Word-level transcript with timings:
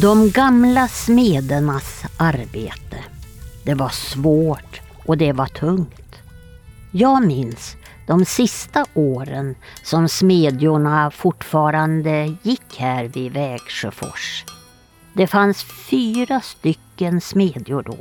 De 0.00 0.30
gamla 0.30 0.88
smedernas 0.88 2.04
arbete. 2.16 3.04
Det 3.64 3.74
var 3.74 3.88
svårt 3.88 4.80
och 5.06 5.18
det 5.18 5.32
var 5.32 5.46
tungt. 5.46 6.16
Jag 6.90 7.26
minns 7.26 7.76
de 8.06 8.24
sista 8.24 8.84
åren 8.94 9.54
som 9.82 10.08
smedjorna 10.08 11.10
fortfarande 11.10 12.36
gick 12.42 12.78
här 12.78 13.04
vid 13.04 13.32
Vägsjöfors. 13.32 14.44
Det 15.12 15.26
fanns 15.26 15.64
fyra 15.90 16.40
stycken 16.40 17.20
smedjor 17.20 17.82
då. 17.82 17.98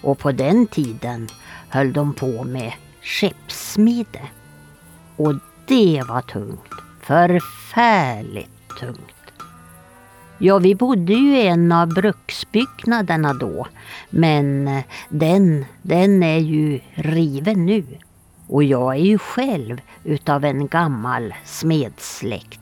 Och 0.00 0.18
på 0.18 0.32
den 0.32 0.66
tiden 0.66 1.28
höll 1.68 1.92
de 1.92 2.14
på 2.14 2.44
med 2.44 2.72
skeppssmide. 3.02 4.22
Och 5.16 5.34
det 5.66 6.02
var 6.08 6.22
tungt. 6.22 6.72
Förfärligt 7.02 8.68
tungt. 8.80 9.23
Ja, 10.38 10.58
vi 10.58 10.74
bodde 10.74 11.12
ju 11.12 11.36
i 11.36 11.46
en 11.46 11.72
av 11.72 11.88
bruksbyggnaderna 11.88 13.34
då. 13.34 13.66
Men 14.10 14.68
eh, 14.68 14.84
den, 15.08 15.64
den 15.82 16.22
är 16.22 16.38
ju 16.38 16.80
riven 16.94 17.66
nu. 17.66 17.84
Och 18.48 18.64
jag 18.64 18.94
är 18.94 19.04
ju 19.04 19.18
själv 19.18 19.80
utav 20.04 20.44
en 20.44 20.66
gammal 20.66 21.34
smedsläkt. 21.44 22.60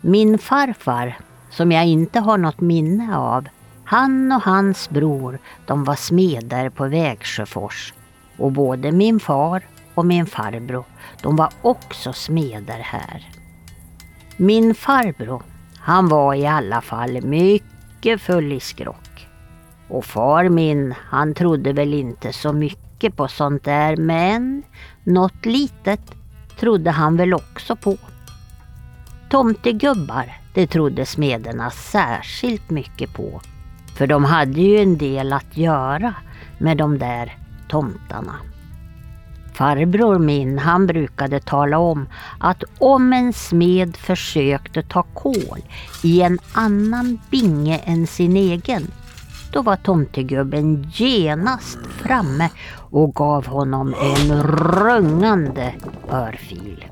Min 0.00 0.38
farfar, 0.38 1.18
som 1.50 1.72
jag 1.72 1.86
inte 1.86 2.20
har 2.20 2.38
något 2.38 2.60
minne 2.60 3.16
av, 3.16 3.48
han 3.84 4.32
och 4.32 4.42
hans 4.42 4.90
bror, 4.90 5.38
de 5.66 5.84
var 5.84 5.94
smeder 5.94 6.70
på 6.70 6.88
Vägsjöfors. 6.88 7.94
Och 8.36 8.52
både 8.52 8.92
min 8.92 9.20
far 9.20 9.62
och 9.94 10.06
min 10.06 10.26
farbror, 10.26 10.84
de 11.22 11.36
var 11.36 11.48
också 11.62 12.12
smeder 12.12 12.78
här. 12.78 13.28
Min 14.36 14.74
farbror, 14.74 15.42
han 15.84 16.08
var 16.08 16.34
i 16.34 16.46
alla 16.46 16.80
fall 16.80 17.22
mycket 17.22 18.20
full 18.20 18.52
i 18.52 18.60
skrock. 18.60 19.28
Och 19.88 20.04
far 20.04 20.48
min, 20.48 20.94
han 20.98 21.34
trodde 21.34 21.72
väl 21.72 21.94
inte 21.94 22.32
så 22.32 22.52
mycket 22.52 23.16
på 23.16 23.28
sånt 23.28 23.64
där 23.64 23.96
men 23.96 24.62
något 25.04 25.46
litet 25.46 26.00
trodde 26.58 26.90
han 26.90 27.16
väl 27.16 27.34
också 27.34 27.76
på. 27.76 27.96
Tomtegubbar, 29.30 30.32
det 30.54 30.66
trodde 30.66 31.06
smederna 31.06 31.70
särskilt 31.70 32.70
mycket 32.70 33.14
på. 33.14 33.40
För 33.96 34.06
de 34.06 34.24
hade 34.24 34.60
ju 34.60 34.78
en 34.78 34.98
del 34.98 35.32
att 35.32 35.56
göra 35.56 36.14
med 36.58 36.76
de 36.76 36.98
där 36.98 37.36
tomtarna. 37.68 38.36
Farbror 39.54 40.18
min, 40.18 40.58
han 40.58 40.86
brukade 40.86 41.40
tala 41.40 41.78
om 41.78 42.08
att 42.38 42.64
om 42.78 43.12
en 43.12 43.32
smed 43.32 43.96
försökte 43.96 44.82
ta 44.82 45.02
kol 45.02 45.58
i 46.02 46.22
en 46.22 46.38
annan 46.52 47.20
binge 47.30 47.78
än 47.84 48.06
sin 48.06 48.36
egen, 48.36 48.90
då 49.52 49.62
var 49.62 49.76
tomtegubben 49.76 50.90
genast 50.94 51.78
framme 51.86 52.50
och 52.90 53.14
gav 53.14 53.46
honom 53.46 53.94
en 53.94 54.42
rungande 54.42 55.74
örfil. 56.10 56.84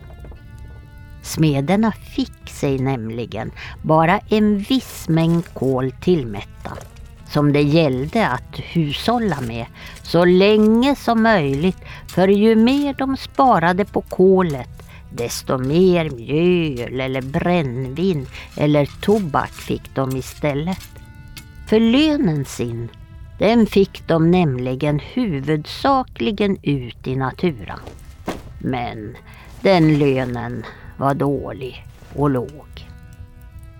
Smederna 1.22 1.92
fick 1.92 2.50
sig 2.50 2.78
nämligen 2.78 3.50
bara 3.82 4.18
en 4.18 4.58
viss 4.58 5.08
mängd 5.08 5.54
kol 5.54 5.90
tillmättat 5.90 6.91
som 7.32 7.52
det 7.52 7.62
gällde 7.62 8.28
att 8.28 8.58
hushålla 8.58 9.40
med 9.40 9.66
så 10.02 10.24
länge 10.24 10.96
som 10.96 11.22
möjligt 11.22 11.78
för 12.06 12.28
ju 12.28 12.56
mer 12.56 12.94
de 12.94 13.16
sparade 13.16 13.84
på 13.84 14.00
kolet 14.00 14.82
desto 15.16 15.58
mer 15.58 16.10
mjöl 16.10 17.00
eller 17.00 17.22
brännvin 17.22 18.26
eller 18.56 18.86
tobak 19.00 19.50
fick 19.50 19.94
de 19.94 20.16
istället. 20.16 20.78
För 21.68 21.80
lönen 21.80 22.44
sin, 22.44 22.88
den 23.38 23.66
fick 23.66 24.08
de 24.08 24.30
nämligen 24.30 24.98
huvudsakligen 24.98 26.58
ut 26.62 27.06
i 27.06 27.16
naturen. 27.16 27.80
Men 28.58 29.16
den 29.60 29.98
lönen 29.98 30.64
var 30.96 31.14
dålig 31.14 31.86
och 32.14 32.30
låg. 32.30 32.71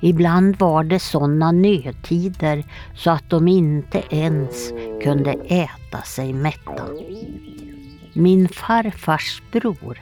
Ibland 0.04 0.56
var 0.56 0.84
det 0.84 0.98
sådana 0.98 1.52
nödtider 1.52 2.64
så 2.94 3.10
att 3.10 3.30
de 3.30 3.48
inte 3.48 4.02
ens 4.10 4.72
kunde 5.02 5.32
äta 5.32 6.02
sig 6.04 6.32
mätta. 6.32 6.88
Min 8.12 8.48
farfars 8.48 9.42
bror, 9.52 9.98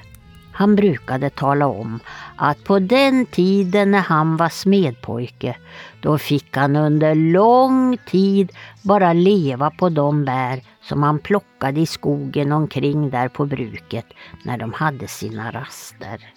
han 0.52 0.76
brukade 0.76 1.30
tala 1.30 1.66
om 1.66 2.00
att 2.36 2.64
på 2.64 2.78
den 2.78 3.26
tiden 3.26 3.90
när 3.90 4.00
han 4.00 4.36
var 4.36 4.48
smedpojke, 4.48 5.56
då 6.00 6.18
fick 6.18 6.56
han 6.56 6.76
under 6.76 7.14
lång 7.14 7.98
tid 8.06 8.52
bara 8.82 9.12
leva 9.12 9.70
på 9.70 9.88
de 9.88 10.24
bär 10.24 10.60
som 10.82 11.02
han 11.02 11.18
plockade 11.18 11.80
i 11.80 11.86
skogen 11.86 12.52
omkring 12.52 13.10
där 13.10 13.28
på 13.28 13.46
bruket 13.46 14.06
när 14.44 14.58
de 14.58 14.72
hade 14.72 15.08
sina 15.08 15.50
raster. 15.50 16.32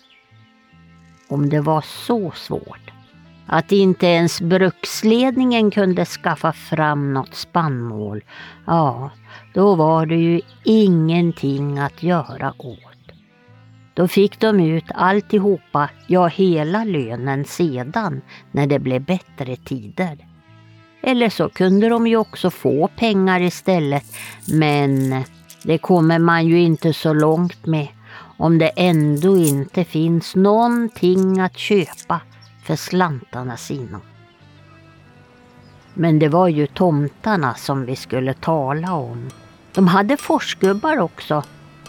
Om 1.28 1.50
det 1.50 1.62
var 1.62 1.81
så 1.81 2.31
svårt 2.31 2.83
att 3.48 3.72
inte 3.72 4.08
ens 4.08 4.42
bruksledningen 4.42 5.72
kunde 5.72 6.06
skaffa 6.06 6.54
fram 6.54 7.14
något 7.14 7.36
spannmål, 7.36 8.24
ja, 8.66 9.12
då 9.54 9.76
var 9.76 10.06
det 10.06 10.16
ju 10.16 10.42
ingenting 10.64 11.80
att 11.80 12.03
göra 12.03 12.53
åt. 12.58 12.80
Då 13.94 14.08
fick 14.08 14.40
de 14.40 14.59
ut 14.59 14.86
alltihopa, 14.96 15.90
ja 16.08 16.28
hela 16.28 16.84
lönen 16.84 17.46
sedan, 17.46 18.22
när 18.52 18.68
det 18.68 18.80
blev 18.80 19.02
bättre 19.02 19.56
tider. 19.56 20.28
Eller 21.02 21.30
så 21.30 21.50
kunde 21.50 21.90
de 21.90 22.08
ju 22.08 22.18
också 22.18 22.50
få 22.50 22.88
pengar 22.88 23.42
istället, 23.42 24.06
men 24.48 25.24
det 25.64 25.78
kommer 25.78 26.20
man 26.20 26.48
ju 26.48 26.59
inte 26.59 26.94
så 26.94 27.14
långt 27.14 27.66
med 27.66 27.88
om 28.38 28.58
det 28.58 28.72
ändå 28.76 29.38
inte 29.38 29.84
finns 29.84 30.36
någonting 30.36 31.40
att 31.40 31.58
köpa 31.58 32.22
för 32.63 32.75
slantarna 32.75 33.57
sina. 33.57 34.01
Men 35.94 36.19
det 36.19 36.29
var 36.29 36.47
ju 36.47 36.68
tomtarna 36.68 37.56
som 37.56 37.85
vi 37.85 37.96
skulle 37.96 38.34
tala 38.34 38.94
om. 38.94 39.29
De 39.74 39.88
hade 39.88 40.18
forsgubbar 40.18 41.00
också, 41.00 41.44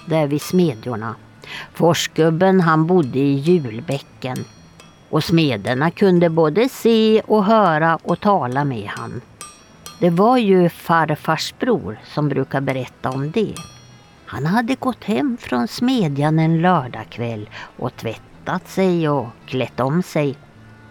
där 0.07 0.27
vid 0.27 0.43
smedjorna. 0.43 1.15
Forsgubben 1.73 2.61
han 2.61 2.87
bodde 2.87 3.19
i 3.19 3.35
julbäcken 3.35 4.45
och 5.11 5.25
smederna 5.25 5.91
kunde 5.91 6.31
både 6.31 6.69
se 6.69 7.21
och 7.21 7.45
höra 7.45 7.99
och 8.03 8.21
tala 8.21 8.65
med 8.65 8.89
han. 8.89 9.21
Det 10.01 10.11
var 10.11 10.39
ju 10.39 10.69
farfars 10.69 11.55
bror 11.59 11.99
som 12.05 12.29
brukar 12.29 12.61
berätta 12.61 13.11
om 13.11 13.31
det. 13.31 13.55
Han 14.27 14.47
hade 14.47 14.75
gått 14.75 15.05
hem 15.05 15.37
från 15.41 15.69
smedjan 15.69 16.39
en 16.39 16.63
lördagkväll 16.63 17.51
och 17.77 17.97
tvättat 17.97 18.69
sig 18.69 19.09
och 19.09 19.27
klätt 19.47 19.81
om 19.81 20.03
sig 20.03 20.37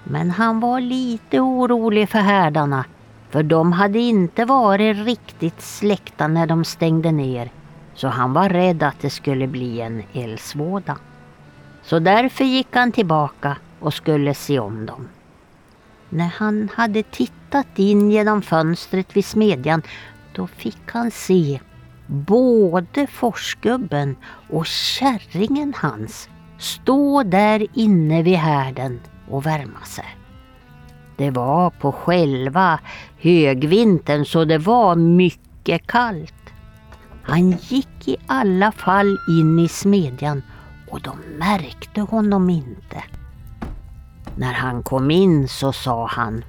men 0.03 0.31
han 0.31 0.59
var 0.59 0.80
lite 0.80 1.40
orolig 1.40 2.09
för 2.09 2.19
härdarna 2.19 2.86
för 3.30 3.44
de 3.44 3.72
hade 3.72 4.00
inte 4.00 4.46
varit 4.46 4.97
riktigt 5.06 5.62
släckta 5.62 6.28
när 6.28 6.47
de 6.47 6.66
stängde 6.66 7.12
ner 7.12 7.52
så 7.96 8.08
han 8.08 8.34
var 8.34 8.50
rädd 8.50 8.84
att 8.84 9.00
det 9.00 9.09
skulle 9.09 9.47
bli 9.47 9.81
en 9.81 10.03
eldsvåda. 10.14 10.97
Så 11.84 12.00
därför 12.00 12.44
gick 12.44 12.67
han 12.72 12.91
tillbaka 12.91 13.58
och 13.79 13.94
skulle 13.94 14.34
se 14.34 14.59
om 14.59 14.85
dem. 14.85 15.09
När 16.09 16.32
han 16.38 16.70
hade 16.76 17.03
tittat 17.03 17.79
in 17.79 18.11
genom 18.11 18.41
fönstret 18.41 19.17
vid 19.17 19.26
smedjan 19.26 19.82
då 20.34 20.47
fick 20.47 20.91
han 20.91 21.11
se 21.11 21.59
både 22.08 23.08
forsgubben 23.08 24.16
och 24.49 24.66
kärringen 24.66 25.73
hans 25.78 26.29
stå 26.58 27.23
där 27.23 27.67
inne 27.73 28.23
vid 28.23 28.38
härden 28.38 28.99
och 29.34 29.46
värma 29.46 29.85
sig. 29.85 30.18
Det 31.18 31.32
var 31.32 31.70
på 31.70 31.91
själva 31.91 32.80
högvintern 33.18 34.26
så 34.26 34.46
det 34.46 34.58
var 34.58 34.96
mycket 34.96 35.88
kallt. 35.88 36.34
Han 37.24 37.52
gick 37.52 38.08
i 38.08 38.18
alla 38.28 38.72
fall 38.72 39.18
in 39.30 39.59
i 39.59 39.68
smedjan 39.68 40.44
och 40.90 41.02
de 41.02 41.18
märkte 41.40 42.02
honom 42.02 42.50
inte. 42.50 43.03
När 44.35 44.53
han 44.53 44.84
kom 44.84 45.12
in 45.12 45.47
så 45.47 45.74
sa 45.74 46.08
han 46.08 46.46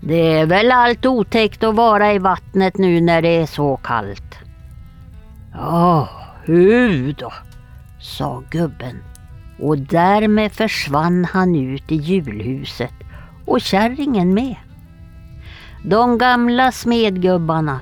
Det 0.00 0.38
är 0.38 0.46
väl 0.46 0.72
allt 0.72 1.06
otäckt 1.06 1.64
att 1.64 1.74
vara 1.74 2.12
i 2.12 2.18
vattnet 2.18 2.78
nu 2.78 3.00
när 3.00 3.22
det 3.22 3.28
är 3.28 3.46
så 3.46 3.76
kallt. 3.76 4.38
Ja, 5.52 6.08
hur 6.44 7.12
då? 7.12 7.32
sa 8.00 8.42
gubben 8.50 9.09
och 9.62 9.78
därmed 9.78 10.52
försvann 10.52 11.24
han 11.24 11.54
ut 11.54 11.92
i 11.92 11.96
julhuset 11.96 12.94
och 13.44 13.60
kärringen 13.60 14.34
med. 14.34 14.56
De 15.84 16.18
gamla 16.18 16.72
smedgubbarna, 16.72 17.80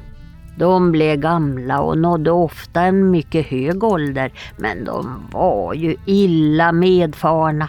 de 0.58 0.92
blev 0.92 1.16
gamla 1.16 1.80
och 1.80 1.98
nådde 1.98 2.30
ofta 2.30 2.82
en 2.82 3.10
mycket 3.10 3.46
hög 3.46 3.84
ålder 3.84 4.32
men 4.56 4.84
de 4.84 5.28
var 5.32 5.74
ju 5.74 5.96
illa 6.06 6.72
medfarna. 6.72 7.68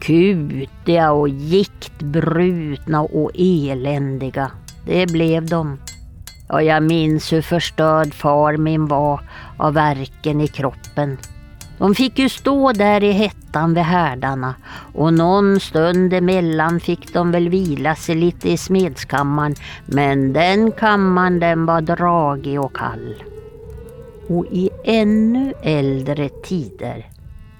Kutiga 0.00 1.12
och 1.12 1.28
giktbrutna 1.28 3.00
och 3.00 3.30
eländiga. 3.34 4.50
Det 4.86 5.12
blev 5.12 5.48
de. 5.48 5.78
Och 6.48 6.62
jag 6.62 6.82
minns 6.82 7.32
hur 7.32 7.42
förstörd 7.42 8.14
far 8.14 8.56
min 8.56 8.86
var 8.86 9.20
av 9.56 9.74
verken 9.74 10.40
i 10.40 10.48
kroppen. 10.48 11.18
De 11.78 11.94
fick 11.94 12.18
ju 12.18 12.28
stå 12.28 12.72
där 12.72 13.04
i 13.04 13.12
hettan 13.12 13.74
vid 13.74 13.84
härdarna 13.84 14.54
och 14.94 15.14
någon 15.14 15.60
stund 15.60 16.12
emellan 16.12 16.80
fick 16.80 17.12
de 17.12 17.30
väl 17.30 17.48
vila 17.48 17.94
sig 17.94 18.14
lite 18.14 18.50
i 18.50 18.56
smedskammaren 18.56 19.54
men 19.86 20.32
den 20.32 20.72
kammaren 20.72 21.40
den 21.40 21.66
var 21.66 21.80
dragig 21.80 22.60
och 22.60 22.76
kall. 22.76 23.14
Och 24.28 24.46
i 24.50 24.70
ännu 24.84 25.52
äldre 25.62 26.28
tider, 26.28 27.06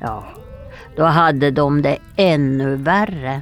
ja, 0.01 0.25
då 0.97 1.05
hade 1.05 1.51
de 1.51 1.83
det 1.83 1.99
ännu 2.17 2.77
värre. 2.77 3.41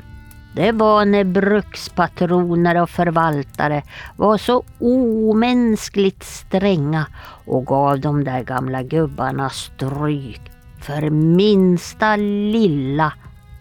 Det 0.56 0.73
var 0.73 1.05
när 1.05 1.25
brukspatroner 1.25 2.82
och 2.82 2.91
förvaltare 2.91 3.82
var 4.17 4.38
så 4.38 4.65
omänskligt 4.79 6.25
stränga 6.25 7.06
och 7.47 7.67
gav 7.67 8.00
de 8.00 8.25
där 8.25 8.43
gamla 8.43 8.82
gubbarna 8.82 9.50
stryk 9.50 10.54
för 10.85 11.11
minsta 11.11 12.17
lilla 12.17 13.13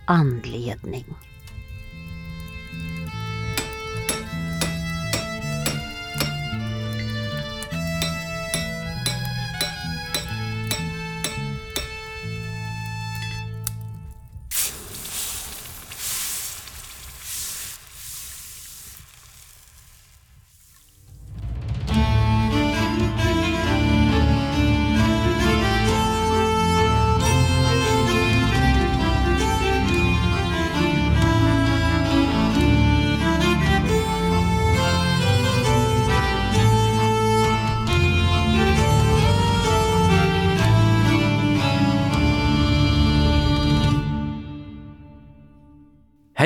anledning. 0.05 1.05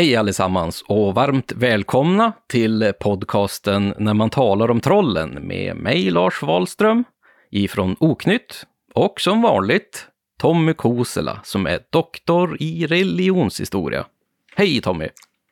Hej 0.07 0.15
allesammans 0.15 0.83
och 0.87 1.15
varmt 1.15 1.51
välkomna 1.51 2.33
till 2.49 2.93
podcasten 2.99 3.93
När 3.97 4.13
man 4.13 4.29
talar 4.29 4.71
om 4.71 4.79
trollen 4.79 5.47
med 5.47 5.75
mig 5.75 6.11
Lars 6.11 6.41
Wahlström 6.41 7.03
ifrån 7.51 7.95
Oknytt 7.99 8.63
och 8.93 9.21
som 9.21 9.41
vanligt 9.41 10.07
Tommy 10.39 10.73
Kosela 10.73 11.39
som 11.43 11.67
är 11.67 11.79
doktor 11.89 12.57
i 12.59 12.87
religionshistoria. 12.87 14.05
Hej 14.55 14.81
Tommy! 14.81 15.07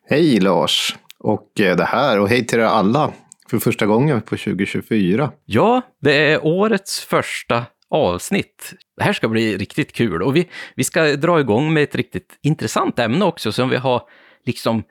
Hej 0.09 0.39
Lars! 0.39 0.95
Och 1.19 1.59
eh, 1.59 1.75
det 1.75 1.85
här 1.85 2.19
och 2.19 2.29
hej 2.29 2.47
till 2.47 2.59
er 2.59 2.63
alla 2.63 3.11
för 3.49 3.59
första 3.59 3.85
gången 3.85 4.21
på 4.21 4.37
2024. 4.37 5.31
Ja, 5.45 5.81
det 6.01 6.31
är 6.31 6.45
årets 6.45 6.99
första 6.99 7.63
avsnitt. 7.89 8.73
Det 8.97 9.03
här 9.03 9.13
ska 9.13 9.27
bli 9.27 9.57
riktigt 9.57 9.93
kul 9.93 10.21
och 10.21 10.35
vi, 10.35 10.49
vi 10.75 10.83
ska 10.83 11.03
dra 11.03 11.39
igång 11.39 11.73
med 11.73 11.83
ett 11.83 11.95
riktigt 11.95 12.39
intressant 12.41 12.99
ämne 12.99 13.25
också 13.25 13.51
som 13.51 13.69
vi 13.69 13.77
har 13.77 14.01
liksom 14.45 14.83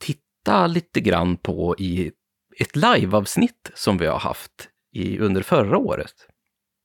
titta 0.00 0.66
lite 0.66 1.00
grann 1.00 1.36
på 1.36 1.76
i 1.78 2.12
ett 2.58 2.76
liveavsnitt 2.76 3.70
som 3.74 3.98
vi 3.98 4.06
har 4.06 4.18
haft 4.18 4.68
i, 4.92 5.18
under 5.18 5.42
förra 5.42 5.78
året. 5.78 6.14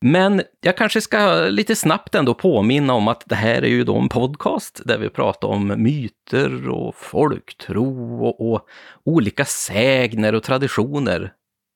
Men 0.02 0.42
jag 0.62 0.78
kanske 0.78 1.02
ska 1.02 1.48
lite 1.50 1.76
snabbt 1.76 2.16
ändå 2.16 2.34
påminna 2.34 2.94
om 2.94 3.08
att 3.08 3.24
det 3.26 3.36
här 3.36 3.62
är 3.62 3.68
ju 3.68 3.84
då 3.84 3.98
en 3.98 4.10
podcast 4.10 4.82
där 4.86 4.98
vi 4.98 5.10
pratar 5.10 5.48
om 5.48 5.84
myter 5.84 6.70
och 6.70 6.96
folktro 6.96 8.20
och, 8.26 8.52
och 8.52 8.68
olika 9.04 9.46
sägner 9.46 10.36
och 10.36 10.44
traditioner. 10.44 11.34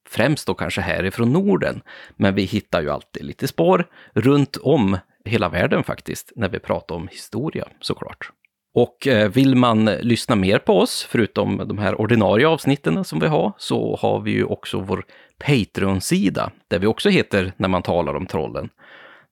Främst 0.10 0.48
då 0.48 0.54
kanske 0.54 0.82
härifrån 0.82 1.34
Norden, 1.34 1.82
men 2.18 2.36
vi 2.36 2.44
hittar 2.44 2.82
ju 2.82 2.90
alltid 2.90 3.26
lite 3.26 3.48
spår 3.48 3.88
runt 4.14 4.58
om 4.58 4.98
hela 5.26 5.50
världen 5.50 5.84
faktiskt, 5.84 6.32
när 6.36 6.50
vi 6.50 6.60
pratar 6.60 6.96
om 6.96 7.08
historia 7.08 7.68
såklart. 7.80 8.32
Och 8.80 9.08
eh, 9.08 9.30
vill 9.30 9.56
man 9.56 9.86
lyssna 9.86 10.36
mer 10.36 10.60
på 10.60 10.80
oss, 10.80 11.08
förutom 11.10 11.58
de 11.68 11.78
här 11.78 12.02
ordinarie 12.02 12.48
avsnitten 12.48 13.04
som 13.04 13.20
vi 13.20 13.28
har, 13.28 13.54
så 13.58 13.96
har 14.02 14.20
vi 14.20 14.32
ju 14.32 14.44
också 14.44 14.80
vår 14.80 15.06
Patreon-sida, 15.38 16.52
där 16.68 16.80
vi 16.80 16.88
också 16.88 17.10
heter 17.10 17.54
När 17.58 17.68
man 17.68 17.84
talar 17.84 18.16
om 18.16 18.26
trollen. 18.26 18.70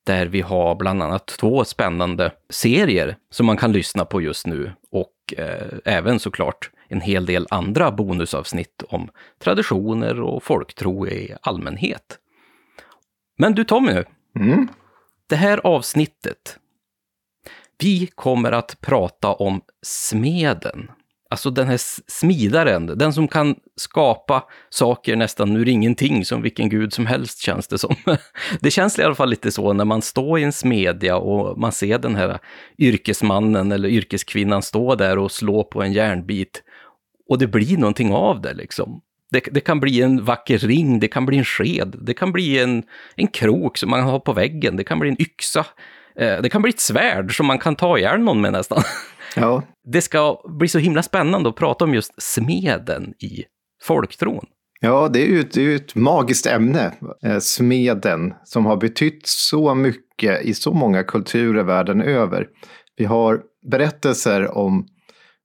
Där 0.06 0.26
vi 0.26 0.42
har 0.42 0.76
bland 0.76 1.04
annat 1.04 1.28
två 1.28 1.66
spännande 1.66 2.32
serier 2.50 3.18
som 3.30 3.46
man 3.46 3.58
kan 3.58 3.72
lyssna 3.72 4.06
på 4.06 4.22
just 4.22 4.48
nu 4.48 4.72
och 4.92 5.34
eh, 5.38 5.78
även 5.86 6.20
såklart 6.20 6.70
en 6.88 7.02
hel 7.02 7.26
del 7.26 7.48
andra 7.50 7.92
bonusavsnitt 7.92 8.84
om 8.90 9.10
traditioner 9.40 10.22
och 10.22 10.44
folktro 10.44 11.08
i 11.08 11.36
allmänhet. 11.42 12.20
Men 13.38 13.54
du 13.54 13.64
Tommy, 13.64 14.04
mm. 14.40 14.68
det 15.30 15.36
här 15.36 15.62
avsnittet, 15.64 16.58
vi 17.80 18.08
kommer 18.16 18.52
att 18.52 18.82
prata 18.82 19.34
om 19.34 19.62
smeden. 19.86 20.92
Alltså 21.30 21.50
den 21.50 21.68
här 21.68 21.80
smidaren, 22.12 22.86
den 22.86 23.14
som 23.14 23.28
kan 23.28 23.56
skapa 23.76 24.44
saker 24.70 25.16
nästan 25.16 25.58
ur 25.58 25.68
ingenting, 25.68 26.26
som 26.26 26.42
vilken 26.42 26.70
gud 26.70 26.94
som 26.94 27.06
helst 27.06 27.40
känns 27.40 27.68
det 27.68 27.78
som. 27.78 27.96
Det 28.60 28.72
känns 28.72 29.00
i 29.00 29.04
alla 29.04 29.16
fall 29.16 29.30
lite 29.30 29.52
så 29.52 29.74
när 29.74 29.86
man 29.86 30.02
står 30.02 30.40
i 30.40 30.44
en 30.44 30.54
smedja 30.54 31.18
och 31.18 31.60
man 31.60 31.72
ser 31.72 32.00
den 32.00 32.16
här 32.16 32.40
yrkesmannen 32.78 33.72
eller 33.72 33.90
yrkeskvinnan 33.90 34.62
stå 34.62 34.96
där 34.96 35.18
och 35.18 35.32
slå 35.32 35.64
på 35.64 35.84
en 35.84 35.94
järnbit 35.94 36.64
och 37.30 37.38
det 37.38 37.48
blir 37.48 37.78
någonting 37.78 38.14
av 38.14 38.42
det 38.42 38.54
liksom. 38.54 39.02
Det, 39.32 39.44
det, 39.52 39.60
kan 39.60 39.80
bli 39.80 40.02
en 40.02 40.24
vacker 40.24 40.58
ring, 40.58 41.00
det 41.00 41.08
kan 41.08 41.26
bli 41.26 41.38
en 41.38 41.46
sked, 41.46 41.96
det 42.02 42.14
kan 42.14 42.32
bli 42.32 42.60
en, 42.60 42.84
en 43.16 43.28
krok 43.28 43.78
som 43.78 43.90
man 43.90 44.04
har 44.04 44.20
på 44.20 44.34
väggen, 44.34 44.76
det 44.76 44.84
kan 44.84 45.00
bli 45.00 45.10
en 45.10 45.22
yxa. 45.22 45.66
Eh, 46.20 46.42
det 46.42 46.50
kan 46.50 46.62
bli 46.62 46.70
ett 46.70 46.80
svärd 46.80 47.38
som 47.38 47.46
man 47.46 47.60
kan 47.60 47.76
ta 47.76 47.98
ihjäl 47.98 48.20
någon 48.20 48.42
med 48.42 48.52
nästan. 48.52 48.82
Ja. 49.36 49.64
Det 49.90 50.02
ska 50.02 50.42
bli 50.60 50.68
så 50.68 50.80
himla 50.80 51.04
spännande 51.04 51.50
att 51.50 51.56
prata 51.56 51.86
om 51.86 51.94
just 51.94 52.14
smeden 52.18 53.14
i 53.20 53.44
folktron. 53.84 54.46
Ja, 54.80 55.10
det 55.14 55.20
är 55.20 55.28
ju, 55.28 55.44
det 55.44 55.62
är 55.62 55.76
ett 55.76 55.96
magiskt 55.96 56.46
ämne, 56.46 56.94
eh, 57.24 57.40
smeden, 57.40 58.34
som 58.44 58.66
har 58.66 58.78
betytt 58.78 59.22
så 59.28 59.76
mycket 59.76 60.42
i 60.46 60.54
så 60.54 60.74
många 60.74 61.04
kulturer 61.04 61.64
världen 61.64 62.02
över. 62.02 62.48
Vi 62.98 63.06
har 63.06 63.42
berättelser 63.72 64.58
om, 64.58 64.88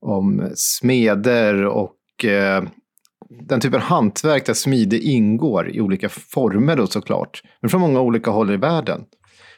om 0.07 0.51
smeder 0.55 1.67
och 1.67 2.25
eh, 2.25 2.63
den 3.49 3.61
typen 3.61 3.81
av 3.81 3.87
hantverk 3.87 4.47
där 4.47 4.55
smide 4.55 4.99
ingår 4.99 5.71
i 5.71 5.81
olika 5.81 6.09
former 6.09 6.77
då 6.77 6.87
såklart, 6.87 7.43
men 7.61 7.71
från 7.71 7.81
många 7.81 8.01
olika 8.01 8.31
håll 8.31 8.51
i 8.51 8.57
världen. 8.57 9.05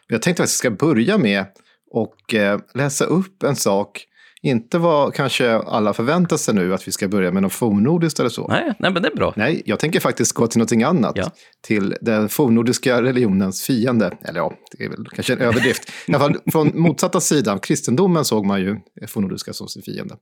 Jag 0.09 0.23
tänkte 0.23 0.43
att 0.43 0.49
jag 0.49 0.57
ska 0.57 0.71
börja 0.71 1.19
med 1.19 1.47
och 1.91 2.35
eh, 2.35 2.61
läsa 2.75 3.05
upp 3.05 3.43
en 3.43 3.57
sak. 3.57 4.07
Inte 4.43 4.79
vad 4.79 5.15
kanske 5.15 5.55
alla 5.55 5.93
förväntar 5.93 6.37
sig 6.37 6.55
nu, 6.55 6.75
att 6.75 6.89
vi 6.89 6.93
ska 6.93 7.09
börja 7.09 7.33
med 7.33 7.43
något 7.43 7.53
fornnordiskt 7.53 8.21
eller 8.21 8.31
så. 8.31 8.49
Nej, 8.49 8.75
nej, 8.79 8.93
men 8.93 9.03
det 9.03 9.09
är 9.09 9.17
bra. 9.17 9.33
Nej, 9.37 9.63
jag 9.67 9.79
tänker 9.79 10.01
faktiskt 10.01 10.33
gå 10.33 10.47
till 10.47 10.59
någonting 10.59 10.83
annat. 10.83 11.13
Ja. 11.17 11.31
Till 11.61 11.97
den 12.01 12.29
fornnordiska 12.29 13.03
religionens 13.03 13.63
fiende. 13.63 14.17
Eller 14.25 14.41
ja, 14.41 14.55
det 14.73 14.85
är 14.85 14.89
väl 14.89 15.07
kanske 15.15 15.33
en 15.33 15.39
överdrift. 15.39 15.89
I 16.07 16.15
alla 16.15 16.19
fall 16.19 16.39
från 16.53 16.71
motsatta 16.75 17.21
sidan, 17.21 17.61
kristendomen 17.61 18.25
såg 18.25 18.47
man 18.47 18.61
ju 18.61 18.77
fornnordiska 19.09 19.53
som 19.53 19.69
sin 19.69 19.83
fiende. 19.83 20.17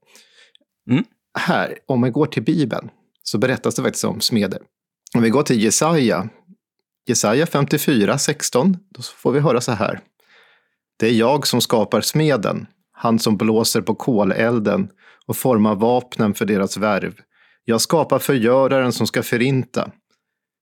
Mm. 0.91 1.05
Här, 1.39 1.79
om 1.87 2.03
vi 2.03 2.11
går 2.11 2.27
till 2.27 2.43
Bibeln, 2.43 2.89
så 3.23 3.39
berättas 3.39 3.75
det 3.75 3.83
faktiskt 3.83 4.05
om 4.05 4.21
smeder. 4.21 4.59
Om 5.15 5.23
vi 5.23 5.31
går 5.31 5.43
till 5.43 5.63
Jesaja 5.63 6.29
Jesaja 7.07 7.47
54, 7.47 8.19
16, 8.19 8.77
då 8.91 9.03
får 9.03 9.33
vi 9.33 9.41
höra 9.41 9.61
så 9.61 9.73
här. 9.73 10.01
Det 10.99 11.07
är 11.07 11.13
jag 11.13 11.47
som 11.47 11.61
skapar 11.61 12.01
smeden, 12.01 12.67
han 12.93 13.19
som 13.19 13.37
blåser 13.37 13.81
på 13.81 13.95
kolelden 13.95 14.89
och 15.27 15.37
formar 15.37 15.75
vapnen 15.75 16.35
för 16.35 16.45
deras 16.45 16.77
värv. 16.77 17.15
Jag 17.65 17.81
skapar 17.81 18.19
förgöraren 18.19 18.93
som 18.93 19.07
ska 19.07 19.23
förinta. 19.23 19.91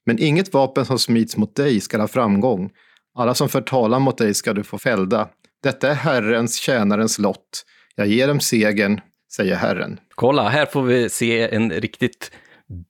Men 0.06 0.18
inget 0.18 0.52
vapen 0.52 0.86
som 0.86 0.98
smids 0.98 1.36
mot 1.36 1.56
dig 1.56 1.80
ska 1.80 1.98
ha 1.98 2.08
framgång. 2.08 2.70
Alla 3.14 3.34
som 3.34 3.48
förtalar 3.48 3.98
mot 3.98 4.18
dig 4.18 4.34
ska 4.34 4.52
du 4.52 4.62
få 4.62 4.78
fällda. 4.78 5.28
Detta 5.62 5.90
är 5.90 5.94
Herrens, 5.94 6.56
tjänarens 6.56 7.18
lott. 7.18 7.64
Jag 7.94 8.06
ger 8.06 8.28
dem 8.28 8.40
segern, 8.40 9.00
säger 9.36 9.56
Herren. 9.56 10.00
Kolla, 10.14 10.48
här 10.48 10.66
får 10.66 10.82
vi 10.82 11.08
se 11.08 11.54
en 11.54 11.70
riktigt 11.70 12.32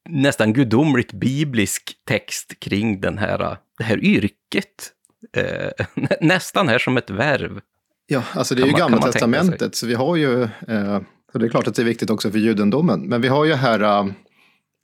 nästan 0.09 0.53
gudomligt 0.53 1.13
biblisk 1.13 1.93
text 2.09 2.61
kring 2.61 3.01
den 3.01 3.19
här, 3.19 3.57
det 3.79 3.85
här 3.85 4.05
yrket. 4.05 4.93
Eh, 5.37 5.87
nästan 6.21 6.69
här 6.69 6.79
som 6.79 6.97
ett 6.97 7.11
verv. 7.11 7.61
Ja, 8.07 8.23
alltså 8.35 8.55
det 8.55 8.63
är 8.63 8.67
ju 8.67 8.73
Gamla 8.73 9.03
Testamentet, 9.03 9.75
så 9.75 9.87
vi 9.87 9.95
har 9.95 10.17
ju 10.17 10.43
eh, 10.43 11.01
Så 11.33 11.39
det 11.39 11.47
är 11.47 11.49
klart 11.49 11.69
att 11.69 11.75
det 11.75 11.83
är 11.83 11.87
viktigt 11.87 12.11
också 12.11 12.31
för 12.31 12.39
judendomen. 12.39 13.01
Men 13.01 13.21
vi 13.21 13.29
har 13.29 13.45
ju 13.45 13.55
här 13.55 13.83
uh, 13.83 14.13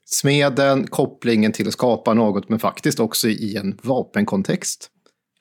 smeden, 0.05 0.87
kopplingen 0.87 1.51
till 1.51 1.67
att 1.67 1.73
skapa 1.73 2.13
något, 2.13 2.49
men 2.49 2.59
faktiskt 2.59 2.99
också 2.99 3.27
i 3.27 3.57
en 3.57 3.77
vapenkontext. 3.81 4.89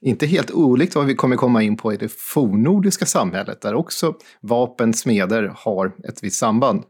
Inte 0.00 0.26
helt 0.26 0.50
olikt 0.50 0.94
vad 0.94 1.06
vi 1.06 1.14
kommer 1.14 1.36
komma 1.36 1.62
in 1.62 1.76
på 1.76 1.92
i 1.92 1.96
det 1.96 2.12
fornnordiska 2.12 3.06
samhället, 3.06 3.60
där 3.60 3.74
också 3.74 4.14
vapen, 4.40 4.94
smeder 4.94 5.52
har 5.56 5.92
ett 6.08 6.22
visst 6.22 6.38
samband. 6.38 6.84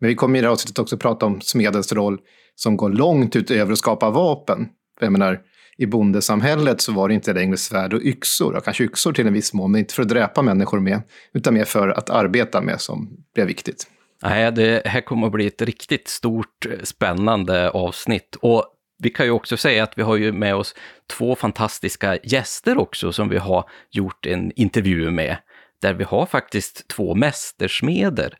Men 0.00 0.08
vi 0.08 0.14
kommer 0.14 0.38
i 0.38 0.42
det 0.42 0.46
här 0.46 0.52
avsnittet 0.52 0.78
också 0.78 0.96
prata 0.96 1.26
om 1.26 1.40
smedens 1.40 1.92
roll 1.92 2.18
som 2.54 2.76
går 2.76 2.90
långt 2.90 3.36
utöver 3.36 3.72
att 3.72 3.78
skapa 3.78 4.10
vapen. 4.10 4.68
Jag 5.00 5.12
menar, 5.12 5.40
i 5.78 5.86
bondesamhället 5.86 6.80
så 6.80 6.92
var 6.92 7.08
det 7.08 7.14
inte 7.14 7.32
längre 7.32 7.56
svärd 7.56 7.94
och 7.94 8.02
yxor, 8.02 8.54
och 8.54 8.64
kanske 8.64 8.84
yxor 8.84 9.12
till 9.12 9.26
en 9.26 9.32
viss 9.32 9.52
mån, 9.52 9.72
men 9.72 9.78
inte 9.78 9.94
för 9.94 10.02
att 10.02 10.08
dräpa 10.08 10.42
människor 10.42 10.80
med, 10.80 11.02
utan 11.34 11.54
mer 11.54 11.64
för 11.64 11.88
att 11.88 12.10
arbeta 12.10 12.60
med 12.60 12.80
som 12.80 13.10
blev 13.34 13.46
viktigt. 13.46 13.86
Nej, 14.22 14.52
det 14.52 14.82
här 14.86 15.00
kommer 15.00 15.26
att 15.26 15.32
bli 15.32 15.46
ett 15.46 15.62
riktigt 15.62 16.08
stort, 16.08 16.66
spännande 16.82 17.70
avsnitt. 17.70 18.36
Och 18.40 18.64
vi 18.98 19.10
kan 19.10 19.26
ju 19.26 19.32
också 19.32 19.56
säga 19.56 19.82
att 19.82 19.98
vi 19.98 20.02
har 20.02 20.16
ju 20.16 20.32
med 20.32 20.54
oss 20.54 20.74
två 21.16 21.34
fantastiska 21.34 22.18
gäster 22.22 22.78
också 22.78 23.12
som 23.12 23.28
vi 23.28 23.38
har 23.38 23.64
gjort 23.90 24.26
en 24.26 24.52
intervju 24.56 25.10
med, 25.10 25.36
där 25.82 25.94
vi 25.94 26.04
har 26.04 26.26
faktiskt 26.26 26.88
två 26.88 27.14
mästersmeder 27.14 28.34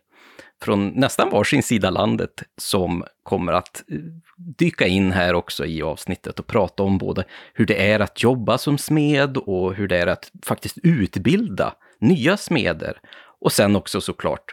från 0.62 0.88
nästan 0.88 1.30
varsin 1.30 1.62
sida 1.62 1.90
landet 1.90 2.42
som 2.56 3.04
kommer 3.22 3.52
att 3.52 3.84
eh, 3.90 3.98
dyka 4.36 4.86
in 4.86 5.12
här 5.12 5.34
också 5.34 5.66
i 5.66 5.82
avsnittet 5.82 6.38
och 6.38 6.46
prata 6.46 6.82
om 6.82 6.98
både 6.98 7.24
hur 7.54 7.66
det 7.66 7.90
är 7.90 8.00
att 8.00 8.22
jobba 8.22 8.58
som 8.58 8.78
smed 8.78 9.36
och 9.36 9.74
hur 9.74 9.88
det 9.88 9.98
är 9.98 10.06
att 10.06 10.30
faktiskt 10.42 10.78
utbilda 10.82 11.74
nya 12.00 12.36
smeder. 12.36 13.00
Och 13.40 13.52
sen 13.52 13.76
också 13.76 14.00
såklart 14.00 14.52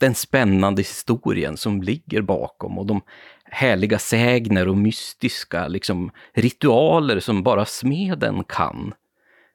den 0.00 0.14
spännande 0.14 0.82
historien 0.82 1.56
som 1.56 1.82
ligger 1.82 2.22
bakom 2.22 2.78
och 2.78 2.86
de 2.86 3.02
härliga 3.44 3.98
sägner 3.98 4.68
och 4.68 4.76
mystiska 4.76 5.68
liksom, 5.68 6.10
ritualer 6.34 7.20
som 7.20 7.42
bara 7.42 7.64
smeden 7.64 8.44
kan. 8.44 8.94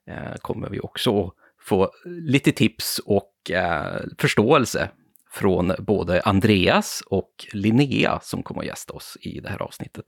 Eh, 0.09 0.35
kommer 0.41 0.69
vi 0.69 0.79
också 0.79 1.31
få 1.61 1.91
lite 2.05 2.51
tips 2.51 2.99
och 3.05 3.51
eh, 3.51 4.01
förståelse 4.17 4.89
från 5.35 5.71
både 5.79 6.21
Andreas 6.21 7.03
och 7.07 7.31
Linnea 7.53 8.19
som 8.21 8.43
kommer 8.43 8.61
att 8.61 8.67
gästa 8.67 8.93
oss 8.93 9.17
i 9.21 9.39
det 9.39 9.49
här 9.49 9.61
avsnittet. 9.61 10.05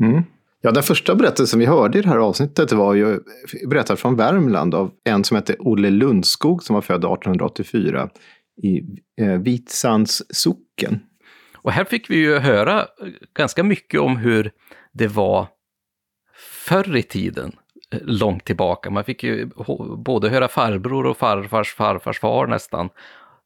Mm. 0.00 0.22
Ja, 0.60 0.70
den 0.70 0.82
första 0.82 1.14
berättelsen 1.14 1.60
vi 1.60 1.66
hörde 1.66 1.98
i 1.98 2.02
det 2.02 2.08
här 2.08 2.18
avsnittet 2.18 2.72
var 2.72 2.94
ju 2.94 3.20
berättad 3.68 3.96
från 3.96 4.16
Värmland 4.16 4.74
av 4.74 4.90
en 5.04 5.24
som 5.24 5.34
hette 5.34 5.56
Olle 5.58 5.90
Lundskog 5.90 6.62
som 6.62 6.74
var 6.74 6.82
född 6.82 7.04
1884 7.04 8.08
i 8.62 8.82
eh, 9.20 9.38
Vitsands 9.38 10.22
socken. 10.30 11.00
Och 11.56 11.72
här 11.72 11.84
fick 11.84 12.10
vi 12.10 12.16
ju 12.16 12.38
höra 12.38 12.86
ganska 13.34 13.62
mycket 13.62 14.00
om 14.00 14.16
hur 14.16 14.50
det 14.92 15.08
var 15.08 15.46
förr 16.66 16.96
i 16.96 17.02
tiden, 17.02 17.52
eh, 17.92 18.00
långt 18.02 18.44
tillbaka. 18.44 18.90
Man 18.90 19.04
fick 19.04 19.22
ju 19.22 19.48
både 19.96 20.28
höra 20.28 20.48
farbror 20.48 21.06
och 21.06 21.16
farfars 21.16 21.74
farfars 21.74 22.20
far 22.20 22.46
nästan 22.46 22.90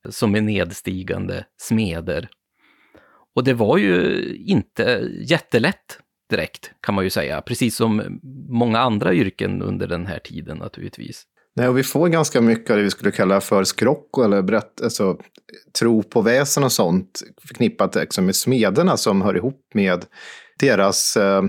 som 0.08 0.34
är 0.34 0.40
nedstigande 0.40 1.44
smeder. 1.60 2.28
Och 3.34 3.44
det 3.44 3.54
var 3.54 3.78
ju 3.78 4.24
inte 4.46 5.08
jättelätt 5.28 5.98
direkt, 6.30 6.70
kan 6.80 6.94
man 6.94 7.04
ju 7.04 7.10
säga, 7.10 7.40
precis 7.40 7.76
som 7.76 8.20
många 8.48 8.78
andra 8.78 9.14
yrken 9.14 9.62
under 9.62 9.86
den 9.86 10.06
här 10.06 10.18
tiden 10.18 10.58
naturligtvis. 10.58 11.26
Nej, 11.56 11.68
och 11.68 11.78
vi 11.78 11.82
får 11.82 12.08
ganska 12.08 12.40
mycket 12.40 12.70
av 12.70 12.76
det 12.76 12.82
vi 12.82 12.90
skulle 12.90 13.10
kalla 13.10 13.40
för 13.40 13.64
skrock, 13.64 14.18
eller 14.24 14.42
berätt, 14.42 14.82
alltså, 14.82 15.18
tro 15.78 16.02
på 16.02 16.22
väsen 16.22 16.64
och 16.64 16.72
sånt 16.72 17.22
förknippat 17.48 17.94
liksom, 17.94 18.26
med 18.26 18.36
smederna 18.36 18.96
som 18.96 19.22
hör 19.22 19.36
ihop 19.36 19.60
med 19.74 20.04
deras 20.58 21.16
eh, 21.16 21.44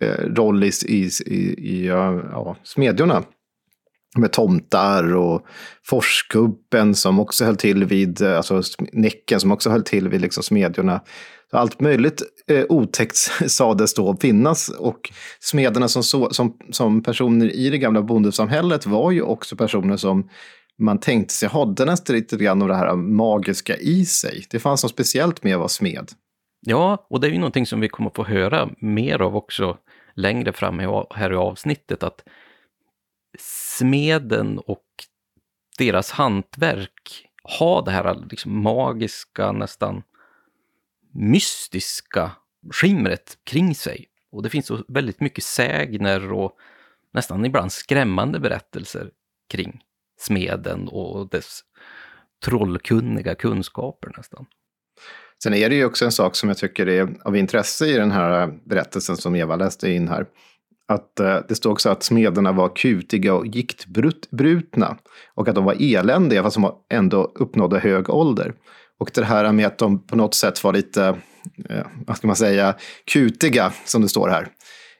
eh 0.00 0.24
roll 0.26 0.64
i, 0.64 0.72
i, 0.86 1.10
i 1.58 1.86
ja, 1.86 2.56
smedjorna 2.62 3.22
med 4.16 4.32
tomtar 4.32 5.16
och 5.16 5.46
forsgubben 5.86 6.94
som 6.94 7.20
också 7.20 7.44
höll 7.44 7.56
till 7.56 7.84
vid, 7.84 8.22
eh, 8.22 8.36
alltså 8.36 8.62
Näcken 8.92 9.40
som 9.40 9.52
också 9.52 9.70
höll 9.70 9.82
till 9.82 10.08
vid 10.08 10.20
liksom 10.20 10.42
smedjorna. 10.42 11.00
Allt 11.52 11.80
möjligt 11.80 12.22
eh, 12.50 12.64
otäckt 12.68 13.16
sades 13.46 13.94
då 13.94 14.16
finnas 14.16 14.68
och 14.68 15.12
smederna 15.40 15.88
som, 15.88 16.02
så, 16.02 16.30
som, 16.30 16.58
som 16.70 17.02
personer 17.02 17.50
i 17.50 17.70
det 17.70 17.78
gamla 17.78 18.02
bondesamhället 18.02 18.86
var 18.86 19.10
ju 19.10 19.22
också 19.22 19.56
personer 19.56 19.96
som 19.96 20.28
man 20.78 21.00
tänkte 21.00 21.34
sig 21.34 21.48
hade 21.48 21.84
nästan 21.84 22.16
lite 22.16 22.36
grann 22.36 22.62
av 22.62 22.68
det 22.68 22.74
här 22.74 22.96
magiska 22.96 23.76
i 23.76 24.04
sig. 24.04 24.44
Det 24.50 24.58
fanns 24.58 24.82
något 24.82 24.92
speciellt 24.92 25.44
med 25.44 25.52
att 25.54 25.58
vara 25.58 25.68
smed. 25.68 26.10
Ja, 26.60 27.06
och 27.10 27.20
det 27.20 27.26
är 27.26 27.30
ju 27.30 27.38
någonting 27.38 27.66
som 27.66 27.80
vi 27.80 27.88
kommer 27.88 28.10
få 28.14 28.24
höra 28.24 28.68
mer 28.78 29.22
av 29.22 29.36
också 29.36 29.76
längre 30.14 30.52
fram 30.52 30.78
här 31.10 31.32
i 31.32 31.36
avsnittet, 31.36 32.02
att 32.02 32.22
smeden 33.78 34.58
och 34.58 34.84
deras 35.78 36.10
hantverk 36.10 37.26
ha 37.58 37.82
det 37.82 37.90
här 37.90 38.26
liksom 38.30 38.62
magiska, 38.62 39.52
nästan 39.52 40.02
mystiska 41.12 42.30
skimret 42.72 43.38
kring 43.44 43.74
sig. 43.74 44.06
Och 44.32 44.42
det 44.42 44.50
finns 44.50 44.66
så 44.66 44.84
väldigt 44.88 45.20
mycket 45.20 45.44
sägner 45.44 46.32
och 46.32 46.56
nästan 47.12 47.44
ibland 47.44 47.72
skrämmande 47.72 48.40
berättelser 48.40 49.10
kring 49.48 49.82
smeden 50.18 50.88
och 50.88 51.28
dess 51.28 51.60
trollkunniga 52.44 53.34
kunskaper 53.34 54.12
nästan. 54.16 54.46
Sen 55.42 55.54
är 55.54 55.68
det 55.68 55.74
ju 55.74 55.84
också 55.84 56.04
en 56.04 56.12
sak 56.12 56.36
som 56.36 56.48
jag 56.48 56.58
tycker 56.58 56.88
är 56.88 57.16
av 57.24 57.36
intresse 57.36 57.86
i 57.86 57.92
den 57.92 58.10
här 58.10 58.58
berättelsen 58.64 59.16
som 59.16 59.36
Eva 59.36 59.56
läste 59.56 59.90
in 59.90 60.08
här 60.08 60.26
att 60.88 61.20
eh, 61.20 61.38
det 61.48 61.54
står 61.54 61.70
också 61.70 61.90
att 61.90 62.02
smederna 62.02 62.52
var 62.52 62.76
kutiga 62.76 63.34
och 63.34 63.46
giktbrutna. 63.46 64.96
Och 65.34 65.48
att 65.48 65.54
de 65.54 65.64
var 65.64 65.76
eländiga 65.80 66.42
fast 66.42 66.56
de 66.56 66.72
ändå 66.90 67.32
uppnådde 67.34 67.78
hög 67.78 68.10
ålder. 68.10 68.54
Och 68.98 69.10
det 69.14 69.24
här 69.24 69.52
med 69.52 69.66
att 69.66 69.78
de 69.78 70.06
på 70.06 70.16
något 70.16 70.34
sätt 70.34 70.64
var 70.64 70.72
lite, 70.72 71.16
eh, 71.68 71.86
vad 72.06 72.16
ska 72.16 72.26
man 72.26 72.36
säga, 72.36 72.74
kutiga, 73.04 73.72
som 73.84 74.02
det 74.02 74.08
står 74.08 74.28
här, 74.28 74.48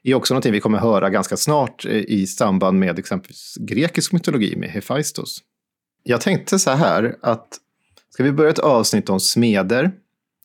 är 0.03 0.15
också 0.15 0.35
någonting 0.35 0.53
vi 0.53 0.61
kommer 0.61 0.79
höra 0.79 1.11
ganska 1.11 1.37
snart 1.37 1.85
eh, 1.85 1.93
i 1.93 2.27
samband 2.27 2.79
med 2.79 2.99
exempelvis 2.99 3.55
grekisk 3.61 4.13
mytologi 4.13 4.57
med 4.57 4.71
Hephaistos. 4.71 5.43
Jag 6.03 6.21
tänkte 6.21 6.59
så 6.59 6.71
här 6.71 7.17
att 7.23 7.49
ska 8.11 8.23
vi 8.23 8.33
börja 8.33 8.51
ett 8.51 8.59
avsnitt 8.59 9.09
om 9.09 9.21
smeder 9.21 9.93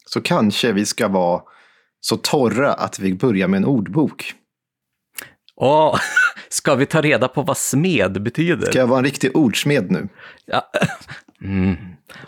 så 0.05 0.21
kanske 0.21 0.71
vi 0.71 0.85
ska 0.85 1.07
vara 1.07 1.41
så 1.99 2.17
torra 2.17 2.73
att 2.73 2.99
vi 2.99 3.13
börjar 3.13 3.47
med 3.47 3.57
en 3.57 3.65
ordbok. 3.65 4.33
Åh, 5.61 5.99
ska 6.49 6.75
vi 6.75 6.85
ta 6.85 7.01
reda 7.01 7.27
på 7.27 7.41
vad 7.41 7.57
smed 7.57 8.21
betyder? 8.21 8.65
Ska 8.65 8.79
jag 8.79 8.87
vara 8.87 8.99
en 8.99 9.05
riktig 9.05 9.37
ordsmed 9.37 9.91
nu? 9.91 10.07
Ja. 10.45 10.71
Mm. 11.41 11.75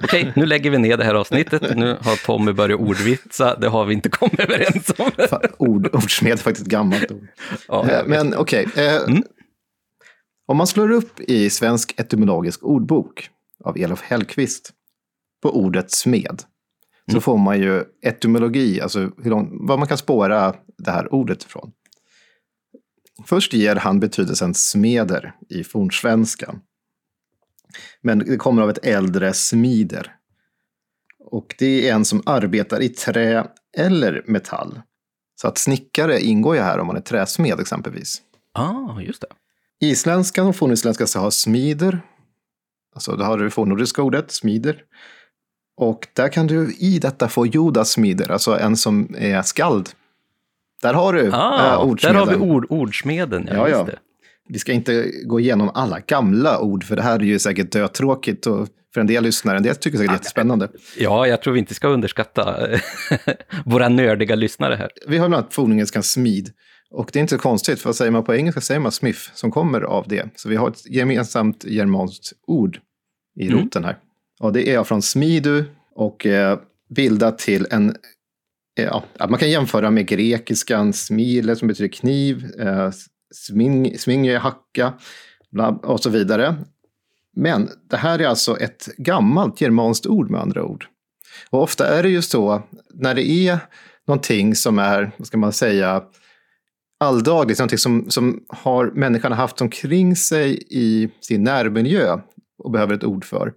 Okej, 0.03 0.21
okay, 0.21 0.33
nu 0.35 0.45
lägger 0.45 0.69
vi 0.69 0.77
ner 0.77 0.97
det 0.97 1.03
här 1.03 1.15
avsnittet. 1.15 1.75
Nu 1.75 1.97
har 2.01 2.25
Tommy 2.25 2.53
börjat 2.53 2.79
ordvitsa, 2.79 3.55
det 3.55 3.67
har 3.67 3.85
vi 3.85 3.93
inte 3.93 4.09
kommit 4.09 4.39
överens 4.39 4.93
om. 4.97 5.11
Fan, 5.29 5.41
ord, 5.57 5.95
ordsmed 5.95 6.31
är 6.31 6.37
faktiskt 6.37 6.67
ett 6.67 6.71
gammalt 6.71 7.11
ord. 7.11 7.27
Ja, 7.67 7.89
eh, 7.89 8.05
Men 8.05 8.35
okej, 8.37 8.67
okay. 8.67 8.85
eh, 8.85 9.03
mm. 9.03 9.23
om 10.47 10.57
man 10.57 10.67
slår 10.67 10.91
upp 10.91 11.19
i 11.19 11.49
Svensk 11.49 11.99
etymologisk 11.99 12.63
ordbok 12.63 13.29
av 13.63 13.77
Elof 13.77 14.01
Hellqvist 14.01 14.71
på 15.43 15.57
ordet 15.57 15.91
smed, 15.91 16.43
så 17.05 17.11
mm. 17.11 17.21
får 17.21 17.37
man 17.37 17.59
ju 17.59 17.83
etymologi, 18.05 18.81
alltså 18.81 18.99
hur 18.99 19.29
lång, 19.29 19.67
vad 19.67 19.79
man 19.79 19.87
kan 19.87 19.97
spåra 19.97 20.55
det 20.77 20.91
här 20.91 21.13
ordet 21.13 21.43
ifrån. 21.43 21.71
Först 23.25 23.53
ger 23.53 23.75
han 23.75 23.99
betydelsen 23.99 24.53
smeder 24.53 25.35
i 25.49 25.63
fornsvenskan. 25.63 26.61
Men 28.01 28.19
det 28.19 28.37
kommer 28.37 28.61
av 28.61 28.69
ett 28.69 28.85
äldre 28.85 29.33
smider. 29.33 30.15
Och 31.19 31.55
det 31.59 31.89
är 31.89 31.93
en 31.93 32.05
som 32.05 32.23
arbetar 32.25 32.81
i 32.81 32.89
trä 32.89 33.47
eller 33.77 34.23
metall. 34.27 34.81
Så 35.41 35.47
att 35.47 35.57
snickare 35.57 36.21
ingår 36.21 36.55
ju 36.55 36.61
här 36.61 36.79
om 36.79 36.87
man 36.87 36.95
är 36.95 37.01
träsmed 37.01 37.59
exempelvis. 37.59 38.21
ah, 38.53 39.01
just 39.01 39.21
det. 39.21 39.27
Isländskan 39.87 40.47
och 40.47 40.55
fornisländska 40.55 41.07
ska 41.07 41.19
ha 41.19 41.31
smider. 41.31 42.01
Alltså 42.95 43.15
då 43.15 43.23
har 43.23 43.37
du 43.37 43.49
fornnordiska 43.49 44.01
ordet 44.01 44.31
smider. 44.31 44.83
Och 45.77 46.07
där 46.13 46.29
kan 46.29 46.47
du 46.47 46.75
i 46.79 46.99
detta 46.99 47.29
få 47.29 47.47
jodasmider, 47.47 48.31
alltså 48.31 48.59
en 48.59 48.77
som 48.77 49.15
är 49.17 49.41
skald. 49.41 49.89
Där 50.83 50.93
har 50.93 51.13
du 51.13 51.31
ah, 51.33 51.73
äh, 51.73 51.87
ordsmeden. 51.87 52.15
Där 52.15 52.25
har 52.25 52.37
vi 52.37 52.51
ord, 52.51 52.65
ordsmeden, 52.69 53.49
ja, 53.51 53.69
ja, 53.69 53.87
ja. 53.91 53.97
Vi 54.49 54.59
ska 54.59 54.71
inte 54.71 55.11
gå 55.25 55.39
igenom 55.39 55.71
alla 55.73 55.99
gamla 55.99 56.59
ord, 56.59 56.83
för 56.83 56.95
det 56.95 57.01
här 57.01 57.19
är 57.19 57.23
ju 57.23 57.39
säkert 57.39 57.71
dötråkigt 57.71 58.47
och 58.47 58.67
för 58.93 59.01
en 59.01 59.07
del 59.07 59.23
lyssnare. 59.23 59.57
En 59.57 59.63
del 59.63 59.75
tycker 59.75 59.97
säkert 59.97 60.09
det 60.09 60.13
är 60.13 60.17
jättespännande. 60.17 60.67
Ja, 60.97 61.27
jag 61.27 61.41
tror 61.41 61.53
vi 61.53 61.59
inte 61.59 61.73
ska 61.73 61.87
underskatta 61.87 62.67
våra 63.65 63.89
nördiga 63.89 64.35
lyssnare 64.35 64.75
här. 64.75 64.89
Vi 65.07 65.17
har 65.17 65.27
bland 65.27 65.43
annat 65.43 65.53
fornengelskans 65.53 66.11
smid. 66.11 66.49
Och 66.91 67.09
det 67.13 67.19
är 67.19 67.21
inte 67.21 67.35
så 67.35 67.41
konstigt, 67.41 67.79
för 67.79 67.89
vad 67.89 67.95
säger 67.95 68.11
man 68.11 68.23
på 68.23 68.35
engelska 68.35 68.61
säger 68.61 68.79
man 68.79 68.91
smith, 68.91 69.19
som 69.33 69.51
kommer 69.51 69.81
av 69.81 70.05
det. 70.07 70.29
Så 70.35 70.49
vi 70.49 70.55
har 70.55 70.69
ett 70.69 70.85
gemensamt 70.89 71.65
germanskt 71.65 72.33
ord 72.47 72.79
i 73.39 73.47
mm. 73.47 73.59
roten 73.59 73.83
här. 73.83 73.97
Och 74.39 74.53
det 74.53 74.69
är 74.69 74.83
från 74.83 75.01
smidu, 75.01 75.65
och 75.95 76.25
eh, 76.25 76.59
bildat 76.95 77.39
till 77.39 77.67
en 77.71 77.89
eh, 77.89 77.95
Eh, 78.79 78.85
ja, 78.85 79.27
man 79.29 79.39
kan 79.39 79.49
jämföra 79.49 79.91
med 79.91 80.07
grekiskan 80.07 80.93
smile 80.93 81.55
som 81.55 81.67
betyder 81.67 81.93
kniv, 81.93 82.51
eh, 82.59 82.91
sming, 83.33 83.97
sming 83.97 84.35
hacka 84.35 84.93
och 85.83 85.99
så 85.99 86.09
vidare. 86.09 86.55
Men 87.35 87.69
det 87.89 87.97
här 87.97 88.19
är 88.19 88.27
alltså 88.27 88.57
ett 88.57 88.89
gammalt 88.97 89.61
germanskt 89.61 90.05
ord 90.05 90.29
med 90.29 90.41
andra 90.41 90.63
ord. 90.63 90.85
Och 91.49 91.61
ofta 91.61 91.87
är 91.87 92.03
det 92.03 92.09
ju 92.09 92.21
så 92.21 92.63
när 92.93 93.15
det 93.15 93.29
är 93.29 93.59
någonting 94.07 94.55
som 94.55 94.79
är, 94.79 95.11
vad 95.17 95.27
ska 95.27 95.37
man 95.37 95.53
säga, 95.53 96.03
alldagligt, 96.99 97.59
någonting 97.59 97.77
som, 97.77 98.09
som 98.09 98.43
har 98.49 98.91
människan 98.91 99.31
haft 99.31 99.61
omkring 99.61 100.15
sig 100.15 100.63
i 100.69 101.09
sin 101.21 101.43
närmiljö 101.43 102.17
och 102.57 102.71
behöver 102.71 102.95
ett 102.95 103.03
ord 103.03 103.25
för. 103.25 103.53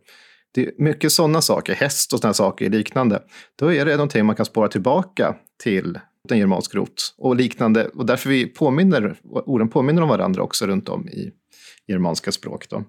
Det 0.57 0.67
är 0.67 0.73
mycket 0.79 1.13
sådana 1.13 1.43
saker, 1.43 1.75
häst 1.75 2.13
och 2.13 2.19
sådana 2.19 2.35
saker 2.35 2.71
liknande. 2.71 3.23
Då 3.59 3.73
är 3.73 3.85
det 3.85 3.93
någonting 3.93 4.27
man 4.27 4.37
kan 4.37 4.47
spåra 4.47 4.69
tillbaka 4.69 5.35
till 5.63 5.99
en 6.31 6.39
germansk 6.39 6.75
rot 6.75 7.15
och 7.19 7.37
liknande. 7.37 7.89
Och 7.89 8.07
därför 8.07 8.31
vi 8.31 8.47
påminner, 8.47 9.17
orden 9.23 9.69
påminner 9.69 10.03
om 10.03 10.09
varandra 10.09 10.43
också 10.43 10.67
runt 10.67 10.89
om 10.89 11.09
i 11.09 11.33
germanska 11.87 12.33
språk. 12.33 12.69
Då. 12.69 12.85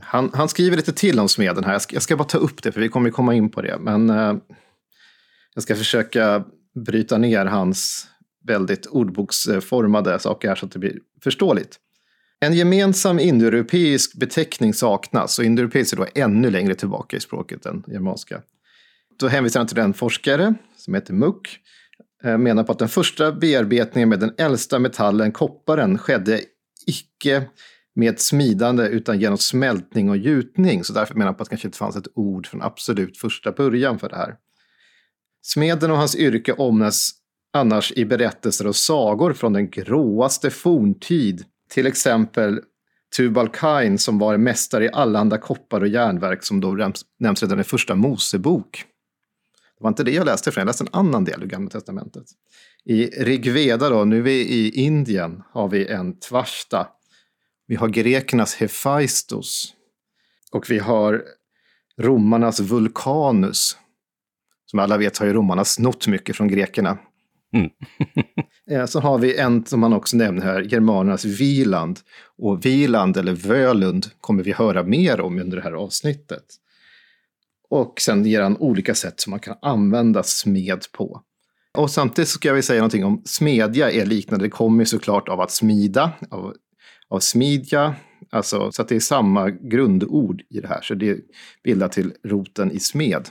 Han, 0.00 0.30
han 0.34 0.48
skriver 0.48 0.76
lite 0.76 0.92
till 0.92 1.20
om 1.20 1.28
smeden 1.28 1.64
här. 1.64 1.72
Jag 1.72 1.82
ska, 1.82 1.96
jag 1.96 2.02
ska, 2.02 2.16
bara 2.16 2.24
ta 2.24 2.38
upp 2.38 2.62
det, 2.62 2.72
för 2.72 2.80
vi 2.80 2.88
kommer 2.88 3.10
komma 3.10 3.34
in 3.34 3.50
på 3.50 3.62
det. 3.62 3.78
Men 3.80 4.10
eh, 4.10 4.34
jag 5.54 5.62
ska 5.62 5.76
försöka 5.76 6.44
bryta 6.86 7.18
ner 7.18 7.46
hans 7.46 8.06
väldigt 8.46 8.86
ordboksformade 8.86 10.18
saker 10.18 10.48
här 10.48 10.54
så 10.54 10.66
att 10.66 10.72
det 10.72 10.78
blir 10.78 10.98
förståeligt. 11.22 11.78
En 12.40 12.54
gemensam 12.54 13.18
indoeuropeisk 13.18 14.14
beteckning 14.14 14.74
saknas 14.74 15.38
och 15.38 15.44
indoeuropeisk 15.44 15.92
är 15.92 15.96
då 15.96 16.06
ännu 16.14 16.50
längre 16.50 16.74
tillbaka 16.74 17.16
i 17.16 17.20
språket 17.20 17.66
än 17.66 17.84
germanska. 17.86 18.42
Då 19.18 19.28
hänvisar 19.28 19.60
han 19.60 19.66
till 19.66 19.78
en 19.78 19.94
forskare 19.94 20.54
som 20.76 20.94
heter 20.94 21.14
Muck, 21.14 21.58
eh, 22.24 22.38
menar 22.38 22.64
på 22.64 22.72
att 22.72 22.78
den 22.78 22.88
första 22.88 23.32
bearbetningen 23.32 24.08
med 24.08 24.20
den 24.20 24.34
äldsta 24.38 24.78
metallen, 24.78 25.32
kopparen, 25.32 25.98
skedde 25.98 26.40
icke 26.86 27.46
med 27.94 28.20
smidande 28.20 28.86
utan 28.86 29.20
genom 29.20 29.38
smältning 29.38 30.10
och 30.10 30.16
gjutning. 30.16 30.84
Så 30.84 30.92
därför 30.92 31.14
menar 31.14 31.26
han 31.26 31.34
på 31.34 31.42
att 31.42 31.48
det 31.48 31.50
kanske 31.50 31.68
inte 31.68 31.78
fanns 31.78 31.96
ett 31.96 32.08
ord 32.14 32.46
från 32.46 32.62
absolut 32.62 33.18
första 33.18 33.52
början 33.52 33.98
för 33.98 34.08
det 34.08 34.16
här. 34.16 34.36
Smeden 35.42 35.90
och 35.90 35.96
hans 35.96 36.16
yrke 36.16 36.52
omnämns 36.52 37.10
annars 37.52 37.92
i 37.92 38.04
berättelser 38.04 38.66
och 38.66 38.76
sagor 38.76 39.32
från 39.32 39.52
den 39.52 39.70
gråaste 39.70 40.50
forntid. 40.50 41.44
Till 41.70 41.86
exempel 41.86 42.60
Tubal-Kain 43.16 43.98
som 43.98 44.18
var 44.18 44.36
mästare 44.36 44.84
i 44.84 44.90
allehanda 44.92 45.38
koppar 45.38 45.80
och 45.80 45.88
järnverk 45.88 46.44
som 46.44 46.60
då 46.60 46.92
nämns 47.18 47.42
redan 47.42 47.60
i 47.60 47.64
första 47.64 47.94
Mosebok. 47.94 48.84
Det 49.78 49.84
var 49.84 49.88
inte 49.88 50.04
det 50.04 50.10
jag 50.10 50.26
läste, 50.26 50.52
för 50.52 50.60
jag 50.60 50.66
läste 50.66 50.84
en 50.84 50.88
annan 50.92 51.24
del 51.24 51.42
ur 51.42 51.46
Gamla 51.46 51.70
Testamentet. 51.70 52.24
I 52.84 53.06
Rigveda, 53.06 53.88
då, 53.88 54.04
nu 54.04 54.18
är 54.18 54.22
vi 54.22 54.40
i 54.40 54.70
Indien, 54.70 55.42
har 55.50 55.68
vi 55.68 55.86
en 55.86 56.18
Tvashta. 56.18 56.88
Vi 57.66 57.76
har 57.76 57.88
grekernas 57.88 58.54
Hephaistos. 58.54 59.74
Och 60.52 60.70
vi 60.70 60.78
har 60.78 61.24
romarnas 61.98 62.60
Vulkanus. 62.60 63.76
Som 64.66 64.78
alla 64.78 64.96
vet 64.96 65.18
har 65.18 65.26
ju 65.26 65.32
romarna 65.32 65.64
snott 65.64 66.06
mycket 66.06 66.36
från 66.36 66.48
grekerna. 66.48 66.98
Mm. 67.52 67.70
Eh, 68.70 68.86
så 68.86 69.00
har 69.00 69.18
vi 69.18 69.36
en 69.36 69.66
som 69.66 69.80
man 69.80 69.92
också 69.92 70.16
nämner 70.16 70.42
här, 70.42 70.62
germanernas 70.62 71.24
Viland. 71.24 72.00
Och 72.38 72.64
Viland, 72.64 73.16
eller 73.16 73.32
Völund, 73.32 74.06
kommer 74.20 74.42
vi 74.42 74.52
höra 74.52 74.82
mer 74.82 75.20
om 75.20 75.38
under 75.38 75.56
det 75.56 75.62
här 75.62 75.72
avsnittet. 75.72 76.44
Och 77.70 78.00
sen 78.00 78.26
ger 78.26 78.42
han 78.42 78.56
olika 78.56 78.94
sätt 78.94 79.20
som 79.20 79.30
man 79.30 79.40
kan 79.40 79.56
använda 79.62 80.22
smed 80.22 80.84
på. 80.92 81.22
Och 81.78 81.90
samtidigt 81.90 82.28
ska 82.28 82.48
jag 82.48 82.64
säga 82.64 82.80
någonting 82.80 83.04
om 83.04 83.22
smedja 83.24 83.90
är 83.90 84.06
liknande. 84.06 84.44
Det 84.44 84.50
kommer 84.50 84.84
såklart 84.84 85.28
av 85.28 85.40
att 85.40 85.50
smida, 85.50 86.12
av, 86.30 86.54
av 87.08 87.20
smidja. 87.20 87.94
Alltså, 88.30 88.72
så 88.72 88.82
att 88.82 88.88
det 88.88 88.96
är 88.96 89.00
samma 89.00 89.50
grundord 89.50 90.42
i 90.50 90.60
det 90.60 90.68
här. 90.68 90.80
Så 90.82 90.94
det 90.94 91.18
bildar 91.64 91.88
till 91.88 92.12
roten 92.24 92.70
i 92.70 92.80
smed. 92.80 93.28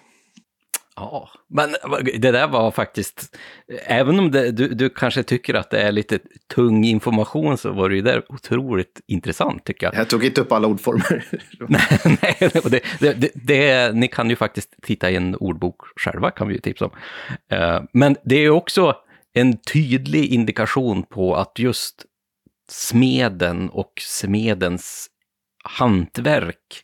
Ja, 0.99 1.29
men 1.47 1.75
det 2.19 2.31
där 2.31 2.47
var 2.47 2.71
faktiskt, 2.71 3.37
även 3.85 4.19
om 4.19 4.31
det, 4.31 4.51
du, 4.51 4.67
du 4.67 4.89
kanske 4.89 5.23
tycker 5.23 5.53
att 5.53 5.69
det 5.69 5.81
är 5.81 5.91
lite 5.91 6.19
tung 6.55 6.85
information 6.85 7.57
så 7.57 7.71
var 7.71 7.89
det 7.89 7.95
ju 7.95 8.01
där 8.01 8.23
otroligt 8.29 9.01
intressant 9.07 9.65
tycker 9.65 9.85
jag. 9.85 9.95
Jag 9.95 10.09
tog 10.09 10.25
inte 10.25 10.41
upp 10.41 10.51
alla 10.51 10.67
ordformer. 10.67 11.25
nej, 11.67 12.17
nej 12.21 12.37
det, 12.39 12.83
det, 12.99 13.13
det, 13.13 13.31
det, 13.33 13.95
ni 13.95 14.07
kan 14.07 14.29
ju 14.29 14.35
faktiskt 14.35 14.75
titta 14.81 15.11
i 15.11 15.15
en 15.15 15.35
ordbok 15.35 15.81
själva, 15.95 16.31
kan 16.31 16.47
vi 16.47 16.53
ju 16.53 16.59
tipsa 16.59 16.85
om. 16.85 16.91
Eh, 17.51 17.81
men 17.93 18.15
det 18.23 18.35
är 18.35 18.49
också 18.49 18.95
en 19.33 19.57
tydlig 19.57 20.25
indikation 20.25 21.03
på 21.03 21.35
att 21.35 21.59
just 21.59 22.05
smeden 22.69 23.69
och 23.69 23.93
smedens 24.01 25.09
hantverk 25.63 26.83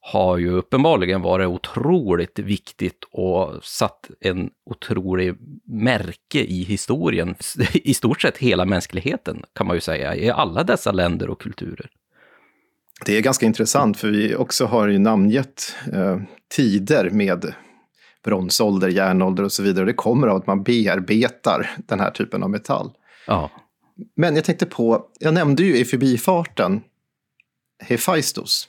har 0.00 0.38
ju 0.38 0.50
uppenbarligen 0.50 1.22
varit 1.22 1.48
otroligt 1.48 2.38
viktigt 2.38 3.04
och 3.12 3.64
satt 3.64 4.10
en 4.20 4.50
otrolig 4.70 5.34
märke 5.64 6.40
i 6.40 6.62
historien, 6.62 7.34
i 7.72 7.94
stort 7.94 8.22
sett 8.22 8.38
hela 8.38 8.64
mänskligheten 8.64 9.42
kan 9.52 9.66
man 9.66 9.76
ju 9.76 9.80
säga, 9.80 10.16
i 10.16 10.30
alla 10.30 10.62
dessa 10.62 10.92
länder 10.92 11.30
och 11.30 11.40
kulturer. 11.40 11.90
Det 13.06 13.16
är 13.16 13.20
ganska 13.20 13.46
intressant 13.46 13.96
för 13.96 14.08
vi 14.08 14.34
också 14.34 14.66
har 14.66 14.88
ju 14.88 14.98
namngett 14.98 15.76
eh, 15.92 16.18
tider 16.56 17.10
med 17.10 17.54
bronsålder, 18.24 18.88
järnålder 18.88 19.44
och 19.44 19.52
så 19.52 19.62
vidare. 19.62 19.84
Det 19.84 19.92
kommer 19.92 20.26
av 20.26 20.36
att 20.36 20.46
man 20.46 20.62
bearbetar 20.62 21.70
den 21.86 22.00
här 22.00 22.10
typen 22.10 22.42
av 22.42 22.50
metall. 22.50 22.90
Ja. 23.26 23.50
Men 24.16 24.36
jag 24.36 24.44
tänkte 24.44 24.66
på, 24.66 25.04
jag 25.20 25.34
nämnde 25.34 25.62
ju 25.62 25.76
i 25.76 25.84
förbifarten 25.84 26.80
Hephaistos. 27.82 28.68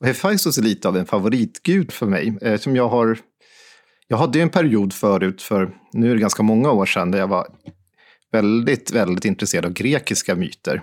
Och 0.00 0.06
Hephaistos 0.06 0.58
är 0.58 0.62
lite 0.62 0.88
av 0.88 0.96
en 0.96 1.06
favoritgud 1.06 1.92
för 1.92 2.06
mig. 2.06 2.38
Eh, 2.42 2.58
som 2.58 2.76
jag 2.76 2.88
har... 2.88 3.18
Jag 4.08 4.16
hade 4.16 4.40
en 4.40 4.50
period 4.50 4.92
förut, 4.92 5.42
för 5.42 5.70
nu 5.92 6.10
är 6.10 6.14
det 6.14 6.20
ganska 6.20 6.42
många 6.42 6.72
år 6.72 6.86
sedan, 6.86 7.10
där 7.10 7.18
jag 7.18 7.28
var 7.28 7.46
väldigt, 8.32 8.92
väldigt 8.92 9.24
intresserad 9.24 9.64
av 9.64 9.72
grekiska 9.72 10.34
myter. 10.34 10.82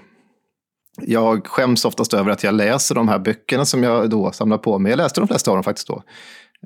Jag 1.02 1.48
skäms 1.48 1.86
oftast 1.86 2.14
över 2.14 2.32
att 2.32 2.44
jag 2.44 2.54
läser 2.54 2.96
de 2.96 3.08
här 3.08 3.20
böckerna 3.20 3.66
som 3.66 3.84
jag 3.84 4.10
då 4.10 4.32
samlar 4.32 4.58
på 4.58 4.80
mig. 4.80 4.90
Jag 4.90 4.98
läste 4.98 5.22
de 5.22 5.28
flesta 5.28 5.52
av 5.52 5.58
dem 5.58 5.64
faktiskt 5.64 5.88
då. 5.88 6.04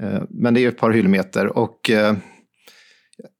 Eh, 0.01 0.21
men 0.29 0.53
det 0.53 0.63
är 0.63 0.67
ett 0.67 0.77
par 0.77 0.91
hyllmeter. 0.91 1.57
Och 1.57 1.89
eh, 1.89 2.15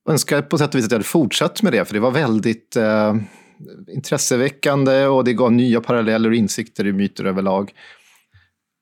jag 0.06 0.14
önskar 0.14 0.42
på 0.42 0.58
sätt 0.58 0.74
och 0.74 0.76
vis 0.76 0.86
att 0.86 0.92
jag 0.92 0.96
hade 0.98 1.08
fortsatt 1.08 1.62
med 1.62 1.74
det, 1.74 1.86
för 1.86 1.94
det 1.94 2.00
var 2.00 2.12
väldigt 2.12 2.76
eh, 2.76 3.16
intresseväckande 3.88 5.06
och 5.06 5.24
det 5.24 5.34
gav 5.34 5.52
nya 5.52 5.82
paralleller 5.82 6.30
och 6.30 6.36
insikter 6.36 6.88
i 6.88 6.94
myter 6.94 7.26
överlag. 7.26 7.72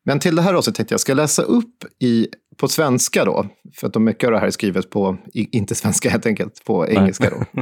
Men 0.07 0.19
till 0.19 0.35
det 0.35 0.41
här 0.41 0.55
också 0.55 0.71
tänkte 0.71 0.93
jag 0.93 0.99
ska 0.99 1.13
läsa 1.13 1.41
upp 1.41 1.83
i, 1.99 2.27
på 2.57 2.67
svenska 2.67 3.25
då, 3.25 3.45
för 3.75 3.87
att 3.87 3.93
de 3.93 4.03
mycket 4.03 4.23
av 4.23 4.31
det 4.31 4.39
här 4.39 4.47
är 4.47 4.51
skrivet 4.51 4.89
på, 4.89 5.17
inte 5.33 5.75
svenska 5.75 6.09
helt 6.09 6.25
enkelt, 6.25 6.63
på 6.65 6.87
engelska 6.87 7.29
då. 7.29 7.61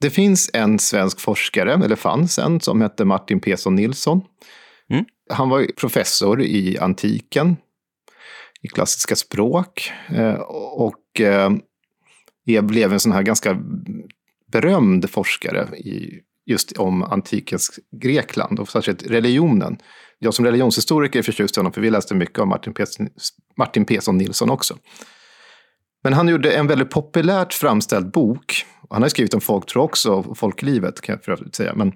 Det 0.00 0.10
finns 0.10 0.50
en 0.52 0.78
svensk 0.78 1.20
forskare, 1.20 1.74
eller 1.74 1.96
fanns 1.96 2.38
en, 2.38 2.60
som 2.60 2.80
hette 2.80 3.04
Martin 3.04 3.40
Pesson 3.40 3.74
Nilsson. 3.74 4.20
Mm. 4.90 5.04
Han 5.30 5.48
var 5.48 5.66
professor 5.76 6.42
i 6.42 6.78
antiken, 6.78 7.56
i 8.62 8.68
klassiska 8.68 9.16
språk, 9.16 9.92
eh, 10.08 10.40
och 10.72 11.20
eh, 11.20 12.62
blev 12.62 12.92
en 12.92 13.00
sån 13.00 13.12
här 13.12 13.22
ganska 13.22 13.62
berömd 14.52 15.10
forskare 15.10 15.76
i, 15.76 16.20
just 16.46 16.72
om 16.72 17.02
antikens 17.02 17.78
Grekland 18.02 18.60
och 18.60 18.68
särskilt 18.68 19.06
religionen 19.06 19.78
jag 20.18 20.34
som 20.34 20.44
religionshistoriker 20.44 21.18
är 21.18 21.22
förtjust 21.22 21.56
i 21.56 21.60
honom, 21.60 21.72
för 21.72 21.80
vi 21.80 21.90
läste 21.90 22.14
mycket 22.14 22.38
av 22.38 22.46
Martin, 22.46 22.74
Pesson, 22.74 23.08
Martin 23.56 23.84
Pesson 23.84 24.18
Nilsson 24.18 24.50
också. 24.50 24.76
Men 26.04 26.12
han 26.12 26.28
gjorde 26.28 26.52
en 26.52 26.66
väldigt 26.66 26.90
populärt 26.90 27.52
framställd 27.54 28.10
bok. 28.10 28.66
Han 28.90 29.02
har 29.02 29.08
skrivit 29.08 29.34
om 29.34 29.40
folktro 29.40 29.82
också, 29.82 30.12
och 30.12 30.38
folklivet 30.38 31.00
kan 31.00 31.12
jag 31.12 31.24
för 31.24 31.32
övrigt 31.32 31.54
säga. 31.54 31.74
Men 31.74 31.92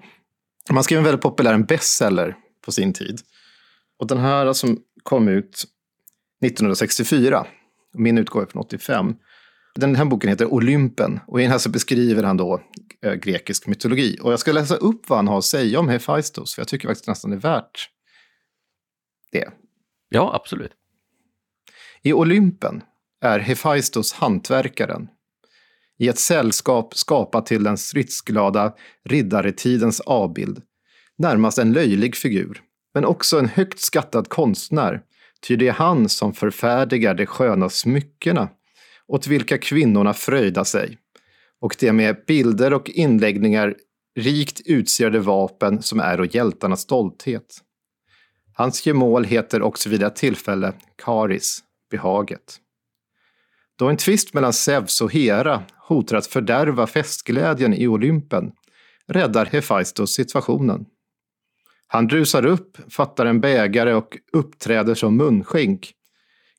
han 0.69 0.83
skrev 0.83 0.97
en 0.97 1.03
väldigt 1.03 1.21
populär 1.21 1.53
en 1.53 1.65
bestseller 1.65 2.35
på 2.65 2.71
sin 2.71 2.93
tid. 2.93 3.19
Och 3.99 4.07
den 4.07 4.17
här 4.17 4.53
som 4.53 4.77
kom 5.03 5.27
ut 5.27 5.63
1964, 6.45 7.45
min 7.93 8.17
utgåva 8.17 8.45
är 8.45 8.49
från 8.49 8.61
85. 8.61 9.15
Den 9.75 9.95
här 9.95 10.05
boken 10.05 10.29
heter 10.29 10.53
Olympen 10.53 11.19
och 11.27 11.39
i 11.39 11.43
den 11.43 11.51
här 11.51 11.57
så 11.57 11.69
beskriver 11.69 12.23
han 12.23 12.37
då 12.37 12.61
eh, 13.05 13.13
grekisk 13.13 13.67
mytologi. 13.67 14.17
Och 14.21 14.31
jag 14.31 14.39
ska 14.39 14.51
läsa 14.51 14.75
upp 14.75 15.09
vad 15.09 15.17
han 15.17 15.27
har 15.27 15.37
att 15.37 15.45
säga 15.45 15.79
om 15.79 15.89
Hephaistos, 15.89 16.55
för 16.55 16.61
jag 16.61 16.67
tycker 16.67 16.87
faktiskt 16.87 17.07
nästan 17.07 17.31
det 17.31 17.37
är 17.37 17.41
värt 17.41 17.89
det? 19.31 19.49
Ja, 20.09 20.35
absolut. 20.35 20.71
I 22.01 22.13
Olympen 22.13 22.83
är 23.21 23.39
Hephaistos 23.39 24.13
hantverkaren. 24.13 25.07
I 25.99 26.07
ett 26.07 26.19
sällskap 26.19 26.95
skapat 26.95 27.45
till 27.45 27.63
den 27.63 27.77
stridsglada 27.77 28.73
riddaretidens 29.05 29.99
avbild. 29.99 30.61
Närmast 31.17 31.57
en 31.57 31.73
löjlig 31.73 32.15
figur, 32.15 32.61
men 32.93 33.05
också 33.05 33.39
en 33.39 33.47
högt 33.47 33.79
skattad 33.79 34.29
konstnär 34.29 35.01
ty 35.47 35.55
det 35.55 35.67
är 35.67 35.71
han 35.71 36.09
som 36.09 36.33
förfärdigar 36.33 37.13
de 37.13 37.25
sköna 37.25 37.69
smyckena 37.69 38.49
åt 39.07 39.27
vilka 39.27 39.57
kvinnorna 39.57 40.13
fröjdar 40.13 40.63
sig 40.63 40.97
och 41.61 41.75
det 41.79 41.91
med 41.91 42.23
bilder 42.27 42.73
och 42.73 42.89
inläggningar 42.89 43.75
rikt 44.19 44.61
utsirade 44.65 45.19
vapen 45.19 45.81
som 45.81 45.99
är 45.99 46.19
och 46.19 46.35
hjältarnas 46.35 46.81
stolthet. 46.81 47.57
Hans 48.61 48.85
gemål 48.85 49.23
heter 49.23 49.61
också 49.61 49.89
vid 49.89 50.03
ett 50.03 50.15
tillfälle 50.15 50.73
Karis, 51.03 51.63
behaget. 51.91 52.57
Då 53.75 53.89
en 53.89 53.97
tvist 53.97 54.33
mellan 54.33 54.53
Zeus 54.53 55.01
och 55.01 55.13
Hera 55.13 55.63
hotar 55.87 56.17
att 56.17 56.27
fördärva 56.27 56.87
festglädjen 56.87 57.73
i 57.73 57.87
Olympen 57.87 58.51
räddar 59.07 59.45
Hefaistos 59.45 60.15
situationen. 60.15 60.85
Han 61.87 62.09
rusar 62.09 62.45
upp, 62.45 62.77
fattar 62.93 63.25
en 63.25 63.41
bägare 63.41 63.93
och 63.93 64.17
uppträder 64.33 64.95
som 64.95 65.17
munskänk. 65.17 65.93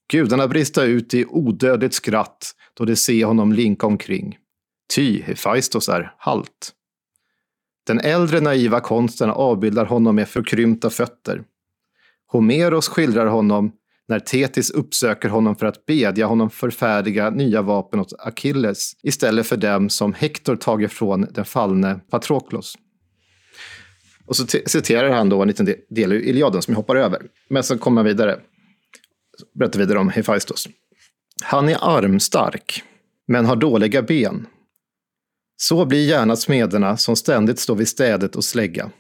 Gudarna 0.09 0.49
brister 0.49 0.87
ut 0.87 1.15
i 1.15 1.27
odödligt 1.29 1.95
skratt 1.95 2.55
då 2.75 2.85
de 2.85 2.97
ser 2.97 3.25
honom 3.25 3.53
linka 3.53 3.87
omkring. 3.87 4.39
Ty 4.95 5.23
Hefaistos 5.23 5.89
är 5.89 6.15
halt. 6.19 6.73
Den 7.87 8.01
äldre 8.01 8.41
naiva 8.41 8.81
konsten 8.81 9.31
avbildar 9.31 9.85
honom 9.85 10.17
med 10.17 10.29
förkrympta 10.29 10.91
fötter. 10.91 11.45
Homeros 12.33 12.89
skildrar 12.89 13.27
honom 13.27 13.73
när 14.09 14.21
Tetis 14.21 14.71
uppsöker 14.71 15.29
honom 15.29 15.57
för 15.57 15.67
att 15.67 15.87
bedja 15.87 16.27
honom 16.27 16.51
förfärdiga 16.51 17.31
nya 17.31 17.63
vapen 17.63 18.01
åt 18.01 18.13
Achilles 18.19 18.93
istället 19.03 19.47
för 19.47 19.57
dem 19.57 19.91
som 19.91 20.15
Hektor 20.15 20.57
tagit 20.57 20.93
från 20.93 21.27
den 21.31 21.45
fallne 21.45 22.01
Patroklos. 22.11 22.79
Och 24.27 24.37
så 24.37 24.47
citerar 24.47 25.11
han 25.11 25.29
då 25.29 25.43
en 25.43 25.49
liten 25.49 25.75
del 25.91 26.13
ur 26.13 26.21
Iliaden 26.21 26.63
som 26.63 26.73
jag 26.73 26.77
hoppar 26.77 26.97
över. 26.97 27.23
Men 27.49 27.63
sen 27.63 27.79
kommer 27.79 27.97
han 27.97 28.07
vidare. 28.07 28.41
Berättar 29.55 29.79
vidare 29.79 29.99
om 29.99 30.09
Hephaistos. 30.09 30.69
Han 31.43 31.69
är 31.69 31.79
armstark, 31.81 32.83
men 33.27 33.47
har 33.47 33.57
dåliga 33.57 34.03
ben. 34.03 34.47
Så 35.57 35.85
blir 35.85 36.09
gärna 36.09 36.37
smederna 36.37 36.97
som 36.97 37.17
ständigt 37.17 37.59
står 37.59 37.77
vid 37.77 37.89
städet 37.89 38.37
och 38.37 38.45
slägga. 38.45 38.91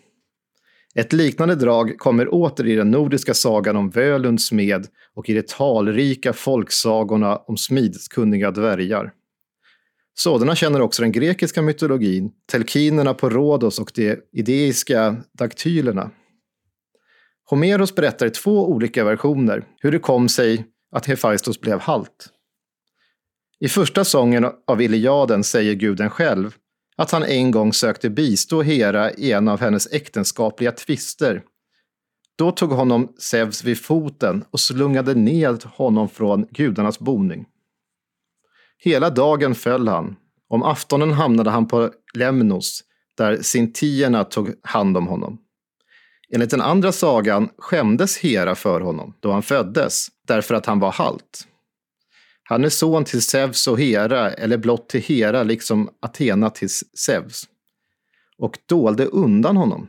Ett 0.94 1.12
liknande 1.12 1.54
drag 1.54 1.98
kommer 1.98 2.34
åter 2.34 2.66
i 2.66 2.74
den 2.76 2.90
nordiska 2.90 3.34
sagan 3.34 3.76
om 3.76 3.90
Völunds 3.90 4.46
smed 4.46 4.86
och 5.14 5.28
i 5.28 5.34
de 5.34 5.42
talrika 5.42 6.32
folksagorna 6.32 7.36
om 7.36 7.56
smidskunniga 7.56 8.50
dvärgar. 8.50 9.12
Sådana 10.14 10.54
känner 10.54 10.80
också 10.80 11.02
den 11.02 11.12
grekiska 11.12 11.62
mytologin, 11.62 12.32
telkinerna 12.52 13.14
på 13.14 13.30
Rhodos 13.30 13.78
och 13.78 13.90
de 13.94 14.16
ideiska 14.32 15.16
daktylerna. 15.32 16.10
Homeros 17.44 17.94
berättar 17.94 18.26
i 18.26 18.30
två 18.30 18.70
olika 18.70 19.04
versioner 19.04 19.64
hur 19.80 19.92
det 19.92 19.98
kom 19.98 20.28
sig 20.28 20.64
att 20.92 21.06
Hefaistos 21.06 21.60
blev 21.60 21.78
halt. 21.78 22.28
I 23.60 23.68
första 23.68 24.04
sången 24.04 24.46
av 24.66 24.82
Iliaden 24.82 25.44
säger 25.44 25.74
guden 25.74 26.10
själv 26.10 26.56
att 27.02 27.10
han 27.10 27.22
en 27.22 27.50
gång 27.50 27.72
sökte 27.72 28.10
bistå 28.10 28.62
Hera 28.62 29.12
i 29.12 29.32
en 29.32 29.48
av 29.48 29.60
hennes 29.60 29.92
äktenskapliga 29.92 30.72
tvister. 30.72 31.42
Då 32.36 32.50
tog 32.50 32.70
honom 32.70 33.12
Zeus 33.18 33.64
vid 33.64 33.80
foten 33.80 34.44
och 34.50 34.60
slungade 34.60 35.14
ned 35.14 35.64
honom 35.64 36.08
från 36.08 36.46
gudarnas 36.50 36.98
boning. 36.98 37.46
Hela 38.78 39.10
dagen 39.10 39.54
föll 39.54 39.88
han. 39.88 40.16
Om 40.48 40.62
aftonen 40.62 41.12
hamnade 41.12 41.50
han 41.50 41.68
på 41.68 41.90
Lemnos, 42.14 42.84
där 43.16 43.42
sintierna 43.42 44.24
tog 44.24 44.54
hand 44.62 44.96
om 44.96 45.06
honom. 45.06 45.38
Enligt 46.34 46.50
den 46.50 46.60
andra 46.60 46.92
sagan 46.92 47.48
skämdes 47.58 48.18
Hera 48.18 48.54
för 48.54 48.80
honom 48.80 49.14
då 49.20 49.32
han 49.32 49.42
föddes, 49.42 50.08
därför 50.26 50.54
att 50.54 50.66
han 50.66 50.80
var 50.80 50.92
halt. 50.92 51.46
Han 52.52 52.64
är 52.64 52.68
son 52.68 53.04
till 53.04 53.22
Zeus 53.22 53.66
och 53.66 53.80
Hera, 53.80 54.30
eller 54.30 54.56
blott 54.56 54.88
till 54.88 55.00
Hera 55.00 55.42
liksom 55.42 55.88
Athena 56.00 56.50
till 56.50 56.68
Zeus, 56.98 57.44
och 58.38 58.58
dolde 58.68 59.06
undan 59.06 59.56
honom. 59.56 59.88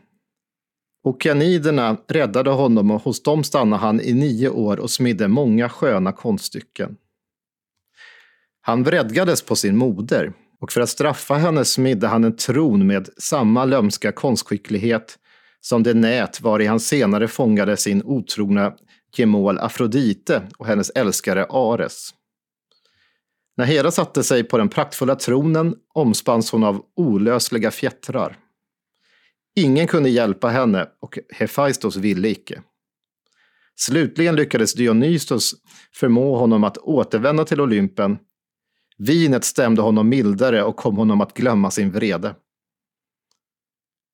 Okeaniderna 1.04 1.98
räddade 2.08 2.50
honom 2.50 2.92
och 2.92 3.02
hos 3.02 3.24
dem 3.24 3.44
stannade 3.44 3.82
han 3.82 4.02
i 4.02 4.14
nio 4.14 4.50
år 4.50 4.80
och 4.80 4.92
smidde 4.92 5.28
många 5.28 5.70
sköna 5.70 6.12
konststycken. 6.12 6.98
Han 8.62 8.84
vredgades 8.84 9.42
på 9.42 9.56
sin 9.56 9.78
moder 9.78 10.34
och 10.62 10.72
för 10.72 10.82
att 10.82 10.90
straffa 10.90 11.34
henne 11.34 11.66
smidde 11.66 12.08
han 12.08 12.24
en 12.24 12.36
tron 12.36 12.88
med 12.88 13.10
samma 13.18 13.66
lömska 13.66 14.12
konstskicklighet 14.12 15.20
som 15.62 15.84
det 15.84 15.94
nät 15.94 16.42
var 16.42 16.60
i 16.62 16.66
han 16.66 16.80
senare 16.80 17.28
fångade 17.28 17.78
sin 17.78 18.04
otrogna 18.04 18.74
gemål 19.18 19.60
Afrodite 19.60 20.42
och 20.58 20.66
hennes 20.66 20.90
älskare 20.90 21.46
Ares. 21.50 22.14
När 23.58 23.66
Hera 23.66 23.92
satte 23.92 24.24
sig 24.24 24.44
på 24.44 24.58
den 24.58 24.70
praktfulla 24.70 25.16
tronen 25.16 25.76
omspanns 25.94 26.52
hon 26.52 26.64
av 26.64 26.86
olösliga 26.96 27.72
fjättrar. 27.72 28.38
Ingen 29.56 29.88
kunde 29.88 30.10
hjälpa 30.10 30.48
henne 30.48 30.90
och 31.02 31.20
Hefaistos 31.30 31.96
ville 31.96 32.28
icke. 32.30 32.62
Slutligen 33.76 34.36
lyckades 34.36 34.74
Dionysos 34.74 35.54
förmå 35.94 36.38
honom 36.38 36.64
att 36.64 36.78
återvända 36.78 37.46
till 37.46 37.62
Olympen. 37.62 38.18
Vinet 38.98 39.44
stämde 39.44 39.82
honom 39.82 40.10
mildare 40.10 40.64
och 40.64 40.76
kom 40.76 40.98
honom 40.98 41.22
att 41.22 41.34
glömma 41.34 41.72
sin 41.72 41.92
vrede. 41.92 42.36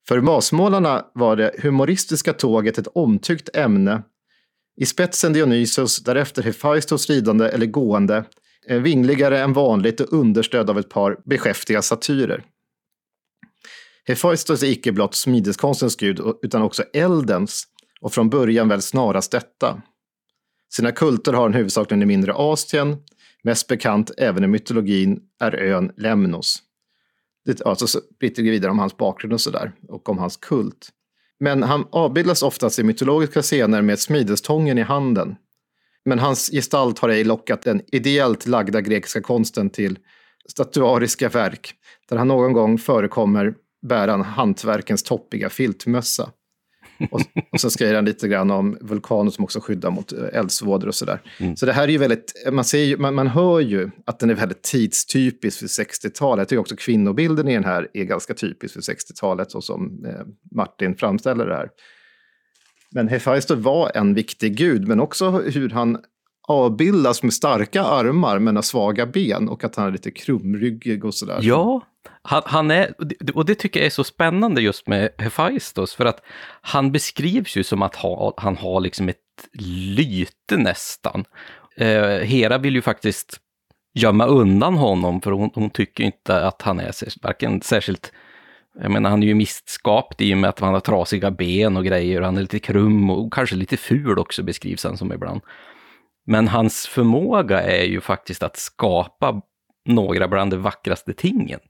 För 0.08 0.20
masmålarna 0.20 1.06
var 1.14 1.36
det 1.36 1.54
humoristiska 1.58 2.32
tåget 2.32 2.78
ett 2.78 2.88
omtyckt 2.94 3.56
ämne. 3.56 4.02
I 4.76 4.86
spetsen 4.86 5.32
Dionysos, 5.32 6.04
därefter 6.04 6.42
Hefaistos 6.42 7.10
ridande 7.10 7.48
eller 7.48 7.66
gående, 7.66 8.24
Eh, 8.66 8.80
vingligare 8.80 9.40
än 9.40 9.52
vanligt 9.52 10.00
och 10.00 10.12
understödd 10.12 10.70
av 10.70 10.78
ett 10.78 10.88
par 10.88 11.20
beskäftiga 11.24 11.82
satyrer. 11.82 12.44
Hefaistos 14.04 14.62
är 14.62 14.66
icke 14.66 14.92
blott 14.92 15.14
smideskonstens 15.14 15.96
gud, 15.96 16.20
utan 16.42 16.62
också 16.62 16.82
eldens, 16.92 17.64
och 18.00 18.12
från 18.12 18.30
början 18.30 18.68
väl 18.68 18.82
snarast 18.82 19.32
detta. 19.32 19.82
Sina 20.72 20.92
kulter 20.92 21.32
har 21.32 21.42
han 21.42 21.54
huvudsakligen 21.54 22.02
i 22.02 22.06
mindre 22.06 22.32
Asien, 22.34 22.96
mest 23.42 23.66
bekant 23.66 24.10
även 24.18 24.44
i 24.44 24.46
mytologin 24.46 25.20
är 25.40 25.54
ön 25.54 25.92
Lemnos. 25.96 26.62
Det, 27.44 27.62
alltså, 27.62 28.00
lite 28.20 28.42
vidare 28.42 28.70
om 28.70 28.78
hans 28.78 28.96
bakgrund 28.96 29.32
och 29.32 29.40
sådär, 29.40 29.72
och 29.88 30.08
om 30.08 30.18
hans 30.18 30.36
kult. 30.36 30.88
Men 31.40 31.62
han 31.62 31.86
avbildas 31.90 32.42
oftast 32.42 32.78
i 32.78 32.82
mytologiska 32.82 33.42
scener 33.42 33.82
med 33.82 33.98
smidestången 33.98 34.78
i 34.78 34.82
handen, 34.82 35.36
men 36.04 36.18
hans 36.18 36.50
gestalt 36.50 36.98
har 36.98 37.08
ej 37.08 37.24
lockat 37.24 37.62
den 37.62 37.82
ideellt 37.92 38.46
lagda 38.46 38.80
grekiska 38.80 39.20
konsten 39.20 39.70
till 39.70 39.98
statuariska 40.48 41.28
verk, 41.28 41.74
där 42.08 42.16
han 42.16 42.28
någon 42.28 42.52
gång 42.52 42.78
förekommer 42.78 43.54
bära 43.86 44.14
en 44.14 44.22
hantverkens 44.22 45.02
toppiga 45.02 45.50
filtmössa. 45.50 46.30
Och, 47.10 47.20
och 47.52 47.60
så 47.60 47.70
skriver 47.70 47.94
han 47.94 48.04
lite 48.04 48.28
grann 48.28 48.50
om 48.50 48.78
vulkaner 48.80 49.30
som 49.30 49.44
också 49.44 49.60
skyddar 49.60 49.90
mot 49.90 50.12
eh, 50.12 50.24
eldsvådor 50.32 50.88
och 50.88 50.94
sådär. 50.94 51.22
Mm. 51.38 51.56
Så 51.56 51.66
det 51.66 51.72
här 51.72 51.82
är 51.84 51.88
ju 51.88 51.98
väldigt, 51.98 52.32
man, 52.52 52.64
ser 52.64 52.78
ju, 52.78 52.96
man, 52.96 53.14
man 53.14 53.26
hör 53.26 53.60
ju 53.60 53.90
att 54.06 54.18
den 54.18 54.30
är 54.30 54.34
väldigt 54.34 54.62
tidstypisk 54.62 55.58
för 55.58 55.66
60-talet. 55.66 56.40
Jag 56.40 56.48
tycker 56.48 56.60
också 56.60 56.76
kvinnobilden 56.76 57.48
i 57.48 57.54
den 57.54 57.64
här 57.64 57.88
är 57.94 58.04
ganska 58.04 58.34
typisk 58.34 58.74
för 58.74 58.80
60-talet, 58.80 59.50
så 59.50 59.60
som 59.60 60.04
eh, 60.04 60.26
Martin 60.54 60.96
framställer 60.96 61.46
det 61.46 61.54
här. 61.54 61.68
Men 62.94 63.08
Hefaisto 63.08 63.54
var 63.54 63.90
en 63.94 64.14
viktig 64.14 64.56
gud, 64.56 64.88
men 64.88 65.00
också 65.00 65.30
hur 65.30 65.70
han 65.70 65.98
avbildas 66.48 67.22
med 67.22 67.32
starka 67.32 67.82
armar 67.82 68.38
men 68.38 68.56
har 68.56 68.62
svaga 68.62 69.06
ben 69.06 69.48
och 69.48 69.64
att 69.64 69.76
han 69.76 69.86
är 69.86 69.92
lite 69.92 70.10
krumryggig 70.10 71.04
och 71.04 71.14
sådär. 71.14 71.38
Ja, 71.42 71.82
han, 72.22 72.42
han, 72.44 72.70
är, 72.70 72.94
och 73.34 73.44
det 73.44 73.54
tycker 73.54 73.80
jag 73.80 73.86
är 73.86 73.90
så 73.90 74.04
spännande 74.04 74.62
just 74.62 74.86
med 74.86 75.10
Hephaistos, 75.18 75.94
för 75.94 76.04
att 76.04 76.22
han 76.60 76.92
beskrivs 76.92 77.56
ju 77.56 77.64
som 77.64 77.82
att 77.82 77.96
ha, 77.96 78.34
han 78.36 78.56
har 78.56 78.80
liksom 78.80 79.08
ett 79.08 79.16
lyte 79.96 80.56
nästan. 80.56 81.24
Eh, 81.76 82.02
Hera 82.02 82.58
vill 82.58 82.74
ju 82.74 82.82
faktiskt 82.82 83.40
gömma 83.94 84.26
undan 84.26 84.74
honom, 84.74 85.20
för 85.20 85.30
hon, 85.30 85.50
hon 85.54 85.70
tycker 85.70 86.04
inte 86.04 86.46
att 86.46 86.62
han 86.62 86.80
är 86.80 87.22
varken 87.22 87.62
särskilt 87.62 88.12
jag 88.82 88.90
menar, 88.90 89.10
han 89.10 89.22
är 89.22 89.26
ju 89.26 89.34
mistskapt 89.34 90.20
i 90.20 90.34
och 90.34 90.38
med 90.38 90.50
att 90.50 90.60
han 90.60 90.74
har 90.74 90.80
trasiga 90.80 91.30
ben 91.30 91.76
och 91.76 91.84
grejer. 91.84 92.20
Han 92.20 92.36
är 92.36 92.40
lite 92.40 92.58
krum 92.58 93.10
och 93.10 93.32
kanske 93.32 93.56
lite 93.56 93.76
ful 93.76 94.18
också 94.18 94.42
beskrivs 94.42 94.84
han 94.84 94.96
som 94.96 95.12
ibland. 95.12 95.40
Men 96.26 96.48
hans 96.48 96.86
förmåga 96.86 97.62
är 97.62 97.84
ju 97.84 98.00
faktiskt 98.00 98.42
att 98.42 98.56
skapa 98.56 99.42
några 99.84 100.28
bland 100.28 100.50
de 100.50 100.62
vackraste 100.62 101.12
tingen. 101.12 101.60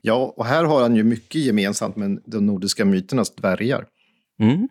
Ja, 0.00 0.34
och 0.36 0.44
här 0.46 0.64
har 0.64 0.82
han 0.82 0.96
ju 0.96 1.02
mycket 1.02 1.40
gemensamt 1.40 1.96
med 1.96 2.22
de 2.26 2.46
nordiska 2.46 2.84
myternas 2.84 3.34
dvärgar. 3.34 3.86
Mm. 4.40 4.68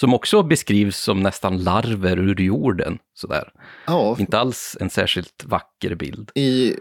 Som 0.00 0.14
också 0.14 0.42
beskrivs 0.42 0.96
som 0.96 1.22
nästan 1.22 1.58
larver 1.58 2.18
ur 2.18 2.40
jorden. 2.40 2.98
Sådär. 3.14 3.52
Ja. 3.86 4.16
Inte 4.18 4.38
alls 4.38 4.76
en 4.80 4.90
särskilt 4.90 5.44
vacker 5.44 5.94
bild. 5.94 6.30
I, 6.34 6.74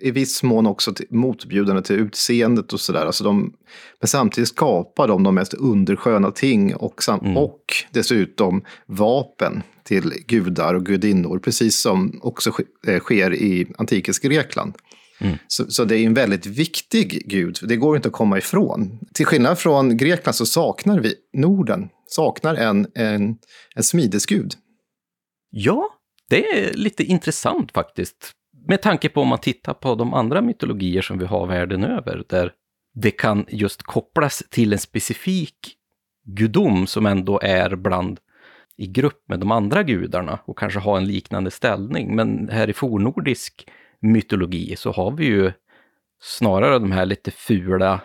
i 0.00 0.10
viss 0.10 0.42
mån 0.42 0.66
också 0.66 0.94
till, 0.94 1.06
motbjudande 1.10 1.82
till 1.82 1.96
utseendet 1.96 2.72
och 2.72 2.80
sådär. 2.80 3.06
Alltså 3.06 3.32
men 3.32 3.52
samtidigt 4.04 4.48
skapar 4.48 5.08
de 5.08 5.22
de 5.22 5.34
mest 5.34 5.54
undersköna 5.54 6.30
ting 6.30 6.74
och, 6.74 7.02
sam, 7.02 7.20
mm. 7.20 7.36
och 7.36 7.64
dessutom 7.92 8.64
vapen 8.86 9.62
till 9.84 10.12
gudar 10.26 10.74
och 10.74 10.86
gudinnor, 10.86 11.38
precis 11.38 11.80
som 11.80 12.20
också 12.22 12.52
eh, 12.86 13.00
sker 13.00 13.34
i 13.34 13.66
antikens 13.78 14.18
Grekland. 14.18 14.74
Mm. 15.20 15.36
Så, 15.46 15.70
så, 15.70 15.84
det 15.84 15.98
är 15.98 16.06
en 16.06 16.14
väldigt 16.14 16.46
viktig 16.46 17.22
gud, 17.26 17.58
det 17.62 17.76
går 17.76 17.96
inte 17.96 18.08
att 18.08 18.14
komma 18.14 18.38
ifrån. 18.38 18.98
Till 19.14 19.26
skillnad 19.26 19.58
från 19.58 19.96
Grekland 19.96 20.34
så 20.34 20.46
saknar 20.46 21.00
vi 21.00 21.14
Norden, 21.32 21.88
saknar 22.06 22.54
en, 22.54 22.86
en, 22.94 23.38
en 23.74 23.82
smidesgud. 23.82 24.54
Ja, 25.50 25.88
det 26.28 26.48
är 26.48 26.74
lite 26.74 27.04
intressant 27.04 27.72
faktiskt. 27.72 28.32
Med 28.68 28.82
tanke 28.82 29.08
på 29.08 29.20
om 29.20 29.28
man 29.28 29.38
tittar 29.38 29.74
på 29.74 29.94
de 29.94 30.14
andra 30.14 30.42
mytologier 30.42 31.02
som 31.02 31.18
vi 31.18 31.26
har 31.26 31.46
världen 31.46 31.84
över, 31.84 32.24
där 32.28 32.52
det 32.94 33.10
kan 33.10 33.46
just 33.48 33.82
kopplas 33.82 34.42
till 34.50 34.72
en 34.72 34.78
specifik 34.78 35.76
gudom 36.26 36.86
som 36.86 37.06
ändå 37.06 37.40
är 37.42 37.76
bland 37.76 38.20
i 38.76 38.86
grupp 38.86 39.28
med 39.28 39.40
de 39.40 39.50
andra 39.50 39.82
gudarna 39.82 40.38
och 40.44 40.58
kanske 40.58 40.78
ha 40.78 40.96
en 40.96 41.06
liknande 41.06 41.50
ställning. 41.50 42.16
Men 42.16 42.48
här 42.48 42.70
i 42.70 42.72
fornordisk 42.72 43.68
mytologi 44.00 44.76
så 44.76 44.92
har 44.92 45.10
vi 45.10 45.24
ju 45.24 45.52
snarare 46.22 46.78
de 46.78 46.92
här 46.92 47.06
lite 47.06 47.30
fula 47.30 48.00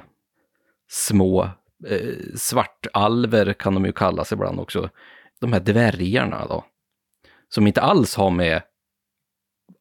små 0.90 1.50
eh, 1.88 2.36
svartalver 2.36 3.54
kan 3.54 3.74
de 3.74 3.86
ju 3.86 3.92
kallas 3.92 4.32
ibland 4.32 4.60
också. 4.60 4.90
De 5.40 5.54
här 5.54 5.60
dvärgarna 5.60 6.46
då. 6.48 6.66
Som 7.50 7.68
inte 7.68 7.82
alls 7.82 8.16
har 8.16 8.32
med 8.32 8.62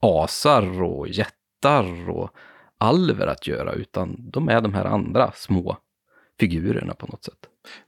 asar 0.03 0.83
och 0.83 1.09
jättar 1.09 2.11
och 2.11 2.31
alver 2.79 3.27
att 3.27 3.47
göra, 3.47 3.73
utan 3.73 4.31
de 4.31 4.49
är 4.49 4.61
de 4.61 4.75
här 4.75 4.85
andra 4.85 5.33
små 5.35 5.77
figurerna 6.41 6.95
på 6.95 7.07
något 7.07 7.25
sätt. 7.25 7.39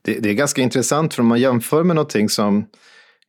Det, 0.01 0.19
det 0.19 0.29
är 0.29 0.33
ganska 0.33 0.61
intressant, 0.61 1.13
för 1.13 1.21
om 1.21 1.27
man 1.27 1.39
jämför 1.39 1.83
med 1.83 1.95
någonting 1.95 2.29
som 2.29 2.65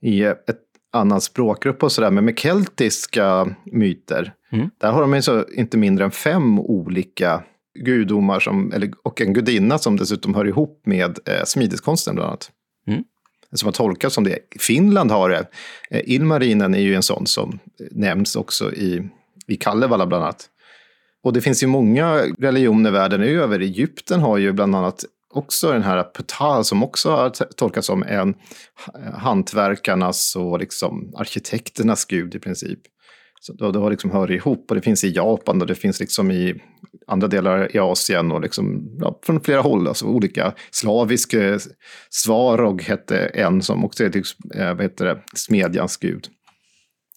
i 0.01 0.23
ett 0.23 0.61
annan 0.93 1.21
språkgrupp 1.21 1.83
och 1.83 1.93
sådär, 1.93 2.11
men 2.11 2.25
med 2.25 2.39
keltiska 2.39 3.57
myter, 3.65 4.35
mm. 4.53 4.71
där 4.79 4.93
har 4.93 5.07
de 5.07 5.23
så 5.23 5.45
inte 5.49 5.77
mindre 5.77 6.05
än 6.05 6.11
fem 6.11 6.59
olika 6.59 7.43
gudomar 7.75 8.41
som, 8.41 8.73
eller, 8.73 8.91
och 9.03 9.21
en 9.21 9.33
gudinna 9.33 9.79
som 9.79 9.97
dessutom 9.97 10.35
hör 10.35 10.47
ihop 10.47 10.83
med 10.87 11.19
eh, 11.29 11.45
smideskonsten 11.45 12.15
bland 12.15 12.29
annat. 12.29 12.51
Mm. 12.87 13.05
Som 13.53 13.67
har 13.67 13.73
tolkats 13.73 14.15
som 14.15 14.25
det. 14.25 14.39
Finland 14.61 15.11
har 15.11 15.31
det. 15.31 15.47
Eh, 15.91 16.01
Ilmarinen 16.05 16.75
är 16.75 16.81
ju 16.81 16.95
en 16.95 17.03
sån 17.03 17.27
som 17.27 17.59
nämns 17.91 18.37
också 18.37 18.73
i, 18.73 19.09
i 19.47 19.57
Kalevala 19.57 20.07
bland 20.07 20.25
annat. 20.25 20.51
Och 21.23 21.33
det 21.33 21.41
finns 21.41 21.63
ju 21.63 21.67
många 21.67 22.23
religioner 22.39 22.91
världen 22.91 23.23
över. 23.23 23.61
Egypten 23.61 24.21
har 24.21 24.39
ju 24.39 24.53
bland 24.53 24.77
annat 24.77 25.05
också 25.31 25.73
den 25.73 25.83
här 25.83 26.03
Ptah 26.03 26.63
som 26.63 26.83
också 26.83 27.11
har 27.11 27.31
tolkats 27.31 27.87
som 27.87 28.03
en 28.03 28.35
hantverkarnas 29.15 30.37
och 30.37 30.59
liksom 30.59 31.13
arkitekternas 31.17 32.05
gud 32.05 32.35
i 32.35 32.39
princip. 32.39 32.81
Så 33.47 33.71
det 33.71 33.79
har 33.79 33.91
liksom 33.91 34.11
hör 34.11 34.31
ihop 34.31 34.71
och 34.71 34.75
det 34.75 34.83
finns 34.83 35.05
i 35.05 35.11
Japan 35.11 35.61
och 35.61 35.67
det 35.67 35.75
finns 35.75 36.01
liksom 36.01 36.31
i 36.31 36.55
andra 37.07 37.29
delar 37.29 37.77
i 37.77 37.79
Asien 37.79 38.33
och 38.33 38.41
liksom, 38.41 38.97
ja, 39.01 39.21
från 39.23 39.41
flera 39.41 39.61
håll. 39.61 39.89
Alltså 39.89 40.07
olika 40.07 40.55
slavisk 40.71 41.35
eh, 41.35 41.59
Svarog 42.11 42.83
hette 42.83 43.19
en 43.19 43.63
som 43.63 43.85
också 43.85 44.05
är 44.05 44.11
liksom, 44.11 44.51
eh, 44.55 44.75
vad 44.75 44.83
heter 44.83 45.05
det, 45.05 45.21
smedjans 45.35 45.97
gud. 45.97 46.29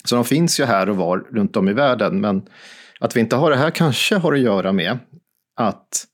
Så 0.06 0.16
de 0.16 0.26
finns 0.26 0.60
ju 0.60 0.66
här 0.66 0.90
och 0.90 0.98
var 0.98 1.18
runt 1.18 1.56
om 1.56 1.70
i 1.70 1.74
världen. 1.74 2.22
Men 2.22 2.46
att 3.00 3.16
vi 3.16 3.20
inte 3.20 3.36
har 3.36 3.52
det 3.52 3.58
här 3.58 3.72
kanske 3.72 4.16
har 4.16 4.34
att 4.34 4.40
göra 4.40 4.72
med 4.72 5.00
att 5.56 6.06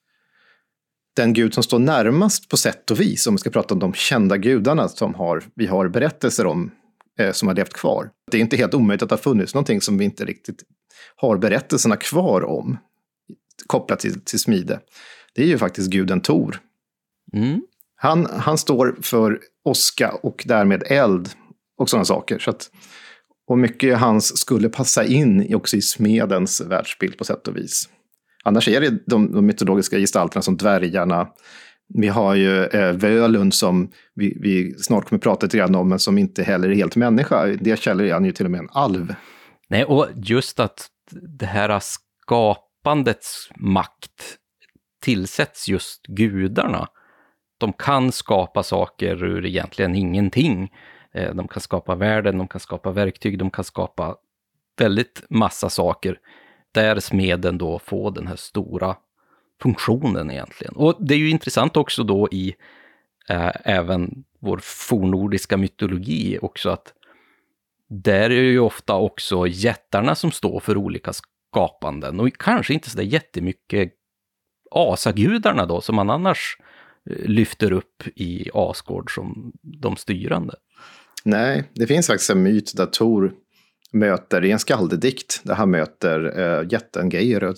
den 1.15 1.33
gud 1.33 1.53
som 1.53 1.63
står 1.63 1.79
närmast 1.79 2.49
på 2.49 2.57
sätt 2.57 2.91
och 2.91 2.99
vis, 2.99 3.27
om 3.27 3.33
vi 3.33 3.37
ska 3.37 3.49
prata 3.49 3.73
om 3.73 3.79
de 3.79 3.93
kända 3.93 4.37
gudarna 4.37 4.87
som 4.87 5.15
har, 5.15 5.43
vi 5.55 5.65
har 5.65 5.87
berättelser 5.87 6.45
om, 6.45 6.71
som 7.31 7.47
har 7.47 7.55
levt 7.55 7.73
kvar. 7.73 8.09
Det 8.31 8.37
är 8.37 8.41
inte 8.41 8.57
helt 8.57 8.73
omöjligt 8.73 9.03
att 9.03 9.09
det 9.09 9.15
har 9.15 9.21
funnits 9.21 9.53
någonting 9.53 9.81
som 9.81 9.97
vi 9.97 10.05
inte 10.05 10.25
riktigt 10.25 10.63
har 11.15 11.37
berättelserna 11.37 11.95
kvar 11.95 12.41
om, 12.41 12.77
kopplat 13.67 13.99
till, 13.99 14.21
till 14.21 14.39
smide. 14.39 14.79
Det 15.35 15.43
är 15.43 15.47
ju 15.47 15.57
faktiskt 15.57 15.89
guden 15.89 16.21
Tor. 16.21 16.59
Mm. 17.33 17.61
Han, 17.95 18.25
han 18.25 18.57
står 18.57 18.97
för 19.01 19.39
åska 19.65 20.11
och 20.11 20.43
därmed 20.47 20.83
eld 20.85 21.29
och 21.77 21.89
sådana 21.89 22.05
saker. 22.05 22.39
Så 22.39 22.49
att, 22.49 22.71
och 23.47 23.57
mycket 23.57 23.99
hans 23.99 24.37
skulle 24.37 24.69
passa 24.69 25.05
in 25.05 25.55
också 25.55 25.77
i 25.77 25.81
smedens 25.81 26.61
världsbild 26.61 27.17
på 27.17 27.23
sätt 27.23 27.47
och 27.47 27.57
vis. 27.57 27.89
Annars 28.43 28.67
är 28.67 28.81
det 28.81 29.03
de, 29.05 29.31
de 29.31 29.45
mytologiska 29.45 29.97
gestalterna 29.97 30.41
som 30.41 30.57
dvärgarna. 30.57 31.27
Vi 31.93 32.07
har 32.07 32.35
ju 32.35 32.65
eh, 32.65 32.91
Völund 32.91 33.53
som 33.53 33.91
vi, 34.15 34.37
vi, 34.41 34.73
snart 34.73 35.09
kommer 35.09 35.19
prata 35.19 35.45
lite 35.45 35.57
grann 35.57 35.75
om, 35.75 35.89
men 35.89 35.99
som 35.99 36.17
inte 36.17 36.43
heller 36.43 36.69
är 36.69 36.75
helt 36.75 36.95
människa. 36.95 37.45
Det 37.45 37.79
källor 37.79 38.05
är 38.05 38.13
han 38.13 38.25
ju 38.25 38.31
till 38.31 38.45
och 38.45 38.51
med 38.51 38.59
en 38.59 38.69
alv. 38.71 39.15
Nej, 39.67 39.85
och 39.85 40.07
just 40.15 40.59
att 40.59 40.87
det 41.39 41.45
här 41.45 41.79
skapandets 41.79 43.49
makt 43.55 44.37
tillsätts 45.01 45.67
just 45.67 46.05
gudarna. 46.07 46.87
De 47.57 47.73
kan 47.73 48.11
skapa 48.11 48.63
saker 48.63 49.23
ur 49.23 49.45
egentligen 49.45 49.95
ingenting. 49.95 50.71
Eh, 51.13 51.35
de 51.35 51.47
kan 51.47 51.61
skapa 51.61 51.95
världen, 51.95 52.37
de 52.37 52.47
kan 52.47 52.59
skapa 52.59 52.91
verktyg, 52.91 53.39
de 53.39 53.51
kan 53.51 53.63
skapa 53.63 54.15
väldigt 54.77 55.23
massa 55.29 55.69
saker 55.69 56.17
där 56.71 56.99
smeden 56.99 57.57
då 57.57 57.79
får 57.79 58.11
den 58.11 58.27
här 58.27 58.35
stora 58.35 58.95
funktionen 59.61 60.31
egentligen. 60.31 60.73
Och 60.75 60.97
det 60.99 61.13
är 61.13 61.17
ju 61.17 61.29
intressant 61.29 61.77
också 61.77 62.03
då 62.03 62.29
i 62.31 62.55
äh, 63.29 63.51
även 63.63 64.23
vår 64.39 64.59
fornordiska 64.63 65.57
mytologi 65.57 66.39
också 66.41 66.69
att 66.69 66.93
där 67.89 68.29
är 68.29 68.43
ju 68.43 68.59
ofta 68.59 68.95
också 68.95 69.47
jättarna 69.47 70.15
som 70.15 70.31
står 70.31 70.59
för 70.59 70.77
olika 70.77 71.11
skapanden 71.13 72.19
och 72.19 72.37
kanske 72.37 72.73
inte 72.73 72.89
så 72.89 72.97
där 72.97 73.03
jättemycket 73.03 73.93
asagudarna 74.71 75.65
då 75.65 75.81
som 75.81 75.95
man 75.95 76.09
annars 76.09 76.57
eh, 77.09 77.25
lyfter 77.25 77.71
upp 77.71 78.03
i 78.15 78.49
Asgård 78.53 79.15
som 79.15 79.51
de 79.61 79.95
styrande. 79.95 80.55
Nej, 81.23 81.63
det 81.73 81.87
finns 81.87 82.07
faktiskt 82.07 82.29
en 82.29 82.43
myt 82.43 82.73
där 82.77 82.85
Tor 82.85 83.33
möter, 83.91 84.45
i 84.45 84.51
en 84.51 84.59
skaldedikt, 84.59 85.41
där 85.43 85.55
han 85.55 85.71
möter 85.71 86.39
äh, 86.39 86.67
jätten 86.71 87.09
Geiröd. 87.09 87.57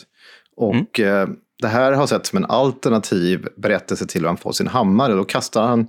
Och 0.55 0.99
mm. 0.99 1.21
äh, 1.21 1.35
det 1.61 1.67
här 1.67 1.91
har 1.91 2.07
sett 2.07 2.25
som 2.25 2.37
en 2.37 2.45
alternativ 2.45 3.47
berättelse 3.57 4.07
till 4.07 4.21
hur 4.21 4.27
han 4.27 4.37
får 4.37 4.51
sin 4.51 4.67
hammare. 4.67 5.13
Då 5.13 5.23
kastar 5.23 5.67
han, 5.67 5.87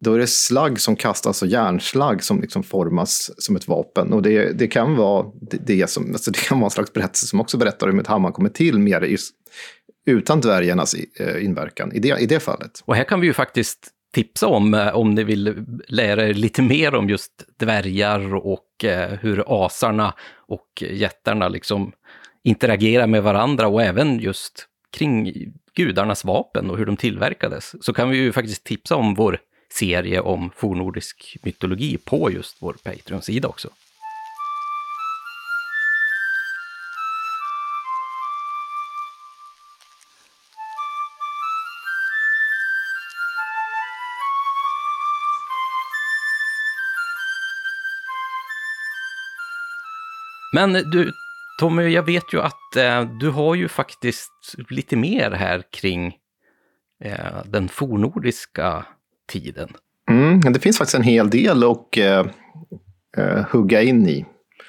då 0.00 0.14
är 0.14 0.18
det 0.18 0.26
slagg 0.26 0.80
som 0.80 0.96
kastas 0.96 1.42
och 1.42 1.48
järnslagg 1.48 2.24
som 2.24 2.40
liksom 2.40 2.62
formas 2.62 3.30
som 3.38 3.56
ett 3.56 3.68
vapen. 3.68 4.12
Och 4.12 4.22
det, 4.22 4.58
det 4.58 4.66
kan 4.66 4.96
vara 4.96 5.26
det, 5.50 5.56
det 5.66 5.90
som, 5.90 6.12
alltså 6.12 6.30
det 6.30 6.38
kan 6.38 6.58
vara 6.58 6.66
en 6.66 6.70
slags 6.70 6.92
berättelse 6.92 7.26
som 7.26 7.40
också 7.40 7.58
berättar 7.58 7.88
hur 7.88 8.00
ett 8.00 8.06
hammare 8.06 8.32
kommer 8.32 8.48
till 8.48 8.78
mer 8.78 9.00
just, 9.00 9.34
utan 10.06 10.40
dvärgarnas 10.40 10.94
eh, 10.94 11.44
inverkan 11.44 11.92
i 11.92 11.98
det, 11.98 12.20
i 12.20 12.26
det 12.26 12.40
fallet. 12.40 12.82
Och 12.84 12.96
här 12.96 13.04
kan 13.04 13.20
vi 13.20 13.26
ju 13.26 13.32
faktiskt 13.32 13.88
tipsa 14.14 14.46
om, 14.46 14.74
eh, 14.74 14.96
om 14.96 15.10
ni 15.10 15.24
vill 15.24 15.64
lära 15.88 16.28
er 16.28 16.34
lite 16.34 16.62
mer 16.62 16.94
om 16.94 17.08
just 17.08 17.32
dvärgar 17.58 18.34
och 18.34 18.84
eh, 18.84 19.10
hur 19.20 19.44
asarna 19.46 20.14
och 20.48 20.82
jättarna 20.90 21.48
liksom 21.48 21.92
interagerar 22.44 23.06
med 23.06 23.22
varandra 23.22 23.68
och 23.68 23.82
även 23.82 24.18
just 24.18 24.68
kring 24.92 25.32
gudarnas 25.74 26.24
vapen 26.24 26.70
och 26.70 26.78
hur 26.78 26.86
de 26.86 26.96
tillverkades. 26.96 27.84
Så 27.84 27.92
kan 27.92 28.10
vi 28.10 28.16
ju 28.16 28.32
faktiskt 28.32 28.64
tipsa 28.64 28.96
om 28.96 29.14
vår 29.14 29.38
serie 29.72 30.20
om 30.20 30.50
fornordisk 30.56 31.36
mytologi 31.42 31.98
på 31.98 32.30
just 32.30 32.56
vår 32.60 32.76
Patreon-sida 32.84 33.48
också. 33.48 33.68
Men 50.54 50.72
du, 50.72 51.12
Tommy, 51.62 51.88
jag 51.88 52.02
vet 52.02 52.32
ju 52.32 52.40
att 52.40 52.76
eh, 52.76 53.02
du 53.20 53.30
har 53.30 53.54
ju 53.54 53.68
faktiskt 53.68 54.54
lite 54.68 54.96
mer 54.96 55.30
här 55.30 55.62
kring 55.72 56.16
eh, 57.04 57.44
den 57.44 57.68
fornordiska 57.68 58.86
tiden. 59.28 59.68
Mm, 60.10 60.40
det 60.40 60.60
finns 60.60 60.78
faktiskt 60.78 60.94
en 60.94 61.02
hel 61.02 61.30
del 61.30 61.64
att 61.64 61.96
eh, 61.96 62.26
eh, 63.16 63.44
hugga 63.50 63.82
in 63.82 64.08
i. 64.08 64.24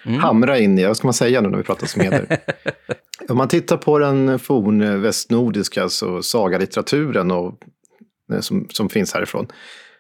Mm. 0.06 0.20
Hamra 0.20 0.60
in 0.60 0.80
i, 0.80 0.86
vad 0.86 0.98
ska 0.98 1.08
man 1.08 1.14
säga 1.14 1.42
nu 1.42 1.50
när 1.50 1.58
vi 1.58 1.64
pratar 1.64 1.88
smeder? 1.88 2.40
Om 3.30 3.38
man 3.38 3.48
tittar 3.48 3.78
på 3.78 4.00
den 4.00 4.40
fornvästnordiska, 4.40 5.84
alltså 5.84 6.22
sagalitteraturen 6.22 7.32
och, 7.32 7.60
eh, 8.34 8.40
som, 8.40 8.68
som 8.70 8.90
finns 8.90 9.14
härifrån, 9.14 9.48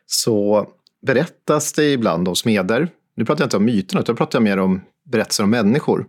så 0.05 0.67
berättas 1.01 1.73
det 1.73 1.91
ibland 1.91 2.27
om 2.27 2.35
smeder. 2.35 2.89
Nu 3.15 3.25
pratar 3.25 3.41
jag 3.41 3.45
inte 3.45 3.57
om 3.57 3.65
myterna, 3.65 4.01
utan 4.01 4.13
jag 4.13 4.17
pratar 4.17 4.39
mer 4.39 4.57
om 4.57 4.81
berättelser 5.11 5.43
om 5.43 5.49
människor. 5.49 6.07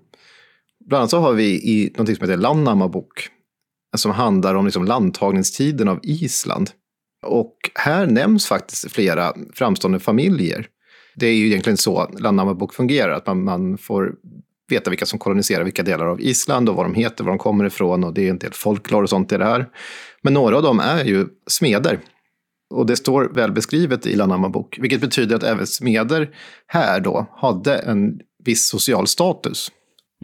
Bland 0.87 1.01
annat 1.01 1.11
så 1.11 1.18
har 1.18 1.33
vi 1.33 1.44
i 1.44 1.92
något 1.97 2.07
som 2.07 2.16
heter 2.20 2.37
Lannama 2.37 2.88
bok, 2.88 3.29
som 3.97 4.12
handlar 4.12 4.55
om 4.55 4.64
liksom 4.64 4.85
landtagningstiden 4.85 5.88
av 5.88 6.01
Island. 6.03 6.70
Och 7.27 7.57
här 7.75 8.07
nämns 8.07 8.47
faktiskt 8.47 8.92
flera 8.92 9.33
framstående 9.55 9.99
familjer 9.99 10.66
Det 11.16 11.27
är 11.27 11.33
ju 11.33 11.47
egentligen 11.47 11.77
så 11.77 12.11
Landnamabok 12.18 12.75
fungerar, 12.75 13.12
att 13.12 13.27
man, 13.27 13.44
man 13.44 13.79
får 13.79 14.14
veta 14.68 14.90
vilka 14.90 15.07
som 15.07 15.18
koloniserar 15.18 15.64
vilka 15.64 15.83
delar 15.83 16.07
av 16.07 16.20
Island 16.20 16.68
och 16.68 16.77
vad 16.77 16.85
de 16.85 16.94
heter, 16.94 17.25
var 17.25 17.31
de 17.31 17.38
kommer 17.38 17.64
ifrån 17.64 18.05
och 18.05 18.14
det 18.14 18.27
är 18.27 18.31
en 18.31 18.38
del 18.38 18.53
folklore 18.53 19.03
och 19.03 19.11
sånt 19.11 19.33
i 19.33 19.37
det 19.37 19.44
här. 19.44 19.66
Men 20.23 20.35
några 20.35 20.57
av 20.57 20.62
dem 20.62 20.81
är 20.81 21.05
ju 21.05 21.27
smeder. 21.47 21.99
Och 22.70 22.87
det 22.87 22.97
står 22.97 23.25
väl 23.35 23.53
beskrivet 23.53 24.07
i 24.07 24.16
Landnamabok, 24.16 24.79
vilket 24.81 25.01
betyder 25.01 25.37
att 25.37 25.42
även 25.42 25.66
smeder 25.66 26.31
här 26.66 27.01
då 27.01 27.27
hade 27.37 27.77
en 27.77 28.20
viss 28.44 28.68
social 28.68 29.07
status. 29.07 29.70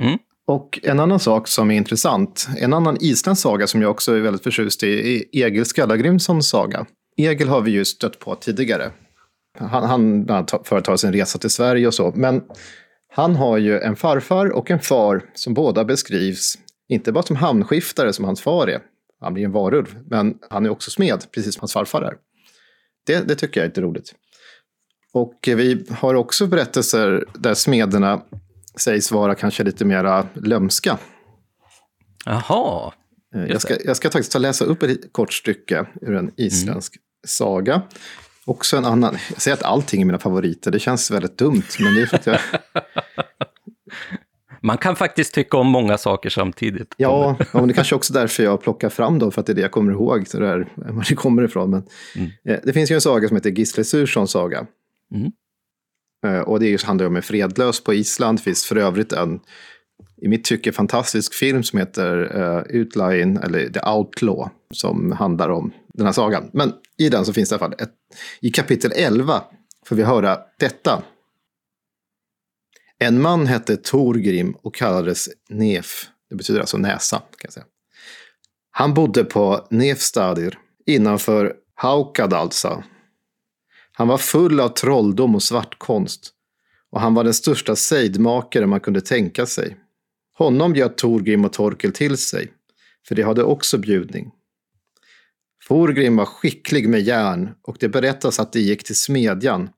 Mm. 0.00 0.18
Och 0.50 0.80
en 0.82 1.00
annan 1.00 1.20
sak 1.20 1.48
som 1.48 1.70
är 1.70 1.76
intressant, 1.76 2.48
en 2.58 2.72
annan 2.72 2.96
isländsk 3.00 3.42
saga 3.42 3.66
som 3.66 3.82
jag 3.82 3.90
också 3.90 4.12
är 4.12 4.20
väldigt 4.20 4.42
förtjust 4.42 4.82
i, 4.82 5.18
är 5.32 5.46
Egil 5.46 5.64
Skallagrimssons 5.64 6.48
saga. 6.48 6.86
Egil 7.16 7.48
har 7.48 7.60
vi 7.60 7.70
ju 7.70 7.84
stött 7.84 8.18
på 8.18 8.34
tidigare. 8.34 8.90
Han, 9.58 10.26
han 10.28 10.46
företar 10.64 10.96
sin 10.96 11.12
resa 11.12 11.38
till 11.38 11.50
Sverige 11.50 11.86
och 11.86 11.94
så. 11.94 12.12
Men 12.16 12.42
han 13.12 13.36
har 13.36 13.58
ju 13.58 13.80
en 13.80 13.96
farfar 13.96 14.50
och 14.50 14.70
en 14.70 14.80
far 14.80 15.24
som 15.34 15.54
båda 15.54 15.84
beskrivs, 15.84 16.58
inte 16.88 17.12
bara 17.12 17.22
som 17.22 17.36
hamnskiftare 17.36 18.12
som 18.12 18.24
hans 18.24 18.40
far 18.40 18.66
är, 18.66 18.80
han 19.20 19.34
blir 19.34 19.44
en 19.44 19.52
varulv, 19.52 19.98
men 20.10 20.34
han 20.50 20.66
är 20.66 20.70
också 20.70 20.90
smed, 20.90 21.24
precis 21.34 21.54
som 21.54 21.60
hans 21.60 21.72
farfar 21.72 22.02
är. 22.02 22.14
Det, 23.06 23.28
det 23.28 23.34
tycker 23.34 23.60
jag 23.60 23.64
är 23.64 23.68
lite 23.68 23.80
roligt. 23.80 24.14
Och 25.12 25.38
vi 25.46 25.84
har 25.90 26.14
också 26.14 26.46
berättelser 26.46 27.24
där 27.34 27.54
smederna 27.54 28.22
sägs 28.76 29.12
vara 29.12 29.34
kanske 29.34 29.64
lite 29.64 29.84
mera 29.84 30.26
lömska. 30.34 30.98
Jaha. 32.24 32.92
Eh, 33.34 33.44
jag 33.44 33.62
ska, 33.62 33.76
jag 33.84 33.96
ska 33.96 34.10
faktiskt 34.10 34.32
ta 34.32 34.38
läsa 34.38 34.64
upp 34.64 34.82
ett 34.82 35.12
kort 35.12 35.32
stycke 35.32 35.86
ur 36.00 36.14
en 36.14 36.30
isländsk 36.36 36.96
mm. 36.96 37.02
saga. 37.26 37.82
Också 38.44 38.76
en 38.76 38.84
annan, 38.84 39.16
jag 39.32 39.42
säger 39.42 39.56
att 39.56 39.62
allting 39.62 40.00
är 40.00 40.06
mina 40.06 40.18
favoriter, 40.18 40.70
det 40.70 40.78
känns 40.78 41.10
väldigt 41.10 41.38
dumt. 41.38 41.62
Men 41.78 41.94
det 41.94 42.02
är 42.02 42.06
för 42.06 42.16
att 42.16 42.26
jag... 42.26 42.38
Man 44.62 44.78
kan 44.78 44.96
faktiskt 44.96 45.34
tycka 45.34 45.56
om 45.56 45.66
många 45.66 45.98
saker 45.98 46.30
samtidigt. 46.30 46.94
Ja, 46.96 47.36
men 47.52 47.68
det 47.68 47.72
är 47.72 47.74
kanske 47.74 47.94
också 47.94 48.12
därför 48.12 48.42
jag 48.42 48.62
plockar 48.62 48.88
fram 48.88 49.18
dem, 49.18 49.32
för 49.32 49.40
att 49.40 49.46
det 49.46 49.52
är 49.52 49.54
det 49.54 49.60
jag 49.60 49.70
kommer 49.70 49.92
ihåg, 49.92 50.28
så 50.28 50.38
där, 50.38 50.72
var 50.76 51.06
det 51.08 51.14
kommer 51.14 51.42
ifrån. 51.42 51.70
Men, 51.70 51.82
mm. 52.16 52.30
eh, 52.44 52.60
det 52.64 52.72
finns 52.72 52.90
ju 52.90 52.94
en 52.94 53.00
saga 53.00 53.28
som 53.28 53.36
heter 53.36 53.50
Gisle 53.50 53.84
Surssons 53.84 54.30
saga. 54.30 54.66
Mm. 55.14 55.32
Eh, 56.26 56.40
och 56.40 56.60
det 56.60 56.82
handlar 56.82 57.06
om 57.06 57.16
en 57.16 57.22
fredlös 57.22 57.84
på 57.84 57.94
Island. 57.94 58.38
Det 58.38 58.42
finns 58.42 58.64
för 58.64 58.76
övrigt 58.76 59.12
en, 59.12 59.40
i 60.22 60.28
mitt 60.28 60.44
tycke, 60.44 60.72
fantastisk 60.72 61.34
film 61.34 61.62
som 61.62 61.78
heter 61.78 62.36
uh, 62.40 62.80
Outline, 62.80 63.36
eller 63.36 63.68
The 63.68 63.80
Outlaw, 63.90 64.50
som 64.74 65.12
handlar 65.12 65.48
om 65.48 65.72
den 65.94 66.06
här 66.06 66.12
sagan. 66.12 66.50
Men 66.52 66.72
i 66.98 67.08
den 67.08 67.24
så 67.24 67.32
finns 67.32 67.48
det 67.48 67.52
i 67.52 67.58
alla 67.58 67.68
fall 67.68 67.86
ett, 67.86 67.94
i 68.40 68.50
kapitel 68.50 68.92
11 68.94 69.42
får 69.86 69.96
vi 69.96 70.02
höra 70.02 70.38
detta. 70.58 71.02
En 72.98 73.22
man 73.22 73.46
hette 73.46 73.76
Torgrim 73.76 74.52
och 74.62 74.74
kallades 74.74 75.28
Nef. 75.48 76.06
Det 76.30 76.36
betyder 76.36 76.60
alltså 76.60 76.78
näsa. 76.78 77.16
Kan 77.16 77.26
jag 77.42 77.52
säga. 77.52 77.66
Han 78.70 78.94
bodde 78.94 79.24
på 79.24 79.66
Nefstadir 79.70 80.58
innanför 80.86 81.54
Haukadalsa 81.74 82.84
han 84.00 84.08
var 84.08 84.18
full 84.18 84.60
av 84.60 84.68
trolldom 84.68 85.34
och 85.34 85.42
svartkonst. 85.42 86.30
Och 86.90 87.00
han 87.00 87.14
var 87.14 87.24
den 87.24 87.34
största 87.34 87.76
sejdmakare 87.76 88.66
man 88.66 88.80
kunde 88.80 89.00
tänka 89.00 89.46
sig. 89.46 89.76
Honom 90.38 90.72
bjöd 90.72 90.96
Torgrim 90.96 91.44
och 91.44 91.52
Torkel 91.52 91.92
till 91.92 92.16
sig, 92.16 92.52
för 93.08 93.14
de 93.14 93.22
hade 93.22 93.42
också 93.42 93.78
bjudning. 93.78 94.30
Torgrim 95.68 96.16
var 96.16 96.24
skicklig 96.24 96.88
med 96.88 97.00
järn 97.00 97.50
och 97.62 97.76
det 97.80 97.88
berättas 97.88 98.40
att 98.40 98.52
de 98.52 98.60
gick 98.60 98.84
till 98.84 98.96
smedjan, 98.96 99.68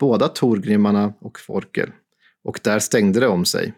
båda 0.00 0.28
Torgrimmarna 0.28 1.14
och 1.20 1.40
Forkel, 1.40 1.90
och 2.44 2.60
där 2.62 2.78
stängde 2.78 3.20
det 3.20 3.28
om 3.28 3.44
sig. 3.44 3.74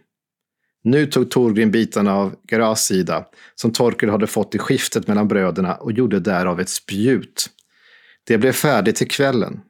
Nu 0.82 1.06
tog 1.06 1.30
Torgrim 1.30 1.70
bitarna 1.70 2.14
av 2.14 2.34
Garas 2.42 2.84
sida, 2.84 3.26
som 3.54 3.72
Torkel 3.72 4.10
hade 4.10 4.26
fått 4.26 4.54
i 4.54 4.58
skiftet 4.58 5.06
mellan 5.06 5.28
bröderna 5.28 5.74
och 5.74 5.92
gjorde 5.92 6.20
därav 6.20 6.60
ett 6.60 6.68
spjut. 6.68 7.50
Det 8.24 8.38
blev 8.38 8.52
färdigt 8.52 8.96
till 8.96 9.08
kvällen. 9.08 9.60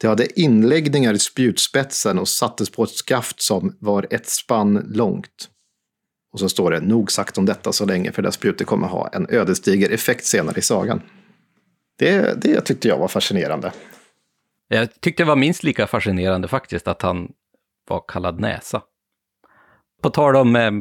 Det 0.00 0.06
hade 0.06 0.40
inläggningar 0.40 1.14
i 1.14 1.18
spjutspetsen 1.18 2.18
och 2.18 2.28
sattes 2.28 2.70
på 2.70 2.84
ett 2.84 2.90
skaft 2.90 3.42
som 3.42 3.76
var 3.80 4.06
ett 4.10 4.28
spann 4.28 4.92
långt. 4.94 5.48
Och 6.32 6.40
så 6.40 6.48
står 6.48 6.70
det 6.70 6.80
nog 6.80 7.12
sagt 7.12 7.38
om 7.38 7.46
detta 7.46 7.72
så 7.72 7.84
länge 7.84 8.12
för 8.12 8.22
det 8.22 8.32
spjutet 8.32 8.66
kommer 8.66 8.86
ha 8.86 9.08
en 9.08 9.26
ödesdiger 9.30 9.90
effekt 9.90 10.24
senare 10.24 10.58
i 10.58 10.62
sagan. 10.62 11.02
Det, 11.98 12.42
det 12.42 12.60
tyckte 12.60 12.88
jag 12.88 12.98
var 12.98 13.08
fascinerande. 13.08 13.72
Jag 14.68 15.00
tyckte 15.00 15.22
det 15.22 15.28
var 15.28 15.36
minst 15.36 15.62
lika 15.62 15.86
fascinerande 15.86 16.48
faktiskt 16.48 16.88
att 16.88 17.02
han 17.02 17.32
var 17.88 18.04
kallad 18.08 18.40
näsa. 18.40 18.82
På 20.02 20.10
tal 20.10 20.36
om 20.36 20.56
eh, 20.56 20.72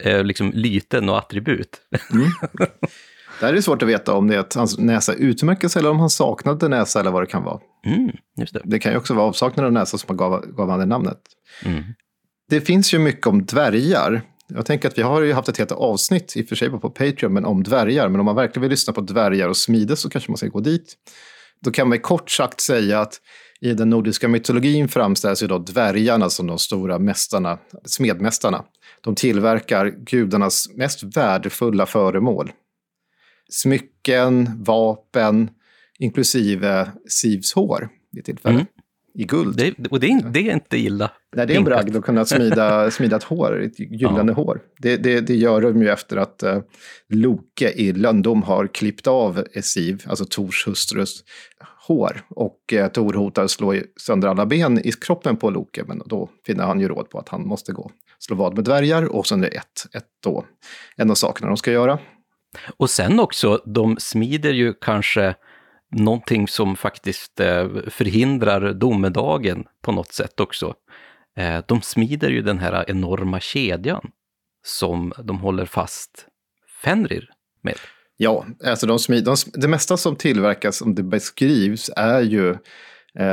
eh 0.00 0.24
liksom 0.24 0.52
lyten 0.52 1.08
och 1.08 1.18
attribut. 1.18 1.80
Mm. 2.12 2.28
Där 3.40 3.48
är 3.48 3.52
det 3.52 3.62
svårt 3.62 3.82
att 3.82 3.88
veta 3.88 4.12
om 4.12 4.28
det 4.28 4.34
är 4.34 4.38
att 4.38 4.54
hans 4.54 4.78
näsa 4.78 5.12
utmärker 5.12 5.68
sig 5.68 5.80
eller 5.80 5.90
om 5.90 6.00
han 6.00 6.10
saknade 6.10 6.68
näsa 6.68 7.00
eller 7.00 7.10
vad 7.10 7.22
det 7.22 7.26
kan 7.26 7.42
vara. 7.42 7.60
Mm, 7.86 8.12
det. 8.36 8.60
det. 8.64 8.78
kan 8.78 8.92
ju 8.92 8.98
också 8.98 9.14
vara 9.14 9.26
avsaknad 9.26 9.66
av 9.66 9.72
näsa 9.72 9.98
som 9.98 10.16
gav, 10.16 10.46
gav 10.46 10.70
han 10.70 10.78
det 10.78 10.86
namnet. 10.86 11.20
Mm. 11.64 11.84
Det 12.48 12.60
finns 12.60 12.94
ju 12.94 12.98
mycket 12.98 13.26
om 13.26 13.44
dvärgar. 13.44 14.22
Jag 14.48 14.66
tänker 14.66 14.88
att 14.88 14.98
vi 14.98 15.02
har 15.02 15.22
ju 15.22 15.32
haft 15.32 15.48
ett 15.48 15.58
helt 15.58 15.72
avsnitt, 15.72 16.36
i 16.36 16.42
och 16.42 16.48
för 16.48 16.56
sig 16.56 16.70
på 16.70 16.90
Patreon, 16.90 17.32
men 17.32 17.44
om 17.44 17.62
dvärgar. 17.62 18.08
Men 18.08 18.20
om 18.20 18.26
man 18.26 18.36
verkligen 18.36 18.62
vill 18.62 18.70
lyssna 18.70 18.92
på 18.92 19.00
dvärgar 19.00 19.48
och 19.48 19.56
smide 19.56 19.96
så 19.96 20.10
kanske 20.10 20.30
man 20.30 20.36
ska 20.36 20.46
gå 20.46 20.60
dit. 20.60 20.94
Då 21.60 21.70
kan 21.70 21.88
man 21.88 21.98
kort 21.98 22.30
sagt 22.30 22.60
säga 22.60 23.00
att 23.00 23.20
i 23.60 23.74
den 23.74 23.90
nordiska 23.90 24.28
mytologin 24.28 24.88
framställs 24.88 25.42
ju 25.42 25.46
då 25.46 25.58
dvärgarna 25.58 26.30
som 26.30 26.46
de 26.46 26.58
stora 26.58 26.98
mästarna, 26.98 27.58
smedmästarna. 27.84 28.64
De 29.00 29.14
tillverkar 29.14 29.86
gudarnas 29.86 30.68
mest 30.74 31.16
värdefulla 31.16 31.86
föremål 31.86 32.50
smycken, 33.48 34.50
vapen, 34.64 35.50
inklusive 35.98 36.90
Sivs 37.08 37.52
hår 37.52 37.88
vid 38.12 38.24
tillfälle. 38.24 38.54
Mm. 38.54 38.66
I 39.18 39.24
guld. 39.24 39.56
Det, 39.56 39.88
och 39.90 40.00
det 40.00 40.06
är, 40.06 40.30
det 40.30 40.48
är, 40.48 40.52
inte 40.52 40.78
illa. 40.78 41.10
Nej, 41.36 41.46
det 41.46 41.54
är 41.54 41.58
en 41.58 41.64
bragd 41.64 41.96
att 41.96 42.04
kunna 42.04 42.24
smida, 42.24 42.90
smida 42.90 43.16
ett 43.16 43.22
hår, 43.22 43.62
ett 43.62 43.78
gyllene 43.78 44.32
ja. 44.32 44.32
hår. 44.32 44.60
Det, 44.78 44.96
det, 44.96 45.20
det, 45.20 45.34
gör 45.34 45.60
de 45.60 45.82
ju 45.82 45.88
efter 45.88 46.16
att 46.16 46.42
uh, 46.46 46.58
Loke 47.08 47.70
i 47.70 47.92
Löndom 47.92 48.42
har 48.42 48.66
klippt 48.66 49.06
av 49.06 49.44
Siv, 49.62 50.04
alltså 50.06 50.24
Tors 50.24 50.66
hustrus, 50.66 51.24
hår. 51.88 52.22
Och 52.28 52.72
uh, 52.72 52.86
Tor 52.86 53.12
hotar 53.12 53.46
slå 53.46 53.74
sönder 53.96 54.28
alla 54.28 54.46
ben 54.46 54.78
i 54.86 54.92
kroppen 54.92 55.36
på 55.36 55.50
Loke, 55.50 55.84
men 55.86 56.02
då 56.06 56.30
finner 56.46 56.64
han 56.64 56.80
ju 56.80 56.88
råd 56.88 57.10
på 57.10 57.18
att 57.18 57.28
han 57.28 57.46
måste 57.46 57.72
gå 57.72 57.90
slå 58.18 58.36
vad 58.36 58.54
med 58.54 58.64
dvärgar 58.64 59.04
och 59.16 59.26
sen 59.26 59.44
är 59.44 59.50
det 59.50 59.56
ett, 59.56 59.94
ett 59.94 60.06
då, 60.22 60.44
en 60.96 61.10
av 61.10 61.14
sakerna 61.14 61.48
de 61.48 61.56
ska 61.56 61.72
göra. 61.72 61.98
Och 62.76 62.90
sen 62.90 63.20
också, 63.20 63.62
de 63.64 63.96
smider 63.98 64.52
ju 64.52 64.74
kanske 64.74 65.34
någonting 65.90 66.48
som 66.48 66.76
faktiskt 66.76 67.40
eh, 67.40 67.68
förhindrar 67.88 68.72
domedagen 68.72 69.64
på 69.82 69.92
något 69.92 70.12
sätt 70.12 70.40
också. 70.40 70.74
Eh, 71.36 71.64
de 71.68 71.82
smider 71.82 72.28
ju 72.30 72.42
den 72.42 72.58
här 72.58 72.90
enorma 72.90 73.40
kedjan 73.40 74.10
som 74.64 75.12
de 75.24 75.38
håller 75.38 75.66
fast 75.66 76.26
Fenrir 76.82 77.30
med. 77.62 77.76
Ja, 78.16 78.46
alltså 78.64 78.86
de 78.86 78.98
smid, 78.98 79.24
de, 79.24 79.36
det 79.52 79.68
mesta 79.68 79.96
som 79.96 80.16
tillverkas, 80.16 80.76
som 80.76 80.94
det 80.94 81.02
beskrivs, 81.02 81.90
är 81.96 82.20
ju 82.20 82.56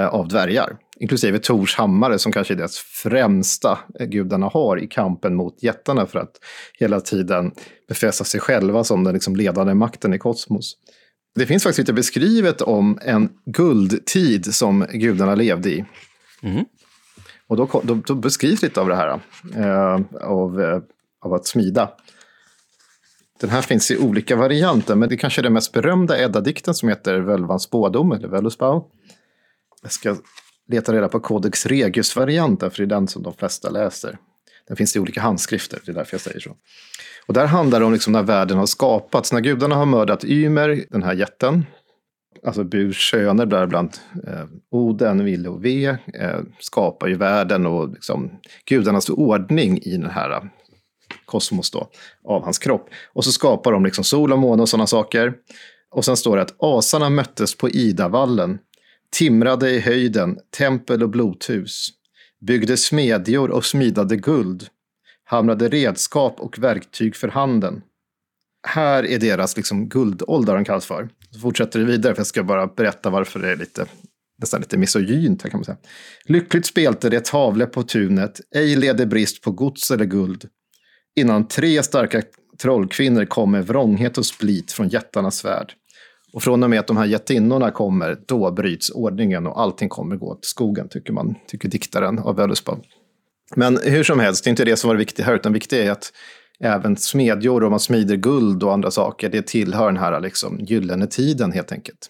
av 0.09 0.27
dvärgar. 0.27 0.77
Inklusive 0.99 1.39
Tors 1.39 1.75
hammare 1.75 2.19
som 2.19 2.31
kanske 2.31 2.53
är 2.53 2.55
deras 2.55 2.77
främsta 2.77 3.79
gudarna 3.99 4.47
har 4.47 4.83
i 4.83 4.87
kampen 4.87 5.35
mot 5.35 5.63
jättarna 5.63 6.05
för 6.05 6.19
att 6.19 6.31
hela 6.79 6.99
tiden 6.99 7.51
befästa 7.87 8.23
sig 8.23 8.39
själva 8.39 8.83
som 8.83 9.03
den 9.03 9.13
liksom 9.13 9.35
ledande 9.35 9.73
makten 9.73 10.13
i 10.13 10.17
kosmos. 10.17 10.77
Det 11.35 11.45
finns 11.45 11.63
faktiskt 11.63 11.79
lite 11.79 11.93
beskrivet 11.93 12.61
om 12.61 12.99
en 13.01 13.29
guldtid 13.45 14.55
som 14.55 14.85
gudarna 14.93 15.35
levde 15.35 15.69
i. 15.69 15.85
Mm. 16.43 16.65
Och 17.47 17.57
då, 17.57 17.81
då, 17.83 17.95
då, 18.05 18.15
beskrivs 18.15 18.61
lite 18.61 18.81
av 18.81 18.87
det 18.87 18.95
här, 18.95 19.19
eh, 19.55 20.01
av, 20.21 20.61
eh, 20.61 20.79
av 21.21 21.33
att 21.33 21.47
smida. 21.47 21.91
Den 23.39 23.49
här 23.49 23.61
finns 23.61 23.91
i 23.91 23.97
olika 23.97 24.35
varianter, 24.35 24.95
men 24.95 25.09
det 25.09 25.17
kanske 25.17 25.41
är 25.41 25.43
den 25.43 25.53
mest 25.53 25.73
berömda 25.73 26.17
Edda-dikten 26.17 26.73
som 26.73 26.89
heter 26.89 27.19
Völvans 27.19 27.63
spådom, 27.63 28.11
eller 28.11 28.27
Völuspau. 28.27 28.83
Jag 29.83 29.91
ska 29.91 30.15
leta 30.69 30.93
reda 30.93 31.07
på 31.07 31.19
Codex 31.19 31.65
Regius-varianten, 31.65 32.71
för 32.71 32.77
det 32.77 32.83
är 32.83 32.99
den 32.99 33.07
som 33.07 33.23
de 33.23 33.33
flesta 33.33 33.69
läser. 33.69 34.17
Den 34.67 34.77
finns 34.77 34.95
i 34.95 34.99
olika 34.99 35.21
handskrifter, 35.21 35.79
det 35.85 35.91
är 35.91 35.95
därför 35.95 36.13
jag 36.13 36.21
säger 36.21 36.39
så. 36.39 36.55
Och 37.27 37.33
där 37.33 37.45
handlar 37.45 37.79
det 37.79 37.85
om 37.85 37.93
liksom 37.93 38.13
när 38.13 38.23
världen 38.23 38.57
har 38.57 38.65
skapats. 38.65 39.33
När 39.33 39.41
gudarna 39.41 39.75
har 39.75 39.85
mördat 39.85 40.23
Ymer, 40.23 40.85
den 40.89 41.03
här 41.03 41.13
jätten, 41.13 41.65
alltså 42.45 42.63
Burs 42.63 43.11
söner, 43.11 43.45
däribland 43.45 43.97
eh, 44.27 44.45
Oden, 44.71 45.25
Ville 45.25 45.49
och 45.49 45.65
Ve, 45.65 45.85
eh, 46.13 46.39
skapar 46.59 47.07
ju 47.07 47.15
världen 47.15 47.65
och 47.65 47.93
liksom, 47.93 48.31
gudarnas 48.65 49.09
ordning 49.09 49.77
i 49.81 49.97
den 49.97 50.09
här 50.09 50.31
eh, 50.31 50.43
kosmos 51.25 51.71
då, 51.71 51.89
av 52.23 52.43
hans 52.43 52.59
kropp. 52.59 52.89
Och 53.13 53.25
så 53.25 53.31
skapar 53.31 53.71
de 53.71 53.85
liksom 53.85 54.03
sol 54.03 54.33
och 54.33 54.39
måne 54.39 54.61
och 54.61 54.69
sådana 54.69 54.87
saker. 54.87 55.33
Och 55.91 56.05
sen 56.05 56.17
står 56.17 56.35
det 56.35 56.41
att 56.41 56.55
asarna 56.59 57.09
möttes 57.09 57.57
på 57.57 57.69
Idavallen 57.69 58.59
timrade 59.13 59.69
i 59.69 59.79
höjden, 59.79 60.37
tempel 60.57 61.03
och 61.03 61.09
blothus. 61.09 61.89
byggde 62.41 62.77
smedjor 62.77 63.51
och 63.51 63.65
smidade 63.65 64.15
guld, 64.15 64.67
hamrade 65.23 65.69
redskap 65.69 66.39
och 66.39 66.59
verktyg 66.59 67.15
för 67.15 67.27
handen. 67.27 67.81
Här 68.67 69.05
är 69.05 69.19
deras 69.19 69.57
liksom 69.57 69.89
guldålder 69.89 70.55
de 70.55 70.65
kallas 70.65 70.85
för. 70.85 71.09
Så 71.31 71.39
fortsätter 71.39 71.79
det 71.79 71.85
vidare, 71.85 72.15
för 72.15 72.19
jag 72.19 72.27
ska 72.27 72.43
bara 72.43 72.67
berätta 72.67 73.09
varför 73.09 73.39
det 73.39 73.51
är 73.51 73.55
lite, 73.55 73.85
nästan 74.41 74.61
lite 74.61 74.77
misogynt 74.77 75.43
här 75.43 75.49
kan 75.49 75.57
man 75.57 75.65
säga. 75.65 75.77
Lyckligt 76.25 76.65
spelte 76.65 77.09
det 77.09 77.25
tavle 77.25 77.65
på 77.65 77.83
tunet, 77.83 78.41
ej 78.55 78.75
leder 78.75 79.05
brist 79.05 79.41
på 79.41 79.51
gods 79.51 79.91
eller 79.91 80.05
guld, 80.05 80.49
innan 81.15 81.47
tre 81.47 81.83
starka 81.83 82.21
trollkvinnor 82.61 83.25
kom 83.25 83.51
med 83.51 83.67
vrånghet 83.67 84.17
och 84.17 84.25
split 84.25 84.71
från 84.71 84.89
jättarnas 84.89 85.45
värld. 85.45 85.73
Och 86.33 86.43
från 86.43 86.63
och 86.63 86.69
med 86.69 86.79
att 86.79 86.87
de 86.87 86.97
här 86.97 87.05
jättinnorna 87.05 87.71
kommer, 87.71 88.17
då 88.25 88.51
bryts 88.51 88.89
ordningen 88.89 89.47
och 89.47 89.61
allting 89.61 89.89
kommer 89.89 90.15
gå 90.15 90.35
till 90.35 90.49
skogen, 90.49 90.87
tycker 90.89 91.13
man, 91.13 91.35
tycker 91.47 91.69
diktaren 91.69 92.19
av 92.19 92.35
Völuspá. 92.35 92.77
Men 93.55 93.79
hur 93.83 94.03
som 94.03 94.19
helst, 94.19 94.43
det 94.43 94.47
är 94.47 94.49
inte 94.49 94.65
det 94.65 94.75
som 94.75 94.87
var 94.87 94.95
viktigt 94.95 95.25
här, 95.25 95.35
utan 95.35 95.53
viktigt 95.53 95.79
är 95.79 95.91
att 95.91 96.13
även 96.59 96.97
smedjor 96.97 97.63
och 97.63 97.71
man 97.71 97.79
smider 97.79 98.15
guld 98.15 98.63
och 98.63 98.73
andra 98.73 98.91
saker, 98.91 99.29
det 99.29 99.47
tillhör 99.47 99.85
den 99.85 99.97
här 99.97 100.19
liksom, 100.19 100.59
gyllene 100.59 101.07
tiden 101.07 101.51
helt 101.51 101.71
enkelt. 101.71 102.09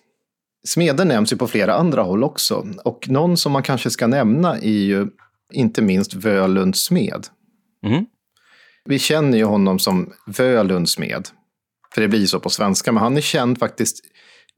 Smeden 0.67 1.07
nämns 1.07 1.33
ju 1.33 1.37
på 1.37 1.47
flera 1.47 1.73
andra 1.73 2.01
håll 2.01 2.23
också, 2.23 2.67
och 2.83 3.09
någon 3.09 3.37
som 3.37 3.51
man 3.51 3.63
kanske 3.63 3.89
ska 3.89 4.07
nämna 4.07 4.57
är 4.57 4.83
ju 4.83 5.07
inte 5.53 5.81
minst 5.81 6.13
Völunds 6.13 6.85
smed. 6.85 7.27
Mm. 7.85 8.05
Vi 8.85 8.99
känner 8.99 9.37
ju 9.37 9.43
honom 9.43 9.79
som 9.79 10.13
Völunds 10.25 10.91
smed, 10.91 11.27
för 11.93 12.01
det 12.01 12.07
blir 12.07 12.25
så 12.25 12.39
på 12.39 12.49
svenska, 12.49 12.91
men 12.91 13.03
han 13.03 13.17
är 13.17 13.21
känd 13.21 13.59
faktiskt 13.59 14.12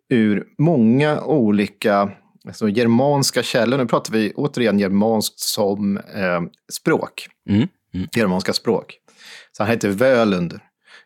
ur 0.09 0.47
många 0.57 1.21
olika 1.21 2.11
alltså 2.45 2.69
germanska 2.69 3.43
källor. 3.43 3.77
Nu 3.77 3.85
pratar 3.85 4.13
vi 4.13 4.33
återigen 4.35 4.79
germanskt 4.79 5.39
som 5.39 5.97
eh, 5.97 6.41
språk. 6.71 7.27
Mm. 7.49 7.67
Mm. 7.93 8.07
Germanska 8.15 8.53
språk. 8.53 8.97
Så 9.51 9.63
han 9.63 9.71
heter 9.71 9.89
Völund 9.89 10.59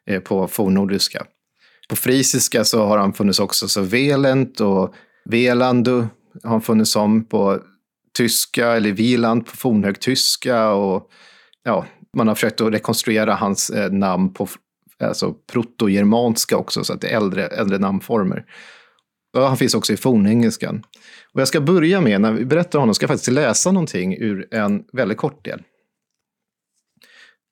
eh, 0.05 0.19
på 0.19 0.47
fornnordiska. 0.47 1.25
På 1.89 1.95
frisiska 1.95 2.63
så 2.63 2.85
har 2.85 2.97
han 2.97 3.13
funnits 3.13 3.39
också 3.39 3.67
så 3.67 3.81
Velent 3.81 4.61
och 4.61 4.93
Velandu 5.25 6.07
har 6.43 6.49
han 6.49 6.61
funnits 6.61 6.91
som 6.91 7.25
på 7.25 7.59
tyska, 8.17 8.67
eller 8.67 8.91
Wieland 8.91 9.45
på 9.45 9.57
fornhögtyska. 9.57 10.69
Och, 10.69 11.09
ja, 11.63 11.85
man 12.17 12.27
har 12.27 12.35
försökt 12.35 12.61
att 12.61 12.73
rekonstruera 12.73 13.35
hans 13.35 13.69
eh, 13.69 13.91
namn 13.91 14.33
på 14.33 14.47
alltså 15.03 15.33
protogermanska 15.51 16.57
också, 16.57 16.83
så 16.83 16.93
att 16.93 17.01
det 17.01 17.07
är 17.07 17.17
äldre, 17.17 17.47
äldre 17.47 17.77
namnformer. 17.77 18.45
Och 19.33 19.41
han 19.41 19.57
finns 19.57 19.73
också 19.73 19.93
i 19.93 19.97
fornengelskan. 19.97 20.83
Och 21.33 21.41
jag 21.41 21.47
ska 21.47 21.61
börja 21.61 22.01
med, 22.01 22.21
när 22.21 22.31
vi 22.31 22.45
berättar 22.45 22.79
om 22.79 22.81
honom, 22.81 22.95
ska 22.95 23.03
jag 23.03 23.09
faktiskt 23.09 23.31
läsa 23.31 23.71
någonting 23.71 24.17
ur 24.17 24.47
en 24.51 24.83
väldigt 24.93 25.17
kort 25.17 25.45
del. 25.45 25.63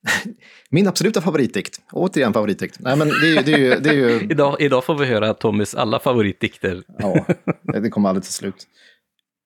Min 0.70 0.88
absoluta 0.88 1.20
favoritdikt. 1.20 1.80
Återigen 1.92 2.32
favoritdikt. 2.32 2.76
Nej, 2.80 2.96
men 2.96 3.08
det, 3.08 3.36
är, 3.36 3.42
det 3.42 3.52
är 3.52 3.58
ju, 3.58 3.74
det 3.80 3.90
är 3.90 3.94
ju... 3.94 4.20
idag, 4.30 4.56
idag 4.60 4.84
får 4.84 4.98
vi 4.98 5.06
höra 5.06 5.34
Tommys 5.34 5.74
alla 5.74 6.00
favoritdikter. 6.00 6.82
ja, 6.98 7.26
det 7.62 7.90
kommer 7.90 8.08
aldrig 8.08 8.24
till 8.24 8.32
slut. 8.32 8.66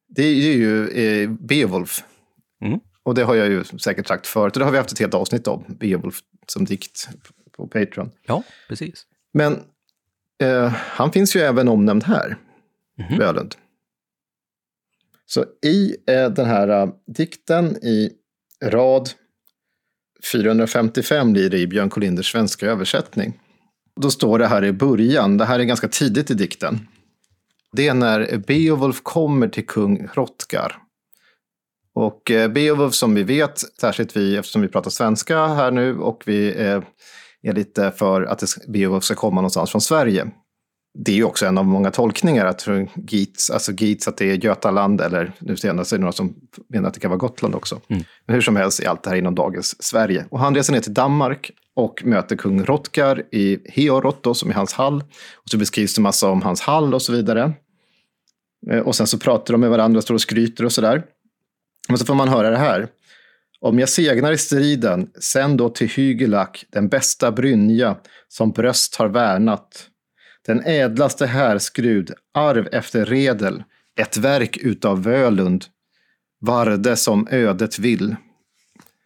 Det 0.08 0.22
är, 0.22 0.34
det 0.34 0.52
är 0.52 0.56
ju 0.56 0.88
eh, 0.88 1.30
Beowulf. 1.30 2.04
Mm. 2.64 2.80
Och 3.02 3.14
det 3.14 3.24
har 3.24 3.34
jag 3.34 3.48
ju 3.48 3.64
säkert 3.64 4.06
sagt 4.06 4.26
förut. 4.26 4.56
Och 4.56 4.58
det 4.58 4.64
har 4.64 4.72
vi 4.72 4.78
haft 4.78 4.92
ett 4.92 4.98
helt 4.98 5.14
avsnitt 5.14 5.46
om, 5.46 5.64
Beowulf 5.68 6.20
som 6.46 6.64
dikt 6.64 7.08
på 7.56 7.66
Patreon. 7.66 8.10
Ja, 8.26 8.42
precis. 8.68 9.06
Men 9.32 9.60
eh, 10.42 10.68
han 10.68 11.12
finns 11.12 11.36
ju 11.36 11.40
även 11.40 11.68
omnämnd 11.68 12.04
här, 12.04 12.36
mm. 12.98 13.18
Völund. 13.18 13.54
Så 15.26 15.44
i 15.64 15.96
eh, 16.06 16.30
den 16.30 16.46
här 16.46 16.84
uh, 16.86 16.92
dikten 17.06 17.76
i 17.76 18.10
rad 18.64 19.10
455 20.32 21.32
blir 21.32 21.50
det 21.50 21.58
i 21.58 21.66
Björn 21.66 21.90
Kolinders 21.90 22.32
svenska 22.32 22.66
översättning. 22.66 23.40
Då 24.00 24.10
står 24.10 24.38
det 24.38 24.46
här 24.46 24.64
i 24.64 24.72
början, 24.72 25.38
det 25.38 25.44
här 25.44 25.58
är 25.58 25.64
ganska 25.64 25.88
tidigt 25.88 26.30
i 26.30 26.34
dikten. 26.34 26.88
Det 27.72 27.88
är 27.88 27.94
när 27.94 28.36
Beowulf 28.36 29.02
kommer 29.02 29.48
till 29.48 29.66
kung 29.66 30.08
Hrothgar. 30.08 30.78
Och 31.94 32.30
eh, 32.30 32.48
Beowulf 32.48 32.94
som 32.94 33.14
vi 33.14 33.22
vet, 33.22 33.58
särskilt 33.80 34.16
vi 34.16 34.36
eftersom 34.36 34.62
vi 34.62 34.68
pratar 34.68 34.90
svenska 34.90 35.46
här 35.46 35.70
nu 35.70 35.98
och 35.98 36.22
vi 36.26 36.62
eh, 36.62 36.82
är 37.42 37.52
lite 37.52 37.90
för 37.90 38.22
att 38.22 38.42
Beowulf 38.68 39.04
ska 39.04 39.14
komma 39.14 39.40
någonstans 39.40 39.70
från 39.70 39.80
Sverige 39.80 40.30
det 40.98 41.12
är 41.12 41.16
ju 41.16 41.24
också 41.24 41.46
en 41.46 41.58
av 41.58 41.66
många 41.66 41.90
tolkningar 41.90 42.46
att 42.46 42.66
Geats, 43.08 43.50
alltså 43.50 43.72
Geats 43.72 44.08
att 44.08 44.16
det 44.16 44.30
är 44.30 44.44
Götaland 44.44 45.00
eller 45.00 45.32
nu 45.38 45.56
senast 45.56 45.92
är 45.92 45.96
det 45.96 46.00
några 46.00 46.12
som 46.12 46.34
menar 46.68 46.88
att 46.88 46.94
det 46.94 47.00
kan 47.00 47.10
vara 47.10 47.18
Gotland 47.18 47.54
också. 47.54 47.80
Mm. 47.88 48.02
Men 48.26 48.34
hur 48.34 48.40
som 48.40 48.56
helst 48.56 48.80
är 48.80 48.88
allt 48.88 49.02
det 49.02 49.10
här 49.10 49.16
inom 49.16 49.34
dagens 49.34 49.82
Sverige. 49.82 50.26
Och 50.30 50.38
han 50.38 50.54
reser 50.54 50.72
ner 50.72 50.80
till 50.80 50.94
Danmark 50.94 51.50
och 51.74 52.02
möter 52.04 52.36
kung 52.36 52.64
Rotgar 52.64 53.22
i 53.34 53.58
Heorot 53.64 54.36
som 54.36 54.50
är 54.50 54.54
hans 54.54 54.72
hall. 54.72 55.04
Och 55.34 55.50
så 55.50 55.58
beskrivs 55.58 55.94
det 55.94 56.00
massa 56.00 56.30
om 56.30 56.42
hans 56.42 56.60
hall 56.60 56.94
och 56.94 57.02
så 57.02 57.12
vidare. 57.12 57.52
Eh, 58.70 58.78
och 58.78 58.96
sen 58.96 59.06
så 59.06 59.18
pratar 59.18 59.54
de 59.54 59.60
med 59.60 59.70
varandra, 59.70 60.02
står 60.02 60.14
och 60.14 60.20
skryter 60.20 60.64
och 60.64 60.72
sådär. 60.72 61.02
Men 61.88 61.98
så 61.98 62.04
får 62.04 62.14
man 62.14 62.28
höra 62.28 62.50
det 62.50 62.58
här. 62.58 62.88
Om 63.64 63.78
jag 63.78 63.88
segnar 63.88 64.32
i 64.32 64.38
striden, 64.38 65.10
sänd 65.20 65.58
då 65.58 65.68
till 65.68 65.88
Hygelak 65.88 66.64
den 66.70 66.88
bästa 66.88 67.32
brynja 67.32 67.96
som 68.28 68.50
bröst 68.50 68.96
har 68.96 69.08
värnat 69.08 69.88
den 70.46 70.62
ädlaste 70.66 71.26
härskrud, 71.26 72.10
arv 72.34 72.68
efter 72.72 73.04
redel, 73.04 73.62
ett 74.00 74.16
verk 74.16 74.56
utav 74.56 75.02
Völund, 75.02 75.64
varde 76.40 76.96
som 76.96 77.28
ödet 77.30 77.78
vill. 77.78 78.16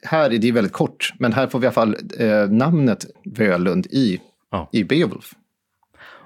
Här 0.03 0.31
är 0.31 0.39
det 0.39 0.53
väldigt 0.53 0.73
kort, 0.73 1.13
men 1.19 1.33
här 1.33 1.47
får 1.47 1.59
vi 1.59 1.65
i 1.65 1.67
alla 1.67 1.75
fall 1.75 1.97
eh, 2.19 2.49
namnet 2.51 3.07
Völund 3.25 3.87
i, 3.87 4.21
ja. 4.51 4.69
i 4.73 4.85
Beowulf. 4.85 5.33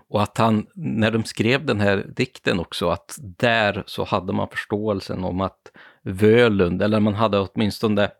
Och 0.08 0.22
att 0.22 0.38
han, 0.38 0.66
när 0.74 1.10
de 1.10 1.24
skrev 1.24 1.66
den 1.66 1.80
här 1.80 2.06
dikten 2.16 2.60
också, 2.60 2.88
att 2.88 3.18
där 3.20 3.82
så 3.86 4.04
hade 4.04 4.32
man 4.32 4.48
förståelsen 4.48 5.24
om 5.24 5.40
att 5.40 5.60
Völund, 6.02 6.82
eller 6.82 7.00
man 7.00 7.14
hade 7.14 7.38
åtminstone 7.38 8.10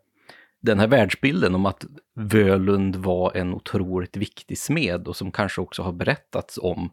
den 0.61 0.79
här 0.79 0.87
världsbilden 0.87 1.55
om 1.55 1.65
att 1.65 1.85
Völund 2.15 2.95
var 2.95 3.37
en 3.37 3.53
otroligt 3.53 4.17
viktig 4.17 4.57
smed 4.57 5.07
och 5.07 5.15
som 5.15 5.31
kanske 5.31 5.61
också 5.61 5.83
har 5.83 5.93
berättats 5.93 6.59
om 6.61 6.89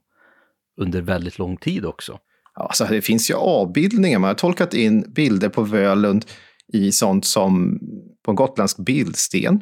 under 0.80 1.02
väldigt 1.02 1.38
lång 1.38 1.56
tid 1.56 1.84
också. 1.84 2.18
Alltså, 2.54 2.84
det 2.84 3.02
finns 3.02 3.30
ju 3.30 3.34
avbildningar, 3.34 4.18
man 4.18 4.28
har 4.28 4.34
tolkat 4.34 4.74
in 4.74 5.12
bilder 5.12 5.48
på 5.48 5.62
Völund 5.62 6.24
i 6.72 6.92
sånt 6.92 7.24
som 7.24 7.78
på 8.24 8.30
en 8.30 8.34
gotländsk 8.36 8.78
bildsten. 8.78 9.60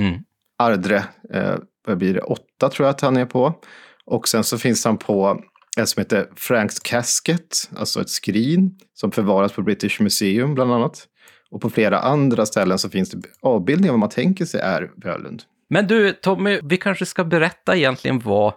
Mm. 0.00 0.20
Ardre, 0.58 1.04
eh, 1.34 1.56
vad 1.86 1.98
blir 1.98 2.14
det, 2.14 2.20
åtta 2.20 2.68
tror 2.68 2.86
jag 2.86 2.94
att 2.94 3.00
han 3.00 3.16
är 3.16 3.26
på. 3.26 3.60
Och 4.04 4.28
sen 4.28 4.44
så 4.44 4.58
finns 4.58 4.84
han 4.84 4.98
på 4.98 5.40
ett 5.78 5.88
som 5.88 6.00
heter 6.00 6.28
Franks 6.36 6.80
Casket, 6.80 7.70
alltså 7.76 8.00
ett 8.00 8.10
skrin 8.10 8.78
som 8.94 9.12
förvaras 9.12 9.52
på 9.52 9.62
British 9.62 10.00
Museum 10.00 10.54
bland 10.54 10.72
annat. 10.72 11.06
Och 11.50 11.60
på 11.60 11.70
flera 11.70 11.98
andra 11.98 12.46
ställen 12.46 12.78
så 12.78 12.90
finns 12.90 13.10
det 13.10 13.28
avbildningar 13.40 13.92
vad 13.92 14.00
man 14.00 14.08
tänker 14.08 14.44
sig 14.44 14.60
är 14.60 14.90
Völund. 14.96 15.42
Men 15.68 15.86
du, 15.86 16.12
Tommy, 16.12 16.60
vi 16.62 16.76
kanske 16.76 17.06
ska 17.06 17.24
berätta 17.24 17.76
egentligen 17.76 18.18
vad 18.18 18.54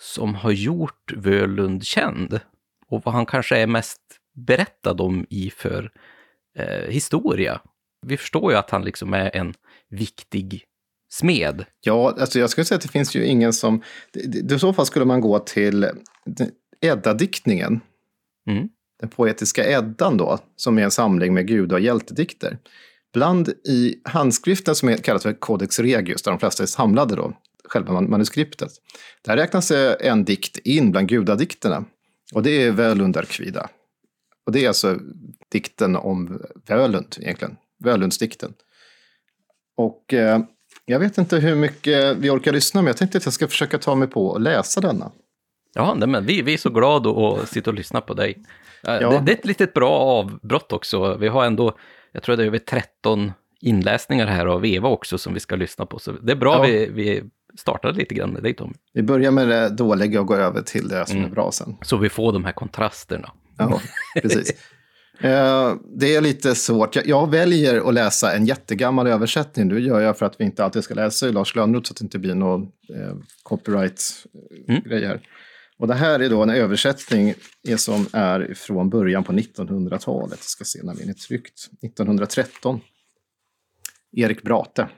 som 0.00 0.34
har 0.34 0.50
gjort 0.50 1.12
Völund 1.16 1.84
känd 1.84 2.40
och 2.88 3.02
vad 3.04 3.14
han 3.14 3.26
kanske 3.26 3.58
är 3.58 3.66
mest 3.66 4.00
berättad 4.34 5.00
om 5.00 5.26
i 5.30 5.50
för 5.50 5.90
eh, 6.56 6.90
historia. 6.90 7.60
Vi 8.06 8.16
förstår 8.16 8.52
ju 8.52 8.58
att 8.58 8.70
han 8.70 8.84
liksom 8.84 9.14
är 9.14 9.36
en 9.36 9.54
viktig 9.88 10.64
smed. 11.08 11.64
Ja, 11.80 12.16
alltså 12.20 12.38
jag 12.38 12.50
skulle 12.50 12.64
säga 12.64 12.76
att 12.76 12.82
det 12.82 12.88
finns 12.88 13.16
ju 13.16 13.24
ingen 13.26 13.52
som... 13.52 13.82
I 14.52 14.58
så 14.58 14.72
fall 14.72 14.86
skulle 14.86 15.04
man 15.04 15.20
gå 15.20 15.38
till 15.38 15.90
Edda-diktningen. 16.80 17.80
Mm 18.48 18.68
den 19.00 19.08
poetiska 19.08 19.70
Eddan 19.70 20.16
då, 20.16 20.38
som 20.56 20.78
är 20.78 20.82
en 20.82 20.90
samling 20.90 21.34
med 21.34 21.46
gud 21.46 21.72
och 21.72 21.80
hjältedikter. 21.80 22.58
Bland 23.12 23.48
i 23.48 24.00
handskriften 24.04 24.74
som 24.74 24.96
kallas 24.96 25.22
för 25.22 25.32
Codex 25.32 25.78
Regius, 25.78 26.22
där 26.22 26.30
de 26.30 26.40
flesta 26.40 26.62
är 26.62 26.66
samlade 26.66 27.16
då, 27.16 27.32
själva 27.64 28.00
manuskriptet. 28.00 28.70
Där 29.24 29.36
räknas 29.36 29.70
eh, 29.70 29.96
en 30.00 30.24
dikt 30.24 30.58
in 30.58 30.90
bland 30.90 31.08
gudadikterna. 31.08 31.84
Och 32.34 32.42
det 32.42 32.50
är 32.50 32.70
Völundarkvida. 32.70 33.68
Och 34.46 34.52
det 34.52 34.64
är 34.64 34.68
alltså 34.68 34.98
dikten 35.52 35.96
om 35.96 36.42
Völund 36.68 37.16
egentligen, 37.20 37.56
Völundsdikten. 37.84 38.54
Och 39.76 40.14
eh, 40.14 40.40
jag 40.84 40.98
vet 40.98 41.18
inte 41.18 41.36
hur 41.36 41.54
mycket 41.54 42.16
vi 42.16 42.30
orkar 42.30 42.52
lyssna 42.52 42.82
men 42.82 42.86
Jag 42.86 42.96
tänkte 42.96 43.18
att 43.18 43.24
jag 43.24 43.34
ska 43.34 43.48
försöka 43.48 43.78
ta 43.78 43.94
mig 43.94 44.08
på 44.08 44.34
att 44.34 44.42
läsa 44.42 44.80
denna. 44.80 45.12
Ja, 45.76 45.94
men 45.94 46.26
vi, 46.26 46.42
vi 46.42 46.54
är 46.54 46.58
så 46.58 46.70
glada 46.70 47.10
att 47.10 47.48
sitta 47.48 47.70
och 47.70 47.76
lyssna 47.76 48.00
på 48.00 48.14
dig. 48.14 48.38
Ja. 48.82 48.92
Det, 48.92 49.22
det, 49.26 49.32
är 49.32 49.36
ett 49.36 49.46
litet 49.46 49.74
bra 49.74 49.90
avbrott 49.90 50.72
också. 50.72 51.16
Vi 51.16 51.28
har 51.28 51.44
ändå, 51.44 51.78
jag 52.12 52.22
tror 52.22 52.36
det 52.36 52.42
är 52.42 52.46
över 52.46 52.58
13 52.58 53.32
inläsningar 53.60 54.26
här 54.26 54.46
av 54.46 54.66
Eva 54.66 54.88
också 54.88 55.18
som 55.18 55.34
vi 55.34 55.40
ska 55.40 55.56
lyssna 55.56 55.86
på. 55.86 55.98
Så 55.98 56.12
det 56.12 56.32
är 56.32 56.36
bra 56.36 56.54
ja. 56.54 56.62
vi, 56.62 56.90
vi 56.92 57.22
startade 57.58 57.98
lite 57.98 58.14
grann 58.14 58.30
med 58.30 58.42
dig 58.42 58.54
Tom. 58.54 58.74
Vi 58.92 59.02
börjar 59.02 59.30
med 59.30 59.48
det 59.48 59.68
dåliga 59.68 60.20
och 60.20 60.26
går 60.26 60.38
över 60.38 60.62
till 60.62 60.88
det 60.88 61.06
som 61.06 61.16
mm. 61.16 61.30
är 61.30 61.34
bra 61.34 61.52
sen. 61.52 61.76
Så 61.82 61.96
vi 61.96 62.08
får 62.08 62.32
de 62.32 62.44
här 62.44 62.52
kontrasterna. 62.52 63.32
Ja, 63.58 63.80
precis. 64.22 64.50
Eh, 65.20 65.74
det 65.98 66.14
är 66.14 66.20
lite 66.20 66.54
svårt. 66.54 66.96
Jag, 66.96 67.06
jag, 67.06 67.30
väljer 67.30 67.88
att 67.88 67.94
läsa 67.94 68.36
en 68.36 68.46
jättegammal 68.46 69.06
översättning. 69.06 69.68
Det 69.68 69.80
gör 69.80 70.00
jag 70.00 70.18
för 70.18 70.26
att 70.26 70.40
vi 70.40 70.44
inte 70.44 70.64
alltid 70.64 70.84
ska 70.84 70.94
läsa 70.94 71.28
i 71.28 71.32
Lars 71.32 71.56
Lönnroth 71.56 71.88
så 71.88 71.92
att 71.92 71.98
det 71.98 72.02
inte 72.02 72.18
blir 72.18 72.34
någon 72.34 72.62
eh, 72.62 73.14
copyright-grej 73.42 75.04
mm. 75.04 75.08
här. 75.08 75.20
Och 75.78 75.86
det 75.86 75.94
här 75.94 76.20
är 76.20 76.30
då 76.30 76.42
en 76.42 76.50
översättning 76.50 77.34
som 77.76 78.06
är 78.12 78.54
från 78.54 78.90
början 78.90 79.24
på 79.24 79.32
1900-talet. 79.32 80.38
Jag 80.38 80.44
ska 80.44 80.64
se 80.64 80.82
när 80.82 80.94
den 80.94 81.08
är 81.08 81.14
tryckt. 81.14 81.68
1913. 81.82 82.80
Erik 84.12 84.42
Brate. 84.42 84.88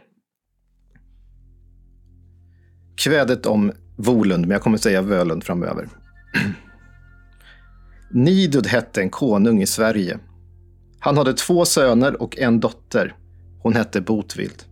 Kvädet 2.96 3.46
om 3.46 3.72
Volund, 3.96 4.40
men 4.40 4.50
jag 4.50 4.62
kommer 4.62 4.78
säga 4.78 5.02
Völund 5.02 5.44
framöver. 5.44 5.88
Nidud 8.10 8.66
hette 8.66 9.00
en 9.02 9.10
konung 9.10 9.62
i 9.62 9.66
Sverige. 9.66 10.18
Han 11.00 11.16
hade 11.16 11.32
två 11.32 11.64
söner 11.64 12.22
och 12.22 12.38
en 12.38 12.60
dotter. 12.60 13.16
Hon 13.62 13.74
hette 13.74 14.00
Botvild. 14.00 14.64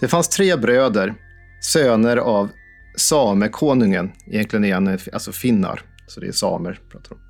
Det 0.00 0.08
fanns 0.08 0.28
tre 0.28 0.56
bröder, 0.56 1.14
söner 1.62 2.16
av 2.16 2.48
samekonungen. 2.98 4.12
Egentligen 4.26 4.64
är 4.64 4.74
han 4.74 4.98
alltså 5.12 5.32
finnar, 5.32 5.80
så 6.06 6.20
det 6.20 6.26
är 6.26 6.32
samer. 6.32 6.80
Pratar 6.90 7.14
om. 7.14 7.20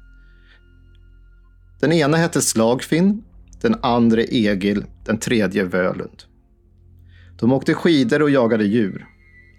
Den 1.81 1.93
ena 1.93 2.17
hette 2.17 2.41
Slagfinn, 2.41 3.23
den 3.63 3.77
andra 3.83 4.23
Egil, 4.23 4.85
den 5.07 5.19
tredje 5.19 5.65
Völund. 5.65 6.23
De 7.41 7.53
åkte 7.53 7.75
skidor 7.75 8.23
och 8.23 8.31
jagade 8.31 8.65
djur. 8.65 9.07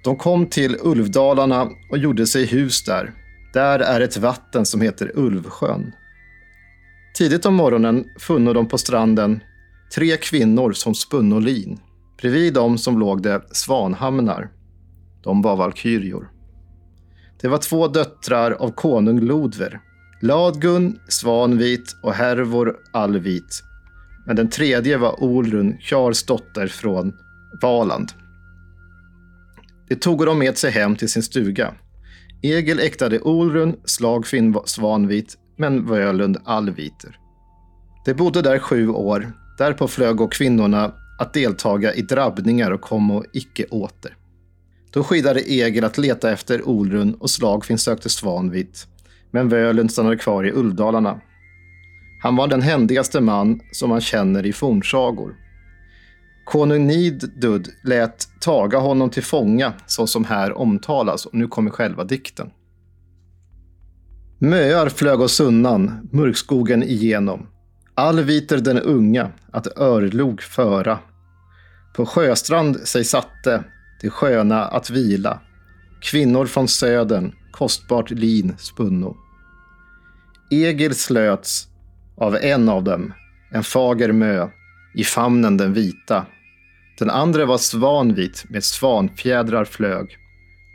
De 0.03 0.15
kom 0.15 0.45
till 0.45 0.77
Ulvdalarna 0.81 1.69
och 1.91 1.97
gjorde 1.97 2.27
sig 2.27 2.45
hus 2.45 2.83
där. 2.83 3.13
Där 3.53 3.79
är 3.79 4.01
ett 4.01 4.17
vatten 4.17 4.65
som 4.65 4.81
heter 4.81 5.11
Ulvsjön. 5.15 5.91
Tidigt 7.17 7.45
om 7.45 7.55
morgonen 7.55 8.05
funno 8.19 8.53
de 8.53 8.67
på 8.67 8.77
stranden 8.77 9.39
tre 9.95 10.17
kvinnor 10.17 10.71
som 10.71 10.95
spunnolin. 10.95 11.55
lin. 11.55 11.79
Bredvid 12.21 12.53
dem 12.53 12.77
som 12.77 12.99
låg 12.99 13.21
det 13.21 13.41
svanhamnar. 13.51 14.49
De 15.23 15.41
var 15.41 15.55
valkyrior. 15.55 16.31
Det 17.41 17.47
var 17.47 17.57
två 17.57 17.87
döttrar 17.87 18.51
av 18.51 18.71
konung 18.71 19.19
Lodver. 19.19 19.79
Ladgun, 20.21 20.99
Svanvit 21.07 21.95
och 22.03 22.13
Hervor 22.13 22.77
Alvit. 22.93 23.63
Men 24.25 24.35
den 24.35 24.49
tredje 24.49 24.97
var 24.97 25.23
Olrun, 25.23 25.77
Kjars 25.79 26.23
dotter 26.23 26.67
från 26.67 27.13
Valand. 27.61 28.11
Det 29.87 29.95
tog 29.95 30.25
de 30.25 30.39
med 30.39 30.57
sig 30.57 30.71
hem 30.71 30.95
till 30.95 31.09
sin 31.09 31.23
stuga. 31.23 31.73
Egil 32.41 32.79
äktade 32.79 33.19
Olrun, 33.19 33.75
Slagfinn 33.85 34.57
Svanvit, 34.65 35.37
men 35.57 35.85
Völund 35.85 36.37
Alviter. 36.45 37.17
De 38.05 38.13
bodde 38.13 38.41
där 38.41 38.59
sju 38.59 38.89
år. 38.89 39.31
Därpå 39.57 39.87
flög 39.87 40.21
och 40.21 40.33
kvinnorna 40.33 40.93
att 41.19 41.33
deltaga 41.33 41.93
i 41.93 42.01
drabbningar 42.01 42.71
och 42.71 42.81
kom 42.81 43.11
och 43.11 43.25
icke 43.33 43.65
åter. 43.65 44.15
Då 44.91 45.03
skyddade 45.03 45.51
Egil 45.51 45.83
att 45.83 45.97
leta 45.97 46.31
efter 46.31 46.67
Olrun 46.67 47.13
och 47.13 47.29
Slagfinn 47.29 47.77
sökte 47.77 48.09
Svanvit, 48.09 48.87
men 49.31 49.49
Völund 49.49 49.91
stannade 49.91 50.17
kvar 50.17 50.43
i 50.43 50.51
Ulvdalarna. 50.51 51.21
Han 52.21 52.35
var 52.35 52.47
den 52.47 52.61
händigaste 52.61 53.21
man 53.21 53.59
som 53.71 53.89
man 53.89 54.01
känner 54.01 54.45
i 54.45 54.53
fornsagor. 54.53 55.35
Konung 56.45 56.87
Nidud 56.87 57.69
lät 57.83 58.27
taga 58.41 58.77
honom 58.77 59.09
till 59.09 59.23
fånga, 59.23 59.73
så 59.85 60.07
som 60.07 60.25
här 60.25 60.57
omtalas. 60.57 61.25
Och 61.25 61.33
nu 61.33 61.47
kommer 61.47 61.71
själva 61.71 62.03
dikten. 62.03 62.51
Möar 64.39 64.89
flög 64.89 65.21
oss 65.21 65.39
undan, 65.39 66.09
mörkskogen 66.11 66.83
igenom. 66.83 67.47
Allviter 67.95 68.57
den 68.57 68.79
unga 68.79 69.31
att 69.51 69.77
örlog 69.77 70.41
föra. 70.41 70.99
På 71.95 72.05
sjöstrand 72.05 72.79
sig 72.79 73.03
satte, 73.03 73.63
det 74.01 74.09
sköna 74.09 74.65
att 74.65 74.89
vila. 74.89 75.39
Kvinnor 76.01 76.45
från 76.45 76.67
södern, 76.67 77.31
kostbart 77.51 78.11
lin 78.11 78.55
spunno. 78.57 79.17
Egil 80.51 80.95
slöts 80.95 81.67
av 82.17 82.35
en 82.35 82.69
av 82.69 82.83
dem, 82.83 83.13
en 83.51 83.63
fager 83.63 84.11
mö, 84.11 84.49
i 84.93 85.03
famnen 85.03 85.57
den 85.57 85.73
vita. 85.73 86.25
Den 86.99 87.09
andra 87.09 87.45
var 87.45 87.57
svanvit 87.57 88.45
med 88.49 88.63
svanfjädrar 88.63 89.65
flög. 89.65 90.17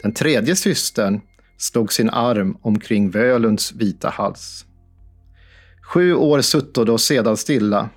Den 0.02 0.14
tredje 0.14 0.56
systern 0.56 1.20
slog 1.58 1.92
sin 1.92 2.10
arm 2.10 2.56
omkring 2.62 3.10
Völunds 3.10 3.72
vita 3.72 4.08
hals. 4.08 4.66
Sju 5.82 6.14
år 6.14 6.40
sutto 6.40 6.84
då 6.84 6.98
sedan 6.98 7.36
stilla. 7.36 7.88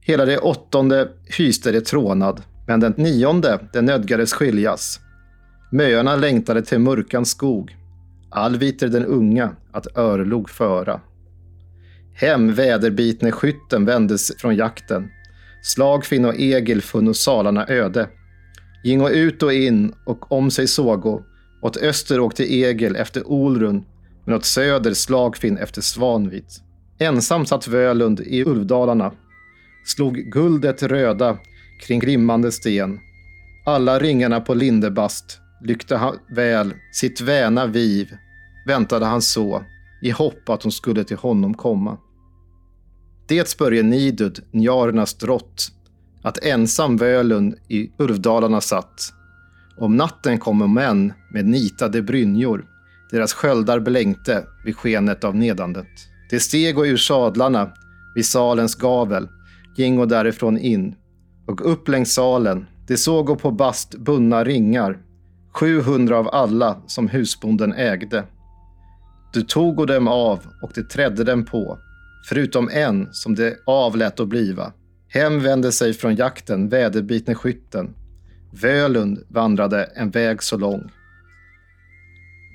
Hela 0.00 0.24
det 0.24 0.38
åttonde 0.38 1.08
hyste 1.38 1.72
det 1.72 1.80
trånad, 1.80 2.42
men 2.66 2.80
den 2.80 2.94
nionde 2.96 3.58
den 3.72 3.84
nödgades 3.84 4.32
skiljas. 4.32 5.00
Möarna 5.72 6.16
längtade 6.16 6.62
till 6.62 6.78
mörkans 6.78 7.30
skog. 7.30 7.76
Alviter 8.30 8.88
den 8.88 9.04
unga 9.04 9.56
att 9.72 9.96
örlog 9.96 10.50
föra. 10.50 11.00
Hem 12.14 12.54
väderbitne 12.54 13.32
skytten 13.32 13.84
vändes 13.84 14.32
från 14.38 14.56
jakten 14.56 15.08
Slagfinn 15.64 16.24
och 16.24 16.34
Egil 16.34 16.82
funno 16.82 17.14
salarna 17.14 17.66
öde. 17.68 18.08
Gingo 18.84 19.08
ut 19.08 19.42
och 19.42 19.52
in 19.52 19.94
och 20.06 20.32
om 20.32 20.50
sig 20.50 20.66
sågo. 20.66 21.22
Åt 21.62 21.76
öster 21.76 22.20
åkte 22.20 22.54
Egil 22.54 22.96
efter 22.96 23.28
Olrun, 23.30 23.84
men 24.24 24.34
åt 24.34 24.44
söder 24.44 24.94
Slagfinn 24.94 25.58
efter 25.58 25.82
Svanvit. 25.82 26.60
Ensam 26.98 27.46
satt 27.46 27.68
Völund 27.68 28.20
i 28.20 28.44
Ulvdalarna. 28.44 29.12
Slog 29.86 30.14
guldet 30.16 30.82
röda 30.82 31.38
kring 31.86 32.00
glimmande 32.00 32.52
sten. 32.52 33.00
Alla 33.66 33.98
ringarna 33.98 34.40
på 34.40 34.54
Lindebast 34.54 35.40
lyckte 35.60 35.96
han 35.96 36.18
väl 36.28 36.74
sitt 36.92 37.20
väna 37.20 37.66
viv, 37.66 38.16
väntade 38.66 39.06
han 39.06 39.22
så, 39.22 39.62
i 40.02 40.10
hopp 40.10 40.48
att 40.48 40.62
hon 40.62 40.72
skulle 40.72 41.04
till 41.04 41.16
honom 41.16 41.54
komma. 41.54 41.98
Det 43.28 43.48
spörje 43.48 43.82
Nidud, 43.82 44.44
njarernas 44.50 45.14
drott, 45.14 45.68
att 46.22 46.44
ensam 46.44 46.96
Völund 46.96 47.54
i 47.68 47.90
Urvdalarna 47.98 48.60
satt. 48.60 49.12
Om 49.78 49.96
natten 49.96 50.38
kommer 50.38 50.66
män 50.66 51.12
med 51.32 51.46
nitade 51.46 52.02
brynjor, 52.02 52.66
deras 53.10 53.32
sköldar 53.32 53.80
blänkte 53.80 54.44
vid 54.64 54.76
skenet 54.76 55.24
av 55.24 55.36
nedandet. 55.36 55.86
De 56.30 56.40
steg 56.40 56.78
och 56.78 56.84
ur 56.84 56.96
sadlarna 56.96 57.70
vid 58.14 58.26
salens 58.26 58.74
gavel, 58.74 59.28
gingo 59.76 60.06
därifrån 60.06 60.58
in, 60.58 60.94
och 61.46 61.72
upp 61.72 61.88
längs 61.88 62.14
salen, 62.14 62.66
de 62.86 62.96
såg 62.96 63.38
på 63.38 63.50
bast 63.50 63.98
bundna 63.98 64.44
ringar, 64.44 64.98
700 65.52 66.18
av 66.18 66.28
alla 66.28 66.82
som 66.86 67.08
husbonden 67.08 67.72
ägde. 67.72 68.24
Du 69.32 69.42
tog 69.42 69.86
dem 69.86 70.08
av 70.08 70.40
och 70.62 70.70
de 70.74 70.82
trädde 70.82 71.24
dem 71.24 71.44
på, 71.44 71.78
förutom 72.28 72.68
en 72.72 73.08
som 73.12 73.34
de 73.34 73.56
avlät 73.66 74.20
att 74.20 74.28
bliva. 74.28 74.72
Hem 75.08 75.40
vände 75.40 75.72
sig 75.72 75.92
från 75.92 76.16
jakten 76.16 76.68
väderbitne 76.68 77.34
skytten. 77.34 77.94
Völund 78.52 79.18
vandrade 79.28 79.84
en 79.84 80.10
väg 80.10 80.42
så 80.42 80.56
lång. 80.56 80.90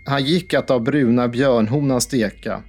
Han 0.05 0.23
gick 0.23 0.53
att 0.53 0.71
av 0.71 0.83
bruna 0.83 1.27
björnhonan 1.27 2.01
steka. 2.01 2.63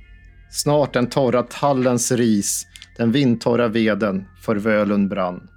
Snart 0.50 0.94
den 0.94 1.06
torra 1.06 1.42
tallens 1.42 2.12
ris, 2.12 2.66
den 2.96 3.12
vindtorra 3.12 3.68
veden, 3.68 4.24
för 4.42 4.56
Völund 4.56 5.08
brann. 5.08 5.48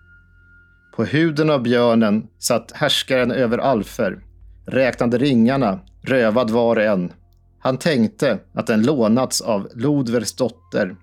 På 0.95 1.03
huden 1.03 1.49
av 1.49 1.63
björnen 1.63 2.27
satt 2.39 2.71
härskaren 2.71 3.31
över 3.31 3.57
alfer, 3.57 4.19
räknade 4.65 5.17
ringarna, 5.17 5.79
rövad 6.01 6.49
var 6.49 6.75
en. 6.75 7.11
Han 7.59 7.77
tänkte 7.77 8.39
att 8.53 8.67
den 8.67 8.83
lånats 8.83 9.41
av 9.41 9.67
Lodvers 9.75 10.35
dotter 10.35 10.95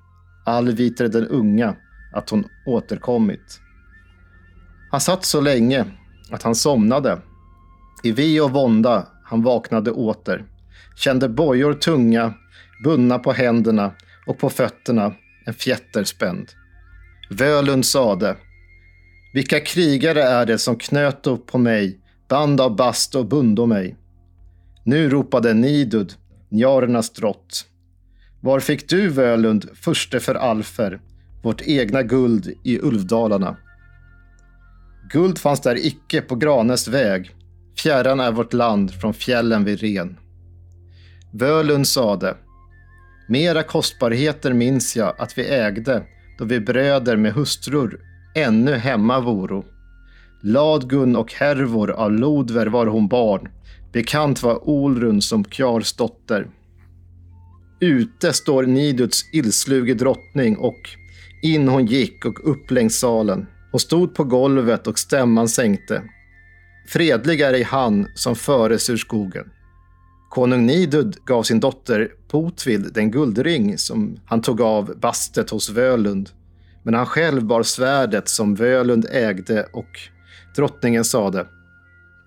Alviter 0.45 1.09
den 1.09 1.27
unga 1.27 1.77
att 2.13 2.31
hon 2.31 2.45
återkommit. 2.67 3.61
Han 4.91 5.01
satt 5.01 5.25
så 5.25 5.41
länge 5.41 5.87
att 6.31 6.43
han 6.43 6.55
somnade. 6.55 7.19
I 8.03 8.13
ve 8.13 8.41
och 8.41 8.51
vånda 8.51 9.07
han 9.25 9.43
vaknade 9.43 9.91
åter. 9.91 10.45
Kände 10.97 11.29
bojor 11.29 11.75
tunga, 11.75 12.35
bundna 12.85 13.19
på 13.19 13.33
händerna 13.33 13.93
och 14.27 14.39
på 14.39 14.51
fötterna 14.51 15.15
en 15.47 15.55
fjätter 15.55 16.05
spänd. 16.05 16.49
Völund 17.31 17.87
sade. 17.87 18.37
Vilka 19.33 19.61
krigare 19.61 20.23
är 20.23 20.47
det 20.47 20.59
som 20.59 20.77
knöt 20.77 21.27
upp 21.27 21.47
på 21.47 21.59
mig 21.59 22.01
band 22.29 22.61
av 22.61 22.77
bast 22.77 23.15
och 23.15 23.27
bundo 23.27 23.67
mig? 23.67 23.97
Nu 24.85 25.11
ropade 25.11 25.55
Nidud, 25.55 26.15
njarernas 26.49 27.11
drott. 27.11 27.65
Var 28.41 28.61
fick 28.61 28.89
du, 28.89 29.09
Völund, 29.09 29.69
förste 29.75 30.21
för 30.21 30.35
alfer, 30.35 31.01
vårt 31.43 31.63
egna 31.63 32.03
guld 32.03 32.53
i 32.65 32.79
Ulvdalarna? 32.81 33.57
Guld 35.13 35.39
fanns 35.39 35.61
där 35.61 35.87
icke 35.87 36.21
på 36.21 36.37
Granes 36.37 36.89
väg. 36.89 37.35
Fjärran 37.79 38.21
är 38.21 38.33
vårt 38.33 38.53
land 38.53 38.95
från 38.95 39.15
fjällen 39.15 39.65
vid 39.65 39.81
Ren. 39.81 40.17
Völund 41.33 41.89
sade. 41.89 42.37
Mera 43.29 43.63
kostbarheter 43.63 44.53
minns 44.53 44.97
jag 44.97 45.15
att 45.19 45.39
vi 45.39 45.49
ägde 45.49 46.03
då 46.39 46.45
vi 46.45 46.61
bröder 46.61 47.17
med 47.17 47.33
hustrur 47.33 48.01
ännu 48.35 48.73
hemma 48.73 49.21
voro. 49.21 49.65
Ladgun 50.43 51.17
och 51.17 51.33
Hervor 51.33 51.91
av 51.91 52.13
Lodver 52.13 52.67
var 52.67 52.87
hon 52.87 53.09
barn, 53.09 53.49
bekant 53.93 54.43
var 54.43 54.69
Olrun 54.69 55.23
som 55.23 55.45
Kjars 55.45 55.93
dotter. 55.93 56.49
Ute 57.81 58.33
står 58.33 58.63
Niduts 58.67 59.23
illsluge 59.33 59.95
drottning 59.95 60.57
och 60.57 60.81
in 61.43 61.69
hon 61.69 61.87
gick 61.87 62.25
och 62.25 62.51
upp 62.51 62.71
längs 62.71 62.99
salen. 62.99 63.47
Hon 63.71 63.81
stod 63.81 64.15
på 64.15 64.25
golvet 64.25 64.87
och 64.87 64.99
stämman 64.99 65.49
sänkte. 65.49 66.03
Fredlig 66.89 67.41
är 67.41 67.53
ej 67.53 67.63
han 67.63 68.07
som 68.15 68.37
föres 68.37 68.91
ur 68.91 68.97
skogen. 68.97 69.45
Konung 70.31 70.67
Nidud 70.67 71.17
gav 71.25 71.43
sin 71.43 71.61
dotter 71.61 72.09
Potvild 72.29 72.95
den 72.95 73.11
guldring 73.11 73.79
som 73.79 74.17
han 74.27 74.43
tog 74.43 74.61
av 74.61 74.99
bastet 75.01 75.51
hos 75.51 75.71
Völund. 75.71 76.31
Men 76.85 76.95
han 76.95 77.07
själv 77.07 77.45
bar 77.45 77.63
svärdet 77.63 78.29
som 78.29 78.55
Völund 78.55 79.07
ägde 79.11 79.67
och 79.73 79.99
drottningen 80.57 81.05
sade 81.05 81.47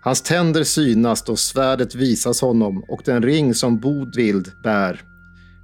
Hans 0.04 0.22
tänder 0.22 0.64
synas 0.64 1.24
då 1.24 1.36
svärdet 1.36 1.96
visas 1.96 2.42
honom 2.42 2.84
och 2.88 3.02
den 3.06 3.24
ring 3.24 3.54
som 3.54 3.80
Bodvild 3.80 4.52
bär. 4.64 5.02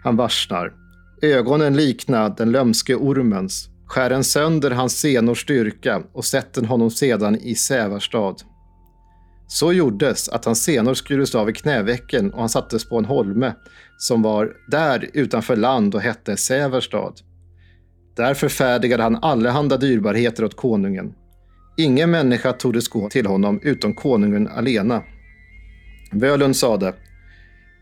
Han 0.03 0.15
varsnar. 0.15 0.73
Ögonen 1.21 1.75
likna 1.75 2.29
den 2.29 2.51
lömske 2.51 2.95
ormens. 2.95 3.69
Skär 3.87 4.11
en 4.11 4.23
sönder 4.23 4.71
hans 4.71 4.99
senors 4.99 5.41
styrka 5.41 6.03
och 6.13 6.25
sätten 6.25 6.65
honom 6.65 6.91
sedan 6.91 7.35
i 7.35 7.55
Sävarstad. 7.55 8.35
Så 9.47 9.73
gjordes 9.73 10.29
att 10.29 10.45
hans 10.45 10.63
senor 10.63 10.93
skurits 10.93 11.35
av 11.35 11.49
i 11.49 11.53
knävecken 11.53 12.33
och 12.33 12.39
han 12.39 12.49
sattes 12.49 12.89
på 12.89 12.97
en 12.97 13.05
holme 13.05 13.53
som 13.97 14.21
var 14.21 14.53
där 14.67 15.09
utanför 15.13 15.55
land 15.55 15.95
och 15.95 16.01
hette 16.01 16.37
Säverstad. 16.37 17.13
Där 18.15 18.33
förfärdigade 18.33 19.03
han 19.03 19.15
allehanda 19.15 19.77
dyrbarheter 19.77 20.43
åt 20.43 20.55
konungen. 20.55 21.13
Ingen 21.77 22.11
människa 22.11 22.53
tordes 22.53 22.87
gå 22.87 23.09
till 23.09 23.25
honom 23.25 23.59
utom 23.63 23.93
konungen 23.93 24.47
alena. 24.47 25.03
Völund 26.11 26.55
sade 26.55 26.93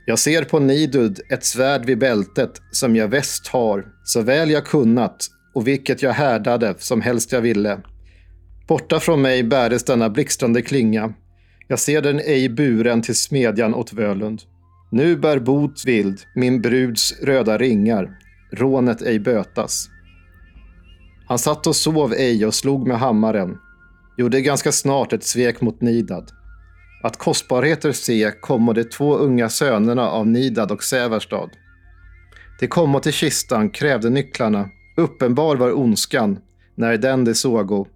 jag 0.10 0.20
ser 0.20 0.44
på 0.44 0.60
Nidud 0.60 1.20
ett 1.30 1.44
svärd 1.44 1.86
vid 1.86 1.98
bältet 2.00 2.62
som 2.72 2.96
jag 2.96 3.08
väst 3.08 3.48
har, 3.48 3.86
så 4.04 4.22
väl 4.22 4.50
jag 4.50 4.66
kunnat 4.66 5.28
och 5.54 5.68
vilket 5.68 6.02
jag 6.02 6.14
härdade 6.14 6.76
som 6.78 7.02
helst 7.02 7.32
jag 7.32 7.42
ville. 7.42 7.80
Borta 8.68 9.00
från 9.00 9.22
mig 9.22 9.44
bäres 9.44 9.84
denna 9.84 10.10
blixtrande 10.10 10.62
klinga. 10.62 11.14
Jag 11.68 11.80
ser 11.80 12.02
den 12.02 12.20
ej 12.20 12.50
buren 12.50 13.02
till 13.02 13.16
smedjan 13.16 13.76
åt 13.76 13.94
Völund. 13.94 14.42
Nu 14.92 15.16
bär 15.16 15.40
Botvild 15.40 16.20
min 16.36 16.62
bruds 16.62 17.22
röda 17.22 17.58
ringar, 17.58 18.10
rånet 18.52 19.02
ej 19.02 19.20
bötas. 19.20 19.90
Han 21.28 21.40
satt 21.40 21.68
och 21.68 21.76
sov 21.76 22.14
ej 22.14 22.46
och 22.46 22.54
slog 22.54 22.88
med 22.88 23.00
hammaren, 23.00 23.58
gjorde 24.18 24.42
ganska 24.42 24.72
snart 24.72 25.14
ett 25.14 25.24
svek 25.24 25.62
mot 25.62 25.82
Nidad. 25.82 26.32
Att 27.04 27.18
kostbarheter 27.18 27.92
se 27.92 28.32
kommo 28.42 28.74
de 28.74 28.84
två 28.84 29.18
unga 29.18 29.50
sönerna 29.50 30.10
av 30.10 30.28
Nidad 30.28 30.72
och 30.72 30.84
Säverstad. 30.84 31.50
De 32.60 32.68
kommo 32.68 33.00
till 33.00 33.14
kistan, 33.14 33.70
krävde 33.70 34.10
nycklarna. 34.10 34.70
Uppenbar 34.98 35.56
var 35.56 35.78
ondskan, 35.78 36.40
när 36.76 36.98
den 36.98 37.26
de 37.26 37.36
sågo. 37.36 37.88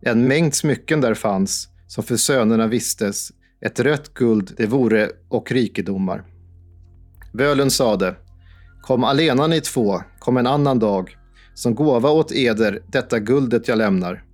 En 0.00 0.28
mängd 0.28 0.54
smycken 0.54 1.00
där 1.00 1.14
fanns, 1.14 1.68
som 1.86 2.04
för 2.04 2.16
sönerna 2.16 2.66
vistes, 2.66 3.32
ett 3.60 3.80
rött 3.80 4.14
guld 4.14 4.54
det 4.56 4.66
vore 4.66 5.10
och 5.28 5.52
rikedomar. 5.52 6.24
Völund 7.32 7.72
sade, 7.72 8.14
kom 8.82 9.04
alena 9.04 9.46
ni 9.46 9.60
två, 9.60 10.02
kom 10.18 10.36
en 10.36 10.46
annan 10.46 10.78
dag, 10.78 11.16
som 11.54 11.74
gåva 11.74 12.10
åt 12.10 12.32
eder 12.32 12.82
detta 12.86 13.18
guldet 13.18 13.68
jag 13.68 13.78
lämnar. 13.78 14.24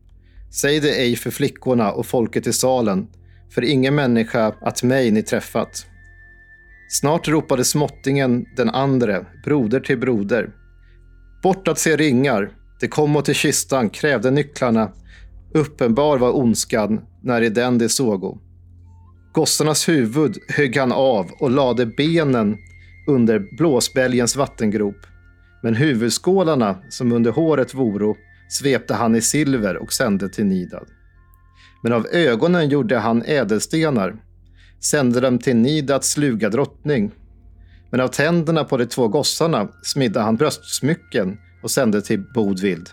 Säg 0.60 0.80
det 0.80 0.94
ej 0.94 1.16
för 1.16 1.30
flickorna 1.30 1.92
och 1.92 2.06
folket 2.06 2.46
i 2.46 2.52
salen, 2.52 3.06
för 3.50 3.64
ingen 3.64 3.94
människa 3.94 4.54
att 4.60 4.82
mig 4.82 5.10
ni 5.10 5.22
träffat. 5.22 5.86
Snart 6.88 7.28
ropade 7.28 7.64
småttingen 7.64 8.46
den 8.56 8.70
andre, 8.70 9.26
broder 9.44 9.80
till 9.80 9.98
broder. 9.98 10.50
Bort 11.42 11.68
att 11.68 11.78
se 11.78 11.96
ringar, 11.96 12.50
det 12.80 12.88
kom 12.88 13.22
till 13.22 13.34
kistan, 13.34 13.90
krävde 13.90 14.30
nycklarna. 14.30 14.92
Uppenbar 15.54 16.18
var 16.18 16.36
ondskan, 16.36 17.00
när 17.22 17.42
i 17.42 17.48
den 17.48 17.78
de 17.78 17.88
sågo. 17.88 18.38
Gossarnas 19.32 19.88
huvud 19.88 20.38
högg 20.48 20.76
han 20.76 20.92
av 20.92 21.30
och 21.40 21.50
lade 21.50 21.86
benen 21.86 22.56
under 23.06 23.56
blåsbälgens 23.58 24.36
vattengrop. 24.36 25.06
Men 25.62 25.74
huvudskålarna, 25.74 26.78
som 26.88 27.12
under 27.12 27.30
håret 27.30 27.74
voro, 27.74 28.16
svepte 28.48 28.94
han 28.94 29.16
i 29.16 29.20
silver 29.20 29.76
och 29.76 29.92
sände 29.92 30.28
till 30.28 30.46
Nidad. 30.46 30.86
Men 31.82 31.92
av 31.92 32.06
ögonen 32.12 32.68
gjorde 32.68 32.98
han 32.98 33.22
ädelstenar, 33.22 34.16
sände 34.80 35.20
dem 35.20 35.38
till 35.38 35.56
Nidads 35.56 36.10
sluga 36.10 36.48
drottning. 36.48 37.10
Men 37.90 38.00
av 38.00 38.08
tänderna 38.08 38.64
på 38.64 38.76
de 38.76 38.86
två 38.86 39.08
gossarna 39.08 39.68
smidde 39.82 40.20
han 40.20 40.36
bröstsmycken 40.36 41.38
och 41.62 41.70
sände 41.70 42.02
till 42.02 42.24
Bodvild. 42.34 42.88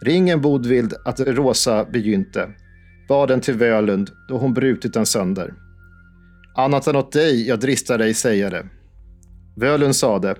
Ringen 0.00 0.40
Bodvild 0.40 0.94
att 1.04 1.20
Rosa 1.20 1.84
begynte, 1.84 2.48
bad 3.08 3.28
den 3.28 3.40
till 3.40 3.54
Völund 3.54 4.10
då 4.28 4.38
hon 4.38 4.54
brutit 4.54 4.94
den 4.94 5.06
sönder. 5.06 5.54
Annat 6.56 6.86
än 6.86 6.96
åt 6.96 7.12
dig 7.12 7.48
jag 7.48 7.60
dristar 7.60 7.98
dig 7.98 8.14
säga 8.14 8.50
det. 8.50 8.68
Völund 9.56 9.96
sade, 9.96 10.34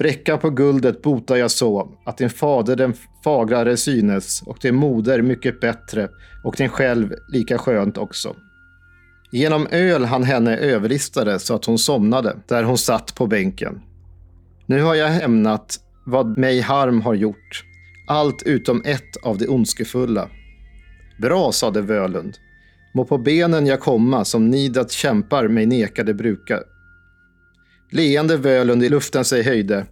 Bräcka 0.00 0.36
på 0.36 0.50
guldet 0.50 1.02
botar 1.02 1.36
jag 1.36 1.50
så, 1.50 1.98
att 2.04 2.18
din 2.18 2.30
fader 2.30 2.76
den 2.76 2.94
fagrare 3.24 3.76
synes 3.76 4.42
och 4.46 4.58
din 4.62 4.74
moder 4.74 5.22
mycket 5.22 5.60
bättre 5.60 6.08
och 6.44 6.54
din 6.56 6.68
själv 6.68 7.14
lika 7.28 7.58
skönt 7.58 7.98
också. 7.98 8.36
Genom 9.32 9.66
öl 9.70 10.04
han 10.04 10.22
henne 10.22 10.56
överlistade 10.56 11.38
så 11.38 11.54
att 11.54 11.64
hon 11.64 11.78
somnade 11.78 12.36
där 12.48 12.62
hon 12.62 12.78
satt 12.78 13.14
på 13.14 13.26
bänken. 13.26 13.80
Nu 14.66 14.82
har 14.82 14.94
jag 14.94 15.08
hämnat 15.08 15.76
vad 16.06 16.38
mig 16.38 16.60
harm 16.60 17.00
har 17.00 17.14
gjort, 17.14 17.64
allt 18.08 18.42
utom 18.42 18.82
ett 18.84 19.16
av 19.22 19.38
det 19.38 19.48
ondskefulla. 19.48 20.28
Bra, 21.18 21.52
sade 21.52 21.80
Völund. 21.80 22.36
Må 22.94 23.04
på 23.04 23.18
benen 23.18 23.66
jag 23.66 23.80
komma 23.80 24.24
som 24.24 24.50
nidat 24.50 24.90
kämpar 24.90 25.48
mig 25.48 25.66
nekade 25.66 26.14
bruka. 26.14 26.60
Leende 27.92 28.36
Völund 28.36 28.84
i 28.84 28.88
luften 28.88 29.24
sig 29.24 29.42
höjde. 29.42 29.86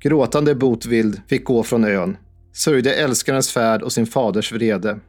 Gråtande 0.00 0.54
Botvild 0.54 1.20
fick 1.28 1.44
gå 1.44 1.62
från 1.62 1.84
ön. 1.84 2.16
Sörjde 2.52 2.94
älskarens 2.94 3.52
färd 3.52 3.82
och 3.82 3.92
sin 3.92 4.06
faders 4.06 4.52
vrede. 4.52 5.00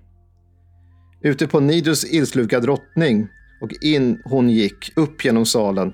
Ute 1.21 1.47
på 1.47 1.59
Nidus 1.59 2.13
ilsluka 2.13 2.59
drottning 2.59 3.27
och 3.61 3.71
in 3.81 4.21
hon 4.25 4.49
gick 4.49 4.97
upp 4.97 5.25
genom 5.25 5.45
salen. 5.45 5.93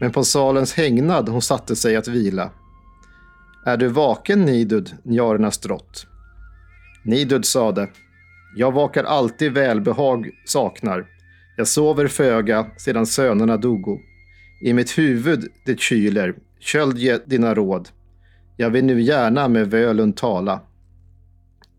Men 0.00 0.12
på 0.12 0.24
salens 0.24 0.74
hägnad 0.74 1.28
hon 1.28 1.42
satte 1.42 1.76
sig 1.76 1.96
att 1.96 2.08
vila. 2.08 2.50
Är 3.66 3.76
du 3.76 3.88
vaken, 3.88 4.44
Nidud, 4.44 4.94
njarernas 5.02 5.58
drott? 5.58 6.06
Nidud 7.04 7.44
sade, 7.44 7.88
jag 8.56 8.72
vakar 8.72 9.04
alltid 9.04 9.52
välbehag 9.52 10.30
saknar. 10.44 11.06
Jag 11.56 11.68
sover 11.68 12.08
föga 12.08 12.66
sedan 12.76 13.06
sönerna 13.06 13.56
dogo. 13.56 13.98
I 14.60 14.72
mitt 14.72 14.98
huvud 14.98 15.48
det 15.66 15.80
kyler, 15.80 16.34
köld 16.60 16.98
ge 16.98 17.18
dina 17.26 17.54
råd. 17.54 17.88
Jag 18.56 18.70
vill 18.70 18.84
nu 18.84 19.00
gärna 19.00 19.48
med 19.48 19.70
Völund 19.70 20.16
tala. 20.16 20.60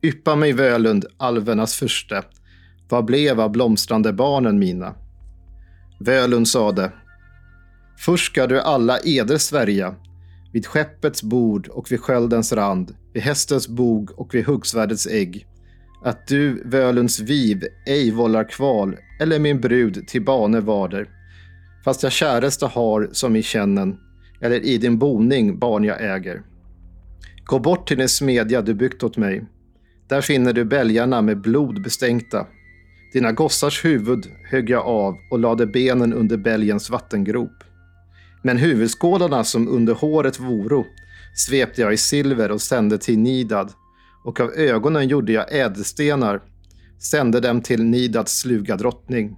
Yppa 0.01 0.35
mig 0.35 0.53
Völund, 0.53 1.05
alvernas 1.17 1.75
furste. 1.75 2.23
Vad 2.89 3.05
blev 3.05 3.39
av 3.41 3.51
blomstrande 3.51 4.13
barnen 4.13 4.59
mina? 4.59 4.95
Völund 5.99 6.47
sade. 6.47 6.91
Först 7.97 8.25
ska 8.25 8.47
du 8.47 8.61
alla 8.61 8.99
eder 9.03 9.37
svärja, 9.37 9.95
vid 10.53 10.65
skeppets 10.65 11.23
bord 11.23 11.67
och 11.67 11.91
vid 11.91 11.99
sköldens 11.99 12.53
rand, 12.53 12.95
vid 13.13 13.23
hästens 13.23 13.67
bog 13.67 14.19
och 14.19 14.35
vid 14.35 14.45
huggsvärdets 14.45 15.07
ägg, 15.07 15.47
att 16.03 16.27
du, 16.27 16.63
Völunds 16.65 17.19
viv, 17.19 17.63
ej 17.85 18.11
vållar 18.11 18.49
kval 18.49 18.97
eller 19.19 19.39
min 19.39 19.61
brud 19.61 20.07
till 20.07 20.25
bane 20.25 20.59
varder, 20.59 21.09
fast 21.87 22.03
jag 22.03 22.11
käresta 22.11 22.67
har 22.67 23.09
som 23.11 23.35
i 23.35 23.43
kännen, 23.43 23.97
eller 24.41 24.65
i 24.65 24.77
din 24.77 24.97
boning 24.97 25.59
barn 25.59 25.83
jag 25.83 26.15
äger. 26.15 26.41
Gå 27.45 27.59
bort 27.59 27.87
till 27.87 27.97
den 27.97 28.09
smedja 28.09 28.61
du 28.61 28.73
byggt 28.73 29.03
åt 29.03 29.17
mig. 29.17 29.45
Där 30.09 30.21
finner 30.21 30.53
du 30.53 30.65
bälgarna 30.65 31.21
med 31.21 31.41
blod 31.41 31.81
bestänkta. 31.83 32.47
Dina 33.13 33.31
gossars 33.31 33.85
huvud 33.85 34.25
högg 34.51 34.69
jag 34.69 34.85
av 34.85 35.15
och 35.31 35.39
lade 35.39 35.67
benen 35.67 36.13
under 36.13 36.37
bälgens 36.37 36.89
vattengrop. 36.89 37.63
Men 38.43 38.57
huvudskålarna 38.57 39.43
som 39.43 39.67
under 39.67 39.93
håret 39.93 40.39
voro 40.39 40.85
svepte 41.35 41.81
jag 41.81 41.93
i 41.93 41.97
silver 41.97 42.51
och 42.51 42.61
sände 42.61 42.97
till 42.97 43.19
Nidad 43.19 43.71
och 44.23 44.39
av 44.39 44.51
ögonen 44.51 45.07
gjorde 45.07 45.31
jag 45.31 45.55
ädelstenar, 45.55 46.41
sände 46.99 47.39
dem 47.39 47.61
till 47.61 47.83
Nidads 47.83 48.39
sluga 48.39 48.75
drottning. 48.75 49.37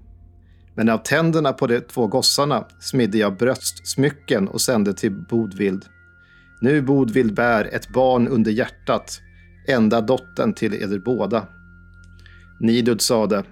Men 0.79 0.89
av 0.89 0.97
tänderna 0.97 1.53
på 1.53 1.67
de 1.67 1.81
två 1.81 2.07
gossarna 2.07 2.65
smidde 2.79 3.17
jag 3.17 3.37
bröstsmycken 3.37 4.47
och 4.47 4.61
sände 4.61 4.93
till 4.93 5.11
Bodvild. 5.11 5.85
Nu 6.61 6.81
Bodvild 6.81 7.33
bär 7.33 7.75
ett 7.75 7.89
barn 7.89 8.27
under 8.27 8.51
hjärtat, 8.51 9.21
enda 9.67 10.01
dottern 10.01 10.53
till 10.53 10.73
eder 10.73 10.99
båda. 10.99 11.47
Nidud 12.59 13.01
sade, 13.01 13.43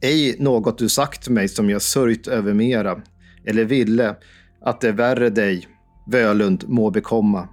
ej 0.00 0.36
något 0.38 0.78
du 0.78 0.88
sagt 0.88 1.28
mig 1.28 1.48
som 1.48 1.70
jag 1.70 1.82
sörjt 1.82 2.26
över 2.26 2.54
mera, 2.54 3.00
eller 3.46 3.64
ville 3.64 4.16
att 4.64 4.80
det 4.80 4.92
värre 4.92 5.30
dig, 5.30 5.68
Völund, 6.10 6.64
må 6.68 6.90
bekomma. 6.90 7.48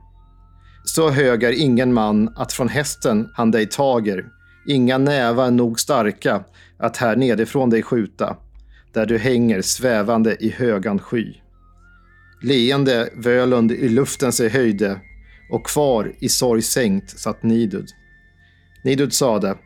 Så 0.85 1.09
hög 1.09 1.43
är 1.43 1.61
ingen 1.61 1.93
man 1.93 2.33
att 2.35 2.53
från 2.53 2.69
hästen 2.69 3.29
han 3.33 3.51
dig 3.51 3.65
tager, 3.65 4.25
inga 4.67 4.97
nävar 4.97 5.51
nog 5.51 5.79
starka 5.79 6.43
att 6.79 6.97
här 6.97 7.15
nedifrån 7.15 7.69
dig 7.69 7.83
skjuta, 7.83 8.37
där 8.93 9.05
du 9.05 9.17
hänger 9.17 9.61
svävande 9.61 10.35
i 10.39 10.49
högan 10.49 10.99
sky. 10.99 11.33
Leende 12.41 13.09
Völund 13.15 13.71
i 13.71 13.89
luften 13.89 14.31
sig 14.31 14.49
höjde 14.49 15.01
och 15.51 15.65
kvar 15.65 16.13
i 16.19 16.29
sorg 16.29 16.61
sänkt 16.61 17.19
satt 17.19 17.43
Nidud. 17.43 17.87
Nidud 18.83 19.13
sade 19.13 19.57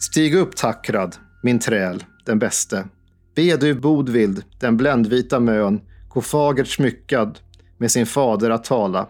Stig 0.00 0.34
upp 0.34 0.56
Takrad, 0.56 1.16
min 1.42 1.58
träl, 1.58 2.04
den 2.26 2.38
bäste. 2.38 2.88
Be 3.36 3.56
du 3.56 3.74
Bodvild, 3.74 4.44
den 4.60 4.76
bländvita 4.76 5.40
mön, 5.40 5.80
gå 6.08 6.20
fagert 6.20 6.68
smyckad 6.68 7.38
med 7.78 7.90
sin 7.90 8.06
fader 8.06 8.50
att 8.50 8.64
tala. 8.64 9.08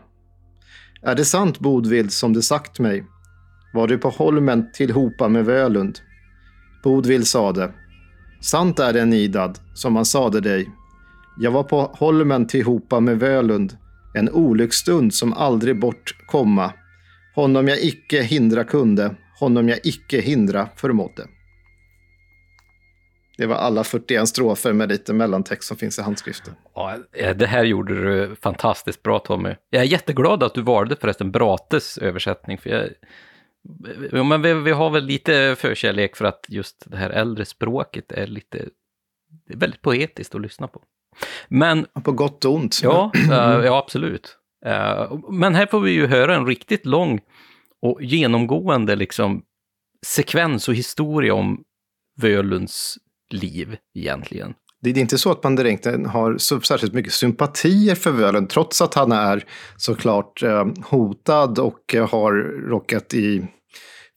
Är 1.03 1.15
det 1.15 1.25
sant, 1.25 1.59
Bodvild, 1.59 2.13
som 2.13 2.33
du 2.33 2.43
sagt 2.43 2.79
mig? 2.79 3.05
Var 3.75 3.87
du 3.87 3.99
på 3.99 4.09
holmen 4.09 4.73
tillhopa 4.73 5.29
med 5.29 5.45
Völund? 5.45 5.99
Bodvild 6.83 7.27
sade. 7.27 7.73
Sant 8.41 8.79
är 8.79 8.93
det, 8.93 9.05
Nidad, 9.05 9.59
som 9.75 9.97
han 9.97 10.05
sade 10.05 10.41
dig. 10.41 10.71
Jag 11.39 11.51
var 11.51 11.63
på 11.63 11.81
holmen 11.81 12.47
tillhopa 12.47 13.01
med 13.01 13.19
Völund, 13.19 13.77
en 14.15 14.31
olycksstund 14.31 15.15
som 15.15 15.33
aldrig 15.33 15.81
bort 15.81 16.15
komma. 16.27 16.73
Honom 17.35 17.69
jag 17.69 17.85
icke 17.85 18.23
hindra 18.23 18.65
kunde, 18.65 19.15
honom 19.41 19.69
jag 19.69 19.79
icke 19.85 20.21
hindra 20.21 20.69
förmådde. 20.77 21.27
Det 23.39 23.47
var 23.47 23.57
alla 23.57 23.85
41 23.85 24.29
strofer 24.29 24.73
med 24.73 24.89
lite 24.89 25.13
mellantext 25.13 25.69
som 25.69 25.77
finns 25.77 25.99
i 25.99 26.03
handskriften. 26.03 26.55
Ja, 26.75 26.97
eh, 27.13 27.37
det 27.37 27.47
här 27.47 27.65
gjorde 27.65 27.95
du 27.95 28.37
fantastiskt 28.37 29.03
bra 29.03 29.19
Tommy. 29.19 29.55
Jag 29.71 29.83
är 29.83 29.87
jätteglad 29.87 30.43
att 30.43 30.55
du 30.55 30.63
valde 30.63 30.97
förresten 31.01 31.31
Brates 31.31 31.99
översättning. 31.99 32.59
För 32.59 32.71
jag, 32.71 32.89
ja, 34.13 34.25
men 34.25 34.43
vi, 34.43 34.55
vi, 34.55 34.71
har 34.71 34.91
väl 34.91 35.05
lite 35.05 35.57
förkärlek 35.59 36.17
för 36.17 36.25
att 36.25 36.47
just 36.49 36.85
det 36.87 36.97
här 36.97 37.11
äldre 37.11 37.45
språket 37.45 38.13
är 38.13 38.27
lite 38.27 38.69
det 39.47 39.55
är 39.55 39.59
väldigt 39.59 39.83
poetiskt 39.83 40.35
att 40.35 40.41
lyssna 40.41 40.69
på. 40.69 40.83
Men, 41.49 41.87
på 42.05 42.13
gott 42.13 42.45
och 42.45 42.55
ont. 42.55 42.81
Ja, 42.83 43.13
äh, 43.15 43.65
ja 43.65 43.79
absolut. 43.79 44.39
Äh, 44.67 45.19
men 45.31 45.55
här 45.55 45.67
får 45.67 45.81
vi 45.81 45.91
ju 45.91 46.07
höra 46.07 46.37
en 46.37 46.47
riktigt 46.47 46.87
lång 46.87 47.21
och 47.83 48.03
genomgående 48.03 48.97
liksom 48.97 49.43
sekvens 50.07 50.69
och 50.69 50.75
historia 50.75 51.35
om 51.35 51.65
Völunds 52.21 52.99
liv 53.31 53.77
egentligen. 53.95 54.55
Det 54.81 54.91
är 54.91 54.99
inte 54.99 55.19
så 55.19 55.31
att 55.31 55.45
man 55.45 55.57
direkt 55.57 55.87
har 55.87 56.39
särskilt 56.59 56.93
mycket 56.93 57.13
sympatier 57.13 57.95
för 57.95 58.11
Völund, 58.11 58.51
trots 58.51 58.83
att 58.83 58.95
han 58.95 59.13
är 59.13 59.45
såklart 59.77 60.43
eh, 60.43 60.67
hotad 60.85 61.59
och 61.59 61.95
har 62.11 62.33
råkat 62.69 63.15
i 63.15 63.47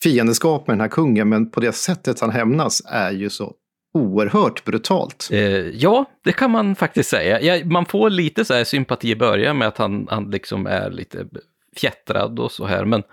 fiendeskap 0.04 0.68
med 0.68 0.74
den 0.74 0.82
här 0.82 0.88
kungen. 0.88 1.30
Men 1.30 1.52
på 1.52 1.60
det 1.60 1.72
sättet 1.72 2.20
han 2.20 2.30
hämnas 2.30 2.82
är 2.86 3.12
ju 3.12 3.30
så 3.30 3.54
oerhört 3.94 4.66
brutalt. 4.66 5.30
Eh, 5.32 5.40
ja, 5.70 6.06
det 6.24 6.32
kan 6.32 6.52
man 6.52 6.76
faktiskt 6.76 7.10
säga. 7.10 7.42
Ja, 7.42 7.66
man 7.66 7.86
får 7.86 8.10
lite 8.10 8.46
så 8.46 8.54
här 8.54 8.64
sympati 8.64 9.10
i 9.10 9.16
början 9.16 9.58
med 9.58 9.68
att 9.68 9.78
han, 9.78 10.08
han 10.10 10.32
liksom 10.32 10.68
är 10.68 10.90
lite 10.90 11.26
fjättrad 11.78 12.40
och 12.40 12.52
så 12.52 12.66
här. 12.66 12.86
Men, 12.86 13.04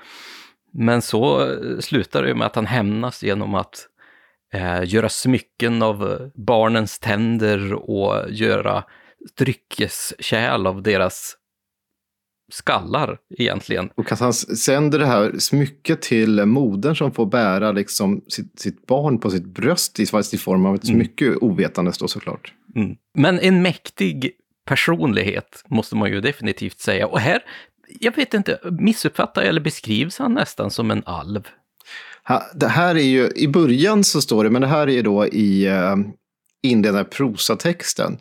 men 0.73 1.03
så 1.03 1.41
eh, 1.41 1.79
slutar 1.81 2.23
det 2.23 2.35
med 2.35 2.47
att 2.47 2.57
han 2.57 2.67
hämnas 2.67 3.23
genom 3.23 3.55
att 3.55 3.87
eh, 4.53 4.81
göra 4.85 5.09
smycken 5.09 5.83
av 5.83 6.11
eh, 6.11 6.27
barnens 6.35 6.99
tänder 6.99 7.73
och 7.91 8.31
göra 8.31 8.85
dryckeskärl 9.39 10.67
av 10.67 10.83
deras 10.83 11.35
skallar 12.53 13.19
egentligen. 13.39 13.91
Och 13.95 14.13
att 14.13 14.21
han 14.21 14.33
sänder 14.33 14.99
det 14.99 15.07
här 15.07 15.39
smycket 15.39 16.03
till 16.03 16.47
modern 16.47 16.97
som 16.97 17.13
får 17.13 17.27
bära 17.27 17.73
liksom 17.73 18.25
sitt, 18.29 18.61
sitt 18.61 18.87
barn 18.87 19.19
på 19.19 19.31
sitt 19.31 19.45
bröst 19.45 20.01
i, 20.01 20.03
i 20.33 20.39
form 20.39 20.67
av 20.67 20.75
ett 20.75 20.85
mm. 20.85 20.97
smycke, 20.97 21.27
mm. 21.27 21.39
ovetandes 21.41 21.99
då 21.99 22.09
såklart. 22.09 22.53
Mm. 22.77 22.97
Men 23.15 23.39
en 23.39 23.63
mäktig 23.63 24.31
personlighet 24.67 25.65
måste 25.69 25.97
man 25.97 26.11
ju 26.11 26.21
definitivt 26.21 26.81
säga. 26.81 27.07
Och 27.07 27.21
här, 27.21 27.43
jag 28.01 28.17
vet 28.17 28.35
inte, 28.35 28.59
missuppfattar 28.71 29.43
eller 29.43 29.61
beskrivs 29.61 30.19
han 30.19 30.35
nästan 30.35 30.71
som 30.71 30.91
en 30.91 31.03
alv? 31.07 31.49
Det 32.55 32.69
här 32.69 32.95
är 32.95 33.03
ju, 33.03 33.31
i 33.37 33.49
början 33.49 34.05
så 34.05 34.21
står 34.21 34.45
det, 34.45 34.51
men 34.51 34.63
det 34.63 34.69
här 34.69 34.87
är 34.87 34.93
ju 34.93 35.03
då 35.03 35.27
i 35.27 35.69
uh, 35.69 35.97
inledande 36.63 37.05
prosatexten. 37.05 38.19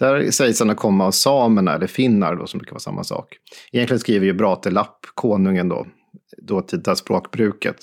Där 0.00 0.30
sägs 0.30 0.60
han 0.60 0.76
komma 0.76 1.06
av 1.06 1.10
samerna, 1.10 1.74
eller 1.74 1.86
finnar 1.86 2.36
då, 2.36 2.46
som 2.46 2.58
brukar 2.58 2.72
vara 2.72 2.80
samma 2.80 3.04
sak. 3.04 3.36
Egentligen 3.72 4.00
skriver 4.00 4.26
ju 4.26 4.32
Bratelapp, 4.32 5.06
konungen 5.14 5.68
då, 5.68 5.86
dåtida 6.42 6.96
språkbruket. 6.96 7.76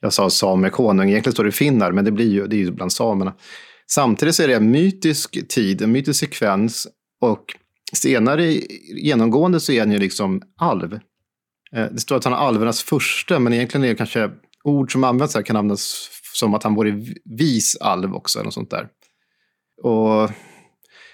Jag 0.00 0.12
sa 0.12 0.30
samekonung, 0.30 1.10
egentligen 1.10 1.32
står 1.32 1.44
det 1.44 1.52
finnar, 1.52 1.92
men 1.92 2.04
det 2.04 2.10
blir 2.10 2.30
ju, 2.30 2.46
det 2.46 2.56
är 2.56 2.58
ju 2.58 2.70
bland 2.70 2.92
samerna. 2.92 3.34
Samtidigt 3.86 4.34
så 4.34 4.42
är 4.42 4.48
det 4.48 4.54
en 4.54 4.70
mytisk 4.70 5.48
tid, 5.48 5.82
en 5.82 5.92
mytisk 5.92 6.20
sekvens. 6.20 6.86
Och 7.20 7.44
senare 7.92 8.52
genomgående 9.02 9.60
så 9.60 9.72
är 9.72 9.80
han 9.80 9.92
ju 9.92 9.98
liksom 9.98 10.42
alv. 10.56 10.92
Eh, 11.72 11.86
det 11.90 12.00
står 12.00 12.16
att 12.16 12.24
han 12.24 12.32
är 12.32 12.36
alvernas 12.36 12.82
första, 12.82 13.38
men 13.38 13.52
egentligen 13.52 13.84
är 13.84 13.88
det 13.88 13.94
kanske 13.94 14.30
ord 14.64 14.92
som 14.92 15.04
används 15.04 15.34
här 15.34 15.42
kan 15.42 15.56
användas 15.56 16.08
som 16.34 16.54
att 16.54 16.62
han 16.62 16.74
vore 16.74 17.04
vis 17.24 17.76
alv 17.80 18.14
också, 18.14 18.38
eller 18.38 18.44
något 18.44 18.54
sånt 18.54 18.70
där. 18.70 18.88
Och 19.82 20.30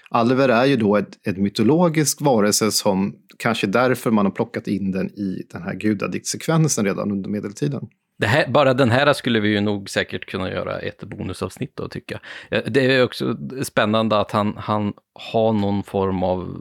alver 0.09 0.49
är 0.49 0.65
ju 0.65 0.75
då 0.75 0.95
ett, 0.95 1.27
ett 1.27 1.37
mytologisk 1.37 2.21
varelse 2.21 2.71
som 2.71 3.15
kanske 3.37 3.67
därför 3.67 4.11
man 4.11 4.25
har 4.25 4.31
plockat 4.31 4.67
in 4.67 4.91
den 4.91 5.09
i 5.09 5.43
den 5.51 5.61
här 5.61 5.73
gudadiktsekvensen 5.73 6.85
redan 6.85 7.11
under 7.11 7.29
medeltiden. 7.29 7.87
Här, 8.25 8.47
bara 8.47 8.73
den 8.73 8.89
här 8.89 9.13
skulle 9.13 9.39
vi 9.39 9.49
ju 9.49 9.61
nog 9.61 9.89
säkert 9.89 10.25
kunna 10.25 10.51
göra 10.51 10.79
ett 10.79 11.03
bonusavsnitt 11.03 11.75
då, 11.75 11.87
tycker 11.87 12.19
jag. 12.49 12.59
Eh, 12.59 12.71
det 12.71 12.95
är 12.95 13.03
också 13.03 13.37
spännande 13.63 14.19
att 14.19 14.31
han, 14.31 14.53
han 14.57 14.93
har 15.13 15.53
någon 15.53 15.83
form 15.83 16.23
av, 16.23 16.57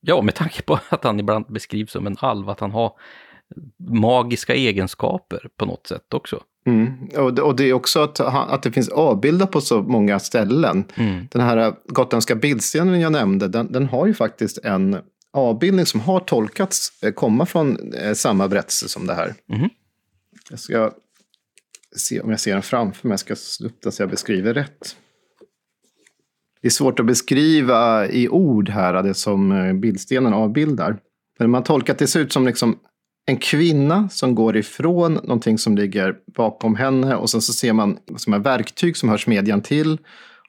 ja, 0.00 0.22
med 0.22 0.34
tanke 0.34 0.62
på 0.62 0.78
att 0.88 1.04
han 1.04 1.20
ibland 1.20 1.46
beskrivs 1.48 1.92
som 1.92 2.06
en 2.06 2.16
alv, 2.18 2.48
att 2.48 2.60
han 2.60 2.70
har 2.70 2.92
magiska 3.90 4.54
egenskaper 4.54 5.48
på 5.56 5.66
något 5.66 5.86
sätt 5.86 6.14
också. 6.14 6.42
Mm. 6.68 7.24
Och, 7.24 7.34
det, 7.34 7.42
och, 7.42 7.56
det, 7.56 7.64
är 7.64 7.72
också 7.72 8.00
att, 8.00 8.20
att 8.20 8.62
det 8.62 8.72
finns 8.72 8.88
avbildat 8.88 9.50
på 9.50 9.60
så 9.60 9.82
många 9.82 10.18
ställen. 10.18 10.84
Mm. 10.94 11.28
Den 11.30 11.42
här 11.42 11.74
gotländska 11.86 12.34
bildstenen 12.34 13.00
jag 13.00 13.12
nämnde, 13.12 13.48
den, 13.48 13.72
den, 13.72 13.86
har 13.86 14.06
ju 14.06 14.14
faktiskt 14.14 14.58
en 14.58 14.96
avbildning 15.32 15.86
som 15.86 16.00
har 16.00 16.20
tolkats 16.20 17.02
eh, 17.02 17.12
komma 17.12 17.46
från 17.46 17.92
eh, 17.92 18.12
samma 18.12 18.48
berättelse 18.48 18.88
som 18.88 19.06
det 19.06 19.14
här. 19.14 19.34
Mm. 19.52 19.70
Jag 20.50 20.58
ska 20.58 20.90
se 21.96 22.20
om 22.20 22.30
jag 22.30 22.40
ser 22.40 22.52
den 22.52 22.62
framför 22.62 23.08
mig, 23.08 23.12
jag 23.12 23.20
ska 23.20 23.36
slå 23.36 23.66
upp 23.66 23.82
den 23.82 23.92
så 23.92 24.02
jag 24.02 24.10
beskriver 24.10 24.54
rätt. 24.54 24.96
Det 26.62 26.68
är 26.68 26.70
svårt 26.70 27.00
att 27.00 27.06
beskriva 27.06 28.08
i 28.08 28.28
ord 28.28 28.68
här, 28.68 29.02
det 29.02 29.14
som 29.14 29.52
eh, 29.52 29.72
bildstenen 29.72 30.34
avbildar. 30.34 30.98
Men 31.38 31.50
man 31.50 31.64
tolkar 31.64 31.92
att 31.92 31.98
det 31.98 32.06
ser 32.06 32.20
ut 32.20 32.32
som 32.32 32.46
liksom 32.46 32.78
en 33.28 33.36
kvinna 33.36 34.08
som 34.08 34.34
går 34.34 34.56
ifrån 34.56 35.14
någonting 35.14 35.58
som 35.58 35.76
ligger 35.76 36.14
bakom 36.36 36.76
henne 36.76 37.16
och 37.16 37.30
sen 37.30 37.42
så 37.42 37.52
ser 37.52 37.72
man 37.72 37.98
som 38.16 38.34
ett 38.34 38.42
verktyg 38.42 38.96
som 38.96 39.08
hör 39.08 39.16
smedjan 39.16 39.62
till. 39.62 39.98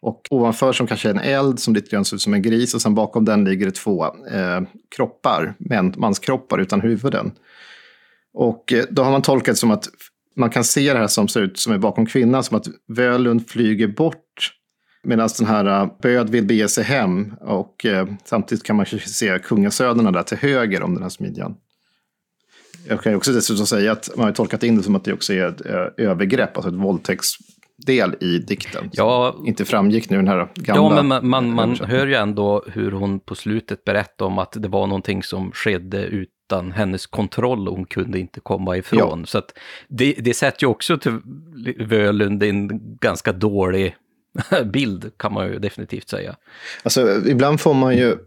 Och 0.01 0.27
ovanför 0.29 0.73
som 0.73 0.87
kanske 0.87 1.09
är 1.09 1.13
en 1.13 1.19
eld 1.19 1.59
som 1.59 1.73
lite 1.73 1.89
grann 1.89 2.05
ser 2.05 2.15
ut 2.15 2.21
som 2.21 2.33
en 2.33 2.41
gris 2.41 2.73
och 2.73 2.81
sen 2.81 2.95
bakom 2.95 3.25
den 3.25 3.43
ligger 3.43 3.65
det 3.65 3.71
två 3.71 4.05
eh, 4.05 4.61
kroppar, 4.95 5.53
män, 5.57 5.93
manskroppar 5.97 6.57
utan 6.57 6.81
huvuden. 6.81 7.31
Och 8.33 8.73
eh, 8.73 8.85
då 8.89 9.03
har 9.03 9.11
man 9.11 9.21
tolkat 9.21 9.57
som 9.57 9.71
att 9.71 9.89
man 10.35 10.49
kan 10.49 10.63
se 10.63 10.93
det 10.93 10.99
här 10.99 11.07
som 11.07 11.27
ser 11.27 11.41
ut 11.41 11.59
som 11.59 11.73
är 11.73 11.77
bakom 11.77 12.05
kvinnan, 12.05 12.43
som 12.43 12.57
att 12.57 12.67
Völund 12.87 13.49
flyger 13.49 13.87
bort 13.87 14.53
medan 15.03 15.29
den 15.37 15.47
här 15.47 15.83
uh, 15.83 15.91
Böd 16.01 16.29
vill 16.29 16.45
bege 16.45 16.67
sig 16.67 16.83
hem 16.83 17.33
och 17.41 17.85
eh, 17.85 18.07
samtidigt 18.25 18.63
kan 18.63 18.75
man 18.75 18.85
se 18.85 19.39
kungasönerna 19.39 20.11
där 20.11 20.23
till 20.23 20.37
höger 20.37 20.83
om 20.83 20.93
den 20.93 21.03
här 21.03 21.09
smidjan. 21.09 21.55
Jag 22.87 23.01
kan 23.01 23.11
ju 23.11 23.15
också 23.15 23.31
dessutom 23.31 23.65
säga 23.65 23.91
att 23.91 24.09
man 24.15 24.25
har 24.25 24.33
tolkat 24.33 24.63
in 24.63 24.77
det 24.77 24.83
som 24.83 24.95
att 24.95 25.03
det 25.03 25.13
också 25.13 25.33
är 25.33 25.47
ett 25.47 25.65
eh, 25.65 26.05
övergrepp, 26.07 26.57
alltså 26.57 26.69
ett 26.69 26.77
våldtäktsdel 26.77 28.15
i 28.19 28.37
dikten. 28.37 28.89
Ja, 28.93 29.35
inte 29.45 29.65
framgick 29.65 30.09
nu 30.09 30.17
den 30.17 30.27
här 30.27 30.47
gamla... 30.55 30.83
Ja, 30.83 30.95
men 30.95 31.07
man, 31.07 31.29
man, 31.29 31.53
man 31.53 31.75
hör 31.75 32.07
ju 32.07 32.15
ändå 32.15 32.63
hur 32.67 32.91
hon 32.91 33.19
på 33.19 33.35
slutet 33.35 33.83
berättar 33.83 34.25
om 34.25 34.39
att 34.39 34.51
det 34.51 34.67
var 34.67 34.87
någonting 34.87 35.23
som 35.23 35.51
skedde 35.51 36.05
utan 36.05 36.71
hennes 36.71 37.05
kontroll 37.05 37.67
och 37.67 37.75
hon 37.75 37.85
kunde 37.85 38.19
inte 38.19 38.39
komma 38.39 38.77
ifrån. 38.77 39.19
Ja. 39.19 39.25
Så 39.25 39.37
att 39.37 39.51
det, 39.87 40.13
det 40.19 40.33
sätter 40.33 40.63
ju 40.63 40.67
också 40.67 40.97
till 40.97 41.19
Völund 41.79 42.43
en 42.43 42.69
ganska 42.99 43.31
dålig 43.31 43.95
bild 44.65 45.11
kan 45.17 45.33
man 45.33 45.47
ju 45.47 45.59
definitivt 45.59 46.09
säga. 46.09 46.35
Alltså 46.83 47.27
ibland 47.27 47.61
får 47.61 47.73
man 47.73 47.97
ju 47.97 48.17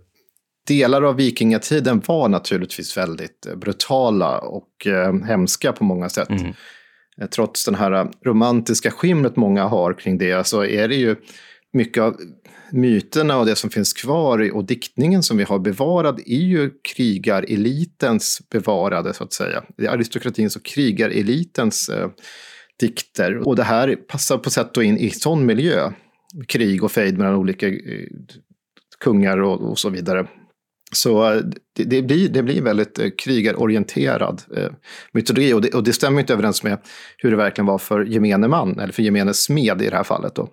delar 0.66 1.02
av 1.02 1.16
vikingatiden 1.16 2.02
var 2.06 2.28
naturligtvis 2.28 2.96
väldigt 2.96 3.46
brutala 3.56 4.38
och 4.38 4.86
eh, 4.86 5.14
hemska 5.14 5.72
på 5.72 5.84
många 5.84 6.08
sätt. 6.08 6.30
Mm. 6.30 6.52
Eh, 7.20 7.26
trots 7.26 7.64
den 7.64 7.74
här 7.74 8.10
romantiska 8.24 8.90
skimret 8.90 9.36
många 9.36 9.64
har 9.64 9.94
kring 9.94 10.18
det 10.18 10.46
så 10.46 10.64
är 10.64 10.88
det 10.88 10.96
ju 10.96 11.16
mycket 11.72 12.02
av 12.02 12.16
myterna 12.72 13.38
och 13.38 13.46
det 13.46 13.56
som 13.56 13.70
finns 13.70 13.92
kvar 13.92 14.52
och 14.54 14.64
diktningen 14.64 15.22
som 15.22 15.36
vi 15.36 15.44
har 15.44 15.58
bevarad 15.58 16.20
är 16.26 16.40
ju 16.40 16.70
krigarelitens 16.96 18.40
bevarade, 18.50 19.14
så 19.14 19.24
att 19.24 19.32
säga. 19.32 19.64
Det 19.76 19.86
är 19.86 19.90
aristokratins 19.90 20.56
och 20.56 20.64
krigarelitens 20.64 21.88
eh, 21.88 22.08
dikter. 22.80 23.48
Och 23.48 23.56
det 23.56 23.62
här 23.62 23.96
passar 23.96 24.38
på 24.38 24.50
sätt 24.50 24.76
och 24.76 24.84
in 24.84 24.98
i 24.98 25.10
sån 25.10 25.46
miljö. 25.46 25.92
Krig 26.48 26.84
och 26.84 26.92
fejd 26.92 27.18
mellan 27.18 27.34
olika 27.34 27.68
eh, 27.68 27.74
kungar 29.00 29.38
och, 29.38 29.70
och 29.70 29.78
så 29.78 29.90
vidare. 29.90 30.26
Så 30.92 31.32
eh, 31.32 31.40
det, 31.76 31.84
det, 31.84 32.02
blir, 32.02 32.28
det 32.28 32.42
blir 32.42 32.62
väldigt 32.62 32.98
eh, 32.98 33.10
krigarorienterad 33.18 34.42
eh, 34.56 34.70
mytologi 35.12 35.52
och 35.52 35.60
det, 35.60 35.74
och 35.74 35.84
det 35.84 35.92
stämmer 35.92 36.20
inte 36.20 36.32
överens 36.32 36.62
med 36.62 36.78
hur 37.18 37.30
det 37.30 37.36
verkligen 37.36 37.66
var 37.66 37.78
för 37.78 38.04
gemene 38.04 38.48
man, 38.48 38.80
eller 38.80 38.92
för 38.92 39.02
gemene 39.02 39.34
smed 39.34 39.82
i 39.82 39.90
det 39.90 39.96
här 39.96 40.04
fallet. 40.04 40.34
Då. 40.34 40.48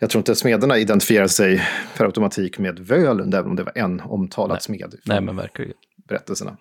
Jag 0.00 0.10
tror 0.10 0.20
inte 0.20 0.32
att 0.32 0.38
smederna 0.38 0.78
identifierar 0.78 1.26
sig 1.26 1.62
per 1.96 2.04
automatik 2.04 2.58
med 2.58 2.78
Völund, 2.78 3.34
även 3.34 3.50
om 3.50 3.56
det 3.56 3.62
var 3.62 3.78
en 3.78 4.00
omtalad 4.00 4.54
Nej. 4.54 4.60
smed. 4.60 4.94
Nej, 5.04 5.20
men 5.20 5.36
verkligen. 5.36 5.72
Berättelserna. 6.08 6.56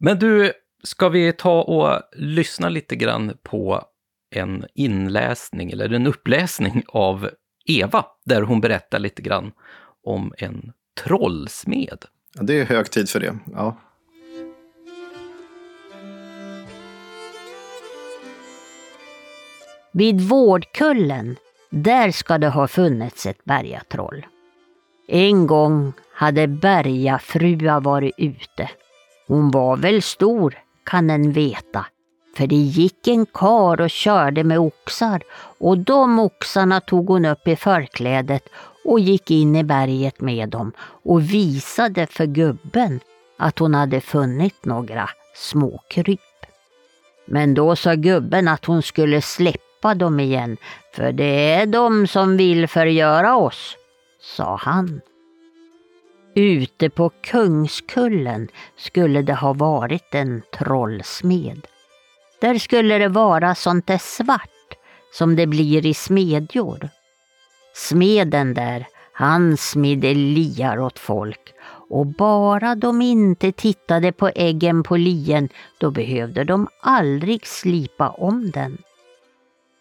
Men 0.00 0.18
du, 0.18 0.52
ska 0.82 1.08
vi 1.08 1.32
ta 1.32 1.62
och 1.62 2.02
lyssna 2.16 2.68
lite 2.68 2.96
grann 2.96 3.32
på 3.42 3.82
en 4.34 4.64
inläsning, 4.74 5.70
eller 5.70 5.92
en 5.92 6.06
uppläsning 6.06 6.82
av 6.88 7.30
Eva, 7.66 8.04
där 8.24 8.42
hon 8.42 8.60
berättar 8.60 8.98
lite 8.98 9.22
grann 9.22 9.52
om 10.02 10.32
en 10.38 10.72
trollsmed. 11.04 12.04
Ja, 12.34 12.42
det 12.42 12.60
är 12.60 12.64
hög 12.64 12.90
tid 12.90 13.08
för 13.10 13.20
det, 13.20 13.38
ja. 13.52 13.76
Vid 19.92 20.20
Vårdkullen, 20.20 21.36
där 21.70 22.10
ska 22.10 22.38
det 22.38 22.48
ha 22.48 22.68
funnits 22.68 23.26
ett 23.26 23.44
bergatroll. 23.44 24.26
En 25.08 25.46
gång 25.46 25.92
hade 26.14 26.46
bergafrua 26.46 27.80
varit 27.80 28.14
ute. 28.18 28.70
Hon 29.26 29.50
var 29.50 29.76
väl 29.76 30.02
stor, 30.02 30.58
kan 30.84 31.10
en 31.10 31.32
veta, 31.32 31.86
för 32.36 32.46
det 32.46 32.56
gick 32.56 33.08
en 33.08 33.26
kar 33.26 33.80
och 33.80 33.90
körde 33.90 34.44
med 34.44 34.58
oxar 34.58 35.22
och 35.58 35.78
de 35.78 36.18
oxarna 36.18 36.80
tog 36.80 37.08
hon 37.08 37.24
upp 37.24 37.48
i 37.48 37.56
förklädet 37.56 38.48
och 38.88 39.00
gick 39.00 39.30
in 39.30 39.56
i 39.56 39.64
berget 39.64 40.20
med 40.20 40.48
dem 40.48 40.72
och 40.80 41.22
visade 41.22 42.06
för 42.06 42.26
gubben 42.26 43.00
att 43.36 43.58
hon 43.58 43.74
hade 43.74 44.00
funnit 44.00 44.64
några 44.64 45.10
småkryp. 45.34 46.20
Men 47.26 47.54
då 47.54 47.76
sa 47.76 47.94
gubben 47.94 48.48
att 48.48 48.64
hon 48.64 48.82
skulle 48.82 49.22
släppa 49.22 49.94
dem 49.94 50.20
igen, 50.20 50.56
för 50.94 51.12
det 51.12 51.52
är 51.52 51.66
de 51.66 52.06
som 52.06 52.36
vill 52.36 52.68
förgöra 52.68 53.36
oss, 53.36 53.76
sa 54.20 54.56
han. 54.56 55.00
Ute 56.34 56.90
på 56.90 57.10
Kungskullen 57.20 58.48
skulle 58.76 59.22
det 59.22 59.34
ha 59.34 59.52
varit 59.52 60.14
en 60.14 60.42
trollsmed. 60.58 61.66
Där 62.40 62.58
skulle 62.58 62.98
det 62.98 63.08
vara 63.08 63.54
sånt 63.54 63.86
där 63.86 63.98
svart 63.98 64.74
som 65.12 65.36
det 65.36 65.46
blir 65.46 65.86
i 65.86 65.94
smedjor. 65.94 66.90
Smeden 67.78 68.54
där, 68.54 68.86
han 69.12 69.56
smidde 69.56 70.14
liar 70.14 70.80
åt 70.80 70.98
folk 70.98 71.54
och 71.90 72.06
bara 72.06 72.74
de 72.74 73.02
inte 73.02 73.52
tittade 73.52 74.12
på 74.12 74.30
äggen 74.34 74.82
på 74.82 74.96
lien, 74.96 75.48
då 75.78 75.90
behövde 75.90 76.44
de 76.44 76.68
aldrig 76.80 77.46
slipa 77.46 78.08
om 78.08 78.50
den. 78.50 78.78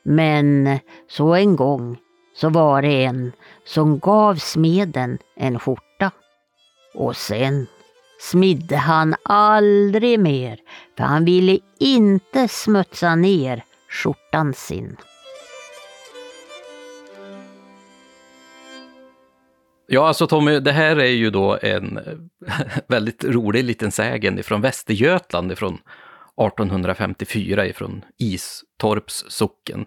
Men 0.03 0.79
så 1.09 1.35
en 1.35 1.55
gång 1.55 1.97
så 2.35 2.49
var 2.49 2.81
det 2.81 3.03
en 3.03 3.31
som 3.65 3.99
gav 3.99 4.35
smeden 4.35 5.17
en 5.35 5.59
skjorta. 5.59 6.11
Och 6.95 7.15
sen 7.15 7.67
smidde 8.19 8.77
han 8.77 9.15
aldrig 9.23 10.19
mer, 10.19 10.59
för 10.97 11.03
han 11.03 11.25
ville 11.25 11.59
inte 11.79 12.47
smutsa 12.47 13.15
ner 13.15 13.63
skjortan 13.89 14.53
sin. 14.53 14.97
Ja, 19.89 20.07
alltså 20.07 20.27
Tommy, 20.27 20.59
det 20.59 20.71
här 20.71 20.95
är 20.95 21.05
ju 21.05 21.29
då 21.29 21.57
en 21.61 21.99
väldigt 22.87 23.23
rolig 23.23 23.63
liten 23.63 23.91
sägen 23.91 24.43
från 24.43 24.61
Västergötland 24.61 25.51
ifrån 25.51 25.73
1854 25.73 27.65
ifrån 27.65 28.05
Istorps 28.17 29.25
socken. 29.27 29.85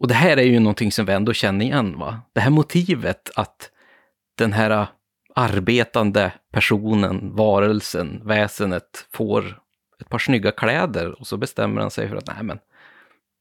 Och 0.00 0.08
det 0.08 0.14
här 0.14 0.36
är 0.36 0.42
ju 0.42 0.60
någonting 0.60 0.92
som 0.92 1.06
vi 1.06 1.12
ändå 1.12 1.32
känner 1.32 1.64
igen, 1.64 1.98
va? 1.98 2.20
Det 2.32 2.40
här 2.40 2.50
motivet 2.50 3.30
att 3.34 3.70
den 4.38 4.52
här 4.52 4.86
arbetande 5.34 6.32
personen, 6.52 7.36
varelsen, 7.36 8.22
väsenet 8.24 9.06
får 9.12 9.60
ett 10.00 10.08
par 10.08 10.18
snygga 10.18 10.50
kläder 10.50 11.20
och 11.20 11.26
så 11.26 11.36
bestämmer 11.36 11.80
han 11.80 11.90
sig 11.90 12.08
för 12.08 12.16
att 12.16 12.26
nej 12.26 12.42
men 12.42 12.58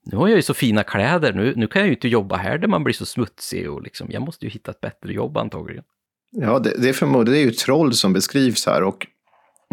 nu 0.06 0.18
har 0.18 0.28
jag 0.28 0.36
ju 0.36 0.42
så 0.42 0.54
fina 0.54 0.84
kläder, 0.84 1.34
nu, 1.34 1.54
nu 1.56 1.68
kan 1.68 1.80
jag 1.80 1.88
ju 1.88 1.94
inte 1.94 2.08
jobba 2.08 2.36
här 2.36 2.58
där 2.58 2.68
man 2.68 2.84
blir 2.84 2.94
så 2.94 3.06
smutsig 3.06 3.72
och 3.72 3.82
liksom, 3.82 4.08
jag 4.12 4.22
måste 4.22 4.46
ju 4.46 4.52
hitta 4.52 4.72
ett 4.72 4.82
bättre 4.82 5.14
jobb 5.14 5.38
antagligen. 5.38 5.84
Ja, 6.32 6.60
det, 6.60 6.74
det 6.78 6.90
är 6.90 6.94
förmodligen, 6.94 7.34
det 7.34 7.40
är 7.40 7.46
ju 7.46 7.52
troll 7.52 7.94
som 7.94 8.14
beskrivs 8.14 8.66
här 8.66 8.84
och 8.84 9.08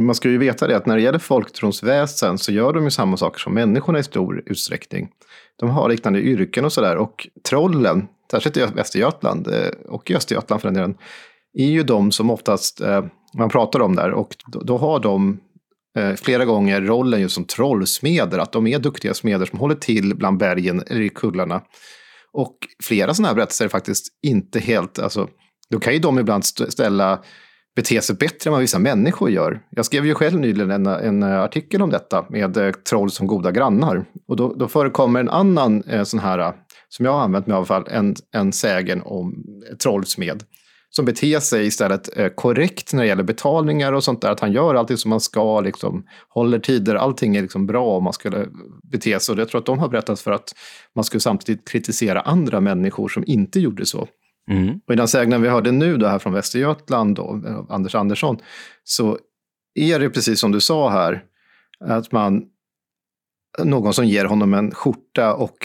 man 0.00 0.14
ska 0.14 0.28
ju 0.28 0.38
veta 0.38 0.66
det 0.66 0.76
att 0.76 0.86
när 0.86 0.96
det 0.96 1.02
gäller 1.02 1.18
folktronsväsen 1.18 2.38
så 2.38 2.52
gör 2.52 2.72
de 2.72 2.84
ju 2.84 2.90
samma 2.90 3.16
saker 3.16 3.38
som 3.38 3.54
människorna 3.54 3.98
i 3.98 4.02
stor 4.02 4.42
utsträckning. 4.46 5.08
De 5.56 5.70
har 5.70 5.88
liknande 5.88 6.20
yrken 6.20 6.64
och 6.64 6.72
sådär 6.72 6.96
och 6.96 7.28
trollen, 7.48 8.08
särskilt 8.30 8.56
i 8.56 8.66
Västergötland 8.74 9.48
eh, 9.48 9.70
och 9.88 10.10
i 10.10 10.16
Östergötland 10.16 10.62
för 10.62 10.68
den 10.68 10.74
delen, 10.74 10.94
är 11.54 11.66
ju 11.66 11.82
de 11.82 12.12
som 12.12 12.30
oftast 12.30 12.80
eh, 12.80 13.04
man 13.34 13.48
pratar 13.48 13.80
om 13.80 13.96
där 13.96 14.10
och 14.10 14.36
då, 14.46 14.60
då 14.60 14.76
har 14.76 15.00
de 15.00 15.40
Eh, 15.96 16.14
flera 16.14 16.44
gånger 16.44 16.80
rollen 16.80 17.20
just 17.20 17.34
som 17.34 17.44
trollsmeder, 17.44 18.38
att 18.38 18.52
de 18.52 18.66
är 18.66 18.78
duktiga 18.78 19.14
smeder 19.14 19.46
som 19.46 19.58
håller 19.58 19.74
till 19.74 20.16
bland 20.16 20.38
bergen 20.38 20.82
eller 20.86 21.00
i 21.00 21.08
kullarna. 21.08 21.62
Och 22.32 22.56
flera 22.84 23.14
sådana 23.14 23.28
här 23.28 23.34
berättelser 23.34 23.64
är 23.64 23.68
faktiskt 23.68 24.06
inte 24.22 24.60
helt, 24.60 24.98
alltså, 24.98 25.28
då 25.70 25.80
kan 25.80 25.92
ju 25.92 25.98
de 25.98 26.18
ibland 26.18 26.44
ställa 26.44 27.22
bete 27.76 28.00
sig 28.00 28.16
bättre 28.16 28.48
än 28.48 28.52
vad 28.52 28.60
vissa 28.60 28.78
människor 28.78 29.30
gör. 29.30 29.60
Jag 29.70 29.84
skrev 29.84 30.06
ju 30.06 30.14
själv 30.14 30.40
nyligen 30.40 30.70
en, 30.70 30.86
en 30.86 31.22
artikel 31.22 31.82
om 31.82 31.90
detta 31.90 32.26
med 32.30 32.56
eh, 32.56 32.70
troll 32.72 33.10
som 33.10 33.26
goda 33.26 33.50
grannar. 33.50 34.04
Och 34.28 34.36
då, 34.36 34.54
då 34.54 34.68
förekommer 34.68 35.20
en 35.20 35.28
annan 35.28 35.82
eh, 35.82 36.04
sån 36.04 36.20
här, 36.20 36.54
som 36.88 37.04
jag 37.04 37.12
har 37.12 37.20
använt 37.20 37.46
mig 37.46 37.54
av 37.54 37.58
i 37.58 37.60
alla 37.60 37.66
fall, 37.66 37.88
en, 37.90 38.16
en 38.34 38.52
sägen 38.52 39.02
om 39.04 39.44
trollsmed 39.82 40.42
som 40.90 41.04
beter 41.04 41.40
sig 41.40 41.66
istället 41.66 42.18
eh, 42.18 42.28
korrekt 42.28 42.92
när 42.92 43.02
det 43.02 43.08
gäller 43.08 43.22
betalningar 43.22 43.92
och 43.92 44.04
sånt 44.04 44.20
där. 44.20 44.30
Att 44.30 44.40
han 44.40 44.52
gör 44.52 44.74
allting 44.74 44.96
som 44.96 45.08
man 45.08 45.20
ska, 45.20 45.60
liksom, 45.60 46.06
håller 46.28 46.58
tider, 46.58 46.94
allting 46.94 47.36
är 47.36 47.42
liksom 47.42 47.66
bra 47.66 47.96
om 47.96 48.04
man 48.04 48.12
skulle 48.12 48.48
bete 48.92 49.20
sig. 49.20 49.32
Och 49.32 49.38
jag 49.38 49.48
tror 49.48 49.58
att 49.58 49.66
de 49.66 49.78
har 49.78 49.88
berättat 49.88 50.20
för 50.20 50.32
att 50.32 50.54
man 50.94 51.04
skulle 51.04 51.20
samtidigt 51.20 51.68
kritisera 51.68 52.20
andra 52.20 52.60
människor 52.60 53.08
som 53.08 53.24
inte 53.26 53.60
gjorde 53.60 53.86
så. 53.86 54.08
Mm. 54.50 54.80
Och 54.86 54.94
i 54.94 54.96
den 54.96 55.08
sägnen 55.08 55.42
vi 55.42 55.48
hörde 55.48 55.72
nu 55.72 55.96
då 55.96 56.06
här 56.06 56.18
från 56.18 56.32
Västergötland, 56.32 57.16
då, 57.16 57.42
Anders 57.68 57.94
Andersson, 57.94 58.38
så 58.84 59.18
är 59.74 60.00
det 60.00 60.10
precis 60.10 60.40
som 60.40 60.52
du 60.52 60.60
sa 60.60 60.90
här, 60.90 61.24
att 61.84 62.12
man, 62.12 62.42
någon 63.64 63.94
som 63.94 64.06
ger 64.06 64.24
honom 64.24 64.54
en 64.54 64.70
skjorta 64.70 65.34
och 65.34 65.56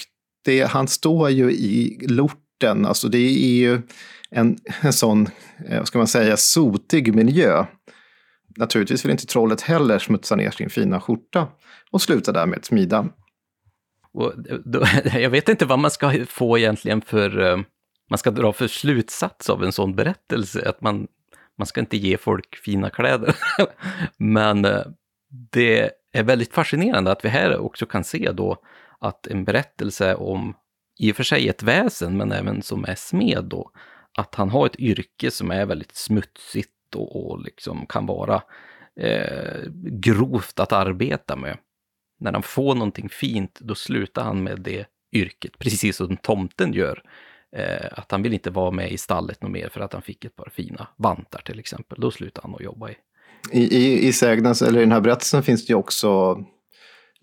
det, 0.45 0.63
han 0.63 0.88
står 0.88 1.30
ju 1.30 1.51
i 1.51 2.05
lorten, 2.07 2.86
alltså 2.86 3.07
det 3.07 3.17
är 3.17 3.55
ju 3.55 3.82
en, 4.34 4.57
en 4.81 4.93
sån, 4.93 5.27
eh, 5.67 5.77
vad 5.77 5.88
ska 5.88 5.97
man 5.97 6.07
säga, 6.07 6.38
sotig 6.38 7.15
miljö. 7.15 7.65
Naturligtvis 8.57 9.05
vill 9.05 9.11
inte 9.11 9.25
trollet 9.25 9.61
heller 9.61 9.99
smutsa 9.99 10.36
ner 10.36 10.51
sin 10.51 10.69
fina 10.69 11.01
skjorta 11.01 11.47
och 11.91 12.01
sluta 12.01 12.31
därmed 12.31 12.65
smida. 12.65 13.09
Och 14.13 14.34
eh, 14.49 14.57
då, 14.65 14.86
jag 15.19 15.29
vet 15.29 15.49
inte 15.49 15.65
vad 15.65 15.79
man 15.79 15.91
ska 15.91 16.25
få 16.27 16.57
egentligen 16.57 17.01
för, 17.01 17.41
eh, 17.41 17.57
man 18.09 18.17
ska 18.17 18.31
dra 18.31 18.53
för 18.53 18.67
slutsats 18.67 19.49
av 19.49 19.63
en 19.63 19.71
sån 19.71 19.95
berättelse, 19.95 20.69
att 20.69 20.81
man, 20.81 21.07
man 21.57 21.67
ska 21.67 21.79
inte 21.79 21.97
ge 21.97 22.17
folk 22.17 22.55
fina 22.55 22.89
kläder. 22.89 23.36
Men 24.17 24.67
det 25.51 25.89
är 26.13 26.23
väldigt 26.23 26.53
fascinerande 26.53 27.11
att 27.11 27.25
vi 27.25 27.29
här 27.29 27.57
också 27.57 27.86
kan 27.86 28.03
se 28.03 28.31
då 28.31 28.57
att 28.99 29.27
en 29.27 29.45
berättelse 29.45 30.15
om 30.15 30.55
i 30.99 31.11
och 31.11 31.15
för 31.15 31.23
sig 31.23 31.49
ett 31.49 31.63
väsen, 31.63 32.17
men 32.17 32.31
även 32.31 32.61
som 32.61 32.86
är 32.86 32.95
smed 32.95 33.45
då, 33.45 33.71
att 34.18 34.36
han 34.36 34.49
har 34.49 34.66
ett 34.66 34.80
yrke 34.80 35.32
som 35.32 35.51
är 35.51 35.66
väldigt 35.66 35.95
smutsigt 35.95 36.70
och, 36.95 37.32
och 37.32 37.41
liksom 37.41 37.86
kan 37.86 38.05
vara 38.05 38.41
eh, 38.99 39.61
grovt 39.86 40.59
att 40.59 40.72
arbeta 40.72 41.36
med. 41.36 41.57
När 42.20 42.34
han 42.34 42.43
får 42.43 42.76
någonting 42.76 43.09
fint, 43.09 43.59
då 43.59 43.76
slutar 43.76 44.24
han 44.24 44.43
med 44.43 44.61
det 44.61 44.86
yrket, 45.11 45.59
precis 45.59 45.95
som 45.97 46.18
tomten 46.18 46.74
gör. 46.74 47.03
Eh, 47.55 47.88
att 47.91 48.11
han 48.11 48.24
vill 48.24 48.34
inte 48.34 48.49
vara 48.49 48.72
med 48.72 48.91
i 48.91 48.97
stallet 48.97 49.41
något 49.41 49.51
mer 49.51 49.70
för 49.70 49.82
att 49.82 49.93
han 49.93 50.01
fick 50.01 50.26
ett 50.26 50.36
par 50.36 50.49
fina 50.53 50.88
vantar 50.97 51.41
till 51.45 51.59
exempel. 51.59 52.01
Då 52.01 52.11
slutade 52.11 52.47
han 52.47 52.55
att 52.55 52.61
jobba 52.61 52.89
i. 52.89 52.95
I, 53.51 53.78
i, 53.78 54.07
i 54.07 54.14
sägnen, 54.14 54.55
eller 54.68 54.80
i 54.80 54.84
den 54.84 54.91
här 54.91 55.01
berättelsen 55.01 55.43
finns 55.43 55.66
det 55.66 55.72
ju 55.72 55.78
också 55.78 56.38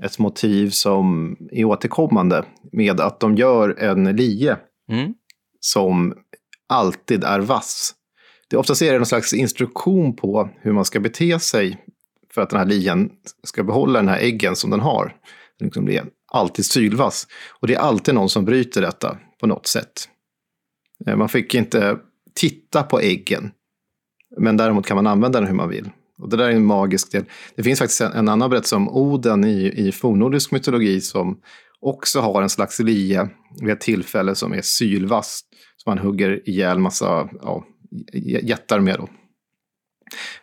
ett 0.02 0.18
motiv 0.18 0.70
som 0.70 1.36
är 1.50 1.64
återkommande 1.64 2.44
med 2.72 3.00
att 3.00 3.20
de 3.20 3.36
gör 3.36 3.78
en 3.78 4.16
lie 4.16 4.56
mm. 4.90 5.14
som 5.60 6.14
alltid 6.70 7.24
är 7.24 7.40
vass. 7.40 7.94
Det 8.50 8.56
oftast 8.56 8.82
är 8.82 8.92
det 8.92 8.98
någon 8.98 9.06
slags 9.06 9.32
instruktion 9.32 10.16
på 10.16 10.50
hur 10.60 10.72
man 10.72 10.84
ska 10.84 11.00
bete 11.00 11.38
sig 11.38 11.84
för 12.34 12.42
att 12.42 12.50
den 12.50 12.58
här 12.58 12.66
lien 12.66 13.10
ska 13.44 13.64
behålla 13.64 13.98
den 13.98 14.08
här 14.08 14.18
äggen 14.18 14.56
som 14.56 14.70
den 14.70 14.80
har. 14.80 15.16
Liksom 15.60 15.84
blir 15.84 15.98
är 15.98 16.06
alltid 16.32 16.64
sylvass. 16.64 17.26
Och 17.60 17.66
det 17.66 17.74
är 17.74 17.78
alltid 17.78 18.14
någon 18.14 18.28
som 18.28 18.44
bryter 18.44 18.82
detta 18.82 19.18
på 19.40 19.46
något 19.46 19.66
sätt. 19.66 20.08
Eh, 21.06 21.16
man 21.16 21.28
fick 21.28 21.54
inte 21.54 21.98
titta 22.34 22.82
på 22.82 23.00
äggen. 23.00 23.50
Men 24.38 24.56
däremot 24.56 24.86
kan 24.86 24.96
man 24.96 25.06
använda 25.06 25.40
den 25.40 25.48
hur 25.48 25.54
man 25.54 25.68
vill. 25.68 25.90
Och 26.18 26.28
det 26.28 26.36
där 26.36 26.44
är 26.44 26.50
en 26.50 26.66
magisk 26.66 27.12
del. 27.12 27.24
Det 27.54 27.62
finns 27.62 27.78
faktiskt 27.78 28.00
en, 28.00 28.12
en 28.12 28.28
annan 28.28 28.50
berättelse 28.50 28.76
om 28.76 28.88
Oden 28.88 29.44
i, 29.44 29.72
i 29.76 29.92
fornnordisk 29.92 30.50
mytologi 30.50 31.00
som 31.00 31.40
också 31.80 32.20
har 32.20 32.42
en 32.42 32.48
slags 32.48 32.80
lie 32.80 33.28
vid 33.60 33.70
ett 33.70 33.80
tillfälle 33.80 34.34
som 34.34 34.52
är 34.52 34.62
sylvass. 34.62 35.40
Som 35.82 35.90
han 35.90 35.98
hugger 35.98 36.48
ihjäl 36.48 36.78
massa 36.78 37.28
ja, 37.42 37.64
jättar 38.42 38.80
med. 38.80 38.96
Då. 38.98 39.08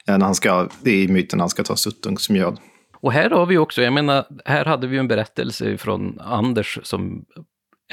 Eh, 0.08 0.18
när 0.18 0.26
han 0.26 0.36
ska, 0.36 0.70
det 0.82 0.92
är 0.92 1.04
i 1.04 1.08
myten 1.08 1.40
han 1.40 1.50
ska 1.50 1.64
ta 1.64 1.76
suttungsmjöd. 1.76 2.60
Och 3.00 3.12
här 3.12 3.30
har 3.30 3.46
vi 3.46 3.58
också, 3.58 3.82
jag 3.82 3.94
menar, 3.94 4.26
här 4.46 4.66
hade 4.66 4.88
vi 4.88 4.98
en 4.98 5.08
berättelse 5.08 5.78
från 5.78 6.20
Anders 6.20 6.80
som 6.84 7.26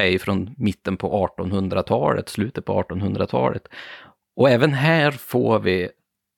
är 0.01 0.19
från 0.19 0.55
mitten 0.59 0.97
på 0.97 1.29
1800-talet, 1.39 2.29
slutet 2.29 2.65
på 2.65 2.83
1800-talet. 2.83 3.69
Och 4.37 4.51
även 4.51 4.73
här 4.73 5.11
får 5.11 5.59
vi 5.59 5.89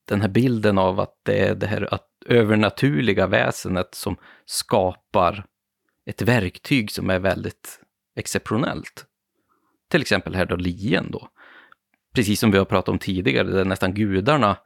den 0.09 0.21
här 0.21 0.29
bilden 0.29 0.79
av 0.79 1.01
att 1.01 1.15
det 1.23 1.39
är 1.39 1.55
det 1.55 1.67
här 1.67 1.95
att 1.95 2.09
övernaturliga 2.27 3.27
väsenet 3.27 3.95
som 3.95 4.17
skapar 4.45 5.45
ett 6.11 6.23
verktyg 6.23 6.91
som 6.91 7.11
är 7.11 7.19
väldigt 7.19 7.81
exceptionellt. 8.17 9.07
Till 9.91 10.01
exempel 10.01 10.35
här 10.35 10.47
då 10.47 10.57
lien 10.57 11.11
då. 11.11 11.29
Precis 12.15 12.41
som 12.41 12.51
vi 12.51 12.59
har 12.59 12.65
pratat 12.65 12.89
om 12.89 12.99
tidigare, 12.99 13.51
det 13.51 13.61
är 13.61 13.65
nästan 13.65 13.95
gudarna 13.95 14.57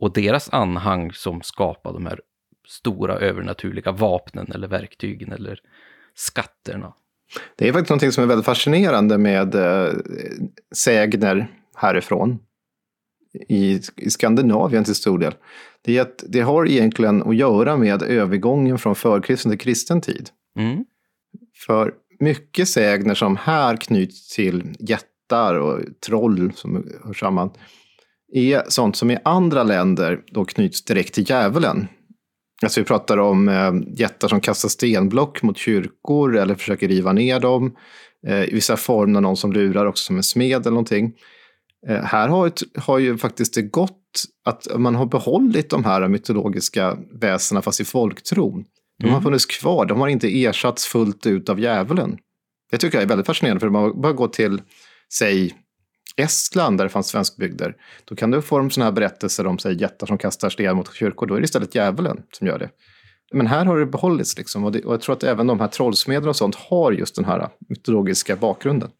och 0.00 0.12
deras 0.12 0.48
anhang 0.52 1.12
som 1.12 1.42
skapar 1.42 1.92
de 1.92 2.06
här 2.06 2.20
stora 2.68 3.14
övernaturliga 3.14 3.92
vapnen 3.92 4.52
eller 4.54 4.68
verktygen 4.68 5.32
eller 5.32 5.60
skatterna. 6.14 6.94
Det 7.56 7.68
är 7.68 7.72
faktiskt 7.72 7.90
någonting 7.90 8.12
som 8.12 8.24
är 8.24 8.28
väldigt 8.28 8.46
fascinerande 8.46 9.18
med 9.18 9.54
eh, 9.54 9.92
sägner 10.74 11.46
härifrån. 11.74 12.38
I, 13.48 13.80
I 13.96 14.10
Skandinavien 14.10 14.84
till 14.84 14.94
stor 14.94 15.18
del. 15.18 15.34
Det, 15.82 15.98
är 15.98 16.02
att 16.02 16.24
det 16.28 16.40
har 16.40 16.68
egentligen 16.68 17.22
att 17.22 17.36
göra 17.36 17.76
med 17.76 18.02
övergången 18.02 18.78
från 18.78 18.94
förkristen 18.94 19.50
till 19.52 19.60
kristen 19.60 20.00
tid. 20.00 20.30
Mm. 20.58 20.84
För 21.66 21.94
mycket 22.18 22.68
sägner 22.68 23.14
som 23.14 23.36
här 23.36 23.76
knyts 23.76 24.34
till 24.34 24.64
jättar 24.78 25.54
och 25.54 25.80
troll 26.06 26.52
som 26.54 26.86
hör 27.04 27.12
samman 27.12 27.50
är 28.34 28.64
sånt 28.68 28.96
som 28.96 29.10
i 29.10 29.18
andra 29.24 29.62
länder 29.62 30.20
då 30.26 30.44
knyts 30.44 30.84
direkt 30.84 31.14
till 31.14 31.30
djävulen. 31.30 31.88
Alltså 32.62 32.80
vi 32.80 32.84
pratar 32.84 33.18
om 33.18 33.48
eh, 33.48 33.72
jättar 33.98 34.28
som 34.28 34.40
kastar 34.40 34.68
stenblock 34.68 35.42
mot 35.42 35.58
kyrkor 35.58 36.36
eller 36.36 36.54
försöker 36.54 36.88
riva 36.88 37.12
ner 37.12 37.40
dem. 37.40 37.76
Eh, 38.26 38.44
I 38.44 38.50
vissa 38.54 38.76
former 38.76 39.20
någon 39.20 39.36
som 39.36 39.52
lurar 39.52 39.86
också 39.86 40.04
som 40.04 40.16
en 40.16 40.22
smed 40.22 40.60
eller 40.60 40.70
någonting. 40.70 41.12
Eh, 41.88 42.02
här 42.02 42.28
har, 42.28 42.46
ett, 42.46 42.62
har 42.78 42.98
ju 42.98 43.18
faktiskt 43.18 43.54
det 43.54 43.62
gått 43.62 44.22
att 44.44 44.66
man 44.76 44.94
har 44.94 45.06
behållit 45.06 45.70
de 45.70 45.84
här 45.84 46.08
mytologiska 46.08 46.98
väsena 47.20 47.62
fast 47.62 47.80
i 47.80 47.84
folktron. 47.84 48.64
De 48.98 49.06
har 49.06 49.12
mm. 49.12 49.22
funnits 49.22 49.46
kvar, 49.46 49.86
de 49.86 50.00
har 50.00 50.08
inte 50.08 50.44
ersatts 50.44 50.86
fullt 50.86 51.26
ut 51.26 51.48
av 51.48 51.60
djävulen. 51.60 52.18
Det 52.70 52.78
tycker 52.78 52.98
jag 52.98 53.02
är 53.02 53.08
väldigt 53.08 53.26
fascinerande 53.26 53.60
för 53.60 53.68
man 53.68 54.00
bara 54.00 54.12
gå 54.12 54.28
till, 54.28 54.62
säg, 55.12 55.54
Estland 56.16 56.78
där 56.78 56.84
det 56.84 56.90
fanns 56.90 57.08
svenskbygder, 57.08 57.76
då 58.04 58.16
kan 58.16 58.30
du 58.30 58.42
få 58.42 58.70
sådana 58.70 58.84
här 58.84 58.92
berättelser 58.92 59.46
om 59.46 59.58
säg, 59.58 59.80
jättar 59.80 60.06
som 60.06 60.18
kastar 60.18 60.50
sten 60.50 60.76
mot 60.76 60.94
kyrkor. 60.94 61.26
Då 61.26 61.34
är 61.34 61.40
det 61.40 61.44
istället 61.44 61.74
djävulen 61.74 62.22
som 62.32 62.46
gör 62.46 62.58
det. 62.58 62.70
Men 63.32 63.46
här 63.46 63.64
har 63.64 63.78
det 63.78 63.86
behållits 63.86 64.38
liksom. 64.38 64.64
Och, 64.64 64.72
det, 64.72 64.84
och 64.84 64.92
jag 64.92 65.00
tror 65.00 65.16
att 65.16 65.22
även 65.22 65.46
de 65.46 65.60
här 65.60 65.68
trollsmederna 65.68 66.28
och 66.28 66.36
sånt 66.36 66.54
har 66.54 66.92
just 66.92 67.16
den 67.16 67.24
här 67.24 67.48
mytologiska 67.68 68.36
bakgrunden. 68.36 68.90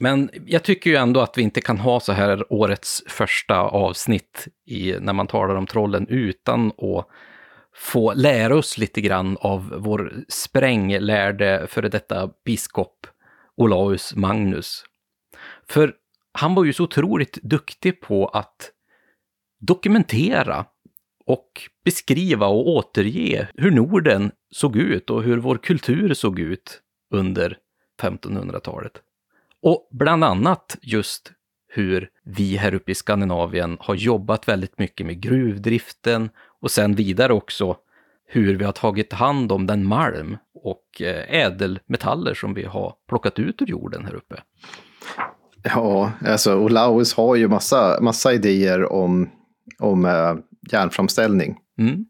Men 0.00 0.30
jag 0.46 0.62
tycker 0.62 0.90
ju 0.90 0.96
ändå 0.96 1.20
att 1.20 1.38
vi 1.38 1.42
inte 1.42 1.60
kan 1.60 1.78
ha 1.78 2.00
så 2.00 2.12
här 2.12 2.52
årets 2.52 3.02
första 3.08 3.60
avsnitt 3.60 4.48
i, 4.66 4.94
när 5.00 5.12
man 5.12 5.26
talar 5.26 5.54
om 5.54 5.66
trollen 5.66 6.06
utan 6.08 6.66
att 6.66 7.08
få 7.78 8.14
lära 8.14 8.56
oss 8.56 8.78
lite 8.78 9.00
grann 9.00 9.36
av 9.40 9.74
vår 9.76 10.24
spränglärde 10.28 11.66
före 11.70 11.88
detta 11.88 12.30
biskop 12.44 13.06
Olaus 13.56 14.14
Magnus. 14.14 14.84
För 15.68 15.94
han 16.32 16.54
var 16.54 16.64
ju 16.64 16.72
så 16.72 16.84
otroligt 16.84 17.38
duktig 17.42 18.00
på 18.00 18.26
att 18.26 18.72
dokumentera 19.60 20.64
och 21.26 21.70
beskriva 21.84 22.46
och 22.46 22.68
återge 22.68 23.48
hur 23.54 23.70
Norden 23.70 24.30
såg 24.50 24.76
ut 24.76 25.10
och 25.10 25.22
hur 25.22 25.36
vår 25.36 25.56
kultur 25.56 26.14
såg 26.14 26.38
ut 26.38 26.80
under 27.10 27.58
1500-talet. 28.02 28.92
Och 29.62 29.88
bland 29.90 30.24
annat 30.24 30.78
just 30.82 31.32
hur 31.68 32.10
vi 32.24 32.56
här 32.56 32.74
uppe 32.74 32.92
i 32.92 32.94
Skandinavien 32.94 33.76
har 33.80 33.94
jobbat 33.94 34.48
väldigt 34.48 34.78
mycket 34.78 35.06
med 35.06 35.20
gruvdriften 35.20 36.30
och 36.60 36.70
sen 36.70 36.94
vidare 36.94 37.32
också 37.32 37.76
hur 38.26 38.56
vi 38.56 38.64
har 38.64 38.72
tagit 38.72 39.12
hand 39.12 39.52
om 39.52 39.66
den 39.66 39.86
malm 39.86 40.36
och 40.54 41.02
eh, 41.02 41.34
ädelmetaller 41.34 42.34
som 42.34 42.54
vi 42.54 42.64
har 42.64 42.94
plockat 43.08 43.38
ut 43.38 43.62
ur 43.62 43.66
jorden 43.66 44.04
här 44.04 44.14
uppe. 44.14 44.42
Ja, 45.62 46.12
alltså 46.26 46.56
Olaus 46.56 47.14
har 47.14 47.36
ju 47.36 47.48
massa, 47.48 47.98
massa 48.00 48.32
idéer 48.32 48.92
om, 48.92 49.30
om 49.78 50.04
äh, 50.04 50.34
järnframställning. 50.72 51.56
Mm. 51.78 52.04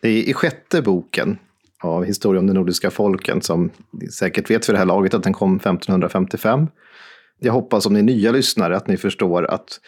Det 0.00 0.08
är 0.08 0.22
i 0.22 0.34
sjätte 0.34 0.82
boken 0.82 1.38
av 1.82 2.04
Historia 2.04 2.40
om 2.40 2.46
de 2.46 2.52
nordiska 2.52 2.90
folken 2.90 3.42
som 3.42 3.70
ni 3.92 4.08
säkert 4.08 4.50
vet 4.50 4.66
för 4.66 4.72
det 4.72 4.78
här 4.78 4.86
laget 4.86 5.14
att 5.14 5.22
den 5.22 5.32
kom 5.32 5.56
1555. 5.56 6.66
Jag 7.38 7.52
hoppas 7.52 7.86
om 7.86 7.92
ni 7.92 7.98
är 7.98 8.04
nya 8.04 8.32
lyssnare 8.32 8.76
att 8.76 8.86
ni 8.86 8.96
förstår 8.96 9.50
att 9.50 9.80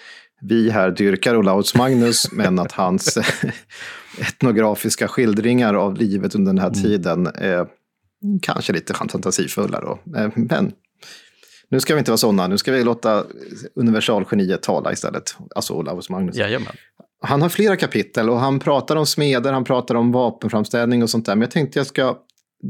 vi 0.48 0.70
här 0.70 0.90
dyrkar 0.90 1.36
Olaus 1.36 1.74
Magnus 1.74 2.26
men 2.32 2.58
att 2.58 2.72
hans 2.72 3.18
etnografiska 4.18 5.08
skildringar 5.08 5.74
av 5.74 5.96
livet 5.96 6.34
under 6.34 6.52
den 6.52 6.58
här 6.58 6.68
mm. 6.68 6.82
tiden 6.82 7.26
är 7.26 7.66
kanske 8.42 8.72
lite 8.72 8.94
fantasifulla. 8.94 9.80
Då. 9.80 10.18
Eh, 10.18 10.30
men 10.34 10.72
nu 11.68 11.80
ska 11.80 11.94
vi 11.94 11.98
inte 11.98 12.10
vara 12.10 12.18
sådana, 12.18 12.46
nu 12.46 12.58
ska 12.58 12.72
vi 12.72 12.84
låta 12.84 13.24
universalgeniet 13.74 14.62
tala 14.62 14.92
istället. 14.92 15.36
Alltså 15.54 15.74
Olaus 15.74 16.10
Magnus. 16.10 16.36
Jajamän. 16.36 16.72
Han 17.22 17.42
har 17.42 17.48
flera 17.48 17.76
kapitel 17.76 18.30
och 18.30 18.38
han 18.38 18.58
pratar 18.58 18.96
om 18.96 19.06
smeder, 19.06 19.52
han 19.52 19.64
pratar 19.64 19.94
om 19.94 20.12
vapenframställning 20.12 21.02
och 21.02 21.10
sånt 21.10 21.26
där. 21.26 21.34
Men 21.34 21.40
jag 21.40 21.50
tänkte 21.50 21.78
jag 21.78 21.86
ska 21.86 22.18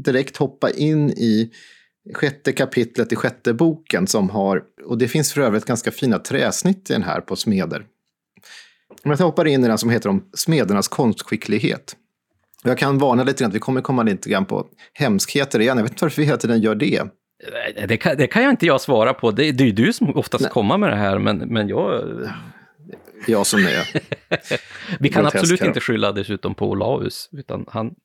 direkt 0.03 0.37
hoppa 0.37 0.69
in 0.69 1.09
i 1.09 1.51
sjätte 2.13 2.51
kapitlet 2.51 3.11
i 3.11 3.15
sjätte 3.15 3.53
boken 3.53 4.07
som 4.07 4.29
har, 4.29 4.63
och 4.85 4.97
det 4.97 5.07
finns 5.07 5.33
för 5.33 5.41
övrigt 5.41 5.65
ganska 5.65 5.91
fina 5.91 6.19
träsnitt 6.19 6.89
i 6.89 6.93
den 6.93 7.03
här 7.03 7.21
på 7.21 7.35
smeder. 7.35 7.85
Om 9.03 9.11
jag 9.11 9.17
hoppar 9.17 9.47
in 9.47 9.63
i 9.63 9.67
den 9.67 9.77
som 9.77 9.89
heter 9.89 10.09
om 10.09 10.29
smedernas 10.33 10.87
konstskicklighet. 10.87 11.95
Jag 12.63 12.77
kan 12.77 12.97
varna 12.97 13.23
lite 13.23 13.43
grann 13.43 13.51
vi 13.51 13.59
kommer 13.59 13.81
komma 13.81 14.03
lite 14.03 14.29
grann 14.29 14.45
på 14.45 14.67
hemskheter 14.93 15.59
igen. 15.59 15.77
Jag 15.77 15.83
vet 15.83 15.91
inte 15.91 16.05
varför 16.05 16.21
vi 16.21 16.25
hela 16.25 16.37
tiden 16.37 16.61
gör 16.61 16.75
det. 16.75 17.03
Det 17.87 17.97
kan, 17.97 18.17
det 18.17 18.27
kan 18.27 18.43
jag 18.43 18.51
inte 18.51 18.65
jag 18.65 18.81
svara 18.81 19.13
på. 19.13 19.31
Det, 19.31 19.51
det 19.51 19.63
är 19.63 19.65
ju 19.65 19.71
du 19.71 19.93
som 19.93 20.17
oftast 20.17 20.41
Nej. 20.41 20.51
kommer 20.51 20.77
med 20.77 20.89
det 20.89 20.95
här, 20.95 21.19
men, 21.19 21.37
men 21.37 21.67
jag... 21.67 22.03
Jag 23.27 23.47
som 23.47 23.59
är... 23.59 24.01
Vi 24.99 25.09
kan 25.09 25.25
absolut 25.25 25.61
inte 25.61 25.79
skylla 25.79 26.11
dessutom 26.11 26.55
på 26.55 26.69
Olaus, 26.69 27.29
utan 27.31 27.65
han, 27.67 27.95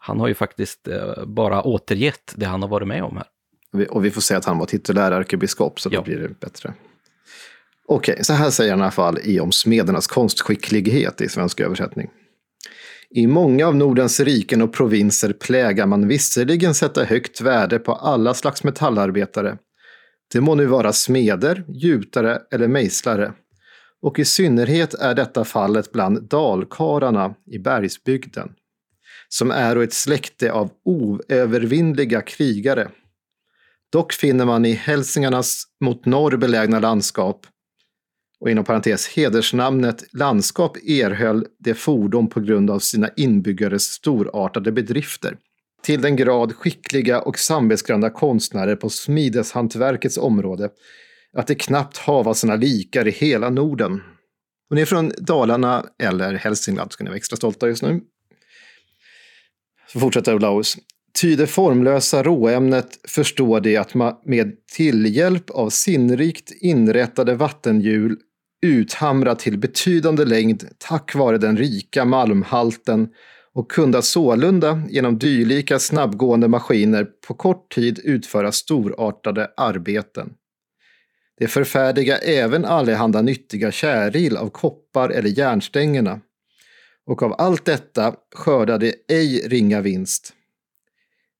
han 0.00 0.20
har 0.20 0.28
ju 0.28 0.34
faktiskt 0.34 0.88
eh, 0.88 1.24
bara 1.26 1.62
återgett 1.62 2.32
det 2.36 2.46
han 2.46 2.62
har 2.62 2.68
varit 2.68 2.88
med 2.88 3.02
om 3.02 3.16
här. 3.16 3.26
Och 3.90 4.04
vi 4.04 4.10
får 4.10 4.20
säga 4.20 4.38
att 4.38 4.44
han 4.44 4.58
var 4.58 4.66
titulär 4.66 5.12
ärkebiskop, 5.12 5.80
så 5.80 5.88
då 5.88 5.96
ja. 5.96 6.02
blir 6.02 6.18
det 6.18 6.40
bättre. 6.40 6.74
Okej, 7.86 8.12
okay, 8.12 8.24
så 8.24 8.32
här 8.32 8.50
säger 8.50 8.70
han 8.70 8.80
i 8.80 8.82
alla 8.82 8.90
fall 8.90 9.18
i 9.22 9.40
om 9.40 9.52
smedernas 9.52 10.06
konstskicklighet 10.06 11.20
i 11.20 11.28
svensk 11.28 11.60
översättning. 11.60 12.10
I 13.10 13.26
många 13.26 13.66
av 13.66 13.76
Nordens 13.76 14.20
riken 14.20 14.62
och 14.62 14.72
provinser 14.72 15.32
plägar 15.32 15.86
man 15.86 16.08
visserligen 16.08 16.74
sätta 16.74 17.04
högt 17.04 17.40
värde 17.40 17.78
på 17.78 17.92
alla 17.92 18.34
slags 18.34 18.64
metallarbetare. 18.64 19.58
Det 20.32 20.40
må 20.40 20.54
nu 20.54 20.66
vara 20.66 20.92
smeder, 20.92 21.64
gjutare 21.68 22.42
eller 22.50 22.68
mejslare. 22.68 23.32
Och 24.02 24.18
i 24.18 24.24
synnerhet 24.24 24.94
är 24.94 25.14
detta 25.14 25.44
fallet 25.44 25.92
bland 25.92 26.22
dalkararna 26.22 27.34
i 27.46 27.58
bergsbygden, 27.58 28.52
som 29.32 29.50
är 29.50 29.76
ett 29.76 29.92
släkte 29.92 30.52
av 30.52 30.70
oövervinnliga 30.84 32.22
krigare. 32.22 32.88
Dock 33.92 34.12
finner 34.12 34.44
man 34.44 34.64
i 34.64 34.72
hälsingarnas 34.72 35.64
mot 35.80 36.06
norr 36.06 36.36
belägna 36.36 36.78
landskap 36.78 37.46
och 38.40 38.50
inom 38.50 38.64
parentes 38.64 39.08
hedersnamnet 39.08 40.04
landskap 40.12 40.76
erhöll 40.76 41.46
det 41.58 41.74
fordon 41.74 42.28
på 42.28 42.40
grund 42.40 42.70
av 42.70 42.78
sina 42.78 43.10
inbyggares 43.16 43.82
storartade 43.82 44.72
bedrifter. 44.72 45.36
Till 45.82 46.00
den 46.00 46.16
grad 46.16 46.56
skickliga 46.56 47.20
och 47.20 47.38
samvetsgranna 47.38 48.10
konstnärer 48.10 48.76
på 48.76 48.88
smideshantverkets 48.88 50.18
område 50.18 50.70
att 51.32 51.46
det 51.46 51.54
knappt 51.54 51.98
hava 51.98 52.34
sina 52.34 52.56
likar 52.56 53.08
i 53.08 53.10
hela 53.10 53.50
Norden. 53.50 54.02
Och 54.70 54.76
ni 54.76 54.82
är 54.82 54.86
från 54.86 55.12
Dalarna 55.18 55.86
eller 55.98 56.34
Hälsingland 56.34 56.92
ska 56.92 57.04
ni 57.04 57.10
vara 57.10 57.16
extra 57.16 57.36
stolta 57.36 57.68
just 57.68 57.82
nu. 57.82 58.00
Så 59.92 60.00
fortsätter 60.00 60.34
Olaus. 60.34 60.76
Ty 61.20 61.36
det 61.36 61.46
formlösa 61.46 62.22
råämnet 62.22 62.98
förstår 63.08 63.60
det 63.60 63.76
att 63.76 63.94
man 63.94 64.14
med 64.24 64.66
tillhjälp 64.76 65.50
av 65.50 65.70
sinnrikt 65.70 66.52
inrättade 66.60 67.34
vattenhjul 67.34 68.16
uthamra 68.66 69.34
till 69.34 69.58
betydande 69.58 70.24
längd 70.24 70.68
tack 70.78 71.14
vare 71.14 71.38
den 71.38 71.56
rika 71.56 72.04
malmhalten 72.04 73.08
och 73.54 73.70
kunde 73.70 74.02
sålunda 74.02 74.82
genom 74.90 75.18
dylika 75.18 75.78
snabbgående 75.78 76.48
maskiner 76.48 77.06
på 77.28 77.34
kort 77.34 77.74
tid 77.74 78.00
utföra 78.04 78.52
storartade 78.52 79.50
arbeten. 79.56 80.32
Det 81.38 81.48
förfärdiga 81.48 82.18
även 82.18 82.64
allehanda 82.64 83.22
nyttiga 83.22 83.72
käril 83.72 84.36
av 84.36 84.48
koppar 84.48 85.10
eller 85.10 85.38
järnstängerna 85.38 86.20
och 87.06 87.22
av 87.22 87.34
allt 87.38 87.64
detta 87.64 88.14
skördade 88.34 88.92
ej 89.08 89.48
ringa 89.48 89.80
vinst. 89.80 90.32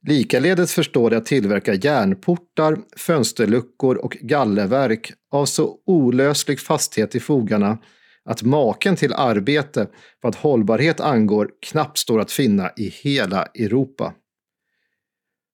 Likaledes 0.07 0.75
förstår 0.75 1.11
de 1.11 1.17
att 1.17 1.27
tillverka 1.27 1.75
järnportar, 1.75 2.79
fönsterluckor 2.97 3.97
och 3.97 4.17
gallerverk 4.21 5.13
av 5.31 5.47
så 5.47 5.77
olöslig 5.87 6.61
fasthet 6.61 7.15
i 7.15 7.21
fogarna 7.21 7.79
att 8.25 8.43
maken 8.43 8.97
till 8.97 9.13
arbete 9.13 9.87
vad 10.21 10.37
hållbarhet 10.37 11.01
angår 11.01 11.51
knappt 11.67 11.99
står 11.99 12.21
att 12.21 12.33
finna 12.33 12.71
i 12.77 12.89
hela 12.89 13.43
Europa. 13.45 14.15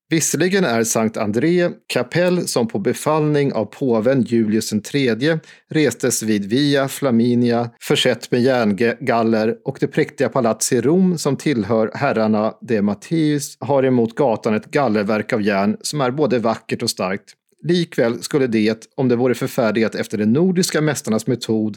Visserligen 0.09 0.65
är 0.65 0.85
Sankt 0.85 1.17
André 1.17 1.71
kapell 1.87 2.49
som 2.49 2.69
på 2.69 2.79
befallning 2.79 3.53
av 3.53 3.65
påven 3.65 4.23
Julius 4.23 4.73
III 4.73 5.39
restes 5.71 6.23
vid 6.23 6.45
Via 6.45 6.89
Flaminia 6.89 7.71
försett 7.81 8.31
med 8.31 8.43
järngaller 8.43 9.57
och 9.65 9.77
det 9.81 9.87
präktiga 9.87 10.29
palats 10.29 10.73
i 10.73 10.81
Rom 10.81 11.19
som 11.19 11.37
tillhör 11.37 11.91
herrarna 11.95 12.55
de 12.61 12.83
Matteus 12.83 13.57
har 13.61 13.83
emot 13.83 14.15
gatan 14.15 14.55
ett 14.55 14.71
gallerverk 14.71 15.33
av 15.33 15.43
järn 15.43 15.77
som 15.81 16.01
är 16.01 16.11
både 16.11 16.39
vackert 16.39 16.83
och 16.83 16.91
starkt. 16.91 17.33
Likväl 17.63 18.23
skulle 18.23 18.47
det, 18.47 18.89
om 18.95 19.09
det 19.09 19.17
vore 19.17 19.35
förfärdigat 19.35 19.95
efter 19.95 20.19
de 20.19 20.27
nordiska 20.27 20.81
mästarnas 20.81 21.27
metod, 21.27 21.77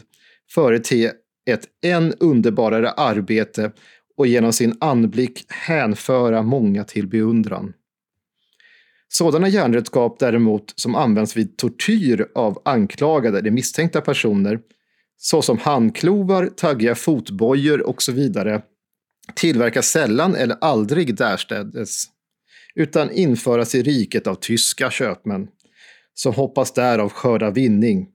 förete 0.50 1.12
ett 1.50 1.64
än 1.84 2.14
underbarare 2.20 2.90
arbete 2.90 3.72
och 4.16 4.26
genom 4.26 4.52
sin 4.52 4.76
anblick 4.80 5.44
hänföra 5.48 6.42
många 6.42 6.84
till 6.84 7.06
beundran. 7.06 7.72
Sådana 9.12 9.48
järnredskap 9.48 10.18
däremot 10.18 10.72
som 10.76 10.94
används 10.94 11.36
vid 11.36 11.56
tortyr 11.56 12.26
av 12.34 12.62
anklagade 12.64 13.38
eller 13.38 13.50
misstänkta 13.50 14.00
personer, 14.00 14.60
såsom 15.16 15.58
handklovar, 15.58 16.46
taggiga 16.46 16.94
fotbojor 16.94 17.86
och 17.86 18.02
så 18.02 18.12
vidare, 18.12 18.62
tillverkas 19.34 19.86
sällan 19.86 20.34
eller 20.34 20.56
aldrig 20.60 21.16
därstädes, 21.16 22.04
utan 22.74 23.10
införas 23.10 23.74
i 23.74 23.82
riket 23.82 24.26
av 24.26 24.34
tyska 24.34 24.90
köpmän, 24.90 25.48
som 26.14 26.34
hoppas 26.34 26.72
därav 26.72 27.08
skörda 27.08 27.50
vinning, 27.50 28.08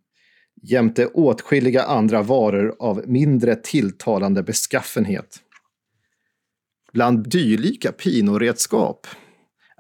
jämte 0.62 1.08
åtskilliga 1.08 1.84
andra 1.84 2.22
varor 2.22 2.76
av 2.80 3.04
mindre 3.08 3.56
tilltalande 3.56 4.44
beskaffenhet. 4.44 5.40
Bland 6.94 7.30
dylika 7.30 7.92
pinoredskap 7.92 9.08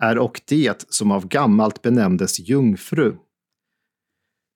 är 0.02 0.18
och 0.18 0.42
det 0.48 0.86
som 0.90 1.12
av 1.12 1.28
gammalt 1.28 1.82
benämndes 1.82 2.40
jungfru. 2.40 3.16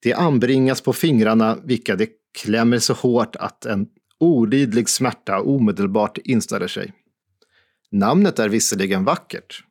Det 0.02 0.14
anbringas 0.14 0.82
på 0.82 0.94
fingrarna 0.94 1.58
vilka 1.64 1.96
det 1.96 2.10
klämmer 2.38 2.80
så 2.80 2.94
hårt 2.94 3.36
att 3.36 3.66
en 3.66 3.88
olidlig 4.20 4.90
smärta 4.90 5.42
omedelbart 5.42 6.18
inställer 6.18 6.68
sig. 6.68 6.94
Namnet 7.92 8.40
är 8.40 8.50
visserligen 8.50 9.04
vackert, 9.06 9.64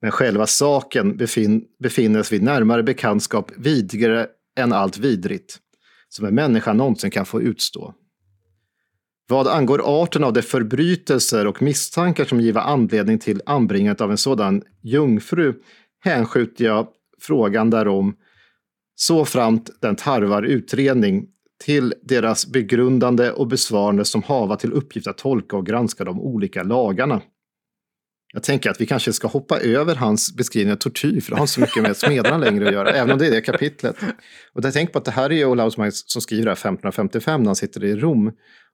men 0.00 0.10
själva 0.10 0.46
saken 0.46 1.16
befin 1.16 1.64
befinnes 1.78 2.32
vid 2.32 2.42
närmare 2.42 2.82
bekantskap 2.82 3.52
vidrigare 3.56 4.26
än 4.58 4.72
allt 4.72 4.98
vidrigt 4.98 5.58
som 6.08 6.26
en 6.26 6.34
människa 6.34 6.72
någonsin 6.72 7.10
kan 7.10 7.26
få 7.26 7.42
utstå. 7.42 7.94
Vad 9.30 9.46
angår 9.46 10.02
arten 10.02 10.24
av 10.24 10.32
de 10.32 10.42
förbrytelser 10.42 11.46
och 11.46 11.62
misstankar 11.62 12.24
som 12.24 12.40
giva 12.40 12.60
anledning 12.60 13.18
till 13.18 13.42
anbringandet 13.46 14.00
av 14.00 14.10
en 14.10 14.18
sådan 14.18 14.62
jungfru 14.82 15.54
hänskjuter 16.04 16.64
jag 16.64 16.88
frågan 17.20 17.70
därom 17.70 18.16
så 18.94 19.24
framt 19.24 19.70
den 19.80 19.96
tarvar 19.96 20.42
utredning 20.42 21.26
till 21.64 21.94
deras 22.02 22.46
begrundande 22.46 23.30
och 23.30 23.46
besvarande 23.46 24.04
som 24.04 24.22
hava 24.22 24.56
till 24.56 24.72
uppgift 24.72 25.06
att 25.06 25.18
tolka 25.18 25.56
och 25.56 25.66
granska 25.66 26.04
de 26.04 26.20
olika 26.20 26.62
lagarna. 26.62 27.20
Jag 28.32 28.42
tänker 28.42 28.70
att 28.70 28.80
vi 28.80 28.86
kanske 28.86 29.12
ska 29.12 29.28
hoppa 29.28 29.60
över 29.60 29.94
hans 29.94 30.36
beskrivning 30.36 30.72
av 30.72 30.76
tortyr, 30.76 31.20
för 31.20 31.30
det 31.30 31.36
har 31.36 31.42
inte 31.42 31.52
så 31.52 31.60
mycket 31.60 31.82
med 31.82 31.96
smederna 31.96 32.38
längre 32.38 32.66
att 32.66 32.72
göra, 32.72 32.90
även 32.90 33.10
om 33.10 33.18
det 33.18 33.26
är 33.26 33.30
det 33.30 33.40
kapitlet. 33.40 33.96
Och 34.52 34.64
jag 34.64 34.72
tänker 34.72 34.92
på 34.92 34.98
att 34.98 35.04
det 35.04 35.10
här 35.10 35.32
är 35.32 35.44
Olaus 35.44 35.76
Magnus 35.76 36.02
som 36.06 36.22
skriver 36.22 36.44
det 36.44 36.50
här 36.50 36.54
1555 36.54 37.40
när 37.40 37.48
han 37.48 37.56
sitter 37.56 37.84
i 37.84 37.96
Rom. 37.96 38.32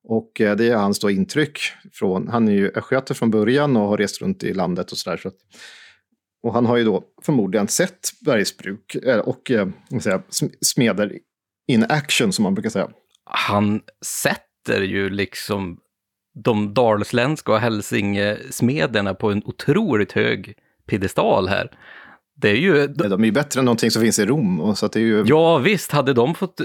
Och 0.09 0.41
eh, 0.41 0.57
det 0.57 0.69
är 0.69 0.77
hans 0.77 0.99
då 0.99 1.11
intryck 1.11 1.59
från, 1.93 2.29
han 2.29 2.49
är 2.49 2.53
ju 2.53 2.71
östgöte 2.75 3.15
från 3.15 3.31
början 3.31 3.77
och 3.77 3.89
har 3.89 3.97
rest 3.97 4.23
runt 4.23 4.45
i 4.45 4.55
landet 4.55 4.93
och 4.93 4.99
sådär. 4.99 5.17
Så 5.17 5.31
och 6.43 6.53
han 6.53 6.67
har 6.67 6.77
ju 6.77 6.85
då 6.85 7.05
förmodligen 7.23 7.69
sett 7.69 8.11
bergsbruk 8.25 8.95
eh, 8.95 9.19
och 9.19 9.51
eh, 9.51 9.69
säga, 10.03 10.23
smeder 10.61 11.18
in 11.68 11.87
action 11.89 12.33
som 12.33 12.43
man 12.43 12.55
brukar 12.55 12.71
säga. 12.71 12.89
Han 13.25 13.81
sätter 14.05 14.81
ju 14.81 15.11
liksom 15.11 15.79
de 16.35 16.75
dalsländska 16.75 17.53
och 17.53 17.59
hälsingesmederna 17.59 19.15
på 19.15 19.31
en 19.31 19.43
otroligt 19.45 20.13
hög 20.13 20.55
piedestal 20.87 21.49
här. 21.49 21.71
Det 22.37 22.49
är 22.49 22.57
ju... 22.57 22.95
Ja, 22.97 23.09
de 23.09 23.21
är 23.21 23.25
ju 23.25 23.33
bättre 23.33 23.59
än 23.59 23.65
någonting 23.65 23.91
som 23.91 24.03
finns 24.03 24.19
i 24.19 24.27
Rom. 24.27 24.61
Och 24.61 24.79
så 24.79 24.87
att 24.87 24.93
det 24.93 25.01
är 25.01 25.05
ju... 25.05 25.25
Ja 25.27 25.59
visst, 25.59 25.93
hade 25.93 26.13
de 26.13 26.35
fått 26.35 26.61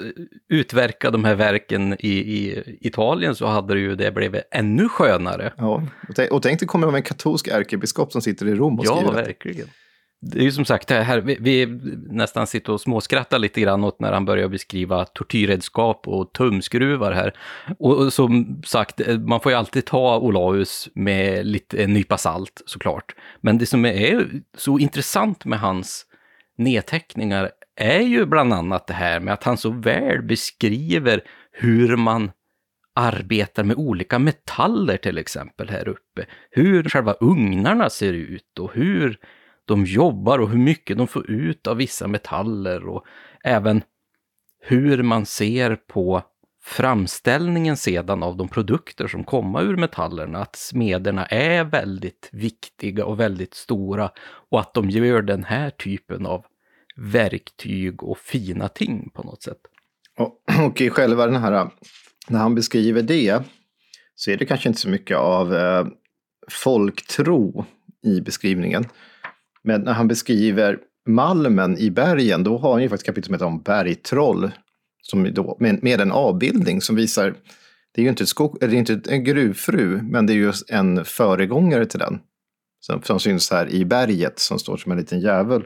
utverka 0.49 1.11
de 1.11 1.23
här 1.23 1.35
verken 1.35 1.93
i, 1.99 2.09
i 2.09 2.63
Italien 2.81 3.35
så 3.35 3.45
hade 3.45 3.73
det 3.73 3.79
ju 3.79 3.95
det 3.95 4.11
blivit 4.11 4.41
ännu 4.51 4.89
skönare. 4.89 5.53
Ja, 5.57 5.83
och 6.31 6.43
tänk 6.43 6.59
dig 6.59 6.67
kommer 6.67 6.91
det 6.91 6.97
en 6.97 7.03
katolsk 7.03 7.47
ärkebiskop 7.47 8.11
som 8.11 8.21
sitter 8.21 8.47
i 8.47 8.55
Rom 8.55 8.79
och 8.79 8.85
skriver 8.85 9.03
Ja, 9.03 9.11
verkligen. 9.11 9.67
Det 9.67 9.88
det 10.21 10.39
är 10.39 10.43
ju 10.43 10.51
som 10.51 10.65
sagt 10.65 10.87
det 10.87 11.01
här, 11.01 11.21
vi, 11.21 11.37
vi 11.39 11.65
nästan 12.09 12.47
sitter 12.47 12.73
och 12.73 12.81
småskrattar 12.81 13.39
lite 13.39 13.61
grann 13.61 13.83
åt 13.83 13.99
när 13.99 14.13
han 14.13 14.25
börjar 14.25 14.47
beskriva 14.47 15.05
tortyrredskap 15.05 16.07
och 16.07 16.33
tumskruvar 16.33 17.11
här. 17.11 17.33
Och, 17.79 17.97
och 17.97 18.13
som 18.13 18.61
sagt, 18.65 19.01
eh, 19.01 19.19
man 19.19 19.39
får 19.39 19.51
ju 19.51 19.57
alltid 19.57 19.85
ta 19.85 20.19
Olaus 20.19 20.89
med 20.93 21.45
lite 21.45 21.83
en 21.83 21.93
nypa 21.93 22.17
salt 22.17 22.61
såklart. 22.65 23.15
Men 23.41 23.57
det 23.57 23.65
som 23.65 23.85
är 23.85 24.27
så 24.57 24.79
intressant 24.79 25.45
med 25.45 25.59
hans 25.59 26.05
nedteckningar 26.57 27.51
är 27.75 28.01
ju 28.01 28.25
bland 28.25 28.53
annat 28.53 28.87
det 28.87 28.93
här 28.93 29.19
med 29.19 29.33
att 29.33 29.43
han 29.43 29.57
så 29.57 29.69
väl 29.69 30.21
beskriver 30.21 31.21
hur 31.51 31.95
man 31.95 32.31
arbetar 32.95 33.63
med 33.63 33.75
olika 33.75 34.19
metaller 34.19 34.97
till 34.97 35.17
exempel 35.17 35.69
här 35.69 35.87
uppe. 35.87 36.25
Hur 36.51 36.83
själva 36.83 37.15
ugnarna 37.19 37.89
ser 37.89 38.13
ut 38.13 38.59
och 38.59 38.73
hur 38.73 39.19
de 39.69 39.85
jobbar 39.85 40.39
och 40.39 40.49
hur 40.49 40.57
mycket 40.57 40.97
de 40.97 41.07
får 41.07 41.31
ut 41.31 41.67
av 41.67 41.77
vissa 41.77 42.07
metaller 42.07 42.87
och 42.87 43.05
även 43.43 43.81
hur 44.61 45.03
man 45.03 45.25
ser 45.25 45.75
på 45.75 46.23
framställningen 46.61 47.77
sedan 47.77 48.23
av 48.23 48.37
de 48.37 48.47
produkter 48.47 49.07
som 49.07 49.23
kommer 49.23 49.63
ur 49.63 49.77
metallerna, 49.77 50.39
att 50.39 50.55
smederna 50.55 51.25
är 51.25 51.63
väldigt 51.63 52.29
viktiga 52.31 53.05
och 53.05 53.19
väldigt 53.19 53.53
stora 53.53 54.11
och 54.49 54.59
att 54.59 54.73
de 54.73 54.89
gör 54.89 55.21
den 55.21 55.43
här 55.43 55.69
typen 55.69 56.25
av 56.25 56.45
verktyg 56.95 58.03
och 58.03 58.17
fina 58.17 58.67
ting 58.67 59.09
på 59.13 59.23
något 59.23 59.43
sätt. 59.43 59.61
Och, 60.17 60.43
och 60.65 60.81
i 60.81 60.89
själva 60.89 61.25
den 61.25 61.41
här, 61.41 61.69
när 62.27 62.39
han 62.39 62.55
beskriver 62.55 63.01
det, 63.01 63.43
så 64.15 64.31
är 64.31 64.37
det 64.37 64.45
kanske 64.45 64.69
inte 64.69 64.81
så 64.81 64.89
mycket 64.89 65.17
av 65.17 65.55
eh, 65.55 65.87
folktro 66.49 67.65
i 68.03 68.21
beskrivningen. 68.21 68.85
Men 69.69 69.81
när 69.81 69.93
han 69.93 70.07
beskriver 70.07 70.77
malmen 71.07 71.77
i 71.77 71.91
bergen, 71.91 72.43
då 72.43 72.57
har 72.57 72.71
han 72.71 72.81
ju 72.81 72.89
faktiskt 72.89 73.05
kapitel 73.05 73.25
som 73.25 73.33
heter 73.33 73.45
om 73.45 73.61
bergtroll. 73.61 74.51
Som 75.01 75.33
då, 75.33 75.57
med, 75.59 75.83
med 75.83 76.01
en 76.01 76.11
avbildning 76.11 76.81
som 76.81 76.95
visar, 76.95 77.35
det 77.95 78.01
är 78.01 78.03
ju 78.03 78.09
inte, 78.09 78.23
ett 78.23 78.29
skog, 78.29 78.57
det 78.59 78.65
är 78.65 78.73
inte 78.73 79.01
en 79.09 79.23
gruvfru, 79.23 80.01
men 80.01 80.25
det 80.25 80.33
är 80.33 80.35
ju 80.35 80.53
en 80.67 81.05
föregångare 81.05 81.85
till 81.85 81.99
den. 81.99 82.19
Som, 82.79 83.01
som 83.03 83.19
syns 83.19 83.51
här 83.51 83.69
i 83.69 83.85
berget, 83.85 84.39
som 84.39 84.59
står 84.59 84.77
som 84.77 84.91
en 84.91 84.97
liten 84.97 85.19
djävul. 85.19 85.63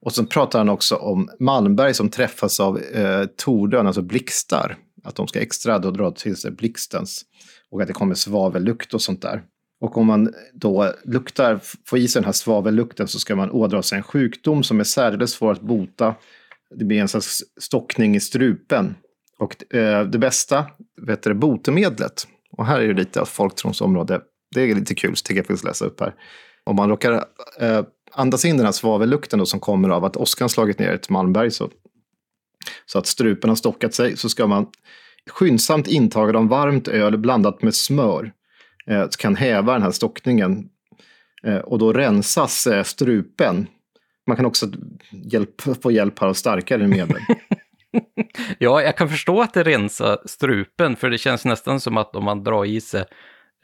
Och 0.00 0.12
så 0.12 0.26
pratar 0.26 0.58
han 0.58 0.68
också 0.68 0.96
om 0.96 1.28
Malmberg 1.40 1.94
som 1.94 2.08
träffas 2.08 2.60
av 2.60 2.78
eh, 2.78 3.24
tordön, 3.24 3.86
alltså 3.86 4.02
blixtar. 4.02 4.76
Att 5.04 5.14
de 5.14 5.28
ska 5.28 5.40
extra 5.40 5.78
då 5.78 5.90
dra 5.90 6.10
till 6.10 6.36
sig 6.36 6.50
blixtens. 6.50 7.22
Och 7.70 7.80
att 7.82 7.86
det 7.86 7.94
kommer 7.94 8.14
svavellukt 8.14 8.94
och 8.94 9.02
sånt 9.02 9.22
där. 9.22 9.42
Och 9.80 9.98
om 9.98 10.06
man 10.06 10.34
då 10.52 10.92
luktar, 11.04 11.60
får 11.86 11.98
i 11.98 12.08
sig 12.08 12.20
den 12.20 12.26
här 12.26 12.32
svavellukten 12.32 13.08
så 13.08 13.18
ska 13.18 13.36
man 13.36 13.50
ådra 13.50 13.82
sig 13.82 13.96
en 13.96 14.02
sjukdom 14.02 14.62
som 14.62 14.80
är 14.80 14.84
särdeles 14.84 15.32
svår 15.32 15.52
att 15.52 15.60
bota. 15.60 16.14
Det 16.74 16.84
blir 16.84 17.00
en 17.00 17.08
slags 17.08 17.42
stockning 17.60 18.16
i 18.16 18.20
strupen. 18.20 18.94
Och 19.38 19.74
eh, 19.74 20.04
det 20.04 20.18
bästa, 20.18 20.66
vet 21.02 21.22
du, 21.22 21.34
botemedlet, 21.34 22.26
och 22.56 22.66
här 22.66 22.80
är 22.80 22.88
det 22.88 22.94
lite 22.94 23.20
av 23.20 23.24
folktronsområde, 23.24 24.20
det 24.54 24.60
är 24.60 24.74
lite 24.74 24.94
kul, 24.94 25.16
så 25.16 25.22
tänker 25.22 25.38
jag 25.38 25.46
faktiskt 25.46 25.64
läsa 25.64 25.84
upp 25.84 26.00
här. 26.00 26.14
Om 26.64 26.76
man 26.76 26.88
råkar 26.88 27.24
eh, 27.60 27.84
andas 28.12 28.44
in 28.44 28.56
den 28.56 28.66
här 28.66 28.72
svavellukten 28.72 29.38
då, 29.38 29.46
som 29.46 29.60
kommer 29.60 29.88
av 29.88 30.04
att 30.04 30.16
åskan 30.16 30.48
slagit 30.48 30.78
ner 30.78 30.92
ett 30.92 31.10
malmberg 31.10 31.50
så, 31.50 31.70
så 32.86 32.98
att 32.98 33.06
strupen 33.06 33.50
har 33.50 33.56
stockat 33.56 33.94
sig, 33.94 34.16
så 34.16 34.28
ska 34.28 34.46
man 34.46 34.66
skyndsamt 35.30 35.88
intaga 35.88 36.32
dem 36.32 36.48
varmt 36.48 36.88
öl 36.88 37.18
blandat 37.18 37.62
med 37.62 37.74
smör. 37.74 38.32
Eh, 38.86 39.08
kan 39.18 39.36
häva 39.36 39.72
den 39.72 39.82
här 39.82 39.90
stockningen. 39.90 40.68
Eh, 41.44 41.56
och 41.56 41.78
då 41.78 41.92
rensas 41.92 42.66
eh, 42.66 42.82
strupen. 42.82 43.66
Man 44.26 44.36
kan 44.36 44.46
också 44.46 44.66
hjälp, 45.10 45.60
få 45.82 45.92
hjälp 45.92 46.22
av 46.22 46.34
starkare 46.34 46.86
medel. 46.86 47.20
ja, 48.58 48.82
jag 48.82 48.96
kan 48.96 49.08
förstå 49.08 49.42
att 49.42 49.54
det 49.54 49.62
rensar 49.62 50.18
strupen, 50.24 50.96
för 50.96 51.10
det 51.10 51.18
känns 51.18 51.44
nästan 51.44 51.80
som 51.80 51.96
att 51.96 52.16
om 52.16 52.24
man 52.24 52.44
drar 52.44 52.64
i 52.64 52.80
sig 52.80 53.04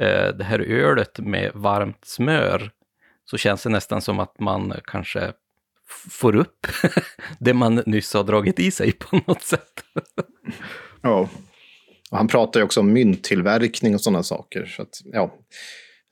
eh, 0.00 0.28
det 0.38 0.44
här 0.44 0.58
ölet 0.58 1.18
med 1.18 1.50
varmt 1.54 2.04
smör, 2.04 2.70
så 3.24 3.36
känns 3.36 3.62
det 3.62 3.70
nästan 3.70 4.00
som 4.00 4.20
att 4.20 4.40
man 4.40 4.74
kanske 4.84 5.32
får 6.10 6.36
upp 6.36 6.66
det 7.38 7.54
man 7.54 7.82
nyss 7.86 8.14
har 8.14 8.24
dragit 8.24 8.58
i 8.58 8.70
sig 8.70 8.92
på 8.92 9.20
något 9.26 9.42
sätt. 9.42 9.84
ja, 11.02 11.28
och 12.10 12.16
han 12.16 12.28
pratar 12.28 12.60
ju 12.60 12.64
också 12.64 12.80
om 12.80 12.92
mynttillverkning 12.92 13.94
och 13.94 14.00
sådana 14.00 14.22
saker. 14.22 14.66
Så 14.66 14.82
att, 14.82 15.00
ja, 15.04 15.34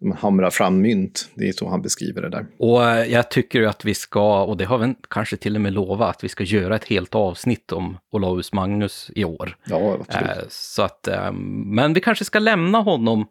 man 0.05 0.17
hamrar 0.17 0.51
fram 0.51 0.81
mynt. 0.81 1.29
Det 1.35 1.49
är 1.49 1.53
så 1.53 1.69
han 1.69 1.83
beskriver 1.83 2.23
det 2.23 2.29
där. 2.29 2.47
Och 2.59 2.85
eh, 2.85 3.13
jag 3.13 3.31
tycker 3.31 3.63
att 3.63 3.85
vi 3.85 3.95
ska, 3.95 4.45
och 4.45 4.57
det 4.57 4.65
har 4.65 4.79
vi 4.79 4.95
kanske 5.11 5.37
till 5.37 5.55
och 5.55 5.61
med 5.61 5.73
lovat, 5.73 6.17
att 6.17 6.25
vi 6.25 6.29
ska 6.29 6.45
göra 6.45 6.77
ett 6.77 6.85
helt 6.85 7.15
avsnitt 7.15 7.73
om 7.73 7.99
Olaus 8.13 8.53
Magnus 8.53 9.11
i 9.15 9.25
år. 9.25 9.57
Ja, 9.65 9.97
absolut. 10.01 10.31
Eh, 10.31 10.45
så 10.49 10.83
att, 10.83 11.09
eh, 11.09 11.33
men 11.65 11.95
vi 11.95 12.01
kanske 12.01 12.25
ska 12.25 12.39
lämna 12.39 12.79
honom 12.79 13.27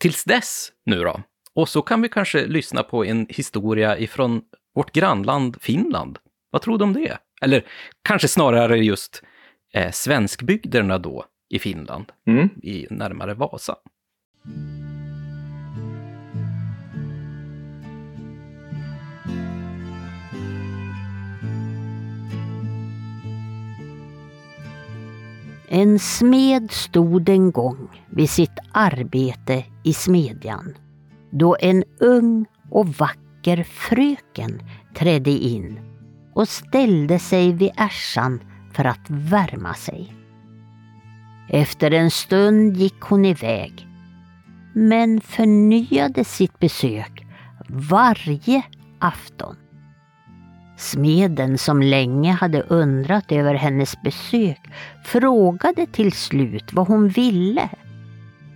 tills 0.00 0.24
dess 0.24 0.72
nu 0.86 1.00
då. 1.00 1.20
Och 1.54 1.68
så 1.68 1.82
kan 1.82 2.02
vi 2.02 2.08
kanske 2.08 2.46
lyssna 2.46 2.82
på 2.82 3.04
en 3.04 3.26
historia 3.28 3.98
ifrån 3.98 4.42
vårt 4.74 4.92
grannland 4.92 5.56
Finland. 5.60 6.18
Vad 6.50 6.62
tror 6.62 6.78
du 6.78 6.84
om 6.84 6.92
det? 6.92 7.18
Eller 7.42 7.64
kanske 8.02 8.28
snarare 8.28 8.78
just 8.78 9.22
eh, 9.74 9.90
svenskbygderna 9.90 10.98
då 10.98 11.24
i 11.52 11.58
Finland, 11.58 12.04
mm. 12.26 12.48
i 12.62 12.86
närmare 12.90 13.34
Vasa. 13.34 13.76
En 25.68 25.98
smed 25.98 26.70
stod 26.70 27.28
en 27.28 27.52
gång 27.52 27.88
vid 28.10 28.30
sitt 28.30 28.58
arbete 28.72 29.64
i 29.84 29.92
smedjan 29.92 30.74
då 31.30 31.56
en 31.60 31.84
ung 32.00 32.46
och 32.70 32.88
vacker 32.88 33.62
fröken 33.62 34.62
trädde 34.94 35.30
in 35.30 35.80
och 36.34 36.48
ställde 36.48 37.18
sig 37.18 37.52
vid 37.52 37.70
ärsan 37.76 38.40
för 38.72 38.84
att 38.84 39.10
värma 39.10 39.74
sig. 39.74 40.21
Efter 41.48 41.90
en 41.90 42.10
stund 42.10 42.76
gick 42.76 43.00
hon 43.00 43.24
iväg, 43.24 43.86
men 44.72 45.20
förnyade 45.20 46.24
sitt 46.24 46.58
besök 46.58 47.26
varje 47.68 48.62
afton. 48.98 49.56
Smeden 50.76 51.58
som 51.58 51.82
länge 51.82 52.32
hade 52.32 52.62
undrat 52.62 53.32
över 53.32 53.54
hennes 53.54 54.02
besök 54.02 54.60
frågade 55.04 55.86
till 55.86 56.12
slut 56.12 56.72
vad 56.72 56.88
hon 56.88 57.08
ville 57.08 57.68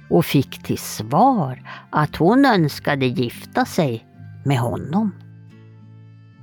och 0.08 0.24
fick 0.24 0.62
till 0.62 0.78
svar 0.78 1.62
att 1.90 2.16
hon 2.16 2.44
önskade 2.44 3.06
gifta 3.06 3.64
sig 3.64 4.06
med 4.44 4.58
honom. 4.58 5.12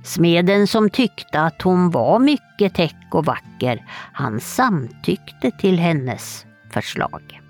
Smeden 0.04 0.66
som 0.66 0.90
tyckte 0.90 1.40
att 1.40 1.62
hon 1.62 1.90
var 1.90 2.18
mycket 2.18 2.74
täck 2.74 3.06
och 3.10 3.24
vacker, 3.24 3.84
han 4.12 4.40
samtyckte 4.40 5.50
till 5.50 5.78
hennes 5.78 6.46
förslag. 6.70 7.40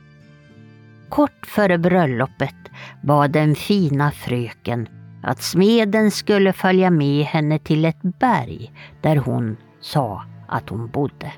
Kort 1.08 1.46
före 1.46 1.78
bröllopet 1.78 2.54
bad 3.02 3.30
den 3.30 3.54
fina 3.54 4.10
fröken 4.10 4.88
att 5.22 5.42
smeden 5.42 6.10
skulle 6.10 6.52
följa 6.52 6.90
med 6.90 7.24
henne 7.24 7.58
till 7.58 7.84
ett 7.84 8.02
berg 8.02 8.72
där 9.00 9.16
hon 9.16 9.56
sa 9.80 10.24
att 10.48 10.68
hon 10.68 10.88
bodde. 10.88 11.32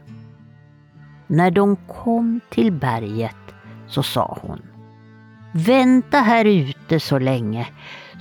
När 1.26 1.50
de 1.50 1.76
kom 1.76 2.40
till 2.50 2.72
berget 2.72 3.36
så 3.86 4.02
sa 4.02 4.38
hon 4.42 4.62
Vänta 5.52 6.18
här 6.18 6.44
ute 6.44 7.00
så 7.00 7.18
länge, 7.18 7.66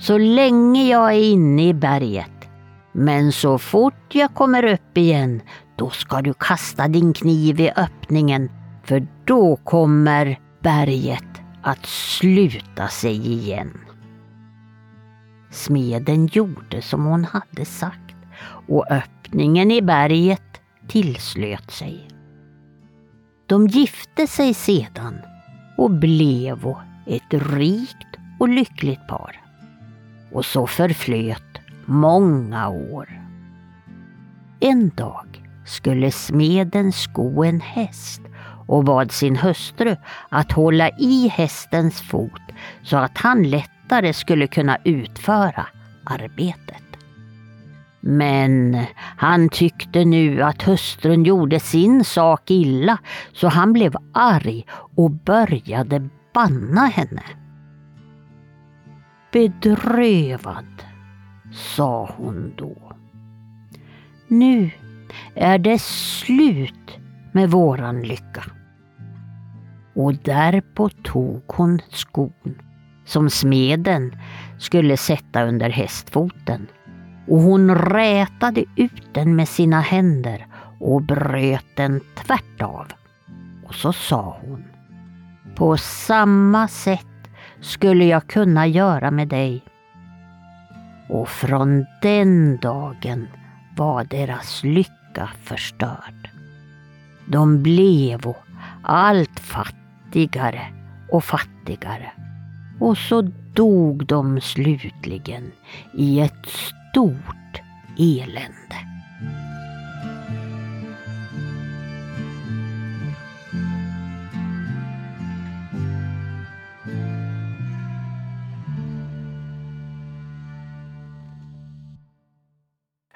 så 0.00 0.18
länge 0.18 0.84
jag 0.84 1.12
är 1.12 1.30
inne 1.30 1.68
i 1.68 1.74
berget. 1.74 2.35
Men 2.98 3.32
så 3.32 3.58
fort 3.58 4.14
jag 4.14 4.34
kommer 4.34 4.64
upp 4.64 4.98
igen, 4.98 5.42
då 5.76 5.90
ska 5.90 6.22
du 6.22 6.34
kasta 6.34 6.88
din 6.88 7.12
kniv 7.12 7.60
i 7.60 7.70
öppningen, 7.76 8.50
för 8.84 9.06
då 9.24 9.56
kommer 9.56 10.40
berget 10.60 11.42
att 11.62 11.86
sluta 11.86 12.88
sig 12.88 13.32
igen. 13.32 13.78
Smeden 15.50 16.26
gjorde 16.26 16.82
som 16.82 17.04
hon 17.04 17.24
hade 17.24 17.64
sagt 17.64 18.16
och 18.68 18.90
öppningen 18.90 19.70
i 19.70 19.82
berget 19.82 20.60
tillslöt 20.88 21.70
sig. 21.70 22.08
De 23.46 23.66
gifte 23.66 24.26
sig 24.26 24.54
sedan 24.54 25.18
och 25.76 25.90
blev 25.90 26.74
ett 27.06 27.34
rikt 27.56 28.16
och 28.40 28.48
lyckligt 28.48 29.08
par. 29.08 29.40
Och 30.32 30.44
så 30.44 30.66
förflöt 30.66 31.42
många 31.86 32.68
år. 32.68 33.22
En 34.60 34.88
dag 34.88 35.42
skulle 35.64 36.10
smeden 36.10 36.92
sko 36.92 37.44
en 37.44 37.60
häst 37.60 38.22
och 38.66 38.84
bad 38.84 39.12
sin 39.12 39.36
hustru 39.36 39.96
att 40.28 40.52
hålla 40.52 40.90
i 40.90 41.28
hästens 41.28 42.02
fot 42.02 42.42
så 42.82 42.96
att 42.96 43.18
han 43.18 43.42
lättare 43.42 44.12
skulle 44.12 44.46
kunna 44.46 44.78
utföra 44.84 45.66
arbetet. 46.04 46.82
Men 48.00 48.84
han 49.16 49.48
tyckte 49.48 50.04
nu 50.04 50.42
att 50.42 50.62
hustrun 50.62 51.24
gjorde 51.24 51.60
sin 51.60 52.04
sak 52.04 52.50
illa 52.50 52.98
så 53.32 53.48
han 53.48 53.72
blev 53.72 53.96
arg 54.12 54.66
och 54.70 55.10
började 55.10 56.08
banna 56.34 56.86
henne. 56.86 57.22
Bedrövad, 59.32 60.82
sa 61.52 62.14
hon 62.16 62.52
då. 62.56 62.76
Nu 64.28 64.70
är 65.34 65.58
det 65.58 65.80
slut 65.82 66.98
med 67.32 67.50
våran 67.50 68.02
lycka. 68.02 68.44
Och 69.94 70.14
därpå 70.14 70.88
tog 70.88 71.42
hon 71.46 71.80
skon 71.88 72.54
som 73.04 73.30
smeden 73.30 74.16
skulle 74.58 74.96
sätta 74.96 75.44
under 75.44 75.70
hästfoten 75.70 76.66
och 77.28 77.38
hon 77.38 77.74
rätade 77.74 78.64
ut 78.76 79.14
den 79.14 79.36
med 79.36 79.48
sina 79.48 79.80
händer 79.80 80.46
och 80.80 81.02
bröt 81.02 81.66
den 81.76 82.00
tvärt 82.14 82.62
av. 82.62 82.86
Och 83.66 83.74
så 83.74 83.92
sa 83.92 84.38
hon 84.42 84.64
på 85.56 85.76
samma 85.76 86.68
sätt 86.68 87.06
skulle 87.60 88.04
jag 88.04 88.26
kunna 88.26 88.66
göra 88.66 89.10
med 89.10 89.28
dig. 89.28 89.62
Och 91.08 91.28
från 91.28 91.86
den 92.02 92.56
dagen 92.56 93.28
var 93.76 94.04
deras 94.04 94.64
lycka 94.64 95.30
förstörd. 95.42 96.30
De 97.26 97.62
blev 97.62 98.34
allt 98.82 99.40
fattigare 99.40 100.66
och 101.10 101.24
fattigare. 101.24 102.12
Och 102.80 102.98
så 102.98 103.22
dog 103.54 104.06
de 104.06 104.40
slutligen 104.40 105.52
i 105.94 106.20
ett 106.20 106.46
stort 106.46 107.60
elände. 107.98 108.95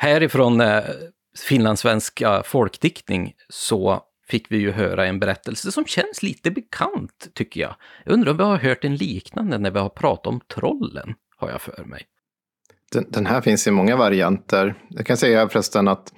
Härifrån 0.02 0.60
eh, 0.60 0.82
finlandssvenska 1.48 2.42
folkdiktning 2.46 3.34
så 3.48 4.02
fick 4.28 4.52
vi 4.52 4.58
ju 4.58 4.70
höra 4.70 5.06
en 5.06 5.20
berättelse 5.20 5.72
som 5.72 5.84
känns 5.84 6.22
lite 6.22 6.50
bekant, 6.50 7.28
tycker 7.34 7.60
jag. 7.60 7.74
Jag 8.04 8.12
undrar 8.12 8.30
om 8.30 8.36
vi 8.36 8.42
har 8.42 8.56
hört 8.56 8.84
en 8.84 8.96
liknande 8.96 9.58
när 9.58 9.70
vi 9.70 9.78
har 9.78 9.88
pratat 9.88 10.26
om 10.26 10.40
trollen, 10.54 11.14
har 11.36 11.50
jag 11.50 11.60
för 11.60 11.84
mig. 11.84 12.02
Den, 12.92 13.06
den 13.08 13.26
här 13.26 13.40
finns 13.40 13.66
i 13.66 13.70
många 13.70 13.96
varianter. 13.96 14.74
Jag 14.88 15.06
kan 15.06 15.16
säga 15.16 15.48
förresten 15.48 15.88
att 15.88 16.12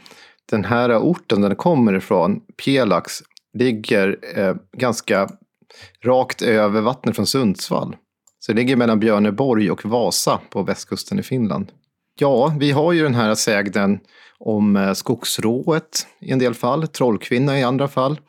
den 0.50 0.64
här 0.64 0.98
orten 0.98 1.40
den 1.40 1.56
kommer 1.56 1.94
ifrån, 1.96 2.40
Pielax, 2.64 3.22
ligger 3.58 4.18
eh, 4.38 4.54
ganska 4.76 5.28
rakt 6.04 6.42
över 6.42 6.80
vattnet 6.80 7.16
från 7.16 7.26
Sundsvall. 7.26 7.96
Så 8.38 8.52
det 8.52 8.56
ligger 8.56 8.76
mellan 8.76 9.00
Björneborg 9.00 9.70
och 9.70 9.84
Vasa 9.84 10.40
på 10.50 10.62
västkusten 10.62 11.18
i 11.18 11.22
Finland. 11.22 11.72
Ja, 12.18 12.56
vi 12.60 12.70
har 12.70 12.92
ju 12.92 13.02
den 13.02 13.14
här 13.14 13.34
sägden 13.34 14.00
om 14.38 14.76
eh, 14.76 14.92
skogsrået 14.92 16.06
i 16.20 16.30
en 16.30 16.38
del 16.38 16.54
fall, 16.54 16.88
trollkvinna 16.88 17.58
i 17.58 17.62
andra 17.62 17.88
fall. 17.88 18.20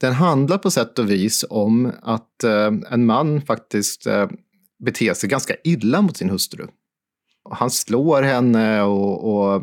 Den 0.00 0.12
handlar 0.12 0.58
på 0.58 0.70
sätt 0.70 0.98
och 0.98 1.10
vis 1.10 1.44
om 1.50 1.92
att 2.02 2.44
eh, 2.44 2.72
en 2.90 3.06
man 3.06 3.40
faktiskt 3.40 4.06
eh, 4.06 4.28
beter 4.84 5.14
sig 5.14 5.28
ganska 5.28 5.54
illa 5.64 6.02
mot 6.02 6.16
sin 6.16 6.30
hustru. 6.30 6.66
Han 7.50 7.70
slår 7.70 8.22
henne 8.22 8.82
och, 8.82 9.34
och 9.34 9.62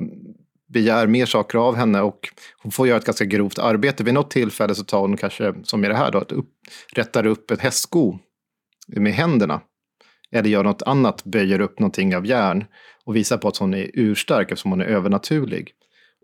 begär 0.67 1.07
mer 1.07 1.26
saker 1.26 1.57
av 1.57 1.76
henne 1.76 2.01
och 2.01 2.30
hon 2.63 2.72
får 2.72 2.88
göra 2.88 2.97
ett 2.97 3.05
ganska 3.05 3.26
grovt 3.26 3.59
arbete. 3.59 4.03
Vid 4.03 4.13
något 4.13 4.31
tillfälle 4.31 4.76
så 4.76 4.84
tar 4.84 4.99
hon 4.99 5.17
kanske, 5.17 5.53
som 5.63 5.85
i 5.85 5.88
det 5.88 5.95
här 5.95 6.11
då, 6.11 6.19
upp, 6.19 6.49
rättar 6.93 7.26
upp 7.26 7.51
ett 7.51 7.61
hästsko 7.61 8.17
med 8.88 9.13
händerna. 9.13 9.61
Eller 10.31 10.49
gör 10.49 10.63
något 10.63 10.81
annat, 10.81 11.23
böjer 11.23 11.59
upp 11.59 11.80
någonting 11.80 12.15
av 12.15 12.26
järn 12.26 12.65
och 13.06 13.15
visar 13.15 13.38
på 13.38 13.48
att 13.48 13.57
hon 13.57 13.73
är 13.73 13.91
urstark 13.94 14.52
eftersom 14.52 14.72
hon 14.72 14.82
är 14.82 14.86
övernaturlig. 14.86 15.72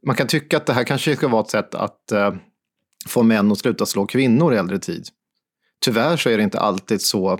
Man 0.05 0.15
kan 0.15 0.27
tycka 0.27 0.57
att 0.57 0.65
det 0.65 0.73
här 0.73 0.83
kanske 0.83 1.15
ska 1.15 1.27
vara 1.27 1.41
ett 1.41 1.49
sätt 1.49 1.75
att 1.75 2.11
uh, 2.13 2.33
få 3.07 3.23
män 3.23 3.51
att 3.51 3.57
sluta 3.57 3.85
slå 3.85 4.05
kvinnor 4.05 4.53
i 4.53 4.57
äldre 4.57 4.79
tid. 4.79 5.07
Tyvärr 5.85 6.17
så 6.17 6.29
är 6.29 6.37
det 6.37 6.43
inte 6.43 6.59
alltid 6.59 7.01
så 7.01 7.39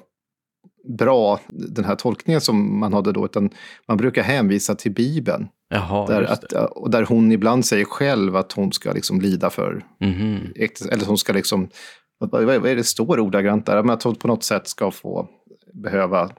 bra, 0.97 1.39
den 1.49 1.85
här 1.85 1.95
tolkningen 1.95 2.41
som 2.41 2.79
man 2.79 2.93
hade 2.93 3.11
då, 3.11 3.25
utan 3.25 3.49
man 3.87 3.97
brukar 3.97 4.23
hänvisa 4.23 4.75
till 4.75 4.91
Bibeln. 4.91 5.47
Jaha, 5.69 6.07
där, 6.07 6.23
att, 6.23 6.53
och 6.53 6.89
där 6.89 7.03
hon 7.03 7.31
ibland 7.31 7.65
säger 7.65 7.85
själv 7.85 8.35
att 8.35 8.51
hon 8.51 8.71
ska 8.71 8.91
liksom 8.93 9.21
lida 9.21 9.49
för, 9.49 9.85
mm 10.01 10.53
eller 10.91 11.05
hon 11.05 11.17
ska 11.17 11.33
liksom, 11.33 11.69
vad, 12.17 12.43
vad 12.43 12.65
är 12.65 12.75
det 12.75 12.83
står 12.83 13.19
ordagrant 13.19 13.65
där? 13.65 13.83
Men 13.83 13.89
att 13.89 14.03
hon 14.03 14.15
på 14.15 14.27
något 14.27 14.43
sätt 14.43 14.67
ska 14.67 14.91
få 14.91 15.29
behöva, 15.73 16.29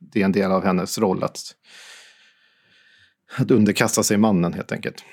det 0.00 0.20
är 0.20 0.24
en 0.24 0.32
del 0.32 0.52
av 0.52 0.64
hennes 0.64 0.98
roll 0.98 1.24
att, 1.24 1.40
att 3.36 3.50
underkasta 3.50 4.02
sig 4.02 4.16
mannen 4.16 4.52
helt 4.52 4.72
enkelt. 4.72 5.04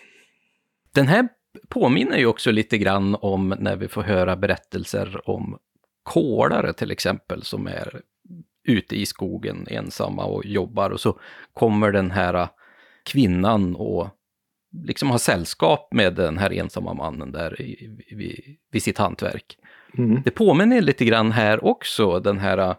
Den 0.92 1.08
här 1.08 1.28
påminner 1.70 2.18
ju 2.18 2.26
också 2.26 2.52
lite 2.52 2.78
grann 2.78 3.16
om 3.16 3.56
när 3.60 3.76
vi 3.76 3.88
får 3.88 4.04
höra 4.04 4.36
berättelser 4.36 5.30
om 5.30 5.58
kolare 6.04 6.74
till 6.74 6.92
exempel, 6.92 7.44
som 7.44 7.68
är 7.68 8.02
ute 8.64 8.96
i 8.96 9.06
skogen 9.06 9.68
ensamma 9.70 10.26
och 10.26 10.46
jobbar 10.46 10.90
och 10.90 11.00
så 11.00 11.20
kommer 11.54 11.92
den 11.92 12.12
här 12.12 12.48
kvinnan 13.04 13.76
och 13.76 14.10
liksom 14.84 15.12
har 15.12 15.18
sällskap 15.18 15.94
med 15.94 16.16
den 16.16 16.38
här 16.38 16.54
ensamma 16.54 16.94
mannen 16.94 17.32
där 17.32 17.62
i, 17.62 17.98
vid, 18.12 18.58
vid 18.72 18.84
sitt 18.84 18.98
hantverk. 18.98 19.58
Mm. 19.98 20.22
Det 20.26 20.32
påminner 20.32 20.82
lite 20.82 21.06
grann 21.06 21.32
här 21.32 21.66
också, 21.66 22.20
den 22.20 22.40
här 22.40 22.76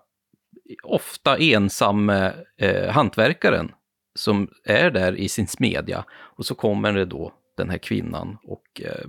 ofta 0.83 1.37
ensamme 1.37 2.33
eh, 2.59 2.91
hantverkaren 2.91 3.73
som 4.17 4.51
är 4.65 4.91
där 4.91 5.17
i 5.17 5.29
sin 5.29 5.47
smedja. 5.47 6.05
Och 6.11 6.47
så 6.47 6.55
kommer 6.55 6.93
det 6.93 7.05
då 7.05 7.33
den 7.57 7.71
här 7.71 7.79
kvinnan 7.79 8.39
och 8.43 8.81
eh, 8.85 9.07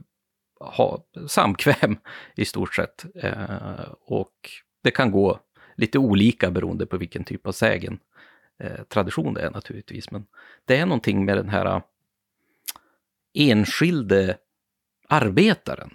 har 0.60 1.02
samkväm 1.28 1.98
i 2.36 2.46
stort 2.46 2.76
sett. 2.76 3.06
Eh, 3.16 3.92
och 4.02 4.50
det 4.84 4.92
kan 4.92 5.12
gå 5.12 5.40
lite 5.76 6.00
olika 6.00 6.52
beroende 6.52 6.86
på 6.86 6.98
vilken 6.98 7.24
typ 7.24 7.48
av 7.48 7.52
sägen 7.52 8.00
eh, 8.60 8.84
tradition 8.84 9.34
det 9.34 9.42
är 9.42 9.52
naturligtvis. 9.52 10.12
Men 10.12 10.26
det 10.66 10.78
är 10.78 10.86
någonting 10.86 11.26
med 11.26 11.38
den 11.38 11.50
här 11.50 11.66
eh, 11.66 11.82
enskilde 13.34 14.38
arbetaren 15.08 15.94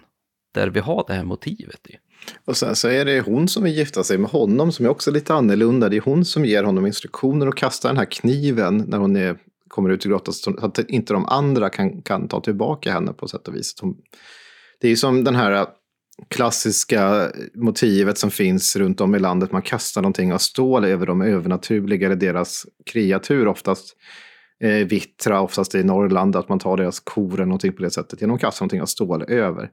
där 0.51 0.67
vi 0.67 0.79
har 0.79 1.03
det 1.07 1.13
här 1.13 1.23
motivet 1.23 1.87
i. 1.87 1.97
Och 2.45 2.57
sen 2.57 2.75
så 2.75 2.87
är 2.87 3.05
det 3.05 3.21
hon 3.21 3.47
som 3.47 3.63
vill 3.63 3.77
gifta 3.77 4.03
sig 4.03 4.17
med 4.17 4.29
honom 4.29 4.71
som 4.71 4.85
är 4.85 4.89
också 4.89 5.11
lite 5.11 5.33
annorlunda. 5.33 5.89
Det 5.89 5.97
är 5.97 6.01
hon 6.01 6.25
som 6.25 6.45
ger 6.45 6.63
honom 6.63 6.85
instruktioner 6.85 7.47
och 7.47 7.57
kastar 7.57 7.89
den 7.89 7.97
här 7.97 8.11
kniven 8.11 8.85
när 8.87 8.97
hon 8.97 9.15
är, 9.15 9.37
kommer 9.67 9.89
ut 9.89 10.05
i 10.05 10.09
grottan 10.09 10.33
så 10.33 10.55
att 10.65 10.79
inte 10.79 11.13
de 11.13 11.25
andra 11.25 11.69
kan, 11.69 12.01
kan 12.01 12.27
ta 12.27 12.41
tillbaka 12.41 12.91
henne 12.91 13.13
på 13.13 13.27
sätt 13.27 13.47
och 13.47 13.55
vis. 13.55 13.75
Det 14.81 14.87
är 14.87 14.89
ju 14.89 14.97
som 14.97 15.23
den 15.23 15.35
här 15.35 15.67
klassiska 16.27 17.31
motivet 17.55 18.17
som 18.17 18.31
finns 18.31 18.75
runt 18.75 19.01
om 19.01 19.15
i 19.15 19.19
landet. 19.19 19.51
Man 19.51 19.61
kastar 19.61 20.01
någonting 20.01 20.33
av 20.33 20.37
stål 20.37 20.85
över 20.85 21.05
de 21.05 21.21
övernaturliga 21.21 22.05
eller 22.05 22.15
deras 22.15 22.65
kreatur. 22.85 23.47
Oftast 23.47 23.95
eh, 24.63 24.87
vittra, 24.87 25.41
oftast 25.41 25.75
i 25.75 25.83
Norrland, 25.83 26.35
att 26.35 26.49
man 26.49 26.59
tar 26.59 26.77
deras 26.77 26.99
kor 26.99 27.33
eller 27.33 27.45
någonting 27.45 27.73
på 27.73 27.83
det 27.83 27.91
sättet. 27.91 28.21
Genom 28.21 28.35
att 28.35 28.41
kasta 28.41 28.63
någonting 28.63 28.81
av 28.81 28.85
stål 28.85 29.23
över. 29.27 29.69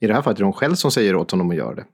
I 0.00 0.06
det 0.06 0.14
här 0.14 0.22
fallet 0.22 0.38
är 0.38 0.42
det 0.42 0.46
de 0.46 0.52
själv 0.52 0.74
som 0.74 0.90
säger 0.90 1.16
åt 1.16 1.30
honom 1.30 1.50
att 1.50 1.56
göra 1.56 1.74
det. 1.74 1.84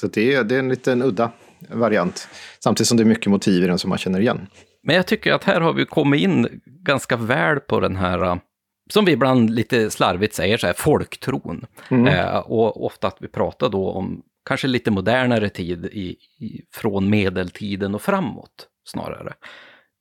Så 0.00 0.06
det 0.06 0.34
är, 0.34 0.44
det 0.44 0.54
är 0.54 0.58
en 0.58 0.68
liten 0.68 1.02
udda 1.02 1.32
variant. 1.70 2.28
Samtidigt 2.60 2.88
som 2.88 2.96
det 2.96 3.02
är 3.02 3.04
mycket 3.04 3.26
motiv 3.26 3.64
i 3.64 3.66
den 3.66 3.78
som 3.78 3.88
man 3.88 3.98
känner 3.98 4.20
igen. 4.20 4.46
Men 4.82 4.96
jag 4.96 5.06
tycker 5.06 5.32
att 5.32 5.44
här 5.44 5.60
har 5.60 5.72
vi 5.72 5.86
kommit 5.86 6.20
in 6.20 6.60
ganska 6.64 7.16
väl 7.16 7.60
på 7.60 7.80
den 7.80 7.96
här 7.96 8.40
som 8.90 9.04
vi 9.04 9.12
ibland 9.12 9.50
lite 9.50 9.90
slarvigt 9.90 10.34
säger, 10.34 10.56
så 10.56 10.66
här, 10.66 10.74
folktron. 10.74 11.66
Mm. 11.90 12.06
Eh, 12.06 12.36
och 12.36 12.84
ofta 12.84 13.08
att 13.08 13.16
vi 13.20 13.28
pratar 13.28 13.68
då 13.68 13.90
om 13.90 14.22
kanske 14.44 14.66
lite 14.66 14.90
modernare 14.90 15.48
tid 15.48 15.86
i, 15.86 16.16
i, 16.38 16.62
från 16.72 17.10
medeltiden 17.10 17.94
och 17.94 18.02
framåt 18.02 18.68
snarare. 18.84 19.34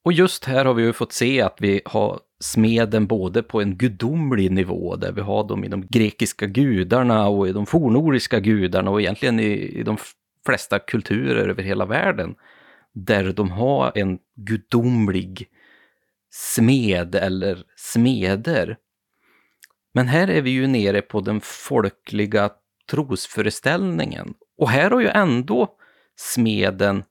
Och 0.05 0.13
just 0.13 0.45
här 0.45 0.65
har 0.65 0.73
vi 0.73 0.83
ju 0.83 0.93
fått 0.93 1.13
se 1.13 1.41
att 1.41 1.57
vi 1.59 1.81
har 1.85 2.19
smeden 2.39 3.07
både 3.07 3.43
på 3.43 3.61
en 3.61 3.77
gudomlig 3.77 4.51
nivå, 4.51 4.95
där 4.95 5.11
vi 5.11 5.21
har 5.21 5.47
dem 5.47 5.63
i 5.63 5.67
de 5.67 5.87
grekiska 5.87 6.45
gudarna 6.45 7.27
och 7.27 7.47
i 7.47 7.51
de 7.51 7.65
fornoriska 7.65 8.39
gudarna 8.39 8.91
och 8.91 9.01
egentligen 9.01 9.39
i, 9.39 9.51
i 9.53 9.83
de 9.83 9.97
flesta 10.45 10.79
kulturer 10.79 11.49
över 11.49 11.63
hela 11.63 11.85
världen, 11.85 12.35
där 12.93 13.33
de 13.33 13.51
har 13.51 13.91
en 13.95 14.19
gudomlig 14.35 15.47
smed 16.31 17.15
eller 17.15 17.63
smeder. 17.75 18.77
Men 19.93 20.07
här 20.07 20.27
är 20.27 20.41
vi 20.41 20.49
ju 20.49 20.67
nere 20.67 21.01
på 21.01 21.21
den 21.21 21.41
folkliga 21.41 22.49
trosföreställningen. 22.89 24.33
Och 24.57 24.69
här 24.69 24.91
har 24.91 25.01
ju 25.01 25.07
ändå 25.07 25.67
smeden 26.15 27.03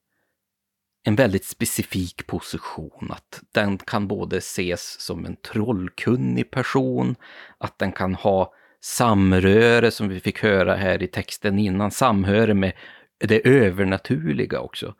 en 1.04 1.16
väldigt 1.16 1.44
specifik 1.44 2.26
position. 2.26 3.10
Att 3.10 3.42
den 3.52 3.78
kan 3.78 4.08
både 4.08 4.36
ses 4.36 5.00
som 5.00 5.26
en 5.26 5.36
trollkunnig 5.36 6.50
person, 6.50 7.16
att 7.58 7.78
den 7.78 7.92
kan 7.92 8.14
ha 8.14 8.52
samröre, 8.80 9.90
som 9.90 10.08
vi 10.08 10.20
fick 10.20 10.42
höra 10.42 10.74
här 10.74 11.02
i 11.02 11.06
texten 11.06 11.58
innan, 11.58 11.90
samhöre 11.90 12.54
med 12.54 12.72
det 13.18 13.48
övernaturliga 13.48 14.60
också. 14.60 14.94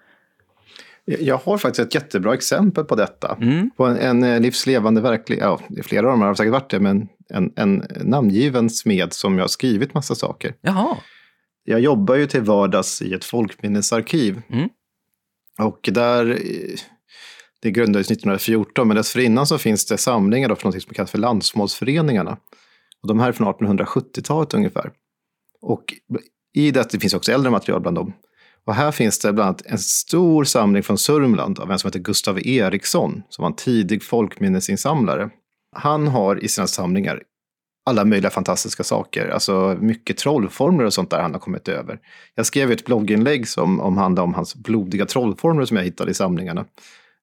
Jag 1.04 1.36
har 1.36 1.58
faktiskt 1.58 1.86
ett 1.86 1.94
jättebra 1.94 2.34
exempel 2.34 2.84
på 2.84 2.94
detta. 2.94 3.36
Mm. 3.40 3.70
På 3.76 3.84
en, 3.84 3.96
en 3.96 4.22
eh, 4.22 4.40
livslevande 4.40 5.00
verklig, 5.00 5.38
ja, 5.40 5.60
flera 5.82 6.06
av 6.06 6.12
dem 6.12 6.20
har 6.20 6.34
säkert 6.34 6.52
varit 6.52 6.70
det, 6.70 6.80
men 6.80 7.08
en, 7.28 7.52
en 7.56 7.82
namngiven 8.00 8.70
smed 8.70 9.12
som 9.12 9.34
jag 9.34 9.42
har 9.42 9.48
skrivit 9.48 9.94
massa 9.94 10.14
saker. 10.14 10.54
Jaha. 10.60 10.96
Jag 11.64 11.80
jobbar 11.80 12.14
ju 12.14 12.26
till 12.26 12.42
vardags 12.42 13.02
i 13.02 13.14
ett 13.14 13.24
folkminnesarkiv. 13.24 14.42
Mm. 14.48 14.68
Och 15.58 15.88
där, 15.92 16.30
eh, 16.30 16.78
det 17.62 17.70
grundades 17.70 18.10
1914, 18.10 18.88
men 18.88 18.96
dessförinnan 18.96 19.46
så 19.46 19.58
finns 19.58 19.86
det 19.86 19.98
samlingar 19.98 20.48
då 20.48 20.56
för 20.56 20.68
något 20.68 20.82
som 20.82 20.94
kallas 20.94 21.10
för 21.10 21.18
landsmålsföreningarna. 21.18 22.36
Och 23.02 23.08
de 23.08 23.20
här 23.20 23.28
är 23.28 23.32
från 23.32 23.46
1870-talet 23.46 24.54
ungefär. 24.54 24.90
Och 25.60 25.84
i 26.54 26.70
det, 26.70 26.90
det 26.90 27.00
finns 27.00 27.14
också 27.14 27.32
äldre 27.32 27.50
material 27.50 27.80
bland 27.80 27.96
dem. 27.96 28.12
Och 28.66 28.74
här 28.74 28.92
finns 28.92 29.18
det 29.18 29.32
bland 29.32 29.48
annat 29.48 29.62
en 29.66 29.78
stor 29.78 30.44
samling 30.44 30.82
från 30.82 30.98
Sörmland 30.98 31.58
av 31.58 31.70
en 31.70 31.78
som 31.78 31.88
heter 31.88 31.98
Gustav 31.98 32.46
Eriksson, 32.46 33.22
som 33.28 33.42
var 33.42 33.50
en 33.50 33.56
tidig 33.56 34.02
folkminnesinsamlare. 34.02 35.30
Han 35.76 36.08
har 36.08 36.44
i 36.44 36.48
sina 36.48 36.66
samlingar 36.66 37.22
alla 37.86 38.04
möjliga 38.04 38.30
fantastiska 38.30 38.84
saker, 38.84 39.28
alltså 39.28 39.76
mycket 39.80 40.16
trollformler 40.16 40.84
och 40.84 40.94
sånt 40.94 41.10
där 41.10 41.22
han 41.22 41.32
har 41.32 41.40
kommit 41.40 41.68
över. 41.68 41.98
Jag 42.34 42.46
skrev 42.46 42.72
ett 42.72 42.84
blogginlägg 42.84 43.48
som 43.48 43.80
om 43.80 43.96
handlade 43.96 44.24
om 44.24 44.34
hans 44.34 44.54
blodiga 44.54 45.06
trollformler 45.06 45.64
som 45.64 45.76
jag 45.76 45.84
hittade 45.84 46.10
i 46.10 46.14
samlingarna. 46.14 46.64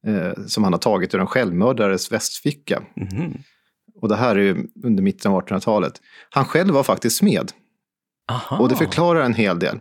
Eh, 0.08 0.46
som 0.48 0.64
han 0.64 0.74
har 0.74 0.80
tagit 0.80 1.14
ur 1.14 1.20
en 1.20 1.28
självmördares 1.28 2.12
västficka. 2.12 2.84
Mm. 2.96 3.34
Och 4.02 4.10
det 4.10 4.16
här 4.16 4.38
är 4.38 4.58
under 4.84 5.04
mitten 5.04 5.32
av 5.32 5.42
1800-talet. 5.42 5.94
Han 6.30 6.46
själv 6.46 6.74
var 6.74 6.84
faktiskt 6.84 7.18
smed. 7.18 7.52
Aha. 8.32 8.58
Och 8.58 8.70
det 8.70 8.76
förklarar 8.76 9.22
en 9.22 9.34
hel 9.34 9.60
del. 9.60 9.80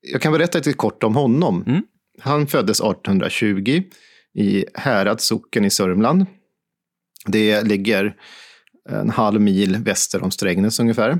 Jag 0.00 0.22
kan 0.22 0.32
berätta 0.32 0.58
lite 0.58 0.72
kort 0.72 1.02
om 1.02 1.16
honom. 1.16 1.64
Mm. 1.66 1.82
Han 2.20 2.46
föddes 2.46 2.80
1820 2.80 3.82
i 4.34 4.64
Härad 4.74 5.20
socken 5.20 5.64
i 5.64 5.70
Sörmland. 5.70 6.26
Det 7.26 7.62
ligger 7.62 8.16
en 8.92 9.10
halv 9.10 9.40
mil 9.40 9.76
väster 9.76 10.22
om 10.22 10.30
Strängnäs 10.30 10.80
ungefär. 10.80 11.18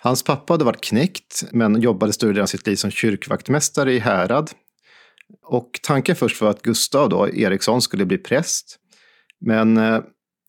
Hans 0.00 0.22
pappa 0.22 0.52
hade 0.52 0.64
varit 0.64 0.84
knäckt, 0.84 1.44
men 1.52 1.80
jobbade 1.80 2.12
större 2.12 2.30
delen 2.30 2.42
av 2.42 2.46
sitt 2.46 2.66
liv 2.66 2.76
som 2.76 2.90
kyrkvaktmästare 2.90 3.92
i 3.92 3.98
Härad. 3.98 4.50
Och 5.42 5.80
tanken 5.82 6.16
först 6.16 6.40
var 6.40 6.50
att 6.50 6.62
Gustav 6.62 7.08
då, 7.08 7.28
Eriksson 7.28 7.82
skulle 7.82 8.04
bli 8.04 8.18
präst. 8.18 8.78
Men 9.40 9.76
eh, 9.76 10.00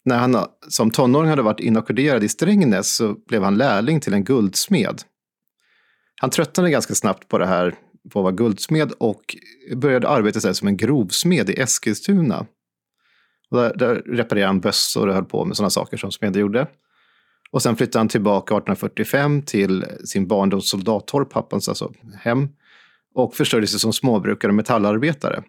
när 0.05 0.17
han 0.17 0.45
som 0.67 0.91
tonåring 0.91 1.29
hade 1.29 1.41
varit 1.41 1.59
inackorderad 1.59 2.23
i 2.23 2.29
Strängnäs 2.29 2.95
så 2.95 3.15
blev 3.27 3.43
han 3.43 3.57
lärling 3.57 3.99
till 3.99 4.13
en 4.13 4.23
guldsmed. 4.23 5.01
Han 6.21 6.29
tröttnade 6.29 6.69
ganska 6.69 6.95
snabbt 6.95 7.27
på 7.27 7.37
det 7.37 7.47
här, 7.47 7.75
på 8.11 8.19
att 8.19 8.23
vara 8.23 8.33
guldsmed 8.33 8.91
och 8.91 9.35
började 9.75 10.09
arbeta 10.09 10.39
sig 10.39 10.55
som 10.55 10.67
en 10.67 10.77
grovsmed 10.77 11.49
i 11.49 11.53
Eskilstuna. 11.53 12.45
Och 13.49 13.57
där, 13.57 13.73
där 13.75 13.95
reparerade 13.95 14.47
han 14.47 14.59
bössor 14.59 15.07
och 15.07 15.13
höll 15.13 15.25
på 15.25 15.45
med 15.45 15.57
sådana 15.57 15.69
saker 15.69 15.97
som 15.97 16.11
smeder 16.11 16.39
gjorde. 16.39 16.67
Och 17.51 17.61
sen 17.61 17.75
flyttade 17.75 17.99
han 17.99 18.07
tillbaka 18.07 18.53
1845 18.53 19.41
till 19.41 19.85
sin 20.05 20.27
barndoms 20.27 20.69
soldattorp, 20.69 21.29
pappans 21.29 21.69
alltså 21.69 21.93
hem. 22.19 22.47
Och 23.15 23.35
försörjde 23.35 23.67
sig 23.67 23.79
som 23.79 23.93
småbrukare 23.93 24.51
och 24.51 24.55
metallarbetare. 24.55 25.43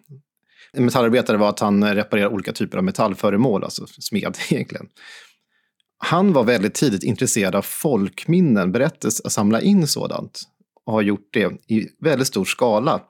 En 0.73 0.85
metallarbetare 0.85 1.37
var 1.37 1.49
att 1.49 1.59
han 1.59 1.95
reparerade 1.95 2.33
olika 2.33 2.53
typer 2.53 2.77
av 2.77 2.83
metallföremål, 2.83 3.63
alltså 3.63 3.87
smed 3.87 4.37
egentligen. 4.49 4.87
Han 5.97 6.33
var 6.33 6.43
väldigt 6.43 6.73
tidigt 6.73 7.03
intresserad 7.03 7.55
av 7.55 7.61
folkminnen, 7.61 8.71
berättelser, 8.71 9.25
att 9.25 9.31
samla 9.31 9.61
in 9.61 9.87
sådant. 9.87 10.41
Och 10.85 10.93
har 10.93 11.01
gjort 11.01 11.29
det 11.33 11.51
i 11.67 11.87
väldigt 11.99 12.27
stor 12.27 12.45
skala. 12.45 13.01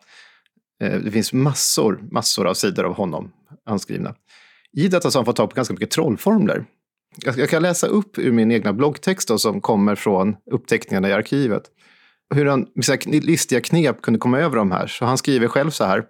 Eh, 0.82 1.00
det 1.00 1.12
finns 1.12 1.34
massor, 1.34 2.00
massor 2.12 2.48
av 2.48 2.54
sidor 2.54 2.84
av 2.84 2.94
honom 2.94 3.32
anskrivna. 3.66 4.16
I 4.77 4.88
detta 4.88 5.11
så 5.11 5.18
har 5.18 5.22
han 5.22 5.26
fått 5.26 5.35
tag 5.35 5.49
på 5.49 5.56
ganska 5.56 5.73
mycket 5.73 5.91
trollformler. 5.91 6.65
Jag 7.35 7.49
kan 7.49 7.61
läsa 7.61 7.88
upp 7.88 8.18
ur 8.18 8.31
min 8.31 8.52
egna 8.52 8.73
bloggtext 8.73 9.27
då, 9.27 9.38
som 9.38 9.61
kommer 9.61 9.95
från 9.95 10.35
uppteckningarna 10.52 11.10
i 11.10 11.14
arkivet. 11.14 11.64
Hur 12.35 12.45
han 12.45 12.68
med 13.06 13.26
listiga 13.26 13.61
knep 13.61 14.02
kunde 14.02 14.19
komma 14.19 14.39
över 14.39 14.56
de 14.56 14.72
här. 14.72 14.88
Så 14.88 15.06
han 15.06 15.18
skriver 15.18 15.48
själv 15.48 15.69
så 15.69 15.84
här. 15.84 16.03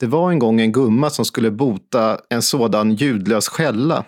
Det 0.00 0.06
var 0.06 0.30
en 0.30 0.38
gång 0.38 0.60
en 0.60 0.72
gumma 0.72 1.10
som 1.10 1.24
skulle 1.24 1.50
bota 1.50 2.18
en 2.30 2.42
sådan 2.42 2.94
ljudlös 2.94 3.48
skälla. 3.48 4.04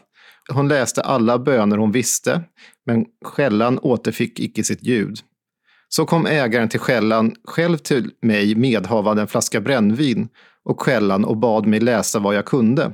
Hon 0.52 0.68
läste 0.68 1.02
alla 1.02 1.38
böner 1.38 1.76
hon 1.76 1.92
visste, 1.92 2.42
men 2.86 3.04
skällan 3.24 3.78
återfick 3.78 4.40
icke 4.40 4.64
sitt 4.64 4.82
ljud. 4.82 5.18
Så 5.88 6.06
kom 6.06 6.26
ägaren 6.26 6.68
till 6.68 6.80
skällan 6.80 7.34
själv 7.44 7.76
till 7.76 8.10
mig 8.22 8.54
medhavande 8.54 9.22
en 9.22 9.28
flaska 9.28 9.60
brännvin 9.60 10.28
och 10.64 10.82
skällan 10.82 11.24
och 11.24 11.36
bad 11.36 11.66
mig 11.66 11.80
läsa 11.80 12.18
vad 12.18 12.34
jag 12.34 12.44
kunde. 12.44 12.92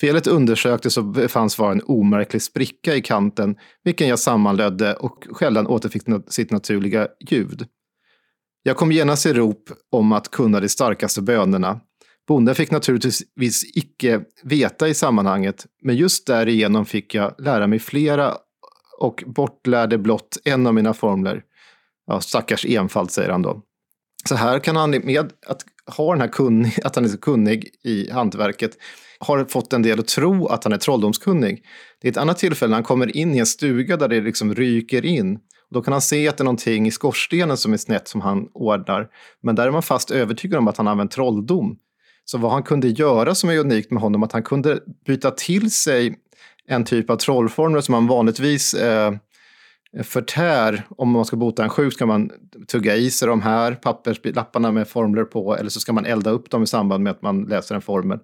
Felet 0.00 0.26
undersöktes 0.26 0.96
och 0.96 1.04
befanns 1.04 1.58
vara 1.58 1.72
en 1.72 1.82
omärklig 1.84 2.42
spricka 2.42 2.94
i 2.94 3.02
kanten, 3.02 3.56
vilken 3.84 4.08
jag 4.08 4.18
sammanlödde 4.18 4.94
och 4.94 5.26
skällan 5.30 5.66
återfick 5.66 6.02
sitt 6.28 6.50
naturliga 6.50 7.08
ljud. 7.20 7.66
Jag 8.62 8.76
kom 8.76 8.92
genast 8.92 9.26
i 9.26 9.32
rop 9.32 9.70
om 9.92 10.12
att 10.12 10.30
kunna 10.30 10.60
de 10.60 10.68
starkaste 10.68 11.22
bönerna. 11.22 11.80
Bonden 12.28 12.54
fick 12.54 12.70
naturligtvis 12.70 13.76
icke 13.76 14.20
veta 14.42 14.88
i 14.88 14.94
sammanhanget, 14.94 15.66
men 15.82 15.96
just 15.96 16.26
därigenom 16.26 16.86
fick 16.86 17.14
jag 17.14 17.34
lära 17.38 17.66
mig 17.66 17.78
flera 17.78 18.36
och 18.98 19.24
bortlärde 19.26 19.98
blott 19.98 20.38
en 20.44 20.66
av 20.66 20.74
mina 20.74 20.94
formler. 20.94 21.42
Ja, 22.06 22.20
stackars 22.20 22.66
enfald, 22.66 23.10
säger 23.10 23.30
han 23.30 23.42
då. 23.42 23.62
Så 24.28 24.34
här 24.34 24.58
kan 24.58 24.76
han 24.76 24.90
med 24.90 25.32
att 25.46 25.64
ha 25.96 26.12
den 26.12 26.20
här 26.20 26.28
kunnig, 26.28 26.80
att 26.84 26.96
han 26.96 27.04
är 27.04 27.08
så 27.08 27.18
kunnig 27.18 27.70
i 27.84 28.10
hantverket 28.10 28.76
har 29.20 29.44
fått 29.44 29.72
en 29.72 29.82
del 29.82 30.00
att 30.00 30.08
tro 30.08 30.46
att 30.46 30.64
han 30.64 30.72
är 30.72 30.76
trolldomskunnig. 30.76 31.62
Det 32.00 32.08
är 32.08 32.12
ett 32.12 32.18
annat 32.18 32.38
tillfälle 32.38 32.70
när 32.70 32.76
han 32.76 32.84
kommer 32.84 33.16
in 33.16 33.34
i 33.34 33.38
en 33.38 33.46
stuga 33.46 33.96
där 33.96 34.08
det 34.08 34.20
liksom 34.20 34.54
ryker 34.54 35.04
in. 35.04 35.38
Då 35.70 35.82
kan 35.82 35.92
han 35.92 36.00
se 36.00 36.28
att 36.28 36.36
det 36.36 36.42
är 36.42 36.44
någonting 36.44 36.86
i 36.86 36.90
skorstenen 36.90 37.56
som 37.56 37.72
är 37.72 37.76
snett 37.76 38.08
som 38.08 38.20
han 38.20 38.48
ordnar. 38.54 39.08
Men 39.42 39.54
där 39.54 39.66
är 39.66 39.70
man 39.70 39.82
fast 39.82 40.10
övertygad 40.10 40.58
om 40.58 40.68
att 40.68 40.76
han 40.76 40.88
använt 40.88 41.10
trolldom. 41.10 41.76
Så 42.24 42.38
vad 42.38 42.52
han 42.52 42.62
kunde 42.62 42.88
göra 42.88 43.34
som 43.34 43.50
är 43.50 43.58
unikt 43.58 43.90
med 43.90 44.02
honom, 44.02 44.22
att 44.22 44.32
han 44.32 44.42
kunde 44.42 44.80
byta 45.06 45.30
till 45.30 45.70
sig 45.70 46.18
en 46.68 46.84
typ 46.84 47.10
av 47.10 47.16
trollformler 47.16 47.80
som 47.80 47.92
man 47.92 48.06
vanligtvis 48.06 48.74
eh, 48.74 49.12
förtär. 50.02 50.86
Om 50.88 51.10
man 51.10 51.24
ska 51.24 51.36
bota 51.36 51.64
en 51.64 51.70
sjuk 51.70 51.92
ska 51.92 52.06
man 52.06 52.30
tugga 52.68 52.96
i 52.96 53.10
sig 53.10 53.28
de 53.28 53.42
här 53.42 53.74
papperslapparna 53.74 54.72
med 54.72 54.88
formler 54.88 55.24
på 55.24 55.56
eller 55.56 55.70
så 55.70 55.80
ska 55.80 55.92
man 55.92 56.06
elda 56.06 56.30
upp 56.30 56.50
dem 56.50 56.62
i 56.62 56.66
samband 56.66 57.04
med 57.04 57.10
att 57.10 57.22
man 57.22 57.42
läser 57.42 57.74
en 57.74 57.82
formel. 57.82 58.18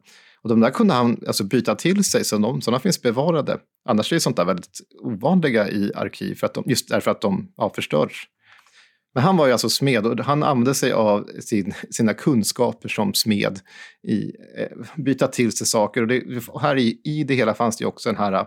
Och 0.45 0.51
de 0.51 0.61
där 0.61 0.71
kunde 0.71 0.95
han 0.95 1.21
alltså 1.27 1.45
byta 1.45 1.75
till 1.75 2.05
sig, 2.05 2.25
så 2.25 2.39
de, 2.39 2.61
sådana 2.61 2.81
finns 2.81 3.03
bevarade. 3.03 3.59
Annars 3.89 4.13
är 4.13 4.19
sånt 4.19 4.37
där 4.37 4.45
väldigt 4.45 4.81
ovanliga 5.03 5.71
i 5.71 5.93
arkiv, 5.95 6.35
för 6.35 6.47
att 6.47 6.55
de, 6.55 6.65
just 6.67 6.89
därför 6.89 7.11
att 7.11 7.21
de 7.21 7.53
ja, 7.57 7.73
förstörs. 7.75 8.29
Men 9.15 9.23
han 9.23 9.37
var 9.37 9.47
ju 9.47 9.53
alltså 9.53 9.69
smed 9.69 10.07
och 10.07 10.19
han 10.19 10.43
använde 10.43 10.75
sig 10.75 10.93
av 10.93 11.31
sin, 11.41 11.75
sina 11.91 12.15
kunskaper 12.15 12.89
som 12.89 13.15
smed 13.15 13.61
i 14.09 14.33
eh, 14.59 14.69
byta 14.97 15.29
till 15.29 15.53
sig 15.53 15.67
saker. 15.67 16.03
Och, 16.03 16.09
det, 16.09 16.49
och 16.49 16.61
här 16.61 16.77
i, 16.77 17.01
i 17.05 17.25
det 17.25 17.35
hela 17.35 17.55
fanns 17.55 17.77
det 17.77 17.83
ju 17.83 17.89
också 17.89 18.09
den 18.09 18.19
här 18.19 18.33
eh, 18.33 18.45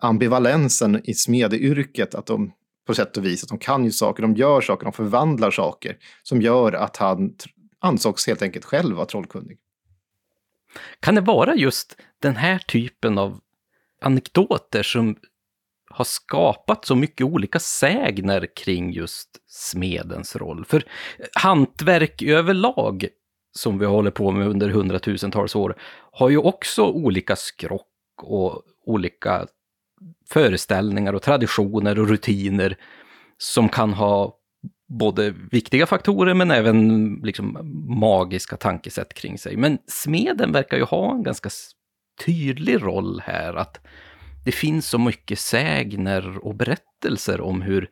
ambivalensen 0.00 1.00
i 1.04 1.14
smedeyrket, 1.14 2.14
att 2.14 2.26
de 2.26 2.52
på 2.86 2.94
sätt 2.94 3.16
och 3.16 3.24
vis 3.24 3.42
att 3.42 3.48
de 3.48 3.58
kan 3.58 3.84
ju 3.84 3.90
saker, 3.90 4.22
de 4.22 4.34
gör 4.34 4.60
saker, 4.60 4.84
de 4.84 4.92
förvandlar 4.92 5.50
saker 5.50 5.96
som 6.22 6.42
gör 6.42 6.72
att 6.72 6.96
han 6.96 7.34
ansågs 7.80 8.26
helt 8.26 8.42
enkelt 8.42 8.64
själv 8.64 8.96
vara 8.96 9.06
trollkunnig. 9.06 9.58
Kan 11.00 11.14
det 11.14 11.20
vara 11.20 11.54
just 11.54 11.96
den 12.22 12.36
här 12.36 12.58
typen 12.58 13.18
av 13.18 13.40
anekdoter 14.02 14.82
som 14.82 15.16
har 15.90 16.04
skapat 16.04 16.84
så 16.84 16.94
mycket 16.96 17.26
olika 17.26 17.58
sägner 17.58 18.56
kring 18.56 18.92
just 18.92 19.28
smedens 19.46 20.36
roll? 20.36 20.64
För 20.64 20.84
hantverk 21.34 22.22
överlag, 22.22 23.08
som 23.52 23.78
vi 23.78 23.86
håller 23.86 24.10
på 24.10 24.30
med 24.30 24.48
under 24.48 24.68
hundratusentals 24.68 25.56
år, 25.56 25.74
har 26.12 26.28
ju 26.28 26.38
också 26.38 26.84
olika 26.84 27.36
skrock 27.36 27.86
och 28.22 28.62
olika 28.86 29.46
föreställningar 30.28 31.12
och 31.12 31.22
traditioner 31.22 31.98
och 31.98 32.08
rutiner 32.08 32.76
som 33.38 33.68
kan 33.68 33.92
ha 33.92 34.37
både 34.88 35.34
viktiga 35.50 35.86
faktorer 35.86 36.34
men 36.34 36.50
även 36.50 37.14
liksom 37.14 37.58
magiska 38.00 38.56
tankesätt 38.56 39.14
kring 39.14 39.38
sig. 39.38 39.56
Men 39.56 39.78
smeden 39.86 40.52
verkar 40.52 40.76
ju 40.76 40.84
ha 40.84 41.14
en 41.14 41.22
ganska 41.22 41.50
tydlig 42.24 42.82
roll 42.82 43.22
här, 43.24 43.54
att 43.54 43.80
det 44.44 44.52
finns 44.52 44.88
så 44.88 44.98
mycket 44.98 45.38
sägner 45.38 46.44
och 46.44 46.54
berättelser 46.54 47.40
om 47.40 47.62
hur 47.62 47.88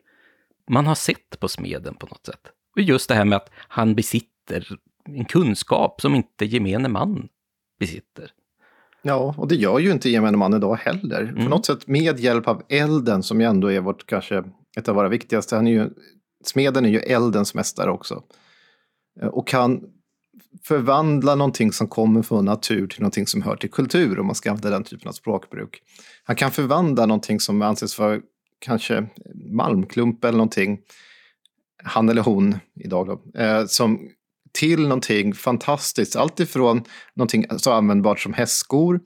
man 0.69 0.85
har 0.85 0.95
sett 0.95 1.39
på 1.39 1.47
smeden 1.47 1.95
på 1.95 2.07
något 2.07 2.25
sätt. 2.25 2.51
Och 2.75 2.81
just 2.81 3.09
det 3.09 3.15
här 3.15 3.25
med 3.25 3.35
att 3.35 3.49
han 3.53 3.95
besitter 3.95 4.67
en 5.05 5.25
kunskap 5.25 6.01
som 6.01 6.15
inte 6.15 6.45
gemene 6.45 6.89
man 6.89 7.27
besitter. 7.79 8.31
Ja, 9.01 9.35
och 9.37 9.47
det 9.47 9.55
gör 9.55 9.79
ju 9.79 9.91
inte 9.91 10.09
gemene 10.09 10.37
man 10.37 10.53
idag 10.53 10.75
heller. 10.75 11.21
Mm. 11.21 11.43
På 11.43 11.49
något 11.49 11.65
sätt 11.65 11.87
med 11.87 12.19
hjälp 12.19 12.47
av 12.47 12.63
elden 12.69 13.23
som 13.23 13.41
ju 13.41 13.47
ändå 13.47 13.71
är 13.71 13.79
vårt 13.79 14.05
kanske 14.05 14.43
ett 14.77 14.89
av 14.89 14.95
våra 14.95 15.09
viktigaste. 15.09 15.55
Han 15.55 15.67
är 15.67 15.71
ju 15.71 15.89
smeden 16.45 16.85
är 16.85 16.89
ju 16.89 16.99
eldens 16.99 17.53
mästare 17.53 17.91
också. 17.91 18.23
Eh, 19.21 19.27
och 19.27 19.47
kan 19.47 19.81
förvandla 20.63 21.35
någonting 21.35 21.71
som 21.71 21.87
kommer 21.87 22.21
från 22.21 22.45
natur 22.45 22.87
till 22.87 23.01
någonting 23.01 23.27
som 23.27 23.41
hör 23.41 23.55
till 23.55 23.71
kultur, 23.71 24.19
om 24.19 24.25
man 24.25 24.35
ska 24.35 24.49
använda 24.49 24.69
den 24.69 24.83
typen 24.83 25.07
av 25.07 25.11
språkbruk. 25.11 25.81
Han 26.23 26.35
kan 26.35 26.51
förvandla 26.51 27.05
någonting 27.05 27.39
som 27.39 27.61
anses 27.61 27.99
vara 27.99 28.19
kanske 28.59 29.07
malmklump 29.51 30.23
eller 30.23 30.37
någonting, 30.37 30.79
han 31.83 32.09
eller 32.09 32.21
hon 32.21 32.55
idag 32.75 33.07
då, 33.07 33.39
eh, 33.41 33.65
som 33.65 34.09
till 34.53 34.81
någonting 34.81 35.33
fantastiskt. 35.33 36.15
Alltifrån 36.15 36.83
någonting 37.15 37.45
så 37.57 37.71
användbart 37.71 38.19
som 38.19 38.33
hästskor 38.33 38.99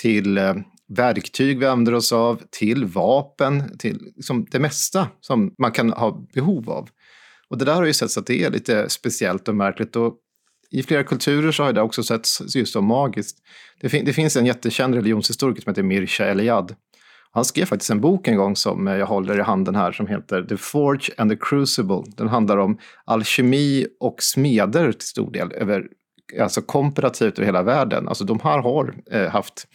till 0.00 0.38
eh, 0.38 0.54
verktyg 0.96 1.58
vi 1.58 1.66
använder 1.66 1.94
oss 1.94 2.12
av, 2.12 2.42
till 2.50 2.84
vapen, 2.84 3.78
till 3.78 4.12
liksom 4.16 4.46
det 4.50 4.58
mesta 4.58 5.08
som 5.20 5.54
man 5.58 5.72
kan 5.72 5.92
ha 5.92 6.26
behov 6.34 6.70
av. 6.70 6.88
Och 7.48 7.58
det 7.58 7.64
där 7.64 7.74
har 7.74 7.84
ju 7.84 7.92
setts 7.92 8.18
att 8.18 8.26
det 8.26 8.44
är 8.44 8.50
lite 8.50 8.88
speciellt 8.88 9.48
och 9.48 9.54
märkligt. 9.54 9.96
Och 9.96 10.14
I 10.70 10.82
flera 10.82 11.04
kulturer 11.04 11.52
så 11.52 11.62
har 11.62 11.72
det 11.72 11.82
också 11.82 12.02
setts 12.02 12.56
just 12.56 12.72
som 12.72 12.84
magiskt. 12.84 13.38
Det, 13.80 13.88
fin 13.88 14.04
det 14.04 14.12
finns 14.12 14.36
en 14.36 14.46
jättekänd 14.46 14.94
religionshistoriker 14.94 15.62
som 15.62 15.70
heter 15.70 15.82
Mircea 15.82 16.26
Eliade. 16.26 16.74
Han 17.32 17.44
skrev 17.44 17.64
faktiskt 17.64 17.90
en 17.90 18.00
bok 18.00 18.28
en 18.28 18.36
gång 18.36 18.56
som 18.56 18.86
jag 18.86 19.06
håller 19.06 19.38
i 19.38 19.42
handen 19.42 19.74
här 19.74 19.92
som 19.92 20.06
heter 20.06 20.42
The 20.42 20.56
Forge 20.56 21.10
and 21.18 21.30
the 21.30 21.36
Crucible. 21.40 22.02
Den 22.16 22.28
handlar 22.28 22.56
om 22.56 22.78
alkemi 23.04 23.86
och 24.00 24.22
smeder 24.22 24.92
till 24.92 25.08
stor 25.08 25.30
del 25.30 25.52
över 25.52 25.86
alltså 26.40 26.62
komparativt 26.62 27.38
över 27.38 27.46
hela 27.46 27.62
världen. 27.62 28.08
Alltså 28.08 28.24
de 28.24 28.40
här 28.40 28.58
har 28.58 28.94
eh, 29.10 29.28
haft, 29.28 29.66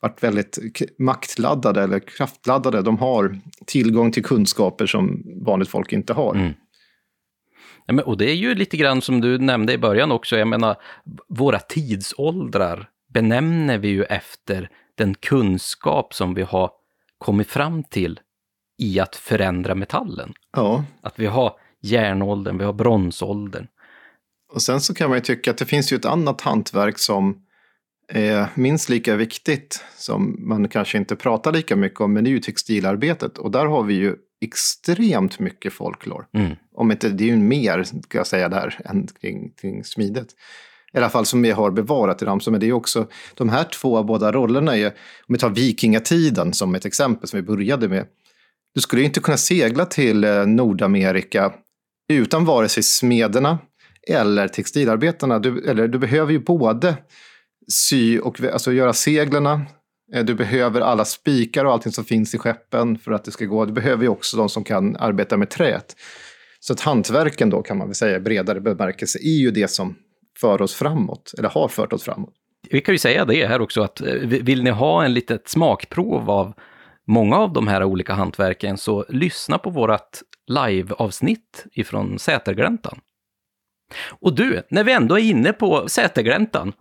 varit 0.00 0.22
väldigt 0.22 0.58
maktladdade 0.98 1.82
eller 1.82 1.98
kraftladdade. 1.98 2.82
De 2.82 2.98
har 2.98 3.38
tillgång 3.66 4.12
till 4.12 4.24
kunskaper 4.24 4.86
som 4.86 5.22
vanligt 5.44 5.68
folk 5.68 5.92
inte 5.92 6.12
har. 6.12 6.34
Mm. 6.34 6.52
Ja, 7.86 7.94
men, 7.94 8.04
och 8.04 8.18
det 8.18 8.30
är 8.30 8.34
ju 8.34 8.54
lite 8.54 8.76
grann 8.76 9.02
som 9.02 9.20
du 9.20 9.38
nämnde 9.38 9.72
i 9.72 9.78
början 9.78 10.12
också, 10.12 10.36
jag 10.36 10.48
menar, 10.48 10.76
våra 11.28 11.58
tidsåldrar 11.58 12.88
benämner 13.14 13.78
vi 13.78 13.88
ju 13.88 14.04
efter 14.04 14.70
den 14.94 15.14
kunskap 15.14 16.14
som 16.14 16.34
vi 16.34 16.42
har 16.42 16.70
kommit 17.18 17.48
fram 17.48 17.82
till 17.82 18.20
i 18.78 19.00
att 19.00 19.16
förändra 19.16 19.74
metallen. 19.74 20.32
Ja. 20.56 20.84
Att 21.02 21.18
vi 21.18 21.26
har 21.26 21.52
järnåldern, 21.80 22.58
vi 22.58 22.64
har 22.64 22.72
bronsåldern. 22.72 23.66
Och 24.54 24.62
sen 24.62 24.80
så 24.80 24.94
kan 24.94 25.08
man 25.08 25.18
ju 25.18 25.22
tycka 25.22 25.50
att 25.50 25.58
det 25.58 25.64
finns 25.64 25.92
ju 25.92 25.96
ett 25.96 26.04
annat 26.04 26.40
hantverk 26.40 26.98
som 26.98 27.36
är 28.08 28.46
minst 28.54 28.88
lika 28.88 29.16
viktigt, 29.16 29.84
som 29.96 30.36
man 30.38 30.68
kanske 30.68 30.98
inte 30.98 31.16
pratar 31.16 31.52
lika 31.52 31.76
mycket 31.76 32.00
om, 32.00 32.12
men 32.12 32.24
det 32.24 32.30
är 32.30 32.32
ju 32.32 32.40
textilarbetet. 32.40 33.38
Och 33.38 33.50
där 33.50 33.66
har 33.66 33.82
vi 33.82 33.94
ju 33.94 34.14
extremt 34.44 35.38
mycket 35.38 35.72
folklore. 35.72 36.24
Mm. 36.34 36.56
Om 36.74 36.90
inte, 36.90 37.08
det 37.08 37.24
är 37.24 37.28
ju 37.28 37.36
mer, 37.36 37.82
ska 37.82 38.18
jag 38.18 38.26
säga 38.26 38.48
där, 38.48 38.80
än 38.84 39.06
kring, 39.20 39.50
kring 39.50 39.84
smidet. 39.84 40.28
I 40.92 40.98
alla 40.98 41.10
fall 41.10 41.26
som 41.26 41.42
vi 41.42 41.50
har 41.50 41.70
bevarat 41.70 42.22
i 42.22 42.24
Ramsö. 42.24 42.50
Men 42.50 42.60
det 42.60 42.68
är 42.68 42.72
också, 42.72 43.08
de 43.34 43.48
här 43.48 43.64
två 43.64 44.02
båda 44.02 44.32
rollerna 44.32 44.76
är, 44.76 44.86
om 44.86 45.32
vi 45.32 45.38
tar 45.38 45.50
vikingatiden 45.50 46.52
som 46.52 46.74
ett 46.74 46.84
exempel 46.84 47.28
som 47.28 47.36
vi 47.36 47.42
började 47.42 47.88
med. 47.88 48.06
Du 48.74 48.80
skulle 48.80 49.02
ju 49.02 49.06
inte 49.06 49.20
kunna 49.20 49.36
segla 49.36 49.86
till 49.86 50.24
eh, 50.24 50.46
Nordamerika 50.46 51.52
utan 52.08 52.44
vare 52.44 52.68
sig 52.68 52.82
smederna 52.82 53.58
eller 54.08 54.48
textilarbetarna. 54.48 55.38
Du, 55.38 55.70
eller, 55.70 55.88
du 55.88 55.98
behöver 55.98 56.32
ju 56.32 56.38
både 56.38 56.96
sy 57.72 58.18
och 58.18 58.40
alltså 58.40 58.72
göra 58.72 58.92
seglerna. 58.92 59.66
Eh, 60.14 60.24
du 60.24 60.34
behöver 60.34 60.80
alla 60.80 61.04
spikar 61.04 61.64
och 61.64 61.72
allting 61.72 61.92
som 61.92 62.04
finns 62.04 62.34
i 62.34 62.38
skeppen 62.38 62.98
för 62.98 63.12
att 63.12 63.24
det 63.24 63.30
ska 63.30 63.44
gå. 63.44 63.64
Du 63.64 63.72
behöver 63.72 64.02
ju 64.02 64.08
också 64.08 64.36
de 64.36 64.48
som 64.48 64.64
kan 64.64 64.96
arbeta 64.96 65.36
med 65.36 65.50
träet. 65.50 65.96
Så 66.60 66.72
att 66.72 66.80
hantverken 66.80 67.50
då 67.50 67.62
kan 67.62 67.78
man 67.78 67.88
väl 67.88 67.94
säga 67.94 68.20
bredare 68.20 68.60
bemärkelse 68.60 69.18
är 69.18 69.40
ju 69.40 69.50
det 69.50 69.68
som 69.68 69.96
för 70.40 70.62
oss 70.62 70.74
framåt, 70.74 71.32
eller 71.38 71.48
har 71.48 71.68
fört 71.68 71.92
oss 71.92 72.02
framåt. 72.02 72.34
Vi 72.70 72.80
kan 72.80 72.94
ju 72.94 72.98
säga 72.98 73.24
det 73.24 73.46
här 73.46 73.60
också 73.60 73.82
att 73.82 74.00
eh, 74.00 74.14
vill 74.26 74.62
ni 74.62 74.70
ha 74.70 75.04
en 75.04 75.14
litet 75.14 75.48
smakprov 75.48 76.30
av 76.30 76.52
många 77.06 77.36
av 77.36 77.52
de 77.52 77.68
här 77.68 77.84
olika 77.84 78.14
hantverken 78.14 78.78
så 78.78 79.04
lyssna 79.08 79.58
på 79.58 79.70
vårt 79.70 80.18
live-avsnitt 80.46 81.66
ifrån 81.72 82.18
Sätergläntan. 82.18 83.00
Och 84.20 84.34
du, 84.34 84.62
när 84.70 84.84
vi 84.84 84.92
ändå 84.92 85.18
är 85.18 85.22
inne 85.22 85.52
på 85.52 85.88
Sätergläntan, 85.88 86.72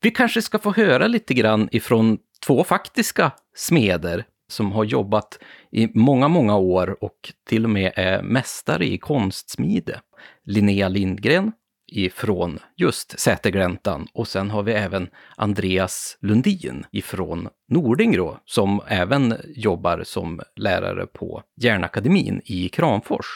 vi 0.00 0.10
kanske 0.10 0.42
ska 0.42 0.58
få 0.58 0.72
höra 0.72 1.06
lite 1.06 1.34
grann 1.34 1.68
ifrån 1.72 2.18
två 2.46 2.64
faktiska 2.64 3.32
smeder 3.56 4.24
som 4.48 4.72
har 4.72 4.84
jobbat 4.84 5.38
i 5.72 5.88
många, 5.98 6.28
många 6.28 6.56
år 6.56 7.04
och 7.04 7.32
till 7.48 7.64
och 7.64 7.70
med 7.70 7.92
är 7.96 8.22
mästare 8.22 8.86
i 8.86 8.98
konstsmide. 8.98 10.00
Linnea 10.44 10.88
Lindgren 10.88 11.52
ifrån 11.92 12.58
just 12.76 13.20
Sätergläntan 13.20 14.06
och 14.14 14.28
sen 14.28 14.50
har 14.50 14.62
vi 14.62 14.72
även 14.72 15.08
Andreas 15.36 16.18
Lundin 16.20 16.84
ifrån 16.92 17.48
Nordingrå 17.68 18.38
som 18.44 18.80
även 18.88 19.34
jobbar 19.46 20.02
som 20.04 20.40
lärare 20.56 21.06
på 21.06 21.42
Järnakademin 21.56 22.40
i 22.44 22.68
Kramfors. 22.68 23.26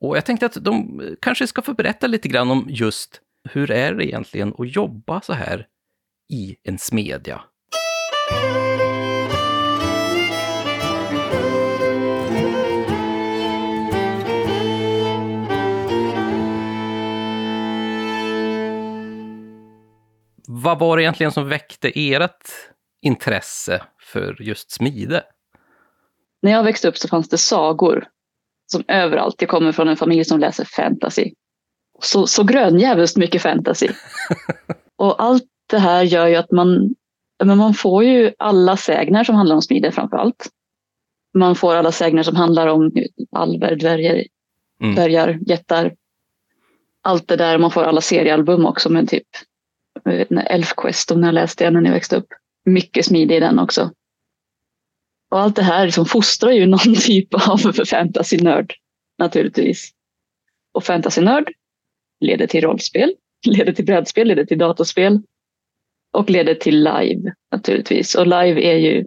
Och 0.00 0.16
jag 0.16 0.26
tänkte 0.26 0.46
att 0.46 0.64
de 0.64 1.00
kanske 1.20 1.46
ska 1.46 1.62
få 1.62 1.74
berätta 1.74 2.06
lite 2.06 2.28
grann 2.28 2.50
om 2.50 2.66
just 2.68 3.20
hur 3.50 3.70
är 3.70 3.94
det 3.94 4.04
egentligen 4.04 4.54
att 4.58 4.76
jobba 4.76 5.20
så 5.20 5.32
här 5.32 5.66
i 6.32 6.56
en 6.62 6.78
smedja? 6.78 7.40
Vad 20.46 20.78
var 20.78 20.96
det 20.96 21.02
egentligen 21.02 21.32
som 21.32 21.48
väckte 21.48 21.92
ert 21.94 22.48
intresse 23.02 23.82
för 24.00 24.42
just 24.42 24.70
smide? 24.70 25.22
När 26.42 26.50
jag 26.50 26.62
växte 26.62 26.88
upp 26.88 26.96
så 26.96 27.08
fanns 27.08 27.28
det 27.28 27.38
sagor 27.38 28.08
som 28.70 28.84
överallt. 28.88 29.34
Jag 29.38 29.48
kommer 29.50 29.72
från 29.72 29.88
en 29.88 29.96
familj 29.96 30.24
som 30.24 30.40
läser 30.40 30.64
fantasy. 30.64 31.32
Så, 32.02 32.26
så 32.26 32.44
grönjävulskt 32.44 33.16
mycket 33.16 33.42
fantasy. 33.42 33.88
Och 34.96 35.22
allt 35.22 35.44
det 35.70 35.78
här 35.78 36.02
gör 36.02 36.26
ju 36.26 36.36
att 36.36 36.50
man, 36.50 36.94
men 37.44 37.58
man 37.58 37.74
får 37.74 38.04
ju 38.04 38.32
alla 38.38 38.76
sägner 38.76 39.24
som 39.24 39.34
handlar 39.34 39.56
om 39.56 39.62
smide 39.62 39.92
framför 39.92 40.16
allt. 40.16 40.48
Man 41.34 41.54
får 41.54 41.76
alla 41.76 41.92
sägner 41.92 42.22
som 42.22 42.36
handlar 42.36 42.66
om 42.66 42.92
alver, 43.32 43.76
dvärgar, 43.76 44.24
mm. 44.82 44.94
dvärgar, 44.94 45.38
jättar. 45.46 45.94
Allt 47.02 47.28
det 47.28 47.36
där. 47.36 47.58
Man 47.58 47.70
får 47.70 47.82
alla 47.82 48.00
seriealbum 48.00 48.66
också 48.66 48.90
med 48.90 49.08
typ 49.08 49.26
Elfquest, 50.46 51.10
om 51.10 51.22
jag 51.22 51.34
läste 51.34 51.64
det 51.64 51.70
när 51.70 51.80
ni 51.80 51.90
växte 51.90 52.16
upp. 52.16 52.26
Mycket 52.64 53.06
smide 53.06 53.36
i 53.36 53.40
den 53.40 53.58
också. 53.58 53.90
Och 55.30 55.40
allt 55.40 55.56
det 55.56 55.62
här 55.62 55.84
liksom 55.84 56.06
fostrar 56.06 56.50
ju 56.50 56.66
någon 56.66 56.94
typ 56.94 57.34
av 57.34 57.84
fantasy-nörd 57.84 58.74
naturligtvis. 59.18 59.90
Och 60.72 60.84
fantasy-nörd 60.84 61.52
leder 62.20 62.46
till 62.46 62.64
rollspel, 62.64 63.14
leder 63.46 63.72
till 63.72 63.84
brädspel, 63.84 64.28
leder 64.28 64.44
till 64.44 64.58
datorspel 64.58 65.22
och 66.12 66.30
leder 66.30 66.54
till 66.54 66.78
live 66.84 67.32
naturligtvis. 67.52 68.14
Och 68.14 68.26
live 68.26 68.62
är 68.62 68.76
ju 68.76 69.06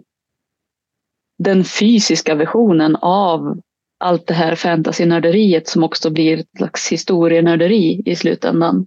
den 1.38 1.64
fysiska 1.64 2.34
versionen 2.34 2.96
av 2.96 3.60
allt 3.98 4.26
det 4.26 4.34
här 4.34 4.54
fantasy-nörderiet 4.54 5.68
som 5.68 5.84
också 5.84 6.10
blir 6.10 6.38
ett 6.38 6.48
slags 6.56 6.92
historienörderi 6.92 8.02
i 8.06 8.16
slutändan. 8.16 8.86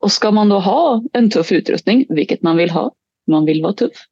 Och 0.00 0.12
ska 0.12 0.30
man 0.30 0.48
då 0.48 0.58
ha 0.58 1.02
en 1.12 1.30
tuff 1.30 1.52
utrustning, 1.52 2.06
vilket 2.08 2.42
man 2.42 2.56
vill 2.56 2.70
ha, 2.70 2.92
man 3.26 3.44
vill 3.44 3.62
vara 3.62 3.72
tuff, 3.72 4.06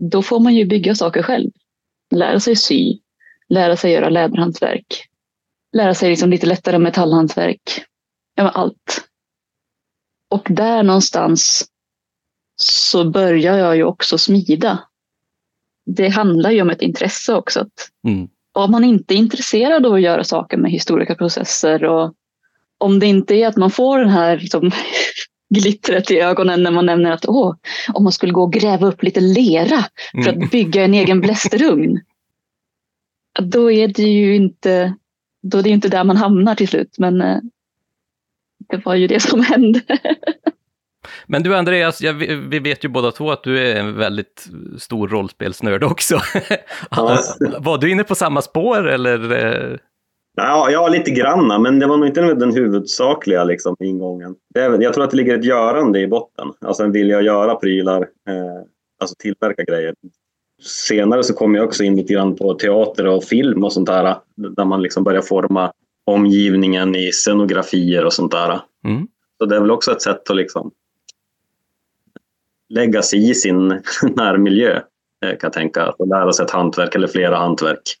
då 0.00 0.22
får 0.22 0.40
man 0.40 0.54
ju 0.54 0.64
bygga 0.64 0.94
saker 0.94 1.22
själv. 1.22 1.50
Lära 2.10 2.40
sig 2.40 2.56
sy, 2.56 2.98
lära 3.48 3.76
sig 3.76 3.92
göra 3.92 4.08
läderhantverk, 4.08 5.08
lära 5.72 5.94
sig 5.94 6.10
liksom 6.10 6.30
lite 6.30 6.46
lättare 6.46 6.78
metallhantverk. 6.78 7.84
Ja, 8.34 8.48
allt. 8.48 9.04
Och 10.28 10.46
där 10.50 10.82
någonstans 10.82 11.68
så 12.56 13.10
börjar 13.10 13.58
jag 13.58 13.76
ju 13.76 13.84
också 13.84 14.18
smida. 14.18 14.84
Det 15.86 16.08
handlar 16.08 16.50
ju 16.50 16.62
om 16.62 16.70
ett 16.70 16.82
intresse 16.82 17.34
också. 17.34 17.66
Mm. 18.06 18.28
Om 18.52 18.70
man 18.70 18.84
inte 18.84 19.14
är 19.14 19.16
intresserad 19.16 19.86
av 19.86 19.94
att 19.94 20.02
göra 20.02 20.24
saker 20.24 20.56
med 20.56 20.70
historiska 20.70 21.14
processer 21.14 21.84
och 21.84 22.14
om 22.78 22.98
det 22.98 23.06
inte 23.06 23.34
är 23.34 23.48
att 23.48 23.56
man 23.56 23.70
får 23.70 23.98
den 23.98 24.08
här 24.08 24.38
liksom, 24.38 24.70
glittret 25.50 26.10
i 26.10 26.20
ögonen 26.20 26.62
när 26.62 26.70
man 26.70 26.86
nämner 26.86 27.10
att 27.10 27.28
åh, 27.28 27.54
om 27.92 28.02
man 28.02 28.12
skulle 28.12 28.32
gå 28.32 28.42
och 28.42 28.52
gräva 28.52 28.86
upp 28.86 29.02
lite 29.02 29.20
lera 29.20 29.84
för 30.24 30.30
mm. 30.30 30.42
att 30.42 30.50
bygga 30.50 30.84
en 30.84 30.94
egen 30.94 31.20
blästerugn. 31.20 32.00
Då 33.40 33.70
är 33.70 33.88
det 33.88 34.02
ju 34.02 34.36
inte, 34.36 34.94
då 35.42 35.58
är 35.58 35.62
det 35.62 35.70
inte 35.70 35.88
där 35.88 36.04
man 36.04 36.16
hamnar 36.16 36.54
till 36.54 36.68
slut. 36.68 36.94
Men 36.98 37.20
eh, 37.20 37.38
det 38.68 38.84
var 38.84 38.94
ju 38.94 39.06
det 39.06 39.20
som 39.20 39.40
hände. 39.44 39.80
Men 41.26 41.42
du 41.42 41.56
Andreas, 41.56 42.00
jag, 42.00 42.14
vi 42.48 42.58
vet 42.58 42.84
ju 42.84 42.88
båda 42.88 43.12
två 43.12 43.30
att 43.30 43.42
du 43.42 43.68
är 43.68 43.76
en 43.76 43.96
väldigt 43.96 44.48
stor 44.78 45.08
rollspelsnörd 45.08 45.84
också. 45.84 46.20
Ja. 46.90 47.18
var 47.58 47.78
du 47.78 47.90
inne 47.90 48.04
på 48.04 48.14
samma 48.14 48.42
spår 48.42 48.88
eller? 48.88 49.80
Ja, 50.36 50.70
ja, 50.70 50.88
lite 50.88 51.10
granna, 51.10 51.58
men 51.58 51.78
det 51.78 51.86
var 51.86 51.96
nog 51.96 52.06
inte 52.06 52.34
den 52.34 52.54
huvudsakliga 52.54 53.44
liksom, 53.44 53.76
ingången. 53.80 54.34
Är, 54.54 54.82
jag 54.82 54.94
tror 54.94 55.04
att 55.04 55.10
det 55.10 55.16
ligger 55.16 55.38
ett 55.38 55.44
görande 55.44 56.00
i 56.00 56.08
botten, 56.08 56.52
alltså 56.60 56.82
en 56.82 56.92
vilja 56.92 57.18
att 57.18 57.24
göra 57.24 57.54
prylar, 57.54 58.00
eh, 58.02 58.62
alltså 59.00 59.16
tillverka 59.18 59.64
grejer. 59.64 59.94
Senare 60.62 61.22
så 61.22 61.34
kom 61.34 61.54
jag 61.54 61.64
också 61.64 61.84
in 61.84 61.96
lite 61.96 62.12
grann 62.12 62.36
på 62.36 62.54
teater 62.54 63.06
och 63.06 63.24
film 63.24 63.64
och 63.64 63.72
sånt 63.72 63.86
där, 63.86 64.16
där 64.36 64.64
man 64.64 64.82
liksom 64.82 65.04
börjar 65.04 65.22
forma 65.22 65.72
omgivningen 66.04 66.96
i 66.96 67.12
scenografier 67.12 68.04
och 68.04 68.12
sånt 68.12 68.32
där. 68.32 68.60
Mm. 68.84 69.08
Så 69.38 69.46
det 69.46 69.56
är 69.56 69.60
väl 69.60 69.70
också 69.70 69.92
ett 69.92 70.02
sätt 70.02 70.30
att 70.30 70.36
liksom 70.36 70.70
lägga 72.68 73.02
sig 73.02 73.30
i 73.30 73.34
sin 73.34 73.68
närmiljö, 74.16 74.76
eh, 75.24 75.30
kan 75.30 75.38
jag 75.42 75.52
tänka, 75.52 75.90
och 75.90 76.08
lära 76.08 76.32
sig 76.32 76.44
ett 76.44 76.50
hantverk 76.50 76.94
eller 76.94 77.08
flera 77.08 77.36
hantverk 77.36 77.99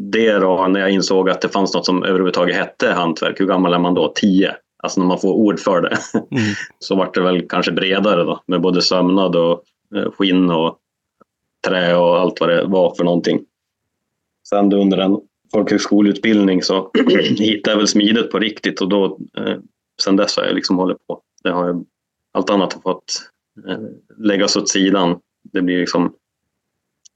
det 0.00 0.38
då, 0.38 0.66
när 0.66 0.80
jag 0.80 0.90
insåg 0.90 1.30
att 1.30 1.40
det 1.40 1.48
fanns 1.48 1.74
något 1.74 1.86
som 1.86 2.04
överhuvudtaget 2.04 2.56
hette 2.56 2.92
hantverk, 2.92 3.40
hur 3.40 3.46
gammal 3.46 3.74
är 3.74 3.78
man 3.78 3.94
då? 3.94 4.12
Tio? 4.14 4.56
Alltså 4.82 5.00
när 5.00 5.06
man 5.06 5.18
får 5.18 5.32
ord 5.32 5.60
för 5.60 5.80
det. 5.80 5.96
Mm. 6.14 6.54
Så 6.78 6.96
vart 6.96 7.14
det 7.14 7.20
väl 7.20 7.48
kanske 7.48 7.72
bredare 7.72 8.24
då, 8.24 8.42
med 8.46 8.60
både 8.60 8.82
sömnad 8.82 9.36
och 9.36 9.64
eh, 9.96 10.10
skinn 10.10 10.50
och 10.50 10.78
trä 11.66 11.96
och 11.96 12.20
allt 12.20 12.40
vad 12.40 12.48
det 12.48 12.64
var 12.64 12.94
för 12.94 13.04
någonting. 13.04 13.40
Sen 14.48 14.72
under 14.72 14.98
en 14.98 15.20
folkhögskoleutbildning 15.52 16.62
så 16.62 16.90
hittade 17.38 17.72
jag 17.72 17.76
väl 17.76 17.88
smidet 17.88 18.30
på 18.30 18.38
riktigt 18.38 18.80
och 18.80 18.88
då 18.88 19.18
eh, 19.36 19.56
sen 20.02 20.16
dess 20.16 20.36
har 20.36 20.44
jag 20.44 20.54
liksom 20.54 20.78
hållit 20.78 21.06
på. 21.06 21.20
Det 21.42 21.50
har 21.50 21.66
jag, 21.66 21.86
allt 22.32 22.50
annat 22.50 22.72
har 22.72 22.80
fått 22.80 23.30
eh, 23.68 23.78
läggas 24.18 24.56
åt 24.56 24.68
sidan. 24.68 25.18
Det 25.52 25.62
blir 25.62 25.78
liksom 25.78 26.14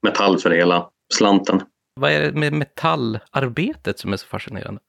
metall 0.02 0.39
för 0.39 0.51
hela 0.51 0.90
slanten. 1.15 1.62
Vad 2.01 2.12
är 2.12 2.21
det 2.21 2.33
med 2.33 2.53
metallarbetet 2.53 3.99
som 3.99 4.12
är 4.12 4.16
så 4.16 4.27
fascinerande? 4.27 4.81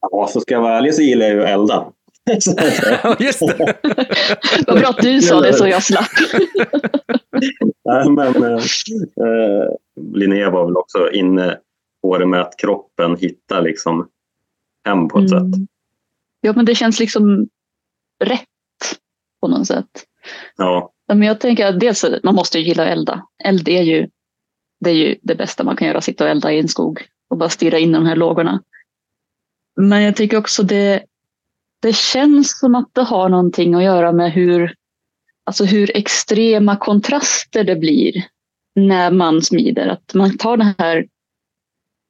Ja, 0.00 0.28
så 0.32 0.40
ska 0.40 0.54
jag 0.54 0.60
vara 0.60 0.78
ärlig 0.78 0.94
så 0.94 1.02
gillar 1.02 1.26
jag 1.26 1.34
ju 1.34 1.42
att 1.42 1.48
elda. 1.48 1.92
Just 3.18 3.40
det. 3.40 3.76
Vad 4.66 4.78
bra 4.78 4.88
att 4.88 5.02
du 5.02 5.22
sa 5.22 5.40
det 5.40 5.52
så 5.52 5.66
jag 5.66 5.82
slapp. 5.82 6.06
Nej, 7.84 8.10
men 8.10 8.44
eh, 8.44 8.54
eh, 8.54 9.68
Linnea 10.14 10.50
var 10.50 10.64
väl 10.64 10.76
också 10.76 11.10
inne 11.10 11.58
på 12.02 12.18
det 12.18 12.26
med 12.26 12.40
att 12.40 12.56
kroppen 12.56 13.16
hittar 13.16 13.62
liksom 13.62 14.08
hem 14.84 15.08
på 15.08 15.18
ett 15.18 15.30
mm. 15.30 15.52
sätt. 15.52 15.68
Ja, 16.40 16.52
men 16.52 16.64
det 16.64 16.74
känns 16.74 17.00
liksom 17.00 17.48
rätt 18.24 18.98
på 19.40 19.48
något 19.48 19.66
sätt. 19.66 20.04
Ja. 20.56 20.92
Men 21.08 21.22
jag 21.22 21.40
tänker 21.40 21.66
att 21.66 21.80
dels 21.80 22.04
man 22.22 22.34
måste 22.34 22.58
gilla 22.58 22.82
att 22.82 22.88
elda. 22.88 23.26
Eld 23.44 23.68
är 23.68 23.82
ju 23.82 24.08
det, 24.84 24.90
är 24.90 24.94
ju 24.94 25.16
det 25.22 25.34
bästa 25.34 25.64
man 25.64 25.76
kan 25.76 25.88
göra, 25.88 26.00
sitta 26.00 26.24
och 26.24 26.30
elda 26.30 26.52
i 26.52 26.58
en 26.58 26.68
skog 26.68 27.06
och 27.28 27.38
bara 27.38 27.48
stirra 27.48 27.78
in 27.78 27.90
i 27.90 27.92
de 27.92 28.06
här 28.06 28.16
lågorna. 28.16 28.62
Men 29.76 30.02
jag 30.02 30.16
tycker 30.16 30.36
också 30.36 30.62
det, 30.62 31.04
det 31.80 31.96
känns 31.96 32.58
som 32.58 32.74
att 32.74 32.88
det 32.92 33.02
har 33.02 33.28
någonting 33.28 33.74
att 33.74 33.82
göra 33.82 34.12
med 34.12 34.32
hur, 34.32 34.74
alltså 35.44 35.64
hur 35.64 35.96
extrema 35.96 36.76
kontraster 36.76 37.64
det 37.64 37.76
blir 37.76 38.24
när 38.74 39.10
man 39.10 39.42
smider. 39.42 39.88
Att 39.88 40.14
man 40.14 40.38
tar 40.38 40.56
det 40.56 40.74
här 40.78 41.06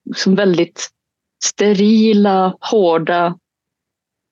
liksom 0.04 0.34
väldigt 0.34 0.90
sterila, 1.44 2.56
hårda 2.60 3.38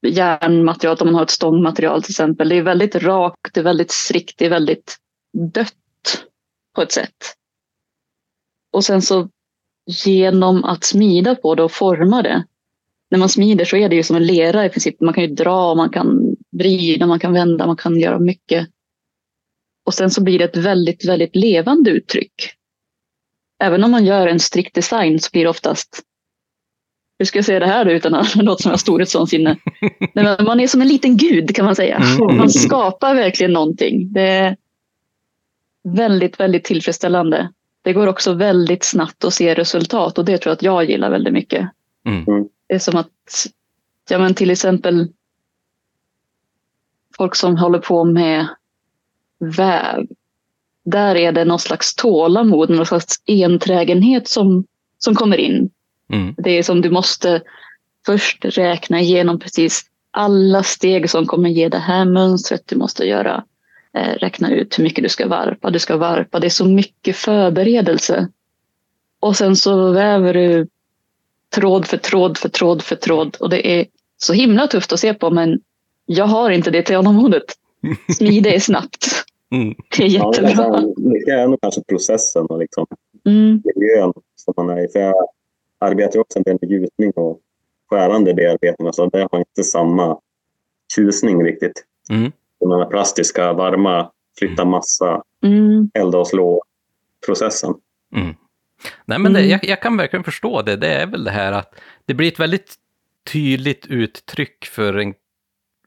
järnmaterial, 0.07 0.97
om 1.01 1.07
man 1.07 1.15
har 1.15 1.23
ett 1.23 1.31
stångmaterial 1.31 2.03
till 2.03 2.13
exempel. 2.13 2.49
Det 2.49 2.57
är 2.57 2.63
väldigt 2.63 2.95
rakt, 2.95 3.55
det 3.55 3.61
är 3.61 3.65
väldigt 3.65 3.91
strikt, 3.91 4.39
det 4.39 4.47
är 4.47 4.51
väldigt 4.51 4.97
dött 5.55 6.25
på 6.75 6.83
ett 6.83 6.93
sätt. 6.93 7.37
Och 8.73 8.85
sen 8.85 9.03
så 9.03 9.29
genom 9.87 10.65
att 10.65 10.85
smida 10.85 11.35
på 11.35 11.55
det 11.55 11.63
och 11.63 11.73
forma 11.73 12.23
det. 12.23 12.45
När 13.11 13.19
man 13.19 13.29
smider 13.29 13.65
så 13.65 13.77
är 13.77 13.89
det 13.89 13.97
ju 13.97 14.03
som 14.03 14.17
en 14.17 14.27
lera 14.27 14.67
i 14.67 14.69
princip. 14.69 15.01
Man 15.01 15.15
kan 15.15 15.25
ju 15.25 15.35
dra, 15.35 15.75
man 15.75 15.91
kan 15.91 16.37
vrida, 16.51 17.07
man 17.07 17.21
kan 17.21 17.33
vända, 17.33 17.67
man 17.67 17.77
kan 17.77 18.01
göra 18.01 18.19
mycket. 18.19 18.69
Och 19.85 19.95
sen 19.95 20.11
så 20.11 20.23
blir 20.23 20.39
det 20.39 20.45
ett 20.45 20.57
väldigt, 20.57 21.09
väldigt 21.09 21.37
levande 21.37 21.91
uttryck. 21.91 22.35
Även 23.63 23.85
om 23.85 23.91
man 23.91 24.05
gör 24.05 24.27
en 24.27 24.41
strikt 24.41 24.75
design 24.75 25.21
så 25.21 25.29
blir 25.33 25.43
det 25.43 25.51
oftast 25.51 26.03
hur 27.23 27.27
ska 27.27 27.39
jag 27.39 27.45
säga 27.45 27.61
det 27.61 27.67
här 27.67 27.87
utan 27.87 28.15
att 28.15 28.37
låta 28.37 28.63
som 28.63 28.69
jag 28.69 28.73
har 28.73 28.79
storhetsvansinne? 28.79 29.57
man 30.45 30.61
är 30.61 30.67
som 30.67 30.81
en 30.81 30.89
liten 30.89 31.17
gud 31.17 31.57
kan 31.57 31.65
man 31.65 31.77
säga. 31.77 31.97
Mm. 31.97 32.37
Man 32.37 32.51
skapar 32.51 33.15
verkligen 33.15 33.53
någonting. 33.53 34.13
Det 34.13 34.23
är 34.23 34.57
väldigt, 35.85 36.41
väldigt 36.41 36.65
tillfredsställande. 36.65 37.49
Det 37.83 37.93
går 37.93 38.07
också 38.07 38.33
väldigt 38.33 38.85
snabbt 38.85 39.25
att 39.25 39.35
se 39.35 39.55
resultat 39.55 40.19
och 40.19 40.25
det 40.25 40.39
tror 40.39 40.51
jag 40.51 40.57
att 40.57 40.63
jag 40.63 40.91
gillar 40.91 41.11
väldigt 41.11 41.33
mycket. 41.33 41.69
Mm. 42.07 42.25
mm. 42.29 42.49
Det 42.67 42.75
är 42.75 42.79
som 42.79 42.97
att, 42.97 43.47
ja 44.09 44.19
men 44.19 44.35
till 44.35 44.51
exempel 44.51 45.09
folk 47.17 47.35
som 47.35 47.57
håller 47.57 47.79
på 47.79 48.05
med 48.05 48.47
väv. 49.39 50.07
Där 50.85 51.15
är 51.15 51.33
det 51.33 51.45
någon 51.45 51.59
slags 51.59 51.95
tålamod, 51.95 52.71
någon 52.71 52.87
slags 52.87 53.23
enträgenhet 53.27 54.29
som, 54.29 54.65
som 54.99 55.15
kommer 55.15 55.37
in. 55.37 55.71
Mm. 56.13 56.35
Det 56.39 56.51
är 56.51 56.63
som 56.63 56.81
du 56.81 56.91
måste 56.91 57.43
först 58.07 58.45
räkna 58.45 59.01
igenom 59.01 59.39
precis 59.39 59.83
alla 60.11 60.63
steg 60.63 61.11
som 61.11 61.27
kommer 61.27 61.51
ge 61.51 61.69
det 61.69 61.79
här 61.79 62.05
mönstret. 62.05 62.63
Du 62.67 62.77
måste 62.77 63.05
göra, 63.05 63.45
räkna 63.95 64.51
ut 64.51 64.79
hur 64.79 64.85
mycket 64.85 65.05
du 65.05 65.09
ska 65.09 65.29
varpa. 65.29 65.71
Du 65.71 65.79
ska 65.79 65.97
varpa. 65.97 66.41
Det 66.41 66.47
är 66.47 66.51
så 66.51 66.65
mycket 66.65 67.17
förberedelse. 67.17 68.29
Och 69.21 69.37
sen 69.37 69.57
så 69.57 69.93
väver 69.93 70.35
du 70.35 70.69
tråd 71.55 71.87
för 71.87 71.97
tråd 71.97 72.39
för 72.39 72.49
tråd 72.49 72.83
för 72.83 72.97
tråd. 72.97 73.37
Och 73.41 73.51
det 73.51 73.81
är 73.81 73.87
så 74.17 74.33
himla 74.33 74.67
tufft 74.67 74.93
att 74.93 75.01
se 75.01 75.15
på 75.15 75.31
men 75.31 75.61
jag 76.07 76.25
har 76.25 76.51
inte 76.51 76.71
det 76.71 76.83
tålamodet. 76.83 77.45
Smide 78.17 78.55
är 78.55 78.59
snabbt. 78.59 79.07
Mm. 79.53 79.75
Det 79.97 80.05
är 80.05 80.09
jättebra. 80.09 80.53
Ja, 80.57 80.93
mycket 80.97 81.35
är 81.35 81.47
nog 81.49 81.61
kanske 81.61 81.83
processen 81.83 82.47
och 82.47 82.59
liksom 82.59 82.87
mm. 83.27 83.63
miljön 83.65 84.13
som 84.37 84.55
man 84.57 84.71
är 84.71 84.85
i. 84.85 84.89
För 84.89 85.01
jag 85.01 85.15
arbetar 85.79 86.21
också 86.21 86.39
en 86.39 86.43
del 86.43 86.59
med 86.61 86.71
gjutning 86.71 87.11
och 87.11 87.41
skärande 87.91 88.35
bearbetning, 88.35 88.93
så 88.93 89.07
det 89.07 89.29
har 89.33 89.39
inte 89.39 89.65
samma 89.65 90.19
tjusning 90.95 91.45
riktigt. 91.45 91.85
Mm. 92.11 92.33
Den 92.69 92.79
här 92.79 92.87
plastiska, 92.87 93.53
varma, 93.53 94.11
flytta 94.39 94.65
massa, 94.65 95.23
mm. 95.45 95.91
elda 95.95 96.19
och 96.19 96.29
slå-processen. 96.29 97.75
Mm. 98.15 98.35
Nej, 99.05 99.19
men 99.19 99.33
det, 99.33 99.39
mm. 99.39 99.51
jag, 99.51 99.65
jag, 99.65 99.83
kan 99.83 99.97
verkligen 99.97 100.25
förstå 100.25 100.63
det. 100.63 100.77
Det 100.77 100.95
är 100.95 101.07
väl 101.07 101.25
det 101.25 101.31
här 101.31 101.53
att 101.53 101.75
det 102.07 102.15
blir 102.15 102.29
ett 102.29 102.41
väldigt 102.41 102.75
tydligt 103.33 103.87
uttryck 103.87 104.65
för 104.65 104.95
en 104.95 105.15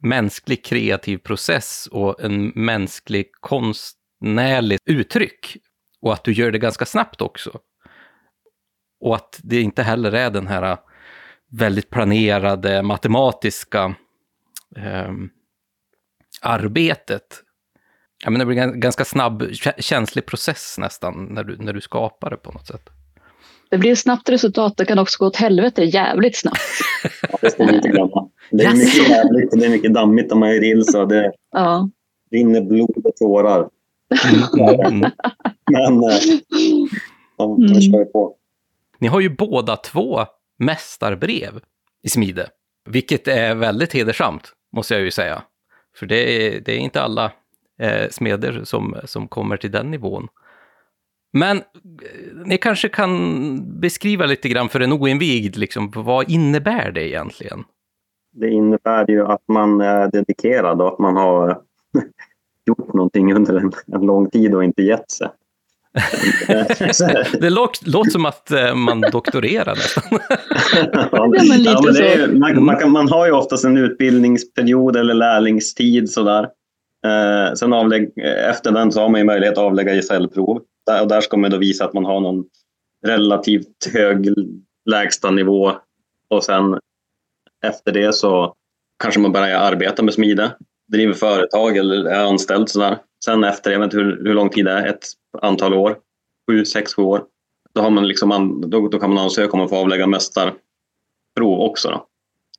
mänsklig 0.02 0.66
kreativ 0.66 1.18
process 1.18 1.88
och 1.92 2.24
en 2.24 2.48
mänsklig 2.48 3.32
konstnärligt 3.40 4.82
uttryck. 4.86 5.58
Och 6.02 6.14
att 6.14 6.24
du 6.24 6.32
gör 6.32 6.52
det 6.52 6.60
ganska 6.60 6.86
snabbt 6.86 7.22
också. 7.22 7.60
Och 9.00 9.16
att 9.16 9.40
det 9.44 9.62
inte 9.62 9.84
heller 9.84 10.12
är 10.12 10.30
den 10.30 10.48
här 10.48 10.78
väldigt 11.52 11.90
planerade 11.90 12.82
matematiska 12.82 13.96
eh, 14.76 15.12
arbetet. 16.42 17.42
Jag 18.24 18.32
menar, 18.32 18.46
det 18.46 18.50
blir 18.50 18.64
en 18.64 18.80
ganska 18.80 19.06
snabb, 19.06 19.44
känslig 19.78 20.26
process 20.26 20.76
nästan 20.78 21.28
när 21.32 21.44
du, 21.44 21.58
när 21.58 21.74
du 21.74 21.82
skapar 21.82 22.30
det 22.30 22.38
på 22.38 22.52
något 22.52 22.68
sätt. 22.68 22.90
Det 23.70 23.78
blir 23.78 23.92
ett 23.92 24.00
snabbt 24.00 24.30
resultat, 24.30 24.78
det 24.78 24.86
kan 24.86 25.00
också 25.00 25.20
gå 25.20 25.26
åt 25.28 25.36
helvete 25.36 25.84
jävligt 25.84 26.38
snabbt. 26.38 26.60
ja, 27.42 27.52
det 27.58 27.90
glömma. 27.90 28.30
Det 28.52 28.64
är 28.64 28.74
mycket 28.74 29.10
jävligt 29.10 29.54
och 29.54 29.60
det 29.60 29.66
är 29.66 29.70
mycket 29.70 29.94
dammigt 29.94 30.32
om 30.32 30.40
man 30.40 30.50
är 30.50 30.64
ill 30.64 30.86
så 30.86 31.06
det 31.06 31.32
ja. 31.52 31.90
rinner 32.32 32.62
blod 32.62 33.06
och 33.06 33.16
tårar. 33.16 33.70
Mm. 34.88 35.00
Men 35.72 36.04
eh, 36.04 36.20
de, 37.38 37.68
de 37.68 37.82
kör 37.82 38.06
på. 38.06 38.36
Ni 39.00 39.08
har 39.08 39.20
ju 39.20 39.30
båda 39.30 39.76
två 39.76 40.20
mästarbrev 40.60 41.60
i 42.04 42.10
smide, 42.10 42.50
vilket 42.90 43.28
är 43.28 43.56
väldigt 43.56 43.94
hedersamt, 43.94 44.54
måste 44.76 44.94
jag 44.94 45.04
ju 45.04 45.12
säga. 45.12 45.44
För 45.96 46.06
det 46.06 46.48
är, 46.48 46.62
det 46.62 46.74
är 46.74 46.78
inte 46.78 47.02
alla 47.02 47.32
eh, 47.80 48.10
smeder 48.10 48.62
som, 48.64 48.96
som 49.04 49.28
kommer 49.28 49.58
till 49.58 49.72
den 49.72 49.92
nivån. 49.92 50.28
Men 51.34 51.58
eh, 51.58 51.64
ni 52.46 52.58
kanske 52.58 52.90
kan 52.90 53.80
beskriva 53.80 54.26
lite 54.26 54.50
grann 54.50 54.70
för 54.70 54.80
en 54.80 54.94
oinvigd, 54.94 55.56
liksom, 55.56 55.92
vad 55.96 56.32
innebär 56.32 56.92
det 56.92 57.08
egentligen? 57.08 57.64
Det 58.32 58.50
innebär 58.50 59.10
ju 59.10 59.26
att 59.26 59.44
man 59.48 59.82
eh, 59.82 59.88
är 59.88 60.12
dedikerad 60.12 60.82
och 60.82 60.88
att 60.88 61.00
man 61.00 61.16
har 61.16 61.62
gjort 62.66 62.94
någonting 62.94 63.34
under 63.34 63.56
en, 63.56 63.72
en 63.88 64.02
lång 64.02 64.30
tid 64.30 64.56
och 64.56 64.64
inte 64.64 64.84
gett 64.84 65.12
sig. 65.12 65.28
det 67.40 67.50
låter 67.50 68.10
som 68.10 68.26
att 68.26 68.52
eh, 68.52 68.76
man 68.76 69.02
doktorerar 69.02 69.76
nästan. 69.76 70.04
ja, 71.12 71.28
men 71.28 71.64
ja, 71.64 71.82
men 71.86 71.96
är, 71.96 72.28
man, 72.28 72.64
man, 72.66 72.78
kan, 72.78 72.92
man, 72.92 73.08
har 73.10 73.26
ju 73.26 73.32
oftast 73.32 73.66
en 73.66 73.78
utbildningsperiod 73.78 74.96
eller 74.96 75.14
lärlingstid 75.14 76.10
sådär. 76.10 76.44
Eh, 77.06 77.54
sen 77.54 77.74
avlägg, 77.74 78.12
efter 78.50 78.72
den 78.72 78.92
så 78.92 79.02
har 79.02 79.10
man 79.10 79.20
ju 79.20 79.26
möjlighet 79.26 79.58
att 79.58 79.64
avlägga 79.64 79.96
gesällprov. 79.96 80.62
Där, 80.86 81.02
och 81.02 81.08
där 81.08 81.22
ska 81.22 81.38
man 81.38 81.52
då 81.52 81.58
visa 81.58 81.86
att 81.86 81.94
man 81.94 82.06
har 82.06 82.20
någon 82.20 82.44
relativt 83.06 83.94
hög 83.94 84.34
lägstanivå. 84.86 85.72
Och 86.30 86.44
sen 86.44 86.80
efter 87.66 87.92
det 87.92 88.16
så 88.16 88.54
kanske 89.04 89.20
man 89.20 89.32
börjar 89.32 89.60
arbeta 89.60 90.04
med 90.04 90.14
smide, 90.14 90.52
driver 90.92 91.14
företag 91.14 91.78
eller 91.78 92.06
är 92.06 92.26
anställd. 92.26 92.70
Sådär. 92.70 92.98
Sen 93.26 93.44
efter, 93.44 93.72
jag 93.72 93.80
vet 93.80 93.86
inte 93.86 93.98
hur, 93.98 94.26
hur 94.26 94.34
lång 94.34 94.50
tid 94.50 94.66
det 94.66 94.72
är, 94.72 94.88
ett 94.88 95.06
antal 95.42 95.74
år, 95.74 96.00
sju, 96.50 96.66
sex, 96.66 96.94
sju 96.94 97.02
år, 97.02 97.26
då, 97.74 97.82
har 97.82 97.90
man 97.90 98.08
liksom, 98.08 98.64
då, 98.68 98.88
då 98.88 99.00
kan 99.00 99.10
man 99.10 99.24
ansöka 99.24 99.52
om 99.52 99.62
att 99.62 99.70
få 99.70 99.76
avlägga 99.76 100.08
mästarprov 100.08 101.60
också. 101.60 101.90
Då. 101.90 102.08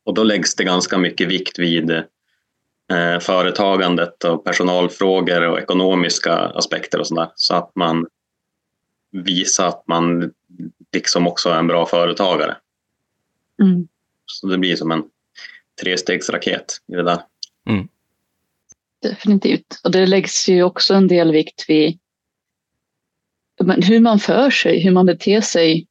Och 0.04 0.14
då 0.14 0.22
läggs 0.22 0.54
det 0.54 0.64
ganska 0.64 0.98
mycket 0.98 1.28
vikt 1.28 1.58
vid 1.58 1.90
eh, 1.90 3.18
företagandet 3.20 4.24
och 4.24 4.44
personalfrågor 4.44 5.48
och 5.48 5.58
ekonomiska 5.58 6.34
aspekter 6.34 7.00
och 7.00 7.06
sådär. 7.06 7.28
Så 7.34 7.54
att 7.54 7.70
man 7.74 8.06
visar 9.12 9.68
att 9.68 9.84
man 9.86 10.32
liksom 10.92 11.26
också 11.26 11.48
är 11.48 11.58
en 11.58 11.66
bra 11.66 11.86
företagare. 11.86 12.56
Mm. 13.62 13.88
Så 14.26 14.46
det 14.46 14.58
blir 14.58 14.76
som 14.76 14.90
en 14.90 15.04
trestegsraket 15.82 16.80
i 16.92 16.92
det 16.92 17.02
där. 17.02 17.18
Mm. 17.68 17.88
Definitivt. 19.02 19.80
Och 19.84 19.90
det 19.90 20.06
läggs 20.06 20.48
ju 20.48 20.62
också 20.62 20.94
en 20.94 21.08
del 21.08 21.32
vikt 21.32 21.64
vid 21.68 21.98
hur 23.64 24.00
man 24.00 24.18
för 24.18 24.50
sig, 24.50 24.80
hur 24.80 24.90
man 24.90 25.06
beter 25.06 25.40
sig 25.40 25.86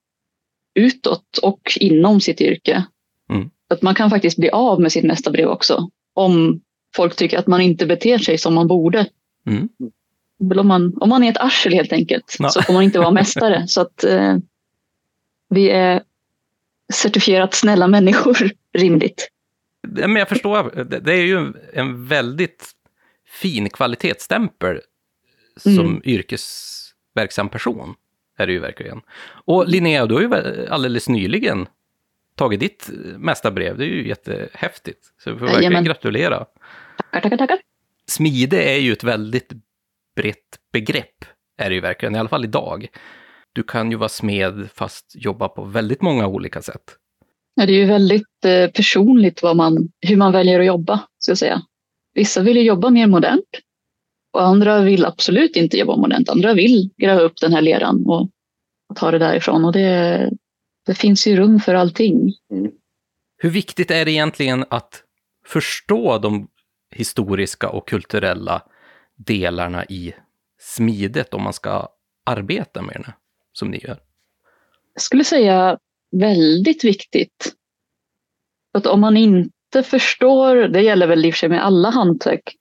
utåt 0.74 1.38
och 1.38 1.78
inom 1.80 2.22
sitt 2.22 2.42
yrke. 2.42 2.86
Mm. 3.30 3.50
Att 3.70 3.82
man 3.82 3.96
kan 3.96 4.10
faktiskt 4.10 4.38
bli 4.38 4.50
av 4.50 4.82
med 4.82 4.92
sitt 4.92 5.04
nästa 5.04 5.32
brev 5.32 5.48
också. 5.48 5.90
Om 6.14 6.62
folk 6.96 7.16
tycker 7.16 7.40
att 7.40 7.48
man 7.48 7.62
inte 7.62 7.86
beter 7.86 8.18
sig 8.18 8.38
som 8.38 8.54
man 8.54 8.68
borde. 8.68 9.10
Mm. 9.48 9.70
Om, 10.60 10.68
man, 10.68 10.98
om 10.98 11.10
man 11.10 11.24
är 11.24 11.32
ett 11.32 11.38
arsel 11.38 11.74
helt 11.74 11.94
enkelt 11.94 12.36
no. 12.40 12.50
så 12.50 12.62
får 12.62 12.74
man 12.74 12.84
inte 12.84 13.00
vara 13.00 13.12
mästare. 13.22 13.68
så 13.68 13.82
att 13.82 14.04
eh, 14.04 14.38
vi 15.50 15.70
är 15.70 16.04
certifierat 16.94 17.54
snälla 17.54 17.88
människor 17.88 18.52
rimligt. 18.78 19.30
Men 19.88 20.16
jag 20.16 20.30
förstår, 20.30 20.84
det 20.84 21.14
är 21.14 21.26
ju 21.26 21.54
en 21.74 22.08
väldigt 22.08 22.72
fin 23.42 23.70
kvalitetsstämpel 23.70 24.80
som 25.58 25.80
mm. 25.80 26.02
Yrkesverksam 27.16 27.50
person. 27.50 27.96
Är 28.38 28.48
det 28.48 28.54
ju 28.54 28.60
verkligen. 28.60 29.02
Och 29.46 29.68
Linnea, 29.68 30.06
du 30.06 30.16
har 30.16 30.22
ju 30.22 30.68
alldeles 30.70 31.10
nyligen 31.10 31.68
tagit 32.36 32.60
ditt 32.60 32.90
mästarbrev. 33.18 33.78
Det 33.78 33.86
är 33.86 33.88
ju 33.88 34.08
jättehäftigt. 34.08 35.00
Så 35.24 35.32
vi 35.32 35.40
får 35.40 35.46
verkligen 35.46 35.64
Jajamän. 35.64 35.84
gratulera. 35.84 36.46
Tackar, 37.12 37.22
tackar, 37.22 37.38
tackar. 37.38 37.60
Smide 38.08 38.54
är 38.54 38.80
ju 38.80 38.94
ett 38.94 39.04
väldigt 39.04 39.54
brett 40.16 40.60
begrepp, 40.74 41.26
är 41.58 41.70
det 41.70 41.76
ju 41.76 41.82
verkligen, 41.82 42.16
i 42.16 42.20
alla 42.20 42.30
fall 42.30 42.44
idag. 42.46 42.88
Du 43.54 43.64
kan 43.64 43.92
ju 43.92 43.98
vara 43.98 44.10
smed 44.10 44.70
fast 44.74 45.16
jobba 45.16 45.48
på 45.48 45.64
väldigt 45.64 46.02
många 46.02 46.28
olika 46.28 46.62
sätt. 46.62 46.98
Ja, 47.56 47.66
det 47.66 47.74
är 47.74 47.78
ju 47.78 47.86
väldigt 47.86 48.46
eh, 48.46 48.68
personligt 48.70 49.44
man, 49.44 49.90
hur 50.02 50.18
man 50.18 50.32
väljer 50.32 50.60
att 50.60 50.66
jobba, 50.66 51.08
ska 51.20 51.32
jag 51.32 51.38
säga. 51.38 51.62
Vissa 52.14 52.42
vill 52.42 52.58
ju 52.58 52.64
jobba 52.64 52.90
mer 52.90 53.08
modernt 53.08 53.50
och 54.36 54.48
andra 54.48 54.82
vill 54.82 55.06
absolut 55.06 55.56
inte 55.56 55.78
jobba 55.78 55.96
modernt. 55.96 56.30
Andra 56.30 56.54
vill 56.54 56.90
gräva 56.98 57.22
upp 57.22 57.38
den 57.42 57.54
här 57.54 57.62
leran 57.62 58.06
och, 58.06 58.30
och 58.90 58.96
ta 58.96 59.12
det 59.12 59.20
därifrån. 59.20 59.66
Och 59.66 59.74
det, 59.74 60.30
det 60.86 60.96
finns 60.96 61.28
ju 61.28 61.36
rum 61.36 61.60
för 61.60 61.74
allting. 61.74 62.34
Mm. 62.52 62.72
Hur 63.38 63.50
viktigt 63.50 63.92
är 63.92 64.06
det 64.06 64.12
egentligen 64.12 64.66
att 64.70 65.04
förstå 65.46 66.18
de 66.18 66.48
historiska 66.92 67.70
och 67.70 67.88
kulturella 67.88 68.62
delarna 69.16 69.86
i 69.86 70.14
smidet 70.60 71.34
om 71.34 71.44
man 71.44 71.54
ska 71.54 71.88
arbeta 72.26 72.82
med 72.82 73.04
det, 73.06 73.14
som 73.54 73.72
ni 73.72 73.80
gör? 73.84 74.00
Jag 74.94 75.02
skulle 75.02 75.24
säga 75.24 75.78
väldigt 76.12 76.84
viktigt. 76.84 77.56
Att 78.74 78.86
om 78.86 79.02
man 79.02 79.18
inte 79.18 79.84
förstår, 79.84 80.56
det 80.56 80.82
gäller 80.82 81.08
väl 81.08 81.26
i 81.26 81.30
och 81.30 81.34
för 81.34 81.40
sig 81.40 81.50
med 81.50 81.66
alla 81.66 81.90
hantverk, 81.90 82.56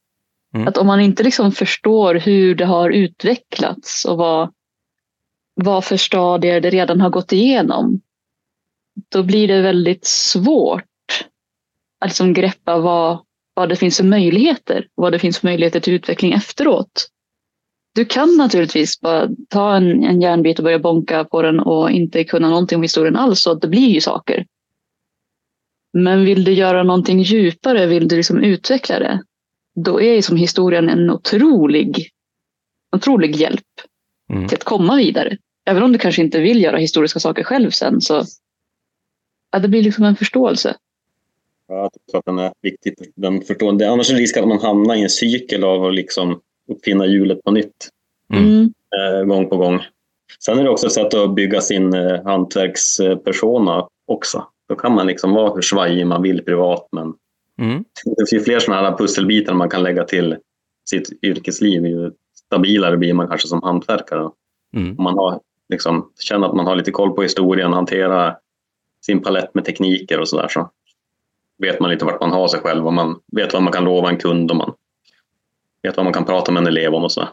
mm. 0.55 0.69
att 0.69 0.77
om 0.77 0.87
man 0.87 1.01
inte 1.01 1.23
liksom 1.23 1.53
förstår 1.53 2.15
hur 2.15 2.55
det 2.55 2.65
har 2.65 2.91
utvecklats 2.91 4.05
och 4.05 4.17
vad, 4.17 4.53
vad 5.55 5.85
för 5.85 5.97
stadier 5.97 6.61
det 6.61 6.71
redan 6.71 7.01
har 7.01 7.11
gått 7.11 7.33
igenom, 7.33 8.01
då 9.09 9.23
blir 9.23 9.49
det 9.49 9.63
väldigt 9.63 10.05
svårt 10.05 10.85
att 12.01 12.09
liksom 12.09 12.33
greppa 12.33 12.79
vad, 12.79 13.19
vad 13.55 13.69
det 13.69 13.77
finns 13.77 13.97
för 13.97 14.05
möjligheter, 14.05 14.89
vad 14.95 15.13
det 15.13 15.19
finns 15.19 15.39
för 15.39 15.47
möjligheter 15.47 15.81
till 15.81 15.95
utveckling 15.95 16.33
efteråt. 16.33 17.09
Du 17.95 18.05
kan 18.05 18.37
naturligtvis 18.37 19.01
bara 19.01 19.29
ta 19.49 19.77
en, 19.77 20.05
en 20.05 20.21
järnbit 20.21 20.59
och 20.59 20.65
börja 20.65 20.79
bonka 20.79 21.25
på 21.25 21.43
den 21.43 21.61
och 21.61 21.91
inte 21.91 22.25
kunna 22.25 22.49
någonting 22.49 22.77
om 22.77 22.83
historien 22.83 23.17
alls, 23.17 23.43
så 23.43 23.51
att 23.51 23.61
det 23.61 23.69
blir 23.69 23.89
ju 23.89 24.01
saker. 24.01 24.47
Men 25.93 26.25
vill 26.25 26.45
du 26.45 26.53
göra 26.53 26.83
någonting 26.83 27.23
djupare, 27.23 27.87
vill 27.87 28.09
du 28.09 28.17
liksom 28.17 28.43
utveckla 28.43 28.99
det, 28.99 29.23
då 29.75 30.01
är 30.01 30.23
som 30.23 30.37
historien 30.37 30.89
en 30.89 31.11
otrolig, 31.11 32.11
otrolig 32.97 33.37
hjälp 33.37 33.63
mm. 34.33 34.49
till 34.49 34.57
att 34.57 34.65
komma 34.65 34.97
vidare. 34.97 35.37
Även 35.67 35.83
om 35.83 35.93
du 35.93 35.99
kanske 35.99 36.23
inte 36.23 36.41
vill 36.41 36.63
göra 36.63 36.77
historiska 36.77 37.21
saker 37.21 37.45
själv 37.45 37.71
sen, 37.71 38.01
så 38.01 38.25
ja, 39.53 39.59
det 39.59 39.69
blir 39.69 39.83
liksom 39.83 40.05
en 40.05 40.17
förståelse. 40.17 40.77
Ja, 41.69 41.75
jag 41.75 41.91
tror 42.11 42.19
att 42.19 42.25
den 42.25 42.39
är 42.39 42.53
viktig. 42.63 42.95
Den 43.17 43.41
förstående. 43.43 43.91
Annars 43.91 44.11
är 44.11 44.15
det 44.15 44.21
risk 44.21 44.37
att 44.37 44.49
man 44.49 44.61
hamnar 44.61 44.95
i 44.95 45.03
en 45.03 45.11
cykel 45.11 45.65
av 45.65 45.85
att 45.85 45.95
liksom 45.95 46.41
uppfinna 46.69 47.07
hjulet 47.07 47.43
på 47.43 47.51
nytt. 47.51 47.89
Mm. 48.35 48.73
Eh, 48.97 49.25
gång 49.25 49.49
på 49.49 49.57
gång. 49.57 49.81
Sen 50.45 50.59
är 50.59 50.65
det 50.65 50.71
också 50.71 50.87
ett 50.87 50.93
sätt 50.93 51.15
att 51.15 51.35
bygga 51.35 51.61
sin 51.61 51.95
eh, 51.95 52.25
hantverkspersona 52.25 53.89
också. 54.07 54.47
Då 54.69 54.75
kan 54.75 54.95
man 54.95 55.07
liksom 55.07 55.33
vara 55.33 55.55
hur 55.55 55.63
svajig 55.63 56.07
man 56.07 56.23
vill 56.23 56.45
privat, 56.45 56.89
men 56.93 57.15
mm. 57.61 57.85
det 58.17 58.31
finns 58.31 58.45
fler 58.45 58.61
sådana 58.61 58.91
här 58.91 58.97
pusselbitar 58.97 59.55
man 59.55 59.71
kan 59.71 59.83
lägga 59.83 60.05
till 60.05 60.37
sitt 60.91 61.25
yrkesliv. 61.25 61.87
Ju 61.87 62.13
stabilare 62.47 62.97
blir 62.97 63.15
man 63.15 63.29
kanske 63.29 63.49
som 63.49 63.63
hantverkare. 63.63 64.31
Mm. 64.77 64.97
Man 64.99 65.19
har, 65.19 65.41
liksom, 65.69 66.11
känner 66.21 66.47
att 66.47 66.55
man 66.55 66.67
har 66.67 66.77
lite 66.77 66.91
koll 66.91 67.15
på 67.15 67.23
historien, 67.23 67.73
hanterar 67.73 68.37
sin 69.07 69.23
palett 69.23 69.55
med 69.55 69.65
tekniker 69.65 70.21
och 70.21 70.29
sådär. 70.29 70.49
Så 70.49 70.71
vet 71.59 71.81
man 71.81 71.91
lite 71.91 72.05
vart 72.05 72.21
man 72.21 72.33
har 72.33 72.49
sig 72.49 72.61
själv 72.61 72.87
och 72.87 72.93
man 72.93 73.21
vet 73.33 73.53
vad 73.53 73.63
man 73.63 73.73
kan 73.73 73.85
lova 73.85 74.09
en 74.09 74.19
kund 74.19 74.51
och 74.51 74.57
man 74.57 74.73
vet 75.83 75.97
vad 75.97 76.05
man 76.07 76.13
kan 76.13 76.25
prata 76.25 76.53
med 76.53 76.61
en 76.61 76.67
elev 76.67 76.95
om 76.95 77.05
och 77.05 77.13
sådär. 77.13 77.29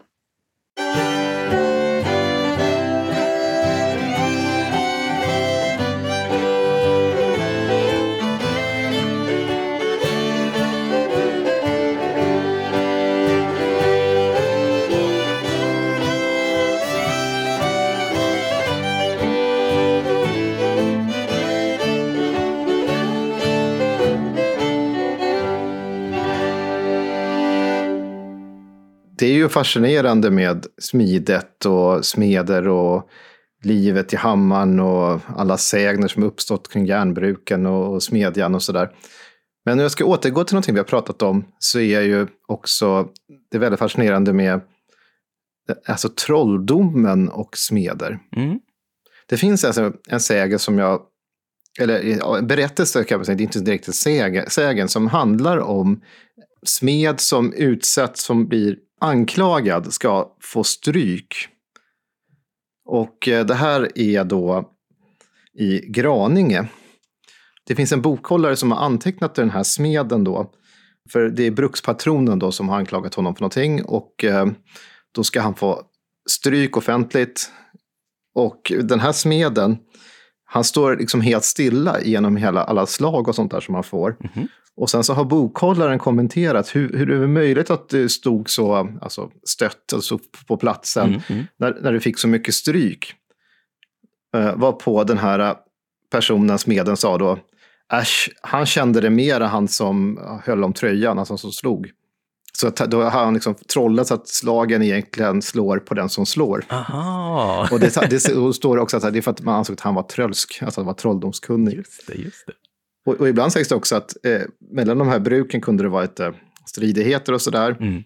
Det 29.21 29.27
är 29.27 29.33
ju 29.33 29.49
fascinerande 29.49 30.31
med 30.31 30.65
smidet 30.77 31.65
och 31.65 32.05
smeder 32.05 32.67
och 32.67 33.09
livet 33.63 34.13
i 34.13 34.15
hammaren 34.15 34.79
och 34.79 35.19
alla 35.35 35.57
sägner 35.57 36.07
som 36.07 36.23
uppstått 36.23 36.71
kring 36.73 36.85
järnbruken 36.85 37.65
och 37.65 38.03
smedjan 38.03 38.55
och 38.55 38.63
sådär. 38.63 38.91
Men 39.65 39.77
när 39.77 39.83
jag 39.83 39.91
ska 39.91 40.05
återgå 40.05 40.43
till 40.43 40.53
någonting 40.53 40.73
vi 40.73 40.79
har 40.79 40.85
pratat 40.85 41.21
om 41.21 41.45
så 41.59 41.79
är 41.79 42.01
ju 42.01 42.27
också 42.47 43.07
det 43.51 43.57
väldigt 43.57 43.79
fascinerande 43.79 44.33
med 44.33 44.61
alltså 45.87 46.09
trolldomen 46.09 47.29
och 47.29 47.57
smeder. 47.57 48.19
Mm. 48.35 48.59
Det 49.27 49.37
finns 49.37 49.65
alltså 49.65 49.93
en 50.09 50.19
sägen 50.19 50.59
som 50.59 50.77
jag, 50.77 51.01
eller 51.79 52.21
en 52.37 52.47
berättelse 52.47 53.03
kan 53.03 53.17
man 53.17 53.25
säga, 53.25 53.35
det 53.35 53.41
är 53.43 53.45
inte 53.45 53.59
direkt 53.59 53.87
en 53.87 53.93
sägen, 53.93 54.49
sägen 54.49 54.87
som 54.87 55.07
handlar 55.07 55.57
om 55.57 56.01
smed 56.65 57.19
som 57.19 57.53
utsätts, 57.53 58.23
som 58.23 58.47
blir 58.47 58.77
anklagad 59.01 59.93
ska 59.93 60.35
få 60.41 60.63
stryk. 60.63 61.47
Och 62.85 63.27
eh, 63.27 63.45
det 63.45 63.55
här 63.55 63.97
är 63.99 64.23
då 64.23 64.71
i 65.53 65.79
Graninge. 65.79 66.67
Det 67.67 67.75
finns 67.75 67.91
en 67.91 68.01
bokhållare 68.01 68.55
som 68.55 68.71
har 68.71 68.85
antecknat 68.85 69.35
den 69.35 69.49
här 69.49 69.63
smeden 69.63 70.23
då. 70.23 70.51
För 71.11 71.29
det 71.29 71.43
är 71.43 71.51
brukspatronen 71.51 72.39
då 72.39 72.51
som 72.51 72.69
har 72.69 72.77
anklagat 72.77 73.15
honom 73.15 73.35
för 73.35 73.41
någonting 73.41 73.85
och 73.85 74.23
eh, 74.23 74.45
då 75.11 75.23
ska 75.23 75.41
han 75.41 75.55
få 75.55 75.81
stryk 76.29 76.77
offentligt. 76.77 77.51
Och 78.35 78.71
den 78.83 78.99
här 78.99 79.11
smeden, 79.11 79.77
han 80.45 80.63
står 80.63 80.97
liksom 80.97 81.21
helt 81.21 81.43
stilla 81.43 82.01
genom 82.01 82.35
hela, 82.35 82.63
alla 82.63 82.85
slag 82.85 83.27
och 83.27 83.35
sånt 83.35 83.51
där 83.51 83.59
som 83.59 83.75
han 83.75 83.83
får. 83.83 84.17
Mm 84.19 84.31
-hmm. 84.33 84.47
Och 84.77 84.89
sen 84.89 85.03
så 85.03 85.13
har 85.13 85.25
bokhållaren 85.25 85.99
kommenterat 85.99 86.75
hur, 86.75 86.97
hur 86.97 87.05
det 87.05 87.15
är 87.15 87.27
möjligt 87.27 87.69
att 87.69 87.89
du 87.89 88.09
stod 88.09 88.49
så 88.49 88.75
alltså, 89.01 89.31
stött 89.43 89.93
alltså, 89.93 90.19
på 90.47 90.57
platsen 90.57 91.07
mm, 91.07 91.21
mm. 91.29 91.45
När, 91.57 91.77
när 91.81 91.91
du 91.91 91.99
fick 91.99 92.19
så 92.19 92.27
mycket 92.27 92.53
stryk. 92.53 93.13
Uh, 94.37 94.55
var 94.55 94.71
på 94.71 95.03
den 95.03 95.17
här 95.17 95.55
personen, 96.11 96.59
smeden, 96.59 96.97
sa 96.97 97.17
då 97.17 97.39
Äsch, 97.93 98.29
han 98.41 98.65
kände 98.65 99.01
det 99.01 99.09
mer 99.09 99.41
han 99.41 99.67
som 99.67 100.19
höll 100.43 100.63
om 100.63 100.73
tröjan, 100.73 101.19
alltså 101.19 101.37
som 101.37 101.51
slog. 101.51 101.91
Så 102.53 102.67
att, 102.67 102.75
då 102.75 103.01
har 103.01 103.09
han 103.09 103.33
liksom 103.33 103.55
trollat 103.55 104.07
så 104.07 104.13
att 104.13 104.27
slagen 104.27 104.81
egentligen 104.81 105.41
slår 105.41 105.77
på 105.79 105.93
den 105.93 106.09
som 106.09 106.25
slår. 106.25 106.65
Aha. 106.69 107.67
Och 107.71 107.79
det, 107.79 108.09
det 108.09 108.19
står 108.53 108.77
också 108.77 108.97
att 108.97 109.13
det 109.13 109.19
är 109.19 109.21
för 109.21 109.31
att 109.31 109.41
man 109.41 109.55
ansåg 109.55 109.73
att 109.73 109.79
han 109.79 109.95
var 109.95 110.03
trölsk, 110.03 110.59
alltså 110.61 110.81
han 110.81 110.85
var 110.85 110.93
trolldomskunnig. 110.93 111.73
Just 111.73 112.07
det, 112.07 112.13
just 112.13 112.47
det. 112.47 112.53
Och, 113.05 113.13
och, 113.13 113.29
ibland 113.29 113.53
sägs 113.53 113.69
det 113.69 113.75
också 113.75 113.95
att 113.95 114.25
eh, 114.25 114.41
mellan 114.71 114.97
de 114.97 115.07
här 115.07 115.19
bruken 115.19 115.61
kunde 115.61 115.83
det 115.83 115.89
vara 115.89 116.03
ett, 116.03 116.19
eh, 116.19 116.31
stridigheter 116.65 117.33
och 117.33 117.41
sådär. 117.41 117.77
Mm. 117.79 118.03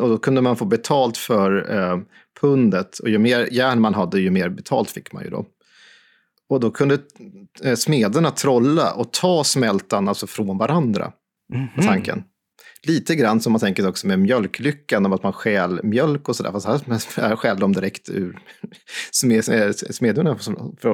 Och 0.00 0.08
då 0.08 0.18
kunde 0.18 0.40
man 0.40 0.56
få 0.56 0.64
betalt 0.64 1.16
för 1.16 1.76
eh, 1.76 1.98
pundet. 2.40 2.98
Och 2.98 3.08
ju 3.08 3.18
mer 3.18 3.48
järn 3.52 3.80
man 3.80 3.94
hade, 3.94 4.20
ju 4.20 4.30
mer 4.30 4.48
betalt 4.48 4.90
fick 4.90 5.12
man 5.12 5.24
ju 5.24 5.30
då. 5.30 5.46
Och 6.48 6.60
då 6.60 6.70
kunde 6.70 6.98
eh, 7.62 7.74
smederna 7.74 8.30
trolla 8.30 8.92
och 8.92 9.12
ta 9.12 9.44
smältan 9.44 10.08
alltså 10.08 10.26
från 10.26 10.58
varandra. 10.58 11.12
Mm 11.54 11.66
-hmm. 11.66 11.86
Tanken. 11.86 12.24
Lite 12.86 13.14
grann 13.14 13.40
som 13.40 13.52
man 13.52 13.60
tänker 13.60 13.88
också 13.88 14.06
med 14.06 14.18
mjölklyckan, 14.18 15.06
om 15.06 15.12
att 15.12 15.22
man 15.22 15.32
stjäl 15.32 15.80
mjölk 15.82 16.28
och 16.28 16.36
sådär. 16.36 16.52
Fast 16.52 17.16
här 17.16 17.36
stjäl 17.36 17.58
de 17.58 17.72
direkt 17.72 18.08
ur 18.08 18.38
smedjorna 19.90 20.38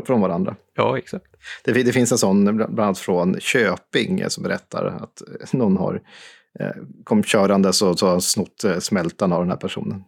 från 0.06 0.20
varandra. 0.20 0.56
Ja, 0.74 0.98
exakt. 0.98 1.26
Det, 1.64 1.72
det, 1.72 1.92
finns 1.92 2.12
en 2.12 2.18
sån, 2.18 2.56
bland 2.56 2.80
annat 2.80 2.98
från 2.98 3.40
Köping, 3.40 4.24
som 4.28 4.42
berättar 4.42 4.84
att 4.84 5.52
någon 5.52 5.76
har 5.76 6.02
eh, 6.60 6.82
kom 7.04 7.22
körandes 7.22 7.82
och 7.82 7.98
så 7.98 8.06
har 8.06 8.20
snott 8.20 8.64
eh, 8.64 8.78
smältan 8.78 9.32
av 9.32 9.40
den 9.40 9.50
här 9.50 9.56
personen. 9.56 10.04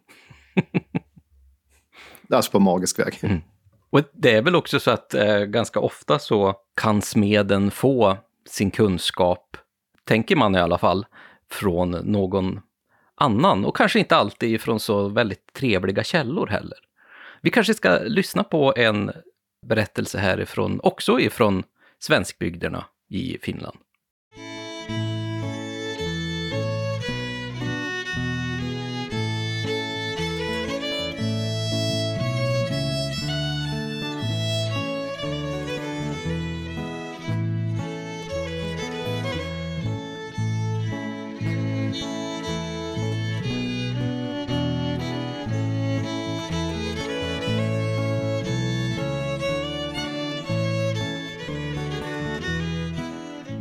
alltså 2.31 2.51
på 2.51 2.59
magisk 2.59 2.99
väg. 2.99 3.19
Mm. 3.23 3.41
Och 3.91 4.01
det 4.13 4.35
är 4.35 4.43
väl 4.43 4.57
också 4.57 4.81
så 4.81 4.91
att 4.91 5.15
eh, 5.15 5.39
ganska 5.39 5.81
ofta 5.81 6.19
så 6.19 6.55
kan 6.81 7.03
smeden 7.03 7.71
få 7.71 8.17
sin 8.49 8.71
kunskap 8.71 9.57
tänker 10.05 10.37
man 10.37 10.55
i 10.55 10.59
alla 10.59 10.79
fall, 10.79 11.07
från 11.53 11.91
någon 11.91 12.61
annan 13.15 13.65
och 13.65 13.77
kanske 13.77 13.99
inte 13.99 14.17
alltid 14.17 14.61
från 14.61 14.81
så 14.81 15.09
väldigt 15.09 15.53
trevliga 15.53 16.05
källor 16.05 16.47
heller. 16.47 16.79
Vi 17.41 17.51
kanske 17.51 17.75
ska 17.75 17.99
lyssna 17.99 18.45
på 18.45 18.75
en 18.77 19.11
berättelse 19.67 20.19
härifrån, 20.19 20.81
också 20.83 21.21
ifrån 21.21 21.63
svenskbygderna 21.99 22.85
i 23.09 23.39
Finland. 23.43 23.79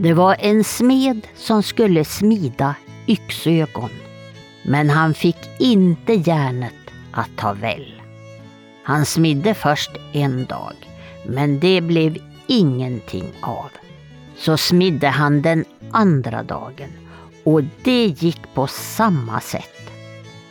Det 0.03 0.13
var 0.13 0.35
en 0.39 0.63
smed 0.63 1.27
som 1.35 1.63
skulle 1.63 2.05
smida 2.05 2.75
yxögon. 3.07 3.89
Men 4.63 4.89
han 4.89 5.13
fick 5.13 5.37
inte 5.59 6.13
järnet 6.13 6.73
att 7.11 7.29
ta 7.37 7.53
väl. 7.53 8.01
Han 8.83 9.05
smidde 9.05 9.53
först 9.53 9.91
en 10.13 10.45
dag, 10.45 10.73
men 11.25 11.59
det 11.59 11.81
blev 11.81 12.17
ingenting 12.47 13.25
av. 13.41 13.69
Så 14.37 14.57
smidde 14.57 15.07
han 15.07 15.41
den 15.41 15.65
andra 15.91 16.43
dagen 16.43 16.89
och 17.43 17.61
det 17.83 18.05
gick 18.05 18.53
på 18.53 18.67
samma 18.67 19.39
sätt. 19.39 19.91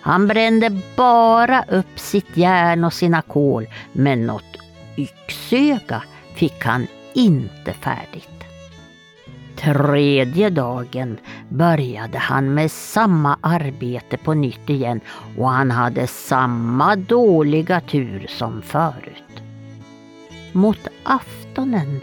Han 0.01 0.27
brände 0.27 0.81
bara 0.97 1.65
upp 1.69 1.99
sitt 1.99 2.37
järn 2.37 2.85
och 2.85 2.93
sina 2.93 3.23
kol, 3.23 3.67
men 3.93 4.27
något 4.27 4.57
yxöga 4.97 6.03
fick 6.35 6.65
han 6.65 6.87
inte 7.15 7.73
färdigt. 7.73 8.40
Tredje 9.61 10.51
dagen 10.51 11.19
började 11.49 12.19
han 12.19 12.55
med 12.55 12.71
samma 12.71 13.39
arbete 13.41 14.17
på 14.17 14.35
nytt 14.35 14.71
igen 14.71 15.01
och 15.39 15.51
han 15.51 15.71
hade 15.71 16.07
samma 16.07 16.97
dåliga 16.97 17.81
tur 17.81 18.27
som 18.29 18.63
förut. 18.63 19.43
Mot 20.53 20.89
aftonen 21.03 22.01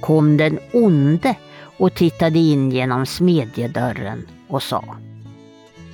kom 0.00 0.36
den 0.36 0.58
onde 0.72 1.34
och 1.78 1.94
tittade 1.94 2.38
in 2.38 2.70
genom 2.70 3.06
smedjedörren 3.06 4.26
och 4.48 4.62
sa 4.62 4.84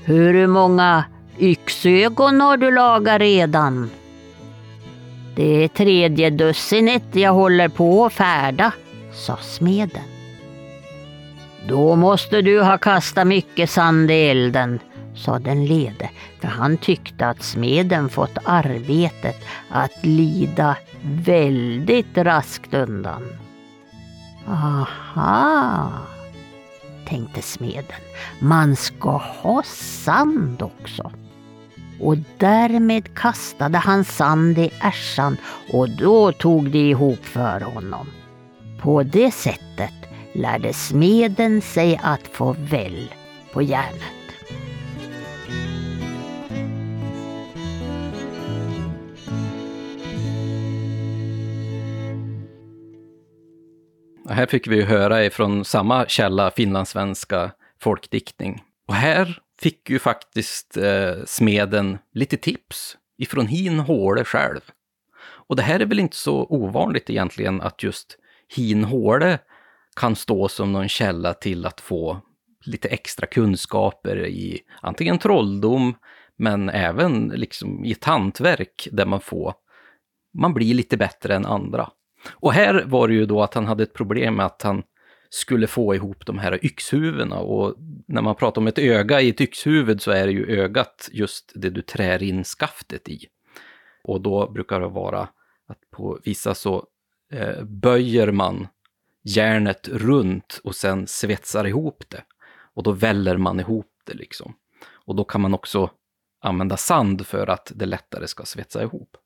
Hur 0.05 0.47
många 0.47 1.05
yxögon 1.39 2.41
har 2.41 2.57
du 2.57 2.71
lagat 2.71 3.21
redan? 3.21 3.91
Det 5.37 5.65
är 5.65 5.69
tredje 5.69 6.31
dussinet 6.31 7.05
jag 7.13 7.33
håller 7.33 7.69
på 7.69 8.05
att 8.05 8.13
färda, 8.13 8.73
sa 9.13 9.37
smeden. 9.37 10.14
Då 11.69 11.97
måste 11.97 12.43
du 12.43 12.63
ha 12.63 12.79
kastat 12.79 13.27
mycket 13.27 13.71
sand 13.71 14.11
i 14.11 14.15
elden, 14.15 14.81
sa 15.15 15.39
den 15.39 15.67
lede, 15.67 16.11
för 16.41 16.49
han 16.49 16.77
tyckte 16.77 17.27
att 17.27 17.43
smeden 17.43 18.09
fått 18.09 18.39
arbetet 18.45 19.37
att 19.69 20.05
lida 20.07 20.77
väldigt 21.03 22.19
raskt 22.19 22.75
undan. 22.75 23.23
Aha, 24.49 25.93
tänkte 27.09 27.43
smeden, 27.43 28.01
man 28.39 28.77
ska 28.77 29.11
ha 29.43 29.63
sand 30.05 30.63
också. 30.63 31.13
Och 32.01 32.17
därmed 32.39 33.15
kastade 33.15 33.79
han 33.79 34.05
sand 34.05 34.59
i 34.59 34.71
ärsan 34.81 35.37
och 35.73 35.91
då 35.91 36.33
tog 36.33 36.71
det 36.71 36.89
ihop 36.89 37.25
för 37.25 37.61
honom. 37.61 38.07
På 38.81 39.03
det 39.03 39.31
sättet 39.31 40.04
lärde 40.35 40.73
smeden 40.73 41.61
sig 41.61 42.01
att 42.03 42.27
få 42.27 42.57
väll 42.59 43.15
på 43.53 43.63
järnet. 43.63 44.15
Här 54.29 54.47
fick 54.47 54.67
vi 54.67 54.83
höra 54.83 55.25
ifrån 55.25 55.65
samma 55.65 56.07
källa, 56.07 56.51
finlandssvenska 56.51 57.51
folkdiktning. 57.81 58.63
Och 58.89 58.95
här 58.95 59.39
fick 59.61 59.91
ju 59.91 59.99
faktiskt 59.99 60.77
eh, 60.77 61.25
smeden 61.27 61.99
lite 62.13 62.37
tips 62.37 62.97
ifrån 63.19 63.47
Hin 63.47 63.79
Håle 63.79 64.25
själv. 64.25 64.61
Och 65.23 65.57
det 65.57 65.63
här 65.63 65.81
är 65.81 65.87
väl 65.87 66.01
inte 66.01 66.17
så 66.17 66.47
ovanligt 66.51 67.11
egentligen 67.11 67.61
att 67.61 67.83
just 67.83 68.19
Hin 68.57 68.85
Håle 68.85 69.39
kan 69.97 70.17
stå 70.17 70.49
som 70.49 70.73
någon 70.73 70.89
källa 70.89 71.35
till 71.35 71.67
att 71.67 71.81
få 71.81 72.21
lite 72.67 72.89
extra 72.89 73.27
kunskaper 73.27 74.27
i 74.27 74.61
antingen 74.83 75.19
trolldom, 75.19 75.95
men 76.37 76.69
även 76.69 77.29
liksom 77.29 77.85
i 77.85 77.93
ett 77.93 78.05
hantverk 78.05 78.89
där 78.93 79.07
man 79.07 79.21
får, 79.21 79.55
man 80.39 80.55
blir 80.55 80.75
lite 80.75 80.97
bättre 80.97 81.35
än 81.35 81.47
andra. 81.47 81.91
Och 82.31 82.53
här 82.53 82.85
var 82.87 83.09
det 83.09 83.15
ju 83.15 83.27
då 83.27 83.43
att 83.43 83.55
han 83.55 83.67
hade 83.67 83.83
ett 83.83 83.93
problem 83.93 84.37
med 84.37 84.47
att 84.47 84.63
han 84.63 84.83
skulle 85.31 85.67
få 85.67 85.95
ihop 85.95 86.27
de 86.27 86.39
här 86.39 86.65
yxhuvudena 86.65 87.39
och 87.39 87.75
när 88.09 88.23
man 88.23 88.35
pratar 88.35 88.61
om 88.61 88.67
ett 88.67 88.79
öga 88.79 89.21
i 89.21 89.29
ett 89.29 89.41
yxhuvud 89.41 90.03
så 90.03 90.11
är 90.11 90.27
det 90.27 90.33
ju 90.33 90.61
ögat 90.61 91.09
just 91.13 91.53
det 91.55 91.71
du 91.71 91.83
trär 91.83 92.23
in 92.23 92.45
skaftet 92.45 93.09
i. 93.09 93.27
Och 94.05 94.21
då 94.21 94.51
brukar 94.51 94.81
det 94.81 94.89
vara 94.89 95.29
att 95.69 95.91
på 95.91 96.21
vissa 96.25 96.55
så 96.55 96.87
eh, 97.33 97.65
böjer 97.65 98.33
man 98.33 98.69
järnet 99.25 99.89
runt 99.89 100.61
och 100.65 100.75
sen 100.75 101.07
svetsar 101.07 101.67
ihop 101.67 102.05
det. 102.09 102.23
Och 102.75 102.83
då 102.83 102.93
väller 102.93 103.37
man 103.37 103.61
ihop 103.61 103.91
det 104.05 104.15
liksom. 104.15 104.55
Och 105.07 105.17
då 105.17 105.25
kan 105.25 105.41
man 105.41 105.55
också 105.55 105.91
använda 106.41 106.77
sand 106.77 107.27
för 107.27 107.47
att 107.47 107.73
det 107.75 107.87
lättare 107.87 108.29
ska 108.29 108.45
svetsa 108.45 108.83
ihop. 108.83 109.17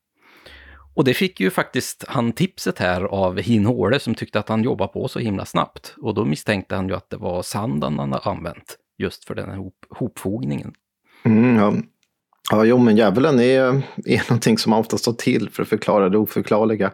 Och 0.95 1.03
det 1.03 1.13
fick 1.13 1.39
ju 1.39 1.49
faktiskt 1.49 2.05
han 2.07 2.31
tipset 2.31 2.79
här 2.79 3.03
av 3.03 3.39
Hin 3.39 3.65
Håle 3.65 3.99
som 3.99 4.15
tyckte 4.15 4.39
att 4.39 4.49
han 4.49 4.63
jobbade 4.63 4.93
på 4.93 5.07
så 5.07 5.19
himla 5.19 5.45
snabbt. 5.45 5.95
Och 5.97 6.13
då 6.13 6.25
misstänkte 6.25 6.75
han 6.75 6.87
ju 6.87 6.95
att 6.95 7.09
det 7.09 7.17
var 7.17 7.41
sanden 7.41 7.99
han 7.99 8.11
hade 8.11 8.29
använt 8.29 8.77
just 8.97 9.25
för 9.25 9.35
den 9.35 9.49
här 9.49 9.57
hop 9.57 9.85
hopfogningen. 9.89 10.73
Mm, 11.23 11.55
ja. 11.55 11.73
ja, 12.51 12.65
jo 12.65 12.77
men 12.77 12.97
djävulen 12.97 13.39
är, 13.39 13.81
är 14.05 14.29
någonting 14.29 14.57
som 14.57 14.69
man 14.69 14.79
oftast 14.79 15.05
tar 15.05 15.13
till 15.13 15.49
för 15.49 15.63
att 15.63 15.69
förklara 15.69 16.09
det 16.09 16.17
oförklarliga 16.17 16.91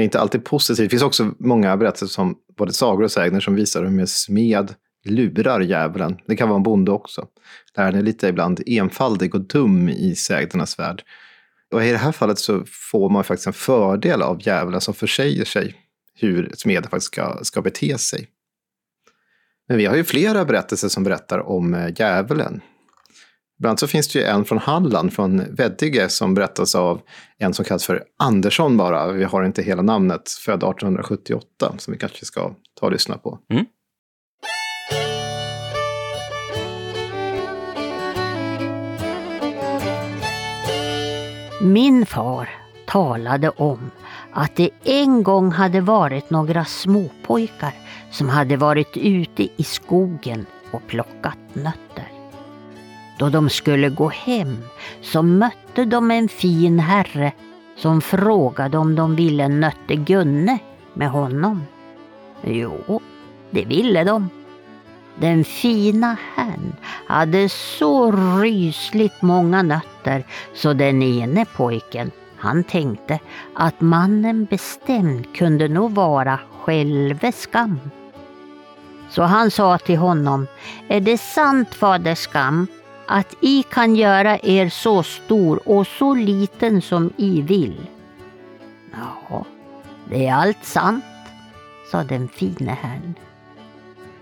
är 0.00 0.04
inte 0.04 0.20
alltid 0.20 0.44
positivt. 0.44 0.86
Det 0.86 0.90
finns 0.90 1.02
också 1.02 1.34
många 1.38 1.76
berättelser 1.76 2.06
som 2.06 2.36
både 2.58 2.72
sagor 2.72 3.02
och 3.02 3.12
sägner 3.12 3.40
som 3.40 3.54
visar 3.54 3.82
hur 3.82 3.90
med 3.90 4.08
smed 4.08 4.74
lurar 5.04 5.60
djävulen. 5.60 6.16
Det 6.26 6.36
kan 6.36 6.48
vara 6.48 6.56
en 6.56 6.62
bonde 6.62 6.90
också. 6.90 7.26
Där 7.74 7.92
är 7.92 8.02
lite 8.02 8.28
ibland 8.28 8.60
enfaldig 8.66 9.34
och 9.34 9.40
dum 9.40 9.88
i 9.88 10.14
sägnernas 10.14 10.78
värld. 10.78 11.02
Och 11.72 11.84
i 11.84 11.90
det 11.90 11.98
här 11.98 12.12
fallet 12.12 12.38
så 12.38 12.64
får 12.90 13.10
man 13.10 13.24
faktiskt 13.24 13.46
en 13.46 13.52
fördel 13.52 14.22
av 14.22 14.42
djävulen 14.42 14.80
som 14.80 14.94
försäger 14.94 15.44
sig 15.44 15.74
hur 16.14 16.52
smeden 16.54 16.90
faktiskt 16.90 17.06
ska, 17.06 17.38
ska 17.42 17.62
bete 17.62 17.98
sig. 17.98 18.28
Men 19.68 19.78
vi 19.78 19.86
har 19.86 19.96
ju 19.96 20.04
flera 20.04 20.44
berättelser 20.44 20.88
som 20.88 21.04
berättar 21.04 21.38
om 21.38 21.74
eh, 21.74 21.92
djävulen. 21.96 22.60
Bland 23.62 23.70
annat 23.70 23.80
så 23.80 23.86
finns 23.86 24.08
det 24.08 24.18
ju 24.18 24.24
en 24.24 24.44
från 24.44 24.58
Halland, 24.58 25.12
från 25.12 25.54
Veddige, 25.54 26.08
som 26.08 26.34
berättas 26.34 26.74
av 26.74 27.00
en 27.38 27.54
som 27.54 27.64
kallas 27.64 27.86
för 27.86 28.04
Andersson 28.18 28.76
bara. 28.76 29.12
Vi 29.12 29.24
har 29.24 29.44
inte 29.44 29.62
hela 29.62 29.82
namnet, 29.82 30.30
född 30.30 30.62
1878, 30.62 31.74
som 31.78 31.92
vi 31.92 31.98
kanske 31.98 32.24
ska 32.24 32.54
ta 32.80 32.86
och 32.86 32.92
lyssna 32.92 33.18
på. 33.18 33.38
Mm. 33.52 33.66
Min 41.72 42.06
far 42.06 42.48
talade 42.86 43.50
om 43.50 43.90
att 44.32 44.56
det 44.56 44.70
en 44.84 45.22
gång 45.22 45.52
hade 45.52 45.80
varit 45.80 46.30
några 46.30 46.64
småpojkar 46.64 47.74
som 48.10 48.28
hade 48.28 48.56
varit 48.56 48.96
ute 48.96 49.42
i 49.56 49.64
skogen 49.64 50.46
och 50.70 50.86
plockat 50.86 51.38
nötter. 51.52 52.11
Då 53.22 53.28
de 53.28 53.50
skulle 53.50 53.88
gå 53.88 54.08
hem 54.08 54.58
så 55.00 55.22
mötte 55.22 55.84
de 55.84 56.10
en 56.10 56.28
fin 56.28 56.78
herre 56.78 57.32
som 57.76 58.00
frågade 58.00 58.78
om 58.78 58.94
de 58.94 59.16
ville 59.16 59.48
nötte 59.48 59.94
Gunne 59.94 60.58
med 60.94 61.10
honom. 61.10 61.62
Jo, 62.44 63.00
det 63.50 63.64
ville 63.64 64.04
de. 64.04 64.30
Den 65.16 65.44
fina 65.44 66.16
herrn 66.34 66.72
hade 67.06 67.48
så 67.48 68.12
rysligt 68.40 69.22
många 69.22 69.62
nötter 69.62 70.26
så 70.54 70.72
den 70.72 71.02
ene 71.02 71.44
pojken, 71.56 72.10
han 72.36 72.64
tänkte 72.64 73.18
att 73.54 73.80
mannen 73.80 74.44
bestämt 74.44 75.36
kunde 75.36 75.68
nog 75.68 75.90
vara 75.94 76.38
själve 76.60 77.32
skam. 77.32 77.80
Så 79.10 79.22
han 79.22 79.50
sa 79.50 79.78
till 79.78 79.98
honom, 79.98 80.46
är 80.88 81.00
det 81.00 81.18
sant 81.18 81.74
fader 81.74 82.14
Skam 82.14 82.66
att 83.12 83.34
I 83.40 83.62
kan 83.62 83.96
göra 83.96 84.38
er 84.38 84.68
så 84.68 85.02
stor 85.02 85.68
och 85.68 85.86
så 85.86 86.14
liten 86.14 86.82
som 86.82 87.12
I 87.16 87.42
vill? 87.42 87.86
Ja, 88.92 89.44
det 90.08 90.26
är 90.26 90.34
allt 90.34 90.64
sant, 90.64 91.04
sa 91.90 92.04
den 92.04 92.28
fine 92.28 92.68
herrn. 92.68 93.14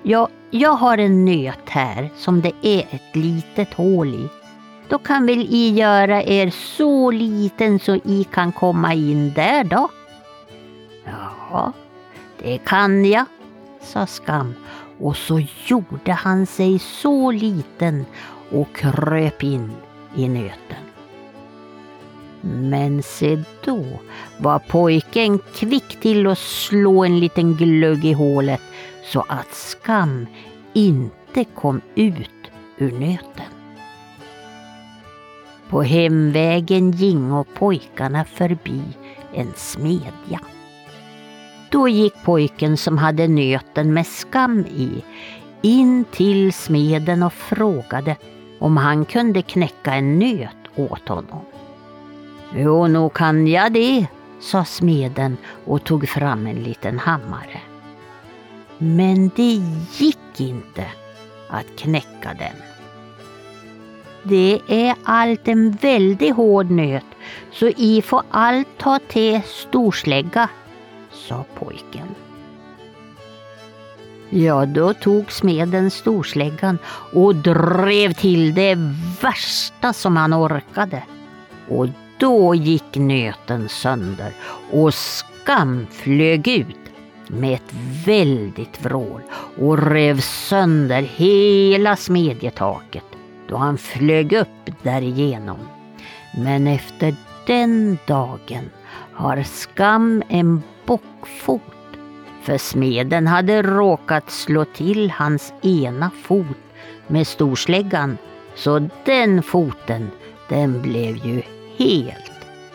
Ja, 0.03 0.29
jag 0.51 0.75
har 0.75 0.99
en 0.99 1.25
nöt 1.25 1.69
här 1.69 2.11
som 2.17 2.41
det 2.41 2.53
är 2.62 2.81
ett 2.91 3.17
litet 3.17 3.75
hål 3.75 4.15
i. 4.15 4.29
Då 4.89 4.99
kan 4.99 5.27
väl 5.27 5.41
I 5.41 5.71
göra 5.75 6.23
er 6.23 6.51
så 6.51 7.11
liten 7.11 7.79
så 7.79 7.95
I 7.95 8.27
kan 8.33 8.53
komma 8.53 8.95
in 8.95 9.33
där 9.33 9.65
då? 9.65 9.89
Ja, 11.05 11.73
det 12.39 12.59
kan 12.59 13.05
jag, 13.05 13.25
sa 13.83 14.07
Skam 14.07 14.55
och 14.99 15.17
så 15.17 15.41
gjorde 15.67 16.12
han 16.12 16.47
sig 16.47 16.79
så 16.79 17.31
liten 17.31 18.07
och 18.51 18.77
kröp 18.77 19.43
in 19.43 19.73
i 20.17 20.29
nöten. 20.29 20.85
Men 22.41 23.03
se 23.03 23.43
då 23.65 23.85
var 24.39 24.59
pojken 24.59 25.39
kvick 25.39 26.01
till 26.01 26.27
att 26.27 26.39
slå 26.39 27.05
en 27.05 27.21
liten 27.21 27.55
glugg 27.55 28.05
i 28.05 28.13
hålet 28.13 28.61
så 29.05 29.25
att 29.29 29.55
skam 29.55 30.27
inte 30.73 31.45
kom 31.45 31.81
ut 31.95 32.51
ur 32.79 32.93
nöten. 32.93 33.53
På 35.69 35.83
hemvägen 35.83 36.93
gingo 36.93 37.45
pojkarna 37.45 38.25
förbi 38.25 38.83
en 39.35 39.53
smedja. 39.57 40.41
Då 41.71 41.89
gick 41.89 42.15
pojken 42.25 42.77
som 42.77 42.99
hade 42.99 43.29
nöten 43.29 43.95
med 43.95 44.07
skam 44.07 44.61
i 44.61 45.05
in 45.63 46.05
till 46.05 46.53
smeden 46.53 47.23
och 47.23 47.33
frågade 47.33 48.17
om 48.61 48.77
han 48.77 49.05
kunde 49.05 49.43
knäcka 49.43 49.95
en 49.95 50.19
nöt 50.19 50.57
åt 50.77 51.09
honom. 51.09 51.45
Jo, 52.57 52.87
nog 52.87 53.12
kan 53.15 53.47
jag 53.47 53.73
det, 53.73 54.07
sa 54.41 54.65
smeden 54.65 55.37
och 55.66 55.85
tog 55.85 56.09
fram 56.09 56.47
en 56.47 56.62
liten 56.62 56.99
hammare. 56.99 57.61
Men 58.78 59.31
det 59.37 59.62
gick 59.99 60.41
inte 60.41 60.87
att 61.49 61.66
knäcka 61.77 62.35
den. 62.39 62.57
Det 64.23 64.61
är 64.69 64.95
allt 65.05 65.49
en 65.49 65.70
väldigt 65.70 66.37
hård 66.37 66.70
nöt, 66.70 67.05
så 67.53 67.69
i 67.69 68.03
får 68.03 68.23
allt 68.31 68.69
ta 68.78 68.99
till 68.99 69.41
storslägga, 69.45 70.49
sa 71.12 71.45
pojken. 71.55 72.15
Ja, 74.31 74.66
då 74.66 74.94
tog 74.94 75.32
smeden 75.32 75.90
storsläggan 75.90 76.78
och 77.12 77.35
drev 77.35 78.12
till 78.12 78.55
det 78.55 78.74
värsta 79.23 79.93
som 79.93 80.16
han 80.16 80.35
orkade. 80.35 81.02
Och 81.69 81.86
då 82.19 82.55
gick 82.55 82.97
nöten 82.97 83.69
sönder 83.69 84.32
och 84.73 84.94
skam 84.94 85.86
flög 85.90 86.48
ut 86.48 86.77
med 87.27 87.55
ett 87.55 87.74
väldigt 88.07 88.85
vrål 88.85 89.20
och 89.59 89.90
rev 89.90 90.20
sönder 90.20 91.02
hela 91.02 91.97
smedjetaket 91.97 93.05
då 93.48 93.57
han 93.57 93.78
flög 93.78 94.32
upp 94.32 94.70
därigenom. 94.82 95.59
Men 96.36 96.66
efter 96.66 97.15
den 97.47 97.98
dagen 98.07 98.70
har 99.12 99.43
skam 99.43 100.23
en 100.28 100.62
bockfot 100.86 101.70
för 102.43 102.59
smeden 102.59 103.27
hade 103.27 103.62
råkat 103.62 104.31
slå 104.31 104.65
till 104.65 105.11
hans 105.11 105.53
ena 105.62 106.11
fot 106.23 106.57
med 107.07 107.27
storsläggan 107.27 108.19
så 108.55 108.89
den 109.05 109.43
foten 109.43 110.11
den 110.49 110.83
blev 110.83 111.17
ju 111.27 111.43
helt 111.77 112.31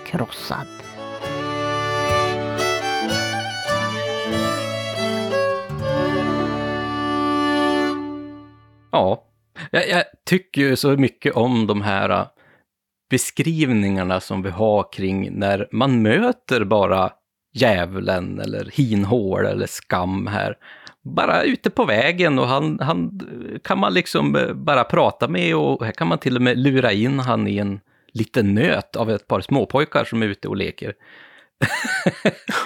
krossad. 0.06 0.68
Ja, 8.92 9.24
jag, 9.72 9.90
jag 9.90 10.04
tycker 10.26 10.62
ju 10.62 10.76
så 10.76 10.90
mycket 10.90 11.36
om 11.36 11.68
de 11.68 11.82
här 11.82 12.10
äh, 12.10 12.28
beskrivningarna 13.10 14.20
som 14.20 14.42
vi 14.42 14.50
har 14.50 14.92
kring 14.92 15.40
när 15.40 15.68
man 15.72 16.02
möter 16.02 16.64
bara 16.64 17.12
djävulen 17.56 18.40
eller 18.40 18.69
hinhål 18.73 19.45
eller 19.45 19.68
skam 19.68 20.27
här. 20.27 20.57
Bara 21.03 21.44
ute 21.44 21.69
på 21.69 21.86
vägen 21.86 22.40
och 22.40 22.48
han, 22.48 22.80
han 22.80 23.22
kan 23.64 23.80
man 23.80 23.94
liksom 23.94 24.36
äh, 24.36 24.53
bara 24.53 24.84
prata 24.84 25.27
med 25.27 25.56
och 25.56 25.86
här 25.86 25.91
kan 25.91 26.07
man 26.07 26.18
till 26.18 26.36
och 26.36 26.41
med 26.41 26.57
lura 26.57 26.91
in 26.91 27.19
han 27.19 27.48
i 27.48 27.57
en 27.57 27.80
liten 28.14 28.53
nöt 28.56 28.95
av 28.95 29.11
ett 29.11 29.27
par 29.27 29.41
småpojkar 29.41 30.06
som 30.06 30.23
är 30.23 30.27
ute 30.27 30.48
och 30.48 30.57
leker. 30.57 30.94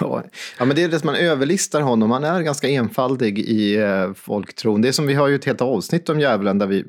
ja, 0.00 0.24
men 0.58 0.76
det 0.76 0.82
är 0.82 0.88
det 0.88 0.98
som 0.98 1.06
man 1.06 1.14
överlistar 1.14 1.80
honom. 1.80 2.10
Han 2.10 2.24
är 2.24 2.40
ganska 2.40 2.68
enfaldig 2.68 3.38
i 3.38 3.76
eh, 3.76 4.12
folktron. 4.12 4.82
Det 4.82 4.88
är 4.88 4.92
som 4.92 5.06
vi 5.06 5.14
har 5.14 5.28
ju 5.28 5.34
ett 5.34 5.44
helt 5.44 5.60
avsnitt 5.60 6.08
om 6.08 6.20
djävulen 6.20 6.58
där 6.58 6.66
vi 6.66 6.84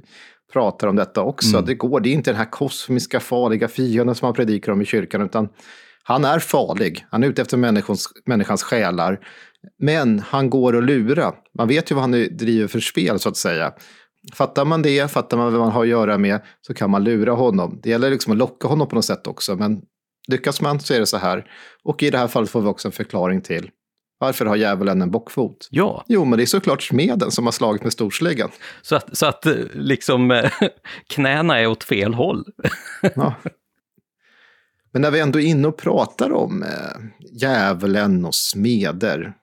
pratar 0.54 0.88
om 0.88 0.96
detta 0.96 1.22
också. 1.22 1.56
Mm. 1.56 1.66
Det 1.66 1.74
går, 1.74 2.00
det 2.00 2.10
är 2.10 2.14
inte 2.14 2.32
den 2.32 2.38
här 2.38 2.52
kosmiska 2.52 3.20
farliga 3.20 3.68
fienden 3.68 4.16
som 4.16 4.26
man 4.26 4.34
predikar 4.34 4.72
om 4.72 4.82
i 4.82 4.86
kyrkan, 4.86 5.22
utan 5.22 5.50
han 6.04 6.26
är 6.26 6.40
farlig. 6.40 7.06
Han 7.12 7.24
är 7.24 7.28
ute 7.28 7.42
efter 7.42 7.58
människans, 7.58 8.08
människans 8.26 8.64
själar. 8.64 9.20
Men 9.80 10.20
han 10.20 10.50
går 10.50 10.78
att 10.78 10.84
lura. 10.84 11.34
Man 11.58 11.68
vet 11.68 11.92
ju 11.92 11.96
vad 11.96 12.04
han 12.04 12.12
driver 12.12 12.68
för 12.68 12.80
spel 12.80 13.20
så 13.20 13.30
att 13.30 13.38
säga. 13.38 13.74
Fattar 14.34 14.66
man 14.66 14.82
det, 14.82 15.12
fattar 15.12 15.38
man 15.38 15.52
vad 15.52 15.62
man 15.62 15.72
har 15.72 15.82
att 15.82 15.88
göra 15.88 16.18
med, 16.18 16.42
så 16.62 16.74
kan 16.74 16.90
man 16.90 17.04
lura 17.04 17.32
honom. 17.32 17.80
Det 17.84 17.90
gäller 17.90 18.10
liksom 18.10 18.32
att 18.32 18.38
locka 18.38 18.68
honom 18.68 18.88
på 18.88 18.96
något 18.96 19.06
sätt 19.06 19.28
också. 19.28 19.56
Men 19.56 19.82
lyckas 20.28 20.62
man 20.62 20.80
så 20.80 20.94
är 20.94 21.00
det 21.00 21.06
så 21.06 21.18
här. 21.18 21.46
Och 21.84 22.04
i 22.04 22.10
det 22.10 22.18
här 22.18 22.28
fallet 22.28 22.50
får 22.50 22.62
vi 22.62 22.68
också 22.68 22.88
en 22.88 22.92
förklaring 22.92 23.42
till 23.42 23.70
varför 24.22 24.46
har 24.46 24.56
djävulen 24.56 25.02
en 25.02 25.12
bockfot? 25.12 25.68
Ja. 25.72 26.06
Jo, 26.08 26.26
men 26.26 26.38
det 26.38 26.44
är 26.44 26.46
såklart 26.46 26.84
smeden 26.84 27.32
som 27.32 27.46
har 27.46 27.52
slagit 27.52 27.84
med 27.84 27.94
storsläggan. 27.94 28.50
Så 28.82 28.96
att, 28.96 29.18
så 29.18 29.26
att 29.26 29.46
liksom 29.74 30.50
knäna 31.14 31.60
är 31.60 31.68
åt 31.68 31.84
fel 31.84 32.14
håll. 32.14 32.46
ja. 33.16 33.34
Men 34.92 35.02
när 35.02 35.12
vi 35.12 35.20
ändå 35.20 35.40
är 35.40 35.46
inne 35.46 35.68
och 35.68 35.78
pratar 35.78 36.34
om 36.34 36.64
eh, 36.64 37.02
djävulen 37.32 38.26
och 38.26 38.36
smeder 38.36 39.34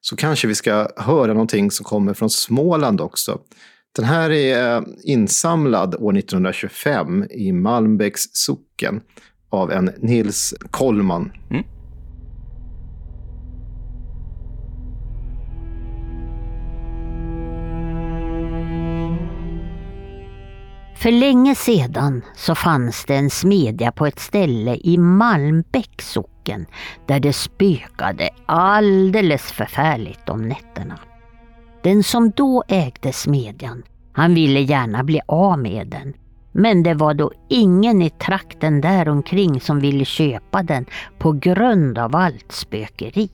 så 0.00 0.16
kanske 0.16 0.48
vi 0.48 0.54
ska 0.54 0.88
höra 0.96 1.32
någonting 1.32 1.70
som 1.70 1.84
kommer 1.84 2.14
från 2.14 2.30
Småland 2.30 3.00
också. 3.00 3.40
Den 3.96 4.04
här 4.04 4.30
är 4.30 4.76
eh, 4.76 4.82
insamlad 5.04 5.94
år 5.94 6.18
1925 6.18 7.24
i 7.30 7.52
Malmbäcks 7.52 8.22
socken 8.32 9.00
av 9.50 9.72
en 9.72 9.90
Nils 9.98 10.54
Kollman. 10.70 11.32
Mm. 11.50 11.64
För 20.96 21.10
länge 21.10 21.54
sedan 21.54 22.22
så 22.34 22.54
fanns 22.54 23.04
det 23.04 23.16
en 23.16 23.30
smedja 23.30 23.92
på 23.92 24.06
ett 24.06 24.18
ställe 24.18 24.76
i 24.84 24.98
Malmbäck 24.98 26.02
socken 26.02 26.66
där 27.06 27.20
det 27.20 27.32
spökade 27.32 28.28
alldeles 28.46 29.42
förfärligt 29.42 30.28
om 30.28 30.48
nätterna. 30.48 30.98
Den 31.82 32.02
som 32.02 32.30
då 32.30 32.64
ägde 32.68 33.12
smedjan, 33.12 33.82
han 34.12 34.34
ville 34.34 34.60
gärna 34.60 35.04
bli 35.04 35.20
av 35.26 35.58
med 35.58 35.86
den. 35.86 36.14
Men 36.52 36.82
det 36.82 36.94
var 36.94 37.14
då 37.14 37.32
ingen 37.48 38.02
i 38.02 38.10
trakten 38.10 38.80
där 38.80 39.08
omkring 39.08 39.60
som 39.60 39.80
ville 39.80 40.04
köpa 40.04 40.62
den 40.62 40.86
på 41.18 41.32
grund 41.32 41.98
av 41.98 42.16
allt 42.16 42.52
spökeri. 42.52 43.30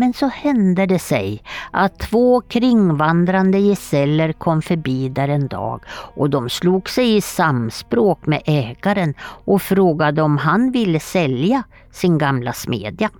Men 0.00 0.12
så 0.12 0.26
hände 0.26 0.86
det 0.86 0.98
sig 0.98 1.42
att 1.70 1.98
två 1.98 2.40
kringvandrande 2.40 3.58
gesäller 3.58 4.32
kom 4.32 4.62
förbi 4.62 5.08
där 5.08 5.28
en 5.28 5.48
dag 5.48 5.80
och 5.90 6.30
de 6.30 6.48
slog 6.48 6.90
sig 6.90 7.16
i 7.16 7.20
samspråk 7.20 8.26
med 8.26 8.42
ägaren 8.44 9.14
och 9.20 9.62
frågade 9.62 10.22
om 10.22 10.38
han 10.38 10.72
ville 10.72 11.00
sälja 11.00 11.62
sin 11.90 12.18
gamla 12.18 12.52
smedja. 12.52 13.10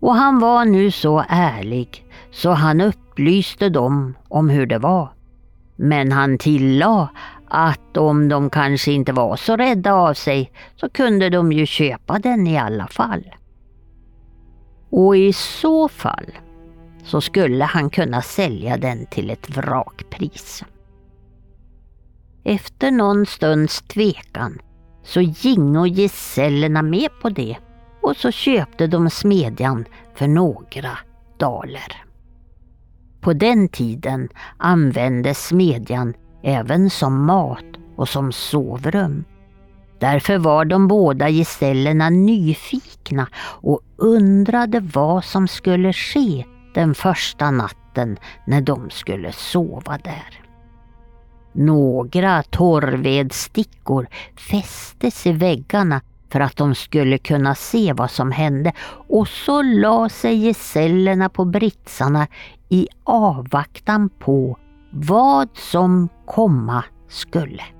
Och 0.00 0.14
han 0.14 0.38
var 0.38 0.64
nu 0.64 0.90
så 0.90 1.24
ärlig 1.28 2.04
så 2.30 2.50
han 2.50 2.80
upplyste 2.80 3.68
dem 3.68 4.14
om 4.28 4.48
hur 4.48 4.66
det 4.66 4.78
var. 4.78 5.12
Men 5.76 6.12
han 6.12 6.38
tillade 6.38 7.08
att 7.48 7.96
om 7.96 8.28
de 8.28 8.50
kanske 8.50 8.92
inte 8.92 9.12
var 9.12 9.36
så 9.36 9.56
rädda 9.56 9.92
av 9.92 10.14
sig 10.14 10.52
så 10.76 10.88
kunde 10.88 11.30
de 11.30 11.52
ju 11.52 11.66
köpa 11.66 12.18
den 12.18 12.46
i 12.46 12.58
alla 12.58 12.86
fall. 12.86 13.24
Och 14.90 15.16
i 15.16 15.32
så 15.32 15.88
fall 15.88 16.32
så 17.04 17.20
skulle 17.20 17.64
han 17.64 17.90
kunna 17.90 18.22
sälja 18.22 18.76
den 18.76 19.06
till 19.06 19.30
ett 19.30 19.56
vrakpris. 19.56 20.64
Efter 22.44 22.90
någon 22.90 23.26
stunds 23.26 23.82
tvekan 23.82 24.58
så 25.02 25.20
gingo 25.20 25.86
gesällerna 25.86 26.82
med 26.82 27.10
på 27.22 27.28
det 27.28 27.56
och 28.02 28.16
så 28.16 28.30
köpte 28.30 28.86
de 28.86 29.10
smedjan 29.10 29.84
för 30.14 30.26
några 30.28 30.98
daler. 31.38 32.04
På 33.20 33.32
den 33.32 33.68
tiden 33.68 34.28
användes 34.56 35.46
smedjan 35.46 36.14
även 36.42 36.90
som 36.90 37.26
mat 37.26 37.64
och 37.96 38.08
som 38.08 38.32
sovrum. 38.32 39.24
Därför 40.00 40.38
var 40.38 40.64
de 40.64 40.88
båda 40.88 41.28
gesällerna 41.28 42.10
nyfikna 42.10 43.28
och 43.60 43.80
undrade 43.96 44.80
vad 44.80 45.24
som 45.24 45.48
skulle 45.48 45.92
ske 45.92 46.44
den 46.74 46.94
första 46.94 47.50
natten 47.50 48.18
när 48.46 48.60
de 48.60 48.90
skulle 48.90 49.32
sova 49.32 49.98
där. 50.04 50.40
Några 51.52 52.42
torrvedstickor 52.42 54.08
fästes 54.50 55.26
i 55.26 55.32
väggarna 55.32 56.00
för 56.30 56.40
att 56.40 56.56
de 56.56 56.74
skulle 56.74 57.18
kunna 57.18 57.54
se 57.54 57.92
vad 57.92 58.10
som 58.10 58.32
hände 58.32 58.72
och 59.08 59.28
så 59.28 59.62
la 59.62 60.08
sig 60.08 60.46
gesällerna 60.46 61.28
på 61.28 61.44
britsarna 61.44 62.26
i 62.68 62.88
avvaktan 63.04 64.08
på 64.18 64.58
vad 64.90 65.48
som 65.54 66.08
komma 66.26 66.84
skulle. 67.08 67.77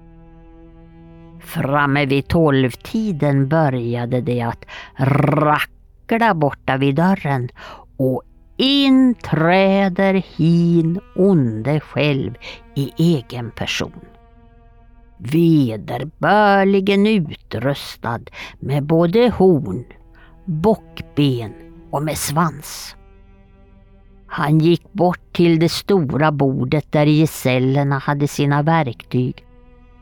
Framme 1.40 2.06
vid 2.06 2.28
tolvtiden 2.28 3.48
började 3.48 4.20
det 4.20 4.40
att 4.40 4.64
rackla 4.96 6.34
borta 6.34 6.76
vid 6.76 6.94
dörren 6.94 7.48
och 7.96 8.22
in 8.56 9.14
träder 9.14 10.14
hin 10.14 11.00
onde 11.16 11.80
själv 11.80 12.34
i 12.74 12.92
egen 12.96 13.50
person. 13.50 14.00
Vederbörligen 15.18 17.06
utrustad 17.06 18.20
med 18.60 18.82
både 18.84 19.28
horn, 19.28 19.84
bockben 20.44 21.54
och 21.90 22.02
med 22.02 22.18
svans. 22.18 22.96
Han 24.26 24.58
gick 24.58 24.92
bort 24.92 25.32
till 25.32 25.58
det 25.58 25.68
stora 25.68 26.32
bordet 26.32 26.92
där 26.92 27.06
gesällerna 27.06 27.98
hade 27.98 28.28
sina 28.28 28.62
verktyg 28.62 29.44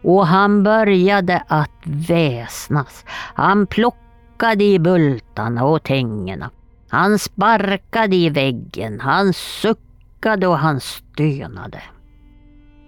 och 0.06 0.26
han 0.26 0.62
började 0.62 1.42
att 1.48 1.80
väsnas. 1.84 3.04
Han 3.34 3.66
plockade 3.66 4.64
i 4.64 4.78
bultarna 4.78 5.64
och 5.64 5.82
tängerna. 5.82 6.50
Han 6.88 7.18
sparkade 7.18 8.16
i 8.16 8.30
väggen, 8.30 9.00
han 9.00 9.32
suckade 9.32 10.46
och 10.46 10.58
han 10.58 10.80
stönade. 10.80 11.82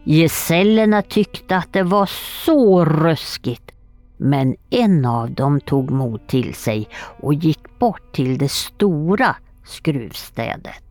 Gesällerna 0.04 1.02
tyckte 1.02 1.56
att 1.56 1.72
det 1.72 1.82
var 1.82 2.06
så 2.44 2.84
ruskigt 2.84 3.70
men 4.16 4.56
en 4.70 5.04
av 5.04 5.30
dem 5.30 5.60
tog 5.60 5.90
mod 5.90 6.28
till 6.28 6.54
sig 6.54 6.88
och 7.20 7.34
gick 7.34 7.78
bort 7.78 8.12
till 8.12 8.38
det 8.38 8.50
stora 8.50 9.36
skruvstädet. 9.64 10.84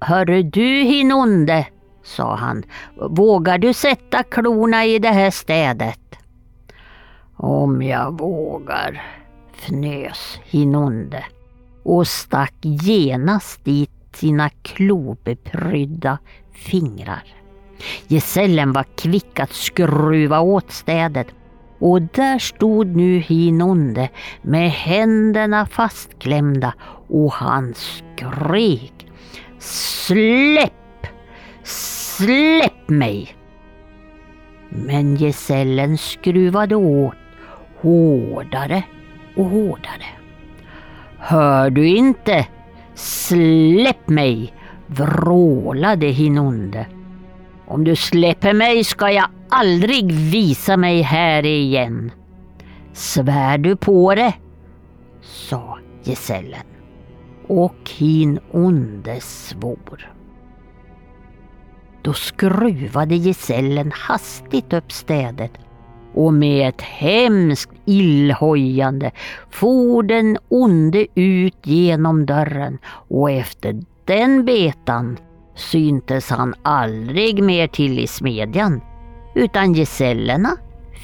Hörru 0.00 0.42
du 0.42 0.82
Hinonde, 0.82 1.66
sa 2.08 2.34
han, 2.36 2.62
vågar 3.10 3.58
du 3.58 3.72
sätta 3.72 4.22
klorna 4.22 4.84
i 4.84 4.98
det 4.98 5.08
här 5.08 5.30
städet? 5.30 6.00
Om 7.36 7.82
jag 7.82 8.18
vågar, 8.18 9.02
fnös 9.56 10.40
Hinonde 10.44 11.24
och 11.82 12.06
stack 12.06 12.54
genast 12.60 13.64
dit 13.64 13.90
sina 14.12 14.48
klobeprydda 14.62 16.18
fingrar. 16.52 17.22
Gesällen 18.08 18.72
var 18.72 18.84
kvick 18.96 19.40
att 19.40 19.52
skruva 19.52 20.40
åt 20.40 20.72
städet 20.72 21.26
och 21.78 22.02
där 22.02 22.38
stod 22.38 22.96
nu 22.96 23.18
Hinonde 23.18 24.08
med 24.42 24.70
händerna 24.70 25.66
fastklämda 25.66 26.74
och 27.08 27.32
han 27.32 27.74
skrek 27.74 28.98
Släpp! 29.58 30.72
Släpp 32.18 32.88
mig! 32.88 33.36
Men 34.68 35.16
gesällen 35.16 35.98
skruvade 35.98 36.74
åt 36.76 37.14
hårdare 37.80 38.82
och 39.36 39.44
hårdare. 39.44 40.06
Hör 41.18 41.70
du 41.70 41.88
inte? 41.88 42.46
Släpp 42.94 44.08
mig! 44.08 44.52
vrålade 44.86 46.06
Hinonde. 46.06 46.86
Om 47.66 47.84
du 47.84 47.96
släpper 47.96 48.52
mig 48.52 48.84
ska 48.84 49.10
jag 49.10 49.28
aldrig 49.48 50.12
visa 50.12 50.76
mig 50.76 51.02
här 51.02 51.46
igen. 51.46 52.12
Svär 52.92 53.58
du 53.58 53.76
på 53.76 54.14
det? 54.14 54.34
sa 55.20 55.78
gesällen 56.04 56.66
och 57.48 57.90
hin 57.98 58.38
onde 58.50 59.20
svor. 59.20 60.17
Då 62.08 62.14
skruvade 62.14 63.16
gesällen 63.16 63.92
hastigt 63.94 64.72
upp 64.72 64.92
städet 64.92 65.52
och 66.14 66.34
med 66.34 66.68
ett 66.68 66.82
hemskt 66.82 67.72
illhojande 67.84 69.10
for 69.50 70.02
den 70.02 70.38
onde 70.48 71.06
ut 71.14 71.56
genom 71.62 72.26
dörren 72.26 72.78
och 73.08 73.30
efter 73.30 73.82
den 74.04 74.44
betan 74.44 75.18
syntes 75.54 76.30
han 76.30 76.54
aldrig 76.62 77.42
mer 77.42 77.66
till 77.66 77.98
i 77.98 78.06
smedjan 78.06 78.80
utan 79.34 79.74
gesällerna 79.74 80.56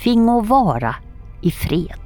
fingo 0.03 0.41
vara 0.41 0.95
i 1.43 1.51
fred. 1.51 2.04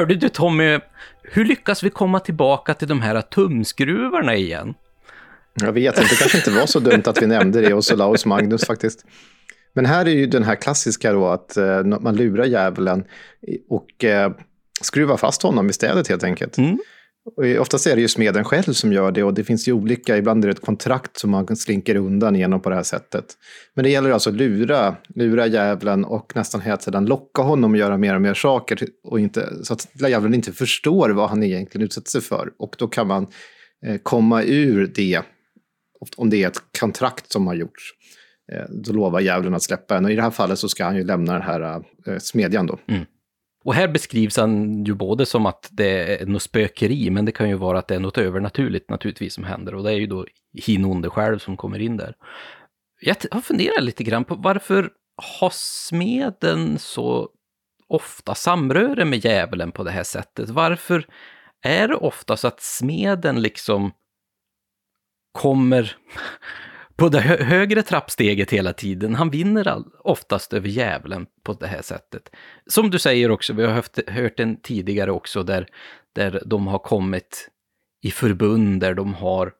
Hörde 0.00 0.14
du 0.14 0.28
Tommy, 0.28 0.78
hur 1.22 1.44
lyckas 1.44 1.82
vi 1.82 1.90
komma 1.90 2.20
tillbaka 2.20 2.74
till 2.74 2.88
de 2.88 3.00
här 3.00 3.20
tumskruvarna 3.20 4.34
igen? 4.34 4.74
Jag 5.54 5.72
vet 5.72 5.98
inte, 5.98 6.10
det 6.10 6.18
kanske 6.18 6.38
inte 6.38 6.50
var 6.50 6.66
så 6.66 6.80
dumt 6.80 7.02
att 7.06 7.22
vi 7.22 7.26
nämnde 7.26 7.60
det 7.60 7.72
hos 7.72 7.92
Olaus 7.92 8.26
Magnus 8.26 8.64
faktiskt. 8.64 9.04
Men 9.72 9.86
här 9.86 10.06
är 10.06 10.10
ju 10.10 10.26
den 10.26 10.42
här 10.42 10.54
klassiska 10.54 11.12
då 11.12 11.28
att 11.28 11.54
uh, 11.58 12.00
man 12.00 12.16
lurar 12.16 12.44
djävulen 12.44 13.04
och 13.68 14.04
uh, 14.04 14.36
skruvar 14.80 15.16
fast 15.16 15.42
honom 15.42 15.70
i 15.70 15.72
städet 15.72 16.08
helt 16.08 16.24
enkelt. 16.24 16.58
Mm. 16.58 16.78
Oftast 17.60 17.86
är 17.86 17.96
det 17.96 18.02
ju 18.02 18.08
smeden 18.08 18.44
själv 18.44 18.72
som 18.72 18.92
gör 18.92 19.12
det 19.12 19.22
och 19.22 19.34
det 19.34 19.44
finns 19.44 19.68
ju 19.68 19.72
olika, 19.72 20.16
ibland 20.16 20.44
är 20.44 20.48
det 20.48 20.52
ett 20.52 20.60
kontrakt 20.60 21.18
som 21.18 21.30
man 21.30 21.56
slinker 21.56 21.94
undan 21.94 22.34
genom 22.34 22.60
på 22.60 22.70
det 22.70 22.76
här 22.76 22.82
sättet. 22.82 23.24
Men 23.74 23.82
det 23.82 23.90
gäller 23.90 24.10
alltså 24.10 24.30
att 24.30 24.36
lura, 24.36 24.96
lura 25.14 25.46
djävulen 25.46 26.04
och 26.04 26.32
nästan 26.34 26.60
hela 26.60 26.76
tiden 26.76 27.06
locka 27.06 27.42
honom 27.42 27.72
att 27.72 27.78
göra 27.78 27.96
mer 27.96 28.14
och 28.14 28.22
mer 28.22 28.34
saker 28.34 28.78
och 29.04 29.20
inte, 29.20 29.64
så 29.64 29.74
att 29.74 29.88
djävulen 29.94 30.34
inte 30.34 30.52
förstår 30.52 31.10
vad 31.10 31.28
han 31.28 31.42
egentligen 31.42 31.84
utsätter 31.84 32.10
sig 32.10 32.20
för. 32.20 32.52
Och 32.58 32.76
då 32.78 32.86
kan 32.86 33.06
man 33.06 33.26
eh, 33.86 33.96
komma 34.02 34.42
ur 34.42 34.92
det, 34.94 35.20
om 36.16 36.30
det 36.30 36.42
är 36.44 36.48
ett 36.48 36.62
kontrakt 36.80 37.32
som 37.32 37.46
har 37.46 37.54
gjorts. 37.54 37.82
Eh, 38.52 38.64
då 38.68 38.92
lovar 38.92 39.20
djävulen 39.20 39.54
att 39.54 39.62
släppa 39.62 39.96
en 39.96 40.04
och 40.04 40.10
i 40.10 40.14
det 40.14 40.22
här 40.22 40.30
fallet 40.30 40.58
så 40.58 40.68
ska 40.68 40.84
han 40.84 40.96
ju 40.96 41.04
lämna 41.04 41.32
den 41.32 41.42
här 41.42 41.84
eh, 42.06 42.18
smedjan 42.18 42.66
då. 42.66 42.78
Mm. 42.88 43.04
Och 43.64 43.74
här 43.74 43.88
beskrivs 43.88 44.36
han 44.36 44.84
ju 44.84 44.94
både 44.94 45.26
som 45.26 45.46
att 45.46 45.68
det 45.72 46.22
är 46.22 46.26
något 46.26 46.42
spökeri, 46.42 47.10
men 47.10 47.24
det 47.24 47.32
kan 47.32 47.48
ju 47.48 47.54
vara 47.54 47.78
att 47.78 47.88
det 47.88 47.94
är 47.94 48.00
något 48.00 48.18
övernaturligt 48.18 48.90
naturligtvis 48.90 49.34
som 49.34 49.44
händer. 49.44 49.74
Och 49.74 49.84
det 49.84 49.90
är 49.90 49.96
ju 49.96 50.06
då 50.06 50.26
Hinonde 50.52 51.10
själv 51.10 51.38
som 51.38 51.56
kommer 51.56 51.78
in 51.78 51.96
där. 51.96 52.14
Jag 53.00 53.16
har 53.30 53.40
funderat 53.40 53.84
lite 53.84 54.04
grann 54.04 54.24
på 54.24 54.34
varför 54.34 54.90
har 55.40 55.50
smeden 55.52 56.78
så 56.78 57.28
ofta 57.86 58.34
samröre 58.34 59.04
med 59.04 59.24
djävulen 59.24 59.72
på 59.72 59.84
det 59.84 59.90
här 59.90 60.02
sättet? 60.02 60.48
Varför 60.48 61.06
är 61.62 61.88
det 61.88 61.94
ofta 61.94 62.36
så 62.36 62.48
att 62.48 62.60
smeden 62.60 63.42
liksom 63.42 63.92
kommer 65.32 65.96
på 67.00 67.08
det 67.08 67.20
högre 67.20 67.82
trappsteget 67.82 68.50
hela 68.50 68.72
tiden. 68.72 69.14
Han 69.14 69.30
vinner 69.30 69.68
all, 69.68 69.84
oftast 70.04 70.52
över 70.52 70.68
djävulen 70.68 71.26
på 71.42 71.52
det 71.52 71.66
här 71.66 71.82
sättet. 71.82 72.30
Som 72.66 72.90
du 72.90 72.98
säger 72.98 73.30
också, 73.30 73.52
vi 73.52 73.64
har 73.64 73.72
haft, 73.72 74.08
hört 74.08 74.36
den 74.36 74.60
tidigare 74.60 75.10
också, 75.10 75.42
där, 75.42 75.66
där 76.12 76.42
de 76.46 76.66
har 76.66 76.78
kommit 76.78 77.48
i 78.02 78.10
förbund, 78.10 78.80
där 78.80 78.94
de 78.94 79.14
har 79.14 79.52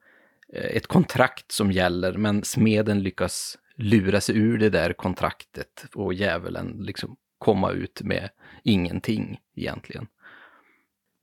eh, 0.53 0.75
ett 0.75 0.87
kontrakt 0.87 1.51
som 1.51 1.71
gäller, 1.71 2.13
men 2.13 2.43
smeden 2.43 3.03
lyckas 3.03 3.57
lura 3.75 4.21
sig 4.21 4.37
ur 4.37 4.57
det 4.57 4.69
där 4.69 4.93
kontraktet 4.93 5.85
och 5.93 6.13
djävulen 6.13 6.77
liksom 6.79 7.15
komma 7.37 7.71
ut 7.71 8.01
med 8.01 8.29
ingenting 8.63 9.39
egentligen. 9.55 10.07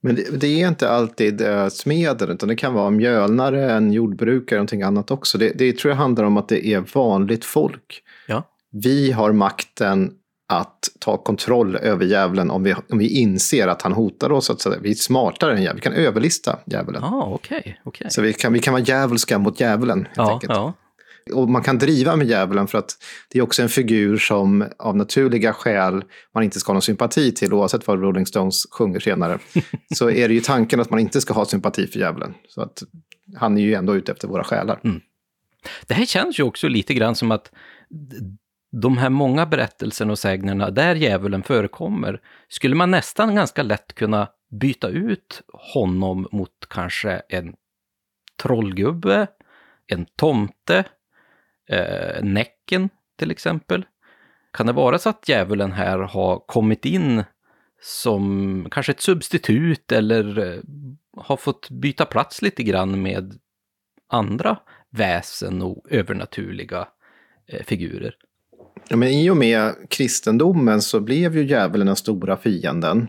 Men 0.02 0.14
det, 0.14 0.40
det, 0.40 0.62
är 0.62 0.68
inte 0.68 0.90
alltid 0.90 1.40
uh, 1.40 1.68
smeden, 1.68 2.30
utan 2.30 2.48
det 2.48 2.56
kan 2.56 2.74
vara 2.74 2.90
mjölnare, 2.90 3.72
en 3.72 3.92
jordbrukare 3.92 4.58
någonting 4.58 4.82
annat 4.82 5.10
också. 5.10 5.38
Det, 5.38 5.52
det 5.58 5.72
tror 5.72 5.90
jag 5.90 5.96
handlar 5.96 6.24
om 6.24 6.36
att 6.36 6.48
det 6.48 6.66
är 6.66 6.84
vanligt 6.94 7.44
folk. 7.44 8.02
Ja. 8.26 8.42
Vi 8.70 9.12
har 9.12 9.32
makten 9.32 10.12
att 10.48 10.88
ta 10.98 11.16
kontroll 11.16 11.76
över 11.76 12.04
djävulen 12.04 12.50
om 12.50 12.62
vi, 12.62 12.74
om 12.90 12.98
vi 12.98 13.20
inser 13.20 13.68
att 13.68 13.82
han 13.82 13.92
hotar 13.92 14.32
oss. 14.32 14.50
Att 14.50 14.66
vi 14.80 14.90
är 14.90 14.94
smartare 14.94 15.52
än 15.52 15.62
djävulen. 15.62 15.76
Vi 15.76 15.80
kan 15.80 15.92
överlista 15.92 16.58
djävulen. 16.64 17.04
Ah, 17.04 17.34
okay, 17.34 17.74
okay. 17.84 18.10
Så 18.10 18.22
vi 18.22 18.32
kan, 18.32 18.52
vi 18.52 18.58
kan 18.58 18.72
vara 18.72 18.82
djävulska 18.82 19.38
mot 19.38 19.60
djävulen. 19.60 19.98
Helt 19.98 20.16
ja, 20.16 20.32
enkelt. 20.32 20.52
Ja. 20.52 20.72
Och 21.32 21.48
man 21.48 21.62
kan 21.62 21.78
driva 21.78 22.16
med 22.16 22.26
djävulen 22.26 22.66
för 22.66 22.78
att 22.78 22.96
det 23.28 23.38
är 23.38 23.42
också 23.42 23.62
en 23.62 23.68
figur 23.68 24.16
som 24.16 24.64
av 24.78 24.96
naturliga 24.96 25.52
skäl 25.52 26.04
man 26.34 26.44
inte 26.44 26.60
ska 26.60 26.70
ha 26.70 26.74
någon 26.74 26.82
sympati 26.82 27.32
till 27.32 27.52
oavsett 27.52 27.86
vad 27.86 28.00
Rolling 28.02 28.26
Stones 28.26 28.66
sjunger 28.70 29.00
senare. 29.00 29.38
så 29.94 30.10
är 30.10 30.28
det 30.28 30.34
ju 30.34 30.40
tanken 30.40 30.80
att 30.80 30.90
man 30.90 31.00
inte 31.00 31.20
ska 31.20 31.34
ha 31.34 31.44
sympati 31.44 31.86
för 31.86 31.98
djävulen. 31.98 32.34
Så 32.48 32.62
att 32.62 32.82
han 33.36 33.58
är 33.58 33.62
ju 33.62 33.74
ändå 33.74 33.96
ute 33.96 34.12
efter 34.12 34.28
våra 34.28 34.44
själar. 34.44 34.80
Mm. 34.84 35.00
Det 35.86 35.94
här 35.94 36.04
känns 36.04 36.40
ju 36.40 36.42
också 36.42 36.68
lite 36.68 36.94
grann 36.94 37.14
som 37.14 37.30
att 37.30 37.52
de 38.72 38.98
här 38.98 39.10
många 39.10 39.46
berättelserna 39.46 40.12
och 40.12 40.18
sägnerna 40.18 40.70
där 40.70 40.94
djävulen 40.94 41.42
förekommer, 41.42 42.20
skulle 42.48 42.74
man 42.74 42.90
nästan 42.90 43.34
ganska 43.34 43.62
lätt 43.62 43.94
kunna 43.94 44.28
byta 44.50 44.88
ut 44.88 45.42
honom 45.74 46.28
mot 46.32 46.66
kanske 46.68 47.22
en 47.28 47.54
trollgubbe, 48.42 49.26
en 49.86 50.06
tomte, 50.16 50.84
eh, 51.68 52.22
Näcken 52.22 52.88
till 53.18 53.30
exempel. 53.30 53.84
Kan 54.52 54.66
det 54.66 54.72
vara 54.72 54.98
så 54.98 55.08
att 55.08 55.28
djävulen 55.28 55.72
här 55.72 55.98
har 55.98 56.38
kommit 56.38 56.84
in 56.84 57.24
som 57.82 58.66
kanske 58.70 58.92
ett 58.92 59.00
substitut 59.00 59.92
eller 59.92 60.38
eh, 60.38 60.60
har 61.16 61.36
fått 61.36 61.70
byta 61.70 62.04
plats 62.04 62.42
lite 62.42 62.62
grann 62.62 63.02
med 63.02 63.34
andra 64.08 64.58
väsen 64.90 65.62
och 65.62 65.86
övernaturliga 65.90 66.88
eh, 67.48 67.64
figurer? 67.64 68.14
Ja, 68.88 68.96
men 68.96 69.08
I 69.08 69.30
och 69.30 69.36
med 69.36 69.74
kristendomen 69.90 70.82
så 70.82 71.00
blev 71.00 71.36
ju 71.36 71.46
djävulen 71.46 71.86
den 71.86 71.96
stora 71.96 72.36
fienden. 72.36 73.08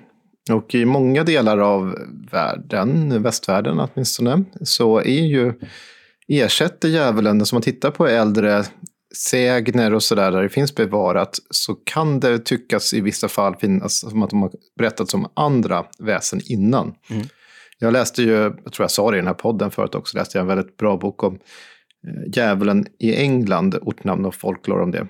Och 0.52 0.76
i 0.76 0.86
många 0.86 1.24
delar 1.24 1.58
av 1.58 1.98
världen, 2.32 3.24
västvärlden 3.24 3.80
åtminstone, 3.80 4.44
så 4.62 5.00
är 5.00 5.26
ju 5.26 5.54
ersätter 6.30 6.90
djävulen, 6.90 7.46
som 7.46 7.56
man 7.56 7.62
tittar 7.62 7.92
på 7.92 8.08
äldre 8.08 8.64
sägner 9.16 9.94
och 9.94 10.04
sådär, 10.04 10.32
där 10.32 10.44
det 10.44 10.50
finns 10.50 10.76
bevarat, 10.76 11.40
så 11.50 11.74
kan 11.74 12.20
det 12.20 12.40
tyckas 12.40 12.94
i 12.94 13.02
vissa 13.02 13.28
fall 13.28 13.56
finnas 13.56 14.00
som 14.00 14.24
att 14.24 14.30
de 14.30 14.42
har 14.42 14.52
berättats 14.78 15.14
om 15.14 15.28
andra 15.34 15.86
väsen 16.00 16.42
innan. 16.46 16.94
Mm. 17.10 17.28
Jag 17.80 17.94
läste 17.94 18.24
ju, 18.24 18.34
jag 18.34 18.74
tror 18.74 18.84
jag 18.84 18.92
sa 18.92 19.12
det 19.12 19.18
i 19.18 19.20
den 19.20 19.28
här 19.28 19.34
podden 19.34 19.72
förut 19.72 19.96
också, 19.96 20.18
läste 20.18 20.38
jag 20.38 20.42
en 20.42 20.48
väldigt 20.48 20.78
bra 20.78 20.98
bok 20.98 21.24
om 21.24 21.34
eh, 21.34 22.32
djävulen 22.36 22.86
i 23.00 23.16
England, 23.16 23.76
ortnamn 23.82 24.26
och 24.26 24.36
folklore 24.36 24.84
om 24.84 24.92
det. 24.92 25.08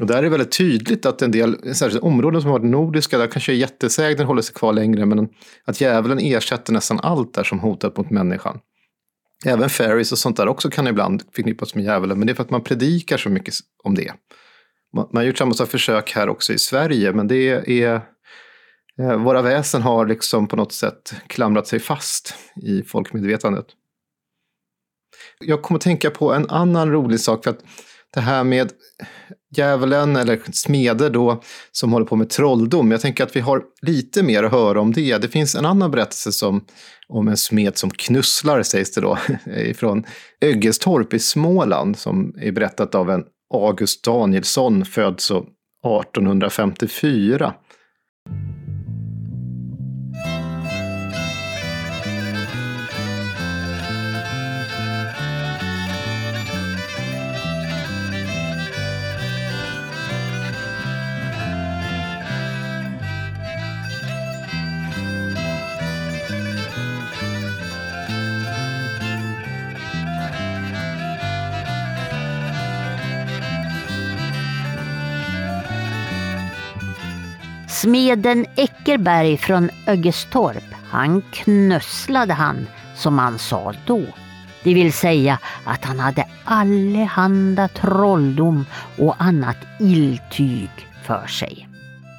Och 0.00 0.06
där 0.06 0.18
är 0.18 0.22
det 0.22 0.28
väldigt 0.28 0.58
tydligt 0.58 1.06
att 1.06 1.22
en 1.22 1.30
del 1.30 1.74
särskilt 1.74 2.02
områden 2.02 2.40
som 2.40 2.50
har 2.50 2.58
varit 2.58 2.70
nordiska, 2.70 3.18
där 3.18 3.26
kanske 3.26 3.52
jättesägner 3.52 4.24
håller 4.24 4.42
sig 4.42 4.54
kvar 4.54 4.72
längre, 4.72 5.06
men 5.06 5.28
att 5.64 5.80
djävulen 5.80 6.18
ersätter 6.18 6.72
nästan 6.72 7.00
allt 7.02 7.34
där 7.34 7.44
som 7.44 7.58
hotat 7.58 7.96
mot 7.96 8.10
människan. 8.10 8.58
Även 9.44 9.68
fairies 9.68 10.12
och 10.12 10.18
sånt 10.18 10.36
där 10.36 10.48
också 10.48 10.70
kan 10.70 10.86
ibland 10.86 11.22
förknippas 11.32 11.74
med 11.74 11.84
djävulen, 11.84 12.18
men 12.18 12.26
det 12.26 12.32
är 12.32 12.34
för 12.34 12.42
att 12.42 12.50
man 12.50 12.64
predikar 12.64 13.16
så 13.16 13.28
mycket 13.28 13.54
om 13.84 13.94
det. 13.94 14.12
Man, 14.94 15.08
man 15.12 15.20
har 15.20 15.24
gjort 15.24 15.38
samma 15.38 15.54
sak 15.54 15.68
försök 15.68 16.12
här 16.12 16.28
också 16.28 16.52
i 16.52 16.58
Sverige, 16.58 17.12
men 17.12 17.28
det 17.28 17.70
är 17.82 18.00
eh, 18.98 19.16
våra 19.16 19.42
väsen 19.42 19.82
har 19.82 20.06
liksom 20.06 20.46
på 20.48 20.56
något 20.56 20.72
sätt 20.72 21.14
klamrat 21.26 21.66
sig 21.66 21.80
fast 21.80 22.34
i 22.62 22.82
folkmedvetandet. 22.82 23.66
Jag 25.40 25.62
kommer 25.62 25.78
att 25.78 25.84
tänka 25.84 26.10
på 26.10 26.32
en 26.32 26.50
annan 26.50 26.92
rolig 26.92 27.20
sak, 27.20 27.44
för 27.44 27.50
att 27.50 27.60
det 28.14 28.20
här 28.20 28.44
med 28.44 28.72
djävulen 29.56 30.16
eller 30.16 30.40
smeder 30.52 31.10
då 31.10 31.42
som 31.72 31.92
håller 31.92 32.06
på 32.06 32.16
med 32.16 32.30
trolldom. 32.30 32.90
Jag 32.90 33.00
tänker 33.00 33.24
att 33.24 33.36
vi 33.36 33.40
har 33.40 33.62
lite 33.82 34.22
mer 34.22 34.42
att 34.42 34.52
höra 34.52 34.80
om 34.80 34.92
det. 34.92 35.18
Det 35.18 35.28
finns 35.28 35.54
en 35.54 35.66
annan 35.66 35.90
berättelse 35.90 36.32
som, 36.32 36.64
om 37.08 37.28
en 37.28 37.36
smed 37.36 37.76
som 37.76 37.90
knusslar, 37.90 38.62
sägs 38.62 38.92
det 38.92 39.00
då, 39.00 39.18
från 39.74 40.04
Öggestorp 40.40 41.14
i 41.14 41.18
Småland 41.18 41.98
som 41.98 42.34
är 42.40 42.52
berättat 42.52 42.94
av 42.94 43.10
en 43.10 43.24
August 43.54 44.04
Danielsson, 44.04 44.84
född 44.84 45.20
så 45.20 45.38
1854. 45.38 47.54
Smeden 77.80 78.46
Eckerberg 78.56 79.36
från 79.36 79.70
Öggestorp, 79.86 80.64
han 80.90 81.22
knösslade 81.32 82.32
han, 82.32 82.66
som 82.96 83.18
han 83.18 83.38
sa 83.38 83.72
då. 83.86 84.02
Det 84.64 84.74
vill 84.74 84.92
säga 84.92 85.38
att 85.64 85.84
han 85.84 85.98
hade 85.98 86.26
allehanda 86.44 87.68
trolldom 87.68 88.66
och 88.98 89.14
annat 89.18 89.56
illtyg 89.80 90.70
för 91.02 91.26
sig. 91.26 91.68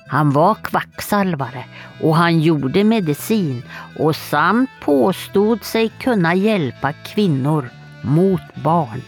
Han 0.08 0.32
var 0.32 0.56
kvacksalvare 0.56 1.66
och 2.02 2.16
han 2.16 2.40
gjorde 2.40 2.84
medicin 2.84 3.64
och 3.98 4.16
samt 4.16 4.70
påstod 4.82 5.64
sig 5.64 5.90
kunna 5.90 6.36
hjälpa 6.36 6.94
kvinnor 6.94 7.70
mot 8.02 8.56
barn. 8.64 9.02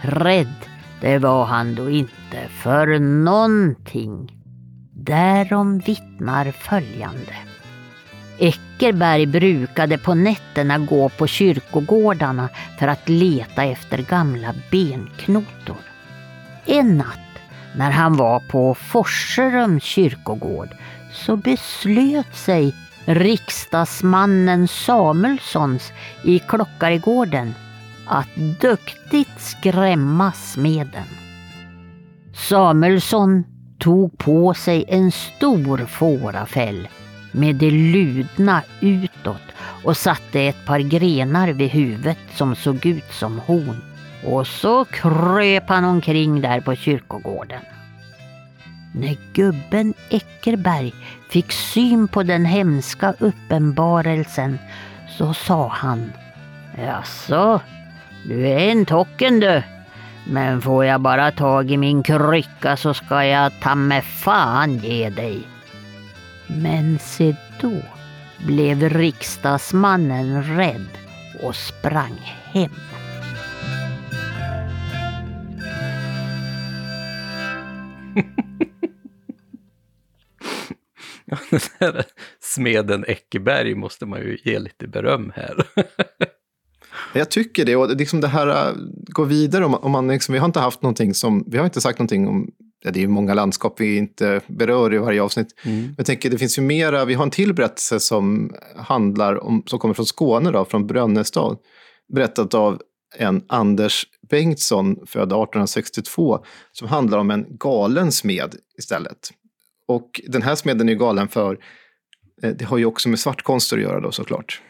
Rädd, 0.00 0.54
det 1.00 1.18
var 1.18 1.44
han 1.44 1.74
då 1.74 1.90
inte 1.90 2.48
för 2.62 2.98
någonting. 2.98 4.35
Därom 5.06 5.78
vittnar 5.78 6.50
följande. 6.50 7.34
Eckerberg 8.38 9.26
brukade 9.26 9.98
på 9.98 10.14
nätterna 10.14 10.78
gå 10.78 11.08
på 11.08 11.26
kyrkogårdarna 11.26 12.48
för 12.78 12.88
att 12.88 13.08
leta 13.08 13.64
efter 13.64 13.98
gamla 13.98 14.54
benknotor. 14.70 15.76
En 16.66 16.96
natt 16.96 17.18
när 17.76 17.90
han 17.90 18.16
var 18.16 18.40
på 18.40 18.74
Forserums 18.74 19.82
kyrkogård 19.82 20.68
så 21.12 21.36
beslöt 21.36 22.36
sig 22.36 22.74
riksdagsmannen 23.04 24.68
Samuelssons 24.68 25.92
i 26.24 26.38
Klockaregården 26.38 27.54
att 28.06 28.36
duktigt 28.60 29.40
skrämma 29.40 30.32
smeden. 30.32 31.06
Samuelsson 32.34 33.44
tog 33.78 34.18
på 34.18 34.54
sig 34.54 34.84
en 34.88 35.12
stor 35.12 35.78
fårafäll 35.78 36.88
med 37.32 37.56
det 37.56 37.70
ludna 37.70 38.62
utåt 38.80 39.42
och 39.84 39.96
satte 39.96 40.40
ett 40.40 40.66
par 40.66 40.78
grenar 40.78 41.48
vid 41.48 41.70
huvudet 41.70 42.18
som 42.34 42.56
såg 42.56 42.86
ut 42.86 43.12
som 43.12 43.38
horn. 43.38 43.82
Och 44.24 44.46
så 44.46 44.84
kröp 44.84 45.68
han 45.68 45.84
omkring 45.84 46.40
där 46.40 46.60
på 46.60 46.74
kyrkogården. 46.74 47.60
När 48.94 49.16
gubben 49.32 49.94
Eckerberg 50.10 50.94
fick 51.28 51.52
syn 51.52 52.08
på 52.08 52.22
den 52.22 52.44
hemska 52.44 53.14
uppenbarelsen 53.18 54.58
så 55.18 55.34
sa 55.34 55.68
han 55.68 56.12
Jaså, 56.78 57.60
du 58.24 58.48
är 58.48 58.58
en 58.58 58.86
tocken 58.86 59.40
du. 59.40 59.62
Men 60.28 60.62
får 60.62 60.84
jag 60.84 61.00
bara 61.00 61.30
tag 61.30 61.70
i 61.70 61.76
min 61.76 62.02
krycka 62.02 62.76
så 62.76 62.94
ska 62.94 63.24
jag 63.24 63.52
ta 63.60 63.74
med 63.74 64.04
fan 64.04 64.78
ge 64.78 65.10
dig. 65.10 65.48
Men 66.46 66.98
se 66.98 67.36
då 67.60 67.82
blev 68.46 68.88
riksdagsmannen 68.88 70.42
rädd 70.42 70.88
och 71.42 71.56
sprang 71.56 72.18
hem. 72.44 72.70
Den 81.50 81.60
här 81.80 82.04
smeden 82.40 83.04
Eckerberg 83.08 83.74
måste 83.74 84.06
man 84.06 84.20
ju 84.20 84.38
ge 84.44 84.58
lite 84.58 84.88
beröm 84.88 85.32
här. 85.36 85.56
Jag 87.18 87.30
tycker 87.30 87.64
det. 87.64 87.76
Och 87.76 87.96
liksom 87.96 88.20
det 88.20 88.28
här 88.28 88.68
äh, 88.68 88.74
går 89.06 89.26
vidare. 89.26 89.64
Om, 89.64 89.74
om 89.74 89.92
man 89.92 90.08
liksom, 90.08 90.32
vi 90.32 90.38
har 90.38 90.46
inte 90.46 90.60
haft 90.60 90.82
någonting 90.82 91.14
som... 91.14 91.44
Vi 91.46 91.58
har 91.58 91.64
inte 91.64 91.80
sagt 91.80 91.98
någonting 91.98 92.28
om... 92.28 92.50
Ja, 92.84 92.90
det 92.90 92.98
är 92.98 93.00
ju 93.00 93.08
många 93.08 93.34
landskap 93.34 93.80
vi 93.80 93.96
inte 93.96 94.40
berör 94.46 94.94
i 94.94 94.98
varje 94.98 95.22
avsnitt. 95.22 95.48
Mm. 95.64 95.94
Jag 95.96 96.06
tänker 96.06 96.30
det 96.30 96.38
finns 96.38 96.58
ju 96.58 96.62
mera. 96.62 97.04
Vi 97.04 97.14
har 97.14 97.24
en 97.24 97.30
till 97.30 97.54
berättelse 97.54 98.00
som 98.00 98.54
handlar 98.76 99.44
om... 99.44 99.62
Som 99.66 99.78
kommer 99.78 99.94
från 99.94 100.06
Skåne 100.06 100.50
då, 100.50 100.64
från 100.64 100.86
Brönnestad. 100.86 101.56
Berättat 102.14 102.54
av 102.54 102.80
en 103.18 103.42
Anders 103.48 104.06
Bengtsson, 104.30 104.96
född 105.06 105.28
1862. 105.28 106.44
Som 106.72 106.88
handlar 106.88 107.18
om 107.18 107.30
en 107.30 107.46
galen 107.58 108.12
smed 108.12 108.54
istället. 108.78 109.30
Och 109.88 110.20
den 110.26 110.42
här 110.42 110.54
smeden 110.54 110.88
är 110.88 110.94
galen 110.94 111.28
för 111.28 111.58
eh, 112.42 112.50
det 112.50 112.64
har 112.64 112.78
ju 112.78 112.84
också 112.84 113.08
med 113.08 113.18
svartkonster 113.18 113.76
att 113.76 113.82
göra 113.82 114.00
då 114.00 114.12
såklart. 114.12 114.62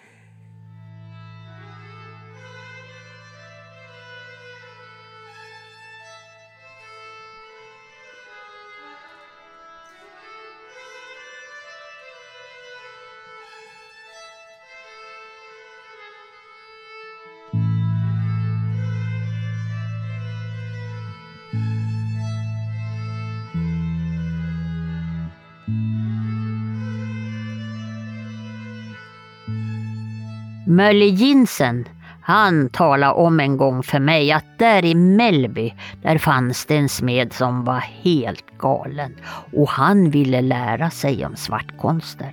Mölle 30.76 31.04
Jinsen, 31.04 31.88
han 32.22 32.68
talade 32.68 33.12
om 33.12 33.40
en 33.40 33.56
gång 33.56 33.82
för 33.82 34.00
mig 34.00 34.32
att 34.32 34.58
där 34.58 34.84
i 34.84 34.94
Mellby, 34.94 35.74
där 36.02 36.18
fanns 36.18 36.66
det 36.66 36.76
en 36.76 36.88
smed 36.88 37.32
som 37.32 37.64
var 37.64 37.78
helt 37.78 38.58
galen 38.58 39.16
och 39.52 39.68
han 39.68 40.10
ville 40.10 40.40
lära 40.40 40.90
sig 40.90 41.26
om 41.26 41.36
svartkonster. 41.36 42.32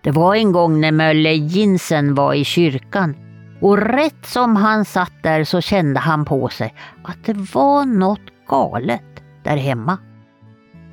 Det 0.00 0.10
var 0.10 0.34
en 0.34 0.52
gång 0.52 0.80
när 0.80 0.92
Mölle 0.92 1.32
Jinsen 1.32 2.14
var 2.14 2.34
i 2.34 2.44
kyrkan 2.44 3.16
och 3.60 3.78
rätt 3.78 4.26
som 4.26 4.56
han 4.56 4.84
satt 4.84 5.22
där 5.22 5.44
så 5.44 5.60
kände 5.60 6.00
han 6.00 6.24
på 6.24 6.48
sig 6.48 6.74
att 7.04 7.24
det 7.24 7.54
var 7.54 7.84
något 7.84 8.46
galet 8.48 9.22
där 9.42 9.56
hemma. 9.56 9.98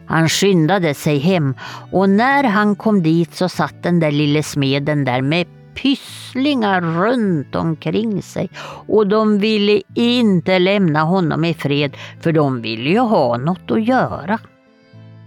Han 0.08 0.30
skyndade 0.30 0.94
sig 0.94 1.18
hem 1.18 1.56
och 1.92 2.10
när 2.10 2.44
han 2.44 2.76
kom 2.76 3.04
dit 3.04 3.36
så 3.36 3.50
satt 3.50 3.84
den 3.84 4.00
där 4.00 4.12
lille 4.12 4.44
smeden 4.44 5.06
där 5.06 5.22
med 5.22 5.48
pysslingar 5.76 6.82
runt 6.82 7.56
omkring 7.56 8.22
sig 8.22 8.50
och 8.88 9.08
de 9.08 9.40
ville 9.40 9.82
inte 9.94 10.60
lämna 10.60 11.02
honom 11.02 11.46
i 11.46 11.54
fred 11.54 11.98
för 12.22 12.32
de 12.32 12.62
ville 12.62 12.90
ju 12.90 13.00
ha 13.00 13.38
något 13.38 13.72
att 13.72 13.88
göra. 13.88 14.40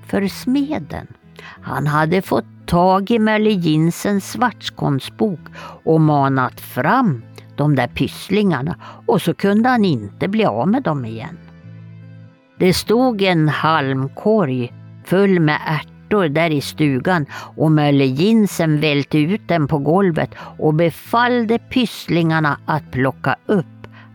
För 0.06 0.28
smeden, 0.28 1.06
han 1.62 1.86
hade 1.86 2.22
fått 2.22 2.66
tag 2.66 3.10
i 3.10 3.18
Merle 3.18 3.50
Jinsens 3.50 4.30
svartkonstbok 4.30 5.40
och 5.84 6.00
manat 6.00 6.60
fram 6.60 7.22
de 7.56 7.74
där 7.74 7.88
pysslingarna 7.88 8.76
och 9.06 9.22
så 9.22 9.34
kunde 9.34 9.68
han 9.68 9.84
inte 9.84 10.28
bli 10.28 10.44
av 10.44 10.68
med 10.68 10.82
dem 10.82 11.04
igen. 11.04 11.38
Det 12.58 12.74
stod 12.74 13.22
en 13.22 13.48
halmkorg 13.48 14.72
full 15.04 15.40
med 15.40 15.58
ärtor 15.66 15.91
skjortor 16.12 16.28
där 16.28 16.50
i 16.50 16.60
stugan 16.60 17.26
och 17.56 17.72
Mölle 17.72 18.04
Jinsen 18.04 18.80
välte 18.80 19.18
ut 19.18 19.48
den 19.48 19.68
på 19.68 19.78
golvet 19.78 20.30
och 20.58 20.74
befallde 20.74 21.58
pysslingarna 21.58 22.58
att 22.66 22.90
plocka 22.90 23.36
upp 23.46 23.66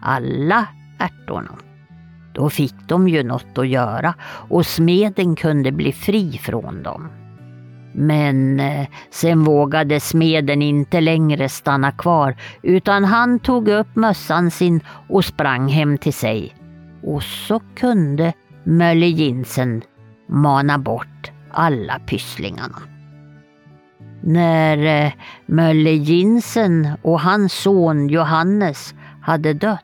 alla 0.01 0.67
ärtorna. 0.99 1.51
Då 2.33 2.49
fick 2.49 2.75
de 2.87 3.07
ju 3.07 3.23
något 3.23 3.57
att 3.57 3.67
göra 3.67 4.13
och 4.49 4.65
smeden 4.65 5.35
kunde 5.35 5.71
bli 5.71 5.91
fri 5.91 6.37
från 6.37 6.83
dem. 6.83 7.09
Men 7.93 8.59
eh, 8.59 8.87
sen 9.11 9.43
vågade 9.43 9.99
smeden 9.99 10.61
inte 10.61 11.01
längre 11.01 11.49
stanna 11.49 11.91
kvar 11.91 12.35
utan 12.63 13.05
han 13.05 13.39
tog 13.39 13.67
upp 13.67 13.95
mössan 13.95 14.51
sin 14.51 14.81
och 15.09 15.25
sprang 15.25 15.67
hem 15.67 15.97
till 15.97 16.13
sig. 16.13 16.55
Och 17.03 17.23
så 17.23 17.61
kunde 17.75 18.33
Mölle 18.63 19.05
Jinsen 19.05 19.81
mana 20.27 20.77
bort 20.77 21.31
alla 21.51 21.99
pysslingarna. 21.99 22.81
När 24.23 25.05
eh, 25.05 25.11
Mölle 25.45 25.91
Jinsen 25.91 26.87
och 27.01 27.21
hans 27.21 27.53
son 27.53 28.09
Johannes 28.09 28.95
hade 29.21 29.53
dött, 29.53 29.83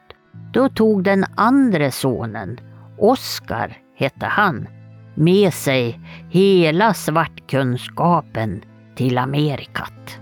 då 0.53 0.69
tog 0.69 1.03
den 1.03 1.25
andra 1.35 1.91
sonen, 1.91 2.59
Oskar 2.97 3.77
hette 3.95 4.25
han, 4.25 4.67
med 5.15 5.53
sig 5.53 5.99
hela 6.29 6.93
svartkunskapen 6.93 8.61
till 8.95 9.17
Amerikat. 9.17 10.19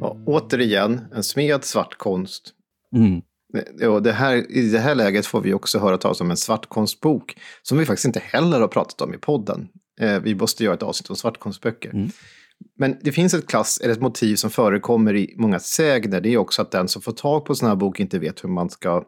Ja, 0.00 0.16
återigen, 0.26 1.00
en 1.14 1.22
smed 1.22 1.64
svartkonst. 1.64 2.52
Mm. 2.96 3.22
Och 3.88 4.02
det 4.02 4.12
här, 4.12 4.50
I 4.50 4.70
det 4.70 4.78
här 4.78 4.94
läget 4.94 5.26
får 5.26 5.40
vi 5.40 5.54
också 5.54 5.78
höra 5.78 5.98
talas 5.98 6.20
om 6.20 6.30
en 6.30 6.36
svartkonstbok 6.36 7.36
som 7.62 7.78
vi 7.78 7.86
faktiskt 7.86 8.06
inte 8.06 8.22
heller 8.24 8.60
har 8.60 8.68
pratat 8.68 9.00
om 9.00 9.14
i 9.14 9.18
podden. 9.18 9.68
Eh, 10.00 10.20
vi 10.20 10.34
måste 10.34 10.64
göra 10.64 10.74
ett 10.74 10.82
avsnitt 10.82 11.10
om 11.10 11.16
svartkonstböcker. 11.16 11.90
Mm. 11.90 12.10
Men 12.78 12.98
det 13.02 13.12
finns 13.12 13.34
ett 13.34 13.46
klass, 13.46 13.80
eller 13.82 13.92
ett 13.92 14.00
motiv 14.00 14.36
som 14.36 14.50
förekommer 14.50 15.16
i 15.16 15.34
många 15.36 15.58
sägner. 15.58 16.20
Det 16.20 16.34
är 16.34 16.38
också 16.38 16.62
att 16.62 16.70
den 16.70 16.88
som 16.88 17.02
får 17.02 17.12
tag 17.12 17.44
på 17.44 17.52
en 17.52 17.56
sån 17.56 17.68
här 17.68 17.76
bok 17.76 18.00
inte 18.00 18.18
vet 18.18 18.44
hur 18.44 18.48
man 18.48 18.70
ska 18.70 19.04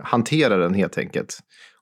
hantera 0.00 0.56
den 0.56 0.74
helt 0.74 0.98
enkelt 0.98 1.38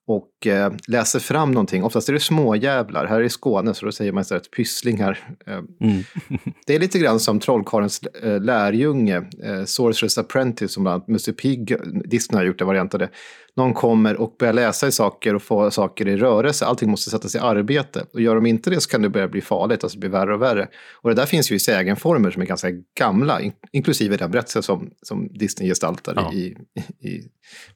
och 0.06 0.46
eh, 0.46 0.72
läser 0.88 1.18
fram 1.18 1.50
någonting. 1.50 1.84
Oftast 1.84 2.08
är 2.08 2.12
det 2.12 2.20
småjävlar. 2.20 3.06
Här 3.06 3.20
i 3.20 3.28
Skåne 3.28 3.74
så 3.74 3.86
då 3.86 3.92
säger 3.92 4.12
man 4.12 4.20
istället 4.20 4.50
pysslingar. 4.50 5.36
Eh, 5.46 5.54
mm. 5.54 6.04
det 6.66 6.74
är 6.74 6.80
lite 6.80 6.98
grann 6.98 7.20
som 7.20 7.40
Trollkarlens 7.40 8.02
eh, 8.02 8.40
lärjunge, 8.40 9.16
eh, 9.16 9.62
Sorcerer's 9.64 10.20
Apprentice, 10.20 10.72
som 10.72 10.82
bland 10.82 10.94
annat 10.94 11.08
Musse 11.08 11.32
Pigg, 11.32 11.76
Disney 12.04 12.38
har 12.38 12.44
gjort 12.44 12.60
en 12.60 12.66
variant 12.66 12.94
av 12.94 13.00
det. 13.00 13.08
Någon 13.56 13.74
kommer 13.74 14.16
och 14.16 14.36
börjar 14.38 14.52
läsa 14.52 14.86
i 14.86 14.92
saker 14.92 15.34
och 15.34 15.42
få 15.42 15.70
saker 15.70 16.08
i 16.08 16.16
rörelse. 16.16 16.66
Allting 16.66 16.90
måste 16.90 17.10
sättas 17.10 17.34
i 17.34 17.38
arbete. 17.38 18.06
Och 18.12 18.20
gör 18.20 18.34
de 18.34 18.46
inte 18.46 18.70
det 18.70 18.80
så 18.80 18.90
kan 18.90 19.02
det 19.02 19.08
börja 19.08 19.28
bli 19.28 19.40
farligt, 19.40 19.84
alltså 19.84 19.98
bli 19.98 20.08
värre 20.08 20.34
och 20.34 20.42
värre. 20.42 20.68
Och 21.02 21.10
det 21.10 21.16
där 21.16 21.26
finns 21.26 21.52
ju 21.52 21.56
i 21.56 21.58
sägenformer 21.58 22.30
som 22.30 22.42
är 22.42 22.46
ganska 22.46 22.68
gamla, 22.98 23.40
in 23.40 23.52
inklusive 23.72 24.16
den 24.16 24.30
berättelse 24.30 24.62
som, 24.62 24.90
som 25.02 25.28
Disney 25.28 25.68
gestaltar 25.68 26.14
ja. 26.16 26.32
i, 26.32 26.56
i, 27.08 27.28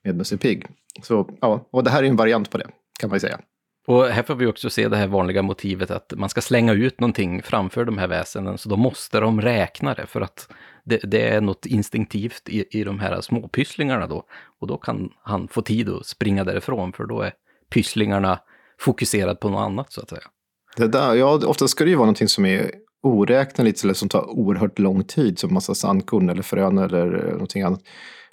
med 0.03 0.17
Musse 0.17 0.37
Pigg. 0.37 0.67
Så, 1.03 1.31
ja, 1.41 1.69
och 1.70 1.85
det 1.85 1.91
här 1.91 2.03
är 2.03 2.09
en 2.09 2.16
variant 2.16 2.51
på 2.51 2.59
det, 2.59 2.66
kan 3.01 3.11
man 3.11 3.16
ju 3.16 3.20
säga. 3.20 3.41
Och 3.87 4.05
här 4.05 4.23
får 4.23 4.35
vi 4.35 4.47
också 4.47 4.70
se 4.70 4.89
det 4.89 4.97
här 4.97 5.07
vanliga 5.07 5.43
motivet 5.43 5.91
att 5.91 6.12
man 6.16 6.29
ska 6.29 6.41
slänga 6.41 6.73
ut 6.73 7.01
någonting 7.01 7.43
framför 7.43 7.85
de 7.85 7.99
här 7.99 8.09
väsenen, 8.09 8.59
så 8.59 8.69
då 8.69 8.77
måste 8.77 9.20
de 9.20 9.41
räkna 9.41 9.95
det 9.95 10.07
för 10.07 10.20
att 10.20 10.49
det, 10.85 10.97
det 10.97 11.29
är 11.29 11.41
något 11.41 11.66
instinktivt 11.66 12.49
i, 12.49 12.65
i 12.70 12.85
de 12.85 12.99
här 12.99 13.20
småpysslingarna 13.20 14.07
då. 14.07 14.25
Och 14.61 14.66
då 14.66 14.77
kan 14.77 15.11
han 15.23 15.49
få 15.49 15.62
tid 15.62 15.89
att 15.89 16.07
springa 16.07 16.45
därifrån, 16.45 16.93
för 16.93 17.05
då 17.05 17.20
är 17.20 17.33
pysslingarna 17.70 18.41
fokuserade 18.81 19.35
på 19.35 19.49
något 19.49 19.61
annat 19.61 19.93
så 19.93 20.01
att 20.01 20.09
säga. 20.09 20.23
Det 20.77 20.89
där, 20.89 21.15
ja, 21.15 21.41
ofta 21.47 21.69
ska 21.69 21.85
det 21.85 21.91
ju 21.91 21.97
vara 21.97 22.07
någonting 22.07 22.29
som 22.29 22.45
är 22.45 22.70
oräkneligt 23.03 23.85
eller 23.85 23.95
som 23.95 24.09
tar 24.09 24.31
oerhört 24.31 24.79
lång 24.79 25.05
tid, 25.05 25.39
som 25.39 25.55
massa 25.55 25.75
sandkorn 25.75 26.29
eller 26.29 26.43
frön 26.43 26.79
eller 26.79 27.07
någonting 27.33 27.62
annat. 27.62 27.81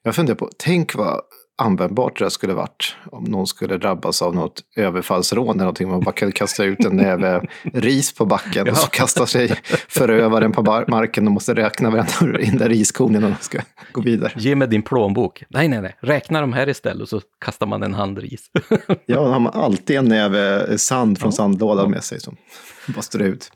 Jag 0.03 0.15
funderar 0.15 0.37
på, 0.37 0.49
tänk 0.57 0.95
vad 0.95 1.21
användbart 1.57 2.19
det 2.19 2.31
skulle 2.31 2.53
varit 2.53 2.95
om 3.11 3.23
någon 3.23 3.47
skulle 3.47 3.77
drabbas 3.77 4.21
av 4.21 4.35
något 4.35 4.63
överfallsrån 4.75 5.49
eller 5.49 5.59
någonting. 5.59 5.89
Man 5.89 5.99
bara 5.99 6.11
kan 6.11 6.31
kasta 6.31 6.63
ut 6.63 6.85
en 6.85 6.95
näve 6.95 7.47
ris 7.73 8.13
på 8.13 8.25
backen 8.25 8.65
ja. 8.65 8.71
och 8.71 8.77
så 8.77 8.87
kastar 8.87 9.25
sig 9.25 9.59
förövaren 9.87 10.51
på 10.51 10.83
marken 10.87 11.27
och 11.27 11.33
måste 11.33 11.53
räkna 11.53 11.89
varenda 11.89 12.39
in 12.41 12.57
där 12.57 12.69
riskorn 12.69 13.15
innan 13.15 13.31
de 13.31 13.37
ska 13.41 13.59
gå 13.91 14.01
vidare. 14.01 14.31
Ge 14.35 14.55
mig 14.55 14.67
din 14.67 14.81
plånbok. 14.81 15.43
Nej, 15.49 15.67
nej, 15.67 15.81
nej. 15.81 15.95
Räkna 15.99 16.41
de 16.41 16.53
här 16.53 16.69
istället 16.69 17.01
och 17.01 17.09
så 17.09 17.21
kastar 17.45 17.65
man 17.65 17.83
en 17.83 17.93
hand 17.93 18.17
ris. 18.17 18.45
ja, 19.05 19.15
då 19.15 19.25
har 19.25 19.39
man 19.39 19.53
alltid 19.53 19.97
en 19.97 20.05
näve 20.05 20.77
sand 20.77 21.19
från 21.19 21.33
sandlådan 21.33 21.91
med 21.91 22.03
sig 22.03 22.19
som 22.19 22.37
bara 22.87 23.01
står 23.01 23.21
ut. 23.21 23.51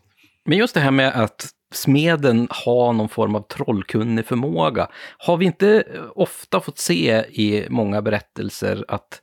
Men 0.46 0.58
just 0.58 0.74
det 0.74 0.80
här 0.80 0.92
med 0.92 1.14
att 1.14 1.50
smeden 1.72 2.48
ha 2.66 2.92
någon 2.92 3.10
form 3.10 3.36
av 3.36 3.42
trollkunnig 3.42 4.26
förmåga. 4.26 4.88
Har 5.18 5.38
vi 5.38 5.46
inte 5.46 5.84
eh, 5.94 6.02
ofta 6.16 6.60
fått 6.60 6.78
se 6.78 7.26
i 7.30 7.68
många 7.70 8.02
berättelser 8.02 8.86
att 8.88 9.22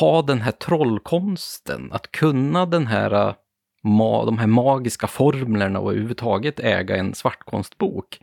ha 0.00 0.22
den 0.22 0.40
här 0.40 0.52
trollkonsten, 0.52 1.92
att 1.92 2.12
kunna 2.12 2.66
den 2.66 2.86
här, 2.86 3.28
eh, 3.28 3.34
de 4.24 4.38
här 4.38 4.46
magiska 4.46 5.06
formlerna 5.06 5.80
och 5.80 5.90
överhuvudtaget 5.90 6.60
äga 6.60 6.96
en 6.96 7.14
svartkonstbok, 7.14 8.20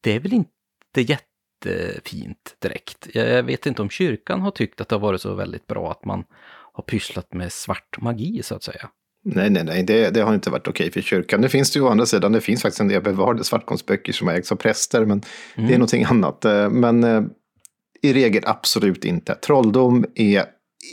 det 0.00 0.12
är 0.12 0.20
väl 0.20 0.32
inte 0.32 0.50
jättefint 0.96 2.56
direkt. 2.58 3.08
Jag 3.14 3.42
vet 3.42 3.66
inte 3.66 3.82
om 3.82 3.90
kyrkan 3.90 4.40
har 4.40 4.50
tyckt 4.50 4.80
att 4.80 4.88
det 4.88 4.94
har 4.94 5.00
varit 5.00 5.20
så 5.20 5.34
väldigt 5.34 5.66
bra 5.66 5.90
att 5.90 6.04
man 6.04 6.24
har 6.72 6.82
pysslat 6.82 7.32
med 7.32 7.52
svart 7.52 8.00
magi 8.00 8.42
så 8.42 8.54
att 8.54 8.62
säga. 8.62 8.90
Nej, 9.28 9.50
nej, 9.50 9.64
nej, 9.64 9.82
det, 9.82 10.10
det 10.10 10.20
har 10.20 10.34
inte 10.34 10.50
varit 10.50 10.68
okej 10.68 10.90
för 10.90 11.00
kyrkan. 11.00 11.40
Nu 11.40 11.48
finns 11.48 11.70
det 11.70 11.78
ju 11.78 11.84
å 11.84 11.88
andra 11.88 12.06
sidan, 12.06 12.32
det 12.32 12.40
finns 12.40 12.62
faktiskt 12.62 12.80
en 12.80 12.88
del 12.88 13.02
bevarade 13.02 13.44
svartkonstböcker 13.44 14.12
som 14.12 14.28
ägs 14.28 14.52
av 14.52 14.56
präster, 14.56 15.00
men 15.00 15.10
mm. 15.10 15.22
det 15.54 15.60
är 15.60 15.64
mm. 15.64 15.78
någonting 15.78 16.04
annat. 16.04 16.44
Eh, 16.44 16.70
men 16.70 17.04
eh, 17.04 17.22
i 18.02 18.12
regel 18.12 18.42
absolut 18.46 19.04
inte. 19.04 19.34
Trolldom 19.34 20.04
är 20.14 20.44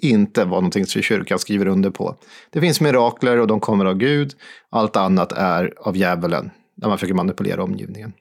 inte 0.02 0.46
vad 0.46 0.64
någonting 0.64 0.86
som 0.86 1.02
kyrkan 1.02 1.40
skriver 1.40 1.66
under 1.68 1.90
på. 1.90 2.16
Det 2.50 2.62
finns 2.62 2.82
mirakler 2.82 3.40
och 3.40 3.48
de 3.48 3.60
kommer 3.60 3.86
av 3.86 3.96
Gud. 3.96 4.34
Allt 4.70 4.96
annat 4.96 5.32
är 5.32 5.74
av 5.78 5.98
djävulen, 5.98 6.52
när 6.76 6.88
man 6.88 6.98
försöker 6.98 7.14
manipulera 7.14 7.64
omgivningen. 7.64 8.14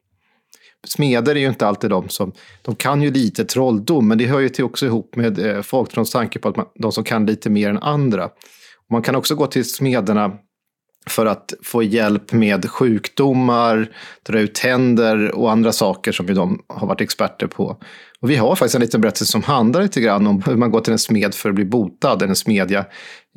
smeder 0.87 1.35
är 1.35 1.41
ju 1.41 1.49
inte 1.49 1.67
alltid 1.67 1.91
de 1.91 2.09
som, 2.09 2.33
de 2.63 2.75
kan 2.75 3.03
ju 3.03 3.11
lite 3.11 3.45
trolldom, 3.45 4.09
men 4.09 4.19
det 4.19 4.27
hör 4.27 4.41
ju 4.41 4.49
till 4.49 4.65
också 4.65 4.87
ihop 4.87 5.17
med 5.17 5.39
eh, 5.39 5.63
folktrons 5.63 6.11
tanke 6.11 6.39
på 6.39 6.49
att 6.49 6.57
man, 6.57 6.67
de 6.75 6.93
som 6.93 7.05
kan 7.05 7.27
lite 7.27 7.51
mer 7.51 7.71
än 7.71 7.79
andra. 7.79 8.31
Man 8.93 9.03
kan 9.03 9.15
också 9.15 9.35
gå 9.35 9.47
till 9.47 9.71
smederna 9.71 10.33
för 11.07 11.27
att 11.27 11.55
få 11.63 11.83
hjälp 11.83 12.33
med 12.33 12.71
sjukdomar, 12.71 13.97
dra 14.23 14.39
ut 14.39 14.55
tänder 14.55 15.35
och 15.35 15.53
andra 15.53 15.73
saker 15.73 16.13
som 16.13 16.27
ju 16.27 16.35
de 16.35 16.63
har 16.67 16.87
varit 16.87 17.01
experter 17.01 17.47
på. 17.47 17.77
Och 18.21 18.31
vi 18.31 18.37
har 18.37 18.57
faktiskt 18.57 18.75
en 18.75 18.81
liten 18.81 19.01
berättelse 19.01 19.33
som 19.33 19.43
handlar 19.43 19.83
lite 19.83 20.01
grann 20.01 20.27
om 20.27 20.43
hur 20.43 20.57
man 20.57 20.71
går 20.71 20.81
till 20.81 20.93
en 20.93 20.99
smed 20.99 21.35
för 21.35 21.49
att 21.49 21.55
bli 21.55 21.65
botad, 21.65 22.23
en 22.23 22.37
smedja. 22.37 22.87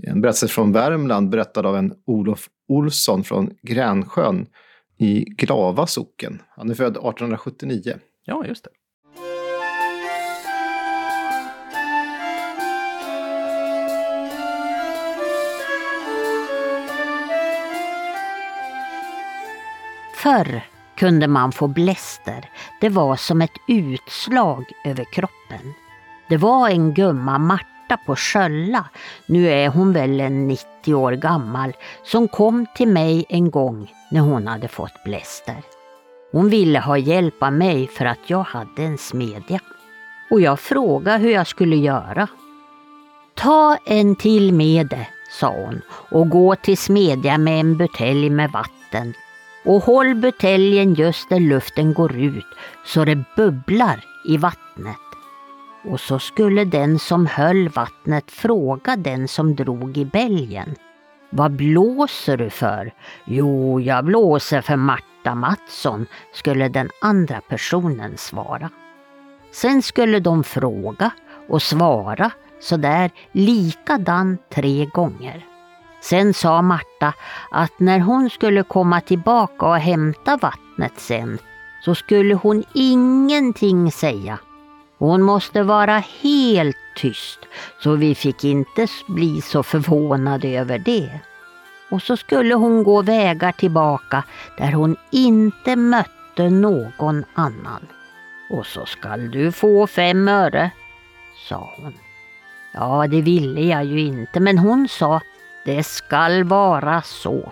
En 0.03 0.21
berättelse 0.21 0.47
från 0.47 0.71
Värmland 0.71 1.29
berättad 1.29 1.65
av 1.65 1.77
en 1.77 1.93
Olof 2.07 2.47
Olsson 2.67 3.23
från 3.23 3.49
Gränsjön 3.61 4.45
i 4.99 5.23
Glava 5.23 5.87
socken. 5.87 6.41
Han 6.49 6.69
är 6.69 6.73
född 6.73 6.97
1879. 6.97 7.95
Ja, 8.25 8.45
just 8.45 8.63
det. 8.63 8.69
Förr 20.25 20.61
kunde 20.97 21.27
man 21.27 21.51
få 21.51 21.67
bläster. 21.67 22.49
Det 22.81 22.89
var 22.89 23.15
som 23.15 23.41
ett 23.41 23.57
utslag 23.67 24.65
över 24.85 25.03
kroppen. 25.03 25.73
Det 26.29 26.37
var 26.37 26.69
en 26.69 26.93
gumma 26.93 27.37
Marta 27.37 27.97
på 28.05 28.15
Skölla, 28.15 28.85
nu 29.25 29.49
är 29.49 29.67
hon 29.67 29.93
väl 29.93 30.19
en 30.21 30.47
90 30.47 30.95
år 30.95 31.11
gammal, 31.11 31.73
som 32.03 32.27
kom 32.27 32.65
till 32.75 32.87
mig 32.87 33.25
en 33.29 33.51
gång 33.51 33.91
när 34.11 34.21
hon 34.21 34.47
hade 34.47 34.67
fått 34.67 35.03
bläster. 35.05 35.63
Hon 36.31 36.49
ville 36.49 36.79
ha 36.79 36.97
hjälp 36.97 37.43
av 37.43 37.53
mig 37.53 37.87
för 37.87 38.05
att 38.05 38.29
jag 38.29 38.43
hade 38.43 38.83
en 38.83 38.97
smedja. 38.97 39.59
Och 40.31 40.41
jag 40.41 40.59
frågade 40.59 41.17
hur 41.17 41.31
jag 41.31 41.47
skulle 41.47 41.75
göra. 41.75 42.27
Ta 43.33 43.77
en 43.85 44.15
till 44.15 44.53
med 44.53 44.87
det, 44.87 45.07
sa 45.39 45.47
hon 45.47 45.81
och 45.89 46.29
gå 46.29 46.55
till 46.55 46.77
smedja 46.77 47.37
med 47.37 47.59
en 47.59 47.77
butelj 47.77 48.29
med 48.29 48.51
vatten 48.51 49.13
och 49.65 49.83
håll 49.83 50.15
buteljen 50.15 50.93
just 50.93 51.29
där 51.29 51.39
luften 51.39 51.93
går 51.93 52.15
ut 52.15 52.45
så 52.85 53.05
det 53.05 53.23
bubblar 53.35 54.03
i 54.25 54.37
vattnet. 54.37 54.97
Och 55.83 55.99
så 55.99 56.19
skulle 56.19 56.65
den 56.65 56.99
som 56.99 57.25
höll 57.25 57.69
vattnet 57.69 58.31
fråga 58.31 58.95
den 58.95 59.27
som 59.27 59.55
drog 59.55 59.97
i 59.97 60.05
bälgen. 60.05 60.75
Vad 61.29 61.51
blåser 61.51 62.37
du 62.37 62.49
för? 62.49 62.93
Jo, 63.25 63.79
jag 63.79 64.05
blåser 64.05 64.61
för 64.61 64.75
Marta 64.75 65.35
Mattsson, 65.35 66.05
skulle 66.33 66.69
den 66.69 66.89
andra 67.01 67.41
personen 67.41 68.17
svara. 68.17 68.69
Sen 69.51 69.81
skulle 69.81 70.19
de 70.19 70.43
fråga 70.43 71.11
och 71.49 71.61
svara 71.61 72.31
sådär 72.61 73.11
likadant 73.31 74.49
tre 74.49 74.85
gånger. 74.85 75.54
Sen 76.09 76.33
sa 76.33 76.61
Marta 76.61 77.13
att 77.51 77.79
när 77.79 77.99
hon 77.99 78.29
skulle 78.29 78.63
komma 78.63 79.01
tillbaka 79.01 79.65
och 79.65 79.77
hämta 79.77 80.37
vattnet 80.37 80.93
sen 80.97 81.39
så 81.85 81.95
skulle 81.95 82.33
hon 82.33 82.63
ingenting 82.73 83.91
säga. 83.91 84.39
Hon 84.97 85.21
måste 85.21 85.63
vara 85.63 86.03
helt 86.21 86.77
tyst 86.95 87.39
så 87.79 87.95
vi 87.95 88.15
fick 88.15 88.43
inte 88.43 88.87
bli 89.07 89.41
så 89.41 89.63
förvånade 89.63 90.47
över 90.47 90.79
det. 90.79 91.19
Och 91.91 92.01
så 92.01 92.17
skulle 92.17 92.53
hon 92.53 92.83
gå 92.83 93.01
vägar 93.01 93.51
tillbaka 93.51 94.23
där 94.57 94.71
hon 94.71 94.95
inte 95.11 95.75
mötte 95.75 96.49
någon 96.49 97.25
annan. 97.33 97.87
Och 98.49 98.65
så 98.65 98.85
skall 98.85 99.31
du 99.31 99.51
få 99.51 99.87
fem 99.87 100.27
öre, 100.27 100.71
sa 101.49 101.73
hon. 101.77 101.93
Ja, 102.73 103.07
det 103.07 103.21
ville 103.21 103.61
jag 103.61 103.85
ju 103.85 103.99
inte, 103.99 104.39
men 104.39 104.57
hon 104.57 104.87
sa 104.87 105.21
det 105.65 105.83
skall 105.83 106.43
vara 106.43 107.01
så. 107.01 107.51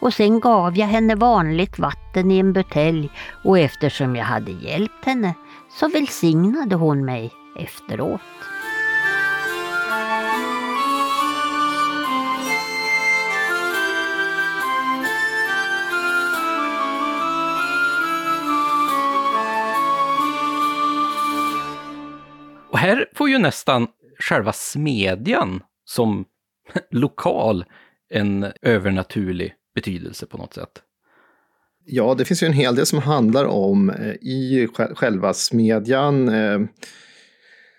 Och 0.00 0.14
sen 0.14 0.40
gav 0.40 0.76
jag 0.76 0.86
henne 0.86 1.14
vanligt 1.14 1.78
vatten 1.78 2.30
i 2.30 2.38
en 2.38 2.52
butelj 2.52 3.10
och 3.44 3.58
eftersom 3.58 4.16
jag 4.16 4.24
hade 4.24 4.50
hjälpt 4.50 5.04
henne 5.04 5.34
så 5.70 5.88
välsignade 5.88 6.76
hon 6.76 7.04
mig 7.04 7.30
efteråt. 7.56 8.20
Och 22.70 22.78
här 22.78 23.06
får 23.14 23.28
ju 23.28 23.38
nästan 23.38 23.86
själva 24.20 24.52
smedjan 24.52 25.62
som 25.84 26.24
lokal 26.90 27.64
en 28.10 28.46
övernaturlig 28.62 29.54
betydelse 29.74 30.26
på 30.26 30.38
något 30.38 30.54
sätt. 30.54 30.82
Ja, 31.84 32.14
det 32.18 32.24
finns 32.24 32.42
ju 32.42 32.46
en 32.46 32.52
hel 32.52 32.74
del 32.74 32.86
som 32.86 32.98
handlar 32.98 33.44
om 33.44 33.90
eh, 33.90 34.12
i 34.12 34.68
själva 34.94 35.34
smedjan. 35.34 36.28
Eh, 36.28 36.60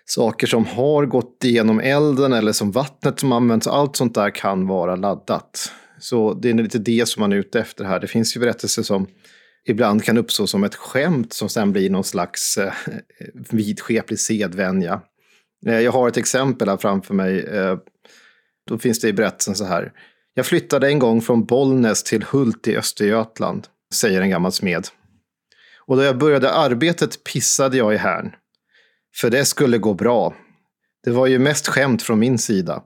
saker 0.04 0.46
som 0.46 0.66
har 0.66 1.06
gått 1.06 1.44
igenom 1.44 1.80
elden 1.80 2.32
eller 2.32 2.52
som 2.52 2.70
vattnet 2.70 3.20
som 3.20 3.32
används. 3.32 3.66
Allt 3.66 3.96
sånt 3.96 4.14
där 4.14 4.30
kan 4.30 4.66
vara 4.66 4.96
laddat. 4.96 5.72
Så 5.98 6.34
det 6.34 6.50
är 6.50 6.54
lite 6.54 6.78
det 6.78 7.08
som 7.08 7.20
man 7.20 7.32
är 7.32 7.36
ute 7.36 7.60
efter 7.60 7.84
här. 7.84 8.00
Det 8.00 8.06
finns 8.06 8.36
ju 8.36 8.40
berättelser 8.40 8.82
som 8.82 9.06
ibland 9.66 10.04
kan 10.04 10.18
uppstå 10.18 10.46
som 10.46 10.64
ett 10.64 10.74
skämt 10.74 11.32
som 11.32 11.48
sen 11.48 11.72
blir 11.72 11.90
någon 11.90 12.04
slags 12.04 12.58
eh, 12.58 12.66
eh 12.66 12.92
vidskeplig 13.50 14.18
sedvänja. 14.18 15.00
Eh, 15.66 15.80
jag 15.80 15.92
har 15.92 16.08
ett 16.08 16.16
exempel 16.16 16.68
här 16.68 16.76
framför 16.76 17.14
mig. 17.14 17.40
Eh, 17.40 17.78
då 18.70 18.78
finns 18.78 19.00
det 19.00 19.08
i 19.08 19.12
berättelsen 19.12 19.54
så 19.54 19.64
här. 19.64 19.92
Jag 20.34 20.46
flyttade 20.46 20.88
en 20.88 20.98
gång 20.98 21.20
från 21.20 21.44
Bollnäs 21.44 22.02
till 22.02 22.24
Hult 22.24 22.68
i 22.68 22.76
Östergötland, 22.76 23.66
säger 23.94 24.20
en 24.20 24.30
gammal 24.30 24.52
smed. 24.52 24.86
Och 25.86 25.96
då 25.96 26.02
jag 26.02 26.18
började 26.18 26.52
arbetet 26.52 27.24
pissade 27.24 27.76
jag 27.76 27.94
i 27.94 27.96
härn. 27.96 28.32
För 29.16 29.30
det 29.30 29.44
skulle 29.44 29.78
gå 29.78 29.94
bra. 29.94 30.34
Det 31.04 31.10
var 31.10 31.26
ju 31.26 31.38
mest 31.38 31.68
skämt 31.68 32.02
från 32.02 32.18
min 32.18 32.38
sida. 32.38 32.82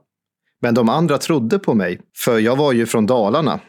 Men 0.61 0.73
de 0.73 0.89
andra 0.89 1.17
trodde 1.17 1.59
på 1.59 1.73
mig, 1.73 2.01
för 2.17 2.39
jag 2.39 2.55
var 2.55 2.73
ju 2.73 2.85
från 2.85 3.05
Dalarna. 3.05 3.59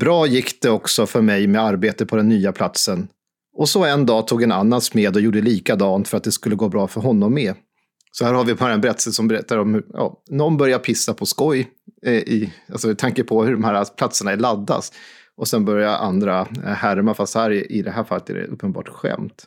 Bra 0.00 0.26
gick 0.26 0.62
det 0.62 0.70
också 0.70 1.06
för 1.06 1.20
mig 1.20 1.46
med 1.46 1.62
arbete 1.62 2.06
på 2.06 2.16
den 2.16 2.28
nya 2.28 2.52
platsen. 2.52 3.08
Och 3.56 3.68
så 3.68 3.84
en 3.84 4.06
dag 4.06 4.26
tog 4.26 4.42
en 4.42 4.52
annan 4.52 4.80
smed 4.80 5.16
och 5.16 5.22
gjorde 5.22 5.40
likadant 5.40 6.08
för 6.08 6.16
att 6.16 6.24
det 6.24 6.32
skulle 6.32 6.56
gå 6.56 6.68
bra 6.68 6.88
för 6.88 7.00
honom 7.00 7.34
med. 7.34 7.54
Så 8.16 8.24
här 8.24 8.34
har 8.34 8.44
vi 8.44 8.54
bara 8.54 8.72
en 8.72 8.80
berättelse 8.80 9.12
som 9.12 9.28
berättar 9.28 9.58
om 9.58 9.74
hur 9.74 9.86
ja, 9.92 10.22
någon 10.30 10.56
börjar 10.56 10.78
pissa 10.78 11.14
på 11.14 11.26
skoj, 11.26 11.70
eh, 12.02 12.14
i, 12.14 12.52
alltså 12.68 12.90
i 12.90 12.94
tanke 12.94 13.24
på 13.24 13.44
hur 13.44 13.52
de 13.52 13.64
här 13.64 13.84
platserna 13.96 14.32
är 14.32 14.36
laddas. 14.36 14.92
Och 15.36 15.48
sen 15.48 15.64
börjar 15.64 15.96
andra 15.96 16.40
eh, 16.40 16.72
härma, 16.72 17.14
fast 17.14 17.34
här 17.34 17.50
i, 17.50 17.66
i 17.66 17.82
det 17.82 17.90
här 17.90 18.04
fallet 18.04 18.30
är 18.30 18.34
det 18.34 18.46
uppenbart 18.46 18.88
skämt. 18.88 19.46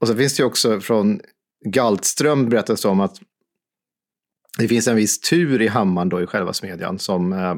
Och 0.00 0.08
så 0.08 0.16
finns 0.16 0.36
det 0.36 0.40
ju 0.40 0.46
också 0.46 0.80
från 0.80 1.20
Galtström 1.64 2.48
berättas 2.48 2.82
det 2.82 2.88
om 2.88 3.00
att 3.00 3.20
det 4.58 4.68
finns 4.68 4.88
en 4.88 4.96
viss 4.96 5.20
tur 5.20 5.62
i 5.62 5.66
hammaren 5.66 6.08
då 6.08 6.22
i 6.22 6.26
själva 6.26 6.52
smedjan 6.52 6.98
som 6.98 7.32
eh, 7.32 7.54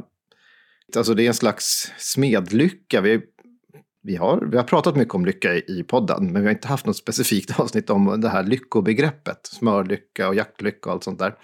Alltså 0.97 1.15
det 1.15 1.23
är 1.23 1.28
en 1.28 1.35
slags 1.35 1.93
smedlycka. 1.98 3.01
Vi 3.01 3.23
vi 4.07 4.16
har, 4.16 4.41
vi 4.51 4.57
har 4.57 4.65
pratat 4.65 4.97
mycket 4.97 5.15
om 5.15 5.24
lycka 5.24 5.55
i, 5.55 5.65
i 5.66 5.83
podden, 5.83 6.33
men 6.33 6.43
vi 6.43 6.49
har 6.49 6.55
inte 6.55 6.69
haft 6.69 6.87
något 6.87 6.97
specifikt 6.97 7.61
avsnitt 7.61 7.91
om 7.91 8.20
det 8.20 8.28
här 8.28 8.43
lyckobegreppet. 8.43 9.47
Smörlycka 9.47 10.28
och 10.28 10.35
jaktlycka 10.35 10.89
och 10.89 10.93
allt 10.93 11.05
sånt 11.05 11.19
där. 11.19 11.35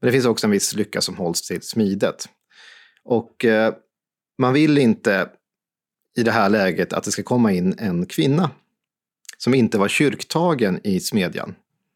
Men 0.00 0.06
det 0.06 0.12
finns 0.12 0.26
också 0.26 0.46
en 0.46 0.50
viss 0.50 0.74
lycka 0.74 1.00
som 1.00 1.16
hålls 1.16 1.42
till 1.42 1.62
smidet. 1.62 2.28
Och 3.04 3.44
eh, 3.44 3.74
man 4.38 4.52
vill 4.52 4.78
inte 4.78 5.28
i 6.18 6.22
det 6.22 6.30
här 6.30 6.48
läget 6.48 6.92
att 6.92 7.04
det 7.04 7.10
ska 7.10 7.22
komma 7.22 7.52
in 7.52 7.74
en 7.78 8.06
kvinna 8.06 8.50
som 9.38 9.54
inte 9.54 9.78
var 9.78 9.88
kyrktagen 9.88 10.80
i 10.84 11.00
smedjan. 11.00 11.54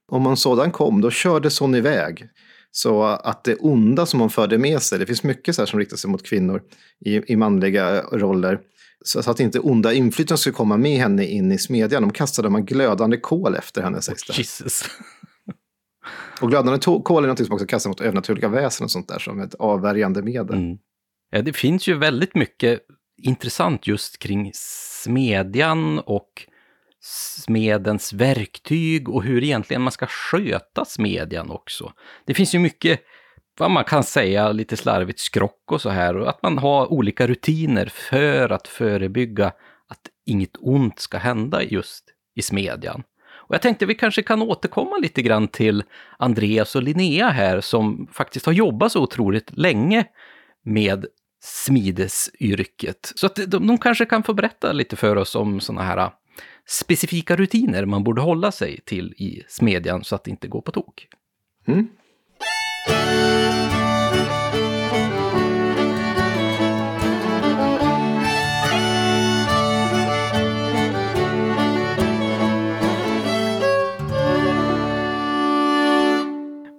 Om 0.09 0.27
en 0.27 0.37
sådan 0.37 0.71
kom, 0.71 1.01
då 1.01 1.11
kördes 1.11 1.61
hon 1.61 1.75
iväg. 1.75 2.29
Så 2.71 3.03
att 3.05 3.45
det 3.45 3.57
onda 3.57 4.07
som 4.07 4.21
hon 4.21 4.31
förde 4.31 4.59
med 4.59 4.83
sig, 4.83 4.99
det 4.99 5.07
finns 5.07 5.23
mycket 5.23 5.55
så 5.55 5.67
som 5.67 5.79
riktar 5.79 5.97
sig 5.97 6.11
mot 6.11 6.27
kvinnor 6.27 6.63
i, 7.05 7.33
i 7.33 7.37
manliga 7.37 8.03
roller, 8.03 8.61
så 9.07 9.31
att 9.31 9.41
inte 9.41 9.61
onda 9.61 9.93
inflytelser 9.93 10.37
skulle 10.37 10.55
komma 10.55 10.77
med 10.77 10.99
henne 10.99 11.27
in 11.27 11.53
i 11.53 11.59
smedjan. 11.59 12.03
De 12.03 12.13
kastade 12.13 12.51
man 12.51 12.65
glödande 12.65 13.17
kol 13.17 13.55
efter 13.55 13.83
henne, 13.83 14.03
sägs 14.03 14.27
det. 14.27 14.39
Jesus. 14.39 14.85
och 16.41 16.51
glödande 16.51 16.79
kol 17.05 17.25
är 17.25 17.29
något 17.29 17.47
som 17.47 17.53
också 17.55 17.67
kastas 17.67 17.89
mot 17.89 18.01
övernaturliga 18.01 18.49
väsen 18.49 18.85
och 18.85 18.91
sånt 18.91 19.09
där 19.09 19.19
som 19.19 19.41
ett 19.41 19.55
avvärjande 19.55 20.23
medel. 20.23 20.57
Mm. 20.57 20.79
Ja, 21.31 21.43
det 21.43 21.53
finns 21.53 21.89
ju 21.89 21.95
väldigt 21.95 22.35
mycket 22.35 22.81
intressant 23.23 23.87
just 23.87 24.19
kring 24.19 24.51
smedjan 24.55 25.99
och 25.99 26.31
smedens 27.01 28.13
verktyg 28.13 29.09
och 29.09 29.23
hur 29.23 29.45
egentligen 29.45 29.83
man 29.83 29.93
ska 29.93 30.07
sköta 30.07 30.85
smedjan 30.85 31.51
också. 31.51 31.93
Det 32.25 32.35
finns 32.35 32.55
ju 32.55 32.59
mycket 32.59 33.01
vad 33.59 33.71
man 33.71 33.85
kan 33.85 34.05
säga 34.05 34.53
lite 34.53 34.77
slarvigt 34.77 35.19
skrock 35.19 35.73
och 35.73 35.81
så 35.81 35.91
här 35.91 36.17
och 36.17 36.29
att 36.29 36.43
man 36.43 36.59
har 36.59 36.93
olika 36.93 37.27
rutiner 37.27 37.87
för 37.87 38.53
att 38.53 38.69
förebygga 38.69 39.47
att 39.89 40.01
inget 40.27 40.57
ont 40.61 40.99
ska 40.99 41.19
hända 41.19 41.63
just 41.63 42.05
i 42.35 42.43
smedjan. 42.43 43.03
Och 43.49 43.55
jag 43.55 43.63
tänkte 43.63 43.87
vi 43.87 43.95
kanske 43.95 44.23
kan 44.23 44.43
återkomma 44.43 44.97
lite 44.97 45.23
grann 45.23 45.49
till 45.49 45.85
Andreas 46.19 46.77
och 46.77 46.83
Linnea 46.83 47.29
här 47.29 47.61
som 47.61 48.09
faktiskt 48.13 48.47
har 48.47 48.53
jobbat 48.53 48.93
så 48.93 49.03
otroligt 49.03 49.57
länge 49.59 50.05
med 50.65 51.07
smidesyrket. 51.41 53.13
Så 53.15 53.27
att 53.27 53.37
de, 53.37 53.67
de 53.67 53.79
kanske 53.79 54.05
kan 54.05 54.23
få 54.23 54.35
berätta 54.35 54.73
lite 54.73 54.97
för 54.97 55.17
oss 55.17 55.35
om 55.35 55.61
sådana 55.61 55.83
här 55.83 56.11
specifika 56.69 57.37
rutiner 57.37 57.85
man 57.85 58.05
borde 58.05 58.23
hålla 58.23 58.53
sig 58.53 58.81
till 58.85 59.13
i 59.17 59.43
smedjan 59.49 60.05
så 60.05 60.15
att 60.15 60.25
det 60.25 60.31
inte 60.31 60.49
går 60.49 60.61
på 60.61 60.73
tok. 60.73 61.09
Mm. 61.67 61.89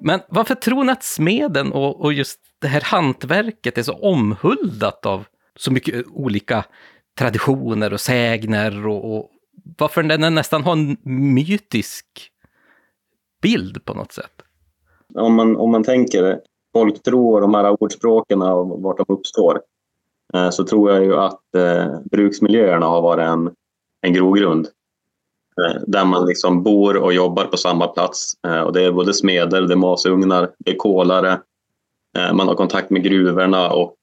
Men 0.08 0.22
varför 0.30 0.56
tror 0.56 0.84
ni 0.84 0.92
att 0.92 1.04
smeden 1.04 1.72
och, 1.72 2.02
och 2.02 2.14
just 2.14 2.40
det 2.60 2.68
här 2.68 2.82
hantverket 2.82 3.78
är 3.78 3.84
så 3.84 3.94
omhuldat 3.94 5.06
av 5.06 5.26
så 5.56 5.72
mycket 5.72 6.06
olika 6.08 6.66
traditioner 7.18 7.94
och 7.94 8.02
sägner 8.02 8.88
och, 8.88 9.18
och 9.18 9.32
varför 9.78 10.04
den 10.04 10.36
nästan 10.36 10.64
har 10.64 10.74
en 10.74 10.98
mytisk 11.34 12.06
bild 13.42 13.86
på 13.86 13.94
något 13.94 14.12
sätt? 14.12 14.37
Om 15.16 15.36
man, 15.36 15.58
om 15.58 15.72
man 15.72 15.84
tänker 15.84 16.40
folktro 16.74 17.34
och 17.34 17.42
de 17.42 17.54
här 17.54 17.84
ordspråken 17.84 18.42
och 18.42 18.82
vart 18.82 18.98
de 18.98 19.06
uppstår 19.08 19.62
eh, 20.34 20.50
så 20.50 20.64
tror 20.64 20.92
jag 20.92 21.04
ju 21.04 21.16
att 21.16 21.56
eh, 21.56 22.00
bruksmiljöerna 22.12 22.86
har 22.86 23.02
varit 23.02 23.28
en, 23.28 23.52
en 24.02 24.14
grogrund 24.14 24.68
Eh, 25.62 25.82
där 25.88 26.06
man 26.06 26.26
liksom 26.26 26.64
bor 26.64 26.98
och 26.98 27.14
jobbar 27.14 27.46
på 27.46 27.58
samma 27.58 27.88
plats. 27.88 28.34
Eh, 28.48 28.62
och 28.62 28.74
det 28.74 28.84
är 28.84 28.92
både 28.92 29.14
smeder, 29.14 29.62
det 29.62 29.74
är 29.74 29.78
masugnar, 29.78 30.52
det 30.58 30.72
är 30.72 30.76
kolare. 30.76 31.40
Eh, 32.18 32.34
man 32.34 32.48
har 32.48 32.56
kontakt 32.56 32.90
med 32.90 33.04
gruvorna 33.04 33.72
och 33.72 33.96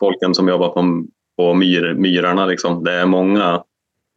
folken 0.00 0.34
som 0.34 0.48
jobbar 0.48 0.68
på, 0.68 1.04
på 1.36 1.54
myr, 1.54 1.94
myrarna. 1.94 2.46
Liksom. 2.46 2.84
Det 2.84 2.92
är 2.92 3.06
många 3.06 3.62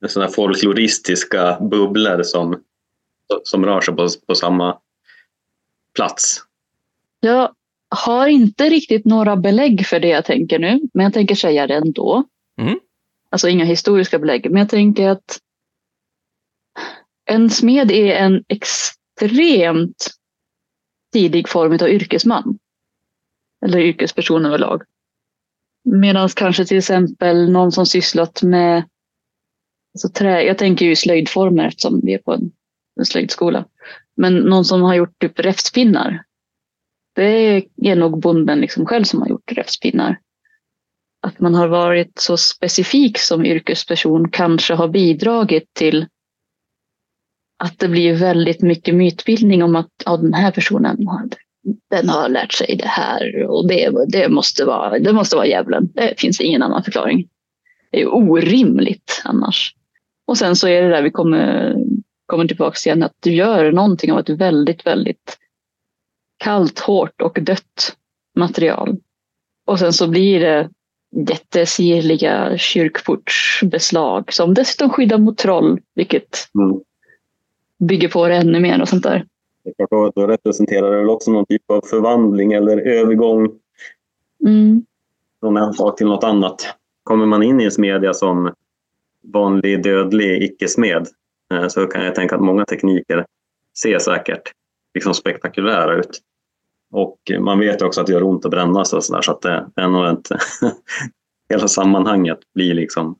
sådana 0.08 0.32
folkloristiska 0.32 1.58
bubblor 1.62 2.24
som, 2.24 2.60
som 3.44 3.66
rör 3.66 3.82
sig 3.82 3.96
på, 3.96 4.08
på 4.28 4.36
samma 4.36 4.78
plats. 5.96 6.44
Jag 7.20 7.56
har 7.90 8.28
inte 8.28 8.70
riktigt 8.70 9.06
några 9.06 9.36
belägg 9.36 9.86
för 9.88 10.00
det 10.00 10.08
jag 10.08 10.26
tänker 10.26 10.60
nu, 10.60 10.80
men 10.94 11.04
jag 11.04 11.14
tänker 11.14 11.36
säga 11.36 11.68
det 11.68 11.76
ändå. 11.76 12.24
Mm. 12.62 12.80
Alltså 13.30 13.50
inga 13.50 13.66
historiska 13.66 14.20
belägg, 14.20 14.52
men 14.52 14.60
jag 14.60 14.70
tänker 14.70 15.10
att 15.10 15.40
en 17.26 17.50
smed 17.50 17.92
är 17.92 18.16
en 18.16 18.44
extremt 18.48 20.08
tidig 21.14 21.50
form 21.50 21.74
av 21.74 21.90
yrkesman. 21.90 22.60
Eller 23.66 23.80
yrkesperson 23.80 24.46
överlag. 24.46 24.84
Medan 25.84 26.30
kanske 26.30 26.66
till 26.66 26.78
exempel 26.78 27.52
någon 27.52 27.72
som 27.72 27.86
sysslat 27.86 28.44
med 28.44 28.84
alltså 29.94 30.10
trä, 30.10 30.44
jag 30.44 30.58
tänker 30.58 30.86
ju 30.86 30.96
slöjdformer 30.96 31.68
eftersom 31.68 32.00
vi 32.04 32.14
är 32.14 32.18
på 32.18 32.34
en, 32.34 32.52
en 33.00 33.06
slöjdskola. 33.06 33.66
Men 34.22 34.36
någon 34.36 34.66
som 34.66 34.82
har 34.82 34.96
gjort 34.96 35.20
typ 35.20 35.40
räfspinnar. 35.40 36.24
Det 37.16 37.66
är 37.84 37.96
nog 37.96 38.22
bonden 38.22 38.60
liksom 38.60 38.86
själv 38.86 39.04
som 39.04 39.22
har 39.22 39.28
gjort 39.28 39.52
räfspinnar. 39.52 40.20
Att 41.22 41.40
man 41.40 41.56
har 41.56 41.68
varit 41.68 42.20
så 42.20 42.38
specifik 42.38 43.20
som 43.20 43.46
yrkesperson 43.46 44.30
kanske 44.30 44.74
har 44.74 44.88
bidragit 44.88 45.74
till 45.74 46.08
att 47.64 47.80
det 47.80 47.88
blir 47.88 48.14
väldigt 48.14 48.62
mycket 48.62 48.96
mytbildning 48.96 49.64
om 49.64 49.76
att 49.76 49.92
ja, 50.06 50.18
den 50.18 50.34
här 50.34 50.52
personen 50.52 50.98
den 51.90 52.10
har 52.10 52.30
lärt 52.30 52.54
sig 52.54 52.76
det 52.78 52.88
här 52.88 53.46
och 53.46 53.68
det, 53.68 53.92
det, 54.08 54.30
måste 54.30 54.66
vara, 54.66 55.00
det 55.00 55.14
måste 55.14 55.36
vara 55.36 55.48
djävulen. 55.48 55.90
Det 55.94 56.14
finns 56.18 56.42
ingen 56.42 56.64
annan 56.64 56.84
förklaring. 56.84 57.28
Det 57.92 58.02
är 58.02 58.14
orimligt 58.14 59.22
annars. 59.26 59.76
Och 60.28 60.38
sen 60.38 60.56
så 60.56 60.68
är 60.68 60.82
det 60.82 60.90
där 60.90 61.02
vi 61.02 61.12
kommer, 61.12 61.76
kommer 62.32 62.48
tillbaka 62.48 62.90
igen, 62.90 63.04
att 63.04 63.16
du 63.20 63.34
gör 63.34 63.72
någonting 63.72 64.12
av 64.12 64.20
ett 64.20 64.30
väldigt, 64.30 64.86
väldigt 64.86 65.38
kallt, 66.38 66.80
hårt 66.80 67.22
och 67.22 67.40
dött 67.42 67.96
material. 68.36 68.98
Och 69.66 69.80
sen 69.80 69.94
så 69.94 70.08
blir 70.08 70.40
det 70.40 70.70
jättesirliga 71.30 72.58
kyrkportsbeslag 72.58 74.34
som 74.34 74.54
dessutom 74.54 74.90
skyddar 74.90 75.18
mot 75.18 75.38
troll, 75.38 75.80
vilket 75.96 76.50
mm 76.56 76.82
bygger 77.82 78.10
på 78.10 78.28
det 78.28 78.36
ännu 78.36 78.60
mer 78.60 78.82
och 78.82 78.90
sånt 78.90 79.04
där. 79.04 79.26
Då 80.16 80.28
representerar 80.28 80.92
det 80.92 80.98
väl 80.98 81.10
också 81.10 81.32
någon 81.32 81.46
typ 81.46 81.72
av 81.72 81.82
förvandling 81.82 82.54
eller 82.54 82.78
övergång 82.78 83.50
mm. 84.46 84.86
från 85.40 85.58
en 85.58 85.74
sak 85.74 85.98
till 85.98 86.08
något 86.08 86.24
annat. 86.24 86.76
Kommer 87.04 87.26
man 87.26 87.44
in 87.44 87.62
i 87.62 87.64
en 87.64 87.72
smedja 87.72 88.14
som 88.14 88.54
vanlig 89.34 89.84
dödlig 89.84 90.44
icke-smed 90.44 91.08
så 91.70 91.88
kan 91.88 92.06
jag 92.06 92.16
tänka 92.16 92.36
att 92.36 92.42
många 92.42 92.66
tekniker 92.66 93.26
ser 93.82 94.00
säkert 94.00 94.52
liksom 94.94 95.14
spektakulära 95.14 95.96
ut. 95.96 96.20
Och 96.92 97.18
man 97.40 97.60
vet 97.60 97.82
också 97.82 98.02
att 98.02 98.08
det 98.08 98.14
gör 98.14 98.24
ont 98.24 98.46
att 98.46 98.52
brännas 98.52 98.94
och 98.94 99.04
så 99.04 99.14
där, 99.14 99.22
så 99.22 99.32
att 99.32 99.42
det 99.42 99.66
är 99.76 99.88
nog 99.88 100.10
inte... 100.10 100.38
hela 101.52 101.68
sammanhanget 101.68 102.40
blir 102.54 102.74
liksom 102.74 103.16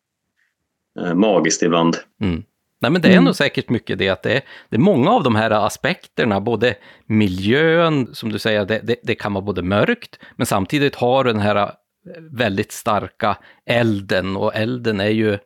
eh, 1.00 1.14
magiskt 1.14 1.64
ibland. 1.64 1.98
Mm. 2.22 2.44
Nej, 2.80 2.92
men 2.92 3.02
det 3.02 3.08
är 3.08 3.14
mm. 3.14 3.24
nog 3.24 3.36
säkert 3.36 3.70
mycket 3.70 3.98
det 3.98 4.10
att 4.10 4.24
det 4.24 4.34
är, 4.34 4.42
det 4.70 4.76
är 4.76 4.80
många 4.80 5.12
av 5.12 5.24
de 5.24 5.36
här 5.36 5.52
aspekterna, 5.52 6.42
både 6.42 6.76
miljön, 7.06 8.16
som 8.16 8.32
du 8.32 8.40
säger, 8.40 8.66
det, 8.66 8.80
det, 8.84 8.96
det 9.04 9.16
kan 9.16 9.34
vara 9.34 9.46
både 9.46 9.62
mörkt, 9.62 10.20
men 10.36 10.46
samtidigt 10.46 10.96
har 10.96 11.24
den 11.24 11.40
här 11.40 11.72
väldigt 12.20 12.72
starka 12.72 13.38
elden 13.66 14.38
och 14.38 14.56
elden 14.56 15.00
är 15.00 15.10
ju, 15.10 15.38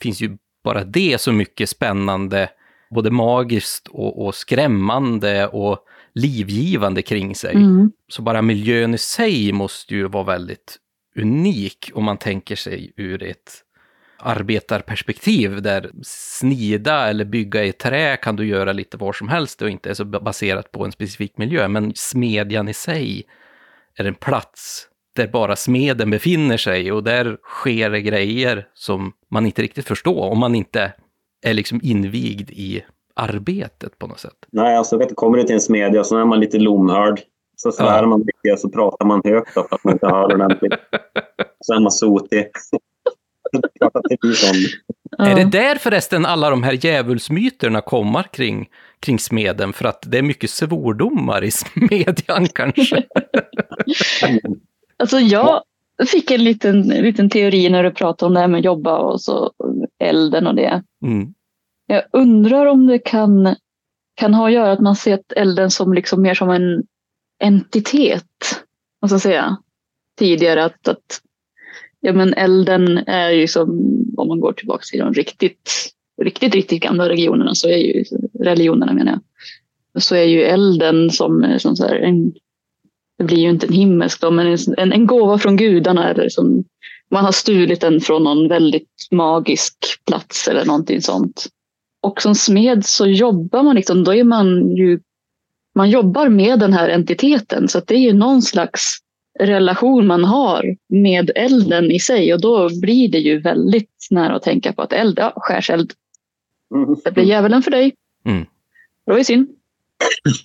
finns 0.00 0.20
ju 0.20 0.36
bara 0.64 0.84
det 0.84 1.20
så 1.20 1.32
mycket 1.32 1.68
spännande, 1.68 2.50
både 2.90 3.10
magiskt 3.10 3.88
och, 3.88 4.26
och 4.26 4.34
skrämmande 4.34 5.46
och 5.46 5.78
livgivande 6.14 7.02
kring 7.02 7.34
sig. 7.34 7.54
Mm. 7.54 7.92
Så 8.08 8.22
bara 8.22 8.42
miljön 8.42 8.94
i 8.94 8.98
sig 8.98 9.52
måste 9.52 9.94
ju 9.94 10.08
vara 10.08 10.24
väldigt 10.24 10.76
unik 11.16 11.90
om 11.94 12.04
man 12.04 12.18
tänker 12.18 12.56
sig 12.56 12.92
ur 12.96 13.22
ett 13.22 13.64
arbetarperspektiv 14.22 15.62
där 15.62 15.90
snida 16.02 17.08
eller 17.08 17.24
bygga 17.24 17.64
i 17.64 17.72
trä 17.72 18.16
kan 18.16 18.36
du 18.36 18.46
göra 18.46 18.72
lite 18.72 18.96
var 18.96 19.12
som 19.12 19.28
helst 19.28 19.62
och 19.62 19.70
inte 19.70 19.90
är 19.90 19.94
så 19.94 20.04
baserat 20.04 20.72
på 20.72 20.84
en 20.84 20.92
specifik 20.92 21.38
miljö. 21.38 21.68
Men 21.68 21.92
smedjan 21.94 22.68
i 22.68 22.74
sig 22.74 23.24
är 23.94 24.04
en 24.04 24.14
plats 24.14 24.89
där 25.16 25.28
bara 25.28 25.56
smeden 25.56 26.10
befinner 26.10 26.56
sig 26.56 26.92
och 26.92 27.04
där 27.04 27.36
sker 27.42 27.90
det 27.90 28.00
grejer 28.00 28.66
som 28.74 29.12
man 29.30 29.46
inte 29.46 29.62
riktigt 29.62 29.88
förstår 29.88 30.30
om 30.30 30.38
man 30.38 30.54
inte 30.54 30.92
är 31.46 31.54
liksom 31.54 31.80
invigd 31.82 32.50
i 32.50 32.84
arbetet 33.14 33.98
på 33.98 34.06
något 34.06 34.20
sätt. 34.20 34.36
Nej, 34.52 34.76
alltså 34.76 34.98
vet, 34.98 35.16
kommer 35.16 35.38
du 35.38 35.44
till 35.44 35.54
en 35.54 35.60
smedja 35.60 36.04
så 36.04 36.16
är 36.16 36.24
man 36.24 36.40
lite 36.40 36.58
lomhörd. 36.58 37.20
Så 37.56 37.72
svär 37.72 38.02
ja. 38.02 38.06
man 38.06 38.20
mycket 38.20 38.52
och 38.52 38.58
så 38.58 38.68
pratar 38.68 39.06
man 39.06 39.20
högt 39.24 39.50
för 39.50 39.66
att 39.70 39.84
man 39.84 39.92
inte 39.92 40.06
hör 40.06 40.34
ordentligt. 40.34 40.72
Så 41.60 41.74
är 41.74 41.80
man 41.80 41.90
sotig. 41.90 42.46
Ja. 45.18 45.26
Är 45.26 45.34
det 45.34 45.44
där 45.44 45.74
förresten 45.74 46.26
alla 46.26 46.50
de 46.50 46.62
här 46.62 46.72
djävulsmyterna 46.72 47.80
kommer 47.80 48.22
kring, 48.22 48.68
kring 49.00 49.18
smeden? 49.18 49.72
För 49.72 49.84
att 49.84 50.02
det 50.06 50.18
är 50.18 50.22
mycket 50.22 50.50
svordomar 50.50 51.44
i 51.44 51.50
smedjan 51.50 52.46
kanske? 52.48 53.02
Alltså 55.00 55.18
jag 55.18 55.62
fick 56.06 56.30
en 56.30 56.44
liten, 56.44 56.82
liten 56.82 57.30
teori 57.30 57.68
när 57.68 57.82
du 57.82 57.90
pratade 57.90 58.26
om 58.26 58.34
det 58.34 58.40
här 58.40 58.48
med 58.48 58.58
att 58.58 58.64
jobba 58.64 58.98
och 58.98 59.20
så 59.20 59.52
elden 59.98 60.46
och 60.46 60.54
det. 60.54 60.82
Mm. 61.02 61.34
Jag 61.86 62.02
undrar 62.12 62.66
om 62.66 62.86
det 62.86 62.98
kan, 62.98 63.56
kan 64.14 64.34
ha 64.34 64.46
att 64.46 64.52
göra 64.52 64.72
att 64.72 64.80
man 64.80 64.96
ser 64.96 65.20
elden 65.36 65.70
som 65.70 65.94
liksom 65.94 66.22
mer 66.22 66.34
som 66.34 66.50
en 66.50 66.82
entitet. 67.38 68.24
Ska 69.06 69.18
säga? 69.18 69.56
Tidigare 70.18 70.64
att, 70.64 70.88
att 70.88 71.20
ja 72.00 72.12
men 72.12 72.34
elden 72.34 72.98
är 72.98 73.30
ju 73.30 73.48
som, 73.48 73.68
om 74.16 74.28
man 74.28 74.40
går 74.40 74.52
tillbaka 74.52 74.82
till 74.90 75.00
de 75.00 75.14
riktigt, 75.14 75.70
riktigt, 76.22 76.54
riktigt 76.54 76.82
gamla 76.82 77.08
regionerna 77.08 77.54
så 77.54 77.68
är 77.68 77.76
ju, 77.76 78.04
religionerna 78.40 78.92
menar 78.92 79.12
jag, 79.92 80.02
så 80.02 80.14
är 80.14 80.24
ju 80.24 80.42
elden 80.42 81.10
som, 81.10 81.56
som 81.58 81.76
så 81.76 81.86
en, 81.86 82.32
det 83.20 83.24
blir 83.24 83.38
ju 83.38 83.50
inte 83.50 83.66
en 83.66 83.72
himmelsk 83.72 84.20
då, 84.20 84.30
men 84.30 84.58
en, 84.76 84.92
en 84.92 85.06
gåva 85.06 85.38
från 85.38 85.56
gudarna 85.56 86.10
eller 86.10 86.28
som 86.28 86.64
man 87.08 87.24
har 87.24 87.32
stulit 87.32 87.80
den 87.80 88.00
från 88.00 88.24
någon 88.24 88.48
väldigt 88.48 89.08
magisk 89.10 89.74
plats 90.06 90.48
eller 90.48 90.64
någonting 90.64 91.02
sånt. 91.02 91.46
Och 92.00 92.22
som 92.22 92.34
smed 92.34 92.86
så 92.86 93.06
jobbar 93.06 93.62
man 93.62 93.76
liksom, 93.76 94.04
då 94.04 94.14
är 94.14 94.24
man 94.24 94.76
ju, 94.76 95.00
man 95.74 95.90
jobbar 95.90 96.28
med 96.28 96.58
den 96.58 96.72
här 96.72 96.88
entiteten 96.88 97.68
så 97.68 97.78
att 97.78 97.86
det 97.86 97.94
är 97.94 97.98
ju 97.98 98.12
någon 98.12 98.42
slags 98.42 98.98
relation 99.38 100.06
man 100.06 100.24
har 100.24 100.76
med 100.88 101.30
elden 101.34 101.90
i 101.90 102.00
sig 102.00 102.34
och 102.34 102.40
då 102.40 102.80
blir 102.80 103.08
det 103.08 103.18
ju 103.18 103.40
väldigt 103.40 104.06
nära 104.10 104.34
att 104.34 104.42
tänka 104.42 104.72
på 104.72 104.82
att 104.82 104.92
eld, 104.92 105.18
ja, 105.18 105.32
skärseld. 105.36 105.92
Mm. 106.74 106.96
Det 107.04 107.10
blir 107.10 107.24
djävulen 107.24 107.62
för 107.62 107.70
dig. 107.70 107.94
Mm. 108.24 108.46
Det 109.04 109.10
var 109.12 109.18
ju 109.18 109.24
synd. 109.24 109.48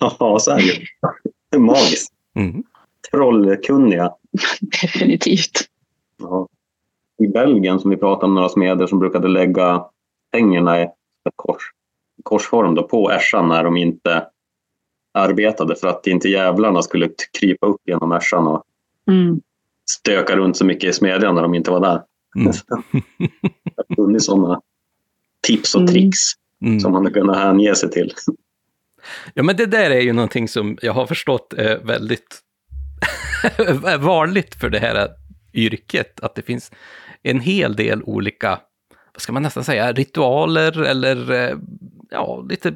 Ja, 0.00 0.38
så 0.40 0.50
är 0.50 0.56
det 0.56 0.62
ju. 0.62 1.58
Magiskt. 1.58 2.15
Mm. 2.36 2.62
Trollkunniga. 3.10 4.12
Definitivt. 4.82 5.60
Ja. 6.18 6.48
I 7.18 7.28
Belgien 7.28 7.80
som 7.80 7.90
vi 7.90 7.96
pratade 7.96 8.26
om 8.26 8.34
några 8.34 8.48
smeder 8.48 8.86
som 8.86 8.98
brukade 8.98 9.28
lägga 9.28 9.84
pengarna 10.32 10.80
i 10.80 10.82
ett 10.82 10.92
kors, 11.36 11.62
korsform 12.22 12.74
då, 12.74 12.82
på 12.82 13.10
ässjan 13.10 13.48
när 13.48 13.64
de 13.64 13.76
inte 13.76 14.26
arbetade 15.14 15.76
för 15.76 15.88
att 15.88 16.06
inte 16.06 16.28
jävlarna 16.28 16.82
skulle 16.82 17.10
krypa 17.40 17.66
upp 17.66 17.80
genom 17.84 18.12
ässjan 18.12 18.46
och 18.46 18.62
Mm. 19.08 19.40
stöka 19.90 20.36
runt 20.36 20.56
så 20.56 20.64
mycket 20.64 20.90
i 20.90 20.92
smedjan 20.92 21.34
när 21.34 21.42
de 21.42 21.54
inte 21.54 21.70
var 21.70 21.80
där. 21.80 22.02
Mm. 22.36 22.52
Det 23.18 23.72
har 23.76 23.94
funnits 23.96 24.26
sådana 24.26 24.60
tips 25.46 25.74
och 25.74 25.80
Mm. 25.80 25.92
tricks 25.92 26.18
Mm. 26.64 26.80
som 26.80 26.92
man 26.92 27.04
hade 27.04 27.20
kunnat 27.20 27.36
hänge 27.36 27.74
sig 27.74 27.90
till. 27.90 28.12
Ja, 29.34 29.42
men 29.42 29.56
det 29.56 29.66
där 29.66 29.90
är 29.90 30.00
ju 30.00 30.12
någonting 30.12 30.48
som 30.48 30.78
jag 30.82 30.92
har 30.92 31.06
förstått 31.06 31.52
är 31.52 31.78
väldigt 31.78 32.40
vanligt 33.98 34.54
för 34.54 34.70
det 34.70 34.78
här 34.78 35.08
yrket, 35.54 36.20
att 36.20 36.34
det 36.34 36.42
finns 36.42 36.72
en 37.22 37.40
hel 37.40 37.76
del 37.76 38.02
olika, 38.02 38.60
vad 39.12 39.20
ska 39.20 39.32
man 39.32 39.42
nästan 39.42 39.64
säga, 39.64 39.92
ritualer 39.92 40.82
eller 40.82 41.32
eh, 41.32 41.56
ja, 42.10 42.46
lite 42.48 42.74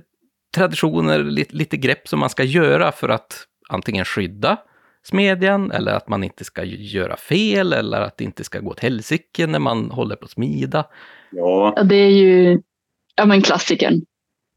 traditioner, 0.54 1.24
lite, 1.24 1.56
lite 1.56 1.76
grepp 1.76 2.08
som 2.08 2.20
man 2.20 2.30
ska 2.30 2.44
göra 2.44 2.92
för 2.92 3.08
att 3.08 3.46
antingen 3.68 4.04
skydda 4.04 4.56
smedjan 5.02 5.70
eller 5.70 5.92
att 5.92 6.08
man 6.08 6.24
inte 6.24 6.44
ska 6.44 6.64
göra 6.64 7.16
fel 7.16 7.72
eller 7.72 8.00
att 8.00 8.16
det 8.16 8.24
inte 8.24 8.44
ska 8.44 8.60
gå 8.60 8.70
åt 8.70 8.80
helsike 8.80 9.46
när 9.46 9.58
man 9.58 9.90
håller 9.90 10.16
på 10.16 10.24
att 10.24 10.30
smida. 10.30 10.86
Ja, 11.30 11.72
Ja, 11.76 11.82
det 11.82 11.94
är 11.94 12.10
ju 12.10 12.60
ja, 13.14 13.26
men 13.26 13.42
klassikern. 13.42 14.04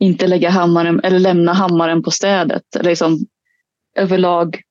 Inte 0.03 0.27
lägga 0.27 0.49
hammaren 0.49 0.99
eller 1.03 1.19
lämna 1.19 1.53
hammaren 1.53 2.03
på 2.03 2.11
städet. 2.11 2.75
Eller 2.75 2.89
liksom, 2.89 3.19
överlag, 3.95 4.61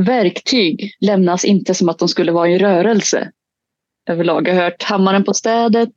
verktyg 0.00 0.92
lämnas 1.00 1.44
inte 1.44 1.74
som 1.74 1.88
att 1.88 1.98
de 1.98 2.08
skulle 2.08 2.32
vara 2.32 2.48
i 2.48 2.58
rörelse. 2.58 3.30
Överlag. 4.08 4.48
Jag 4.48 4.54
har 4.54 4.62
hört 4.62 4.82
hammaren 4.82 5.24
på 5.24 5.34
städet. 5.34 5.94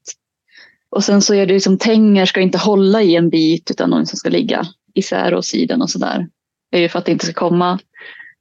Och 0.89 1.03
sen 1.03 1.21
så 1.21 1.33
är 1.33 1.45
det 1.45 1.53
liksom 1.53 1.77
tänger 1.77 2.25
ska 2.25 2.41
inte 2.41 2.57
hålla 2.57 3.01
i 3.01 3.15
en 3.15 3.29
bit 3.29 3.71
utan 3.71 3.89
någon 3.89 4.05
som 4.05 4.17
ska 4.17 4.29
ligga 4.29 4.65
isär 4.93 5.33
och 5.33 5.45
sidan 5.45 5.81
och 5.81 5.89
sådär. 5.89 6.27
Det 6.71 6.77
är 6.77 6.81
ju 6.81 6.89
för 6.89 6.99
att 6.99 7.05
det 7.05 7.11
inte 7.11 7.25
ska 7.25 7.33
komma 7.33 7.79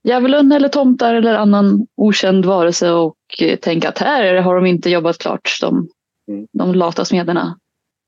djävulen 0.04 0.52
eller 0.52 0.68
tomtar 0.68 1.14
eller 1.14 1.34
annan 1.34 1.86
okänd 1.96 2.44
varelse 2.44 2.90
och 2.90 3.16
eh, 3.40 3.56
tänka 3.58 3.88
att 3.88 3.98
här 3.98 4.34
har 4.34 4.54
de 4.54 4.66
inte 4.66 4.90
jobbat 4.90 5.18
klart, 5.18 5.58
de, 5.60 5.88
Mm. 6.28 6.46
de 6.52 6.74
lata 6.74 7.04
smederna. 7.04 7.58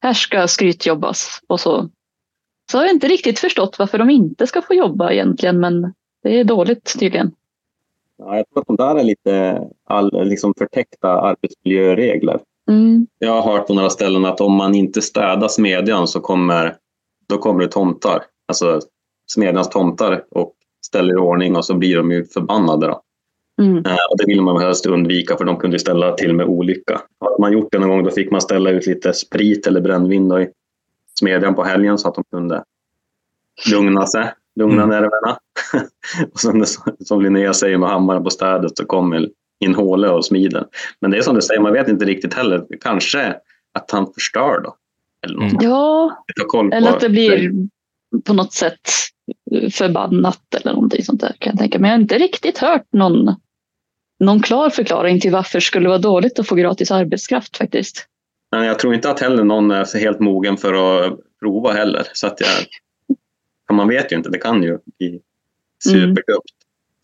Här 0.02 0.12
ska 0.12 0.48
skrytjobbas 0.48 1.40
och 1.46 1.60
så. 1.60 1.88
Så 2.70 2.78
har 2.78 2.84
jag 2.84 2.94
inte 2.94 3.08
riktigt 3.08 3.38
förstått 3.38 3.78
varför 3.78 3.98
de 3.98 4.10
inte 4.10 4.46
ska 4.46 4.62
få 4.62 4.74
jobba 4.74 5.12
egentligen, 5.12 5.60
men 5.60 5.94
det 6.22 6.40
är 6.40 6.44
dåligt 6.44 6.98
tydligen. 6.98 7.32
ja 8.18 8.36
jag 8.36 8.48
tror 8.48 8.60
att 8.60 8.66
de 8.66 8.76
där 8.76 8.96
är 8.96 9.04
lite 9.04 9.62
all, 9.84 10.28
liksom 10.28 10.54
förtäckta 10.58 11.08
arbetsmiljöregler. 11.08 12.40
Mm. 12.68 13.06
Jag 13.18 13.42
har 13.42 13.52
hört 13.52 13.66
på 13.66 13.74
några 13.74 13.90
ställen 13.90 14.24
att 14.24 14.40
om 14.40 14.52
man 14.52 14.74
inte 14.74 15.02
städar 15.02 15.48
smedjan 15.48 16.08
så 16.08 16.20
kommer, 16.20 16.76
då 17.28 17.38
kommer 17.38 17.60
det 17.60 17.68
tomtar. 17.68 18.22
Alltså 18.48 18.80
smedjans 19.26 19.68
tomtar 19.68 20.24
och 20.30 20.52
ställer 20.86 21.14
i 21.14 21.16
ordning 21.16 21.56
och 21.56 21.64
så 21.64 21.74
blir 21.74 21.96
de 21.96 22.12
ju 22.12 22.24
förbannade. 22.24 22.86
Då. 22.86 23.02
Mm. 23.62 23.76
Eh, 23.76 23.96
Och 24.10 24.18
det 24.18 24.26
vill 24.26 24.42
man 24.42 24.62
helst 24.62 24.86
undvika 24.86 25.36
för 25.36 25.44
de 25.44 25.56
kunde 25.56 25.78
ställa 25.78 26.12
till 26.12 26.34
med 26.34 26.46
olycka. 26.46 27.00
Hade 27.20 27.40
man 27.40 27.52
gjort 27.52 27.68
det 27.72 27.78
någon 27.78 27.88
gång 27.88 28.04
då 28.04 28.10
fick 28.10 28.30
man 28.30 28.40
ställa 28.40 28.70
ut 28.70 28.86
lite 28.86 29.12
sprit 29.12 29.66
eller 29.66 29.80
brännvin 29.80 30.32
i 30.32 30.48
smedjan 31.20 31.54
på 31.54 31.64
helgen 31.64 31.98
så 31.98 32.08
att 32.08 32.14
de 32.14 32.24
kunde 32.30 32.64
lugna 33.70 34.06
sig, 34.06 34.32
lugna 34.56 34.82
Mm. 34.82 34.88
nerverna. 34.88 35.38
och 36.32 36.40
sen 36.40 36.64
som 37.04 37.22
Linnea 37.22 37.54
säger 37.54 37.78
med 37.78 37.88
hammaren 37.88 38.24
på 38.24 38.30
städet 38.30 38.76
så 38.76 38.86
kommer 38.86 39.28
in 39.64 39.74
håle 39.74 40.08
och 40.08 40.24
smider. 40.24 40.66
Men 41.00 41.10
det 41.10 41.16
är 41.18 41.22
som 41.22 41.34
du 41.34 41.42
säger, 41.42 41.60
man 41.60 41.72
vet 41.72 41.88
inte 41.88 42.04
riktigt 42.04 42.34
heller. 42.34 42.66
Kanske 42.80 43.36
att 43.74 43.90
han 43.90 44.12
förstör 44.12 44.60
då. 44.60 44.76
Eller 45.26 45.38
något. 45.38 45.52
Mm. 45.52 45.70
Ja, 45.70 46.24
eller 46.72 46.90
att 46.90 47.00
det 47.00 47.08
blir 47.08 47.52
på 48.24 48.32
något 48.32 48.52
sätt 48.52 48.90
förbannat 49.72 50.54
eller 50.54 50.72
någonting 50.72 51.04
sånt 51.04 51.20
där 51.20 51.36
kan 51.38 51.50
jag 51.50 51.58
tänka. 51.58 51.78
Men 51.78 51.90
jag 51.90 51.96
har 51.96 52.02
inte 52.02 52.18
riktigt 52.18 52.58
hört 52.58 52.86
någon, 52.92 53.34
någon 54.20 54.42
klar 54.42 54.70
förklaring 54.70 55.20
till 55.20 55.32
varför 55.32 55.58
det 55.58 55.62
skulle 55.62 55.88
vara 55.88 55.98
dåligt 55.98 56.38
att 56.38 56.46
få 56.46 56.54
gratis 56.54 56.90
arbetskraft 56.90 57.56
faktiskt. 57.56 58.06
Men 58.50 58.64
jag 58.64 58.78
tror 58.78 58.94
inte 58.94 59.10
att 59.10 59.20
heller 59.20 59.44
någon 59.44 59.70
är 59.70 59.98
helt 59.98 60.20
mogen 60.20 60.56
för 60.56 60.74
att 60.74 61.18
prova 61.40 61.72
heller. 61.72 62.06
Så 62.12 62.26
att 62.26 62.40
jag, 62.40 62.48
ja, 63.68 63.74
man 63.74 63.88
vet 63.88 64.12
ju 64.12 64.16
inte, 64.16 64.30
det 64.30 64.38
kan 64.38 64.62
ju 64.62 64.78
bli 64.98 65.20
superdumt. 65.84 66.44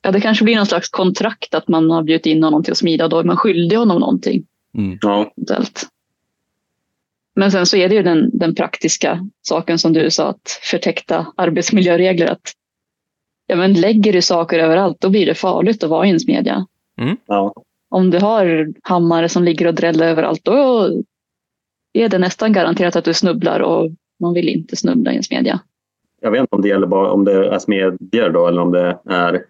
Ja, 0.02 0.10
det 0.12 0.20
kanske 0.20 0.44
blir 0.44 0.56
någon 0.56 0.66
slags 0.66 0.88
kontrakt 0.88 1.54
att 1.54 1.68
man 1.68 1.90
har 1.90 2.02
bjudit 2.02 2.26
in 2.26 2.42
honom 2.42 2.62
till 2.62 2.72
att 2.72 2.78
smida. 2.78 3.08
Då 3.08 3.18
är 3.18 3.24
man 3.24 3.36
skyldig 3.36 3.76
honom 3.76 4.00
någonting. 4.00 4.46
Mm. 4.74 4.98
Ja. 5.00 5.32
Men 7.34 7.52
sen 7.52 7.66
så 7.66 7.76
är 7.76 7.88
det 7.88 7.94
ju 7.94 8.02
den, 8.02 8.30
den 8.38 8.54
praktiska 8.54 9.28
saken 9.42 9.78
som 9.78 9.92
du 9.92 10.10
sa, 10.10 10.28
att 10.28 10.60
förtäckta 10.62 11.26
arbetsmiljöregler. 11.36 12.26
Att, 12.26 12.52
ja, 13.46 13.56
men 13.56 13.74
lägger 13.74 14.12
du 14.12 14.22
saker 14.22 14.58
överallt, 14.58 15.00
då 15.00 15.08
blir 15.08 15.26
det 15.26 15.34
farligt 15.34 15.84
att 15.84 15.90
vara 15.90 16.06
i 16.06 16.10
en 16.10 16.20
smedja. 16.20 16.66
ja. 17.26 17.54
Om 17.88 18.10
du 18.10 18.18
har 18.18 18.72
hammare 18.82 19.28
som 19.28 19.44
ligger 19.44 19.66
och 19.66 19.74
dräller 19.74 20.08
överallt, 20.08 20.40
då 20.44 20.88
är 22.04 22.08
det 22.08 22.18
nästan 22.18 22.52
garanterat 22.52 22.96
att 22.96 23.04
du 23.04 23.14
snubblar 23.14 23.60
och 23.60 23.90
man 24.20 24.34
vill 24.34 24.48
inte 24.48 24.76
snubbla 24.76 25.12
i 25.12 25.16
en 25.16 25.22
smedja. 25.22 25.60
Jag 26.20 26.30
vet 26.30 26.40
inte 26.40 26.56
om 26.56 26.62
det 26.62 26.68
gäller 26.68 26.86
bara 26.86 27.10
om 27.10 27.24
det 27.24 27.46
är 27.46 27.58
smedjor 27.58 28.30
då 28.30 28.46
eller 28.46 28.62
om 28.62 28.72
det 28.72 28.98
är 29.08 29.42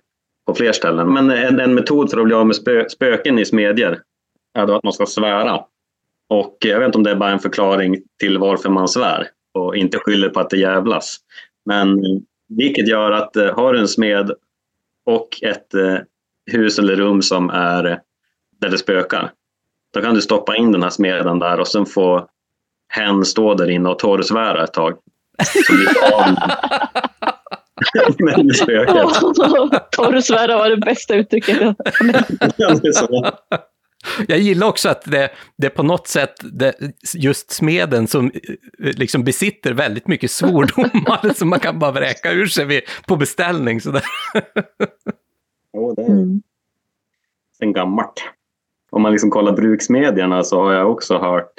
på 0.47 0.55
fler 0.55 0.73
ställen. 0.73 1.13
Men 1.13 1.31
en, 1.31 1.61
en 1.61 1.75
metod 1.75 2.11
för 2.11 2.19
att 2.19 2.25
bli 2.25 2.35
av 2.35 2.47
med 2.47 2.57
spö, 2.57 2.89
spöken 2.89 3.39
i 3.39 3.45
smedjor 3.45 3.99
är 4.55 4.67
då 4.67 4.75
att 4.75 4.85
man 4.85 4.93
ska 4.93 5.07
svära. 5.07 5.61
Och 6.29 6.57
jag 6.61 6.79
vet 6.79 6.87
inte 6.87 6.99
om 6.99 7.05
det 7.05 7.11
är 7.11 7.17
bara 7.17 7.31
en 7.31 7.39
förklaring 7.39 8.03
till 8.21 8.39
varför 8.39 8.71
man 8.71 8.89
svär 8.89 9.29
och 9.55 9.77
inte 9.77 9.99
skyller 9.99 10.29
på 10.29 10.41
att 10.41 10.51
det 10.51 10.59
jävlas. 10.59 11.17
Men 11.65 12.01
vilket 12.49 12.89
gör 12.89 13.13
att 13.13 13.37
eh, 13.37 13.55
har 13.55 13.73
du 13.73 13.79
en 13.79 13.89
smed 13.89 14.31
och 15.07 15.29
ett 15.43 15.75
eh, 15.75 15.97
hus 16.53 16.79
eller 16.79 16.97
rum 16.97 17.23
som 17.23 17.51
är 17.51 17.85
eh, 17.85 17.97
där 18.61 18.71
det 18.71 18.79
spökar. 18.79 19.33
Då 19.95 20.01
kan 20.01 20.15
du 20.15 20.21
stoppa 20.21 20.57
in 20.57 20.73
den 20.73 20.83
här 20.83 20.91
smeden 20.91 21.39
där 21.39 21.61
och 21.61 21.69
sen 21.69 21.87
få 21.87 22.29
hen 22.89 23.25
stå 23.25 23.55
där 23.55 23.71
inne 23.71 23.89
och 23.89 23.99
torrsvära 23.99 24.65
ett 24.65 24.73
tag. 24.73 24.93
Av 26.13 26.37
spöket. 28.55 28.97
Torrsvära 29.91 30.57
var 30.57 30.71
det 30.71 30.77
bästa 30.77 31.15
uttrycket. 31.15 31.77
Jag 34.29 34.39
gillar 34.39 34.67
också 34.67 34.89
att 34.89 35.03
det, 35.05 35.31
det 35.59 35.67
är 35.67 35.71
på 35.71 35.83
något 35.83 36.07
sätt 36.09 36.35
det, 36.53 36.75
just 37.15 37.51
smeden 37.51 38.07
som 38.07 38.27
eh, 38.27 38.33
liksom 38.79 39.25
besitter 39.25 39.73
väldigt 39.73 40.07
mycket 40.09 40.31
svordomar 40.31 41.35
som 41.35 41.49
man 41.49 41.61
kan 41.61 41.79
bara 41.79 41.91
vräka 41.93 42.33
ur 42.33 42.47
sig 42.47 42.65
vid, 42.65 42.83
på 43.09 43.17
beställning. 43.17 43.81
Sådär. 43.81 44.03
Jo, 45.75 45.95
det 45.95 46.03
är 46.03 46.07
Mm. 46.07 46.43
sen 47.59 47.73
gammalt. 47.73 48.25
Om 48.91 49.03
man 49.03 49.13
liksom 49.13 49.31
kollar 49.31 49.53
bruksmedierna 49.53 50.43
så 50.45 50.63
har 50.63 50.73
jag 50.73 50.91
också 50.91 51.19
hört 51.19 51.53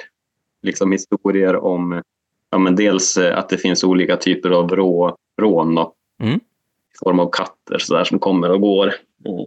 liksom 0.62 0.92
historier 0.92 1.56
om 1.56 2.02
ja, 2.50 2.58
men 2.58 2.76
dels 2.76 3.16
eh, 3.16 3.38
att 3.38 3.48
det 3.48 3.58
finns 3.58 3.84
olika 3.84 4.16
typer 4.16 4.50
av 4.50 4.76
rå, 4.76 5.16
rån 5.40 5.74
då, 5.74 5.94
Mm. 6.22 6.34
i 6.34 6.98
form 7.04 7.20
av 7.20 7.30
katter 7.32 7.78
så 7.78 7.94
där, 7.94 8.04
som 8.04 8.18
kommer 8.18 8.50
och 8.50 8.60
går. 8.60 8.94
Mm. 9.26 9.46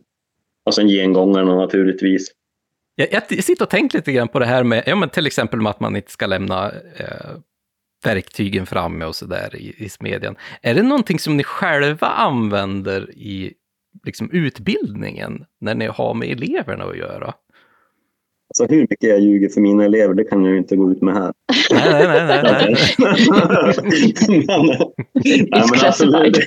Och 0.63 0.73
sen 0.73 0.87
gengångarna 0.87 1.55
naturligtvis. 1.55 2.31
Jag, 2.95 3.07
jag 3.29 3.43
sitter 3.43 3.65
och 3.65 3.69
tänker 3.69 3.97
lite 3.97 4.11
grann 4.11 4.27
på 4.27 4.39
det 4.39 4.45
här 4.45 4.63
med, 4.63 4.83
ja 4.85 4.95
men 4.95 5.09
till 5.09 5.27
exempel 5.27 5.61
med 5.61 5.69
att 5.69 5.79
man 5.79 5.95
inte 5.95 6.11
ska 6.11 6.25
lämna 6.25 6.71
eh, 6.95 7.31
verktygen 8.03 8.65
framme 8.65 9.05
och 9.05 9.15
sådär 9.15 9.55
i, 9.55 9.75
i 9.77 9.89
smedjan. 9.89 10.35
Är 10.61 10.75
det 10.75 10.83
någonting 10.83 11.19
som 11.19 11.37
ni 11.37 11.43
själva 11.43 12.07
använder 12.07 13.11
i 13.11 13.53
liksom, 14.05 14.31
utbildningen 14.31 15.45
när 15.59 15.75
ni 15.75 15.85
har 15.85 16.13
med 16.13 16.29
eleverna 16.29 16.83
att 16.83 16.97
göra? 16.97 17.33
Alltså 18.51 18.75
hur 18.75 18.81
mycket 18.81 19.09
jag 19.09 19.19
ljuger 19.19 19.49
för 19.49 19.61
mina 19.61 19.85
elever, 19.85 20.13
det 20.13 20.23
kan 20.23 20.43
jag 20.43 20.51
ju 20.51 20.57
inte 20.57 20.75
gå 20.75 20.91
ut 20.91 21.01
med 21.01 21.13
här. 21.13 21.33
Nej, 21.71 22.07
nej, 22.07 22.27
nej, 22.27 22.43
nej, 22.43 22.75
nej. 22.97 24.13
men, 24.47 24.65
nej, 25.23 25.63
men 25.71 25.87
absolut. 25.87 26.37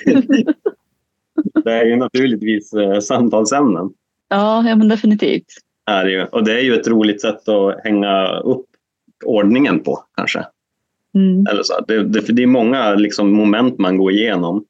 Det 1.64 1.72
är 1.72 1.84
ju 1.84 1.96
naturligtvis 1.96 2.72
eh, 2.72 3.00
samtalsämnen. 3.00 3.90
Ja, 4.28 4.68
ja, 4.68 4.76
men 4.76 4.88
definitivt. 4.88 5.44
Är 5.86 6.04
det 6.04 6.10
ju. 6.10 6.24
Och 6.24 6.44
det 6.44 6.52
är 6.52 6.62
ju 6.62 6.74
ett 6.74 6.88
roligt 6.88 7.20
sätt 7.20 7.48
att 7.48 7.84
hänga 7.84 8.38
upp 8.38 8.66
ordningen 9.24 9.80
på 9.80 10.04
kanske. 10.16 10.44
Mm. 11.14 11.46
Eller 11.50 11.62
så. 11.62 11.84
Det, 11.88 12.04
det, 12.04 12.22
för 12.22 12.32
det 12.32 12.42
är 12.42 12.46
många 12.46 12.94
liksom, 12.94 13.32
moment 13.32 13.78
man 13.78 13.96
går 13.96 14.12
igenom 14.12 14.64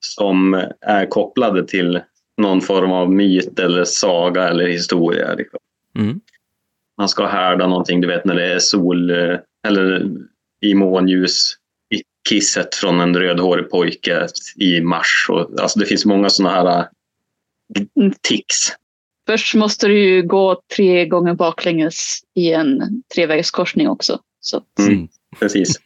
som 0.00 0.64
är 0.80 1.06
kopplade 1.06 1.66
till 1.66 2.00
någon 2.36 2.60
form 2.60 2.92
av 2.92 3.12
myt 3.12 3.58
eller 3.58 3.84
saga 3.84 4.48
eller 4.48 4.68
historia. 4.68 5.34
Liksom. 5.34 5.60
Mm. 5.98 6.20
Man 6.98 7.08
ska 7.08 7.26
härda 7.26 7.66
någonting, 7.66 8.00
du 8.00 8.08
vet 8.08 8.24
när 8.24 8.34
det 8.34 8.52
är 8.52 8.58
sol 8.58 9.10
eh, 9.10 9.38
eller 9.68 10.10
i 10.60 10.74
månljus 10.74 11.56
i 11.94 12.02
kisset 12.28 12.74
från 12.74 13.00
en 13.00 13.16
rödhårig 13.16 13.70
pojke 13.70 14.26
i 14.56 14.80
mars. 14.80 15.26
Och, 15.30 15.60
alltså 15.60 15.78
det 15.78 15.86
finns 15.86 16.04
många 16.04 16.30
sådana 16.30 16.54
här 16.54 16.78
eh, 17.76 18.12
tics. 18.20 18.56
Först 19.26 19.54
måste 19.54 19.86
du 19.86 19.98
ju 19.98 20.22
gå 20.22 20.60
tre 20.76 21.06
gånger 21.06 21.34
baklänges 21.34 22.20
i 22.34 22.52
en 22.52 23.02
trevägskorsning 23.14 23.88
också. 23.88 24.20
Så 24.40 24.56
att 24.56 24.78
Mm. 24.78 25.08
Precis. 25.40 25.80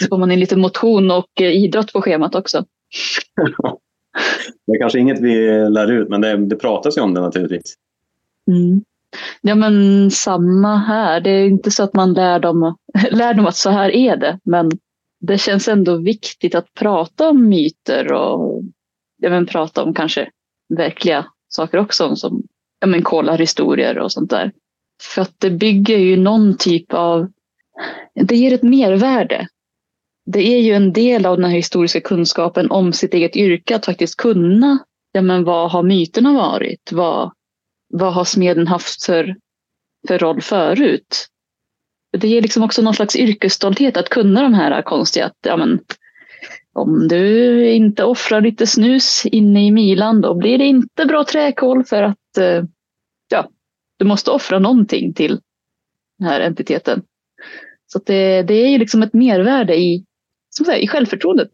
så 0.00 0.06
får 0.08 0.18
man 0.18 0.32
in 0.32 0.40
lite 0.40 0.56
motion 0.56 1.10
och 1.10 1.40
eh, 1.40 1.52
idrott 1.52 1.92
på 1.92 2.02
schemat 2.02 2.34
också. 2.34 2.64
Det 4.66 4.72
är 4.72 4.78
kanske 4.80 4.98
inget 4.98 5.20
vi 5.20 5.34
lär 5.70 5.92
ut, 5.92 6.08
men 6.08 6.20
det, 6.20 6.36
det 6.36 6.56
pratas 6.56 6.96
ju 6.96 7.00
om 7.00 7.14
det 7.14 7.20
naturligtvis. 7.20 7.74
Mm. 8.48 8.84
Ja 9.40 9.54
men 9.54 10.10
samma 10.10 10.76
här. 10.76 11.20
Det 11.20 11.30
är 11.30 11.46
inte 11.46 11.70
så 11.70 11.82
att 11.82 11.94
man 11.94 12.12
lär 12.12 12.38
dem, 12.38 12.76
lär 13.10 13.34
dem 13.34 13.46
att 13.46 13.56
så 13.56 13.70
här 13.70 13.90
är 13.90 14.16
det. 14.16 14.38
Men 14.44 14.70
det 15.20 15.38
känns 15.38 15.68
ändå 15.68 15.96
viktigt 15.96 16.54
att 16.54 16.74
prata 16.74 17.28
om 17.28 17.48
myter 17.48 18.12
och 18.12 18.62
ja, 19.18 19.30
men, 19.30 19.46
prata 19.46 19.82
om 19.82 19.94
kanske 19.94 20.30
verkliga 20.76 21.26
saker 21.48 21.78
också. 21.78 22.16
Som 22.16 22.42
ja, 22.80 22.86
men, 22.86 23.02
kollarhistorier 23.02 23.98
och 23.98 24.12
sånt 24.12 24.30
där. 24.30 24.52
För 25.02 25.22
att 25.22 25.34
det 25.38 25.50
bygger 25.50 25.98
ju 25.98 26.16
någon 26.16 26.56
typ 26.56 26.94
av... 26.94 27.28
Det 28.14 28.36
ger 28.36 28.52
ett 28.52 28.62
mervärde. 28.62 29.48
Det 30.26 30.40
är 30.40 30.60
ju 30.60 30.72
en 30.72 30.92
del 30.92 31.26
av 31.26 31.36
den 31.36 31.44
här 31.44 31.56
historiska 31.56 32.00
kunskapen 32.00 32.70
om 32.70 32.92
sitt 32.92 33.14
eget 33.14 33.36
yrke 33.36 33.76
att 33.76 33.84
faktiskt 33.84 34.16
kunna, 34.16 34.78
ja 35.12 35.22
men 35.22 35.44
vad 35.44 35.70
har 35.70 35.82
myterna 35.82 36.32
varit? 36.32 36.92
Vad, 36.92 37.32
vad 37.92 38.14
har 38.14 38.24
smeden 38.24 38.66
haft 38.66 39.04
för, 39.04 39.36
för 40.08 40.18
roll 40.18 40.40
förut? 40.42 41.26
Det 42.18 42.28
ger 42.28 42.42
liksom 42.42 42.62
också 42.62 42.82
någon 42.82 42.94
slags 42.94 43.16
yrkesstolthet 43.16 43.96
att 43.96 44.08
kunna 44.08 44.42
de 44.42 44.54
här 44.54 44.82
konstiga, 44.82 45.26
att 45.26 45.36
ja 45.42 45.56
men, 45.56 45.80
om 46.72 47.08
du 47.08 47.68
inte 47.70 48.04
offrar 48.04 48.40
lite 48.40 48.66
snus 48.66 49.26
inne 49.26 49.66
i 49.66 49.70
Milan 49.70 50.20
då 50.20 50.34
blir 50.34 50.58
det 50.58 50.64
inte 50.64 51.06
bra 51.06 51.24
träkol 51.24 51.84
för 51.84 52.02
att 52.02 52.38
eh, 52.38 52.64
ja, 53.28 53.48
du 53.98 54.04
måste 54.04 54.30
offra 54.30 54.58
någonting 54.58 55.14
till 55.14 55.40
den 56.18 56.28
här 56.28 56.40
entiteten. 56.40 57.02
Så 57.86 57.98
att 57.98 58.06
det, 58.06 58.42
det 58.42 58.54
är 58.54 58.68
ju 58.68 58.78
liksom 58.78 59.02
ett 59.02 59.12
mervärde 59.12 59.76
i, 59.76 60.04
som 60.50 60.66
säga, 60.66 60.78
i 60.78 60.88
självförtroendet. 60.88 61.50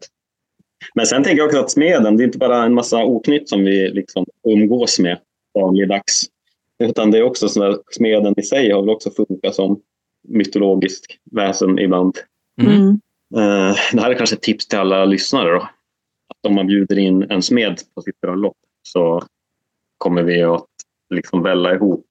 Men 0.95 1.05
sen 1.05 1.23
tänker 1.23 1.37
jag 1.37 1.47
också 1.47 1.59
att 1.59 1.71
smeden, 1.71 2.17
det 2.17 2.23
är 2.23 2.25
inte 2.25 2.37
bara 2.37 2.63
en 2.63 2.73
massa 2.73 3.03
oknytt 3.03 3.49
som 3.49 3.63
vi 3.63 3.89
liksom 3.89 4.25
umgås 4.47 4.99
med 4.99 5.19
dagligdags. 5.61 6.21
Utan 6.83 7.11
det 7.11 7.17
är 7.17 7.23
också 7.23 7.49
så 7.49 7.63
att 7.63 7.81
smeden 7.91 8.33
i 8.37 8.43
sig 8.43 8.71
har 8.71 8.81
väl 8.81 8.89
också 8.89 9.11
funkat 9.11 9.55
som 9.55 9.81
mytologiskt 10.27 11.05
väsen 11.31 11.79
ibland. 11.79 12.17
Mm. 12.61 12.89
Eh, 13.35 13.75
Det 13.93 14.01
här 14.01 14.11
är 14.11 14.13
kanske 14.17 14.35
ett 14.35 14.41
tips 14.41 14.67
till 14.67 14.79
alla 14.79 15.05
lyssnare. 15.05 15.51
Då. 15.51 15.61
Att 16.27 16.45
om 16.47 16.55
man 16.55 16.67
bjuder 16.67 16.99
in 16.99 17.31
en 17.31 17.41
smed 17.41 17.79
på 17.95 18.01
sitt 18.01 18.21
bröllop 18.21 18.57
så 18.83 19.23
kommer 19.97 20.23
vi 20.23 20.43
att 20.43 20.65
liksom 21.09 21.43
välla 21.43 21.73
ihop 21.75 22.05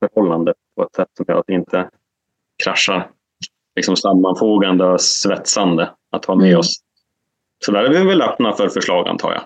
förhållandet 0.00 0.56
på 0.76 0.82
ett 0.82 0.94
sätt 0.94 1.08
som 1.16 1.24
gör 1.28 1.38
att 1.38 1.46
det 1.46 1.54
inte 1.54 1.90
kraschar. 2.64 3.10
Liksom 3.76 3.96
sammanfogande 3.96 4.84
och 4.84 5.00
svetsande 5.00 5.90
att 6.10 6.24
ha 6.24 6.34
med 6.34 6.46
Mm. 6.48 6.58
oss. 6.58 6.76
Så 7.64 7.72
där 7.72 7.84
är 7.84 7.88
vi 7.88 8.04
väl 8.04 8.22
öppna 8.22 8.52
för 8.52 8.68
förslag 8.68 9.08
antar 9.08 9.32
jag. 9.32 9.42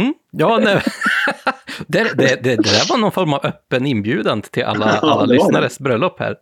Mm. 0.00 0.14
Ja, 0.30 0.60
nej. 0.64 0.82
det, 1.88 2.12
det, 2.14 2.42
det, 2.42 2.42
det 2.42 2.56
där 2.56 2.88
var 2.88 2.98
någon 2.98 3.12
form 3.12 3.32
av 3.32 3.46
öppen 3.46 3.86
inbjudan 3.86 4.42
till 4.42 4.64
alla, 4.64 4.86
alla 4.86 5.26
det 5.26 5.34
lyssnares 5.34 5.78
bröllop 5.78 6.20
här. 6.20 6.36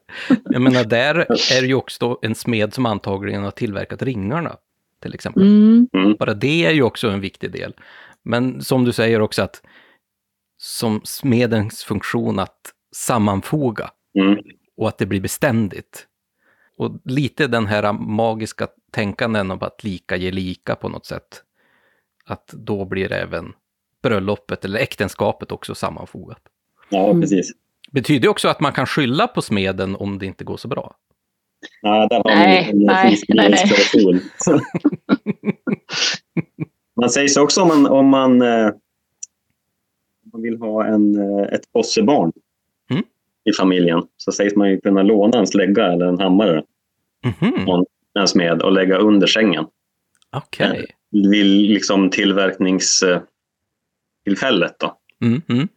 Jag 0.44 0.62
menar, 0.62 0.84
där 0.84 1.16
är 1.56 1.60
det 1.60 1.66
ju 1.66 1.74
också 1.74 2.18
en 2.22 2.34
smed 2.34 2.74
som 2.74 2.86
antagligen 2.86 3.42
har 3.42 3.50
tillverkat 3.50 4.02
ringarna, 4.02 4.56
till 5.02 5.14
exempel. 5.14 5.42
Mm. 5.42 6.16
Bara 6.18 6.34
det 6.34 6.66
är 6.66 6.70
ju 6.72 6.82
också 6.82 7.08
en 7.10 7.20
viktig 7.20 7.52
del. 7.52 7.74
Men 8.24 8.60
som 8.62 8.84
du 8.84 8.92
säger 8.92 9.20
också 9.20 9.42
att 9.42 9.62
som 10.58 11.00
smedens 11.04 11.84
funktion 11.84 12.38
att 12.38 12.60
sammanfoga 12.96 13.90
Mm. 14.18 14.38
och 14.76 14.88
att 14.88 14.98
det 14.98 15.06
blir 15.06 15.20
beständigt. 15.20 16.06
Och 16.76 17.00
lite 17.04 17.46
den 17.46 17.66
här 17.66 17.92
magiska 17.92 18.68
tänkanden 18.92 19.50
om 19.50 19.62
att 19.62 19.84
lika 19.84 20.16
ger 20.16 20.32
lika 20.32 20.74
på 20.74 20.88
något 20.88 21.06
sätt. 21.06 21.42
Att 22.24 22.46
då 22.46 22.84
blir 22.84 23.12
även 23.12 23.52
bröllopet 24.02 24.64
eller 24.64 24.78
äktenskapet 24.80 25.52
också 25.52 25.74
sammanfogat. 25.74 26.40
Ja, 26.88 27.04
Mm. 27.10 27.20
precis. 27.20 27.52
Betyder 27.92 28.28
också 28.28 28.48
att 28.48 28.60
man 28.60 28.72
kan 28.72 28.86
skylla 28.86 29.26
på 29.26 29.42
smeden 29.42 29.96
om 29.96 30.18
det 30.18 30.26
inte 30.26 30.44
går 30.44 30.56
så 30.56 30.68
bra. 30.68 30.94
Nej, 31.82 32.08
där 32.08 32.16
har 32.16 32.24
Nej, 32.24 32.70
en 32.70 32.78
nej, 32.84 33.08
finsk 33.08 33.24
nej, 33.28 33.50
nej. 33.50 34.20
Man 36.96 37.10
säger 37.10 37.28
så 37.28 37.42
också 37.42 37.62
om 37.62 37.68
man, 37.68 37.86
om 37.86 38.06
man, 38.08 38.42
eh, 38.42 38.66
om 38.66 40.30
man 40.32 40.42
vill 40.42 40.58
ha 40.58 40.84
en, 40.86 41.14
eh, 41.16 41.46
ett 41.54 41.72
possebarn 41.72 42.32
Mm. 42.90 43.02
i 43.44 43.52
familjen 43.52 44.02
så 44.16 44.32
sägs 44.32 44.56
man 44.56 44.70
ju 44.70 44.80
kunna 44.80 45.02
låna 45.02 45.38
en 45.38 45.46
slägga 45.46 45.92
eller 45.92 46.06
en 46.06 46.18
hammare 46.20 46.62
Mhm, 47.24 47.64
från 47.64 47.84
en 48.14 48.28
smed 48.28 48.62
och 48.62 48.72
lägga 48.72 48.96
under 48.98 49.26
sängen. 49.26 49.66
Okej. 50.36 50.86
Vid 51.10 51.70
liksom 51.70 52.10
tillverkningstillfället 54.24 54.78
då, 54.78 54.96
Mm, 55.22 55.42
mm. 55.48 55.68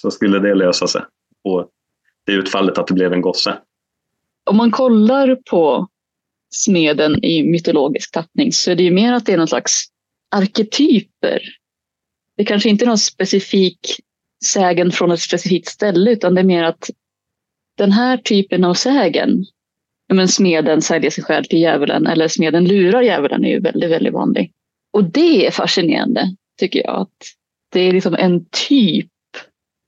så 0.00 0.10
skulle 0.10 0.38
det 0.38 0.54
lösa 0.54 0.86
sig. 0.86 1.02
Och 1.44 1.68
det 2.26 2.32
utfallet 2.32 2.78
att 2.78 2.86
det 2.86 2.94
blev 2.94 3.12
en 3.12 3.20
gosse. 3.20 3.58
Om 4.50 4.56
man 4.56 4.70
kollar 4.70 5.36
på 5.50 5.88
smeden 6.50 7.24
i 7.24 7.42
mytologisk 7.42 8.12
tappning 8.12 8.52
så 8.52 8.70
är 8.70 8.76
det 8.76 8.82
ju 8.82 8.90
mer 8.90 9.12
att 9.12 9.26
det 9.26 9.32
är 9.32 9.36
någon 9.36 9.48
slags 9.48 9.84
arketyper. 10.30 11.42
Det 12.36 12.44
kanske 12.44 12.68
inte 12.68 12.84
är 12.84 12.86
någon 12.86 12.98
specifik 12.98 14.00
sägen 14.44 14.92
från 14.92 15.10
ett 15.10 15.20
specifikt 15.20 15.68
ställe 15.68 16.10
utan 16.10 16.34
det 16.34 16.40
är 16.40 16.44
mer 16.44 16.64
att 16.64 16.90
den 17.76 17.92
här 17.92 18.16
typen 18.16 18.64
av 18.64 18.74
sägen, 18.74 19.44
ja, 20.06 20.14
men 20.14 20.28
smeden 20.28 20.82
säljer 20.82 21.10
sig 21.10 21.24
själv 21.24 21.44
till 21.44 21.60
djävulen 21.60 22.06
eller 22.06 22.28
smeden 22.28 22.64
lurar 22.64 23.02
djävulen 23.02 23.44
är 23.44 23.48
ju 23.48 23.60
väldigt, 23.60 23.90
väldigt 23.90 24.12
vanlig. 24.12 24.52
Och 24.92 25.04
det 25.04 25.46
är 25.46 25.50
fascinerande 25.50 26.36
tycker 26.58 26.82
jag. 26.86 27.00
att 27.00 27.16
Det 27.72 27.80
är 27.80 27.92
liksom 27.92 28.14
en 28.14 28.44
typ 28.68 29.10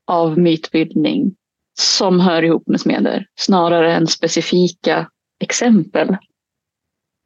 av 0.07 0.39
mytbildning 0.39 1.35
som 1.79 2.21
hör 2.21 2.43
ihop 2.43 2.67
med 2.67 2.81
smeder 2.81 3.27
snarare 3.35 3.95
än 3.95 4.07
specifika 4.07 5.11
exempel. 5.41 6.17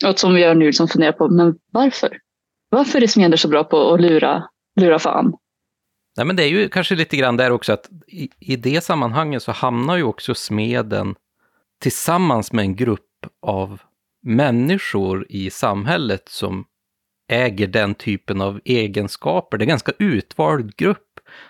Och 0.06 0.18
som 0.18 0.34
vi 0.34 0.40
gör 0.40 0.54
nu, 0.54 0.72
som 0.72 0.88
funderar 0.88 1.12
på, 1.12 1.28
men 1.28 1.58
varför? 1.72 2.18
Varför 2.68 3.02
är 3.02 3.06
smeder 3.06 3.36
så 3.36 3.48
bra 3.48 3.64
på 3.64 3.94
att 3.94 4.00
lura, 4.00 4.48
lura 4.80 4.98
fan? 4.98 5.34
Nej, 6.16 6.26
men 6.26 6.36
det 6.36 6.44
är 6.44 6.48
ju 6.48 6.68
kanske 6.68 6.94
lite 6.94 7.16
grann 7.16 7.36
där 7.36 7.50
också 7.50 7.72
att 7.72 7.90
i, 8.06 8.28
i 8.40 8.56
det 8.56 8.84
sammanhanget 8.84 9.42
så 9.42 9.52
hamnar 9.52 9.96
ju 9.96 10.02
också 10.02 10.34
smeden 10.34 11.14
tillsammans 11.80 12.52
med 12.52 12.62
en 12.62 12.76
grupp 12.76 13.02
av 13.42 13.80
människor 14.22 15.26
i 15.28 15.50
samhället 15.50 16.28
som 16.28 16.64
äger 17.28 17.66
den 17.66 17.94
typen 17.94 18.40
av 18.40 18.60
egenskaper. 18.64 19.58
Det 19.58 19.62
är 19.62 19.66
en 19.66 19.68
ganska 19.68 19.92
utvald 19.98 20.76
grupp. 20.76 21.02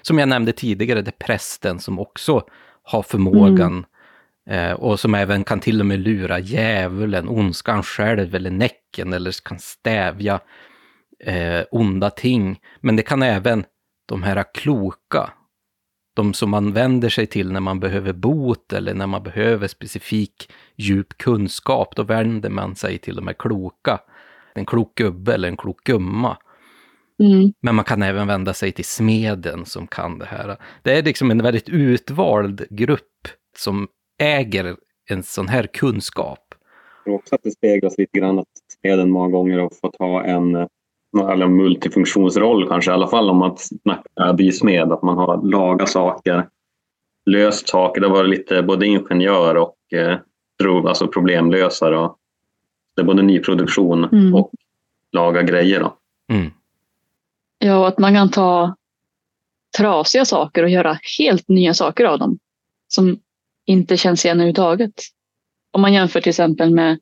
Som 0.02 0.18
jag 0.18 0.28
nämnde 0.28 0.52
tidigare, 0.52 1.02
det 1.02 1.10
är 1.10 1.26
prästen 1.26 1.78
som 1.80 1.98
också 1.98 2.44
har 2.82 3.02
förmågan 3.02 3.84
eh, 4.50 4.72
och 4.72 5.00
som 5.00 5.14
även 5.14 5.44
kan 5.44 5.60
till 5.60 5.80
och 5.80 5.86
med 5.86 6.00
lura 6.00 6.38
djävulen, 6.38 7.28
ondskan 7.28 7.82
själv 7.82 8.34
eller 8.34 8.50
näcken 8.50 9.12
eller 9.12 9.44
kan 9.44 9.58
stävja 9.58 10.40
eh, 11.24 11.62
onda 11.70 12.10
ting. 12.10 12.60
Men 12.80 12.96
det 12.96 13.02
kan 13.02 13.22
även 13.22 13.64
de 14.08 14.22
här 14.22 14.44
kloka, 14.54 15.30
de 16.14 16.34
som 16.34 16.50
man 16.50 16.72
vänder 16.72 17.08
sig 17.08 17.26
till 17.26 17.52
när 17.52 17.60
man 17.60 17.80
behöver 17.80 18.12
bot 18.12 18.72
eller 18.72 18.94
när 18.94 19.06
man 19.06 19.22
behöver 19.22 19.68
specifik 19.68 20.52
djup 20.76 21.18
kunskap, 21.18 21.96
då 21.96 22.02
vänder 22.02 22.50
man 22.50 22.76
sig 22.76 22.98
till 22.98 23.16
de 23.16 23.26
här 23.26 23.34
kloka. 23.38 24.00
En 24.56 24.66
klok 24.66 24.94
gubbe 24.94 25.34
eller 25.34 25.48
en 25.48 25.56
klok 25.56 25.84
gumma. 25.84 26.36
Mm. 27.22 27.52
Men 27.60 27.74
man 27.74 27.84
kan 27.84 28.02
även 28.02 28.26
vända 28.26 28.54
sig 28.54 28.72
till 28.72 28.84
smeden 28.84 29.64
som 29.64 29.86
kan 29.86 30.18
det 30.18 30.26
här. 30.26 30.56
Det 30.82 30.98
är 30.98 31.02
liksom 31.02 31.30
en 31.30 31.42
väldigt 31.42 31.68
utvald 31.68 32.66
grupp 32.70 33.28
som 33.56 33.88
äger 34.18 34.76
en 35.10 35.22
sån 35.22 35.48
här 35.48 35.66
kunskap. 35.66 36.38
Jag 36.50 37.04
tror 37.04 37.14
också 37.14 37.34
att 37.34 37.42
det 37.42 37.50
speglas 37.50 37.98
lite 37.98 38.18
grann 38.18 38.38
att 38.38 38.48
smeden 38.80 39.10
många 39.10 39.28
gånger 39.28 39.58
har 39.58 39.70
fått 39.80 39.96
ha 39.98 40.24
en 40.24 40.68
eller 41.20 41.46
multifunktionsroll 41.46 42.68
kanske, 42.68 42.90
i 42.90 42.94
alla 42.94 43.08
fall 43.08 43.30
om 43.30 43.36
man 43.36 43.56
snackar 43.56 44.32
bysmed, 44.32 44.92
att 44.92 45.02
man 45.02 45.18
har 45.18 45.42
lagat 45.42 45.88
saker, 45.88 46.48
löst 47.26 47.68
saker. 47.68 48.00
Det 48.00 48.06
har 48.06 48.14
varit 48.14 48.30
lite 48.30 48.62
både 48.62 48.86
ingenjör 48.86 49.54
och 49.54 49.76
eh, 49.92 50.18
alltså 50.84 51.08
problemlösare. 51.08 51.98
Och 51.98 52.16
det 52.96 53.02
är 53.02 53.06
både 53.06 53.22
nyproduktion 53.22 54.04
Mm. 54.04 54.34
och 54.34 54.50
laga 55.12 55.42
grejer. 55.42 55.80
Då. 55.80 55.96
Mm. 56.32 56.50
Ja, 57.58 57.78
och 57.78 57.88
att 57.88 57.98
man 57.98 58.14
kan 58.14 58.30
ta 58.30 58.76
trasiga 59.78 60.24
saker 60.24 60.62
och 60.62 60.68
göra 60.68 60.98
helt 61.18 61.48
nya 61.48 61.74
saker 61.74 62.04
av 62.04 62.18
dem. 62.18 62.38
Som 62.88 63.18
inte 63.66 63.96
känns 63.96 64.24
igen 64.24 64.36
överhuvudtaget. 64.36 65.02
Om 65.70 65.80
man 65.80 65.92
jämför 65.92 66.20
till 66.20 66.30
exempel 66.30 66.70
med 66.70 66.98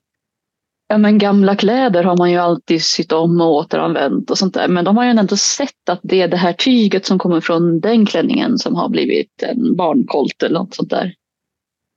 ja, 0.88 0.98
men 0.98 1.18
gamla 1.18 1.56
kläder 1.56 2.04
har 2.04 2.16
man 2.16 2.30
ju 2.30 2.36
alltid 2.36 2.84
sytt 2.84 3.12
om 3.12 3.40
och 3.40 3.54
återanvänt 3.54 4.30
och 4.30 4.38
sånt 4.38 4.54
där. 4.54 4.68
Men 4.68 4.84
de 4.84 4.96
har 4.96 5.04
ju 5.04 5.10
ändå 5.10 5.36
sett 5.36 5.88
att 5.88 6.00
det 6.02 6.22
är 6.22 6.28
det 6.28 6.36
här 6.36 6.52
tyget 6.52 7.06
som 7.06 7.18
kommer 7.18 7.40
från 7.40 7.80
den 7.80 8.06
klänningen 8.06 8.58
som 8.58 8.74
har 8.74 8.88
blivit 8.88 9.42
en 9.42 9.76
barnkolt 9.76 10.42
eller 10.42 10.58
något 10.58 10.74
sånt 10.74 10.90
där. 10.90 11.14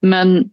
Men 0.01 0.49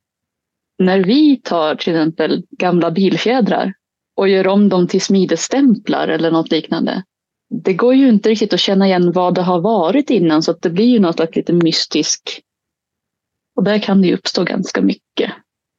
när 0.79 0.99
vi 0.99 1.37
tar 1.37 1.75
till 1.75 1.95
exempel 1.95 2.43
gamla 2.51 2.91
bilfjädrar 2.91 3.73
och 4.17 4.29
gör 4.29 4.47
om 4.47 4.69
dem 4.69 4.89
till 4.89 5.01
smidestämplar 5.01 6.09
eller 6.09 6.31
något 6.31 6.51
liknande. 6.51 7.03
Det 7.51 7.75
går 7.75 7.95
ju 7.95 8.09
inte 8.09 8.29
riktigt 8.29 8.53
att 8.53 8.61
känna 8.61 8.87
igen 8.87 9.13
vad 9.13 9.35
det 9.35 9.43
har 9.43 9.61
varit 9.61 10.11
innan 10.11 10.43
så 10.43 10.51
att 10.51 10.63
det 10.63 10.71
blir 10.71 10.87
ju 10.87 10.99
något 10.99 11.17
slags 11.17 11.37
lite 11.37 11.53
mystisk. 11.53 12.41
Och 13.57 13.65
där 13.65 13.79
kan 13.79 14.03
det 14.03 14.09
ju 14.09 14.15
uppstå 14.15 14.45
ganska 14.45 14.83
mycket 14.83 15.33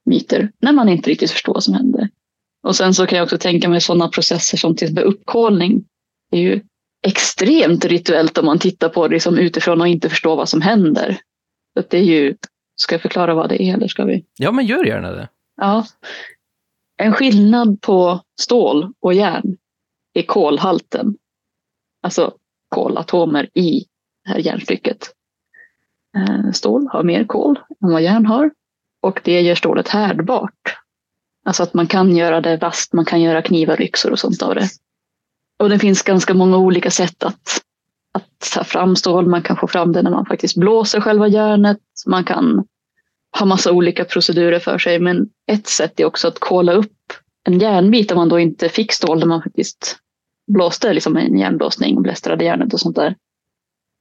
myter 0.06 0.52
när 0.62 0.72
man 0.72 0.90
inte 0.90 1.10
riktigt 1.10 1.32
förstår 1.32 1.54
vad 1.54 1.64
som 1.64 1.74
händer. 1.74 2.10
Och 2.64 2.76
sen 2.76 2.94
så 2.94 3.06
kan 3.06 3.18
jag 3.18 3.24
också 3.24 3.38
tänka 3.38 3.70
mig 3.70 3.82
sådana 3.82 4.08
processer 4.08 4.58
som 4.58 4.76
till 4.76 4.86
exempel 4.86 5.04
uppkolning. 5.04 5.86
Det 6.32 6.38
är 6.38 6.42
ju 6.42 6.62
extremt 7.08 7.86
rituellt 7.86 8.38
om 8.38 8.46
man 8.46 8.60
tittar 8.60 8.90
på 8.90 9.08
det 9.08 9.14
liksom 9.14 9.38
utifrån 9.38 9.82
och 9.82 9.88
inte 9.88 10.10
förstår 10.10 10.36
vad 10.36 10.50
som 10.50 10.62
händer. 10.62 11.20
Så 11.78 11.84
det 11.90 11.98
är 11.98 12.04
ju, 12.04 12.36
ska 12.76 12.96
jag 12.96 13.02
förklara 13.02 13.34
vad 13.34 13.50
det 13.50 13.64
är 13.64 13.74
eller 13.74 13.88
ska 13.88 14.06
vi? 14.06 14.26
Ja, 14.38 14.52
men 14.52 14.66
gör 14.66 14.86
gärna 14.86 15.12
det. 15.12 15.30
Ja. 15.58 15.86
En 16.98 17.14
skillnad 17.14 17.82
på 17.82 18.22
stål 18.42 18.94
och 19.00 19.14
järn 19.14 19.58
är 20.14 20.24
kolhalten. 20.24 21.18
Alltså 22.02 22.34
kolatomer 22.70 23.50
i 23.54 23.86
det 24.24 24.30
här 24.30 24.40
järnstycket. 24.40 25.14
Eh, 26.18 26.52
stål 26.52 26.88
har 26.92 27.04
mer 27.04 27.26
kol 27.26 27.60
än 27.84 27.92
vad 27.92 28.02
järn 28.02 28.26
har 28.26 28.52
och 29.02 29.22
det 29.24 29.42
gör 29.42 29.56
stålet 29.56 29.88
härdbart. 29.88 30.78
Alltså 31.46 31.64
att 31.64 31.74
man 31.74 31.88
kan 31.88 32.16
göra 32.16 32.42
det 32.42 32.58
vasst, 32.58 32.94
man 32.94 33.06
kan 33.06 33.22
göra 33.22 33.42
knivar, 33.42 33.82
yxor 33.82 34.12
och 34.12 34.20
sånt 34.20 34.42
av 34.42 34.56
det. 34.56 34.70
Och 35.60 35.70
det 35.70 35.80
finns 35.80 36.02
ganska 36.02 36.34
många 36.34 36.58
olika 36.58 36.92
sätt 36.92 37.24
att, 37.24 37.62
att 38.16 38.52
ta 38.54 38.64
fram 38.64 38.96
stål. 38.96 39.28
Man 39.28 39.42
kan 39.42 39.58
få 39.58 39.68
fram 39.68 39.92
det 39.92 40.02
när 40.02 40.12
man 40.12 40.26
faktiskt 40.26 40.58
blåser 40.58 41.02
själva 41.02 41.28
järnet. 41.28 41.80
Man 42.08 42.24
kan 42.24 42.66
ha 43.40 43.46
massa 43.46 43.72
olika 43.72 44.06
procedurer 44.06 44.60
för 44.60 44.78
sig. 44.78 45.00
Men 45.00 45.30
ett 45.52 45.68
sätt 45.68 46.00
är 46.00 46.06
också 46.06 46.28
att 46.28 46.40
kola 46.40 46.74
upp 46.74 46.92
en 47.48 47.60
järnbit 47.60 48.12
om 48.12 48.18
man 48.18 48.30
då 48.30 48.40
inte 48.40 48.70
fick 48.70 48.92
stål 48.92 49.20
när 49.20 49.26
man 49.26 49.42
faktiskt 49.42 49.98
blåste 50.48 50.94
liksom 50.94 51.18
en 51.18 51.38
järnblåsning 51.38 51.98
och 51.98 52.04
blästrade 52.04 52.46
järnet 52.46 52.74
och 52.74 52.80
sånt 52.80 52.96
där. 52.96 53.16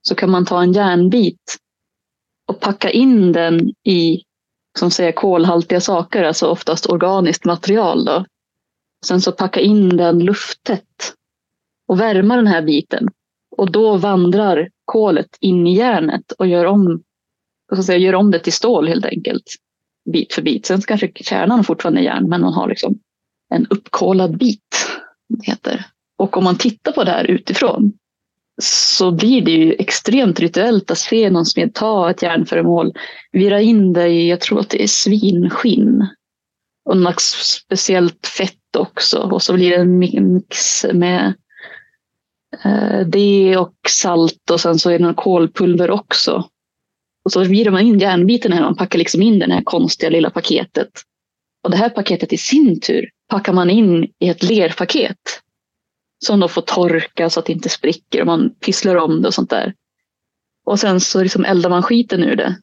Så 0.02 0.14
kan 0.14 0.30
man 0.30 0.46
ta 0.46 0.62
en 0.62 0.72
järnbit 0.72 1.56
och 2.48 2.60
packa 2.60 2.90
in 2.90 3.32
den 3.32 3.68
i 3.84 4.22
som 4.78 4.90
säger 4.90 5.12
kolhaltiga 5.12 5.80
saker, 5.80 6.22
alltså 6.24 6.46
oftast 6.46 6.86
organiskt 6.86 7.44
material. 7.44 8.04
Då. 8.04 8.24
Sen 9.06 9.20
så 9.20 9.32
packa 9.32 9.60
in 9.60 9.96
den 9.96 10.18
lufttätt 10.18 11.14
och 11.88 12.00
värma 12.00 12.36
den 12.36 12.46
här 12.46 12.62
biten. 12.62 13.08
Och 13.56 13.72
då 13.72 13.96
vandrar 13.96 14.68
kolet 14.84 15.36
in 15.40 15.66
i 15.66 15.76
järnet 15.76 16.32
och 16.32 16.46
gör 16.46 16.64
om, 16.64 17.02
så 17.76 17.82
säga, 17.82 17.98
gör 17.98 18.14
om 18.14 18.30
det 18.30 18.38
till 18.38 18.52
stål 18.52 18.88
helt 18.88 19.06
enkelt. 19.06 19.44
Bit 20.12 20.34
för 20.34 20.42
bit. 20.42 20.66
Sen 20.66 20.80
kanske 20.80 21.12
kärnan 21.14 21.64
fortfarande 21.64 22.00
är 22.00 22.04
järn, 22.04 22.28
men 22.28 22.40
man 22.40 22.52
har 22.52 22.68
liksom 22.68 22.98
en 23.54 23.66
uppkolad 23.66 24.38
bit. 24.38 24.86
Heter. 25.42 25.86
Och 26.18 26.36
om 26.36 26.44
man 26.44 26.58
tittar 26.58 26.92
på 26.92 27.04
det 27.04 27.10
här 27.10 27.24
utifrån 27.24 27.92
så 28.62 29.10
blir 29.10 29.42
det 29.42 29.50
ju 29.50 29.72
extremt 29.72 30.40
rituellt 30.40 30.90
att 30.90 30.98
se 30.98 31.30
någon 31.30 31.46
smed 31.46 31.74
ta 31.74 32.10
ett 32.10 32.22
järnföremål, 32.22 32.92
vira 33.32 33.60
in 33.60 33.92
det 33.92 34.08
i, 34.08 34.30
jag 34.30 34.40
tror 34.40 34.60
att 34.60 34.70
det 34.70 34.82
är 34.82 34.86
svinskinn. 34.86 36.06
Och 36.84 36.96
något 36.96 37.20
speciellt 37.20 38.26
fett 38.26 38.76
också. 38.78 39.18
Och 39.18 39.42
så 39.42 39.52
blir 39.52 39.70
det 39.70 39.76
en 39.76 39.98
mix 39.98 40.84
med 40.92 41.34
Eh, 42.64 43.06
det 43.06 43.56
och 43.56 43.74
salt 43.88 44.50
och 44.50 44.60
sen 44.60 44.78
så 44.78 44.90
är 44.90 44.98
det 44.98 45.04
något 45.04 45.16
kolpulver 45.16 45.90
också. 45.90 46.48
Och 47.24 47.32
så 47.32 47.44
virar 47.44 47.70
man 47.70 47.80
in 47.80 47.98
järnbiten 47.98 48.52
här, 48.52 48.62
man 48.62 48.76
packar 48.76 48.98
liksom 48.98 49.22
in 49.22 49.38
det 49.38 49.52
här 49.52 49.62
konstiga 49.64 50.10
lilla 50.10 50.30
paketet. 50.30 50.90
Och 51.64 51.70
det 51.70 51.76
här 51.76 51.88
paketet 51.88 52.32
i 52.32 52.38
sin 52.38 52.80
tur 52.80 53.10
packar 53.28 53.52
man 53.52 53.70
in 53.70 54.08
i 54.18 54.28
ett 54.28 54.42
lerpaket 54.42 55.18
som 56.24 56.40
då 56.40 56.48
får 56.48 56.62
torka 56.62 57.30
så 57.30 57.40
att 57.40 57.46
det 57.46 57.52
inte 57.52 57.68
spricker 57.68 58.20
och 58.20 58.26
man 58.26 58.54
pysslar 58.54 58.96
om 58.96 59.22
det 59.22 59.28
och 59.28 59.34
sånt 59.34 59.50
där. 59.50 59.74
Och 60.64 60.80
sen 60.80 61.00
så 61.00 61.22
liksom 61.22 61.44
eldar 61.44 61.70
man 61.70 61.82
skiten 61.82 62.24
ur 62.24 62.36
det. 62.36 62.58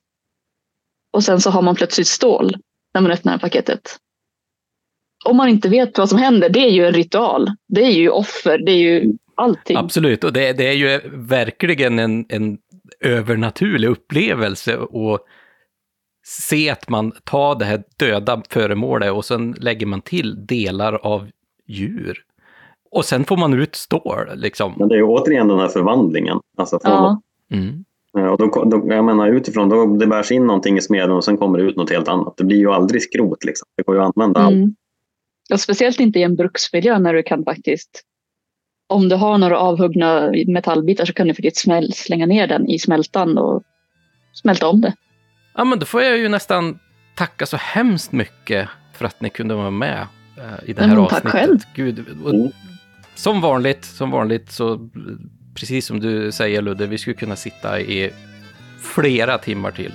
Och 1.14 1.24
sen 1.24 1.42
så 1.42 1.50
har 1.50 1.62
man 1.62 1.76
plötsligt 1.76 2.08
stål 2.08 2.58
när 2.94 3.02
man 3.02 3.12
öppnar 3.12 3.38
paketet. 3.38 3.98
Om 5.26 5.38
man 5.38 5.50
inte 5.50 5.70
vet 5.70 5.98
vad 5.98 6.10
som 6.10 6.18
händer, 6.18 6.50
det 6.50 6.60
är 6.60 6.70
ju 6.70 6.86
en 6.86 6.94
ritual. 6.94 7.52
Det 7.68 7.84
är 7.84 7.92
ju 7.92 8.10
offer, 8.10 8.58
det 8.58 8.72
är 8.72 8.78
ju 8.78 9.14
allting. 9.42 9.78
Absolut, 9.78 10.24
och 10.24 10.34
det, 10.34 10.54
det 10.54 10.68
är 10.68 10.74
ju 10.74 11.00
verkligen 11.14 12.00
en, 12.00 12.26
en 12.30 12.58
övernaturlig 13.00 13.88
upplevelse 13.88 14.78
att 14.78 15.22
se 16.26 16.70
att 16.70 16.90
man 16.90 17.12
tar 17.24 17.56
det 17.56 17.66
här 17.66 17.84
döda 17.98 18.42
föremålet 18.50 19.12
och 19.12 19.26
sen 19.26 19.52
lägger 19.52 19.86
man 19.86 20.02
till 20.02 20.46
delar 20.46 20.94
av 20.94 21.30
djur. 21.68 22.24
Och 22.92 23.06
sen 23.06 23.24
får 23.24 23.38
man 23.38 23.54
ut 23.54 23.76
stål 23.76 24.30
liksom. 24.36 24.74
Men 24.78 24.88
det 24.88 24.96
är 24.96 24.98
ju 24.98 25.04
återigen 25.04 25.48
den 25.48 25.60
här 25.60 25.68
förvandlingen. 25.68 26.40
Alltså 26.58 26.80
från 26.80 26.92
ja. 26.92 27.22
Mm. 27.52 27.86
Och 28.14 28.38
då, 28.38 28.64
då, 28.64 28.94
jag 28.94 29.06
menar 29.06 29.28
utifrån, 29.28 29.70
då 29.70 29.86
det 29.86 30.08
bärs 30.08 30.32
in 30.32 30.48
någonting 30.48 30.78
i 30.78 30.82
smeden 30.82 31.12
och 31.12 31.24
sen 31.24 31.38
kommer 31.38 31.58
det 31.58 31.64
ut 31.64 31.76
något 31.76 31.90
helt 31.90 32.08
annat. 32.08 32.34
Det 32.38 32.44
blir 32.44 32.58
ju 32.58 32.72
aldrig 32.72 33.04
skrot 33.04 33.44
liksom. 33.44 33.68
Det 33.78 33.84
går 33.84 33.96
ju 33.96 34.02
att 34.02 34.18
använda 34.18 34.40
mm. 34.40 34.64
allt. 34.64 34.74
Och 35.54 35.60
speciellt 35.60 36.00
inte 36.00 36.20
i 36.20 36.24
en 36.24 36.36
bruksmiljö 36.36 37.00
när 37.00 37.14
du 37.14 37.24
kan 37.24 37.44
faktiskt 37.44 38.04
om 38.92 39.10
du 39.10 39.16
har 39.16 39.38
några 39.38 39.58
avhuggna 39.58 40.32
metallbitar 40.48 41.06
så 41.06 41.14
kan 41.14 41.28
du 41.28 41.34
faktiskt 41.34 41.58
smäll, 41.58 41.94
slänga 41.94 42.26
ner 42.26 42.48
den 42.48 42.70
i 42.70 42.80
smältan 42.80 43.38
och 43.38 43.64
smälta 44.34 44.68
om 44.68 44.82
det. 44.82 44.94
Ja, 45.58 45.64
men 45.64 45.80
då 45.80 45.86
får 45.86 46.02
jag 46.02 46.18
ju 46.18 46.30
nästan 46.30 46.80
tacka 47.16 47.46
så 47.46 47.58
hemskt 47.58 48.12
mycket 48.12 48.70
för 48.94 49.06
att 49.06 49.22
ni 49.22 49.30
kunde 49.30 49.56
vara 49.56 49.72
med 49.72 50.08
eh, 50.38 50.70
i 50.70 50.74
det 50.74 50.82
här 50.82 50.90
mm, 50.90 51.04
avsnittet. 51.04 51.24
Tack 51.24 51.32
själv. 51.32 51.60
Gud, 51.74 52.06
och, 52.24 52.52
som 53.16 53.42
vanligt, 53.42 53.86
som 53.86 54.12
vanligt 54.12 54.52
så 54.52 54.90
precis 55.56 55.86
som 55.86 56.00
du 56.00 56.32
säger 56.32 56.62
Ludde, 56.62 56.88
vi 56.88 56.98
skulle 56.98 57.16
kunna 57.16 57.36
sitta 57.36 57.80
i 57.80 58.12
flera 58.82 59.38
timmar 59.38 59.72
till. 59.72 59.94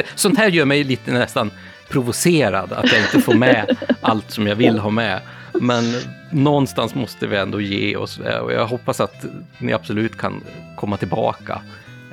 Sånt 0.14 0.38
här 0.38 0.48
gör 0.48 0.64
mig 0.64 0.84
lite 0.84 1.12
nästan 1.12 1.50
provocerad, 1.88 2.72
att 2.72 2.92
jag 2.92 3.00
inte 3.00 3.20
får 3.20 3.34
med 3.34 3.76
allt 4.00 4.30
som 4.30 4.46
jag 4.46 4.56
vill 4.56 4.78
ha 4.78 4.90
med. 4.90 5.20
Men 5.60 5.84
någonstans 6.30 6.94
måste 6.94 7.26
vi 7.26 7.36
ändå 7.36 7.60
ge 7.60 7.96
oss 7.96 8.20
och 8.42 8.52
jag 8.52 8.66
hoppas 8.66 9.00
att 9.00 9.24
ni 9.58 9.72
absolut 9.72 10.18
kan 10.18 10.42
komma 10.76 10.96
tillbaka 10.96 11.60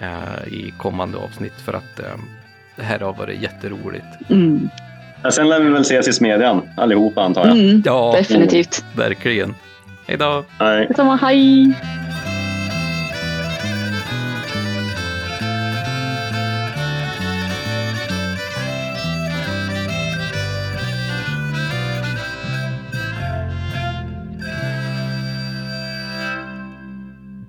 eh, 0.01 0.53
i 0.53 0.73
kommande 0.77 1.17
avsnitt 1.17 1.61
för 1.65 1.73
att 1.73 1.99
eh, 1.99 2.05
det 2.75 2.83
här 2.83 2.99
har 2.99 3.13
varit 3.13 3.41
jätteroligt. 3.41 4.05
Mm. 4.29 4.69
Ja, 5.23 5.31
sen 5.31 5.49
lär 5.49 5.59
vi 5.59 5.69
väl 5.69 5.81
ses 5.81 6.07
i 6.07 6.13
smedjan 6.13 6.61
allihopa 6.77 7.21
antar 7.21 7.47
jag. 7.47 7.57
Mm, 7.57 7.81
ja, 7.85 8.15
definitivt. 8.17 8.85
Verkligen. 8.95 9.55
Hej 10.07 10.17
då! 10.17 10.43
Hej! 10.59 10.85
Detsamma, 10.87 11.15
hej! 11.15 11.73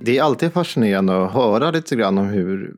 Det 0.04 0.18
är 0.18 0.22
alltid 0.22 0.52
fascinerande 0.52 1.24
att 1.24 1.32
höra 1.32 1.70
lite 1.70 1.96
grann 1.96 2.18
om 2.18 2.26
hur 2.26 2.74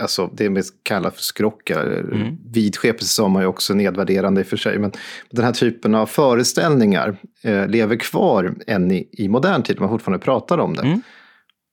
alltså 0.00 0.30
det 0.34 0.48
vi 0.48 0.62
kallar 0.82 1.10
för 1.10 1.22
skrockar. 1.22 1.86
Mm. 1.86 2.36
Vidskepelse 2.52 3.14
sa 3.14 3.28
man 3.28 3.42
ju 3.42 3.48
också 3.48 3.74
nedvärderande 3.74 4.40
i 4.40 4.44
och 4.44 4.48
för 4.48 4.56
sig. 4.56 4.78
Men 4.78 4.92
den 5.30 5.44
här 5.44 5.52
typen 5.52 5.94
av 5.94 6.06
föreställningar 6.06 7.16
eh, 7.42 7.68
lever 7.68 7.96
kvar 7.96 8.54
än 8.66 8.90
i, 8.90 9.08
i 9.12 9.28
modern 9.28 9.62
tid. 9.62 9.80
Man 9.80 9.88
fortfarande 9.88 10.24
pratar 10.24 10.58
om 10.58 10.74
det. 10.74 10.82
Mm. 10.82 11.02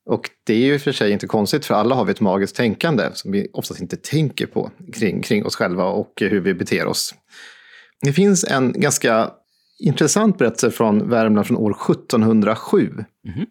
Och 0.05 0.29
det 0.45 0.53
är 0.53 0.57
ju 0.57 0.73
i 0.73 0.77
och 0.77 0.81
för 0.81 0.91
sig 0.91 1.11
inte 1.11 1.27
konstigt 1.27 1.65
för 1.65 1.75
alla 1.75 1.95
har 1.95 2.05
vi 2.05 2.11
ett 2.11 2.21
magiskt 2.21 2.55
tänkande 2.55 3.03
som 3.13 3.31
vi 3.31 3.47
oftast 3.53 3.81
inte 3.81 3.97
tänker 3.97 4.45
på 4.45 4.71
kring, 4.93 5.21
kring 5.21 5.45
oss 5.45 5.55
själva 5.55 5.85
och 5.85 6.13
hur 6.15 6.41
vi 6.41 6.53
beter 6.53 6.85
oss. 6.85 7.15
Det 8.01 8.13
finns 8.13 8.43
en 8.43 8.73
ganska 8.73 9.31
intressant 9.79 10.37
berättelse 10.37 10.71
från 10.71 11.09
Värmland 11.09 11.47
från 11.47 11.57
år 11.57 11.71
1707. 11.71 13.05
Mm. 13.27 13.45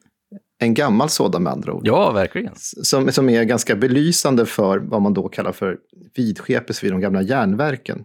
En 0.59 0.75
gammal 0.75 1.09
sådan 1.09 1.43
med 1.43 1.53
andra 1.53 1.73
ord. 1.73 1.87
Ja, 1.87 2.13
verkligen. 2.13 2.53
Som, 2.57 3.13
som 3.13 3.29
är 3.29 3.45
ganska 3.45 3.77
belysande 3.77 4.47
för 4.47 4.79
vad 4.79 5.03
man 5.03 5.15
då 5.15 5.29
kallar 5.29 5.53
för 5.53 5.79
vidskepelse 6.15 6.87
vid 6.87 6.93
de 6.93 7.01
gamla 7.01 7.23
järnverken. 7.23 8.05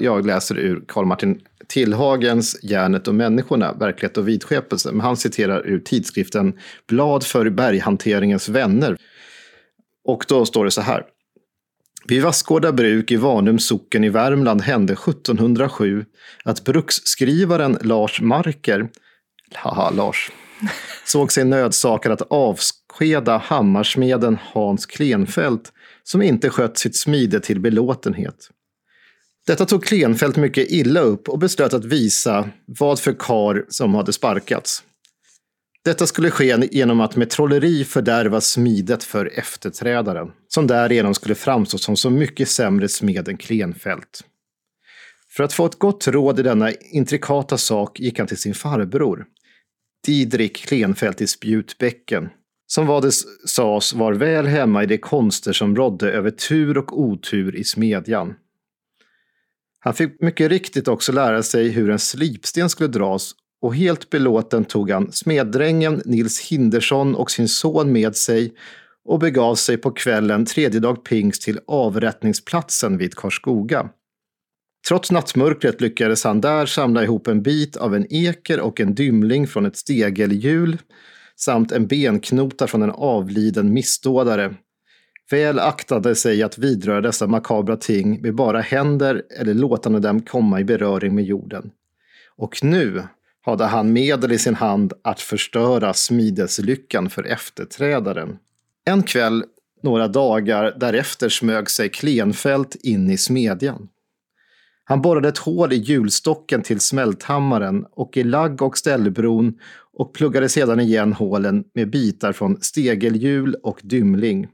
Jag 0.00 0.26
läser 0.26 0.58
ur 0.58 0.84
Karl 0.88 1.04
Martin 1.04 1.40
Tillhagens 1.66 2.56
Järnet 2.62 3.08
och 3.08 3.14
människorna, 3.14 3.72
verklighet 3.72 4.16
och 4.16 4.28
vidskepelse. 4.28 4.92
Men 4.92 5.00
han 5.00 5.16
citerar 5.16 5.66
ur 5.66 5.78
tidskriften 5.80 6.58
Blad 6.88 7.24
för 7.24 7.50
berghanteringens 7.50 8.48
vänner. 8.48 8.96
Och 10.04 10.24
då 10.28 10.44
står 10.44 10.64
det 10.64 10.70
så 10.70 10.80
här. 10.80 11.04
Vid 12.08 12.22
Vassgårda 12.22 12.72
bruk 12.72 13.10
i 13.10 13.16
Varnums 13.16 13.66
socken 13.66 14.04
i 14.04 14.08
Värmland 14.08 14.62
hände 14.62 14.92
1707 14.92 16.04
att 16.44 16.64
bruksskrivaren 16.64 17.78
Lars 17.80 18.20
Marker, 18.20 18.88
haha 19.54 19.90
Lars, 19.90 20.30
såg 21.04 21.32
sig 21.32 21.44
nödsakad 21.44 22.12
att 22.12 22.22
avskeda 22.22 23.36
hammarsmeden 23.36 24.38
Hans 24.52 24.86
Klenfält 24.86 25.72
som 26.02 26.22
inte 26.22 26.50
skött 26.50 26.78
sitt 26.78 26.96
smide 26.96 27.40
till 27.40 27.60
belåtenhet. 27.60 28.50
Detta 29.46 29.66
tog 29.66 29.84
Klenfält 29.84 30.36
mycket 30.36 30.70
illa 30.70 31.00
upp 31.00 31.28
och 31.28 31.38
beslöt 31.38 31.74
att 31.74 31.84
visa 31.84 32.50
vad 32.64 33.00
för 33.00 33.12
kar 33.12 33.64
som 33.68 33.94
hade 33.94 34.12
sparkats. 34.12 34.82
Detta 35.84 36.06
skulle 36.06 36.30
ske 36.30 36.68
genom 36.70 37.00
att 37.00 37.16
med 37.16 37.30
trolleri 37.30 37.84
fördärva 37.84 38.40
smidet 38.40 39.04
för 39.04 39.38
efterträdaren, 39.38 40.28
som 40.48 40.66
därigenom 40.66 41.14
skulle 41.14 41.34
framstå 41.34 41.78
som 41.78 41.96
så 41.96 42.10
mycket 42.10 42.48
sämre 42.48 42.88
smed 42.88 43.28
än 43.28 43.36
Klenfält. 43.36 44.24
För 45.36 45.44
att 45.44 45.52
få 45.52 45.66
ett 45.66 45.78
gott 45.78 46.08
råd 46.08 46.40
i 46.40 46.42
denna 46.42 46.72
intrikata 46.72 47.58
sak 47.58 48.00
gick 48.00 48.18
han 48.18 48.28
till 48.28 48.36
sin 48.36 48.54
farbror, 48.54 49.24
Didrik 50.06 50.56
Klenfeldt 50.56 51.20
i 51.20 51.26
Spjutbäcken, 51.26 52.28
som 52.66 52.86
vad 52.86 53.02
det 53.02 53.12
sades 53.46 53.92
var 53.92 54.12
väl 54.12 54.46
hemma 54.46 54.82
i 54.82 54.86
de 54.86 54.98
konster 54.98 55.52
som 55.52 55.76
rådde 55.76 56.12
över 56.12 56.30
tur 56.30 56.78
och 56.78 57.00
otur 57.00 57.56
i 57.56 57.64
smedjan. 57.64 58.34
Han 59.78 59.94
fick 59.94 60.20
mycket 60.20 60.48
riktigt 60.48 60.88
också 60.88 61.12
lära 61.12 61.42
sig 61.42 61.68
hur 61.68 61.90
en 61.90 61.98
slipsten 61.98 62.70
skulle 62.70 62.88
dras 62.88 63.34
och 63.62 63.76
helt 63.76 64.10
belåten 64.10 64.64
tog 64.64 64.90
han 64.90 65.12
smeddrängen 65.12 66.02
Nils 66.04 66.40
Hindersson 66.40 67.14
och 67.14 67.30
sin 67.30 67.48
son 67.48 67.92
med 67.92 68.16
sig 68.16 68.54
och 69.04 69.18
begav 69.18 69.54
sig 69.54 69.76
på 69.76 69.90
kvällen 69.90 70.46
tredje 70.46 70.80
dag 70.80 71.04
pingst 71.04 71.42
till 71.42 71.60
avrättningsplatsen 71.66 72.98
vid 72.98 73.14
Karlskoga. 73.14 73.90
Trots 74.88 75.10
nattmörkret 75.10 75.80
lyckades 75.80 76.24
han 76.24 76.40
där 76.40 76.66
samla 76.66 77.02
ihop 77.02 77.26
en 77.26 77.42
bit 77.42 77.76
av 77.76 77.94
en 77.94 78.06
eker 78.12 78.60
och 78.60 78.80
en 78.80 78.94
dymling 78.94 79.46
från 79.46 79.66
ett 79.66 79.76
stegelhjul 79.76 80.78
samt 81.36 81.72
en 81.72 81.86
benknota 81.86 82.66
från 82.66 82.82
en 82.82 82.90
avliden 82.90 83.72
missdådare. 83.72 84.54
Väl 85.30 85.58
aktade 85.58 86.14
sig 86.14 86.42
att 86.42 86.58
vidröra 86.58 87.00
dessa 87.00 87.26
makabra 87.26 87.76
ting 87.76 88.22
med 88.22 88.34
bara 88.34 88.60
händer 88.60 89.22
eller 89.40 89.54
låtande 89.54 90.00
dem 90.00 90.22
komma 90.22 90.60
i 90.60 90.64
beröring 90.64 91.14
med 91.14 91.24
jorden. 91.24 91.70
Och 92.36 92.64
nu 92.64 93.02
hade 93.42 93.64
han 93.64 93.92
medel 93.92 94.32
i 94.32 94.38
sin 94.38 94.54
hand 94.54 94.92
att 95.04 95.20
förstöra 95.20 95.94
smideslyckan 95.94 97.10
för 97.10 97.24
efterträdaren. 97.24 98.38
En 98.84 99.02
kväll, 99.02 99.44
några 99.82 100.08
dagar 100.08 100.76
därefter, 100.80 101.28
smög 101.28 101.70
sig 101.70 101.88
Klenfält 101.88 102.74
in 102.74 103.10
i 103.10 103.18
smedjan. 103.18 103.88
Han 104.88 105.02
borrade 105.02 105.28
ett 105.28 105.38
hål 105.38 105.72
i 105.72 105.76
hjulstocken 105.76 106.62
till 106.62 106.80
smälthammaren 106.80 107.86
och 107.90 108.16
i 108.16 108.24
lagg 108.24 108.62
och 108.62 108.78
ställbron 108.78 109.58
och 109.92 110.14
pluggade 110.14 110.48
sedan 110.48 110.80
igen 110.80 111.12
hålen 111.12 111.64
med 111.74 111.90
bitar 111.90 112.32
från 112.32 112.60
stegelhjul 112.60 113.54
och 113.62 113.80
dymling. 113.82 114.48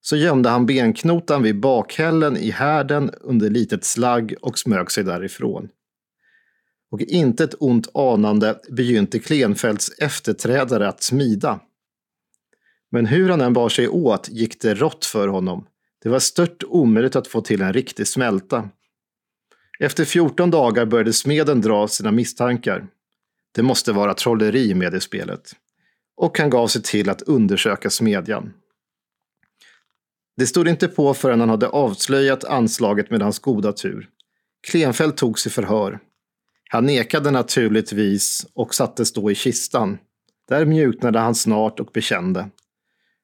Så 0.00 0.16
gömde 0.16 0.48
han 0.48 0.66
benknotan 0.66 1.42
vid 1.42 1.60
bakhällen 1.60 2.36
i 2.36 2.50
härden 2.50 3.10
under 3.20 3.50
litet 3.50 3.84
slagg 3.84 4.34
och 4.40 4.58
smög 4.58 4.90
sig 4.90 5.04
därifrån 5.04 5.68
och 6.90 7.02
inte 7.02 7.44
ett 7.44 7.54
ont 7.58 7.88
anande 7.94 8.60
begynte 8.68 9.18
Klenfeldts 9.18 9.90
efterträdare 9.98 10.88
att 10.88 11.02
smida. 11.02 11.60
Men 12.90 13.06
hur 13.06 13.28
han 13.28 13.40
än 13.40 13.52
bar 13.52 13.68
sig 13.68 13.88
åt 13.88 14.28
gick 14.28 14.60
det 14.60 14.74
rått 14.74 15.04
för 15.04 15.28
honom. 15.28 15.66
Det 16.02 16.08
var 16.08 16.18
stört 16.18 16.62
omöjligt 16.68 17.16
att 17.16 17.28
få 17.28 17.40
till 17.40 17.62
en 17.62 17.72
riktig 17.72 18.06
smälta. 18.06 18.68
Efter 19.82 20.04
14 20.04 20.50
dagar 20.50 20.86
började 20.86 21.12
smeden 21.12 21.60
dra 21.60 21.88
sina 21.88 22.12
misstankar. 22.12 22.86
Det 23.52 23.62
måste 23.62 23.92
vara 23.92 24.14
trolleri 24.14 24.74
med 24.74 24.94
i 24.94 25.00
spelet. 25.00 25.52
Och 26.16 26.38
han 26.38 26.50
gav 26.50 26.66
sig 26.66 26.82
till 26.82 27.10
att 27.10 27.22
undersöka 27.22 27.90
smedjan. 27.90 28.52
Det 30.36 30.46
stod 30.46 30.68
inte 30.68 30.88
på 30.88 31.14
förrän 31.14 31.40
han 31.40 31.48
hade 31.48 31.68
avslöjat 31.68 32.44
anslaget 32.44 33.10
med 33.10 33.22
hans 33.22 33.38
goda 33.38 33.72
tur. 33.72 34.08
Klenfeldt 34.70 35.16
tog 35.16 35.38
sig 35.38 35.52
förhör. 35.52 35.98
Han 36.70 36.86
nekade 36.86 37.30
naturligtvis 37.30 38.46
och 38.54 38.74
sattes 38.74 39.12
då 39.12 39.30
i 39.30 39.34
kistan. 39.34 39.98
Där 40.48 40.64
mjuknade 40.64 41.18
han 41.18 41.34
snart 41.34 41.80
och 41.80 41.90
bekände. 41.92 42.50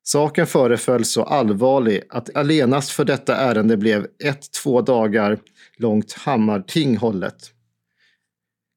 Saken 0.09 0.47
föreföll 0.47 1.05
så 1.05 1.23
allvarlig 1.23 2.03
att 2.09 2.37
allenast 2.37 2.91
för 2.91 3.05
detta 3.05 3.37
ärende 3.37 3.77
blev 3.77 4.07
ett 4.25 4.53
två 4.63 4.81
dagar 4.81 5.39
långt 5.77 6.13
hammarting 6.13 6.97
hållet. 6.97 7.37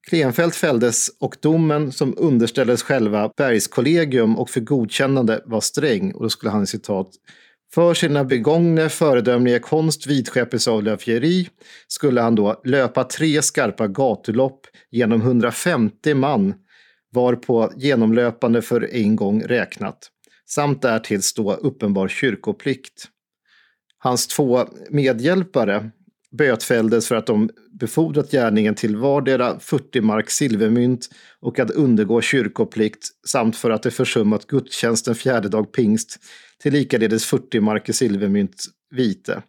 Klenfeldt 0.08 0.56
fälldes 0.56 1.08
och 1.20 1.36
domen 1.40 1.92
som 1.92 2.14
underställdes 2.16 2.82
själva 2.82 3.32
bergskollegium 3.36 4.38
och 4.38 4.50
för 4.50 4.60
godkännande 4.60 5.42
var 5.46 5.60
sträng 5.60 6.12
och 6.12 6.22
då 6.22 6.30
skulle 6.30 6.50
han 6.50 6.66
citat 6.66 7.08
för 7.74 7.94
sina 7.94 8.24
begångna 8.24 8.88
föredömliga 8.88 9.58
konst 9.58 10.06
vidskepelse 10.06 10.70
av 10.70 10.82
löfgeri 10.82 11.48
skulle 11.88 12.20
han 12.20 12.34
då 12.34 12.60
löpa 12.64 13.04
tre 13.04 13.42
skarpa 13.42 13.86
gatulopp 13.86 14.66
genom 14.90 15.20
150 15.20 16.14
man 16.14 16.54
varpå 17.12 17.72
genomlöpande 17.76 18.62
för 18.62 18.94
en 18.94 19.16
gång 19.16 19.42
räknat 19.42 20.10
samt 20.52 20.82
därtill 20.82 21.22
stå 21.22 21.54
uppenbar 21.54 22.08
kyrkoplikt. 22.08 23.08
Hans 23.98 24.26
två 24.26 24.66
medhjälpare 24.90 25.90
bötfälldes 26.38 27.08
för 27.08 27.14
att 27.14 27.26
de 27.26 27.50
befordrat 27.72 28.30
gärningen 28.30 28.74
till 28.74 28.96
vardera 28.96 29.60
40 29.60 30.00
mark 30.00 30.30
silvermynt 30.30 31.08
och 31.40 31.58
att 31.58 31.70
undergå 31.70 32.20
kyrkoplikt 32.20 33.08
samt 33.26 33.56
för 33.56 33.70
att 33.70 33.82
de 33.82 33.90
försummat 33.90 34.46
gudstjänsten 34.46 35.14
fjärde 35.14 35.48
dag 35.48 35.72
pingst 35.72 36.18
till 36.62 36.72
likaledes 36.72 37.24
40 37.24 37.60
marker 37.60 37.92
silvermynt 37.92 38.64
vite. 38.90 39.42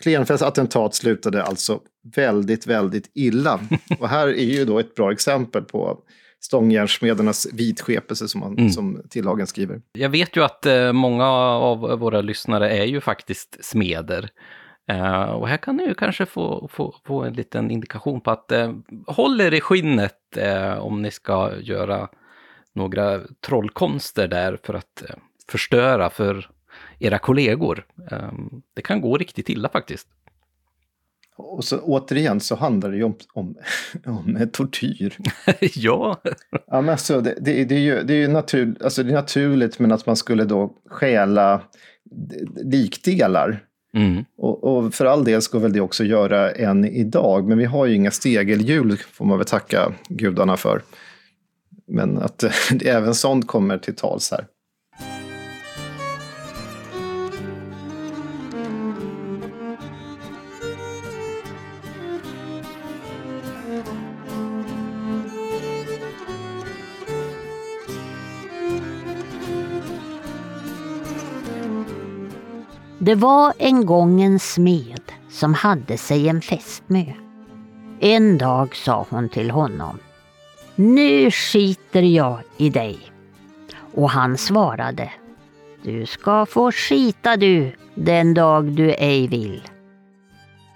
Klenfeldts 0.00 0.42
attentat 0.42 0.94
slutade 0.94 1.42
alltså 1.42 1.80
väldigt, 2.14 2.66
väldigt 2.66 3.10
illa. 3.14 3.60
Och 4.00 4.08
här 4.08 4.28
är 4.28 4.44
ju 4.44 4.64
då 4.64 4.78
ett 4.78 4.94
bra 4.94 5.12
exempel 5.12 5.62
på 5.62 5.98
stångjärnssmedernas 6.40 7.46
vidskepelse 7.52 8.28
som, 8.28 8.40
man, 8.40 8.58
mm. 8.58 8.70
som 8.70 9.02
Tillhagen 9.10 9.46
skriver. 9.46 9.80
Jag 9.92 10.08
vet 10.08 10.36
ju 10.36 10.44
att 10.44 10.66
eh, 10.66 10.92
många 10.92 11.26
av 11.26 11.78
våra 11.98 12.20
lyssnare 12.20 12.70
är 12.70 12.84
ju 12.84 13.00
faktiskt 13.00 13.64
smeder. 13.64 14.30
Uh, 14.92 15.22
och 15.22 15.48
här 15.48 15.56
kan 15.56 15.76
ni 15.76 15.84
ju 15.84 15.94
kanske 15.94 16.26
få, 16.26 16.68
få, 16.72 16.94
få 17.04 17.22
en 17.22 17.32
liten 17.32 17.70
indikation 17.70 18.20
på 18.20 18.30
att 18.30 18.52
uh, 18.52 18.74
håll 19.06 19.40
er 19.40 19.54
i 19.54 19.60
skinnet 19.60 20.18
uh, 20.36 20.78
om 20.78 21.02
ni 21.02 21.10
ska 21.10 21.52
göra 21.60 22.08
några 22.74 23.20
trollkonster 23.46 24.28
där 24.28 24.58
för 24.62 24.74
att 24.74 25.02
uh, 25.10 25.16
förstöra 25.48 26.10
för 26.10 26.50
era 26.98 27.18
kollegor. 27.18 27.86
Um, 28.10 28.62
det 28.74 28.82
kan 28.82 29.00
gå 29.00 29.16
riktigt 29.18 29.48
illa 29.48 29.68
faktiskt. 29.68 30.08
Och 31.36 31.64
så 31.64 31.78
återigen 31.78 32.40
så 32.40 32.56
handlar 32.56 32.90
det 32.90 32.96
ju 32.96 33.04
om, 33.04 33.14
om, 33.32 33.54
om 34.06 34.48
tortyr. 34.52 35.16
ja. 35.74 36.20
ja 36.66 36.80
men 36.80 36.88
alltså, 36.88 37.20
det, 37.20 37.34
det, 37.40 37.64
det, 37.64 37.74
är 37.74 37.78
ju, 37.78 38.02
det 38.02 38.14
är 38.14 38.18
ju 38.18 38.28
natur, 38.28 38.76
alltså 38.84 39.02
det 39.02 39.10
är 39.10 39.14
naturligt 39.14 39.78
men 39.78 39.92
att 39.92 40.06
man 40.06 40.16
skulle 40.16 40.44
då 40.44 40.74
stjäla 40.90 41.62
likdelar. 42.64 43.62
Mm. 43.94 44.24
Och, 44.36 44.64
och, 44.64 44.94
för 44.94 45.04
all 45.04 45.24
del 45.24 45.42
ska 45.42 45.58
väl 45.58 45.72
det 45.72 45.80
också 45.80 46.04
göra 46.04 46.50
än 46.50 46.84
idag. 46.84 47.48
Men 47.48 47.58
vi 47.58 47.64
har 47.64 47.86
ju 47.86 47.94
inga 47.94 48.10
stegelhjul 48.10 48.96
får 48.96 49.24
man 49.24 49.38
väl 49.38 49.46
tacka 49.46 49.92
gudarna 50.08 50.56
för. 50.56 50.82
Men 51.86 52.18
att 52.18 52.44
även 52.84 53.14
sånt 53.14 53.46
kommer 53.46 53.78
till 53.78 53.94
tals 53.96 54.30
här. 54.30 54.46
Det 73.06 73.14
var 73.14 73.52
en 73.58 73.86
gång 73.86 74.22
en 74.22 74.38
smed 74.38 75.12
som 75.30 75.54
hade 75.54 75.98
sig 75.98 76.28
en 76.28 76.40
fästmö. 76.40 77.04
En 78.00 78.38
dag 78.38 78.76
sa 78.76 79.06
hon 79.10 79.28
till 79.28 79.50
honom. 79.50 79.98
Nu 80.74 81.30
skiter 81.30 82.02
jag 82.02 82.38
i 82.56 82.70
dig. 82.70 82.98
Och 83.94 84.10
han 84.10 84.38
svarade. 84.38 85.12
Du 85.82 86.06
ska 86.06 86.46
få 86.46 86.72
skita 86.72 87.36
du 87.36 87.72
den 87.94 88.34
dag 88.34 88.64
du 88.64 88.92
ej 88.92 89.28
vill. 89.28 89.62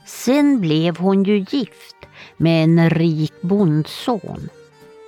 Sen 0.07 0.61
blev 0.61 0.97
hon 0.97 1.25
ju 1.25 1.39
gift 1.39 1.97
med 2.37 2.65
en 2.65 2.91
rik 2.91 3.35
bondson. 3.41 4.49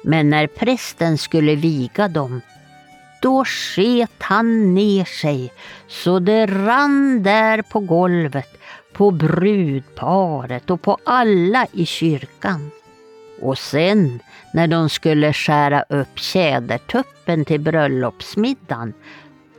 Men 0.04 0.30
när 0.30 0.46
prästen 0.46 1.18
skulle 1.18 1.54
viga 1.54 2.08
dem, 2.08 2.40
då 3.22 3.44
sket 3.44 4.12
han 4.18 4.74
ner 4.74 5.04
sig 5.04 5.52
så 5.88 6.18
det 6.18 6.46
rann 6.46 7.22
där 7.22 7.62
på 7.62 7.80
golvet, 7.80 8.58
på 8.92 9.10
brudparet 9.10 10.70
och 10.70 10.82
på 10.82 10.98
alla 11.04 11.66
i 11.72 11.86
kyrkan. 11.86 12.70
Och 13.40 13.58
sen 13.58 14.20
när 14.52 14.66
de 14.66 14.88
skulle 14.88 15.32
skära 15.32 15.82
upp 15.88 16.18
tjädertuppen 16.18 17.44
till 17.44 17.60
bröllopsmiddagen, 17.60 18.94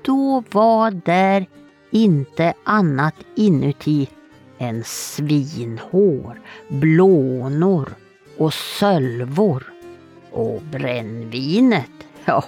då 0.02 0.44
var 0.52 0.92
där 0.92 1.46
inte 1.92 2.54
annat 2.64 3.16
inuti 3.36 4.10
än 4.58 4.84
svinhår, 4.84 6.42
blånor 6.68 7.96
och 8.38 8.54
sölvor. 8.54 9.64
Och 10.32 10.62
brännvinet, 10.62 11.92
ja, 12.26 12.44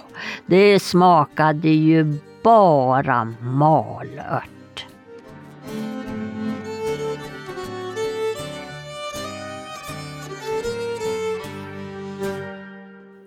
det 0.46 0.80
smakade 0.80 1.68
ju 1.68 2.18
bara 2.42 3.24
malört. 3.40 4.86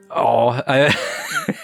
Ja, 0.10 0.64
äh, 0.68 0.94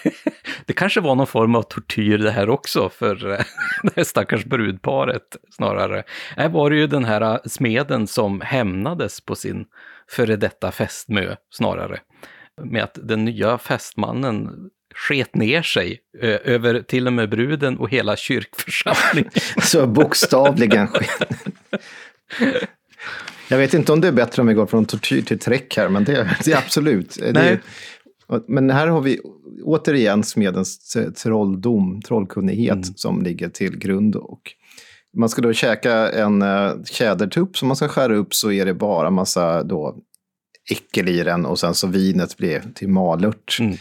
det 0.65 0.73
kanske 0.73 1.01
var 1.01 1.15
någon 1.15 1.27
form 1.27 1.55
av 1.55 1.61
tortyr 1.61 2.17
det 2.17 2.31
här 2.31 2.49
också 2.49 2.89
för 2.89 3.31
eh, 3.31 3.39
det 3.83 3.95
här 3.95 4.03
stackars 4.03 4.45
brudparet 4.45 5.38
snarare. 5.55 6.03
Här 6.38 6.49
var 6.49 6.69
det 6.69 6.75
ju 6.75 6.88
den 6.88 7.05
här 7.05 7.22
eh, 7.22 7.38
smeden 7.45 8.07
som 8.07 8.41
hämnades 8.41 9.22
på 9.22 9.35
sin 9.35 9.65
före 10.09 10.35
detta 10.35 10.72
fästmö 10.72 11.35
snarare. 11.49 11.99
Med 12.61 12.83
att 12.83 12.99
den 13.03 13.25
nya 13.25 13.57
fästmannen 13.57 14.69
sket 14.95 15.35
ner 15.35 15.61
sig 15.61 15.99
över 16.22 16.82
till 16.82 17.07
och 17.07 17.14
med 17.14 17.30
bruden 17.30 17.77
och 17.77 17.90
hela 17.90 18.15
kyrkförsamlingen. 18.15 19.32
Så 19.61 19.88
bokstavligen 19.88 20.88
sket 20.88 21.45
Jag 23.48 23.57
vet 23.57 23.74
inte 23.74 23.93
om 23.93 24.01
det 24.01 24.07
är 24.07 24.11
bättre 24.11 24.41
om 24.41 24.48
vi 24.48 24.53
går 24.53 24.65
från 24.65 24.85
tortyr 24.85 25.22
till 25.22 25.40
träck 25.40 25.77
här, 25.77 25.90
men 25.90 26.03
det, 26.03 26.38
det 26.45 26.51
är 26.51 26.57
absolut. 26.57 27.17
Nej. 27.22 27.33
Det, 27.33 28.41
men 28.48 28.69
här 28.69 28.88
har 28.88 29.01
vi 29.01 29.19
återigen 29.64 30.24
smedens 30.24 30.98
trolldom, 31.24 32.01
trollkunnighet 32.01 32.74
mm. 32.74 32.83
som 32.95 33.24
ligger 33.24 33.49
till 33.49 33.77
grund. 33.77 34.15
Och 34.15 34.41
man 35.17 35.30
ska 35.30 35.41
då 35.41 35.53
käka 35.53 36.11
en 36.11 36.41
uh, 36.41 36.83
tjädertupp 36.83 37.57
som 37.57 37.67
man 37.67 37.77
ska 37.77 37.88
skära 37.88 38.15
upp 38.15 38.33
så 38.33 38.51
är 38.51 38.65
det 38.65 38.74
bara 38.74 39.09
massa 39.09 39.64
då 39.64 39.98
äckel 40.72 41.09
i 41.09 41.24
den 41.24 41.45
och 41.45 41.59
sen 41.59 41.74
så 41.74 41.88
vinet 41.88 42.38
blir 42.38 42.64
till 42.75 42.90
malört. 42.90 43.57
Mm. 43.59 43.77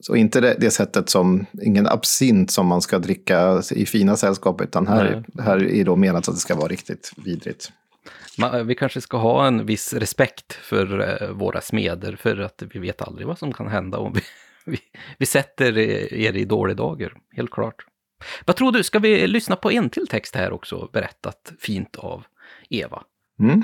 Så, 0.00 0.16
inte 0.16 0.40
det, 0.40 0.56
det, 0.60 0.70
sättet 0.70 1.08
som, 1.08 1.46
ingen 1.62 1.86
absint 1.86 2.50
som 2.50 2.66
man 2.66 2.82
ska 2.82 2.98
dricka 2.98 3.62
i 3.70 3.86
fina 3.86 4.16
sällskap, 4.16 4.60
utan 4.60 4.86
här, 4.86 5.24
här 5.38 5.64
är 5.64 5.84
då 5.84 5.96
menat 5.96 6.28
att 6.28 6.34
det 6.34 6.40
ska 6.40 6.54
vara 6.54 6.68
riktigt 6.68 7.12
vidrigt 7.16 7.72
vi 8.64 8.74
kanske 8.74 9.00
ska 9.00 9.16
ha 9.16 9.46
en 9.46 9.66
viss 9.66 9.92
respekt 9.92 10.52
för 10.52 11.00
eh, 11.22 11.30
våra 11.30 11.60
smeder, 11.60 12.16
för 12.16 12.38
att 12.38 12.62
vi 12.72 12.78
vet 12.78 13.02
aldrig 13.02 13.26
vad 13.26 13.38
som 13.38 13.52
kan 13.52 13.68
hända 13.68 13.98
om 13.98 14.12
vi, 14.12 14.20
vi, 14.64 14.78
vi 15.18 15.26
sätter 15.26 15.78
er 15.78 16.36
i 16.36 16.44
dålig 16.44 16.76
dager, 16.76 17.12
helt 17.36 17.50
klart. 17.50 17.86
Vad 18.44 18.56
tror 18.56 18.72
du, 18.72 18.82
ska 18.82 18.98
vi 18.98 19.26
lyssna 19.26 19.56
på 19.56 19.72
en 19.72 19.90
till 19.90 20.06
text 20.06 20.34
här 20.34 20.52
också, 20.52 20.90
berättat 20.92 21.52
fint 21.58 21.96
av 21.96 22.24
Eva? 22.70 23.02
Mm. 23.40 23.62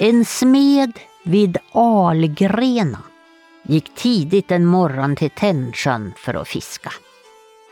En 0.00 0.24
smed 0.24 0.98
vid 1.22 1.58
Algrena 1.72 2.98
gick 3.62 3.94
tidigt 3.94 4.50
en 4.50 4.66
morgon 4.66 5.16
till 5.16 5.30
Tännsjön 5.30 6.12
för 6.16 6.34
att 6.34 6.48
fiska. 6.48 6.92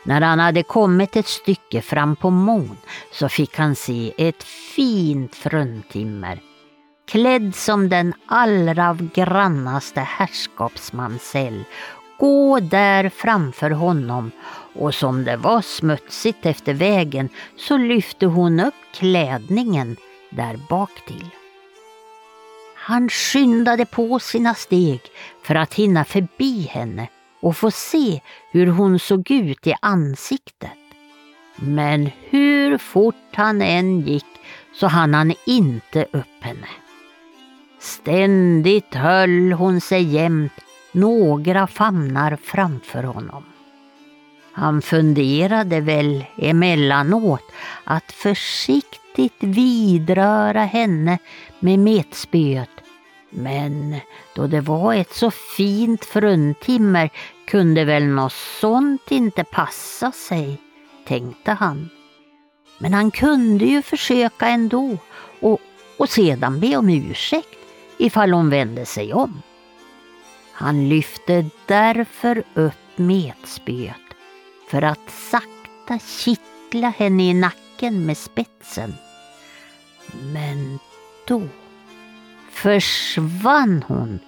När 0.03 0.21
han 0.21 0.39
hade 0.39 0.63
kommit 0.63 1.15
ett 1.15 1.27
stycke 1.27 1.81
fram 1.81 2.15
på 2.15 2.29
mon 2.29 2.77
så 3.13 3.29
fick 3.29 3.57
han 3.57 3.75
se 3.75 4.13
ett 4.17 4.43
fint 4.43 5.35
fruntimmer 5.35 6.39
klädd 7.07 7.55
som 7.55 7.89
den 7.89 8.13
allra 8.25 8.97
grannaste 9.13 9.99
herrskapsmansell. 9.99 11.63
gå 12.19 12.59
där 12.59 13.09
framför 13.09 13.71
honom 13.71 14.31
och 14.75 14.95
som 14.95 15.23
det 15.23 15.37
var 15.37 15.61
smutsigt 15.61 16.45
efter 16.45 16.73
vägen 16.73 17.29
så 17.57 17.77
lyfte 17.77 18.25
hon 18.25 18.59
upp 18.59 18.73
klädningen 18.93 19.97
där 20.29 20.59
bak 20.69 20.91
till. 21.07 21.29
Han 22.87 23.09
skyndade 23.09 23.85
på 23.85 24.19
sina 24.19 24.53
steg 24.53 25.01
för 25.43 25.55
att 25.55 25.73
hinna 25.73 26.05
förbi 26.05 26.61
henne 26.61 27.07
och 27.39 27.57
få 27.57 27.71
se 27.71 28.21
hur 28.51 28.67
hon 28.67 28.99
såg 28.99 29.31
ut 29.31 29.67
i 29.67 29.73
ansiktet. 29.81 30.71
Men 31.55 32.09
hur 32.29 32.77
fort 32.77 33.15
han 33.33 33.61
än 33.61 34.01
gick 34.01 34.25
så 34.73 34.87
hann 34.87 35.13
han 35.13 35.33
inte 35.45 36.05
upp 36.11 36.39
henne. 36.39 36.67
Ständigt 37.79 38.95
höll 38.95 39.51
hon 39.51 39.81
sig 39.81 40.03
jämt 40.03 40.59
några 40.91 41.67
famnar 41.67 42.37
framför 42.43 43.03
honom. 43.03 43.43
Han 44.51 44.81
funderade 44.81 45.81
väl 45.81 46.25
emellanåt 46.37 47.51
att 47.83 48.11
försiktigt 48.11 49.43
vidröra 49.43 50.63
henne 50.63 51.17
med 51.59 51.79
metspöet 51.79 52.76
men 53.29 53.95
då 54.35 54.47
det 54.47 54.61
var 54.61 54.93
ett 54.93 55.13
så 55.13 55.31
fint 55.31 56.05
fruntimmer 56.05 57.09
kunde 57.47 57.85
väl 57.85 58.05
något 58.07 58.33
sånt 58.33 59.11
inte 59.11 59.43
passa 59.43 60.11
sig, 60.11 60.61
tänkte 61.05 61.51
han. 61.51 61.89
Men 62.77 62.93
han 62.93 63.11
kunde 63.11 63.65
ju 63.65 63.81
försöka 63.81 64.47
ändå 64.47 64.97
och, 65.39 65.59
och 65.97 66.09
sedan 66.09 66.59
be 66.59 66.77
om 66.77 66.89
ursäkt 66.89 67.59
ifall 67.97 68.33
hon 68.33 68.49
vände 68.49 68.85
sig 68.85 69.13
om. 69.13 69.41
Han 70.51 70.89
lyfte 70.89 71.45
därför 71.65 72.43
upp 72.53 72.97
metspöet 72.97 73.95
för 74.69 74.81
att 74.81 75.09
sakta 75.09 75.99
kittla 75.99 76.89
henne 76.89 77.29
i 77.29 77.33
nacken 77.33 78.05
med 78.05 78.17
spetsen. 78.17 78.93
Men 80.33 80.79
då 81.27 81.41
försvann 82.57 83.83
hon 83.87 84.19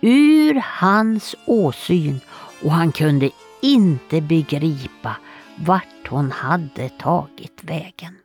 ur 0.00 0.62
hans 0.64 1.34
åsyn 1.46 2.20
och 2.62 2.72
han 2.72 2.92
kunde 2.92 3.30
inte 3.62 4.20
begripa 4.20 5.16
vart 5.56 6.08
hon 6.08 6.32
hade 6.32 6.88
tagit 6.88 7.60
vägen. 7.60 8.16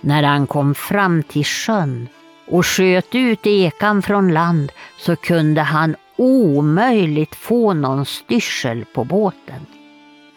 När 0.00 0.22
han 0.22 0.46
kom 0.46 0.74
fram 0.74 1.22
till 1.22 1.44
sjön 1.44 2.08
och 2.46 2.66
sköt 2.66 3.14
ut 3.14 3.46
ekan 3.46 4.02
från 4.02 4.32
land 4.32 4.72
så 4.98 5.16
kunde 5.16 5.60
han 5.60 5.96
omöjligt 6.16 7.34
få 7.34 7.74
någon 7.74 8.06
styrsel 8.06 8.84
på 8.94 9.04
båten. 9.04 9.66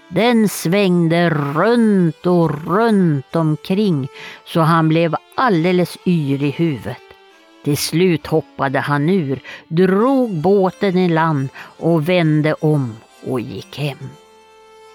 Den 0.10 0.50
svängde 0.50 1.30
runt 1.30 2.26
och 2.26 2.68
runt 2.68 3.36
omkring 3.36 4.08
så 4.46 4.60
han 4.60 4.90
blev 4.90 5.16
alldeles 5.36 5.98
yr 6.06 6.44
i 6.44 6.50
huvudet. 6.52 7.09
Till 7.70 7.78
slut 7.78 8.28
hoppade 8.28 8.80
han 8.80 9.10
ur, 9.10 9.40
drog 9.68 10.42
båten 10.42 10.98
i 10.98 11.10
land 11.10 11.50
och 11.78 12.10
vände 12.10 12.54
om 12.54 12.96
och 13.26 13.42
gick 13.42 13.78
hem. 13.78 14.10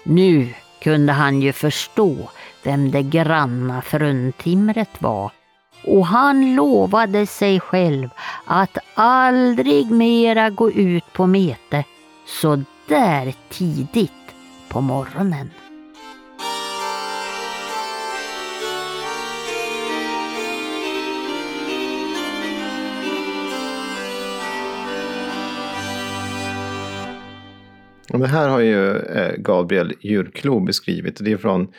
Nu 0.03 0.53
kunde 0.83 1.13
han 1.13 1.41
ju 1.41 1.53
förstå 1.53 2.15
vem 2.63 2.91
det 2.91 3.03
granna 3.03 3.81
fruntimret 3.81 4.89
var 4.99 5.31
och 5.83 6.05
han 6.05 6.55
lovade 6.55 7.25
sig 7.25 7.59
själv 7.59 8.09
att 8.45 8.77
aldrig 8.95 9.91
mera 9.91 10.49
gå 10.49 10.71
ut 10.71 11.13
på 11.13 11.27
mete 11.27 11.83
så 12.27 12.63
där 12.87 13.33
tidigt 13.49 14.11
på 14.69 14.81
morgonen. 14.81 15.49
Och 28.13 28.19
det 28.19 28.27
här 28.27 28.49
har 28.49 28.59
ju 28.59 28.97
eh, 28.97 29.35
Gabriel 29.37 29.93
Djurklo 29.99 30.59
beskrivit. 30.59 31.17
Det 31.19 31.31
är 31.31 31.37
från 31.37 31.73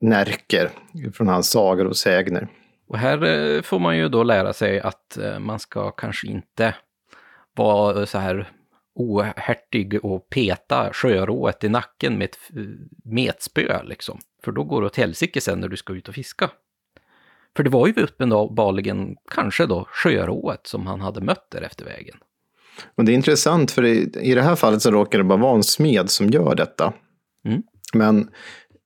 Närker, 0.00 0.70
från 1.14 1.28
hans 1.28 1.50
sagor 1.50 1.86
och 1.86 1.96
sägner. 1.96 2.48
Och 2.88 2.98
här 2.98 3.24
eh, 3.24 3.62
får 3.62 3.78
man 3.78 3.96
ju 3.96 4.08
då 4.08 4.22
lära 4.22 4.52
sig 4.52 4.80
att 4.80 5.18
eh, 5.18 5.38
man 5.38 5.58
ska 5.58 5.90
kanske 5.90 6.26
inte 6.26 6.74
vara 7.56 8.06
så 8.06 8.18
här 8.18 8.48
ohärtig 8.94 10.04
och 10.04 10.28
peta 10.28 10.92
sjörået 10.92 11.64
i 11.64 11.68
nacken 11.68 12.18
med 12.18 12.24
ett 12.24 12.38
metspö 13.04 13.82
liksom. 13.82 14.18
För 14.44 14.52
då 14.52 14.64
går 14.64 14.80
det 14.80 14.86
åt 14.86 14.96
helsike 14.96 15.40
sen 15.40 15.60
när 15.60 15.68
du 15.68 15.76
ska 15.76 15.92
ut 15.92 16.08
och 16.08 16.14
fiska. 16.14 16.50
För 17.56 17.62
det 17.62 17.70
var 17.70 17.86
ju 17.86 17.92
uppenbarligen 17.92 19.16
kanske 19.30 19.66
då 19.66 19.86
sjörået 19.88 20.66
som 20.66 20.86
han 20.86 21.00
hade 21.00 21.20
mött 21.20 21.50
där 21.50 21.62
efter 21.62 21.84
vägen. 21.84 22.16
Och 22.96 23.04
det 23.04 23.12
är 23.12 23.14
intressant 23.14 23.70
för 23.70 23.84
i, 23.84 24.10
i 24.20 24.34
det 24.34 24.42
här 24.42 24.56
fallet 24.56 24.82
så 24.82 24.90
råkar 24.90 25.18
det 25.18 25.24
bara 25.24 25.38
vara 25.38 25.56
en 25.56 25.62
smed 25.62 26.10
som 26.10 26.30
gör 26.30 26.54
detta. 26.54 26.92
Mm. 27.48 27.62
Men 27.94 28.28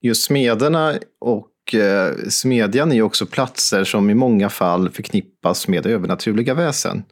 just 0.03 0.25
smederna 0.25 0.95
och 1.21 1.75
eh, 1.75 2.15
smedjan 2.29 2.93
är 2.93 2.97
ju 2.97 3.03
också 3.03 3.27
platser 3.27 3.85
som 3.85 4.11
i 4.11 4.15
många 4.15 4.51
fall 4.51 4.91
förknippas 4.91 5.69
med 5.69 5.87
övernaturliga 5.87 6.55
väsen. 6.55 7.05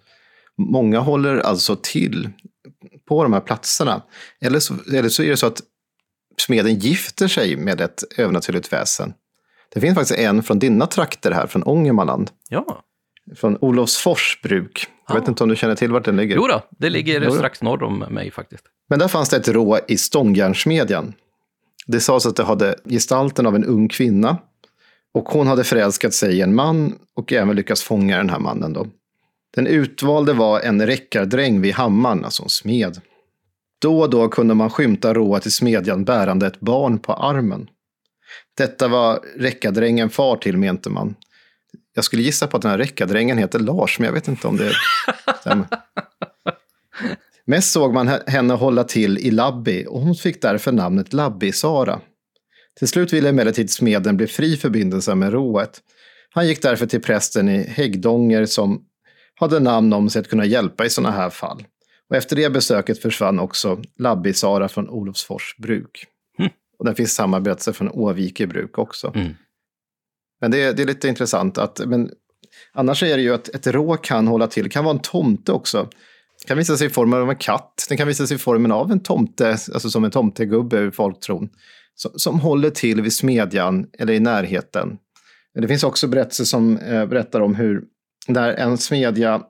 Många 0.58 1.00
håller 1.00 1.38
alltså 1.38 1.76
till 1.82 2.30
på 3.08 3.22
de 3.22 3.32
här 3.32 3.40
platserna. 3.40 4.02
Eller 4.40 4.58
så, 4.58 4.74
eller 4.94 5.08
så 5.08 5.22
är 5.22 5.30
det 5.30 5.36
så 5.36 5.46
att 5.46 5.60
smeden 6.40 6.78
gifter 6.78 7.28
sig 7.28 7.56
med 7.56 7.80
ett 7.80 8.04
övernaturligt 8.16 8.72
väsen. 8.72 9.14
Det 9.74 9.80
finns 9.80 9.94
faktiskt 9.94 10.20
en 10.20 10.42
från 10.42 10.58
dina 10.58 10.86
trakter 10.86 11.30
här, 11.30 11.46
från 11.46 11.62
Ångermanland. 11.62 12.30
Ja. 12.48 12.84
Från 13.36 13.58
Olofsfors 13.60 14.40
bruk. 14.42 14.86
Jag 15.08 15.14
vet 15.14 15.28
inte 15.28 15.42
om 15.42 15.48
du 15.48 15.56
känner 15.56 15.74
till 15.74 15.92
vart 15.92 16.04
den 16.04 16.16
ligger? 16.16 16.36
Jo 16.36 16.46
då, 16.46 16.62
det 16.70 16.90
ligger 16.90 17.20
jo 17.20 17.30
strax 17.30 17.62
norr 17.62 17.82
om 17.82 17.98
mig 17.98 18.30
faktiskt. 18.30 18.64
Men 18.88 18.98
där 18.98 19.08
fanns 19.08 19.28
det 19.28 19.36
ett 19.36 19.48
rå 19.48 19.78
i 19.88 19.96
stångjärnsmedjan. 19.96 21.12
Det 21.86 22.00
sades 22.00 22.26
att 22.26 22.36
det 22.36 22.44
hade 22.44 22.76
gestalten 22.84 23.46
av 23.46 23.54
en 23.54 23.64
ung 23.64 23.88
kvinna. 23.88 24.38
Och 25.14 25.28
hon 25.28 25.46
hade 25.46 25.64
förälskat 25.64 26.14
sig 26.14 26.36
i 26.36 26.40
en 26.40 26.54
man 26.54 26.94
och 27.14 27.32
även 27.32 27.56
lyckats 27.56 27.82
fånga 27.82 28.16
den 28.16 28.30
här 28.30 28.38
mannen. 28.38 28.72
Då. 28.72 28.86
Den 29.54 29.66
utvalde 29.66 30.32
var 30.32 30.60
en 30.60 30.86
räckardräng 30.86 31.60
vid 31.60 31.74
hammaren, 31.74 32.24
alltså 32.24 32.42
en 32.42 32.48
smed. 32.48 33.00
Då 33.78 34.00
och 34.00 34.10
då 34.10 34.28
kunde 34.28 34.54
man 34.54 34.70
skymta 34.70 35.14
rået 35.14 35.46
i 35.46 35.50
smedjan 35.50 36.04
bärande 36.04 36.46
ett 36.46 36.60
barn 36.60 36.98
på 36.98 37.12
armen. 37.12 37.68
Detta 38.56 38.88
var 38.88 39.20
räckardrängen 39.36 40.10
far 40.10 40.36
till, 40.36 40.56
mente 40.56 40.90
man. 40.90 41.14
Jag 41.94 42.04
skulle 42.04 42.22
gissa 42.22 42.46
på 42.46 42.56
att 42.56 42.62
den 42.62 42.70
här 42.70 42.78
räckardrängen 42.78 43.38
heter 43.38 43.58
Lars, 43.58 43.98
men 43.98 44.06
jag 44.06 44.12
vet 44.12 44.28
inte 44.28 44.48
om 44.48 44.56
det 44.56 44.72
stämmer. 45.40 45.66
Mest 47.46 47.72
såg 47.72 47.94
man 47.94 48.08
henne 48.26 48.54
hålla 48.54 48.84
till 48.84 49.18
i 49.18 49.30
Labbi 49.30 49.86
och 49.88 50.00
hon 50.00 50.14
fick 50.14 50.42
därför 50.42 50.72
namnet 50.72 51.12
Labbi-Sara. 51.12 52.00
Till 52.78 52.88
slut 52.88 53.12
ville 53.12 53.28
emellertid 53.28 53.70
smeden 53.70 54.16
bli 54.16 54.26
fri 54.26 54.56
förbindelse 54.56 55.14
med 55.14 55.32
rået. 55.32 55.80
Han 56.30 56.48
gick 56.48 56.62
därför 56.62 56.86
till 56.86 57.02
prästen 57.02 57.48
i 57.48 57.62
Häggdånger 57.62 58.46
som 58.46 58.84
hade 59.34 59.60
namn 59.60 59.92
om 59.92 60.10
sig 60.10 60.20
att 60.20 60.28
kunna 60.28 60.44
hjälpa 60.44 60.84
i 60.84 60.90
sådana 60.90 61.16
här 61.16 61.30
fall. 61.30 61.64
Och 62.10 62.16
efter 62.16 62.36
det 62.36 62.50
besöket 62.50 62.98
försvann 62.98 63.40
också 63.40 63.82
Labbi-Sara 63.98 64.68
från 64.68 64.88
Olofsfors 64.88 65.56
bruk. 65.58 66.06
Mm. 66.38 66.50
Och 66.78 66.84
det 66.84 66.94
finns 66.94 67.14
samma 67.14 67.40
berättelse 67.40 67.72
från 67.72 67.90
Åvike 67.90 68.46
bruk 68.46 68.78
också. 68.78 69.12
Mm. 69.14 69.34
Men 70.40 70.50
det 70.50 70.62
är, 70.62 70.72
det 70.72 70.82
är 70.82 70.86
lite 70.86 71.08
intressant 71.08 71.58
att 71.58 71.80
men 71.86 72.10
annars 72.72 73.02
är 73.02 73.16
det 73.16 73.22
ju 73.22 73.34
att 73.34 73.48
ett 73.48 73.66
rå 73.66 73.96
kan 73.96 74.26
hålla 74.26 74.46
till, 74.46 74.64
det 74.64 74.70
kan 74.70 74.84
vara 74.84 74.94
en 74.94 75.02
tomte 75.02 75.52
också. 75.52 75.88
Det 76.42 76.48
kan 76.48 76.58
visa 76.58 76.76
sig 76.76 76.86
i 76.86 76.90
formen 76.90 77.22
av 77.22 77.30
en 77.30 77.36
katt, 77.36 77.86
det 77.88 77.96
kan 77.96 78.08
visa 78.08 78.26
sig 78.26 78.34
i 78.34 78.38
formen 78.38 78.72
av 78.72 78.92
en 78.92 79.00
tomte, 79.00 79.50
alltså 79.50 79.90
som 79.90 80.04
en 80.04 80.10
tomtegubbe 80.10 80.80
i 80.80 80.90
folktron. 80.90 81.48
Som, 81.94 82.10
som 82.14 82.40
håller 82.40 82.70
till 82.70 83.02
vid 83.02 83.12
smedjan 83.12 83.86
eller 83.98 84.12
i 84.12 84.20
närheten. 84.20 84.98
Det 85.60 85.68
finns 85.68 85.84
också 85.84 86.08
berättelser 86.08 86.44
som 86.44 86.78
eh, 86.78 87.06
berättar 87.06 87.40
om 87.40 87.54
hur 87.54 87.84
där 88.28 88.54
en 88.54 88.78
smedja 88.78 89.42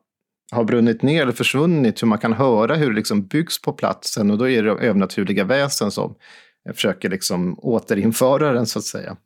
har 0.52 0.64
brunnit 0.64 1.02
ner 1.02 1.22
eller 1.22 1.32
försvunnit, 1.32 2.02
hur 2.02 2.06
man 2.06 2.18
kan 2.18 2.32
höra 2.32 2.74
hur 2.74 2.90
det 2.90 2.96
liksom 2.96 3.26
byggs 3.26 3.62
på 3.62 3.72
platsen 3.72 4.30
och 4.30 4.38
då 4.38 4.48
är 4.48 4.62
det 4.62 4.70
övernaturliga 4.70 5.44
väsen 5.44 5.90
som 5.90 6.14
eh, 6.68 6.74
försöker 6.74 7.10
liksom 7.10 7.58
återinföra 7.58 8.52
den 8.52 8.66
så 8.66 8.78
att 8.78 8.84
säga. 8.84 9.16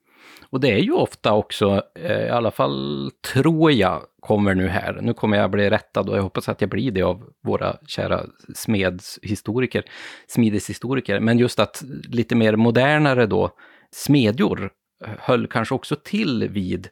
Och 0.51 0.61
det 0.61 0.73
är 0.73 0.79
ju 0.79 0.93
ofta 0.93 1.33
också, 1.33 1.83
eh, 1.95 2.27
i 2.27 2.29
alla 2.29 2.51
fall 2.51 3.11
tror 3.33 3.73
jag, 3.73 4.03
kommer 4.21 4.55
nu 4.55 4.69
här. 4.69 4.99
Nu 5.03 5.15
kommer 5.15 5.37
jag 5.37 5.51
bli 5.51 5.71
rättad 5.71 6.09
och 6.09 6.17
jag 6.17 6.23
hoppas 6.23 6.49
att 6.49 6.61
jag 6.61 6.71
blir 6.71 6.91
det 6.91 7.03
av 7.03 7.25
våra 7.43 7.77
kära 7.87 8.23
smedshistoriker, 8.55 9.85
smideshistoriker. 10.27 11.21
Men 11.21 11.39
just 11.39 11.59
att 11.59 11.83
lite 12.09 12.35
mer 12.35 12.57
modernare 12.57 13.27
då, 13.27 13.51
smedjor 13.91 14.71
eh, 15.05 15.11
höll 15.19 15.47
kanske 15.47 15.75
också 15.75 15.97
till 15.97 16.49
vid 16.49 16.89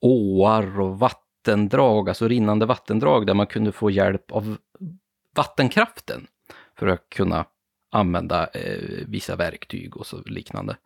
åar 0.00 0.80
och 0.80 0.98
vattendrag, 0.98 2.08
alltså 2.08 2.28
rinnande 2.28 2.66
vattendrag 2.66 3.26
där 3.26 3.34
man 3.34 3.46
kunde 3.46 3.72
få 3.72 3.90
hjälp 3.90 4.32
av 4.32 4.56
vattenkraften 5.36 6.26
för 6.78 6.86
att 6.86 7.08
kunna 7.08 7.46
använda 7.90 8.46
eh, 8.46 9.06
vissa 9.06 9.36
verktyg 9.36 9.96
och 9.96 10.06
så 10.06 10.20
liknande. 10.26 10.76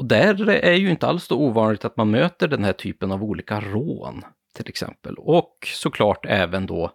Och 0.00 0.06
där 0.06 0.48
är 0.48 0.74
ju 0.74 0.90
inte 0.90 1.06
alls 1.06 1.24
så 1.24 1.38
ovanligt 1.38 1.84
att 1.84 1.96
man 1.96 2.10
möter 2.10 2.48
den 2.48 2.64
här 2.64 2.72
typen 2.72 3.12
av 3.12 3.24
olika 3.24 3.60
rån 3.60 4.22
till 4.54 4.68
exempel. 4.68 5.14
Och 5.18 5.68
såklart 5.74 6.26
även 6.28 6.66
då, 6.66 6.90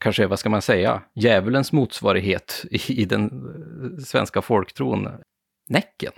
kanske 0.00 0.26
vad 0.26 0.38
ska 0.38 0.48
man 0.48 0.62
säga, 0.62 1.02
djävulens 1.14 1.72
motsvarighet 1.72 2.64
i 2.88 3.04
den 3.04 3.24
eh, 3.24 4.04
svenska 4.04 4.42
folktron, 4.42 5.08
Näcken. 5.68 6.12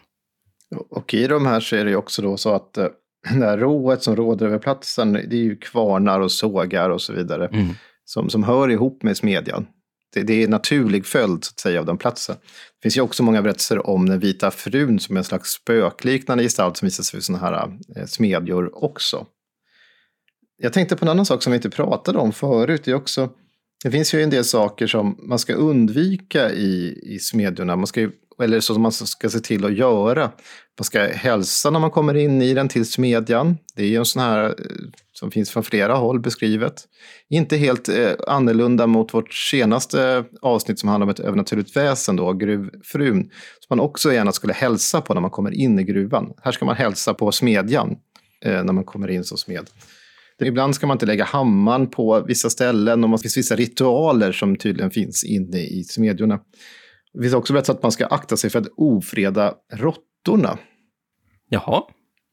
Och 0.90 1.14
i 1.14 1.26
de 1.26 1.46
här 1.46 1.60
så 1.60 1.76
är 1.76 1.84
det 1.84 1.90
ju 1.90 1.96
också 1.96 2.22
då 2.22 2.36
så 2.36 2.54
att 2.54 2.78
eh, 2.78 2.86
det 3.38 3.46
här 3.46 3.58
rået 3.58 4.02
som 4.02 4.16
råder 4.16 4.46
över 4.46 4.58
platsen, 4.58 5.12
det 5.12 5.36
är 5.36 5.42
ju 5.42 5.56
kvarnar 5.56 6.20
och 6.20 6.32
sågar 6.32 6.90
och 6.90 7.02
så 7.02 7.12
vidare. 7.12 7.46
Mm. 7.46 7.68
Som, 8.04 8.30
som 8.30 8.44
hör 8.44 8.70
ihop 8.70 9.02
med 9.02 9.16
smedjan 9.16 9.66
det, 10.14 10.22
det 10.22 10.34
är 10.34 10.44
en 10.44 10.50
naturlig 10.50 11.06
följd 11.06 11.44
så 11.44 11.50
att 11.52 11.60
säga 11.60 11.80
av 11.80 11.86
den 11.86 11.98
platsen. 11.98 12.36
Det 12.80 12.82
finns 12.82 12.96
ju 12.96 13.00
också 13.00 13.22
många 13.22 13.42
berättelser 13.42 13.86
om 13.86 14.08
den 14.08 14.20
vita 14.20 14.50
frun 14.50 15.00
som 15.00 15.16
är 15.16 15.20
en 15.20 15.24
slags 15.24 15.50
spökliknande 15.50 16.44
gestalt 16.44 16.76
som 16.76 16.86
visar 16.86 17.04
sig 17.04 17.16
vid 17.16 17.24
sådana 17.24 17.46
här 17.46 17.78
eh, 17.96 18.06
smedjor 18.06 18.84
också. 18.84 19.26
Jag 20.62 20.72
tänkte 20.72 20.96
på 20.96 21.04
en 21.04 21.08
annan 21.08 21.26
sak 21.26 21.42
som 21.42 21.52
vi 21.52 21.56
inte 21.56 21.70
pratade 21.70 22.18
om 22.18 22.32
förut. 22.32 22.82
Det, 22.84 22.90
är 22.90 22.94
också, 22.94 23.30
det 23.84 23.90
finns 23.90 24.14
ju 24.14 24.22
en 24.22 24.30
del 24.30 24.44
saker 24.44 24.86
som 24.86 25.18
man 25.22 25.38
ska 25.38 25.54
undvika 25.54 26.50
i, 26.52 27.00
i 27.02 27.18
smedjorna. 27.18 27.76
Man 27.76 27.86
ska 27.86 28.00
ju, 28.00 28.10
eller 28.42 28.60
som 28.60 28.82
man 28.82 28.92
ska 28.92 29.30
se 29.30 29.40
till 29.40 29.64
att 29.64 29.76
göra. 29.76 30.32
Man 30.78 30.84
ska 30.84 31.06
hälsa 31.06 31.70
när 31.70 31.80
man 31.80 31.90
kommer 31.90 32.16
in 32.16 32.42
i 32.42 32.54
den 32.54 32.68
till 32.68 32.90
smedjan. 32.90 33.58
Det 33.74 33.82
är 33.82 33.86
ju 33.88 33.96
en 33.96 34.04
sån 34.04 34.22
här 34.22 34.44
eh, 34.44 34.54
som 35.20 35.30
finns 35.30 35.50
från 35.50 35.62
flera 35.62 35.94
håll 35.94 36.20
beskrivet. 36.20 36.74
Inte 37.28 37.56
helt 37.56 37.88
eh, 37.88 38.12
annorlunda 38.26 38.86
mot 38.86 39.14
vårt 39.14 39.34
senaste 39.34 40.24
avsnitt 40.42 40.78
som 40.78 40.88
handlar 40.88 41.06
om 41.06 41.10
ett 41.10 41.20
övernaturligt 41.20 41.76
väsen, 41.76 42.16
då, 42.16 42.32
gruvfrun, 42.32 43.22
som 43.60 43.66
man 43.68 43.80
också 43.80 44.12
gärna 44.12 44.32
skulle 44.32 44.52
hälsa 44.52 45.00
på 45.00 45.14
när 45.14 45.20
man 45.20 45.30
kommer 45.30 45.50
in 45.50 45.78
i 45.78 45.84
gruvan. 45.84 46.32
Här 46.42 46.52
ska 46.52 46.64
man 46.64 46.76
hälsa 46.76 47.14
på 47.14 47.32
smedjan 47.32 47.96
eh, 48.44 48.64
när 48.64 48.72
man 48.72 48.84
kommer 48.84 49.10
in 49.10 49.24
som 49.24 49.38
smed. 49.38 49.70
Ibland 50.42 50.74
ska 50.74 50.86
man 50.86 50.94
inte 50.94 51.06
lägga 51.06 51.24
hammaren 51.24 51.86
på 51.86 52.24
vissa 52.26 52.50
ställen 52.50 53.04
och 53.04 53.10
det 53.10 53.18
finns 53.18 53.36
vissa 53.36 53.56
ritualer 53.56 54.32
som 54.32 54.56
tydligen 54.56 54.90
finns 54.90 55.24
inne 55.24 55.58
i 55.58 55.84
smedjorna. 55.84 56.40
Det 57.12 57.22
finns 57.22 57.34
också 57.34 57.52
berättat 57.52 57.76
att 57.76 57.82
man 57.82 57.92
ska 57.92 58.06
akta 58.06 58.36
sig 58.36 58.50
för 58.50 58.58
att 58.58 58.68
ofreda 58.76 59.54
råttorna. 59.72 60.58
Jaha. 61.48 61.82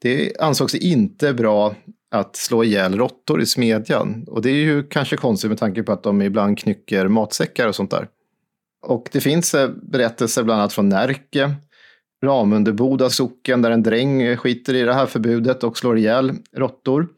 Det 0.02 0.40
ansågs 0.40 0.74
inte 0.74 1.34
bra 1.34 1.74
att 2.10 2.36
slå 2.36 2.64
ihjäl 2.64 2.96
råttor 2.96 3.40
i 3.42 3.46
smedjan. 3.46 4.24
Och 4.26 4.42
det 4.42 4.50
är 4.50 4.54
ju 4.54 4.82
kanske 4.82 5.16
konstigt 5.16 5.50
med 5.50 5.58
tanke 5.58 5.82
på 5.82 5.92
att 5.92 6.02
de 6.02 6.22
ibland 6.22 6.58
knycker 6.58 7.08
matsäckar 7.08 7.68
och 7.68 7.74
sånt 7.74 7.90
där. 7.90 8.08
Och 8.86 9.08
det 9.12 9.20
finns 9.20 9.54
eh, 9.54 9.70
berättelser 9.82 10.42
bland 10.42 10.60
annat 10.60 10.72
från 10.72 10.88
Närke, 10.88 11.54
Ramunderboda 12.24 13.10
socken 13.10 13.62
där 13.62 13.70
en 13.70 13.82
dräng 13.82 14.36
skiter 14.36 14.74
i 14.74 14.82
det 14.82 14.94
här 14.94 15.06
förbudet 15.06 15.64
och 15.64 15.78
slår 15.78 15.98
ihjäl 15.98 16.32
råttor. 16.56 17.08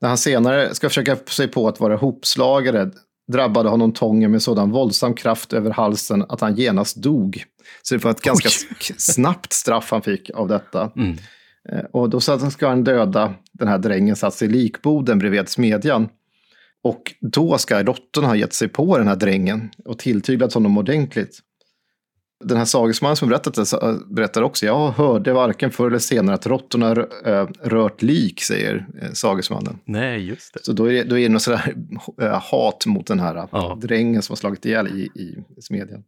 När 0.00 0.08
han 0.08 0.18
senare 0.18 0.74
ska 0.74 0.88
försöka 0.88 1.16
sig 1.16 1.48
på 1.48 1.68
att 1.68 1.80
vara 1.80 1.96
hopslagare 1.96 2.90
drabbade 3.32 3.68
honom 3.68 3.92
tången 3.92 4.30
med 4.30 4.42
sådan 4.42 4.70
våldsam 4.70 5.14
kraft 5.14 5.52
över 5.52 5.70
halsen 5.70 6.24
att 6.28 6.40
han 6.40 6.54
genast 6.54 6.96
dog. 6.96 7.44
Så 7.82 7.94
det 7.94 8.04
var 8.04 8.10
ett 8.10 8.22
ganska 8.22 8.48
Oj. 8.48 8.94
snabbt 8.98 9.52
straff 9.52 9.90
han 9.90 10.02
fick 10.02 10.30
av 10.30 10.48
detta. 10.48 10.90
Mm. 10.96 11.16
Eh, 11.68 11.84
och 11.92 12.10
då 12.10 12.20
ska 12.20 12.68
han 12.68 12.84
döda 12.84 13.34
den 13.52 13.68
här 13.68 13.78
drängen 13.78 14.16
satt 14.16 14.42
i 14.42 14.48
likboden 14.48 15.18
bredvid 15.18 15.48
smedjan. 15.48 16.08
Och 16.82 17.14
då 17.20 17.58
ska 17.58 17.82
råttorna 17.82 18.28
ha 18.28 18.36
gett 18.36 18.52
sig 18.52 18.68
på 18.68 18.98
den 18.98 19.08
här 19.08 19.16
drängen 19.16 19.70
och 19.84 19.98
tilltyglat 19.98 20.54
honom 20.54 20.78
ordentligt. 20.78 21.38
Den 22.44 22.56
här 22.56 22.64
sagesmannen 22.64 23.16
som 23.16 23.28
berättat 23.28 23.54
det 23.54 23.98
berättar 24.14 24.42
också, 24.42 24.66
jag 24.66 24.90
hörde 24.90 25.32
varken 25.32 25.70
förr 25.70 25.86
eller 25.86 25.98
senare 25.98 26.34
att 26.34 26.46
råttorna 26.46 26.94
rört 27.62 28.02
lik, 28.02 28.40
säger 28.40 28.86
eh, 29.02 29.12
sagesmannen. 29.12 29.78
Nej, 29.84 30.24
just 30.24 30.54
det. 30.54 30.60
Så 30.62 30.72
då 30.72 30.84
är 30.84 30.92
det, 30.92 31.04
då 31.04 31.18
är 31.18 31.22
det 31.22 31.28
något 31.28 31.42
sådär 31.42 31.74
hat 32.50 32.86
mot 32.86 33.06
den 33.06 33.20
här 33.20 33.48
ja. 33.52 33.78
drängen 33.82 34.22
som 34.22 34.32
har 34.32 34.36
slagit 34.36 34.66
ihjäl 34.66 34.86
i, 34.86 35.00
i 35.00 35.44
smedjan. 35.62 36.04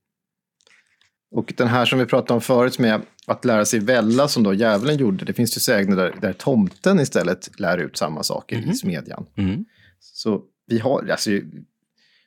Och 1.31 1.53
den 1.57 1.69
här 1.69 1.85
som 1.85 1.99
vi 1.99 2.07
pratade 2.07 2.35
om 2.35 2.41
förut 2.41 2.79
med 2.79 3.03
att 3.27 3.45
lära 3.45 3.65
sig 3.65 3.81
välla 3.81 4.29
som 4.29 4.43
då 4.43 4.55
djävulen 4.55 4.97
gjorde, 4.97 5.25
det 5.25 5.33
finns 5.33 5.57
ju 5.57 5.61
sägner 5.61 5.97
där, 5.97 6.15
där 6.21 6.33
tomten 6.33 7.01
istället 7.01 7.61
lär 7.61 7.79
ut 7.79 7.97
samma 7.97 8.23
saker 8.23 8.57
mm. 8.57 8.65
i 8.65 8.67
mhm. 8.67 8.77
smedjan. 8.77 9.27
Mm. 9.37 9.65
Så 10.01 10.43
vi 10.67 10.79
har, 10.79 11.09
alltså, 11.11 11.31
vi 11.31 11.45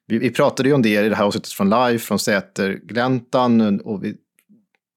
Vi, 0.08 0.18
vi, 0.18 0.30
pratade 0.30 0.70
ju 0.70 0.76
om 0.76 0.82
det 0.82 1.06
i 1.06 1.10
det 1.10 1.16
här 1.16 1.26
avsnittet 1.26 1.52
från 1.52 1.70
live, 1.70 2.00
från 2.00 2.20
Sätergläntan 2.20 3.80
och 3.80 4.04
vi, 4.04 4.16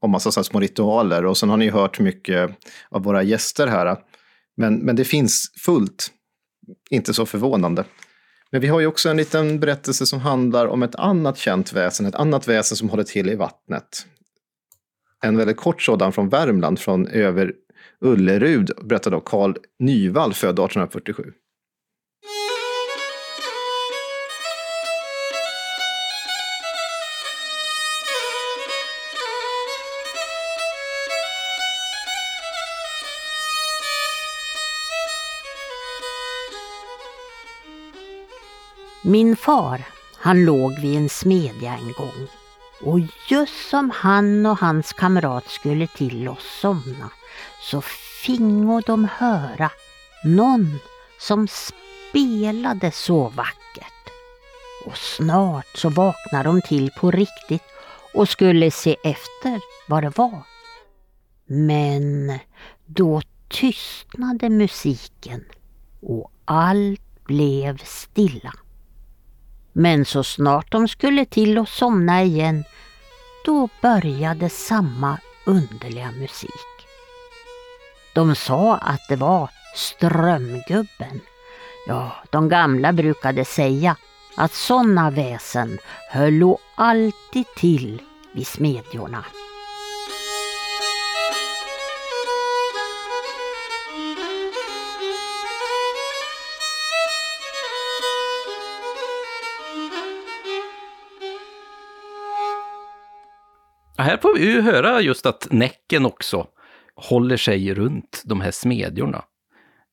om 0.01 0.10
massa 0.10 0.33
så 0.33 0.44
små 0.44 0.60
ritualer. 0.60 1.26
Och 1.26 1.36
sen 1.36 1.49
har 1.49 1.57
ni 1.57 1.70
hört 1.70 2.01
mycket 2.01 2.51
av 2.89 3.02
våra 3.02 3.23
gäster 3.23 3.67
här. 3.67 3.97
Men, 4.57 4.78
men 4.78 4.97
det 4.97 5.05
finns 5.05 5.52
fullt, 5.57 6.10
inte 6.91 7.15
så 7.15 7.26
förvånande. 7.26 7.85
Men 8.57 8.60
vi 8.60 8.68
har 8.68 8.81
ju 8.81 8.86
också 8.86 9.09
en 9.09 9.17
liten 9.17 9.60
berättelse 9.60 10.07
som 10.07 10.20
handlar 10.20 10.67
om 10.67 10.83
ett 10.83 10.94
annat 10.94 11.39
känt 11.39 11.73
väsen, 11.73 12.07
ett 12.07 12.15
annat 12.15 12.49
väsen 12.49 12.76
som 12.76 12.89
håller 12.89 13.05
till 13.05 13.28
i 13.28 13.35
vattnet. 13.35 14.07
En 15.23 15.36
väldigt 15.36 15.57
kort 15.57 15.83
sådan 15.83 16.12
från 16.12 16.28
Värmland, 16.28 16.78
från 16.78 17.07
över 17.07 17.52
Ullerud, 18.01 18.70
berättade 18.83 19.17
av 19.17 19.20
Karl 19.20 19.55
Nyvall, 19.78 20.35
född 20.35 20.49
1847. 20.49 21.33
Min 39.09 39.36
far, 39.36 39.83
han 40.17 40.44
låg 40.44 40.81
vid 40.81 40.97
en 40.97 41.09
smedja 41.09 41.73
en 41.76 41.93
gång 41.93 42.28
och 42.83 43.01
just 43.28 43.70
som 43.70 43.91
han 43.91 44.47
och 44.47 44.59
hans 44.59 44.93
kamrat 44.93 45.49
skulle 45.49 45.86
till 45.86 46.28
att 46.28 46.41
somna 46.41 47.10
så 47.62 47.81
fingo 48.25 48.81
de 48.86 49.05
höra 49.05 49.70
någon 50.25 50.78
som 51.18 51.49
spelade 51.49 52.91
så 52.91 53.28
vackert. 53.28 54.10
Och 54.86 54.97
snart 54.97 55.76
så 55.76 55.89
vaknade 55.89 56.44
de 56.49 56.62
till 56.62 56.91
på 56.91 57.10
riktigt 57.10 57.65
och 58.15 58.28
skulle 58.28 58.70
se 58.70 58.97
efter 59.05 59.60
vad 59.89 60.02
det 60.02 60.18
var. 60.18 60.43
Men 61.47 62.39
då 62.86 63.23
tystnade 63.49 64.51
musiken 64.51 65.44
och 66.01 66.31
allt 66.44 67.25
blev 67.25 67.76
stilla. 67.85 68.52
Men 69.79 70.05
så 70.05 70.25
snart 70.25 70.73
de 70.73 70.89
skulle 70.89 71.25
till 71.25 71.59
att 71.59 71.69
somna 71.69 72.23
igen, 72.23 72.65
då 73.45 73.69
började 73.83 74.49
samma 74.49 75.19
underliga 75.47 76.11
musik. 76.11 76.87
De 78.15 78.35
sa 78.35 78.77
att 78.77 79.09
det 79.09 79.17
var 79.17 79.51
Strömgubben. 79.75 81.21
Ja, 81.87 82.13
de 82.31 82.49
gamla 82.49 82.93
brukade 82.93 83.45
säga 83.45 83.97
att 84.37 84.53
sådana 84.53 85.11
väsen 85.11 85.79
höll 86.11 86.57
alltid 86.75 87.47
till 87.57 88.03
vid 88.33 88.47
smedjorna. 88.47 89.25
Här 103.99 104.16
får 104.16 104.34
vi 104.34 104.52
ju 104.52 104.60
höra 104.60 105.00
just 105.00 105.26
att 105.26 105.49
Näcken 105.50 106.07
också 106.07 106.47
håller 106.94 107.36
sig 107.36 107.75
runt 107.75 108.23
de 108.25 108.41
här 108.41 108.50
smedjorna. 108.50 109.25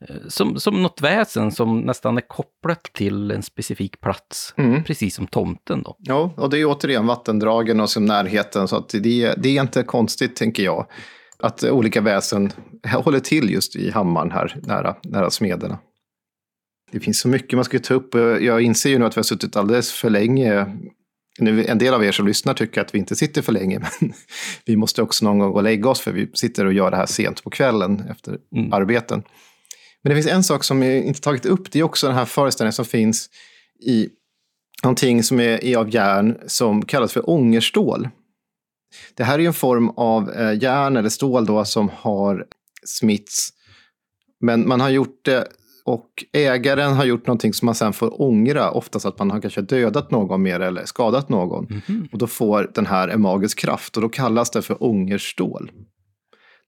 Eh, 0.09 0.15
som, 0.27 0.59
som 0.59 0.83
något 0.83 1.01
väsen 1.01 1.51
som 1.51 1.79
nästan 1.79 2.17
är 2.17 2.21
kopplat 2.21 2.83
till 2.83 3.31
en 3.31 3.43
specifik 3.43 4.01
plats, 4.01 4.53
mm. 4.57 4.83
precis 4.83 5.15
som 5.15 5.27
tomten 5.27 5.83
då. 5.83 5.95
Ja, 5.99 6.33
och 6.37 6.49
det 6.49 6.59
är 6.59 6.65
återigen 6.65 7.07
vattendragen 7.07 7.79
och 7.79 7.89
som 7.89 8.05
närheten, 8.05 8.67
så 8.67 8.75
att 8.75 8.89
det, 8.89 9.33
det 9.37 9.57
är 9.57 9.61
inte 9.61 9.83
konstigt, 9.83 10.35
tänker 10.35 10.63
jag, 10.63 10.85
att 11.39 11.63
olika 11.63 12.01
väsen 12.01 12.51
håller 13.03 13.19
till 13.19 13.49
just 13.49 13.75
i 13.75 13.91
hammaren 13.91 14.31
här, 14.31 14.59
nära, 14.63 14.95
nära 15.03 15.29
smederna. 15.29 15.77
Det 16.91 16.99
finns 16.99 17.19
så 17.19 17.27
mycket 17.27 17.57
man 17.57 17.65
ska 17.65 17.79
ta 17.79 17.93
upp. 17.93 18.15
Jag 18.41 18.61
inser 18.61 18.89
ju 18.89 18.99
nu 18.99 19.05
att 19.05 19.17
vi 19.17 19.19
har 19.19 19.23
suttit 19.23 19.55
alldeles 19.55 19.91
för 19.91 20.09
länge 20.09 20.77
nu, 21.39 21.65
en 21.65 21.77
del 21.77 21.93
av 21.93 22.05
er 22.05 22.11
som 22.11 22.27
lyssnar 22.27 22.53
tycker 22.53 22.81
att 22.81 22.95
vi 22.95 22.99
inte 22.99 23.15
sitter 23.15 23.41
för 23.41 23.51
länge, 23.51 23.79
men 23.99 24.13
vi 24.65 24.75
måste 24.75 25.01
också 25.01 25.25
någon 25.25 25.39
gång 25.39 25.51
gå 25.51 25.55
och 25.55 25.63
lägga 25.63 25.89
oss 25.89 26.01
för 26.01 26.11
vi 26.11 26.31
sitter 26.33 26.65
och 26.65 26.73
gör 26.73 26.91
det 26.91 26.97
här 26.97 27.05
sent 27.05 27.43
på 27.43 27.49
kvällen 27.49 28.03
efter 28.09 28.37
mm. 28.55 28.73
arbeten. 28.73 29.23
Men 30.03 30.09
det 30.09 30.15
finns 30.15 30.33
en 30.33 30.43
sak 30.43 30.63
som 30.63 30.83
jag 30.83 31.03
inte 31.03 31.21
tagit 31.21 31.45
upp, 31.45 31.71
det 31.71 31.79
är 31.79 31.83
också 31.83 32.07
den 32.07 32.15
här 32.15 32.25
föreställningen 32.25 32.73
som 32.73 32.85
finns 32.85 33.29
i 33.85 34.09
någonting 34.83 35.23
som 35.23 35.39
är, 35.39 35.63
är 35.63 35.77
av 35.77 35.93
järn 35.93 36.37
som 36.47 36.85
kallas 36.85 37.13
för 37.13 37.29
ångerstål. 37.29 38.09
Det 39.13 39.23
här 39.23 39.39
är 39.39 39.47
en 39.47 39.53
form 39.53 39.89
av 39.89 40.31
eh, 40.31 40.63
järn 40.63 40.97
eller 40.97 41.09
stål 41.09 41.45
då 41.45 41.65
som 41.65 41.89
har 41.89 42.45
smitts. 42.85 43.49
Men 44.39 44.67
man 44.67 44.81
har 44.81 44.89
gjort 44.89 45.25
det 45.25 45.47
och 45.85 46.09
ägaren 46.33 46.93
har 46.93 47.05
gjort 47.05 47.27
någonting 47.27 47.53
som 47.53 47.65
man 47.65 47.75
sen 47.75 47.93
får 47.93 48.21
ångra, 48.21 48.71
oftast 48.71 49.05
att 49.05 49.19
man 49.19 49.31
har 49.31 49.41
kanske 49.41 49.61
dödat 49.61 50.11
någon 50.11 50.41
mer 50.41 50.59
eller 50.59 50.85
skadat 50.85 51.29
någon. 51.29 51.65
Mm 51.65 51.81
-hmm. 51.81 52.11
Och 52.11 52.17
då 52.17 52.27
får 52.27 52.71
den 52.73 52.85
här 52.85 53.07
en 53.07 53.21
magisk 53.21 53.59
kraft 53.59 53.95
och 53.95 54.01
då 54.01 54.09
kallas 54.09 54.51
det 54.51 54.61
för 54.61 54.83
ångerstål. 54.83 55.71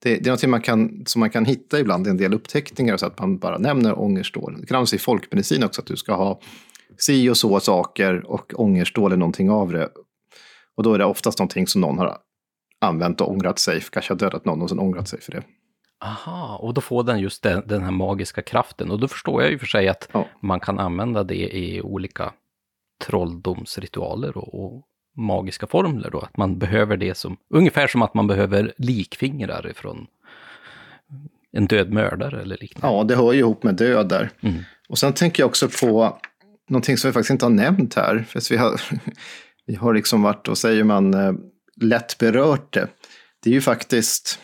Det, 0.03 0.10
det 0.10 0.22
är 0.22 0.26
någonting 0.26 0.50
man 0.50 0.61
kan, 0.61 1.03
som 1.06 1.19
man 1.19 1.30
kan 1.30 1.45
hitta 1.45 1.80
ibland 1.80 2.08
i 2.08 2.10
en 2.10 2.18
del 2.18 2.34
upptäckningar 2.34 2.98
så 2.98 3.06
att 3.06 3.19
man 3.19 3.38
bara 3.38 3.58
nämner 3.58 4.00
ångerstål. 4.00 4.58
Det 4.60 4.68
kan 4.68 4.88
se 4.88 4.95
i 4.95 5.00
folkmedicin 5.00 5.64
också, 5.64 5.82
att 5.82 5.88
du 5.88 5.95
ska 5.95 6.16
ha 6.16 6.40
si 6.98 7.30
och 7.30 7.38
så 7.38 7.60
saker 7.60 8.26
och 8.26 8.53
ångerstål 8.56 9.11
är 9.11 9.18
någonting 9.18 9.50
av 9.50 9.72
det. 9.72 9.90
Och 10.77 10.84
då 10.84 10.94
är 10.94 11.00
det 11.00 11.06
oftast 11.06 11.40
någonting 11.40 11.68
som 11.68 11.82
någon 11.82 11.98
har 11.98 12.18
använt 12.82 13.22
och 13.22 13.32
ångrat 13.32 13.60
sig, 13.60 13.82
kanske 13.92 14.14
har 14.14 14.18
dödat 14.18 14.45
någon 14.45 14.61
och 14.61 14.69
sen 14.69 14.80
ångrat 14.80 15.08
sig 15.08 15.22
för 15.22 15.32
det. 15.32 15.44
Aha, 16.03 16.57
och 16.57 16.74
då 16.74 16.82
får 16.82 17.03
den 17.03 17.19
just 17.19 17.43
den, 17.43 17.64
den 17.67 17.83
här 17.83 17.91
magiska 17.91 18.41
kraften. 18.41 18.91
Och 18.91 18.99
då 18.99 19.07
förstår 19.07 19.41
jag 19.41 19.51
ju 19.51 19.59
för 19.59 19.65
sig 19.65 19.88
att 19.88 20.09
ja. 20.11 20.27
man 20.41 20.59
kan 20.59 20.80
använda 20.80 21.24
det 21.24 21.57
i 21.57 21.82
olika 21.82 22.33
trolldomsritualer 23.03 24.38
och, 24.38 24.65
och, 24.65 24.83
magiska 25.17 25.67
formler 25.67 26.09
då. 26.09 26.19
Att 26.19 26.38
man 26.38 26.59
behöver 26.59 26.98
det 26.98 27.17
som, 27.17 27.38
ungefär 27.49 27.88
som 27.88 28.01
att 28.01 28.14
man 28.14 28.27
behöver 28.27 28.74
likfingrar 28.77 29.67
ifrån 29.67 30.07
en 31.51 31.67
död 31.67 31.93
mördare 31.93 32.41
eller 32.41 32.57
liknande. 32.57 32.98
Ja, 32.98 33.03
det 33.03 33.15
hör 33.15 33.33
ju 33.33 33.40
ihop 33.40 33.64
med 33.64 33.75
död 33.75 34.09
där. 34.09 34.30
Mm. 34.41 34.64
Och 34.90 34.98
sen 34.98 35.14
tänker 35.14 35.43
jag 35.43 35.48
också 35.48 35.69
på 35.82 36.17
någonting 36.69 36.98
som 36.98 37.09
vi 37.09 37.14
faktiskt 37.14 37.32
inte 37.32 37.45
har 37.45 37.49
nämnt 37.49 37.95
här. 37.95 38.25
För 38.27 38.49
vi 38.49 38.57
har, 38.57 38.82
vi 39.65 39.75
har 39.75 39.93
liksom 39.93 40.22
varit, 40.22 40.48
och 40.48 40.57
säger 40.57 40.83
man, 40.83 41.14
eh, 41.14 41.33
lätt 41.82 42.17
berört 42.17 42.74
det. 42.74 42.88
Det 43.43 43.49
är 43.49 43.53
ju 43.53 43.61
faktiskt 43.61 44.40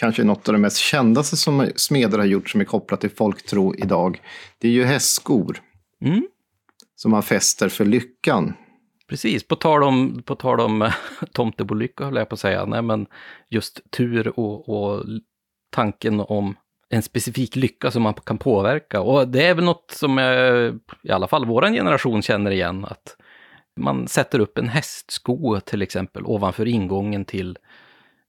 kanske 0.00 0.24
något 0.24 0.48
av 0.48 0.52
det 0.52 0.58
mest 0.58 0.76
kändaste 0.76 1.36
som 1.36 1.68
smeder 1.76 2.18
har 2.18 2.24
gjort 2.24 2.50
som 2.50 2.60
är 2.60 2.64
kopplat 2.64 3.00
till 3.00 3.10
folktro 3.10 3.74
idag. 3.78 4.22
Det 4.58 4.68
är 4.68 4.72
ju 4.72 4.84
hästskor. 4.84 5.60
Mm. 6.04 6.28
Som 6.96 7.10
man 7.10 7.22
fäster 7.22 7.68
för 7.68 7.84
lyckan. 7.84 8.54
Precis, 9.08 9.48
på 9.48 9.56
tal 9.56 9.82
om, 9.82 10.22
på 10.22 10.34
tal 10.34 10.60
om 10.60 10.82
eh, 10.82 10.92
tomtebolycka 11.32 12.04
höll 12.04 12.16
jag 12.16 12.28
på 12.28 12.34
att 12.34 12.40
säga. 12.40 12.64
Nej, 12.64 12.82
men 12.82 13.06
just 13.48 13.90
tur 13.90 14.38
och, 14.38 14.68
och 14.68 15.04
tanken 15.70 16.20
om 16.20 16.56
en 16.88 17.02
specifik 17.02 17.56
lycka 17.56 17.90
som 17.90 18.02
man 18.02 18.14
kan 18.14 18.38
påverka. 18.38 19.00
Och 19.00 19.28
det 19.28 19.46
är 19.46 19.54
väl 19.54 19.64
något 19.64 19.90
som 19.90 20.18
är, 20.18 20.74
i 21.02 21.10
alla 21.10 21.28
fall 21.28 21.46
vår 21.46 21.62
generation 21.62 22.22
känner 22.22 22.50
igen. 22.50 22.84
Att 22.84 23.16
man 23.80 24.08
sätter 24.08 24.38
upp 24.38 24.58
en 24.58 24.68
hästsko 24.68 25.60
till 25.60 25.82
exempel 25.82 26.22
ovanför 26.26 26.68
ingången 26.68 27.24
till 27.24 27.58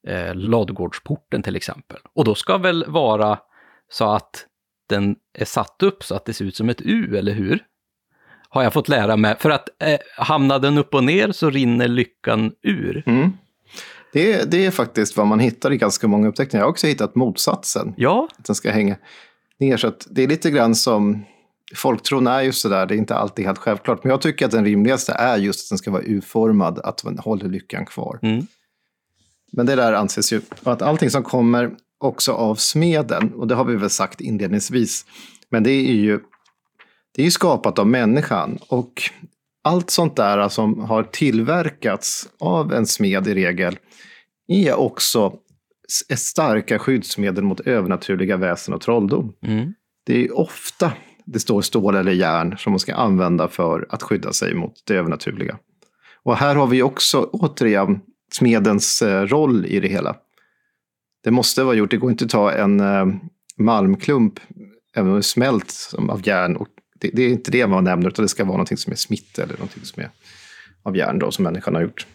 eh, 0.07 0.35
ladugårdsporten 0.35 1.43
till 1.43 1.55
exempel. 1.55 1.97
Och 2.13 2.25
då 2.25 2.35
ska 2.35 2.57
väl 2.57 2.85
vara 2.87 3.39
så 3.91 4.13
att 4.13 4.45
den 4.89 5.15
är 5.33 5.45
satt 5.45 5.83
upp 5.83 6.03
så 6.03 6.15
att 6.15 6.25
det 6.25 6.33
ser 6.33 6.45
ut 6.45 6.55
som 6.55 6.69
ett 6.69 6.81
U, 6.81 7.17
eller 7.17 7.33
hur? 7.33 7.63
Har 8.49 8.63
jag 8.63 8.73
fått 8.73 8.89
lära 8.89 9.17
mig. 9.17 9.35
För 9.39 9.49
att 9.49 9.69
eh, 9.83 9.99
hamnar 10.17 10.59
den 10.59 10.77
upp 10.77 10.93
och 10.93 11.03
ner 11.03 11.31
så 11.31 11.49
rinner 11.49 11.87
lyckan 11.87 12.51
ur. 12.61 13.03
Mm. 13.05 13.31
Det, 14.13 14.51
det 14.51 14.65
är 14.65 14.71
faktiskt 14.71 15.17
vad 15.17 15.27
man 15.27 15.39
hittar 15.39 15.73
i 15.73 15.77
ganska 15.77 16.07
många 16.07 16.27
upptäckningar. 16.27 16.61
Jag 16.61 16.67
har 16.67 16.71
också 16.71 16.87
hittat 16.87 17.15
motsatsen. 17.15 17.93
Ja. 17.97 18.27
Att 18.37 18.45
den 18.45 18.55
ska 18.55 18.71
hänga 18.71 18.95
ner. 19.59 19.77
Så 19.77 19.87
att 19.87 20.07
det 20.09 20.23
är 20.23 20.27
lite 20.27 20.51
grann 20.51 20.75
som 20.75 21.25
folktron 21.75 22.27
är 22.27 22.41
just 22.41 22.61
sådär, 22.61 22.85
det 22.85 22.95
är 22.95 22.97
inte 22.97 23.15
alltid 23.15 23.45
helt 23.45 23.59
självklart. 23.59 24.03
Men 24.03 24.09
jag 24.09 24.21
tycker 24.21 24.45
att 24.45 24.51
den 24.51 24.65
rimligaste 24.65 25.13
är 25.13 25.37
just 25.37 25.65
att 25.65 25.69
den 25.69 25.77
ska 25.77 25.91
vara 25.91 26.03
U-formad, 26.03 26.79
att 26.79 27.03
den 27.03 27.17
håller 27.17 27.49
lyckan 27.49 27.85
kvar. 27.85 28.19
Mm. 28.21 28.47
Men 29.51 29.65
det 29.65 29.75
där 29.75 29.93
anses 29.93 30.33
ju 30.33 30.41
att 30.63 30.81
allting 30.81 31.09
som 31.09 31.23
kommer 31.23 31.71
också 31.97 32.31
av 32.31 32.55
smeden, 32.55 33.33
och 33.33 33.47
det 33.47 33.55
har 33.55 33.65
vi 33.65 33.75
väl 33.75 33.89
sagt 33.89 34.21
inledningsvis, 34.21 35.05
men 35.49 35.63
det 35.63 35.71
är 35.71 35.93
ju, 35.93 36.19
det 37.15 37.21
är 37.21 37.25
ju 37.25 37.31
skapat 37.31 37.79
av 37.79 37.87
människan. 37.87 38.59
Och 38.67 39.01
allt 39.63 39.89
sånt 39.89 40.15
där 40.15 40.49
som 40.49 40.79
har 40.79 41.03
tillverkats 41.03 42.29
av 42.39 42.73
en 42.73 42.85
smed 42.85 43.27
i 43.27 43.33
regel 43.33 43.77
är 44.47 44.79
också 44.79 45.33
starka 46.15 46.79
skyddsmedel 46.79 47.43
mot 47.43 47.59
övernaturliga 47.59 48.37
väsen 48.37 48.73
och 48.73 48.81
trolldom. 48.81 49.33
Mm. 49.41 49.73
Det 50.05 50.25
är 50.25 50.37
ofta 50.37 50.91
det 51.25 51.39
står 51.39 51.61
stål 51.61 51.95
eller 51.95 52.11
järn 52.11 52.57
som 52.57 52.71
man 52.71 52.79
ska 52.79 52.95
använda 52.95 53.47
för 53.47 53.87
att 53.89 54.03
skydda 54.03 54.33
sig 54.33 54.53
mot 54.53 54.73
det 54.85 54.95
övernaturliga. 54.95 55.57
Och 56.23 56.35
här 56.35 56.55
har 56.55 56.67
vi 56.67 56.83
också 56.83 57.29
återigen 57.31 57.99
smedens 58.31 59.01
eh, 59.01 59.25
roll 59.25 59.65
i 59.65 59.79
det 59.79 59.87
hela. 59.87 60.15
Det 61.23 61.31
måste 61.31 61.63
vara 61.63 61.75
gjort, 61.75 61.91
det 61.91 61.97
går 61.97 62.11
inte 62.11 62.25
att 62.25 62.31
ta 62.31 62.51
en 62.51 62.79
eh, 62.79 63.05
malmklump, 63.57 64.39
även 64.95 65.07
om 65.07 65.13
det 65.13 65.19
är 65.19 65.21
smält 65.21 65.93
av 66.09 66.27
järn. 66.27 66.55
Och 66.55 66.67
det, 66.99 67.09
det, 67.13 67.23
är 67.23 67.29
inte 67.29 67.51
det 67.51 67.67
man 67.67 67.83
nämner, 67.83 68.07
utan 68.07 68.25
det 68.25 68.29
ska 68.29 68.43
vara 68.43 68.57
någonting 68.57 68.77
som 68.77 68.91
är 68.91 68.97
smitt 68.97 69.39
eller 69.39 69.53
någonting 69.53 69.85
som 69.85 70.03
är 70.03 70.09
av 70.83 70.97
järn 70.97 71.19
då, 71.19 71.31
som 71.31 71.43
människan 71.43 71.75
har 71.75 71.81
gjort. 71.81 72.07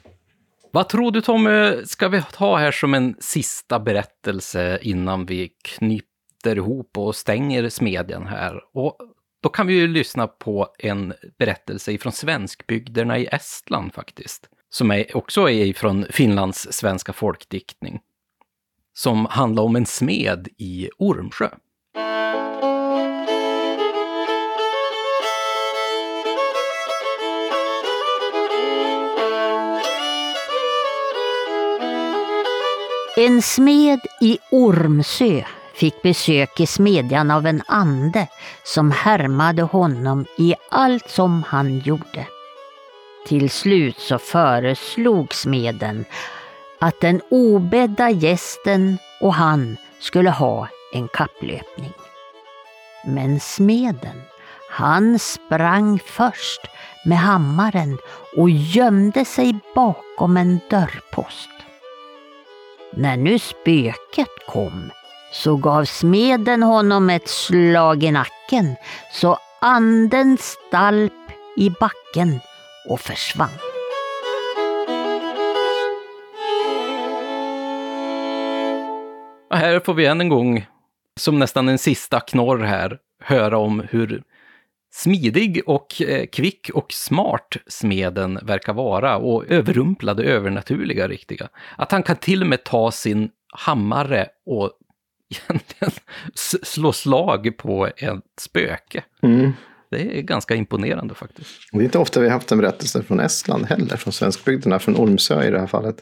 Vad 0.73 0.89
tror 0.89 1.13
du 1.13 1.21
Tommy, 1.21 1.87
ska 1.87 2.09
vi 2.09 2.23
ta 2.33 2.57
här 2.57 2.73
som 2.73 2.95
en 2.95 3.15
sista 3.21 3.81
berättelse 3.81 4.79
innan 4.83 5.27
vi 5.27 5.51
knyter 5.65 6.57
ihop 6.57 6.99
och 6.99 7.17
stänger 7.17 7.69
smedjan 7.69 8.27
här? 8.27 8.61
Och 8.73 8.99
då 9.43 9.49
kan 9.49 9.67
vi 9.67 9.75
ju 9.75 9.87
lyssna 9.87 10.27
på 10.27 10.69
en 10.79 11.15
berättelse 11.39 11.93
ifrån 11.93 12.13
svenskbygderna 12.13 13.19
i 13.19 13.27
Estland 13.27 13.95
faktiskt. 13.95 14.49
Som 14.77 14.91
är, 14.91 15.17
också 15.17 15.51
är 15.51 15.73
från 15.73 16.07
Finlands 16.11 16.73
svenska 16.73 17.13
folkdiktning. 17.13 18.01
Som 18.95 19.27
handlar 19.27 19.63
om 19.63 19.77
en 19.77 19.87
smed 19.87 20.49
i 20.59 20.89
Ormsjö. 20.99 21.49
En 33.17 33.43
smed 33.43 34.01
i 34.21 34.39
Ormsö 34.51 35.43
fick 35.75 36.03
besök 36.03 36.61
i 36.61 36.67
smedjan 36.67 37.31
av 37.31 37.47
en 37.47 37.63
ande 37.67 38.29
som 38.65 38.91
härmade 38.91 39.63
honom 39.63 40.27
i 40.39 40.55
allt 40.71 41.11
som 41.11 41.43
han 41.43 41.79
gjorde. 41.79 42.27
Till 43.27 43.51
slut 43.51 43.99
så 43.99 44.19
föreslog 44.19 45.35
smeden 45.35 46.05
att 46.81 47.01
den 47.01 47.21
obädda 47.31 48.11
gästen 48.11 48.99
och 49.21 49.35
han 49.35 49.77
skulle 50.01 50.31
ha 50.31 50.69
en 50.93 51.09
kapplöpning. 51.09 51.93
Men 53.07 53.41
smeden, 53.41 54.23
han 54.71 55.19
sprang 55.19 55.99
först 55.99 56.61
med 57.05 57.19
hammaren 57.19 57.99
och 58.37 58.51
gömde 58.51 59.25
sig 59.25 59.59
bakom 59.75 60.37
en 60.37 60.61
dörrpost. 60.71 61.51
När 62.93 63.17
nu 63.17 63.39
spöket 63.39 64.47
kom 64.49 64.91
så 65.33 65.57
gav 65.57 65.85
smeden 65.85 66.63
honom 66.63 67.11
ett 67.11 67.29
slag 67.29 68.05
i 68.05 68.11
nacken 68.11 68.77
så 69.13 69.39
anden 69.61 70.39
stalp 70.41 71.13
i 71.57 71.71
backen 71.71 72.41
och 72.87 73.01
försvann. 73.01 73.49
Här 79.51 79.81
får 79.81 79.95
vi 79.95 80.07
än 80.07 80.21
en 80.21 80.29
gång, 80.29 80.67
som 81.17 81.39
nästan 81.39 81.69
en 81.69 81.79
sista 81.79 82.21
knorr 82.21 82.59
här, 82.59 82.99
höra 83.21 83.59
om 83.59 83.83
hur 83.91 84.23
smidig 84.93 85.63
och 85.67 86.03
eh, 86.03 86.27
kvick 86.27 86.71
och 86.75 86.93
smart 86.93 87.57
smeden 87.67 88.39
verkar 88.43 88.73
vara 88.73 89.17
och 89.17 89.47
överrumplade 89.47 90.25
övernaturliga 90.25 91.09
riktiga. 91.09 91.49
Att 91.77 91.93
han 91.93 92.03
kan 92.03 92.17
till 92.17 92.43
och 92.43 92.49
med 92.49 92.65
ta 92.65 92.91
sin 92.91 93.31
hammare 93.53 94.29
och 94.47 94.71
egentligen 95.31 95.93
slå 96.63 96.93
slag 96.93 97.57
på 97.57 97.87
ett 97.87 98.25
spöke. 98.41 99.05
Mm. 99.23 99.53
Det 99.91 100.19
är 100.19 100.23
ganska 100.23 100.55
imponerande 100.55 101.15
faktiskt. 101.15 101.51
Det 101.73 101.79
är 101.79 101.83
inte 101.83 101.99
ofta 101.99 102.21
vi 102.21 102.27
har 102.27 102.33
haft 102.33 102.53
en 102.53 102.59
berättelse 102.59 103.03
från 103.03 103.21
Estland 103.21 103.67
heller, 103.67 103.97
från 103.97 104.13
svenskbygderna, 104.13 104.79
från 104.79 104.97
Ormsö 104.97 105.45
i 105.45 105.51
det 105.51 105.61
här 105.61 105.67
fallet. 105.67 105.97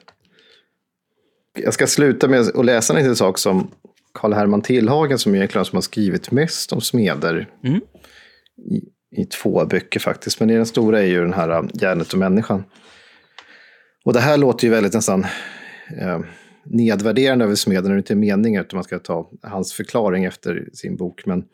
Jag 1.59 1.75
ska 1.75 1.87
sluta 1.87 2.29
med 2.29 2.41
att 2.41 2.65
läsa 2.65 2.93
en 2.93 2.99
liten 2.99 3.17
sak 3.17 3.39
som 3.39 3.71
Karl 4.15 4.33
Herman 4.33 4.63
Tillhagen, 4.63 5.19
som 5.19 5.35
egentligen 5.35 5.65
som 5.65 5.77
har 5.77 5.83
skrivit 5.83 6.31
mest 6.31 6.73
om 6.73 6.81
smeder 6.81 7.49
mm. 7.65 7.81
i, 8.71 8.83
i, 9.23 9.25
två 9.25 9.65
böcker 9.65 10.01
faktiskt. 10.01 10.41
Men 10.41 10.49
den 10.49 10.67
stora 10.67 11.03
är 11.03 11.07
ju 11.07 11.21
den 11.21 11.33
här 11.33 11.49
äh, 11.49 11.65
Järnet 11.75 12.13
och 12.13 12.19
människan. 12.19 12.65
Och 14.05 14.13
det 14.13 14.21
här 14.21 14.37
låter 14.37 14.65
ju 14.65 14.71
väldigt 14.71 14.95
nästan 14.95 15.27
eh, 16.01 16.21
nedvärderande 16.65 17.45
över 17.45 17.55
smeden, 17.55 17.85
det 17.85 17.91
är 17.91 17.97
inte 17.97 18.15
meningen, 18.15 18.61
utan 18.63 18.77
man 18.77 18.85
ska 18.85 18.99
ta 18.99 19.31
hans 19.43 19.73
förklaring 19.73 20.25
efter 20.25 20.69
sin 20.73 20.97
bok. 20.97 21.27
Men 21.27 21.45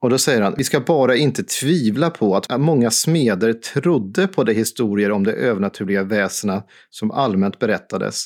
och 0.00 0.10
då 0.10 0.18
säger 0.18 0.40
han, 0.40 0.54
vi 0.56 0.64
ska 0.64 0.80
bara 0.80 1.16
inte 1.16 1.42
tvivla 1.42 2.10
på 2.10 2.36
att 2.36 2.60
många 2.60 2.90
smeder 2.90 3.52
trodde 3.52 4.26
på 4.26 4.44
de 4.44 4.54
historier 4.54 5.10
om 5.10 5.24
de 5.24 5.32
övernaturliga 5.32 6.02
väsena 6.02 6.62
som 6.90 7.10
allmänt 7.10 7.58
berättades. 7.58 8.24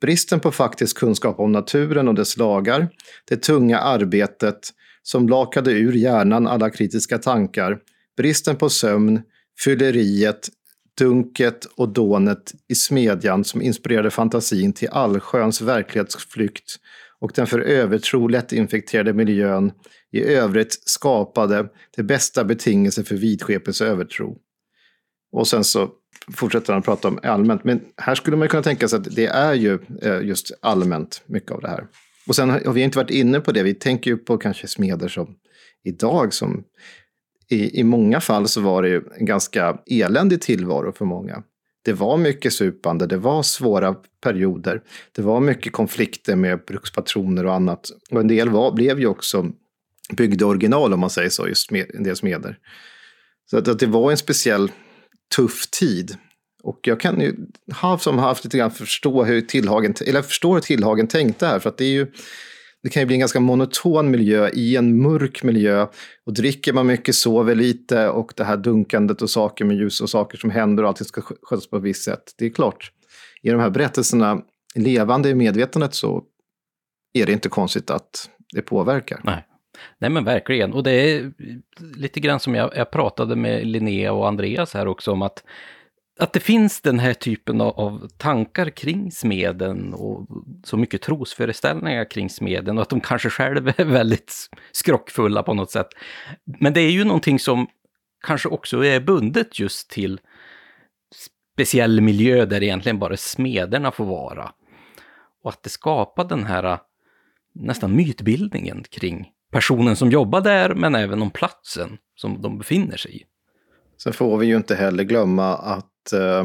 Bristen 0.00 0.40
på 0.40 0.50
faktisk 0.50 0.98
kunskap 0.98 1.40
om 1.40 1.52
naturen 1.52 2.08
och 2.08 2.14
dess 2.14 2.36
lagar, 2.36 2.88
det 3.28 3.36
tunga 3.36 3.78
arbetet 3.78 4.70
som 5.02 5.28
lakade 5.28 5.72
ur 5.72 5.92
hjärnan 5.92 6.46
alla 6.46 6.70
kritiska 6.70 7.18
tankar, 7.18 7.78
bristen 8.16 8.56
på 8.56 8.68
sömn, 8.68 9.22
fylleriet, 9.64 10.48
dunket 10.98 11.64
och 11.76 11.88
dånet 11.88 12.52
i 12.68 12.74
smedjan 12.74 13.44
som 13.44 13.62
inspirerade 13.62 14.10
fantasin 14.10 14.72
till 14.72 14.88
allsköns 14.88 15.60
verklighetsflykt 15.60 16.76
och 17.20 17.32
den 17.34 17.46
för 17.46 17.60
övertro 17.60 18.28
lättinfekterade 18.28 19.12
miljön 19.12 19.72
i 20.14 20.24
övrigt 20.24 20.88
skapade 20.88 21.68
de 21.96 22.02
bästa 22.02 22.44
betingelser 22.44 23.02
för 23.02 23.14
vidskepelse 23.14 23.84
och 23.84 23.90
övertro. 23.90 24.38
Och 25.32 25.48
sen 25.48 25.64
så 25.64 25.90
fortsätter 26.34 26.72
han 26.72 26.82
prata 26.82 27.08
om 27.08 27.18
allmänt, 27.22 27.64
men 27.64 27.80
här 27.96 28.14
skulle 28.14 28.36
man 28.36 28.48
kunna 28.48 28.62
tänka 28.62 28.88
sig 28.88 28.96
att 28.96 29.14
det 29.16 29.26
är 29.26 29.54
ju 29.54 29.78
eh, 30.02 30.20
just 30.22 30.52
allmänt 30.62 31.22
mycket 31.26 31.50
av 31.50 31.60
det 31.60 31.68
här. 31.68 31.86
Och 32.26 32.36
sen 32.36 32.50
har 32.50 32.72
vi 32.72 32.82
inte 32.82 32.98
varit 32.98 33.10
inne 33.10 33.40
på 33.40 33.52
det, 33.52 33.62
vi 33.62 33.74
tänker 33.74 34.10
ju 34.10 34.16
på 34.16 34.38
kanske 34.38 34.68
smeder 34.68 35.08
som 35.08 35.36
idag 35.84 36.34
som 36.34 36.64
i, 37.48 37.80
i 37.80 37.84
många 37.84 38.20
fall 38.20 38.48
så 38.48 38.60
var 38.60 38.82
det 38.82 38.88
ju 38.88 39.02
en 39.18 39.26
ganska 39.26 39.78
eländig 39.86 40.40
tillvaro 40.40 40.92
för 40.92 41.04
många. 41.04 41.42
Det 41.84 41.92
var 41.92 42.16
mycket 42.16 42.52
supande, 42.52 43.06
det 43.06 43.16
var 43.16 43.42
svåra 43.42 43.94
perioder, 44.22 44.82
det 45.12 45.22
var 45.22 45.40
mycket 45.40 45.72
konflikter 45.72 46.36
med 46.36 46.64
brukspatroner 46.66 47.46
och 47.46 47.54
annat. 47.54 47.90
Och 48.10 48.20
en 48.20 48.28
del 48.28 48.48
var, 48.48 48.72
blev 48.72 49.00
ju 49.00 49.06
också 49.06 49.52
byggde 50.12 50.44
original 50.44 50.92
om 50.92 51.00
man 51.00 51.10
säger 51.10 51.30
så, 51.30 51.48
just 51.48 51.70
med, 51.70 51.90
en 51.94 52.02
del 52.02 52.16
smeder. 52.16 52.58
Så 53.50 53.58
att, 53.58 53.68
att 53.68 53.78
det 53.78 53.86
var 53.86 54.10
en 54.10 54.16
speciell 54.16 54.70
tuff 55.36 55.70
tid. 55.70 56.16
Och 56.62 56.80
jag 56.82 57.00
kan 57.00 57.20
ju 57.20 57.34
halvt 57.72 58.02
som 58.02 58.18
haft 58.18 58.44
lite 58.44 58.58
grann 58.58 58.70
förstå 58.70 59.24
hur 59.24 59.40
Tillhagen, 59.40 59.94
eller 60.00 60.14
jag 60.14 60.26
förstår 60.26 60.54
hur 60.54 60.60
Tillhagen 60.60 61.08
tänkte 61.08 61.46
här, 61.46 61.58
för 61.58 61.68
att 61.68 61.78
det 61.78 61.84
är 61.84 61.92
ju 61.92 62.06
det 62.84 62.90
kan 62.90 63.02
ju 63.02 63.06
bli 63.06 63.16
en 63.16 63.20
ganska 63.20 63.40
monoton 63.40 64.10
miljö 64.10 64.48
i 64.48 64.76
en 64.76 65.02
mörk 65.02 65.42
miljö. 65.42 65.86
Och 66.26 66.34
dricker 66.34 66.72
man 66.72 66.86
mycket, 66.86 67.14
sover 67.14 67.54
lite 67.54 68.08
och 68.08 68.32
det 68.36 68.44
här 68.44 68.56
dunkandet 68.56 69.22
och 69.22 69.30
saker 69.30 69.64
med 69.64 69.76
ljus 69.76 70.00
och 70.00 70.10
saker 70.10 70.38
som 70.38 70.50
händer 70.50 70.82
och 70.82 70.88
allting 70.88 71.04
ska 71.04 71.22
skötas 71.22 71.66
på 71.66 71.76
ett 71.76 71.82
visst 71.82 72.04
sätt. 72.04 72.34
Det 72.38 72.46
är 72.46 72.50
klart, 72.50 72.92
i 73.42 73.50
de 73.50 73.60
här 73.60 73.70
berättelserna, 73.70 74.42
levande 74.74 75.28
i 75.28 75.34
medvetandet 75.34 75.94
så 75.94 76.24
är 77.12 77.26
det 77.26 77.32
inte 77.32 77.48
konstigt 77.48 77.90
att 77.90 78.30
det 78.54 78.62
påverkar. 78.62 79.20
Nej. 79.24 79.46
Nej 79.98 80.10
men 80.10 80.24
verkligen, 80.24 80.72
och 80.72 80.82
det 80.82 80.90
är 80.90 81.32
lite 81.96 82.20
grann 82.20 82.40
som 82.40 82.54
jag, 82.54 82.76
jag 82.76 82.90
pratade 82.90 83.36
med 83.36 83.66
Linnea 83.66 84.12
och 84.12 84.28
Andreas 84.28 84.74
här 84.74 84.88
också 84.88 85.12
om 85.12 85.22
att 85.22 85.42
att 86.18 86.32
det 86.32 86.40
finns 86.40 86.80
den 86.80 86.98
här 86.98 87.14
typen 87.14 87.60
av, 87.60 88.08
tankar 88.18 88.70
kring 88.70 89.12
smeden 89.12 89.94
och 89.94 90.26
så 90.64 90.76
mycket 90.76 91.02
trosföreställningar 91.02 92.10
kring 92.10 92.30
smeden 92.30 92.78
och 92.78 92.82
att 92.82 92.88
de 92.88 93.00
kanske 93.00 93.30
själva 93.30 93.72
är 93.76 93.84
väldigt 93.84 94.50
skrockfulla 94.72 95.42
på 95.42 95.54
något 95.54 95.70
sätt. 95.70 95.88
Men 96.44 96.72
det 96.72 96.80
är 96.80 96.90
ju 96.90 97.04
någonting 97.04 97.38
som 97.38 97.66
kanske 98.26 98.48
också 98.48 98.84
är 98.84 99.00
bundet 99.00 99.58
just 99.58 99.90
till 99.90 100.20
speciell 101.54 102.00
miljö 102.00 102.44
där 102.44 102.62
egentligen 102.62 102.98
bara 102.98 103.16
smederna 103.16 103.90
får 103.90 104.04
vara. 104.04 104.52
Och 105.42 105.50
att 105.50 105.62
det 105.62 105.70
skapar 105.70 106.24
den 106.24 106.44
här 106.44 106.78
nästan 107.54 107.96
mytbildningen 107.96 108.84
kring 108.90 109.30
personen 109.54 109.96
som 109.96 110.10
jobbar 110.10 110.40
där, 110.40 110.74
men 110.74 110.94
även 110.94 111.22
om 111.22 111.30
platsen 111.30 111.98
som 112.14 112.42
de 112.42 112.58
befinner 112.58 112.96
sig 112.96 113.16
i. 113.16 113.24
Sen 114.02 114.12
får 114.12 114.38
vi 114.38 114.46
ju 114.46 114.56
inte 114.56 114.74
heller 114.74 115.04
glömma 115.04 115.56
att 115.56 116.12
eh, 116.12 116.44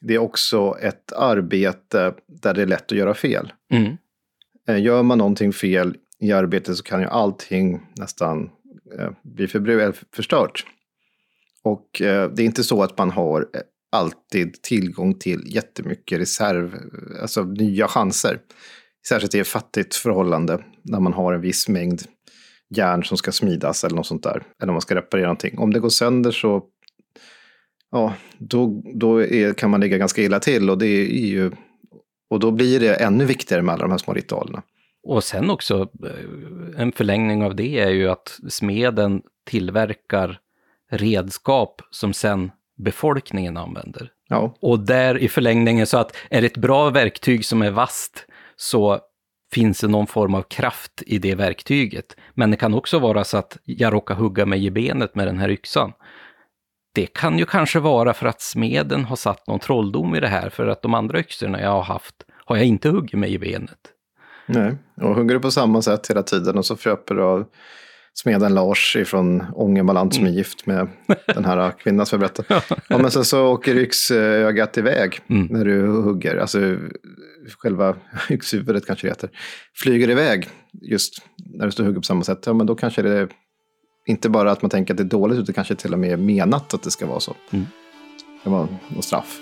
det 0.00 0.14
är 0.14 0.18
också 0.18 0.76
ett 0.80 1.12
arbete 1.12 2.14
där 2.26 2.54
det 2.54 2.62
är 2.62 2.66
lätt 2.66 2.92
att 2.92 2.98
göra 2.98 3.14
fel. 3.14 3.52
Mm. 3.72 3.96
Eh, 4.68 4.82
gör 4.82 5.02
man 5.02 5.18
någonting 5.18 5.52
fel 5.52 5.96
i 6.20 6.32
arbetet 6.32 6.76
så 6.76 6.82
kan 6.82 7.00
ju 7.00 7.06
allting 7.06 7.80
nästan 7.96 8.50
eh, 8.98 9.10
bli 9.22 9.48
förstört. 10.12 10.66
Och 11.62 12.02
eh, 12.02 12.30
det 12.30 12.42
är 12.42 12.46
inte 12.46 12.64
så 12.64 12.82
att 12.82 12.98
man 12.98 13.10
har 13.10 13.40
eh, 13.40 13.60
alltid 13.92 14.62
tillgång 14.62 15.14
till 15.14 15.42
jättemycket 15.54 16.20
reserv, 16.20 16.74
alltså 17.22 17.42
nya 17.42 17.88
chanser. 17.88 18.38
Särskilt 19.08 19.34
i 19.34 19.38
ett 19.38 19.48
fattigt 19.48 19.94
förhållande, 19.94 20.64
när 20.82 21.00
man 21.00 21.12
har 21.12 21.32
en 21.32 21.40
viss 21.40 21.68
mängd 21.68 22.02
järn 22.76 23.04
som 23.04 23.16
ska 23.16 23.32
smidas 23.32 23.84
eller 23.84 23.96
något 23.96 24.06
sånt 24.06 24.22
där. 24.22 24.42
Eller 24.62 24.70
om 24.70 24.74
man 24.74 24.80
ska 24.80 24.94
reparera 24.94 25.26
någonting. 25.26 25.58
Om 25.58 25.72
det 25.72 25.80
går 25.80 25.88
sönder 25.88 26.30
så 26.30 26.62
ja, 27.90 28.14
då, 28.38 28.82
då 28.94 29.22
är, 29.22 29.54
kan 29.54 29.70
man 29.70 29.80
ligga 29.80 29.98
ganska 29.98 30.22
illa 30.22 30.40
till. 30.40 30.70
Och, 30.70 30.78
det 30.78 30.86
är 30.86 31.26
ju, 31.26 31.50
och 32.30 32.40
då 32.40 32.50
blir 32.50 32.80
det 32.80 32.94
ännu 32.94 33.24
viktigare 33.24 33.62
med 33.62 33.72
alla 33.72 33.82
de 33.82 33.90
här 33.90 33.98
små 33.98 34.14
ritualerna. 34.14 34.62
Och 35.06 35.24
sen 35.24 35.50
också, 35.50 35.88
eh, 36.04 36.80
en 36.80 36.92
förlängning 36.92 37.44
av 37.44 37.56
det 37.56 37.78
är 37.78 37.90
ju 37.90 38.08
att 38.08 38.38
smeden 38.48 39.22
tillverkar 39.46 40.38
redskap 40.90 41.82
som 41.90 42.12
sen 42.12 42.50
befolkningen 42.76 43.56
använder. 43.56 44.10
Ja. 44.28 44.56
Och 44.60 44.80
där 44.80 45.18
i 45.18 45.28
förlängningen 45.28 45.86
så 45.86 45.98
att 45.98 46.16
är 46.30 46.40
det 46.40 46.46
ett 46.46 46.56
bra 46.56 46.90
verktyg 46.90 47.44
som 47.44 47.62
är 47.62 47.70
vast 47.70 48.26
så 48.56 49.00
finns 49.54 49.80
det 49.80 49.88
någon 49.88 50.06
form 50.06 50.34
av 50.34 50.42
kraft 50.42 51.02
i 51.06 51.18
det 51.18 51.34
verktyget. 51.34 52.16
Men 52.34 52.50
det 52.50 52.56
kan 52.56 52.74
också 52.74 52.98
vara 52.98 53.24
så 53.24 53.36
att 53.36 53.58
jag 53.64 53.92
råkar 53.92 54.14
hugga 54.14 54.46
mig 54.46 54.66
i 54.66 54.70
benet 54.70 55.14
med 55.14 55.26
den 55.26 55.38
här 55.38 55.48
yxan. 55.48 55.92
Det 56.94 57.06
kan 57.06 57.38
ju 57.38 57.46
kanske 57.46 57.80
vara 57.80 58.14
för 58.14 58.26
att 58.26 58.40
smeden 58.40 59.04
har 59.04 59.16
satt 59.16 59.46
någon 59.46 59.60
trolldom 59.60 60.14
i 60.14 60.20
det 60.20 60.28
här, 60.28 60.50
för 60.50 60.66
att 60.66 60.82
de 60.82 60.94
andra 60.94 61.18
yxorna 61.18 61.60
jag 61.60 61.70
har 61.70 61.82
haft 61.82 62.14
har 62.44 62.56
jag 62.56 62.64
inte 62.64 62.88
huggit 62.88 63.20
mig 63.20 63.32
i 63.32 63.38
benet. 63.38 63.78
Nej, 64.46 64.76
och 65.00 65.14
hugger 65.14 65.34
du 65.34 65.40
på 65.40 65.50
samma 65.50 65.82
sätt 65.82 66.10
hela 66.10 66.22
tiden 66.22 66.58
och 66.58 66.66
så 66.66 66.76
köper 66.76 67.14
du 67.14 67.22
av 67.22 67.44
smeden 68.14 68.54
Lars 68.54 68.96
ifrån 68.96 69.44
Ångermanland 69.54 70.14
som 70.14 70.24
är 70.24 70.28
mm. 70.28 70.38
gift 70.38 70.66
med 70.66 70.88
den 71.34 71.44
här 71.44 71.70
kvinnan 71.70 72.06
som 72.06 72.20
jag 72.20 72.30
berättade. 72.30 72.62
ja, 72.88 72.98
men 72.98 73.10
sen 73.10 73.24
så 73.24 73.46
åker 73.46 73.76
yxögat 73.76 74.78
iväg 74.78 75.20
mm. 75.30 75.46
när 75.50 75.64
du 75.64 75.86
hugger. 75.86 76.36
Alltså 76.36 76.76
själva 77.58 77.96
yxhuvudet 78.30 78.86
kanske 78.86 79.06
det 79.06 79.10
heter. 79.10 79.30
Flyger 79.74 80.10
iväg 80.10 80.48
just 80.72 81.22
när 81.36 81.66
du 81.66 81.72
står 81.72 81.84
och 81.84 81.86
hugger 81.86 82.00
på 82.00 82.04
samma 82.04 82.24
sätt. 82.24 82.42
Ja, 82.46 82.52
men 82.52 82.66
då 82.66 82.74
kanske 82.74 83.02
det 83.02 83.18
är 83.18 83.28
inte 84.06 84.28
bara 84.28 84.50
att 84.50 84.62
man 84.62 84.70
tänker 84.70 84.94
att 84.94 84.98
det 84.98 85.02
är 85.02 85.08
dåligt 85.08 85.38
utan 85.38 85.54
kanske 85.54 85.74
till 85.74 85.92
och 85.92 85.98
med 85.98 86.18
menat 86.18 86.74
att 86.74 86.82
det 86.82 86.90
ska 86.90 87.06
vara 87.06 87.20
så. 87.20 87.36
Mm. 87.50 87.66
Det 88.44 88.50
var 88.50 88.68
något 88.88 89.04
straff. 89.04 89.40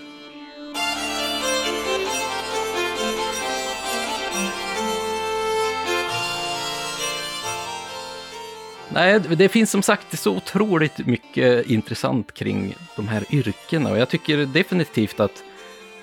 Nej, 8.94 9.20
det 9.20 9.48
finns 9.48 9.70
som 9.70 9.82
sagt 9.82 10.18
så 10.18 10.36
otroligt 10.36 11.06
mycket 11.06 11.66
intressant 11.66 12.34
kring 12.34 12.74
de 12.96 13.08
här 13.08 13.24
yrkena 13.30 13.90
och 13.90 13.98
jag 13.98 14.08
tycker 14.08 14.46
definitivt 14.46 15.20
att 15.20 15.42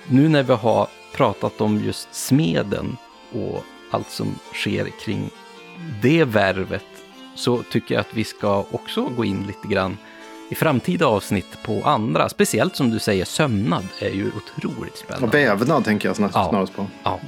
nu 0.08 0.28
när 0.28 0.42
vi 0.42 0.52
har 0.52 0.88
pratat 1.14 1.60
om 1.60 1.84
just 1.84 2.14
smeden 2.14 2.96
och 3.32 3.64
allt 3.90 4.10
som 4.10 4.34
sker 4.52 4.88
kring 5.04 5.30
det 6.02 6.24
värvet 6.24 6.84
så 7.34 7.62
tycker 7.62 7.94
jag 7.94 8.00
att 8.00 8.14
vi 8.14 8.24
ska 8.24 8.64
också 8.70 9.04
gå 9.16 9.24
in 9.24 9.46
lite 9.46 9.68
grann 9.74 9.96
i 10.50 10.54
framtida 10.54 11.06
avsnitt 11.06 11.62
på 11.62 11.82
andra. 11.84 12.28
Speciellt 12.28 12.76
som 12.76 12.90
du 12.90 12.98
säger, 12.98 13.24
sömnad 13.24 13.88
är 13.98 14.10
ju 14.10 14.30
otroligt 14.36 14.96
spännande. 14.96 15.26
Och 15.26 15.34
vävnad 15.34 15.84
tänker 15.84 16.08
jag 16.08 16.16
snarast 16.16 16.76
på. 16.76 16.86
Ja. 17.02 17.20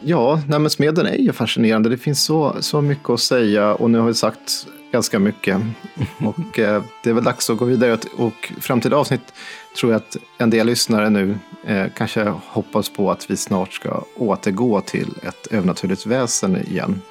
Ja, 0.00 0.42
nej 0.48 0.58
men 0.58 0.70
smeden 0.70 1.06
är 1.06 1.16
ju 1.16 1.32
fascinerande. 1.32 1.88
Det 1.88 1.98
finns 1.98 2.24
så, 2.24 2.56
så 2.60 2.80
mycket 2.80 3.10
att 3.10 3.20
säga 3.20 3.74
och 3.74 3.90
nu 3.90 3.98
har 3.98 4.06
vi 4.06 4.14
sagt 4.14 4.66
ganska 4.92 5.18
mycket. 5.18 5.60
Och 6.18 6.58
eh, 6.58 6.82
det 7.02 7.10
är 7.10 7.14
väl 7.14 7.24
dags 7.24 7.50
att 7.50 7.56
gå 7.56 7.64
vidare. 7.64 7.98
Och 8.16 8.52
framtida 8.60 8.96
avsnitt 8.96 9.32
tror 9.76 9.92
jag 9.92 9.98
att 9.98 10.16
en 10.38 10.50
del 10.50 10.66
lyssnare 10.66 11.10
nu 11.10 11.38
eh, 11.64 11.86
kanske 11.96 12.34
hoppas 12.46 12.88
på 12.88 13.10
att 13.10 13.30
vi 13.30 13.36
snart 13.36 13.72
ska 13.72 14.04
återgå 14.16 14.80
till 14.80 15.14
ett 15.22 15.46
övernaturligt 15.46 16.06
väsen 16.06 16.56
igen. 16.56 17.02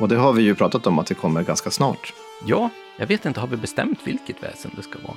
Och 0.00 0.08
det 0.08 0.16
har 0.16 0.32
vi 0.32 0.42
ju 0.42 0.54
pratat 0.54 0.86
om 0.86 0.98
att 0.98 1.06
det 1.06 1.14
kommer 1.14 1.42
ganska 1.42 1.70
snart. 1.70 2.12
Ja, 2.46 2.70
jag 2.98 3.06
vet 3.06 3.26
inte, 3.26 3.40
har 3.40 3.48
vi 3.48 3.56
bestämt 3.56 3.98
vilket 4.04 4.42
väsen 4.42 4.70
det 4.76 4.82
ska 4.82 4.98
vara? 4.98 5.16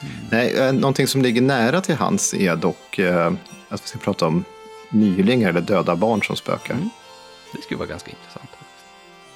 Mm. 0.00 0.14
Nej, 0.30 0.56
eh, 0.56 0.72
någonting 0.72 1.06
som 1.06 1.22
ligger 1.22 1.42
nära 1.42 1.80
till 1.80 1.94
hands 1.94 2.34
är 2.34 2.56
dock 2.56 2.98
eh, 2.98 3.32
att 3.68 3.84
vi 3.84 3.86
ska 3.86 3.98
prata 3.98 4.26
om 4.26 4.44
nylingar 4.90 5.48
eller 5.48 5.60
döda 5.60 5.96
barn 5.96 6.22
som 6.22 6.36
spökar. 6.36 6.74
Mm. 6.74 6.90
Det 7.52 7.62
skulle 7.62 7.78
vara 7.78 7.88
ganska 7.88 8.10
intressant. 8.10 8.51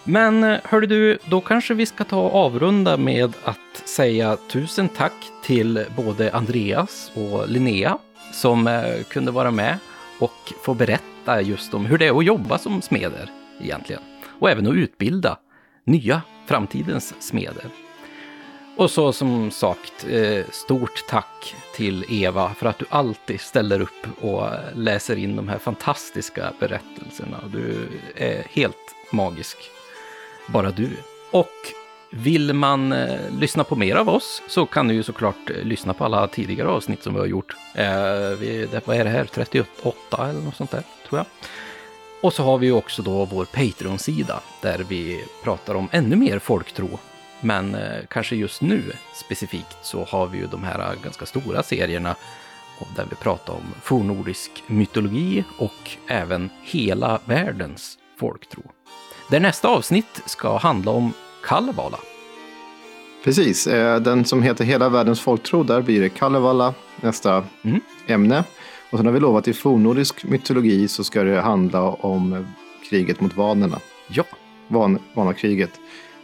Men 0.09 0.45
eh, 0.45 0.49
hörru 0.49 0.61
hörde 0.65 0.87
du, 0.87 1.19
då 1.25 1.41
kanske 1.41 1.75
vi 1.75 1.87
ska 1.87 2.05
ta 2.05 2.21
och 2.21 2.35
avrunda 2.35 2.97
med 2.97 3.35
att 3.45 3.89
säga 3.89 4.37
tusen 4.37 4.89
tack 4.89 5.13
till 5.43 5.85
både 5.97 6.33
Andreas 6.33 7.13
och 7.15 7.49
Linnea 7.49 7.99
som 8.33 8.67
eh, 8.67 9.03
kunde 9.09 9.31
vara 9.31 9.51
med 9.51 9.79
och 10.19 10.53
få 10.63 10.75
berätta 10.75 11.43
just 11.43 11.75
om 11.75 11.87
hur 11.87 11.99
det 11.99 12.07
är 12.07 12.19
att 12.19 12.25
jobba 12.25 12.59
som 12.59 12.83
smeder 12.83 13.31
egentligen. 13.61 14.03
Och 14.39 14.51
även 14.51 14.67
att 14.67 14.75
utbilda 14.75 15.39
nya 15.85 16.23
framtidens 16.47 17.15
smeder. 17.23 17.65
Och 18.77 18.91
så 18.91 19.13
som 19.13 19.51
sagt, 19.51 20.07
eh, 20.11 20.45
stort 20.51 21.05
tack 21.09 21.55
till 21.75 22.05
Eva 22.09 22.55
för 22.55 22.67
att 22.67 22.79
du 22.79 22.85
alltid 22.89 23.41
ställer 23.41 23.81
upp 23.81 24.23
och 24.23 24.49
läser 24.75 25.17
in 25.17 25.37
de 25.37 25.49
här 25.49 25.59
fantastiska 25.59 26.53
berättelserna. 26.61 27.37
Du 27.53 27.89
är 28.17 28.47
helt 28.51 28.95
magisk, 29.11 29.57
bara 30.47 30.71
du. 30.71 30.91
Och 31.31 31.73
vill 32.11 32.53
man 32.53 32.93
eh, 32.93 33.31
lyssna 33.39 33.65
på 33.65 33.77
mer 33.77 33.97
av 33.97 34.09
oss 34.09 34.43
så 34.49 34.67
kan 34.67 34.89
du 34.89 34.95
ju 34.95 35.03
såklart 35.03 35.51
eh, 35.51 35.65
lyssna 35.65 35.95
på 35.95 36.05
alla 36.05 36.27
tidigare 36.27 36.69
avsnitt 36.69 37.03
som 37.03 37.15
vi 37.15 37.21
har 37.21 37.27
gjort. 37.27 37.57
Eh, 37.75 37.87
vi, 38.41 38.69
det, 38.71 38.87
vad 38.87 38.97
är 38.97 39.05
det 39.05 39.11
här? 39.11 39.25
38 39.25 40.29
eller 40.31 40.41
något 40.41 40.57
sånt 40.57 40.71
där, 40.71 40.83
tror 41.09 41.19
jag. 41.19 41.27
Och 42.21 42.33
så 42.33 42.43
har 42.43 42.59
vi 42.59 42.67
ju 42.67 42.73
också 42.73 43.03
då 43.03 43.25
vår 43.25 43.45
Patreon-sida 43.45 44.41
där 44.63 44.79
vi 44.89 45.25
pratar 45.43 45.75
om 45.75 45.89
ännu 45.93 46.17
mer 46.17 46.39
folktro 46.39 46.99
men 47.41 47.75
eh, 47.75 48.05
kanske 48.09 48.37
just 48.37 48.63
nu 48.63 48.83
specifikt 49.15 49.77
så 49.83 50.05
har 50.05 50.27
vi 50.27 50.39
ju 50.39 50.47
de 50.47 50.65
här 50.65 50.79
eh, 50.79 51.03
ganska 51.03 51.27
stora 51.27 51.63
serierna 51.63 52.17
där 52.97 53.07
vi 53.11 53.17
pratar 53.17 53.53
om 53.53 53.75
fornnordisk 53.83 54.65
mytologi 54.67 55.45
och 55.59 55.91
även 56.09 56.51
hela 56.63 57.21
världens 57.25 57.99
folktro. 58.19 58.63
Där 59.31 59.41
nästa 59.41 59.69
avsnitt 59.69 60.23
ska 60.27 60.57
handla 60.57 60.91
om 60.91 61.13
Kalevala. 61.45 61.99
Precis, 63.25 63.67
eh, 63.67 64.01
den 64.01 64.25
som 64.25 64.43
heter 64.43 64.65
Hela 64.65 64.89
världens 64.89 65.21
folktro, 65.21 65.63
där 65.63 65.83
blir 65.83 66.01
det 66.01 66.09
Kalevala 66.09 66.75
nästa 67.01 67.45
mm. 67.63 67.81
ämne. 68.07 68.45
Och 68.91 68.99
sen 68.99 69.07
har 69.07 69.13
vi 69.13 69.21
lovat 69.21 69.49
i 69.49 69.53
fornnordisk 69.53 70.25
mytologi 70.25 70.89
så 70.89 71.05
ska 71.05 71.23
det 71.23 71.41
handla 71.41 71.83
om 71.83 72.47
kriget 72.91 73.21
mot 73.21 73.37
vanerna. 73.37 73.79
Ja. 74.09 74.25
Van, 74.69 74.99
vanakriget. 75.15 75.81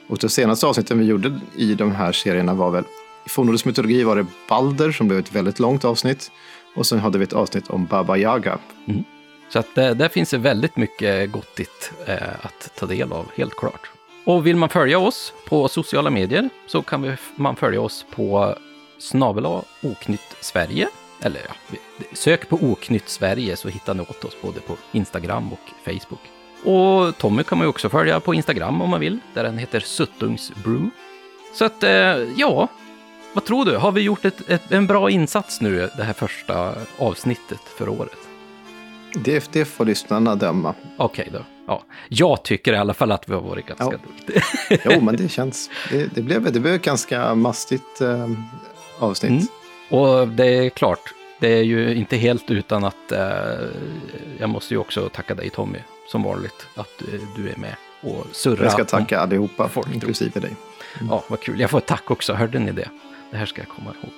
Och 0.09 0.19
det 0.19 0.29
senaste 0.29 0.67
avsnittet 0.67 0.97
vi 0.97 1.05
gjorde 1.05 1.41
i 1.57 1.75
de 1.75 1.93
här 1.93 2.13
serierna 2.13 2.55
var 2.55 2.71
väl, 2.71 2.85
i 3.27 3.29
fornnordisk 3.29 3.65
mytologi 3.65 4.05
var 4.05 4.17
det 4.17 4.27
Balder 4.49 4.93
som 4.93 5.09
blev 5.09 5.19
ett 5.19 5.35
väldigt 5.35 5.59
långt 5.59 5.85
avsnitt. 5.85 6.31
Och 6.75 6.87
sen 6.87 6.99
hade 6.99 7.19
vi 7.19 7.25
ett 7.25 7.33
avsnitt 7.33 7.71
om 7.71 7.87
Baba 7.87 8.17
Yaga. 8.17 8.59
Mm. 8.87 9.05
Så 9.53 9.59
att 9.59 9.75
där, 9.75 9.95
där 9.95 10.09
finns 10.09 10.31
det 10.31 10.39
väldigt 10.39 10.77
mycket 10.77 11.33
gottigt 11.33 11.93
eh, 12.07 12.33
att 12.43 12.71
ta 12.77 12.87
del 12.87 13.13
av, 13.13 13.27
helt 13.37 13.57
klart. 13.57 13.91
Och 14.25 14.47
vill 14.47 14.57
man 14.57 14.69
följa 14.69 14.99
oss 14.99 15.33
på 15.49 15.69
sociala 15.69 16.11
medier 16.11 16.49
så 16.67 16.83
kan 16.83 17.03
vi, 17.03 17.17
man 17.37 17.57
följa 17.57 17.81
oss 17.81 18.07
på 18.15 18.57
snabel 18.99 19.47
oknytt 19.83 20.37
Sverige. 20.41 20.89
Eller 21.23 21.41
ja, 21.49 21.77
sök 22.13 22.49
på 22.49 22.57
oknytt 22.57 23.09
Sverige 23.09 23.57
så 23.57 23.69
hittar 23.69 23.95
ni 23.95 24.01
åt 24.01 24.25
oss 24.25 24.37
både 24.43 24.61
på 24.61 24.77
Instagram 24.93 25.53
och 25.53 25.71
Facebook. 25.85 26.21
Och 26.65 27.19
Tommy 27.19 27.43
kan 27.43 27.59
man 27.59 27.65
ju 27.65 27.69
också 27.69 27.89
följa 27.89 28.21
på 28.21 28.35
Instagram 28.35 28.83
om 28.83 28.91
man 28.91 29.01
vill, 29.01 29.19
där 29.35 29.43
den 29.43 29.59
heter 29.59 29.81
Suttungsbrew. 29.81 30.91
Så 31.55 31.65
att, 31.65 31.83
eh, 31.83 31.91
ja, 32.37 32.69
vad 33.33 33.45
tror 33.45 33.65
du? 33.65 33.77
Har 33.77 33.93
vi 33.93 34.01
gjort 34.01 34.25
ett, 34.25 34.51
ett, 34.51 34.73
en 34.73 34.87
bra 34.87 35.11
insats 35.11 35.61
nu, 35.61 35.91
det 35.97 36.05
här 36.05 36.13
första 36.13 36.75
avsnittet 36.99 37.61
för 37.79 37.89
året? 37.89 38.22
Det, 39.15 39.53
det 39.53 39.65
får 39.65 39.85
lyssnarna 39.85 40.35
döma. 40.35 40.75
Okej 40.97 41.25
okay 41.29 41.39
då. 41.39 41.45
Ja. 41.67 41.83
Jag 42.09 42.43
tycker 42.43 42.73
i 42.73 42.77
alla 42.77 42.95
fall 42.95 43.13
att 43.13 43.29
vi 43.29 43.35
har 43.35 43.41
varit 43.41 43.67
ganska 43.67 43.85
ja. 43.85 43.99
duktiga. 44.17 44.43
jo, 44.85 45.01
men 45.05 45.17
det 45.17 45.29
känns... 45.29 45.71
Det, 45.91 46.15
det, 46.15 46.23
blev, 46.23 46.53
det 46.53 46.61
blev 46.61 46.75
ett 46.75 46.83
ganska 46.83 47.35
mastigt 47.35 48.01
eh, 48.01 48.31
avsnitt. 48.99 49.31
Mm. 49.31 49.47
Och 50.03 50.29
det 50.29 50.47
är 50.47 50.71
klart, 50.71 51.15
det 51.41 51.59
är 51.59 51.63
ju 51.63 51.95
inte 51.95 52.17
helt 52.17 52.51
utan 52.51 52.85
att 52.85 53.13
eh, 53.13 53.21
jag 54.39 54.51
måste 54.51 54.75
ju 54.75 54.79
också 54.79 55.09
tacka 55.09 55.35
dig 55.35 55.51
Tommy 55.51 55.79
som 56.09 56.23
vanligt 56.23 56.67
att 56.75 57.03
eh, 57.03 57.21
du 57.37 57.49
är 57.49 57.57
med 57.57 57.75
och 58.01 58.27
surrar. 58.33 58.65
Jag 58.65 58.73
ska 58.73 58.85
tacka 58.85 59.21
allihopa, 59.21 59.69
folk 59.69 59.95
inklusive 59.95 60.41
dig. 60.41 60.57
Mm. 61.01 61.11
Ja, 61.11 61.25
vad 61.29 61.41
kul. 61.41 61.61
Jag 61.61 61.71
får 61.71 61.79
ett 61.79 61.87
tack 61.87 62.11
också, 62.11 62.33
hörde 62.33 62.59
ni 62.59 62.73
det? 62.73 62.89
Det 63.31 63.37
här 63.37 63.47
ska 63.47 63.61
jag 63.61 63.69
komma 63.69 63.91
ihåg. 64.03 64.13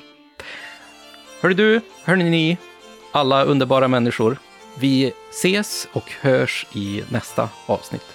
Hörde 1.40 1.54
du, 1.54 1.80
hörni 2.04 2.30
ni, 2.30 2.58
alla 3.12 3.44
underbara 3.44 3.88
människor. 3.88 4.38
Vi 4.78 5.12
ses 5.30 5.88
och 5.92 6.10
hörs 6.20 6.66
i 6.72 7.02
nästa 7.10 7.48
avsnitt. 7.66 8.06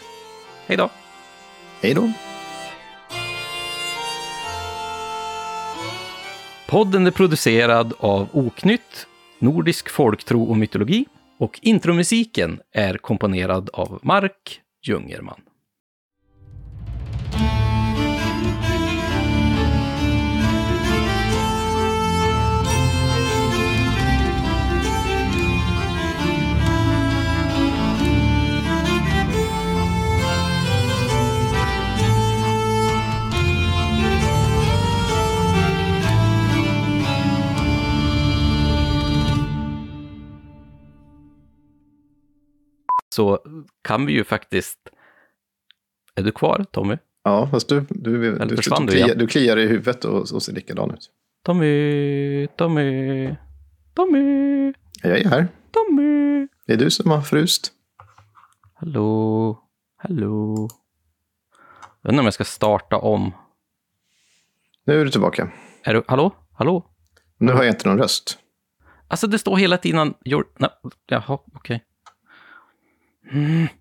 Hej 0.65 0.77
då! 0.77 0.89
Hej 1.81 1.93
då! 1.93 2.11
Podden 6.67 7.07
är 7.07 7.11
producerad 7.11 7.93
av 7.99 8.27
Oknytt, 8.31 9.07
Nordisk 9.39 9.89
folktro 9.89 10.43
och 10.43 10.57
mytologi 10.57 11.05
och 11.37 11.59
intromusiken 11.61 12.59
är 12.73 12.97
komponerad 12.97 13.69
av 13.73 13.99
Mark 14.03 14.61
Jungerman. 14.81 15.41
Så 43.19 43.39
kan 43.81 44.05
vi 44.05 44.13
ju 44.13 44.23
faktiskt... 44.23 44.79
Är 46.15 46.23
du 46.23 46.31
kvar, 46.31 46.65
Tommy? 46.71 46.97
Ja, 47.23 47.47
fast 47.51 47.69
du, 47.69 47.85
du, 47.89 48.11
du, 48.21 48.37
du, 48.45 48.55
du 49.15 49.27
kliar, 49.27 49.57
i 49.57 49.67
huvudet 49.67 50.05
och, 50.05 50.33
och 50.33 50.43
ser 50.43 50.53
likadan 50.53 50.91
ut. 50.91 51.11
Tommy, 51.45 52.47
Tommy, 52.47 53.35
Tommy, 53.93 54.73
Jag 55.03 55.19
är 55.19 55.29
här. 55.29 55.47
Tommy. 55.71 56.47
Det 56.65 56.73
är 56.73 56.77
du 56.77 56.91
som 56.91 57.11
har 57.11 57.21
frust. 57.21 57.71
Hallå, 58.73 59.59
hallå. 59.97 60.69
Jag 62.01 62.09
undrar 62.09 62.21
om 62.21 62.25
jag 62.25 62.33
ska 62.33 62.43
starta 62.43 62.97
om. 62.97 63.31
Nu 64.85 65.01
är 65.01 65.05
du 65.05 65.11
tillbaka. 65.11 65.51
Är 65.83 65.93
du, 65.93 66.03
hallå, 66.07 66.31
hallå? 66.53 66.85
Nu 67.37 67.51
har 67.51 67.63
jag 67.63 67.73
inte 67.73 67.89
någon 67.89 67.97
röst. 67.97 68.39
Alltså 69.07 69.27
det 69.27 69.39
står 69.39 69.57
hela 69.57 69.77
tiden... 69.77 70.13
Your, 70.25 70.45
jaha, 71.07 71.39
okej. 71.55 71.85
Mm. 73.33 73.78